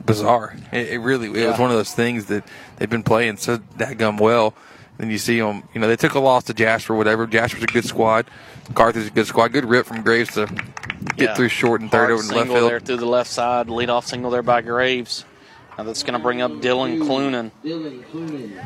bizarre. 0.09 0.55
It, 0.71 0.89
it 0.89 0.99
really 0.99 1.27
it 1.41 1.47
was 1.47 1.59
one 1.59 1.71
of 1.71 1.77
those 1.77 1.93
things 1.93 2.25
that 2.25 2.43
they've 2.77 2.89
been 2.89 3.03
playing 3.03 3.37
so 3.37 3.57
that 3.77 3.97
gum 3.97 4.17
well. 4.17 4.53
Then 4.97 5.09
you 5.09 5.17
see 5.17 5.39
them, 5.39 5.63
you 5.73 5.79
know, 5.79 5.87
they 5.87 5.95
took 5.95 6.13
a 6.15 6.19
loss 6.19 6.43
to 6.45 6.53
Jasper, 6.53 6.93
whatever. 6.93 7.25
Jasper's 7.25 7.63
a 7.63 7.67
good 7.67 7.85
squad. 7.85 8.25
Carthage 8.73 9.03
is 9.03 9.07
a 9.07 9.11
good 9.11 9.27
squad. 9.27 9.53
Good 9.53 9.63
rip 9.63 9.85
from 9.85 10.01
Graves 10.01 10.33
to 10.33 10.45
get 11.15 11.29
Yeah. 11.29 11.35
through 11.35 11.47
short 11.47 11.79
and 11.79 11.89
third 11.89 12.09
Hard 12.09 12.11
over 12.11 12.21
to 12.23 12.27
left 12.27 12.37
single 12.39 12.55
field. 12.57 12.69
there 12.71 12.79
through 12.81 12.97
the 12.97 13.05
left 13.05 13.29
side. 13.29 13.69
Lead 13.69 13.89
off 13.89 14.05
single 14.07 14.29
there 14.29 14.43
by 14.43 14.59
Graves. 14.61 15.23
Now 15.77 15.85
that's 15.85 16.03
going 16.03 16.13
to 16.15 16.19
bring 16.19 16.41
up 16.41 16.51
Dylan 16.51 16.99
Clunan. 16.99 17.51
Dylan 17.63 18.03
Clunan. 18.11 18.59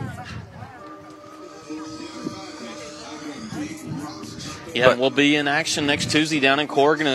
Yeah, 4.73 4.95
we'll 4.95 5.11
be 5.11 5.35
in 5.35 5.47
action 5.47 5.85
next 5.85 6.09
Tuesday 6.09 6.39
down 6.39 6.59
in 6.59 6.67
Corrigan. 6.67 7.05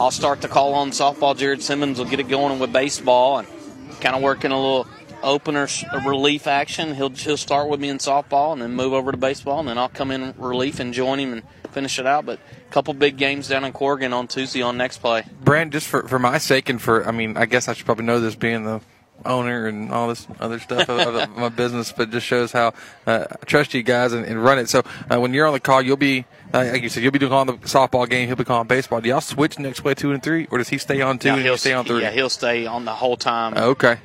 I'll 0.00 0.10
start 0.10 0.40
the 0.40 0.48
call 0.48 0.72
on 0.72 0.92
softball. 0.92 1.36
Jared 1.36 1.62
Simmons 1.62 1.98
will 1.98 2.06
get 2.06 2.20
it 2.20 2.28
going 2.28 2.58
with 2.58 2.72
baseball 2.72 3.38
and 3.38 3.46
kind 4.00 4.16
of 4.16 4.22
working 4.22 4.50
a 4.50 4.56
little 4.56 4.86
opener 5.22 5.68
relief 6.06 6.46
action. 6.46 6.94
He'll 6.94 7.10
he'll 7.10 7.36
start 7.36 7.68
with 7.68 7.80
me 7.80 7.90
in 7.90 7.98
softball 7.98 8.54
and 8.54 8.62
then 8.62 8.72
move 8.72 8.94
over 8.94 9.12
to 9.12 9.18
baseball, 9.18 9.60
and 9.60 9.68
then 9.68 9.76
I'll 9.76 9.90
come 9.90 10.10
in 10.10 10.32
relief 10.38 10.80
and 10.80 10.94
join 10.94 11.18
him 11.18 11.34
and 11.34 11.42
finish 11.72 11.98
it 11.98 12.06
out. 12.06 12.24
But 12.24 12.38
a 12.38 12.72
couple 12.72 12.94
big 12.94 13.18
games 13.18 13.48
down 13.48 13.62
in 13.62 13.74
Corrigan 13.74 14.14
on 14.14 14.26
Tuesday 14.26 14.62
on 14.62 14.78
next 14.78 15.02
play. 15.02 15.24
Brant, 15.42 15.70
just 15.70 15.86
for, 15.86 16.08
for 16.08 16.18
my 16.18 16.38
sake 16.38 16.70
and 16.70 16.80
for, 16.80 17.06
I 17.06 17.10
mean, 17.10 17.36
I 17.36 17.44
guess 17.44 17.68
I 17.68 17.74
should 17.74 17.84
probably 17.84 18.06
know 18.06 18.20
this 18.20 18.34
being 18.34 18.64
the 18.64 18.80
owner 19.24 19.66
and 19.66 19.92
all 19.92 20.08
this 20.08 20.26
other 20.38 20.58
stuff 20.58 20.88
of, 20.88 21.14
of 21.14 21.36
my 21.36 21.48
business, 21.48 21.92
but 21.92 22.10
just 22.10 22.26
shows 22.26 22.52
how 22.52 22.72
uh, 23.06 23.26
I 23.30 23.44
trust 23.46 23.74
you 23.74 23.82
guys 23.82 24.12
and, 24.12 24.24
and 24.24 24.42
run 24.42 24.58
it. 24.58 24.68
So 24.68 24.82
uh, 25.10 25.18
when 25.20 25.34
you're 25.34 25.46
on 25.46 25.52
the 25.52 25.60
call, 25.60 25.82
you'll 25.82 25.96
be, 25.96 26.24
uh, 26.52 26.68
like 26.72 26.82
you 26.82 26.88
said, 26.88 27.02
you'll 27.02 27.12
be 27.12 27.18
doing 27.18 27.32
on 27.32 27.46
the 27.46 27.54
softball 27.54 28.08
game. 28.08 28.26
He'll 28.26 28.36
be 28.36 28.44
calling 28.44 28.66
baseball. 28.66 29.00
Do 29.00 29.08
y'all 29.08 29.20
switch 29.20 29.58
next 29.58 29.80
play 29.80 29.94
two 29.94 30.12
and 30.12 30.22
three, 30.22 30.46
or 30.50 30.58
does 30.58 30.68
he 30.68 30.78
stay 30.78 31.00
on 31.00 31.18
two 31.18 31.28
Yeah, 31.28 31.34
and 31.34 31.42
he'll 31.42 31.56
stay 31.58 31.72
on 31.72 31.84
three? 31.84 32.02
Yeah, 32.02 32.10
he'll 32.10 32.30
stay 32.30 32.66
on 32.66 32.84
the 32.84 32.94
whole 32.94 33.16
time. 33.16 33.56
okay. 33.56 33.98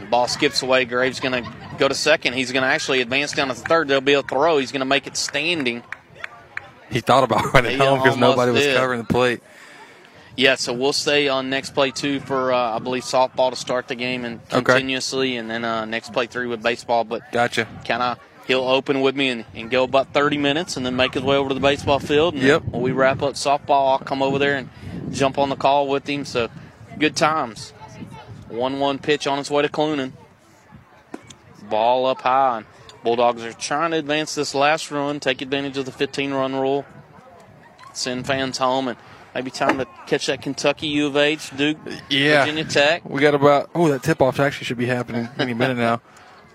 The 0.00 0.06
ball 0.06 0.28
skips 0.28 0.62
away. 0.62 0.84
Graves 0.84 1.20
going 1.20 1.42
to 1.44 1.52
go 1.78 1.88
to 1.88 1.94
second. 1.94 2.34
He's 2.34 2.52
going 2.52 2.62
to 2.62 2.68
actually 2.68 3.00
advance 3.00 3.32
down 3.32 3.48
to 3.48 3.54
third. 3.54 3.88
There'll 3.88 4.00
be 4.00 4.12
a 4.12 4.22
throw. 4.22 4.58
He's 4.58 4.70
going 4.72 4.80
to 4.80 4.86
make 4.86 5.06
it 5.06 5.16
standing. 5.16 5.82
He 6.90 7.00
thought 7.00 7.24
about 7.24 7.52
running 7.54 7.72
He 7.72 7.76
home 7.78 7.98
because 7.98 8.16
nobody 8.16 8.52
was 8.52 8.64
covering 8.66 9.00
the 9.00 9.06
plate. 9.06 9.40
Yeah, 10.36 10.56
so 10.56 10.72
we'll 10.74 10.92
stay 10.92 11.28
on 11.28 11.48
next 11.48 11.70
play 11.70 11.90
two 11.90 12.20
for 12.20 12.52
uh, 12.52 12.76
I 12.76 12.78
believe 12.78 13.04
softball 13.04 13.50
to 13.50 13.56
start 13.56 13.88
the 13.88 13.94
game 13.94 14.24
and 14.24 14.40
Okay. 14.52 14.62
continuously, 14.62 15.36
and 15.36 15.50
then 15.50 15.64
uh, 15.64 15.86
next 15.86 16.12
play 16.12 16.26
three 16.26 16.46
with 16.46 16.62
baseball. 16.62 17.04
But 17.04 17.22
gotcha. 17.32 17.66
Kind 17.86 18.02
of 18.02 18.18
he'll 18.46 18.64
open 18.68 19.00
with 19.00 19.16
me 19.16 19.28
and, 19.30 19.44
and 19.54 19.70
go 19.70 19.84
about 19.84 20.12
30 20.12 20.36
minutes, 20.38 20.76
and 20.76 20.84
then 20.84 20.94
make 20.94 21.14
his 21.14 21.22
way 21.22 21.36
over 21.36 21.48
to 21.48 21.54
the 21.54 21.60
baseball 21.60 21.98
field. 21.98 22.34
And 22.34 22.42
Yep. 22.42 22.64
When 22.66 22.82
we 22.82 22.92
wrap 22.92 23.22
up 23.22 23.32
softball, 23.34 23.92
I'll 23.92 23.98
come 23.98 24.22
over 24.22 24.38
there 24.38 24.56
and 24.56 24.68
jump 25.10 25.38
on 25.38 25.48
the 25.48 25.56
call 25.56 25.88
with 25.88 26.06
him. 26.06 26.24
So 26.26 26.48
good 26.98 27.16
times. 27.16 27.70
One-one 28.48 28.98
pitch 28.98 29.26
on 29.26 29.38
its 29.38 29.50
way 29.50 29.62
to 29.62 29.68
Clunan. 29.68 30.12
Ball 31.68 32.06
up 32.06 32.20
high. 32.20 32.58
And 32.58 32.66
Bulldogs 33.02 33.42
are 33.42 33.52
trying 33.52 33.92
to 33.92 33.96
advance 33.96 34.34
this 34.34 34.54
last 34.54 34.90
run, 34.90 35.18
take 35.20 35.40
advantage 35.40 35.76
of 35.78 35.84
the 35.84 35.92
15-run 35.92 36.54
rule, 36.56 36.84
send 37.92 38.26
fans 38.26 38.58
home, 38.58 38.88
and 38.88 38.98
maybe 39.36 39.50
time 39.50 39.76
to 39.76 39.86
catch 40.06 40.26
that 40.26 40.40
Kentucky 40.40 40.86
U 40.86 41.08
of 41.08 41.16
H, 41.16 41.54
Duke, 41.54 41.76
Yeah. 42.08 42.40
Virginia 42.40 42.64
Tech. 42.64 43.04
We 43.04 43.20
got 43.20 43.34
about, 43.34 43.68
oh, 43.74 43.88
that 43.88 44.02
tip 44.02 44.22
off 44.22 44.40
actually 44.40 44.64
should 44.64 44.78
be 44.78 44.86
happening 44.86 45.28
any 45.38 45.52
minute 45.52 45.76
now. 45.76 46.00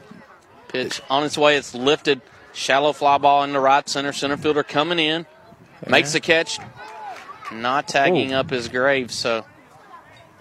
Pitch 0.68 1.00
on 1.10 1.24
its 1.24 1.38
way. 1.38 1.58
It's 1.58 1.76
lifted. 1.76 2.22
Shallow 2.54 2.92
fly 2.92 3.20
ball 3.20 3.44
in 3.44 3.54
the 3.54 3.60
right 3.60 3.88
center. 3.88 4.12
Center 4.12 4.36
fielder 4.36 4.64
coming 4.64 4.98
in. 4.98 5.28
Makes 5.88 6.14
the 6.14 6.20
catch. 6.20 6.58
Not 7.52 7.88
tagging 7.88 8.34
Ooh. 8.34 8.38
up 8.38 8.50
his 8.50 8.68
grave. 8.68 9.12
So 9.12 9.46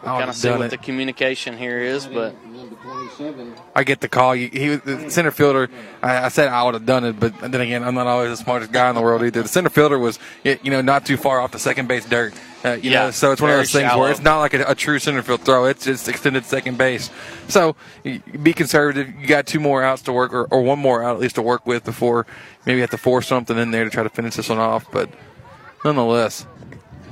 we'll 0.02 0.16
kind 0.16 0.30
of 0.30 0.36
see 0.36 0.48
what 0.50 0.62
it. 0.62 0.70
the 0.70 0.78
communication 0.78 1.58
here 1.58 1.78
is. 1.78 2.06
But 2.06 2.32
Number 2.32 2.48
27. 2.48 2.49
I 3.74 3.84
get 3.84 4.00
the 4.00 4.08
call. 4.08 4.32
He, 4.32 4.48
he 4.48 4.68
was 4.70 4.80
the 4.82 5.10
center 5.10 5.30
fielder. 5.30 5.68
I, 6.02 6.24
I 6.26 6.28
said 6.28 6.48
I 6.48 6.62
would 6.64 6.74
have 6.74 6.86
done 6.86 7.04
it, 7.04 7.18
but 7.20 7.38
then 7.40 7.60
again, 7.60 7.82
I'm 7.84 7.94
not 7.94 8.06
always 8.06 8.30
the 8.30 8.36
smartest 8.36 8.72
guy 8.72 8.88
in 8.88 8.94
the 8.94 9.00
world 9.02 9.22
either. 9.22 9.42
The 9.42 9.48
center 9.48 9.70
fielder 9.70 9.98
was, 9.98 10.18
you 10.44 10.58
know, 10.70 10.80
not 10.80 11.06
too 11.06 11.16
far 11.16 11.40
off 11.40 11.52
the 11.52 11.58
second 11.58 11.88
base 11.88 12.04
dirt. 12.04 12.34
Uh, 12.64 12.72
you 12.72 12.90
Yeah, 12.90 13.06
know, 13.06 13.10
so 13.10 13.32
it's 13.32 13.40
one 13.40 13.50
of 13.50 13.56
those 13.56 13.72
things 13.72 13.88
shallow. 13.88 14.02
where 14.02 14.10
it's 14.10 14.20
not 14.20 14.38
like 14.40 14.52
a, 14.54 14.64
a 14.64 14.74
true 14.74 14.98
center 14.98 15.22
field 15.22 15.40
throw. 15.42 15.64
It's 15.64 15.84
just 15.84 16.08
extended 16.08 16.44
second 16.44 16.76
base. 16.76 17.10
So 17.48 17.74
be 18.42 18.52
conservative. 18.52 19.08
You 19.18 19.26
got 19.26 19.46
two 19.46 19.60
more 19.60 19.82
outs 19.82 20.02
to 20.02 20.12
work, 20.12 20.32
or, 20.34 20.44
or 20.50 20.60
one 20.62 20.78
more 20.78 21.02
out 21.02 21.14
at 21.14 21.20
least 21.20 21.36
to 21.36 21.42
work 21.42 21.66
with 21.66 21.84
before 21.84 22.26
maybe 22.66 22.76
you 22.76 22.80
have 22.82 22.90
to 22.90 22.98
force 22.98 23.26
something 23.26 23.56
in 23.56 23.70
there 23.70 23.84
to 23.84 23.90
try 23.90 24.02
to 24.02 24.10
finish 24.10 24.34
this 24.36 24.48
one 24.50 24.58
off. 24.58 24.90
But 24.92 25.08
nonetheless, 25.84 26.46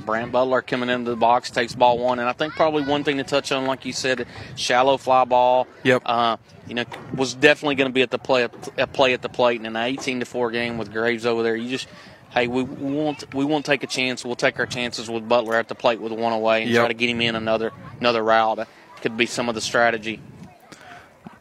Brant 0.09 0.31
Butler 0.31 0.61
coming 0.63 0.89
into 0.89 1.11
the 1.11 1.15
box 1.15 1.51
takes 1.51 1.75
ball 1.75 1.99
one, 1.99 2.17
and 2.19 2.27
I 2.27 2.33
think 2.33 2.53
probably 2.55 2.83
one 2.83 3.03
thing 3.03 3.17
to 3.17 3.23
touch 3.23 3.51
on, 3.51 3.65
like 3.65 3.85
you 3.85 3.93
said, 3.93 4.25
shallow 4.55 4.97
fly 4.97 5.23
ball. 5.25 5.67
Yep. 5.83 6.01
Uh, 6.05 6.37
you 6.67 6.73
know, 6.73 6.85
was 7.15 7.35
definitely 7.35 7.75
going 7.75 7.89
to 7.89 7.93
be 7.93 8.01
at 8.01 8.09
the 8.11 8.17
play 8.17 8.43
at 8.43 8.93
play 8.93 9.13
at 9.13 9.21
the 9.21 9.29
plate 9.29 9.59
in 9.59 9.65
an 9.67 9.75
18 9.75 10.19
to 10.21 10.25
four 10.25 10.49
game 10.51 10.77
with 10.79 10.91
Graves 10.91 11.25
over 11.25 11.43
there. 11.43 11.55
You 11.55 11.69
just, 11.69 11.87
hey, 12.31 12.47
we 12.47 12.63
won't 12.63 13.31
we 13.35 13.45
won't 13.45 13.65
take 13.65 13.83
a 13.83 13.87
chance. 13.87 14.25
We'll 14.25 14.35
take 14.35 14.57
our 14.59 14.65
chances 14.65 15.09
with 15.09 15.27
Butler 15.29 15.55
at 15.55 15.67
the 15.67 15.75
plate 15.75 16.01
with 16.01 16.11
one 16.11 16.33
away 16.33 16.63
and 16.63 16.71
Yep. 16.71 16.79
try 16.79 16.87
to 16.87 16.93
get 16.95 17.09
him 17.09 17.21
in 17.21 17.35
another 17.35 17.71
another 17.99 18.23
route. 18.23 18.67
could 19.01 19.15
be 19.15 19.25
some 19.27 19.47
of 19.47 19.55
the 19.55 19.61
strategy. 19.61 20.19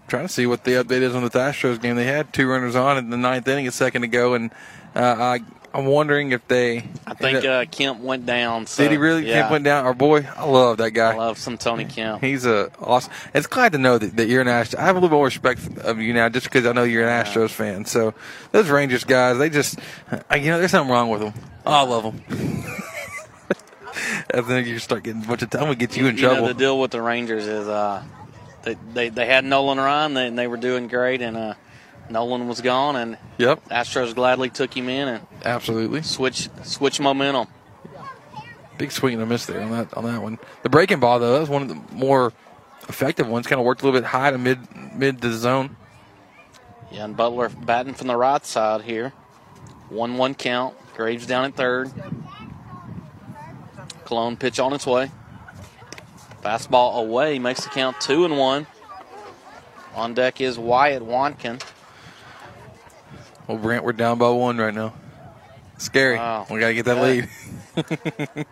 trying 0.09 0.27
to 0.27 0.33
see 0.33 0.47
what 0.47 0.65
the 0.65 0.73
update 0.73 1.03
is 1.03 1.15
on 1.15 1.23
the 1.25 1.31
Astros 1.31 1.81
game. 1.81 1.97
They 1.97 2.05
had 2.05 2.33
two 2.33 2.47
runners 2.49 2.77
on 2.77 2.97
in 2.99 3.11
the 3.11 3.17
ninth 3.17 3.49
inning, 3.49 3.67
a 3.67 3.73
second 3.73 4.03
to 4.03 4.09
go, 4.09 4.35
and 4.35 4.51
uh, 4.95 5.01
I, 5.19 5.41
I'm 5.73 5.87
wondering 5.87 6.33
if 6.33 6.47
they. 6.49 6.79
I 7.07 7.15
think 7.15 7.45
uh, 7.45 7.67
Kemp 7.67 8.01
went 8.01 8.25
down. 8.25 8.67
So, 8.67 8.83
did 8.83 8.93
he 8.93 8.97
really? 8.97 9.29
Yeah. 9.29 9.43
Kemp 9.43 9.53
went 9.53 9.65
down. 9.65 9.85
Our 9.85 9.95
boy, 9.95 10.27
I 10.37 10.45
love 10.45 10.79
that 10.79 10.93
guy. 10.93 11.13
I 11.13 11.17
love 11.17 11.39
some 11.39 11.59
Tony 11.59 11.85
Kemp. 11.85 12.23
He's 12.23 12.47
a 12.47 12.71
awesome. 12.81 13.13
It's 13.35 13.47
glad 13.47 13.73
to 13.73 13.79
know 13.79 13.99
that, 13.99 14.17
that 14.17 14.29
you're 14.29 14.41
an 14.41 14.47
Astros. 14.47 14.79
I 14.79 14.87
have 14.87 14.97
a 14.97 15.01
little 15.01 15.17
more 15.17 15.27
respect 15.27 15.79
of 15.79 15.99
you 15.99 16.15
now, 16.15 16.29
just 16.31 16.45
because 16.45 16.67
I 16.67 16.73
know 16.73 16.85
you're 16.85 17.07
an 17.07 17.25
Astros 17.25 17.51
fan. 17.51 17.85
So 17.85 18.15
those 18.53 18.69
Rangers 18.71 19.05
guys, 19.05 19.39
they 19.39 19.51
just, 19.51 19.79
uh, 20.11 20.37
you 20.37 20.51
know, 20.51 20.59
there's 20.59 20.71
something 20.71 20.93
wrong 20.93 21.11
with 21.11 21.21
them. 21.21 21.35
I 21.67 21.83
love 21.83 22.03
them. 22.05 22.23
I 24.35 24.41
think 24.43 24.67
you 24.69 24.79
start 24.79 25.03
getting 25.03 25.25
a 25.25 25.27
bunch 25.27 25.43
of 25.43 25.51
time. 25.51 25.63
I'm 25.63 25.67
gonna 25.69 25.77
get 25.77 25.97
you 25.97 26.07
in 26.07 26.17
you 26.17 26.23
trouble. 26.23 26.43
know, 26.43 26.49
the 26.49 26.55
deal 26.55 26.81
with 26.81 26.93
the 26.93 27.03
Rangers 27.03 27.47
is 27.47 27.69
uh, 27.69 28.03
they, 28.63 28.77
they 28.93 29.09
they 29.11 29.27
had 29.27 29.45
Nolan 29.45 29.79
Ryan 29.79 30.15
they, 30.15 30.27
and 30.27 30.39
they 30.39 30.47
were 30.47 30.57
doing 30.57 30.89
great, 30.89 31.21
and 31.21 31.37
uh, 31.37 31.55
Nolan 32.11 32.49
was 32.49 32.61
gone, 32.61 32.97
and 32.97 33.19
Yep. 33.39 33.69
Astros 33.69 34.15
gladly 34.15 34.51
took 34.51 34.75
him 34.77 34.89
in 34.89 35.09
and 35.09 35.27
Absolutely. 35.45 36.03
switch 36.03 36.49
switch 36.63 37.01
momentum. 37.01 37.47
Big 38.79 38.93
swing 38.93 39.15
and 39.15 39.23
a 39.23 39.27
miss 39.27 39.47
there 39.47 39.61
on 39.61 39.71
that 39.73 39.93
on 39.95 40.05
that 40.05 40.23
one. 40.23 40.39
The 40.63 40.69
breaking 40.69 41.01
ball 41.01 41.19
though, 41.19 41.33
that 41.35 41.41
was 41.41 41.49
one 41.49 41.63
of 41.63 41.69
the 41.69 41.81
more 41.93 42.33
effective 42.89 43.29
ones. 43.29 43.47
Kind 43.47 43.59
of 43.61 43.67
worked 43.67 43.83
a 43.83 43.85
little 43.85 44.01
bit 44.01 44.07
high 44.07 44.31
to 44.31 44.39
mid 44.39 44.59
mid 44.95 45.21
to 45.23 45.29
the 45.29 45.37
zone. 45.37 45.77
Yeah, 46.91 47.05
and 47.05 47.17
Butler 47.17 47.49
batting 47.51 47.95
from 47.95 48.07
the 48.07 48.17
right 48.17 48.45
side 48.47 48.83
here. 48.83 49.13
1 49.91 50.17
1 50.17 50.35
count. 50.35 50.75
Graves 50.97 51.27
down 51.27 51.45
at 51.45 51.55
third. 51.57 51.91
Cologne 54.05 54.37
pitch 54.37 54.59
on 54.59 54.73
its 54.73 54.87
way. 54.87 55.11
Fastball 56.43 56.99
away 57.01 57.39
makes 57.39 57.65
the 57.65 57.71
count 57.71 58.01
2 58.01 58.25
and 58.25 58.39
1. 58.39 58.67
On 59.95 60.15
deck 60.15 60.41
is 60.41 60.59
Wyatt 60.59 61.03
Wankin. 61.03 61.61
Well, 63.49 63.57
Brant, 63.57 63.83
we're 63.83 63.93
down 63.95 64.19
by 64.19 64.29
one 64.29 64.59
right 64.59 64.75
now. 64.75 64.93
Scary. 65.79 66.17
Wow. 66.17 66.47
We 66.51 66.61
got 66.61 66.69
to 66.69 66.75
get 66.75 66.85
that 66.85 67.03
lead. 67.03 67.29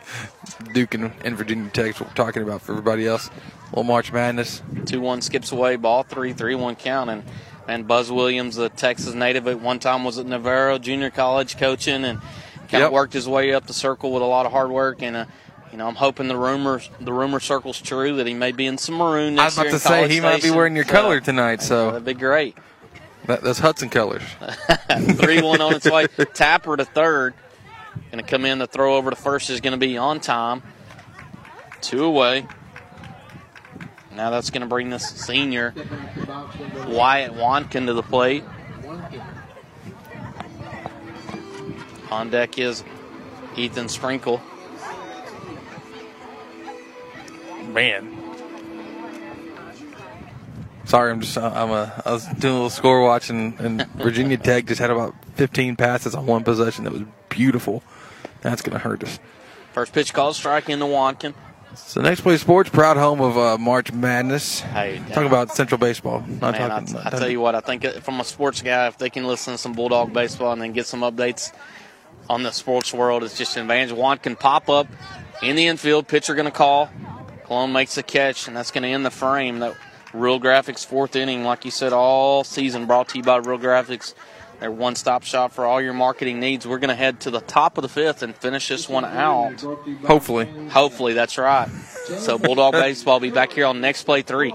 Duke 0.73 0.95
and, 0.95 1.13
and 1.23 1.37
Virginia 1.37 1.69
Tech, 1.71 2.01
what 2.01 2.09
we're 2.09 2.15
talking 2.15 2.43
about 2.43 2.63
for 2.63 2.73
everybody 2.73 3.07
else. 3.07 3.29
little 3.71 3.85
March 3.85 4.13
Madness. 4.13 4.63
2 4.87 5.01
1 5.01 5.21
skips 5.21 5.53
away, 5.53 5.77
ball 5.77 6.03
3 6.03 6.33
3 6.33 6.55
1 6.55 6.77
count. 6.77 7.11
And, 7.11 7.25
and 7.69 7.87
Buzz 7.87 8.11
Williams, 8.11 8.57
the 8.57 8.69
Texas 8.71 9.13
native, 9.13 9.47
at 9.49 9.61
one 9.61 9.79
time 9.81 10.05
was 10.05 10.19
at 10.19 10.27
Navarro 10.27 10.79
Junior 10.79 11.11
College 11.11 11.59
coaching 11.59 12.05
and 12.05 12.21
kind 12.69 12.85
of 12.85 12.93
worked 12.93 13.13
his 13.13 13.29
way 13.29 13.53
up 13.53 13.67
the 13.67 13.75
circle 13.75 14.13
with 14.13 14.23
a 14.23 14.27
lot 14.27 14.47
of 14.47 14.53
hard 14.53 14.71
work. 14.71 15.03
And, 15.03 15.17
uh, 15.17 15.27
you 15.73 15.79
know, 15.79 15.89
I'm 15.89 15.97
hoping 15.97 16.29
the 16.29 16.39
rumors, 16.39 16.89
the 17.01 17.13
rumor 17.13 17.41
circle's 17.41 17.81
true 17.83 18.17
that 18.17 18.27
he 18.27 18.35
may 18.35 18.53
be 18.53 18.67
in 18.67 18.79
some 18.79 18.95
maroon 18.95 19.35
next 19.35 19.57
year. 19.57 19.67
I 19.67 19.73
was 19.73 19.85
about 19.85 19.95
to 20.05 20.09
say 20.09 20.15
he 20.15 20.21
might 20.21 20.43
be 20.43 20.51
wearing 20.53 20.75
your 20.77 20.87
So, 20.87 20.93
color 20.93 21.21
tonight, 21.21 21.61
so 21.61 21.91
That'd 21.91 22.05
be 22.07 22.15
great. 22.15 22.57
That, 23.27 23.43
that's 23.43 23.59
Hudson 23.59 23.89
colors. 23.89 24.23
3 24.91 25.43
1 25.43 25.61
on 25.61 25.75
its 25.75 25.91
way. 25.91 26.07
Tapper 26.35 26.77
to 26.77 26.85
third. 26.85 27.35
Going 28.11 28.23
to 28.25 28.31
come 28.31 28.45
in. 28.45 28.59
The 28.59 28.67
throw 28.67 28.97
over 28.97 29.11
to 29.11 29.17
first 29.17 29.51
is 29.51 29.61
going 29.61 29.73
to 29.73 29.79
be 29.79 29.97
on 29.97 30.21
time. 30.21 30.63
Two 31.81 32.05
away. 32.05 32.47
Now 34.15 34.31
that's 34.31 34.51
going 34.51 34.63
to 34.63 34.69
bring 34.69 34.89
this 34.89 35.09
senior 35.09 35.75
Wyatt 36.87 37.33
Wankin 37.33 37.87
to 37.87 37.93
the 37.93 38.03
plate. 38.03 38.45
On 42.11 42.31
deck 42.31 42.59
is 42.59 42.83
Ethan 43.57 43.89
Sprinkle. 43.89 44.41
Man. 47.69 48.16
Sorry, 50.87 51.11
I'm 51.11 51.21
just 51.21 51.37
I'm 51.37 51.71
a 51.71 52.03
I 52.07 52.13
was 52.13 52.27
doing 52.27 52.53
a 52.53 52.57
little 52.57 52.71
score 52.71 53.03
watch 53.03 53.29
and, 53.29 53.87
Virginia 53.97 54.37
Tech 54.37 54.67
just 54.67 54.81
had 54.81 54.91
about 54.91 55.15
15 55.35 55.77
passes 55.77 56.15
on 56.15 56.27
one 56.27 56.45
possession. 56.45 56.85
That 56.85 56.93
was 56.93 57.03
beautiful. 57.29 57.83
That's 58.43 58.63
going 58.63 58.73
to 58.75 58.79
hurt 58.79 59.03
us. 59.03 59.19
First 59.73 59.93
pitch 59.93 60.15
called 60.15 60.37
strike 60.37 60.69
into 60.69 60.87
Wankin. 60.87 61.35
So 61.75 62.01
next 62.01 62.23
play 62.23 62.37
sports, 62.39 62.71
proud 62.71 62.97
home 62.97 63.21
of 63.21 63.37
uh, 63.37 63.59
March 63.59 63.93
Madness. 63.93 64.61
Hey, 64.61 65.03
talking 65.09 65.27
about 65.27 65.51
Central 65.55 65.79
Baseball. 65.79 66.21
Not 66.21 66.53
Man, 66.53 66.71
I, 66.71 66.81
talking. 66.81 66.97
I 66.97 67.11
tell 67.11 67.29
you 67.29 67.41
what, 67.41 67.55
I 67.55 67.61
think 67.61 67.85
uh, 67.85 68.01
from 68.01 68.21
a 68.21 68.25
sports 68.25 68.63
guy, 68.63 68.87
if 68.87 68.97
they 68.97 69.11
can 69.11 69.27
listen 69.27 69.55
to 69.55 69.59
some 69.59 69.73
Bulldog 69.73 70.13
baseball 70.13 70.53
and 70.53 70.63
then 70.63 70.73
get 70.73 70.87
some 70.87 71.01
updates 71.01 71.53
on 72.31 72.45
the 72.45 72.53
sports 72.53 72.95
world, 72.95 73.25
it's 73.25 73.37
just 73.37 73.57
an 73.57 73.63
advantage. 73.63 74.23
Can 74.23 74.37
pop 74.37 74.71
up 74.71 74.87
in 75.43 75.57
the 75.57 75.67
infield, 75.67 76.09
pitcher 76.09 76.35
going 76.35 76.47
to 76.47 76.51
call. 76.51 76.89
Cologne 77.45 77.73
makes 77.73 77.99
a 77.99 78.03
catch, 78.03 78.49
and 78.49 78.57
that's 78.57 78.71
going 78.71 78.83
to 78.83 78.89
end 78.89 79.05
the 79.05 79.11
frame. 79.11 79.59
That 79.59 79.77
Real 80.17 80.41
Graphics 80.41 80.85
fourth 80.85 81.15
inning, 81.15 81.45
like 81.45 81.65
you 81.65 81.71
said, 81.71 81.93
all 81.93 82.43
season 82.43 82.87
brought 82.87 83.09
to 83.11 83.19
you 83.19 83.25
by 83.25 83.37
Real 83.37 83.59
Graphics. 83.59 84.15
Their 84.61 84.73
one-stop 84.73 85.23
shop 85.23 85.53
for 85.53 85.67
all 85.67 85.83
your 85.83 85.93
marketing 85.93 86.41
needs. 86.41 86.67
We're 86.67 86.79
going 86.79 86.89
to 86.89 86.95
head 86.95 87.21
to 87.21 87.31
the 87.31 87.43
top 87.43 87.77
of 87.77 87.83
the 87.83 87.91
fifth 87.91 88.23
and 88.23 88.35
finish 88.35 88.69
this 88.69 88.89
one 88.89 89.05
out. 89.05 89.61
Hopefully. 90.07 90.47
Hopefully, 90.71 91.13
that's 91.13 91.37
right. 91.37 91.69
So 91.69 92.39
Bulldog 92.39 92.73
baseball 92.73 93.17
will 93.17 93.21
be 93.21 93.31
back 93.31 93.53
here 93.53 93.67
on 93.67 93.83
next 93.83 94.05
play 94.05 94.23
three. 94.23 94.55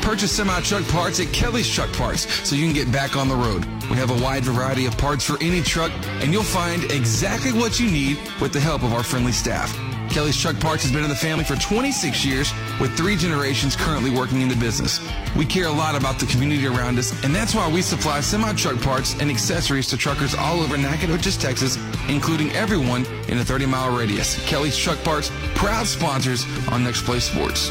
Purchase 0.00 0.32
semi 0.32 0.60
truck 0.60 0.86
parts 0.88 1.20
at 1.20 1.32
Kelly's 1.32 1.68
Truck 1.68 1.92
Parts 1.94 2.26
so 2.48 2.56
you 2.56 2.64
can 2.64 2.74
get 2.74 2.90
back 2.90 3.16
on 3.16 3.28
the 3.28 3.34
road. 3.34 3.64
We 3.90 3.96
have 3.96 4.10
a 4.10 4.22
wide 4.22 4.44
variety 4.44 4.86
of 4.86 4.96
parts 4.96 5.24
for 5.24 5.42
any 5.42 5.62
truck, 5.62 5.92
and 6.22 6.32
you'll 6.32 6.42
find 6.42 6.84
exactly 6.84 7.52
what 7.52 7.78
you 7.80 7.90
need 7.90 8.18
with 8.40 8.52
the 8.52 8.60
help 8.60 8.82
of 8.82 8.92
our 8.94 9.02
friendly 9.02 9.32
staff. 9.32 9.74
Kelly's 10.10 10.40
Truck 10.40 10.58
Parts 10.60 10.82
has 10.82 10.92
been 10.92 11.02
in 11.02 11.08
the 11.08 11.16
family 11.16 11.44
for 11.44 11.56
26 11.56 12.24
years 12.24 12.52
with 12.80 12.96
three 12.96 13.16
generations 13.16 13.76
currently 13.76 14.10
working 14.10 14.40
in 14.40 14.48
the 14.48 14.56
business. 14.56 15.00
We 15.36 15.44
care 15.44 15.66
a 15.66 15.72
lot 15.72 15.96
about 15.96 16.18
the 16.18 16.26
community 16.26 16.66
around 16.66 16.98
us, 16.98 17.12
and 17.24 17.34
that's 17.34 17.54
why 17.54 17.70
we 17.70 17.82
supply 17.82 18.20
semi 18.20 18.52
truck 18.54 18.80
parts 18.80 19.14
and 19.20 19.30
accessories 19.30 19.88
to 19.88 19.96
truckers 19.96 20.34
all 20.34 20.60
over 20.60 20.76
Nacogdoches, 20.76 21.36
Texas, 21.36 21.78
including 22.08 22.50
everyone 22.52 23.04
in 23.28 23.38
a 23.38 23.44
30 23.44 23.66
mile 23.66 23.96
radius. 23.96 24.38
Kelly's 24.46 24.76
Truck 24.76 25.02
Parts, 25.04 25.30
proud 25.54 25.86
sponsors 25.86 26.44
on 26.68 26.84
Next 26.84 27.04
Play 27.04 27.20
Sports. 27.20 27.70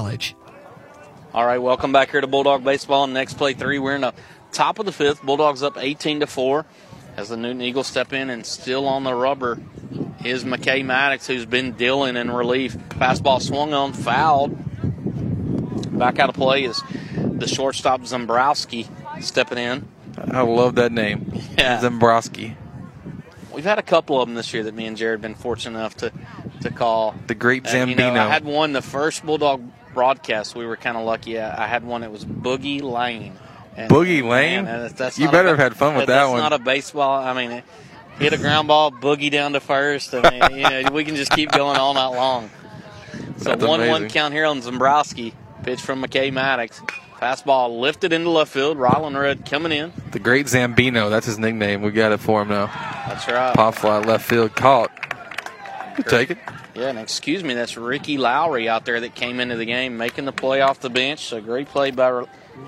All 1.33 1.45
right, 1.45 1.59
welcome 1.59 1.91
back 1.91 2.11
here 2.11 2.21
to 2.21 2.27
Bulldog 2.27 2.63
Baseball. 2.63 3.07
Next 3.07 3.35
play 3.35 3.53
three, 3.53 3.79
we're 3.79 3.95
in 3.95 4.01
the 4.01 4.13
top 4.51 4.79
of 4.79 4.85
the 4.85 4.91
fifth. 4.91 5.21
Bulldogs 5.23 5.63
up 5.63 5.77
18 5.77 6.21
to 6.21 6.27
four 6.27 6.65
as 7.15 7.29
the 7.29 7.37
Newton 7.37 7.61
Eagles 7.61 7.87
step 7.87 8.11
in 8.13 8.29
and 8.29 8.45
still 8.45 8.87
on 8.87 9.03
the 9.03 9.13
rubber 9.13 9.59
is 10.25 10.43
McKay 10.43 10.83
Maddox, 10.83 11.27
who's 11.27 11.45
been 11.45 11.73
dealing 11.73 12.15
in 12.15 12.31
relief. 12.31 12.75
Fastball 12.89 13.41
swung 13.41 13.73
on, 13.73 13.93
fouled. 13.93 14.57
Back 15.97 16.19
out 16.19 16.29
of 16.29 16.35
play 16.35 16.63
is 16.63 16.81
the 17.15 17.47
shortstop 17.47 18.01
Zombrowski 18.01 18.87
stepping 19.21 19.57
in. 19.57 19.87
I 20.17 20.41
love 20.41 20.75
that 20.75 20.91
name. 20.91 21.31
Yeah. 21.57 21.79
Zembrowski. 21.79 22.55
we've 23.53 23.63
had 23.63 23.79
a 23.79 23.83
couple 23.83 24.21
of 24.21 24.27
them 24.27 24.35
this 24.35 24.53
year 24.53 24.63
that 24.63 24.73
me 24.73 24.85
and 24.85 24.97
Jared 24.97 25.15
have 25.15 25.21
been 25.21 25.35
fortunate 25.35 25.77
enough 25.77 25.95
to 25.97 26.11
to 26.61 26.71
call. 26.71 27.15
The 27.27 27.35
great 27.35 27.67
And, 27.67 27.89
you 27.89 27.95
know, 27.95 28.11
Zambino. 28.11 28.17
I 28.17 28.29
had 28.29 28.45
one 28.45 28.73
the 28.73 28.81
first 28.81 29.25
Bulldog 29.25 29.63
broadcast. 29.93 30.55
We 30.55 30.65
were 30.65 30.77
kind 30.77 30.97
of 30.97 31.05
lucky. 31.05 31.39
I, 31.39 31.63
I 31.65 31.67
had 31.67 31.83
one 31.83 32.01
that 32.01 32.11
was 32.11 32.25
Boogie 32.25 32.81
Lane. 32.81 33.37
And, 33.75 33.89
Boogie 33.91 34.27
Lane? 34.27 34.65
man, 34.65 34.81
that's, 34.81 34.93
that's 34.93 35.19
You 35.19 35.31
better 35.31 35.47
a- 35.49 35.51
have 35.51 35.59
had 35.59 35.75
fun 35.77 35.95
with 35.95 36.07
that 36.07 36.25
one. 36.25 36.39
not 36.39 36.53
a 36.53 36.59
baseball. 36.59 37.21
I 37.23 37.33
mean, 37.33 37.51
it 37.51 37.63
hit 38.19 38.33
a 38.33 38.37
ground 38.37 38.67
ball, 38.67 38.91
boogie 38.91 39.31
down 39.31 39.53
to 39.53 39.59
first. 39.59 40.13
I 40.13 40.29
mean, 40.29 40.57
you 40.59 40.69
know, 40.69 40.91
we 40.91 41.03
can 41.05 41.15
just 41.15 41.31
keep 41.31 41.51
going 41.51 41.77
all 41.77 41.93
night 41.93 42.07
long. 42.07 42.49
So 43.37 43.45
That's 43.55 43.63
one 43.65 43.87
one 43.87 44.09
count 44.09 44.33
here 44.33 44.45
on 44.45 44.61
Zombrowski. 44.61 45.33
Pitch 45.63 45.79
from 45.81 46.03
McKay 46.03 46.31
Maddox. 46.33 46.79
Fastball 47.19 47.79
lifted 47.79 48.13
into 48.13 48.29
left 48.29 48.51
field. 48.51 48.77
Rylan 48.77 49.19
Red 49.19 49.45
coming 49.45 49.71
in. 49.71 49.93
The 50.11 50.19
great 50.19 50.47
Zambino. 50.47 51.09
That's 51.09 51.27
his 51.27 51.37
nickname. 51.37 51.81
We 51.83 51.91
got 51.91 52.11
it 52.11 52.19
for 52.19 52.41
him 52.41 52.49
now. 52.49 52.65
That's 52.65 53.27
right. 53.27 53.53
Pop 53.55 53.75
fly 53.75 53.99
left 53.99 54.27
field 54.27 54.55
caught. 54.55 54.89
Take 56.03 56.31
it. 56.31 56.37
Yeah, 56.75 56.89
and 56.89 56.99
excuse 56.99 57.43
me, 57.43 57.53
that's 57.53 57.77
Ricky 57.77 58.17
Lowry 58.17 58.69
out 58.69 58.85
there 58.85 58.99
that 58.99 59.15
came 59.15 59.39
into 59.39 59.55
the 59.55 59.65
game 59.65 59.97
making 59.97 60.25
the 60.25 60.31
play 60.31 60.61
off 60.61 60.79
the 60.79 60.89
bench. 60.89 61.25
So 61.25 61.41
great 61.41 61.67
play 61.67 61.91
by 61.91 62.25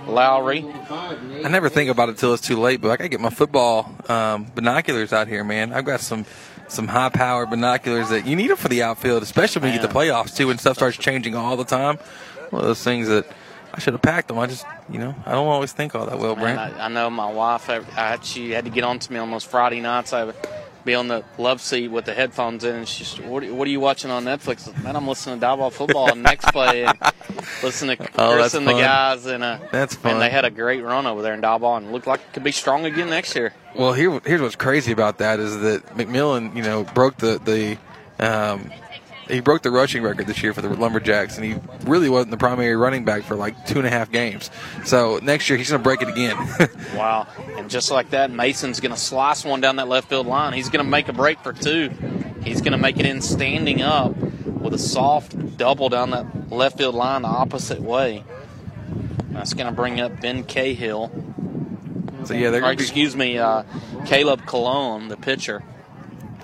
Lowry. 0.08 0.66
I 0.90 1.50
never 1.50 1.70
think 1.70 1.90
about 1.90 2.10
it 2.10 2.18
till 2.18 2.34
it's 2.34 2.46
too 2.46 2.60
late, 2.60 2.82
but 2.82 2.90
I 2.92 2.98
gotta 2.98 3.10
get 3.10 3.22
my 3.22 3.30
football 3.30 3.94
um, 4.10 4.48
binoculars 4.56 5.14
out 5.14 5.28
here, 5.28 5.44
man. 5.44 5.74
I've 5.74 5.86
got 5.86 6.00
some 6.00 6.26
some 6.68 6.88
high 6.88 7.10
powered 7.10 7.50
binoculars 7.50 8.10
that 8.10 8.26
you 8.26 8.36
need 8.36 8.50
them 8.50 8.58
for 8.58 8.68
the 8.68 8.84
outfield, 8.84 9.22
especially 9.22 9.62
when 9.62 9.74
you 9.74 9.80
get 9.80 9.88
the 9.88 9.94
playoffs 9.94 10.36
too, 10.36 10.50
and 10.50 10.60
stuff 10.60 10.78
starts 10.78 10.98
changing 10.98 11.36
all 11.36 11.56
the 11.56 11.66
time. 11.66 11.98
One 12.50 12.62
of 12.62 12.68
those 12.68 12.84
things 12.84 13.08
that 13.08 13.28
I 13.74 13.80
should 13.80 13.94
have 13.94 14.02
packed 14.02 14.28
them. 14.28 14.38
I 14.38 14.48
just, 14.48 14.66
you 14.90 15.00
know, 15.00 15.16
I 15.26 15.32
don't 15.32 15.48
always 15.48 15.72
think 15.72 15.96
all 15.96 16.06
that 16.06 16.20
well, 16.20 16.36
Brent. 16.36 16.60
I, 16.60 16.86
I 16.86 16.88
know 16.90 17.10
my 17.10 17.32
wife. 17.32 17.70
I, 17.70 17.82
I, 17.96 18.20
she 18.22 18.52
had 18.52 18.66
to 18.66 18.72
get 18.72 18.84
on 18.84 19.00
to 19.00 19.12
me 19.12 19.18
on 19.20 19.32
those 19.32 19.44
Friday 19.44 19.82
nights. 19.82 20.14
I 20.14 20.32
be 20.86 20.96
on 20.96 21.08
the 21.08 21.24
love 21.38 21.62
seat 21.62 21.88
with 21.90 22.06
the 22.06 22.14
headphones 22.14 22.64
in, 22.64 22.76
and 22.76 22.88
she's, 22.88 23.16
"What, 23.20 23.44
are- 23.44 23.54
what 23.54 23.68
are 23.68 23.72
you 23.72 23.80
watching 23.80 24.12
on 24.12 24.24
Netflix?" 24.26 24.72
Man, 24.84 24.96
I'm 24.96 25.08
listening 25.08 25.40
to 25.40 25.46
Diboll 25.46 25.72
Football 25.72 26.12
and 26.12 26.24
Next 26.24 26.46
Play, 26.52 26.84
and 26.86 26.98
listening 27.64 27.98
to 27.98 28.04
Oh, 28.18 28.34
Chris 28.34 28.44
that's 28.44 28.54
and 28.56 28.68
the 28.68 28.74
guys. 28.74 29.26
And 29.26 29.44
uh, 29.44 29.60
That's 29.72 29.96
fun. 29.96 30.20
they 30.20 30.30
had 30.30 30.46
a 30.46 30.50
great 30.50 30.84
run 30.84 31.06
over 31.08 31.22
there 31.22 31.34
in 31.34 31.42
Diboll, 31.42 31.78
and 31.78 31.92
looked 31.92 32.08
like 32.08 32.20
it 32.22 32.34
could 32.34 32.44
be 32.44 32.52
strong 32.52 32.86
again 32.86 33.10
next 33.10 33.36
year. 33.36 33.54
Well, 33.76 33.94
here, 33.94 34.20
here's 34.26 34.42
what's 34.42 34.56
crazy 34.56 34.92
about 34.92 35.18
that 35.20 35.40
is 35.40 35.60
that 35.62 35.86
McMillan, 35.98 36.56
you 36.56 36.62
know, 36.64 36.84
broke 36.84 37.18
the 37.18 37.40
the 37.44 37.78
um, 38.26 38.72
he 39.30 39.40
broke 39.40 39.62
the 39.62 39.72
rushing 39.72 40.04
record 40.04 40.28
this 40.28 40.42
year 40.44 40.54
for 40.54 40.62
the 40.62 40.70
Lumberjacks, 40.70 41.38
and 41.38 41.46
he 41.46 41.56
really 41.86 42.10
wasn't 42.10 42.32
the 42.32 42.38
primary 42.38 42.76
running 42.76 43.06
back 43.06 43.24
for 43.24 43.36
like 43.36 43.66
two 43.66 43.78
and 43.80 43.88
a 43.88 43.90
half 43.90 44.12
games. 44.12 44.50
So 44.86 45.20
next 45.24 45.50
year 45.50 45.58
he's 45.58 45.70
going 45.70 45.80
to 45.82 45.84
break 45.84 46.02
it 46.02 46.10
again. 46.10 46.38
Wow. 46.96 47.28
And 47.58 47.70
just 47.72 47.90
like 47.90 48.12
that, 48.12 48.30
Mason's 48.30 48.80
going 48.80 48.94
to 48.94 49.00
slice 49.00 49.44
one 49.44 49.62
down 49.62 49.78
that 49.78 49.88
left 49.88 50.10
field 50.10 50.28
line. 50.28 50.54
He's 50.54 50.70
going 50.70 50.84
to 50.86 50.90
make 50.90 51.08
a 51.10 51.14
break 51.14 51.40
for 51.40 51.52
two. 51.52 51.90
He's 52.44 52.62
going 52.62 52.74
to 52.74 52.78
make 52.78 53.00
it 53.00 53.06
in 53.08 53.22
standing 53.22 53.82
up 53.82 54.16
with 54.16 54.74
a 54.76 54.78
soft 54.78 55.58
double 55.58 55.90
down 55.90 56.12
that 56.12 56.52
left 56.52 56.78
field 56.78 56.94
line 56.94 57.24
the 57.24 57.28
opposite 57.30 57.82
way. 57.82 58.24
That's 59.32 59.54
going 59.56 59.66
to 59.68 59.74
bring 59.74 60.00
up 60.00 60.22
Ben 60.22 60.44
Cahill. 60.44 61.12
So, 62.26 62.34
yeah, 62.36 62.52
they're 62.52 62.60
Or, 62.60 62.66
gonna 62.66 62.76
be- 62.78 62.84
excuse 62.84 63.16
me, 63.16 63.38
uh, 63.40 63.64
Caleb 64.06 64.46
Cologne, 64.46 65.08
the 65.08 65.18
pitcher. 65.18 65.64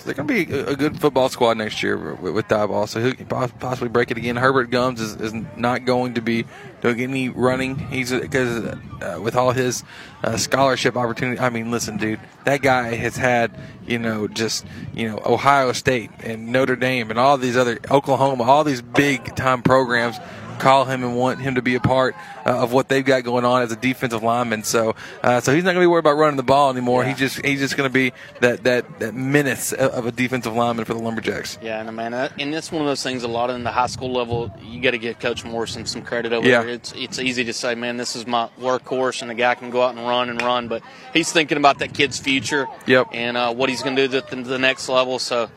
They're 0.03 0.13
going 0.13 0.27
to 0.27 0.45
be 0.45 0.53
a, 0.53 0.75
good 0.75 0.99
football 0.99 1.29
squad 1.29 1.57
next 1.57 1.83
year 1.83 1.97
with, 1.97 2.33
with 2.33 2.47
Diboll. 2.47 2.87
So 2.87 3.03
he 3.03 3.13
could 3.13 3.29
pos- 3.29 3.51
possibly 3.59 3.89
break 3.89 4.11
it 4.11 4.17
again. 4.17 4.35
Herbert 4.35 4.69
Gums 4.69 5.01
is, 5.01 5.15
is 5.15 5.33
not 5.55 5.85
going 5.85 6.15
to 6.15 6.21
be 6.21 6.45
doing 6.81 7.01
any 7.01 7.29
running. 7.29 7.77
He's 7.77 8.11
because 8.11 8.75
uh, 9.01 9.19
with 9.21 9.35
all 9.35 9.51
his 9.51 9.83
uh, 10.23 10.37
scholarship 10.37 10.95
opportunity. 10.95 11.39
I 11.39 11.49
mean, 11.49 11.71
listen, 11.71 11.97
dude, 11.97 12.19
that 12.45 12.61
guy 12.61 12.95
has 12.95 13.15
had 13.15 13.51
you 13.85 13.99
know 13.99 14.27
just 14.27 14.65
you 14.93 15.07
know 15.07 15.21
Ohio 15.25 15.71
State 15.73 16.11
and 16.23 16.51
Notre 16.51 16.75
Dame 16.75 17.09
and 17.09 17.19
all 17.19 17.37
these 17.37 17.57
other 17.57 17.79
Oklahoma, 17.89 18.43
all 18.43 18.63
these 18.63 18.81
big 18.81 19.35
time 19.35 19.61
programs 19.61 20.17
call 20.59 20.85
him 20.85 21.03
and 21.03 21.15
want 21.15 21.39
him 21.39 21.55
to 21.55 21.61
be 21.61 21.75
a 21.75 21.79
part 21.79 22.15
uh, 22.45 22.49
of 22.63 22.71
what 22.73 22.87
they've 22.87 23.05
got 23.05 23.23
going 23.23 23.45
on 23.45 23.61
as 23.61 23.71
a 23.71 23.75
defensive 23.75 24.21
lineman. 24.23 24.63
So, 24.63 24.95
uh, 25.23 25.39
so 25.39 25.53
he's 25.53 25.63
not 25.63 25.71
going 25.73 25.81
to 25.81 25.87
be 25.87 25.87
worried 25.87 25.99
about 26.01 26.17
running 26.17 26.37
the 26.37 26.43
ball 26.43 26.69
anymore. 26.69 27.03
He's 27.03 27.17
just 27.17 27.43
he's 27.45 27.59
just 27.59 27.75
going 27.77 27.89
to 27.89 27.93
be 27.93 28.13
that 28.41 28.63
that 28.63 28.99
that 28.99 29.13
menace 29.15 29.73
of 29.73 30.05
a 30.05 30.11
defensive 30.11 30.53
lineman 30.53 30.85
for 30.85 30.93
the 30.93 30.99
Lumberjacks. 30.99 31.57
Yeah, 31.61 31.79
and 31.79 31.95
man, 31.95 32.13
uh, 32.13 32.29
and 32.37 32.53
it's 32.53 32.71
one 32.71 32.81
of 32.81 32.87
those 32.87 33.01
things. 33.03 33.23
A 33.23 33.27
lot 33.27 33.49
in 33.49 33.63
the 33.63 33.71
high 33.71 33.87
school 33.87 34.11
level, 34.11 34.51
you 34.61 34.81
got 34.81 34.91
to 34.91 34.97
give 34.97 35.19
Coach 35.19 35.43
Morrison 35.45 35.85
some 35.85 36.01
credit 36.01 36.33
over 36.33 36.47
Yeah. 36.47 36.61
there. 36.63 36.69
It's 36.69 36.93
it's 36.95 37.19
easy 37.19 37.43
to 37.45 37.53
say, 37.53 37.75
man, 37.75 37.97
this 37.97 38.15
is 38.15 38.27
my 38.27 38.49
workhorse, 38.59 39.21
and 39.21 39.29
the 39.29 39.35
guy 39.35 39.55
can 39.55 39.69
go 39.69 39.81
out 39.81 39.95
and 39.95 40.05
run 40.07 40.29
and 40.29 40.41
run, 40.41 40.67
but 40.67 40.81
he's 41.13 41.31
thinking 41.31 41.57
about 41.57 41.79
that 41.79 41.93
kid's 41.93 42.19
future. 42.19 42.67
Yep. 42.85 43.07
And 43.13 43.37
uh, 43.37 43.53
what 43.53 43.69
he's 43.69 43.81
going 43.81 43.95
to 43.95 44.07
do 44.07 44.17
at 44.17 44.29
the, 44.29 44.35
the 44.37 44.59
next 44.59 44.89
level. 44.89 45.19
So, 45.19 45.49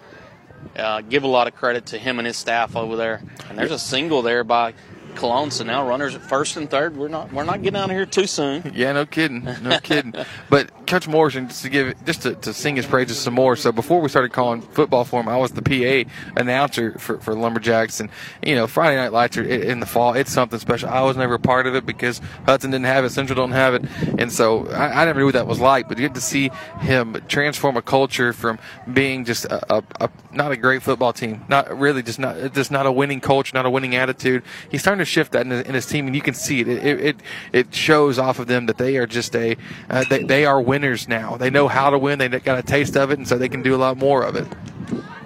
uh, 0.76 1.00
give 1.02 1.24
a 1.24 1.28
lot 1.28 1.48
of 1.48 1.54
credit 1.54 1.86
to 1.86 1.98
him 1.98 2.18
and 2.18 2.26
his 2.26 2.36
staff 2.36 2.76
over 2.76 2.96
there. 2.96 3.22
And 3.48 3.58
there's 3.58 3.72
a 3.72 3.78
single 3.78 4.22
there 4.22 4.44
by 4.44 4.74
Cologne. 5.14 5.50
So 5.50 5.64
now 5.64 5.86
runners 5.86 6.14
at 6.14 6.22
first 6.22 6.56
and 6.56 6.70
third. 6.70 6.96
We're 6.96 7.08
not 7.08 7.32
we're 7.32 7.44
not 7.44 7.62
getting 7.62 7.78
out 7.78 7.90
of 7.90 7.96
here 7.96 8.06
too 8.06 8.26
soon. 8.26 8.72
Yeah, 8.82 8.92
no 8.92 9.04
kidding, 9.06 9.44
no 9.62 9.78
kidding. 9.82 10.14
But 10.48 10.86
Coach 10.86 11.06
Morrison, 11.06 11.48
just 11.48 11.62
to 11.62 11.68
give, 11.68 12.04
just 12.04 12.22
to, 12.22 12.34
to 12.36 12.52
sing 12.52 12.76
his 12.76 12.86
praises 12.86 13.18
some 13.18 13.34
more. 13.34 13.54
So 13.54 13.70
before 13.70 14.00
we 14.00 14.08
started 14.08 14.32
calling 14.32 14.60
football 14.62 15.04
for 15.04 15.20
him, 15.20 15.28
I 15.28 15.36
was 15.36 15.52
the 15.52 15.62
PA 15.62 16.10
announcer 16.40 16.98
for, 16.98 17.18
for 17.18 17.34
Lumberjacks, 17.34 18.00
and 18.00 18.08
you 18.42 18.54
know 18.54 18.66
Friday 18.66 18.96
Night 18.96 19.12
Lights 19.12 19.36
are 19.36 19.44
in 19.44 19.80
the 19.80 19.86
fall. 19.86 20.14
It's 20.14 20.32
something 20.32 20.58
special. 20.58 20.88
I 20.88 21.02
was 21.02 21.16
never 21.16 21.34
a 21.34 21.38
part 21.38 21.66
of 21.66 21.74
it 21.74 21.84
because 21.86 22.20
Hudson 22.46 22.70
didn't 22.70 22.86
have 22.86 23.04
it, 23.04 23.10
Central 23.10 23.36
don't 23.36 23.52
have 23.52 23.74
it, 23.74 23.84
and 24.18 24.32
so 24.32 24.66
I, 24.68 25.02
I 25.02 25.04
never 25.04 25.20
knew 25.20 25.26
what 25.26 25.34
that 25.34 25.46
was 25.46 25.60
like. 25.60 25.88
But 25.88 25.98
you 25.98 26.08
get 26.08 26.14
to 26.14 26.20
see 26.20 26.50
him 26.80 27.22
transform 27.28 27.76
a 27.76 27.82
culture 27.82 28.32
from 28.32 28.58
being 28.92 29.24
just 29.24 29.44
a, 29.44 29.76
a, 29.76 29.82
a 30.00 30.10
not 30.32 30.50
a 30.52 30.56
great 30.56 30.82
football 30.82 31.12
team, 31.12 31.44
not 31.48 31.78
really 31.78 32.02
just 32.02 32.18
not 32.18 32.52
just 32.54 32.70
not 32.70 32.86
a 32.86 32.92
winning 32.92 33.20
culture, 33.20 33.52
not 33.54 33.66
a 33.66 33.70
winning 33.70 33.94
attitude. 33.94 34.42
He's 34.70 34.80
starting 34.80 35.01
to 35.02 35.10
shift 35.10 35.32
that 35.32 35.44
in, 35.46 35.50
his- 35.50 35.66
in 35.66 35.74
his 35.74 35.86
team, 35.86 36.06
and 36.06 36.14
you 36.16 36.22
can 36.22 36.34
see 36.34 36.60
it. 36.60 36.68
It, 36.68 37.00
it 37.00 37.16
it 37.52 37.74
shows 37.74 38.18
off 38.18 38.38
of 38.38 38.46
them 38.46 38.66
that 38.66 38.78
they 38.78 38.96
are 38.96 39.06
just 39.06 39.34
a 39.36 39.56
uh, 39.90 40.04
they, 40.08 40.22
they 40.22 40.44
are 40.46 40.60
winners 40.60 41.08
now. 41.08 41.36
They 41.36 41.50
know 41.50 41.68
how 41.68 41.90
to 41.90 41.98
win. 41.98 42.18
They 42.18 42.28
got 42.28 42.58
a 42.58 42.62
taste 42.62 42.96
of 42.96 43.10
it, 43.10 43.18
and 43.18 43.26
so 43.28 43.36
they 43.38 43.48
can 43.48 43.62
do 43.62 43.74
a 43.74 43.76
lot 43.78 43.96
more 43.96 44.22
of 44.22 44.36
it. 44.36 44.46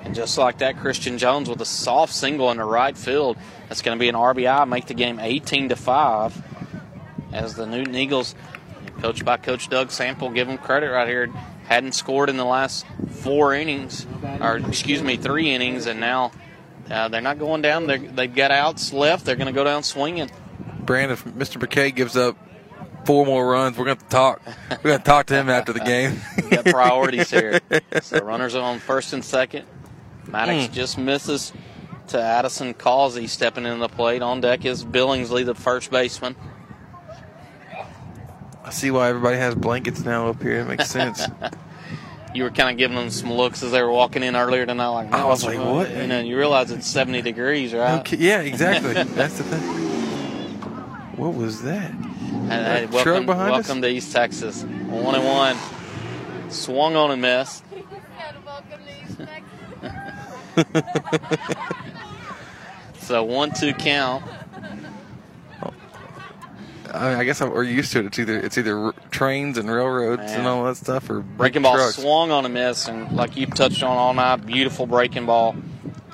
And 0.02 0.14
just 0.14 0.38
like 0.38 0.58
that, 0.58 0.78
Christian 0.78 1.18
Jones 1.18 1.48
with 1.48 1.60
a 1.60 1.64
soft 1.64 2.12
single 2.12 2.50
in 2.50 2.58
the 2.58 2.64
right 2.64 2.96
field. 2.96 3.36
That's 3.68 3.82
going 3.82 3.98
to 3.98 4.00
be 4.00 4.08
an 4.08 4.14
RBI, 4.14 4.68
make 4.68 4.86
the 4.86 4.94
game 4.94 5.18
18 5.18 5.70
to 5.70 5.76
five. 5.76 6.40
As 7.32 7.54
the 7.56 7.66
Newton 7.66 7.94
Eagles, 7.96 8.34
coached 9.00 9.24
by 9.24 9.36
Coach 9.36 9.68
Doug 9.68 9.90
Sample, 9.90 10.30
give 10.30 10.46
them 10.46 10.58
credit 10.58 10.90
right 10.90 11.08
here. 11.08 11.26
Hadn't 11.64 11.92
scored 11.92 12.30
in 12.30 12.36
the 12.36 12.44
last 12.44 12.86
four 13.10 13.52
innings, 13.52 14.06
or 14.40 14.58
excuse 14.58 15.02
me, 15.02 15.16
three 15.16 15.50
innings, 15.50 15.86
and 15.86 15.98
now 15.98 16.30
uh, 16.90 17.08
they're 17.08 17.20
not 17.20 17.38
going 17.38 17.62
down. 17.62 17.86
They're, 17.86 17.98
they've 17.98 18.34
got 18.34 18.50
outs 18.50 18.92
left. 18.92 19.24
They're 19.24 19.36
going 19.36 19.46
to 19.46 19.52
go 19.52 19.64
down 19.64 19.82
swinging. 19.82 20.30
Brandon, 20.80 21.12
if 21.12 21.24
Mr. 21.24 21.58
McKay 21.60 21.94
gives 21.94 22.16
up 22.16 22.36
four 23.04 23.26
more 23.26 23.48
runs, 23.48 23.76
we're 23.76 23.84
going 23.86 23.96
to 23.96 24.04
to 24.04 24.08
talk. 24.10 24.40
We're 24.70 24.76
going 24.90 24.98
to 24.98 25.04
talk 25.04 25.26
to 25.26 25.34
him 25.34 25.48
after 25.48 25.72
the 25.72 25.80
game. 25.80 26.20
We 26.36 26.50
got 26.50 26.64
priorities 26.66 27.30
here. 27.30 27.60
So 28.02 28.18
runners 28.18 28.54
are 28.54 28.62
on 28.62 28.78
first 28.78 29.12
and 29.12 29.24
second. 29.24 29.64
Maddox 30.28 30.68
Mm. 30.68 30.72
just 30.72 30.98
misses 30.98 31.52
to 32.08 32.22
Addison 32.22 32.72
Causey 32.74 33.26
stepping 33.26 33.64
into 33.64 33.78
the 33.78 33.88
plate. 33.88 34.22
On 34.22 34.40
deck 34.40 34.64
is 34.64 34.84
Billingsley, 34.84 35.44
the 35.44 35.54
first 35.54 35.90
baseman. 35.90 36.36
I 38.64 38.70
see 38.70 38.90
why 38.90 39.08
everybody 39.08 39.36
has 39.38 39.54
blankets 39.54 40.04
now 40.04 40.28
up 40.28 40.42
here. 40.42 40.60
It 40.60 40.66
makes 40.66 40.88
sense. 40.90 41.22
You 42.36 42.42
were 42.42 42.50
kind 42.50 42.68
of 42.68 42.76
giving 42.76 42.98
them 42.98 43.08
some 43.08 43.32
looks 43.32 43.62
as 43.62 43.72
they 43.72 43.82
were 43.82 43.90
walking 43.90 44.22
in 44.22 44.36
earlier 44.36 44.66
tonight, 44.66 44.88
like, 44.88 45.10
I 45.10 45.24
was 45.24 45.42
like, 45.42 45.58
what?" 45.58 45.90
You 45.90 46.06
know, 46.06 46.20
you 46.20 46.36
realize 46.36 46.70
it's 46.70 46.86
70 46.86 47.22
degrees, 47.22 47.72
right? 47.72 48.00
Okay, 48.00 48.18
yeah, 48.18 48.40
exactly. 48.40 48.92
That's 49.04 49.38
the 49.38 49.44
thing. 49.44 49.62
What 51.16 51.32
was 51.32 51.62
that? 51.62 51.90
And, 51.90 52.52
hey, 52.52 52.86
Truck 52.90 53.06
welcome, 53.06 53.24
behind 53.24 53.54
us? 53.54 53.66
welcome 53.66 53.80
to 53.80 53.88
East 53.88 54.12
Texas. 54.12 54.64
One 54.64 55.14
and 55.14 55.24
one. 55.24 55.56
Swung 56.50 56.94
on 56.94 57.10
and 57.10 57.22
missed. 57.22 57.64
so 62.98 63.24
one 63.24 63.52
two 63.52 63.72
count. 63.72 64.24
I, 66.96 67.10
mean, 67.10 67.18
I 67.18 67.24
guess 67.24 67.40
I'm, 67.40 67.50
we're 67.50 67.62
used 67.64 67.92
to 67.92 68.00
it. 68.00 68.06
It's 68.06 68.18
either 68.18 68.38
it's 68.38 68.58
either 68.58 68.78
r- 68.78 68.94
trains 69.10 69.58
and 69.58 69.70
railroads 69.70 70.32
and 70.32 70.46
all 70.46 70.64
that 70.64 70.76
stuff, 70.76 71.08
or 71.10 71.20
Breaking 71.20 71.62
ball 71.62 71.74
trucks. 71.76 71.96
swung 71.96 72.30
on 72.30 72.44
a 72.44 72.48
miss, 72.48 72.88
and 72.88 73.12
like 73.16 73.36
you 73.36 73.46
touched 73.46 73.82
on 73.82 73.96
all 73.96 74.14
night, 74.14 74.44
beautiful 74.46 74.86
breaking 74.86 75.26
ball 75.26 75.54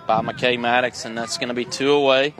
by 0.06 0.20
McKay 0.20 0.58
Maddox, 0.58 1.04
and 1.04 1.16
that's 1.16 1.38
going 1.38 1.48
to 1.48 1.54
be 1.54 1.64
two 1.64 1.92
away. 1.92 2.34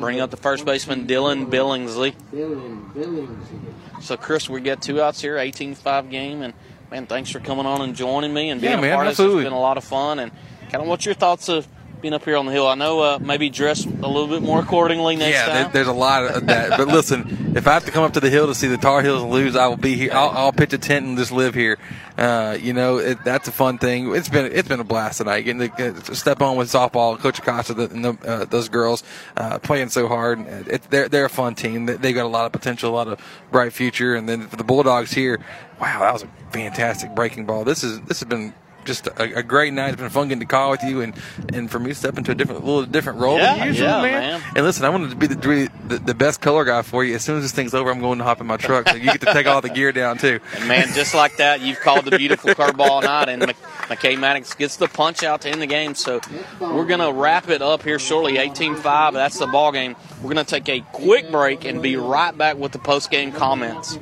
Bring 0.00 0.20
up 0.20 0.30
the 0.30 0.36
first 0.36 0.64
baseman 0.64 1.06
Dylan 1.06 1.46
Billingsley. 1.50 2.14
Dylan 2.32 2.92
Billingsley. 2.92 4.02
So 4.02 4.16
Chris, 4.16 4.48
we 4.48 4.60
got 4.60 4.80
two 4.80 5.02
outs 5.02 5.20
here, 5.20 5.36
18-5 5.36 6.10
game, 6.10 6.42
and 6.42 6.54
man, 6.90 7.06
thanks 7.06 7.30
for 7.30 7.40
coming 7.40 7.66
on 7.66 7.80
and 7.82 7.94
joining 7.94 8.32
me 8.32 8.50
and 8.50 8.60
being 8.60 8.72
Yeah, 8.72 8.78
a 8.78 8.82
man, 8.82 8.94
part 8.94 9.08
of 9.08 9.16
this. 9.16 9.26
It's 9.26 9.42
been 9.44 9.52
a 9.52 9.60
lot 9.60 9.76
of 9.76 9.84
fun, 9.84 10.18
and 10.20 10.30
kind 10.70 10.82
of 10.82 10.86
what's 10.88 11.04
your 11.04 11.14
thoughts 11.16 11.48
of 11.48 11.66
being 12.00 12.14
up 12.14 12.24
here 12.24 12.36
on 12.36 12.46
the 12.46 12.52
hill? 12.52 12.66
I 12.66 12.74
know 12.74 13.00
uh, 13.00 13.18
maybe 13.20 13.50
dress 13.50 13.84
a 13.84 13.88
little 13.88 14.28
bit 14.28 14.42
more 14.42 14.60
accordingly 14.60 15.16
next 15.16 15.34
yeah, 15.34 15.46
time. 15.46 15.54
there, 15.54 15.72
there's 15.72 15.88
a 15.88 15.92
lot 15.92 16.24
of 16.24 16.46
that. 16.46 16.70
But 16.78 16.88
listen, 16.88 17.52
if 17.56 17.66
I 17.66 17.74
have 17.74 17.84
to 17.86 17.90
come 17.90 18.04
up 18.04 18.12
to 18.14 18.20
the 18.20 18.30
hill 18.30 18.46
to 18.46 18.54
see 18.54 18.68
the 18.68 18.76
Tar 18.76 19.02
Heels 19.02 19.22
lose, 19.22 19.56
I 19.56 19.66
will 19.66 19.76
be 19.76 19.96
here. 19.96 20.12
I'll, 20.12 20.30
I'll 20.30 20.52
pitch 20.52 20.72
a 20.72 20.78
tent 20.78 21.06
and 21.06 21.18
just 21.18 21.32
live 21.32 21.54
here. 21.54 21.78
Uh, 22.16 22.56
you 22.60 22.72
know, 22.72 22.98
it, 22.98 23.22
that's 23.24 23.48
a 23.48 23.52
fun 23.52 23.78
thing. 23.78 24.14
It's 24.14 24.28
been 24.28 24.50
it's 24.52 24.68
been 24.68 24.80
a 24.80 24.84
blast 24.84 25.18
tonight. 25.18 25.42
Getting 25.42 25.70
to, 25.70 26.14
step 26.14 26.42
on 26.42 26.56
with 26.56 26.68
softball, 26.68 27.18
Coach 27.18 27.38
Acosta 27.38 27.74
and 27.74 28.04
the, 28.04 28.18
uh, 28.26 28.44
those 28.44 28.68
girls 28.68 29.02
uh, 29.36 29.58
playing 29.58 29.88
so 29.88 30.08
hard. 30.08 30.40
It, 30.68 30.82
they're 30.90 31.08
they're 31.08 31.26
a 31.26 31.30
fun 31.30 31.54
team. 31.54 31.86
They, 31.86 31.94
they've 31.94 32.14
got 32.14 32.26
a 32.26 32.28
lot 32.28 32.46
of 32.46 32.52
potential, 32.52 32.90
a 32.90 32.94
lot 32.94 33.08
of 33.08 33.20
bright 33.50 33.72
future. 33.72 34.14
And 34.14 34.28
then 34.28 34.48
for 34.48 34.56
the 34.56 34.64
Bulldogs 34.64 35.12
here, 35.12 35.38
wow, 35.80 36.00
that 36.00 36.12
was 36.12 36.24
a 36.24 36.28
fantastic 36.50 37.14
breaking 37.14 37.46
ball. 37.46 37.64
This 37.64 37.84
is 37.84 38.00
this 38.02 38.20
has 38.20 38.28
been 38.28 38.52
just 38.88 39.06
a, 39.06 39.38
a, 39.38 39.42
great 39.42 39.72
night. 39.72 39.90
It's 39.90 40.00
been 40.00 40.08
fun 40.08 40.28
getting 40.28 40.40
to 40.40 40.46
call 40.46 40.70
with 40.70 40.82
you 40.82 41.02
and, 41.02 41.14
and 41.52 41.70
for 41.70 41.78
me 41.78 41.90
to 41.90 41.94
step 41.94 42.16
into 42.18 42.32
a 42.32 42.34
different 42.34 42.64
little 42.64 42.86
different 42.86 43.20
role 43.20 43.36
yeah, 43.36 43.56
than 43.56 43.68
usual, 43.68 43.86
yeah, 43.86 44.02
man. 44.02 44.40
man. 44.40 44.52
And 44.56 44.64
listen, 44.64 44.84
I 44.84 44.88
wanted 44.88 45.10
to 45.10 45.16
be 45.16 45.26
the, 45.26 45.70
the, 45.86 45.98
the 45.98 46.14
best 46.14 46.40
color 46.40 46.64
guy 46.64 46.82
for 46.82 47.04
you. 47.04 47.14
As 47.14 47.22
soon 47.22 47.36
as 47.36 47.44
this 47.44 47.52
thing's 47.52 47.74
over, 47.74 47.90
I'm 47.90 48.00
going 48.00 48.18
to 48.18 48.24
hop 48.24 48.40
in 48.40 48.46
my 48.46 48.56
truck, 48.56 48.88
so 48.88 48.96
you 48.96 49.04
get 49.04 49.20
to 49.20 49.32
take 49.32 49.46
all 49.46 49.60
the 49.60 49.68
gear 49.68 49.92
down 49.92 50.18
too. 50.18 50.40
And 50.56 50.66
man, 50.66 50.88
just 50.94 51.14
like 51.14 51.36
that, 51.36 51.60
you've 51.60 51.78
called 51.80 52.06
the 52.06 52.16
beautiful 52.16 52.50
curveball 52.50 53.02
night, 53.02 53.28
and 53.28 53.42
McKay 53.42 54.18
Maddox 54.18 54.54
gets 54.54 54.76
the 54.76 54.88
punch 54.88 55.22
out 55.22 55.42
to 55.42 55.50
end 55.50 55.60
the 55.60 55.66
game. 55.66 55.94
So 55.94 56.20
we're 56.58 56.86
gonna 56.86 57.12
wrap 57.12 57.48
it 57.50 57.60
up 57.60 57.82
here 57.82 57.98
shortly. 57.98 58.34
18-5, 58.34 59.12
that's 59.12 59.38
the 59.38 59.46
ball 59.46 59.70
game. 59.70 59.96
We're 60.22 60.30
gonna 60.30 60.44
take 60.44 60.68
a 60.68 60.80
quick 60.92 61.30
break 61.30 61.64
and 61.66 61.82
be 61.82 61.96
right 61.96 62.36
back 62.36 62.56
with 62.56 62.72
the 62.72 62.78
post 62.78 63.10
game 63.10 63.32
comments. 63.32 63.98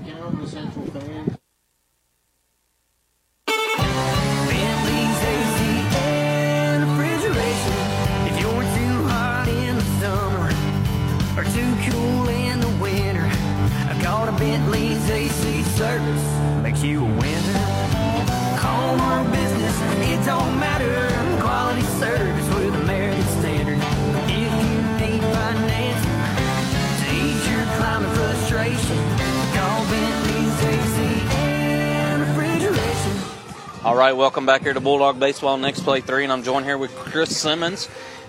All 33.87 33.95
right, 33.95 34.17
welcome 34.17 34.47
back 34.47 34.63
here 34.63 34.73
to 34.73 34.81
Bulldog 34.81 35.21
Baseball 35.21 35.57
Next 35.59 35.83
Play 35.85 36.01
3, 36.01 36.25
and 36.25 36.33
I'm 36.33 36.43
joined 36.43 36.67
here 36.67 36.77
with 36.77 36.93
Chris 36.97 37.41
Simmons. 37.41 37.89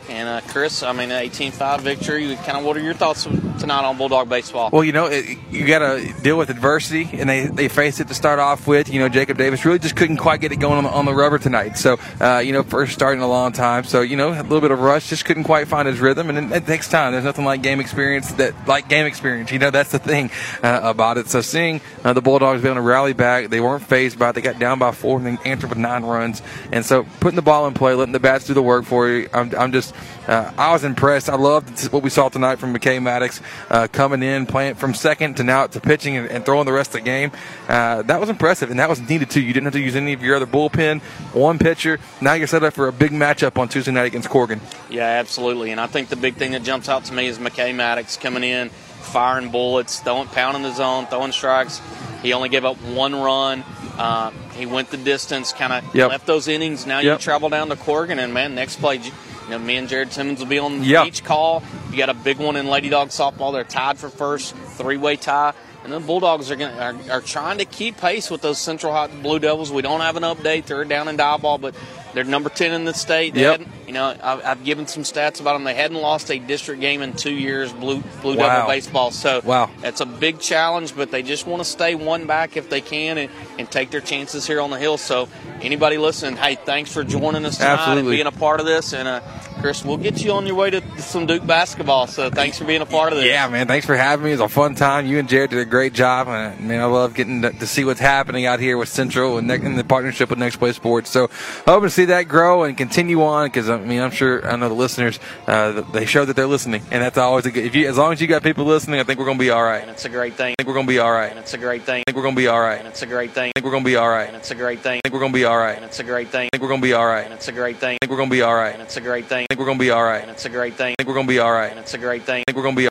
And 0.10 0.30
uh, 0.30 0.42
Chris, 0.48 0.84
I 0.84 0.94
mean, 0.94 1.10
18-5 1.10 1.82
victory. 1.82 2.36
Kind 2.38 2.58
of, 2.58 2.64
what 2.64 2.78
are 2.78 2.82
your 2.82 2.94
thoughts 2.94 3.26
tonight 3.26 3.84
on 3.84 3.98
Bulldog 3.98 4.30
baseball? 4.30 4.70
Well, 4.72 4.84
you 4.84 4.94
know, 4.94 5.08
it, 5.08 5.38
you 5.52 5.66
got 5.68 5.80
to 5.80 6.14
deal 6.22 6.38
with 6.38 6.50
adversity, 6.50 7.10
and 7.14 7.30
they 7.30 7.48
they 7.48 7.68
faced 7.68 8.00
it 8.00 8.08
to 8.08 8.14
start 8.14 8.40
off 8.40 8.68
with. 8.68 8.90
You 8.90 9.02
know, 9.02 9.10
Jacob 9.10 9.38
Davis 9.38 9.66
really 9.66 9.80
just 9.80 9.96
couldn't 9.96 10.18
quite 10.18 10.40
get 10.40 10.52
it 10.52 10.58
going 10.58 10.78
on 10.78 10.84
the, 10.86 10.90
on 10.90 11.06
the 11.06 11.14
rubber 11.14 11.40
tonight. 11.40 11.78
So, 11.78 11.98
uh, 12.22 12.40
you 12.40 12.54
know, 12.54 12.64
first 12.64 12.94
starting 12.94 13.22
a 13.22 13.28
long 13.28 13.52
time. 13.52 13.84
So, 13.84 14.02
you 14.02 14.16
know, 14.16 14.30
a 14.30 14.44
little 14.44 14.62
bit 14.62 14.72
of 14.72 14.80
rush, 14.80 15.10
just 15.10 15.26
couldn't 15.26 15.44
quite 15.44 15.68
find 15.68 15.88
his 15.88 16.00
rhythm, 16.00 16.30
and 16.30 16.52
it, 16.52 16.58
it 16.58 16.66
takes 16.66 16.88
time. 16.88 17.12
There's 17.12 17.26
nothing 17.26 17.46
like 17.46 17.62
game 17.62 17.80
experience 17.80 18.32
that 18.34 18.68
like 18.68 18.88
game 18.88 19.06
experience. 19.06 19.52
You 19.52 19.60
know, 19.60 19.72
that's 19.72 19.92
the 19.92 20.00
thing 20.00 20.32
uh, 20.64 20.80
about 20.84 21.18
it. 21.18 21.28
So, 21.28 21.42
seeing 21.42 21.82
uh, 22.04 22.14
the 22.14 22.22
Bulldogs 22.22 22.62
be 22.62 22.70
able 22.70 22.76
to 22.76 22.82
rally 22.82 23.14
back, 23.14 23.50
they 23.50 23.60
weren't 23.60 23.84
phased 23.84 24.18
by 24.18 24.30
it. 24.30 24.34
They 24.34 24.42
got 24.42 24.60
down 24.60 24.80
by 24.80 24.92
four 24.92 25.18
and 25.18 25.26
then 25.26 25.40
answered 25.44 25.70
with 25.70 25.80
nine 25.80 26.04
runs, 26.04 26.42
and 26.72 26.86
so 26.86 27.06
putting 27.20 27.36
the 27.36 27.42
ball 27.42 27.68
in 27.68 27.74
play, 27.74 27.94
letting 27.94 28.14
the 28.14 28.20
bats 28.20 28.46
do 28.46 28.54
the 28.54 28.62
work 28.62 28.86
for 28.86 29.10
you. 29.10 29.30
I'm, 29.34 29.54
I'm 29.56 29.72
just 29.72 29.94
uh, 30.28 30.52
I 30.58 30.72
was 30.72 30.84
impressed. 30.84 31.30
I 31.30 31.36
loved 31.36 31.88
what 31.92 32.04
we 32.04 32.10
saw 32.10 32.30
tonight 32.30 32.58
from 32.58 32.74
McKay 32.74 33.02
Maddox 33.02 33.42
uh, 33.70 33.88
coming 33.92 34.24
in, 34.24 34.46
playing 34.46 34.76
from 34.76 34.94
second 34.94 35.38
to 35.38 35.44
now 35.44 35.68
to 35.68 35.80
pitching 35.80 36.18
and, 36.18 36.30
and 36.30 36.46
throwing 36.46 36.66
the 36.66 36.74
rest 36.74 36.90
of 36.90 36.94
the 36.94 37.02
game. 37.02 37.32
Uh, 37.68 38.02
that 38.04 38.20
was 38.20 38.30
impressive, 38.30 38.70
and 38.70 38.80
that 38.80 38.90
was 38.90 39.00
needed 39.02 39.30
too. 39.30 39.42
You 39.42 39.54
didn't 39.54 39.66
have 39.66 39.74
to 39.74 39.80
use 39.80 39.96
any 39.96 40.14
of 40.14 40.22
your 40.22 40.36
other 40.36 40.46
bullpen, 40.46 41.02
one 41.34 41.60
pitcher. 41.60 42.00
Now 42.22 42.34
you're 42.34 42.48
set 42.48 42.64
up 42.64 42.74
for 42.74 42.88
a 42.88 42.94
big 42.94 43.12
matchup 43.12 43.58
on 43.58 43.70
Tuesday 43.70 43.92
night 43.92 44.08
against 44.08 44.30
Corrigan. 44.30 44.62
Yeah, 44.90 45.04
absolutely. 45.04 45.72
And 45.72 45.80
I 45.80 45.88
think 45.88 46.10
the 46.10 46.16
big 46.16 46.36
thing 46.36 46.52
that 46.52 46.64
jumps 46.64 46.90
out 46.90 47.06
to 47.06 47.14
me 47.14 47.28
is 47.28 47.40
McKay 47.40 47.74
Maddox 47.74 48.18
coming 48.18 48.44
in, 48.44 48.70
firing 48.70 49.50
bullets, 49.50 50.00
throwing, 50.00 50.28
pounding 50.28 50.64
the 50.64 50.74
zone, 50.74 51.06
throwing 51.08 51.32
strikes. 51.32 51.82
He 52.22 52.34
only 52.34 52.50
gave 52.50 52.66
up 52.66 52.78
one 52.82 53.16
run. 53.16 53.64
Uh, 53.98 54.32
he 54.56 54.66
went 54.66 54.90
the 54.90 54.98
distance, 54.98 55.54
kind 55.54 55.74
of 55.74 55.96
yep. 55.96 56.10
left 56.10 56.26
those 56.26 56.48
innings. 56.48 56.86
Now 56.86 57.00
yep. 57.00 57.20
you 57.20 57.24
travel 57.24 57.50
down 57.50 57.70
to 57.70 57.76
Corrigan, 57.76 58.20
and 58.20 58.34
man, 58.34 58.56
next 58.56 58.78
play, 58.78 59.00
you 59.48 59.52
know, 59.52 59.60
me 59.60 59.78
and 59.78 59.88
Jared 59.88 60.12
Simmons 60.12 60.40
will 60.40 60.48
be 60.48 60.60
on 60.60 60.84
each 60.84 61.24
call. 61.24 61.64
You 61.90 61.98
got 61.98 62.10
a 62.10 62.14
big 62.14 62.38
one 62.38 62.58
in 62.58 62.68
Lady 62.68 62.90
Dog 62.90 63.10
softball. 63.10 63.54
They're 63.54 63.64
tied 63.64 63.98
for 63.98 64.10
first, 64.10 64.54
three-way 64.56 65.16
tie. 65.16 65.54
And 65.86 65.94
the 65.94 66.02
Bulldogs 66.02 66.52
are, 66.52 66.58
gonna, 66.58 66.76
are, 66.78 67.12
are 67.12 67.22
trying 67.22 67.60
to 67.60 67.66
keep 67.66 67.96
pace 67.98 68.30
with 68.30 68.42
those 68.42 68.58
Central 68.58 68.92
Heights 68.92 69.14
Blue 69.16 69.40
Devils. 69.40 69.72
We 69.72 69.82
don't 69.82 70.02
have 70.02 70.18
an 70.18 70.24
update. 70.24 70.66
They're 70.66 70.84
down 70.84 71.08
in 71.08 71.16
Diboll, 71.16 71.62
but 71.62 71.76
they're 72.14 72.26
number 72.26 72.50
10 72.50 72.74
in 72.74 72.84
the 72.84 72.94
state. 72.94 73.36
They 73.36 73.42
yep. 73.42 73.62
You 73.88 73.94
know, 73.94 74.14
I've, 74.22 74.46
I've, 74.46 74.64
given 74.66 74.86
some 74.86 75.04
stats 75.04 75.40
about 75.40 75.54
them. 75.54 75.64
They 75.64 75.74
hadn't 75.74 75.96
lost 75.96 76.30
a 76.30 76.40
district 76.40 76.82
game 76.82 77.02
in 77.02 77.14
two 77.14 77.34
years, 77.34 77.72
Blue 77.72 78.04
Blue 78.22 78.36
wow. 78.36 78.48
Devil 78.48 78.68
baseball. 78.68 79.12
So 79.12 79.40
wow. 79.46 79.70
it's 79.82 80.02
a 80.02 80.06
big 80.06 80.40
challenge, 80.40 80.94
but 80.94 81.10
they 81.10 81.24
just 81.24 81.48
want 81.48 81.62
to 81.62 81.66
stay 81.66 81.96
one 81.96 82.28
back 82.28 82.58
if 82.58 82.70
they 82.70 82.82
can 82.82 83.18
and, 83.18 83.32
and 83.58 83.72
take 83.72 83.90
their 83.90 84.02
chances 84.02 84.46
here 84.46 84.60
on 84.60 84.72
the 84.72 84.78
hill. 84.78 84.98
So 84.98 85.30
anybody 85.62 85.98
listening, 85.98 86.36
hey, 86.36 86.56
thanks 86.56 86.92
for 86.92 87.06
joining 87.06 87.46
us 87.46 87.60
tonight 87.60 87.80
Absolutely. 87.80 88.02
and 88.02 88.10
being 88.10 88.28
a 88.28 88.38
part 88.38 88.60
of 88.60 88.66
this. 88.66 88.94
And 88.94 89.08
uh, 89.08 89.22
Chris, 89.62 89.86
we'll 89.86 89.96
get 89.96 90.22
you 90.22 90.34
on 90.34 90.46
your 90.46 90.56
way 90.56 90.70
to 90.70 91.00
some 91.00 91.26
Duke 91.26 91.48
basketball. 91.48 92.08
So 92.08 92.30
thanks 92.30 92.58
for 92.58 92.66
being 92.66 92.82
a 92.82 92.86
part 92.86 93.14
of 93.14 93.20
this. 93.20 93.28
Yeah, 93.28 93.48
man. 93.48 93.68
Thanks 93.68 93.86
for 93.86 93.96
having 93.96 94.26
me. 94.26 94.32
It 94.32 94.34
was 94.34 94.42
a 94.42 94.50
fun 94.50 94.76
time. 94.76 95.06
You 95.08 95.18
and 95.18 95.30
Jared 95.30 95.52
did 95.52 95.60
a 95.60 95.66
great 95.66 95.94
job. 95.94 96.28
And 96.28 96.60
man, 96.68 96.82
I 96.82 96.86
love 96.86 97.14
getting 97.14 97.42
to, 97.44 97.52
to 97.52 97.66
see 97.66 97.86
what's 97.86 98.02
happening 98.02 98.46
out 98.46 98.60
here 98.60 98.78
with 98.78 98.90
Central 98.90 99.38
and 99.38 99.50
in 99.50 99.76
the 99.78 99.84
partnership 99.86 100.30
with 100.30 100.40
Next 100.40 100.58
Play 100.58 100.74
Sports. 100.74 101.10
So 101.10 101.30
hoping 101.66 101.88
to 101.88 101.90
see 101.90 102.06
that 102.06 102.24
grow 102.24 102.64
and 102.64 102.78
continue 102.78 103.24
on 103.24 103.48
because 103.48 103.70
I 103.82 103.86
mean 103.86 104.02
I'm 104.02 104.12
sure 104.12 104.46
I 104.48 104.56
know 104.56 104.70
the 104.70 104.76
listeners 104.76 105.20
uh, 105.48 105.82
they 105.94 106.06
show 106.06 106.26
that 106.26 106.36
they're 106.36 106.48
listening, 106.48 106.82
and 106.92 107.02
that's 107.04 107.18
always 107.18 107.46
a 107.46 107.52
good. 107.52 107.66
If 107.66 107.76
you 107.76 107.88
as 107.88 107.98
long 107.98 108.14
as 108.14 108.22
you 108.22 108.28
got 108.28 108.44
people 108.44 108.66
listening, 108.66 109.00
I 109.00 109.04
think 109.04 109.20
we're 109.20 109.26
gonna 109.26 109.40
be 109.40 109.50
all 109.50 109.64
right. 109.64 109.82
And 109.82 109.92
it's 109.92 110.06
a 110.06 110.10
great 110.10 110.36
thing. 110.36 110.52
I 110.52 110.56
think 110.58 110.68
we're 110.68 110.74
gonna 110.76 110.88
be 110.88 111.00
all 111.00 111.12
right. 111.12 111.30
And 111.30 111.40
it's 111.40 111.54
a 111.54 111.58
great 111.58 111.84
thing. 111.84 112.02
I 112.02 112.04
think 112.12 112.16
we're 112.18 112.24
gonna 112.24 112.36
be 112.36 112.48
all 112.48 112.60
right. 112.60 112.78
And 112.80 112.88
it's 112.88 113.02
a 113.02 113.06
great 113.06 113.32
thing. 113.32 113.50
I 113.50 113.52
think 113.54 113.66
we're 113.66 113.72
gonna 113.72 113.84
be 113.84 113.96
all 113.96 114.10
right. 114.10 114.28
And 114.28 114.36
it's 114.36 114.52
a 114.52 114.54
great 114.56 114.82
thing. 114.82 114.98
I 114.98 115.08
think 115.08 115.14
we're 115.14 115.20
gonna 115.20 115.34
be 115.34 115.44
all 115.44 115.58
right. 115.58 115.76
And 115.76 115.86
it's 115.86 116.00
a 116.00 116.04
great 116.04 116.30
thing. 116.30 116.46
I 116.46 116.50
think 116.52 116.62
we're 116.62 116.70
gonna 116.70 116.82
be 116.82 116.94
all 116.94 117.06
right. 117.06 117.24
And 117.24 117.34
it's 117.34 117.48
a 117.48 117.52
great 117.52 117.80
ththing. 117.80 117.94
I 117.94 117.98
think 118.02 118.10
we're 118.12 118.18
gonna 118.18 118.30
be 118.30 118.42
all 118.42 118.54
right. 118.54 118.74
And 118.74 118.82
it's 118.82 118.96
a 118.98 119.02
great 119.02 119.26
thing. 119.26 119.44
I 119.44 119.48
think 119.50 119.60
we're 119.60 119.66
gonna 119.66 119.80
be 119.80 119.92
all 119.92 120.04
right. 120.04 120.22
And 120.22 120.32
it's 120.32 120.46
a 120.46 120.50
great 120.50 120.74
thing. 120.76 120.92
I 120.92 120.96
think 120.98 121.08
we're 121.10 121.16
gonna 121.16 121.28
be 121.28 121.40
all 121.40 121.52
right. 121.52 121.72
And 121.72 121.80
it's 121.80 121.94
a 121.94 121.98
great 121.98 122.24
thing. 122.24 122.42
I 122.42 122.44
think 122.48 122.58
we're 122.58 122.64
gonna 122.64 122.76
be 122.76 122.86